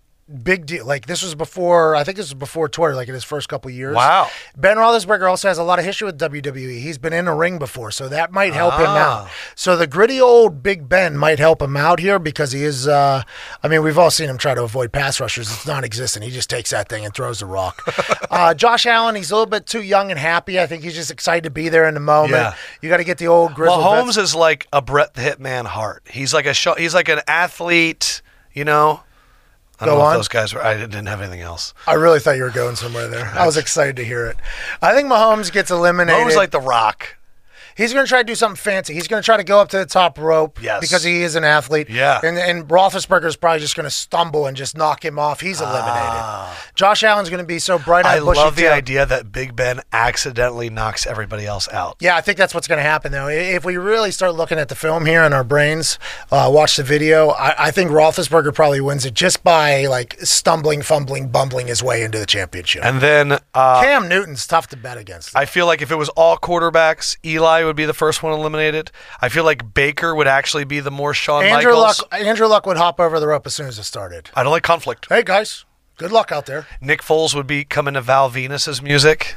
big 0.42 0.66
deal. 0.66 0.84
Like 0.84 1.06
this 1.06 1.22
was 1.22 1.34
before 1.36 1.94
I 1.94 2.02
think 2.02 2.16
this 2.16 2.26
was 2.26 2.34
before 2.34 2.68
Twitter, 2.68 2.94
like 2.96 3.06
in 3.08 3.14
his 3.14 3.22
first 3.24 3.48
couple 3.48 3.70
years. 3.70 3.94
Wow. 3.94 4.28
Ben 4.56 4.76
Roethlisberger 4.76 5.28
also 5.30 5.46
has 5.48 5.58
a 5.58 5.62
lot 5.62 5.78
of 5.78 5.84
history 5.84 6.06
with 6.06 6.18
WWE. 6.18 6.80
He's 6.80 6.98
been 6.98 7.12
in 7.12 7.28
a 7.28 7.34
ring 7.34 7.58
before, 7.58 7.90
so 7.92 8.08
that 8.08 8.32
might 8.32 8.52
help 8.52 8.74
him 8.74 8.86
Ah. 8.88 9.24
out. 9.24 9.30
So 9.54 9.76
the 9.76 9.86
gritty 9.86 10.20
old 10.20 10.62
Big 10.62 10.88
Ben 10.88 11.16
might 11.16 11.38
help 11.38 11.62
him 11.62 11.76
out 11.76 12.00
here 12.00 12.18
because 12.18 12.52
he 12.52 12.64
is. 12.64 12.88
Uh, 12.88 13.22
I 13.62 13.68
mean, 13.68 13.82
we've 13.84 13.98
all 13.98 14.10
seen 14.10 14.28
him 14.28 14.36
try 14.38 14.54
to 14.54 14.62
avoid 14.64 14.92
pass 14.92 15.20
rushers. 15.20 15.50
It's 15.50 15.66
non-existent. 15.66 16.24
He 16.24 16.30
just 16.32 16.50
takes 16.50 16.70
that 16.70 16.88
thing 16.88 17.04
and 17.04 17.14
throws 17.14 17.38
the 17.40 17.46
rock. 17.46 17.82
uh, 18.30 18.52
Josh 18.54 18.84
Allen, 18.86 19.14
he's 19.14 19.30
a 19.30 19.34
little 19.34 19.46
bit 19.46 19.66
too 19.66 19.82
young 19.82 20.10
and 20.10 20.18
happy. 20.18 20.58
I 20.58 20.66
think 20.66 20.82
he's 20.82 20.94
just 20.94 21.10
excited 21.12 21.44
to 21.44 21.50
be 21.50 21.68
there 21.68 21.86
in 21.86 21.94
the 21.94 22.00
moment. 22.00 22.32
Yeah. 22.32 22.54
You 22.82 22.88
got 22.88 22.96
to 22.96 23.04
get 23.04 23.18
the 23.18 23.28
old 23.28 23.54
grizzled. 23.54 23.82
Holmes 23.82 24.16
vets- 24.16 24.30
is 24.30 24.34
like 24.34 24.66
a 24.72 24.82
Bret 24.82 25.14
the 25.14 25.22
Hitman 25.22 25.66
Hart. 25.66 26.02
He's 26.10 26.34
like 26.34 26.46
a 26.46 26.54
show, 26.54 26.74
he's 26.74 26.94
like 26.94 27.08
an 27.08 27.20
athlete. 27.28 28.22
You 28.52 28.64
know. 28.64 29.02
I 29.78 29.84
don't 29.86 29.94
Go 29.96 29.98
know 30.00 30.06
on. 30.06 30.14
if 30.14 30.18
those 30.18 30.28
guys 30.28 30.54
were. 30.54 30.62
I 30.64 30.76
didn't 30.76 31.06
have 31.06 31.20
anything 31.20 31.40
else. 31.42 31.74
I 31.86 31.94
really 31.94 32.18
thought 32.18 32.36
you 32.36 32.44
were 32.44 32.50
going 32.50 32.76
somewhere 32.76 33.08
there. 33.08 33.26
I 33.26 33.44
was 33.44 33.56
excited 33.56 33.96
to 33.96 34.04
hear 34.04 34.26
it. 34.26 34.36
I 34.80 34.94
think 34.94 35.08
Mahomes 35.08 35.52
gets 35.52 35.70
eliminated. 35.70 36.18
Mahomes 36.26 36.36
like 36.36 36.50
the 36.50 36.60
Rock. 36.60 37.15
He's 37.76 37.92
going 37.92 38.04
to 38.06 38.08
try 38.08 38.20
to 38.22 38.24
do 38.26 38.34
something 38.34 38.56
fancy. 38.56 38.94
He's 38.94 39.06
going 39.08 39.22
to 39.22 39.24
try 39.24 39.36
to 39.36 39.44
go 39.44 39.60
up 39.60 39.68
to 39.70 39.78
the 39.78 39.86
top 39.86 40.18
rope 40.18 40.58
Yes. 40.62 40.80
because 40.80 41.02
he 41.02 41.22
is 41.22 41.34
an 41.36 41.44
athlete. 41.44 41.90
Yeah. 41.90 42.20
And, 42.22 42.38
and 42.38 42.66
Roethlisberger 42.68 43.26
is 43.26 43.36
probably 43.36 43.60
just 43.60 43.76
going 43.76 43.84
to 43.84 43.90
stumble 43.90 44.46
and 44.46 44.56
just 44.56 44.76
knock 44.76 45.04
him 45.04 45.18
off. 45.18 45.40
He's 45.40 45.60
eliminated. 45.60 46.56
Josh 46.74 47.02
Allen's 47.02 47.28
going 47.30 47.42
to 47.42 47.46
be 47.46 47.58
so 47.58 47.78
bright 47.78 48.04
Ah. 48.06 48.10
I 48.12 48.18
love 48.18 48.56
the 48.56 48.62
tailed. 48.62 48.72
idea 48.74 49.06
that 49.06 49.30
Big 49.32 49.54
Ben 49.54 49.80
accidentally 49.92 50.70
knocks 50.70 51.06
everybody 51.06 51.44
else 51.46 51.68
out. 51.72 51.96
Yeah, 52.00 52.16
I 52.16 52.20
think 52.22 52.38
that's 52.38 52.54
what's 52.54 52.66
going 52.68 52.78
to 52.78 52.82
happen, 52.82 53.12
though. 53.12 53.28
If 53.28 53.64
we 53.64 53.76
really 53.76 54.10
start 54.10 54.34
looking 54.34 54.58
at 54.58 54.68
the 54.68 54.74
film 54.74 55.04
here 55.06 55.22
in 55.24 55.32
our 55.32 55.44
brains, 55.44 55.98
uh, 56.30 56.48
watch 56.52 56.76
the 56.76 56.82
video, 56.82 57.30
I, 57.30 57.66
I 57.66 57.70
think 57.70 57.90
Roethlisberger 57.90 58.54
probably 58.54 58.80
wins 58.80 59.04
it 59.04 59.14
just 59.14 59.44
by 59.44 59.86
like 59.86 60.16
stumbling, 60.20 60.82
fumbling, 60.82 61.28
bumbling 61.28 61.66
his 61.66 61.82
way 61.82 62.02
into 62.02 62.18
the 62.18 62.26
championship. 62.26 62.84
And 62.84 63.00
then 63.00 63.32
uh, 63.54 63.82
Cam 63.82 64.08
Newton's 64.08 64.46
tough 64.46 64.66
to 64.68 64.76
bet 64.76 64.96
against. 64.96 65.36
I 65.36 65.44
feel 65.44 65.66
like 65.66 65.82
if 65.82 65.90
it 65.90 65.96
was 65.96 66.08
all 66.10 66.38
quarterbacks, 66.38 67.16
Eli 67.24 67.65
would 67.66 67.76
be 67.76 67.84
the 67.84 67.92
first 67.94 68.22
one 68.22 68.32
eliminated. 68.32 68.90
I 69.20 69.28
feel 69.28 69.44
like 69.44 69.74
Baker 69.74 70.14
would 70.14 70.26
actually 70.26 70.64
be 70.64 70.80
the 70.80 70.90
more 70.90 71.12
Shawn 71.14 71.44
Andrew 71.44 71.72
Michaels. 71.72 72.00
Luck, 72.00 72.14
Andrew 72.14 72.46
Luck 72.46 72.66
would 72.66 72.76
hop 72.76 72.98
over 73.00 73.20
the 73.20 73.26
rope 73.26 73.46
as 73.46 73.54
soon 73.54 73.66
as 73.66 73.78
it 73.78 73.84
started. 73.84 74.30
I 74.34 74.42
don't 74.42 74.52
like 74.52 74.62
conflict. 74.62 75.06
Hey 75.08 75.22
guys, 75.22 75.64
good 75.98 76.12
luck 76.12 76.32
out 76.32 76.46
there. 76.46 76.66
Nick 76.80 77.02
Foles 77.02 77.34
would 77.34 77.46
be 77.46 77.64
coming 77.64 77.94
to 77.94 78.00
Val 78.00 78.30
Venis's 78.30 78.80
music. 78.80 79.36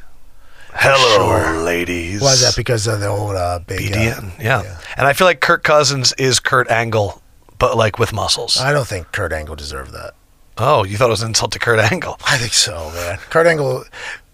Hello, 0.72 1.64
ladies. 1.64 2.22
Why 2.22 2.34
is 2.34 2.42
that? 2.42 2.56
Because 2.56 2.86
of 2.86 3.00
the 3.00 3.08
old 3.08 3.36
uh, 3.36 3.60
big. 3.66 3.92
uh, 3.92 3.96
BDN, 3.96 4.40
yeah. 4.40 4.80
And 4.98 5.08
I 5.08 5.14
feel 5.14 5.26
like 5.26 5.42
Kirk 5.42 5.64
Cousins 5.64 6.14
is 6.14 6.40
Kurt 6.40 6.70
Angle, 6.70 7.22
but 7.58 7.76
like 7.76 7.98
with 7.98 8.14
muscles. 8.14 8.58
I 8.58 8.72
don't 8.72 8.88
think 8.88 9.12
Kurt 9.12 9.34
Angle 9.34 9.56
deserved 9.56 9.92
that. 9.94 10.14
oh, 10.60 10.84
you 10.84 10.96
thought 10.98 11.08
it 11.08 11.10
was 11.12 11.24
an 11.24 11.30
insult 11.30 11.52
to 11.54 11.60
Kurt 11.60 11.80
Angle? 11.92 12.18
I 12.26 12.38
think 12.38 12.54
so, 12.54 12.92
man. 12.94 13.18
Kurt 13.32 13.48
Angle, 13.48 13.84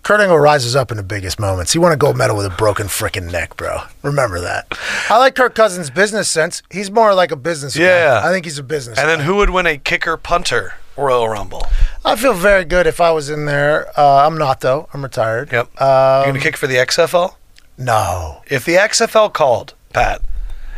Kurt 0.05 0.21
Angle 0.21 0.37
rises 0.37 0.75
up 0.75 0.91
in 0.91 0.97
the 0.97 1.03
biggest 1.03 1.39
moments. 1.39 1.73
He 1.73 1.79
won 1.79 1.91
a 1.91 1.97
gold 1.97 2.15
medal 2.15 2.37
with 2.37 2.45
a 2.45 2.51
broken 2.51 2.85
freaking 2.85 3.31
neck, 3.31 3.57
bro. 3.57 3.79
Remember 4.03 4.39
that. 4.39 4.71
I 5.09 5.17
like 5.17 5.33
Kirk 5.33 5.55
Cousins' 5.55 5.89
business 5.89 6.29
sense. 6.29 6.61
He's 6.69 6.91
more 6.91 7.15
like 7.15 7.31
a 7.31 7.35
business. 7.35 7.75
Yeah. 7.75 8.21
guy. 8.21 8.29
I 8.29 8.31
think 8.31 8.45
he's 8.45 8.59
a 8.59 8.63
business. 8.63 8.99
And 8.99 9.09
then 9.09 9.17
guy. 9.17 9.23
who 9.25 9.37
would 9.37 9.49
win 9.49 9.65
a 9.65 9.79
kicker 9.79 10.15
punter 10.15 10.75
Royal 10.95 11.27
Rumble? 11.27 11.65
I 12.05 12.15
feel 12.17 12.35
very 12.35 12.65
good 12.65 12.85
if 12.85 13.01
I 13.01 13.09
was 13.09 13.31
in 13.31 13.45
there. 13.45 13.87
Uh, 13.99 14.27
I'm 14.27 14.37
not 14.37 14.61
though. 14.61 14.87
I'm 14.93 15.01
retired. 15.01 15.51
Yep. 15.51 15.81
Um, 15.81 16.19
you 16.27 16.33
gonna 16.33 16.39
kick 16.39 16.55
for 16.55 16.67
the 16.67 16.75
XFL? 16.75 17.33
no. 17.79 18.43
If 18.45 18.63
the 18.63 18.75
XFL 18.75 19.33
called 19.33 19.73
Pat 19.91 20.21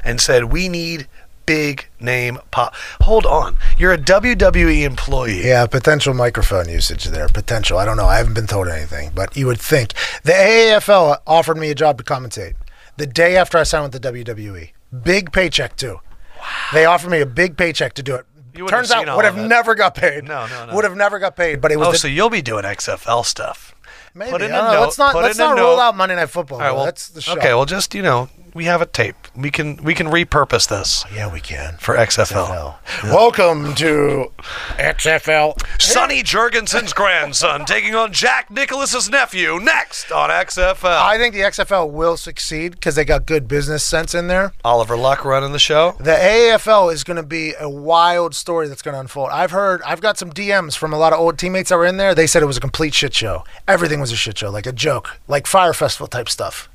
and 0.05 0.21
said 0.21 0.45
we 0.45 0.69
need 0.69 1.05
big 1.47 1.87
name 1.99 2.37
pop, 2.51 2.75
hold 3.01 3.25
on, 3.25 3.57
you're 3.79 3.93
a 3.93 3.97
WWE 3.97 4.83
employee. 4.83 5.47
Yeah, 5.47 5.65
potential 5.65 6.13
microphone 6.13 6.69
usage 6.69 7.05
there. 7.05 7.27
Potential. 7.27 7.79
I 7.79 7.85
don't 7.85 7.97
know. 7.97 8.05
I 8.05 8.17
haven't 8.17 8.35
been 8.35 8.45
told 8.45 8.67
anything, 8.67 9.09
but 9.15 9.35
you 9.35 9.47
would 9.47 9.59
think 9.59 9.93
the 10.23 10.33
AAFL 10.33 11.17
offered 11.25 11.57
me 11.57 11.71
a 11.71 11.75
job 11.75 11.97
to 11.97 12.03
commentate 12.03 12.53
the 12.97 13.07
day 13.07 13.35
after 13.35 13.57
I 13.57 13.63
signed 13.63 13.91
with 13.91 13.99
the 13.99 14.11
WWE. 14.13 14.69
Big 15.03 15.31
paycheck 15.31 15.75
too. 15.75 15.99
Wow. 16.37 16.43
They 16.73 16.85
offered 16.85 17.09
me 17.09 17.21
a 17.21 17.25
big 17.25 17.57
paycheck 17.57 17.93
to 17.95 18.03
do 18.03 18.13
it. 18.15 18.25
Turns 18.67 18.91
out 18.91 19.15
would 19.15 19.25
have 19.25 19.37
never 19.37 19.73
got 19.75 19.95
paid. 19.95 20.23
No, 20.25 20.47
no, 20.47 20.65
no. 20.67 20.75
Would 20.75 20.83
have 20.83 20.95
never 20.95 21.17
got 21.19 21.35
paid. 21.35 21.61
But 21.61 21.71
it 21.71 21.77
was 21.77 21.87
Oh, 21.87 21.91
the, 21.93 21.97
so 21.99 22.07
you'll 22.07 22.29
be 22.29 22.41
doing 22.41 22.63
XFL 22.63 23.23
stuff. 23.23 23.73
maybe. 24.15 24.31
put 24.31 24.41
in 24.41 24.51
a 24.51 24.55
uh, 24.55 24.61
know. 24.61 24.73
note- 24.73 24.81
Let's 24.81 24.97
not 24.97 25.15
let's 25.15 25.37
not 25.37 25.57
rule 25.57 25.75
note. 25.75 25.79
out 25.81 25.95
Monday 25.95 26.15
Night 26.15 26.29
Football. 26.29 26.57
All 26.59 26.65
right, 26.65 26.71
well, 26.75 26.85
that's 26.85 27.09
the 27.09 27.21
show. 27.21 27.33
okay. 27.37 27.53
Well, 27.53 27.65
just 27.65 27.93
you 27.93 28.01
know, 28.01 28.29
we 28.57 28.65
have 28.65 28.81
a 28.81 28.87
tape. 28.87 29.15
We 29.35 29.51
can 29.51 29.77
we 29.83 29.93
can 29.93 30.07
repurpose 30.07 30.67
this 30.67 31.05
yeah, 31.13 31.31
we 31.31 31.39
can. 31.39 31.77
for 31.77 31.95
XFL. 31.95 32.75
Welcome 33.03 33.75
to 33.75 34.31
XFL. 34.79 35.61
Sonny 35.79 36.23
Jurgensen's 36.23 36.91
grandson 36.91 37.65
taking 37.65 37.93
on 37.93 38.11
Jack 38.11 38.49
Nicklaus's 38.49 39.11
nephew 39.11 39.59
next 39.59 40.11
on 40.11 40.31
XFL. 40.31 40.85
I 40.85 41.19
think 41.19 41.35
the 41.35 41.41
XFL 41.41 41.91
will 41.91 42.17
succeed 42.17 42.71
because 42.71 42.95
they 42.95 43.05
got 43.05 43.27
good 43.27 43.47
business 43.47 43.83
sense 43.83 44.15
in 44.15 44.27
there. 44.27 44.53
Oliver 44.65 44.97
Luck 44.97 45.23
running 45.23 45.51
the 45.51 45.59
show. 45.59 45.95
The 45.99 46.15
AAFL 46.15 46.91
is 46.91 47.03
going 47.03 47.17
to 47.17 47.23
be 47.23 47.53
a 47.59 47.69
wild 47.69 48.33
story 48.33 48.67
that's 48.67 48.81
going 48.81 48.93
to 48.93 48.99
unfold. 48.99 49.29
I've 49.31 49.51
heard, 49.51 49.83
I've 49.83 50.01
got 50.01 50.17
some 50.17 50.31
DMs 50.31 50.75
from 50.75 50.93
a 50.93 50.97
lot 50.97 51.13
of 51.13 51.19
old 51.19 51.37
teammates 51.37 51.69
that 51.69 51.77
were 51.77 51.85
in 51.85 51.97
there. 51.97 52.15
They 52.15 52.25
said 52.25 52.41
it 52.41 52.47
was 52.47 52.57
a 52.57 52.61
complete 52.61 52.95
shit 52.95 53.13
show. 53.13 53.43
Everything 53.67 53.99
was 53.99 54.11
a 54.11 54.15
shit 54.15 54.39
show, 54.39 54.49
like 54.49 54.65
a 54.65 54.71
joke, 54.71 55.19
like 55.27 55.45
Fyre 55.45 55.73
Festival 55.73 56.07
type 56.07 56.27
stuff. 56.27 56.69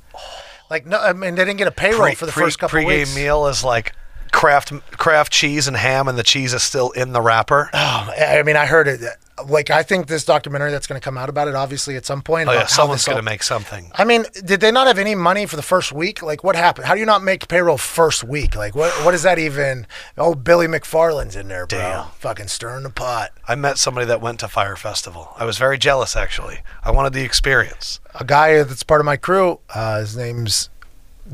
Like 0.72 0.86
no, 0.86 0.98
I 0.98 1.12
mean 1.12 1.34
they 1.34 1.44
didn't 1.44 1.58
get 1.58 1.68
a 1.68 1.70
payroll 1.70 2.00
Pre- 2.06 2.14
for 2.14 2.24
the 2.24 2.32
pre- 2.32 2.44
first 2.44 2.58
couple 2.58 2.78
pregame 2.78 2.86
weeks. 3.00 3.14
meal 3.14 3.46
is 3.46 3.62
like 3.62 3.92
craft 4.32 4.72
craft 4.92 5.32
cheese 5.32 5.68
and 5.68 5.76
ham, 5.76 6.08
and 6.08 6.18
the 6.18 6.22
cheese 6.22 6.54
is 6.54 6.62
still 6.62 6.90
in 6.90 7.12
the 7.12 7.20
wrapper. 7.20 7.70
Oh, 7.72 8.12
I 8.18 8.42
mean, 8.42 8.56
I 8.56 8.66
heard 8.66 8.88
it. 8.88 9.00
Like 9.48 9.70
I 9.70 9.82
think 9.82 10.06
this 10.06 10.24
documentary 10.24 10.70
that's 10.70 10.86
going 10.86 11.00
to 11.00 11.04
come 11.04 11.18
out 11.18 11.28
about 11.28 11.48
it, 11.48 11.54
obviously 11.54 11.96
at 11.96 12.06
some 12.06 12.22
point. 12.22 12.48
Oh 12.48 12.52
yeah, 12.52 12.66
someone's 12.66 13.04
going 13.04 13.16
to 13.16 13.22
make 13.22 13.42
something. 13.42 13.90
I 13.94 14.04
mean, 14.04 14.24
did 14.44 14.60
they 14.60 14.70
not 14.70 14.86
have 14.86 14.98
any 14.98 15.14
money 15.14 15.46
for 15.46 15.56
the 15.56 15.62
first 15.62 15.90
week? 15.90 16.22
Like, 16.22 16.44
what 16.44 16.54
happened? 16.54 16.86
How 16.86 16.94
do 16.94 17.00
you 17.00 17.06
not 17.06 17.22
make 17.22 17.48
payroll 17.48 17.78
first 17.78 18.22
week? 18.22 18.54
Like, 18.54 18.74
what 18.74 18.92
what 19.04 19.14
is 19.14 19.22
that 19.22 19.38
even? 19.38 19.86
Oh, 20.16 20.34
Billy 20.34 20.66
McFarland's 20.66 21.34
in 21.34 21.48
there, 21.48 21.66
bro. 21.66 21.78
Damn. 21.78 22.06
Fucking 22.10 22.48
stirring 22.48 22.84
the 22.84 22.90
pot. 22.90 23.30
I 23.48 23.54
met 23.54 23.78
somebody 23.78 24.06
that 24.06 24.20
went 24.20 24.40
to 24.40 24.48
Fyre 24.48 24.76
Festival. 24.76 25.32
I 25.38 25.44
was 25.44 25.58
very 25.58 25.78
jealous, 25.78 26.14
actually. 26.14 26.58
I 26.84 26.90
wanted 26.90 27.12
the 27.12 27.22
experience. 27.22 28.00
A 28.14 28.24
guy 28.24 28.62
that's 28.62 28.82
part 28.82 29.00
of 29.00 29.06
my 29.06 29.16
crew. 29.16 29.60
Uh, 29.74 30.00
his 30.00 30.16
name's 30.16 30.68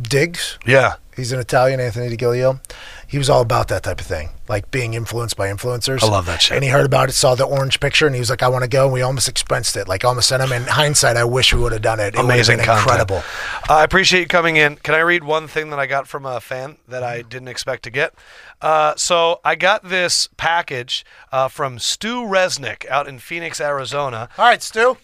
Diggs. 0.03 0.59
Yeah. 0.67 0.95
He's 1.19 1.33
an 1.33 1.41
Italian, 1.41 1.81
Anthony 1.81 2.17
DiGilio. 2.17 2.61
He 3.09 3.19
was 3.19 3.29
all 3.29 3.41
about 3.41 3.67
that 3.69 3.83
type 3.83 4.01
of 4.01 4.07
thing, 4.07 4.29
like 4.49 4.71
being 4.71 4.95
influenced 4.95 5.37
by 5.37 5.49
influencers. 5.49 6.01
I 6.05 6.07
love 6.07 6.27
that 6.27 6.41
shit. 6.41 6.55
And 6.55 6.63
he 6.63 6.71
heard 6.71 6.87
about 6.87 7.09
it, 7.09 7.13
saw 7.13 7.35
the 7.35 7.45
orange 7.45 7.81
picture, 7.81 8.07
and 8.07 8.15
he 8.15 8.21
was 8.21 8.31
like, 8.31 8.43
"I 8.43 8.49
want 8.49 8.63
to 8.63 8.69
go." 8.69 8.85
And 8.85 8.93
we 8.93 9.03
almost 9.03 9.29
expensed 9.29 9.77
it, 9.77 9.89
like 9.89 10.05
almost 10.05 10.29
sent 10.29 10.45
him. 10.45 10.53
In 10.53 10.63
hindsight, 10.63 11.17
I 11.17 11.25
wish 11.25 11.53
we 11.53 11.61
would 11.61 11.73
have 11.73 11.83
done 11.83 11.99
it. 11.99 12.15
It 12.15 12.21
Amazing 12.21 12.61
incredible. 12.61 13.25
I 13.69 13.83
appreciate 13.83 14.21
you 14.21 14.27
coming 14.29 14.57
in. 14.57 14.77
Can 14.77 14.95
I 14.95 15.01
read 15.01 15.25
one 15.25 15.49
thing 15.49 15.71
that 15.71 15.81
I 15.81 15.87
got 15.87 16.07
from 16.07 16.25
a 16.25 16.41
fan 16.41 16.77
that 16.87 17.03
I 17.03 17.23
didn't 17.23 17.49
expect 17.49 17.83
to 17.85 17.91
get? 17.91 18.15
Uh, 18.63 18.95
so 18.97 19.41
I 19.45 19.57
got 19.57 19.89
this 19.89 20.29
package 20.37 21.05
uh, 21.33 21.49
from 21.49 21.81
Stu 21.81 22.23
Resnick 22.23 22.89
out 22.89 23.09
in 23.09 23.19
Phoenix, 23.19 23.61
Arizona. 23.61 24.29
All 24.39 24.45
right, 24.45 24.63
Stu. 24.63 24.99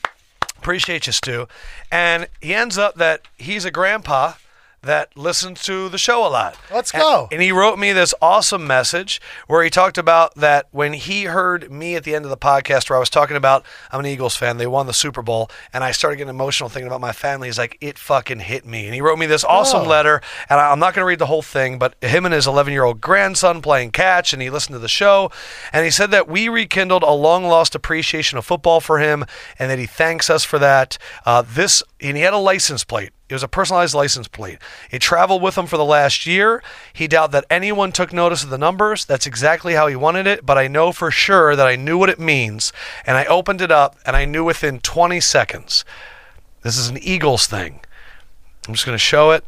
Appreciate 0.59 1.09
you, 1.09 1.13
Stu. 1.13 1.49
And 1.91 2.29
he 2.41 2.55
ends 2.55 2.79
up 2.79 2.95
that 2.97 3.23
he's 3.37 3.65
a 3.65 3.73
grandpa 3.73 4.35
that 4.85 5.17
listens 5.17 5.63
to 5.65 5.89
the 5.89 5.99
show 5.99 6.27
a 6.27 6.29
lot. 6.29 6.57
Let's 6.73 6.91
And- 6.93 7.03
go. 7.03 7.29
And 7.33 7.41
he 7.43 7.53
wrote 7.53 7.79
me 7.79 7.93
this 7.93 8.15
awesome 8.23 8.67
message 8.67 9.21
where 9.47 9.63
he 9.65 9.71
talked 9.71 9.99
about 9.99 10.35
that 10.37 10.67
when 10.71 10.93
he 10.93 11.25
heard 11.25 11.71
me 11.71 11.95
at 11.97 12.05
the 12.05 12.15
end 12.15 12.25
of 12.25 12.31
the 12.31 12.37
podcast 12.37 12.89
where 12.91 12.97
I 12.97 13.01
was 13.01 13.11
talking 13.11 13.37
about 13.37 13.65
I'm 13.91 14.01
an 14.01 14.07
Eagles 14.07 14.37
fan, 14.37 14.57
they 14.57 14.67
won 14.67 14.87
the 14.87 14.93
Super 14.93 15.23
Bowl, 15.23 15.51
and 15.73 15.83
I 15.85 15.91
started 15.91 16.17
getting 16.17 16.31
emotional 16.31 16.69
thinking 16.69 16.87
about 16.87 17.01
my 17.01 17.13
family. 17.13 17.49
He's 17.49 17.59
like, 17.59 17.77
it 17.81 17.99
fucking 17.99 18.41
hit 18.41 18.65
me. 18.67 18.85
And 18.87 18.95
he 18.95 19.01
wrote 19.01 19.19
me 19.19 19.27
this 19.27 19.45
awesome 19.45 19.83
Oh. 19.83 19.89
letter, 19.89 20.21
and 20.49 20.61
I, 20.61 20.71
I'm 20.71 20.79
not 20.79 20.95
going 20.95 21.03
to 21.03 21.07
read 21.09 21.19
the 21.19 21.27
whole 21.27 21.43
thing, 21.43 21.79
but 21.79 21.95
him 22.03 22.25
and 22.25 22.35
his 22.35 22.47
11 22.47 22.73
year 22.73 22.85
old 22.85 23.01
grandson 23.01 23.63
playing 23.63 23.91
catch, 23.93 24.33
and 24.33 24.41
he 24.43 24.51
listened 24.51 24.75
to 24.75 24.79
the 24.81 24.89
show, 24.89 25.31
and 25.73 25.85
he 25.85 25.91
said 25.91 26.11
that 26.11 26.29
we 26.29 26.49
rekindled 26.49 27.03
a 27.03 27.11
long 27.13 27.45
lost 27.45 27.75
appreciation 27.75 28.39
of 28.39 28.45
football 28.45 28.81
for 28.81 28.99
him, 28.99 29.25
and 29.59 29.71
that 29.71 29.79
he 29.79 29.87
thanks 29.87 30.29
us 30.31 30.45
for 30.45 30.59
that. 30.59 30.99
Uh, 31.25 31.43
this, 31.47 31.83
and 32.01 32.17
he 32.17 32.23
had 32.23 32.33
a 32.33 32.39
license 32.39 32.85
plate. 32.85 33.11
It 33.35 33.35
was 33.35 33.43
a 33.43 33.49
personalized 33.49 33.97
license 33.97 34.29
plate. 34.29 34.59
It 34.93 35.03
traveled 35.03 35.43
with 35.43 35.59
him 35.59 35.67
for 35.67 35.77
the 35.77 35.85
last 35.85 36.25
year. 36.25 36.63
He 36.93 37.09
doubted 37.09 37.33
that 37.33 37.47
anyone 37.51 37.91
took 37.91 38.13
notice 38.13 38.45
of 38.45 38.51
the 38.51 38.59
numbers. 38.59 39.05
That's 39.05 39.27
exactly 39.27 39.75
how 39.75 39.89
he 39.89 39.97
wanted 39.97 40.29
it, 40.29 40.47
but 40.47 40.57
I 40.57 40.69
know 40.69 40.93
for 40.93 41.11
sure 41.11 41.57
that 41.57 41.67
I 41.67 41.75
knew 41.75 41.99
what 41.99 42.11
it 42.11 42.21
means. 42.21 42.73
And 43.05 43.17
I 43.17 43.25
opened 43.25 43.61
it 43.61 43.73
up 43.73 43.97
and 44.07 44.15
I 44.15 44.25
knew 44.25 44.45
within 44.45 44.79
20 44.79 45.19
seconds. 45.19 45.85
This 46.63 46.79
is 46.79 46.87
an 46.87 46.99
Eagles 46.99 47.49
thing. 47.49 47.81
I'm 48.69 48.75
just 48.75 48.87
going 48.87 48.95
to 48.95 49.01
show 49.01 49.33
it. 49.33 49.45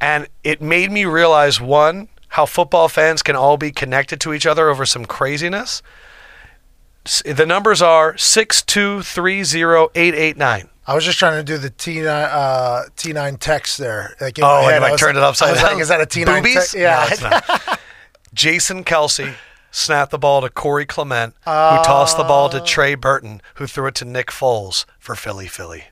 And 0.00 0.26
it 0.42 0.60
made 0.60 0.90
me 0.90 1.04
realize 1.04 1.60
one, 1.60 2.08
how 2.30 2.44
football 2.44 2.88
fans 2.88 3.22
can 3.22 3.36
all 3.36 3.56
be 3.56 3.70
connected 3.70 4.20
to 4.22 4.34
each 4.34 4.46
other 4.46 4.68
over 4.68 4.84
some 4.84 5.04
craziness. 5.04 5.80
The 7.24 7.46
numbers 7.46 7.80
are 7.80 8.14
6230889. 8.14 10.70
I 10.86 10.94
was 10.94 11.04
just 11.04 11.18
trying 11.18 11.38
to 11.38 11.44
do 11.44 11.58
the 11.58 11.70
T9 11.70 12.06
uh, 12.06 12.82
T9 12.96 13.38
text 13.38 13.78
there. 13.78 14.16
Like 14.20 14.38
in 14.38 14.44
Oh, 14.44 14.48
my 14.48 14.60
and 14.62 14.70
head, 14.72 14.82
like, 14.82 14.88
I 14.88 14.92
was- 14.92 15.00
turned 15.00 15.16
it 15.18 15.22
upside 15.24 15.54
down? 15.56 15.64
Like, 15.74 15.80
is 15.82 15.88
that 15.88 16.00
a 16.00 16.06
T9 16.06 16.24
Boobies? 16.42 16.54
text? 16.54 16.74
Yeah. 16.74 17.08
No. 17.68 17.74
Jason 18.34 18.82
Kelce 18.84 19.34
snapped 19.70 20.10
the 20.10 20.18
ball 20.18 20.40
to 20.42 20.48
Corey 20.50 20.86
Clement, 20.86 21.34
who 21.44 21.50
tossed 21.50 22.16
the 22.16 22.24
ball 22.24 22.48
to 22.50 22.60
Trey 22.60 22.94
Burton, 22.94 23.40
who 23.56 23.66
threw 23.66 23.86
it 23.86 23.94
to 23.96 24.04
Nick 24.04 24.28
Foles 24.28 24.84
for 24.98 25.14
Philly 25.14 25.46
Philly. 25.46 25.84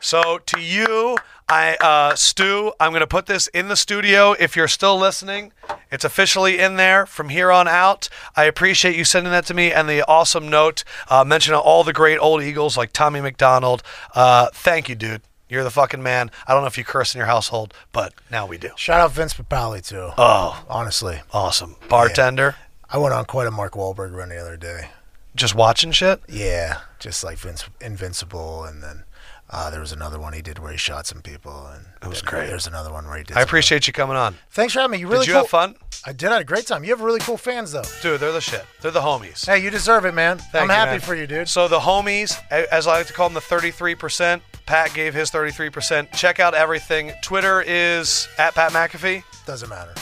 So 0.00 0.38
to 0.38 0.60
you, 0.60 1.16
I 1.48 1.76
uh, 1.80 2.14
Stu, 2.14 2.72
I'm 2.78 2.90
going 2.90 3.00
to 3.00 3.06
put 3.06 3.26
this 3.26 3.46
in 3.48 3.68
the 3.68 3.76
studio. 3.76 4.32
If 4.32 4.54
you're 4.56 4.68
still 4.68 4.98
listening, 4.98 5.52
it's 5.90 6.04
officially 6.04 6.58
in 6.58 6.76
there 6.76 7.06
from 7.06 7.30
here 7.30 7.50
on 7.50 7.66
out. 7.66 8.08
I 8.36 8.44
appreciate 8.44 8.96
you 8.96 9.04
sending 9.04 9.32
that 9.32 9.46
to 9.46 9.54
me 9.54 9.72
and 9.72 9.88
the 9.88 10.06
awesome 10.06 10.48
note 10.48 10.84
uh, 11.08 11.24
mentioning 11.24 11.58
all 11.58 11.84
the 11.84 11.92
great 11.92 12.18
old 12.18 12.42
Eagles 12.42 12.76
like 12.76 12.92
Tommy 12.92 13.20
McDonald. 13.20 13.82
Uh, 14.14 14.48
thank 14.52 14.88
you, 14.88 14.94
dude. 14.94 15.22
You're 15.48 15.64
the 15.64 15.70
fucking 15.70 16.02
man. 16.02 16.30
I 16.46 16.52
don't 16.52 16.62
know 16.62 16.66
if 16.66 16.76
you 16.76 16.84
curse 16.84 17.14
in 17.14 17.18
your 17.18 17.26
household, 17.26 17.72
but 17.90 18.12
now 18.30 18.46
we 18.46 18.58
do. 18.58 18.70
Shout 18.76 19.00
out 19.00 19.12
Vince 19.12 19.32
Papale 19.32 19.86
too. 19.86 20.10
Oh, 20.18 20.64
honestly, 20.68 21.22
awesome 21.32 21.76
bartender. 21.88 22.56
I 22.90 22.98
went 22.98 23.14
on 23.14 23.24
quite 23.24 23.46
a 23.46 23.50
Mark 23.50 23.72
Wahlberg 23.72 24.14
run 24.14 24.28
the 24.28 24.36
other 24.36 24.58
day. 24.58 24.90
Just 25.34 25.54
watching 25.54 25.92
shit. 25.92 26.20
Yeah, 26.28 26.80
just 26.98 27.24
like 27.24 27.38
Vince 27.38 27.64
Invincible, 27.80 28.64
and 28.64 28.82
then 28.82 29.04
uh, 29.50 29.70
there 29.70 29.80
was 29.80 29.92
another 29.92 30.18
one 30.18 30.32
he 30.34 30.42
did 30.42 30.58
where 30.58 30.72
he 30.72 30.78
shot 30.78 31.06
some 31.06 31.22
people, 31.22 31.66
and 31.68 31.84
It 32.02 32.08
was 32.08 32.22
great. 32.22 32.48
There's 32.48 32.66
another 32.66 32.92
one 32.92 33.06
where 33.06 33.16
he 33.18 33.24
did. 33.24 33.36
I 33.36 33.40
appreciate 33.42 33.86
you 33.86 33.92
coming 33.92 34.16
on. 34.16 34.36
Thanks 34.50 34.74
for 34.74 34.80
having 34.80 34.92
me. 34.92 34.98
You 34.98 35.08
really 35.08 35.20
Did 35.26 35.28
you 35.28 35.34
cool. 35.34 35.42
have 35.42 35.50
fun? 35.50 35.76
I 36.06 36.12
did. 36.12 36.28
I 36.28 36.34
had 36.34 36.42
a 36.42 36.44
great 36.44 36.66
time. 36.66 36.84
You 36.84 36.90
have 36.90 37.00
really 37.00 37.20
cool 37.20 37.36
fans 37.36 37.72
though. 37.72 37.82
Dude, 38.02 38.20
they're 38.20 38.32
the 38.32 38.40
shit. 38.40 38.64
They're 38.82 38.90
the 38.90 39.00
homies. 39.00 39.46
Hey, 39.46 39.62
you 39.62 39.70
deserve 39.70 40.04
it, 40.04 40.12
man. 40.14 40.38
Thank 40.38 40.62
I'm 40.62 40.68
you, 40.68 40.74
happy 40.74 40.90
man. 40.92 41.00
for 41.00 41.14
you, 41.14 41.26
dude. 41.26 41.48
So 41.48 41.66
the 41.66 41.80
homies, 41.80 42.38
as 42.50 42.86
I 42.86 42.98
like 42.98 43.06
to 43.08 43.12
call 43.12 43.28
them, 43.28 43.34
the 43.34 43.40
33%. 43.40 44.40
Pat 44.66 44.92
gave 44.92 45.14
his 45.14 45.30
33%. 45.30 46.12
Check 46.12 46.40
out 46.40 46.54
everything. 46.54 47.12
Twitter 47.22 47.62
is 47.66 48.28
at 48.38 48.54
Pat 48.54 48.72
McAfee. 48.72 49.22
Doesn't 49.46 49.68
matter. 49.70 49.94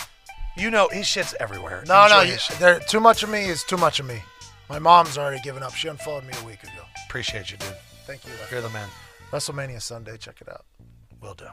You 0.56 0.70
know 0.70 0.88
his 0.90 1.06
shit's 1.06 1.34
everywhere. 1.38 1.84
No, 1.86 2.02
Enjoy 2.04 2.14
no, 2.16 2.22
you, 2.22 2.36
there, 2.58 2.80
too 2.80 2.98
much 3.00 3.22
of 3.22 3.28
me 3.30 3.44
is 3.44 3.62
too 3.62 3.76
much 3.76 4.00
of 4.00 4.06
me. 4.06 4.22
My 4.68 4.78
mom's 4.80 5.16
already 5.18 5.40
given 5.42 5.62
up. 5.62 5.74
She 5.74 5.86
unfollowed 5.86 6.24
me 6.24 6.32
a 6.42 6.44
week 6.44 6.62
ago. 6.62 6.72
Appreciate 7.08 7.50
you, 7.52 7.58
dude. 7.58 7.76
Thank 8.06 8.24
you. 8.26 8.32
You're 8.50 8.60
the 8.60 8.70
man. 8.70 8.88
WrestleMania 9.32 9.82
Sunday. 9.82 10.16
Check 10.16 10.40
it 10.40 10.48
out. 10.48 10.64
Will 11.20 11.34
do. 11.34 11.46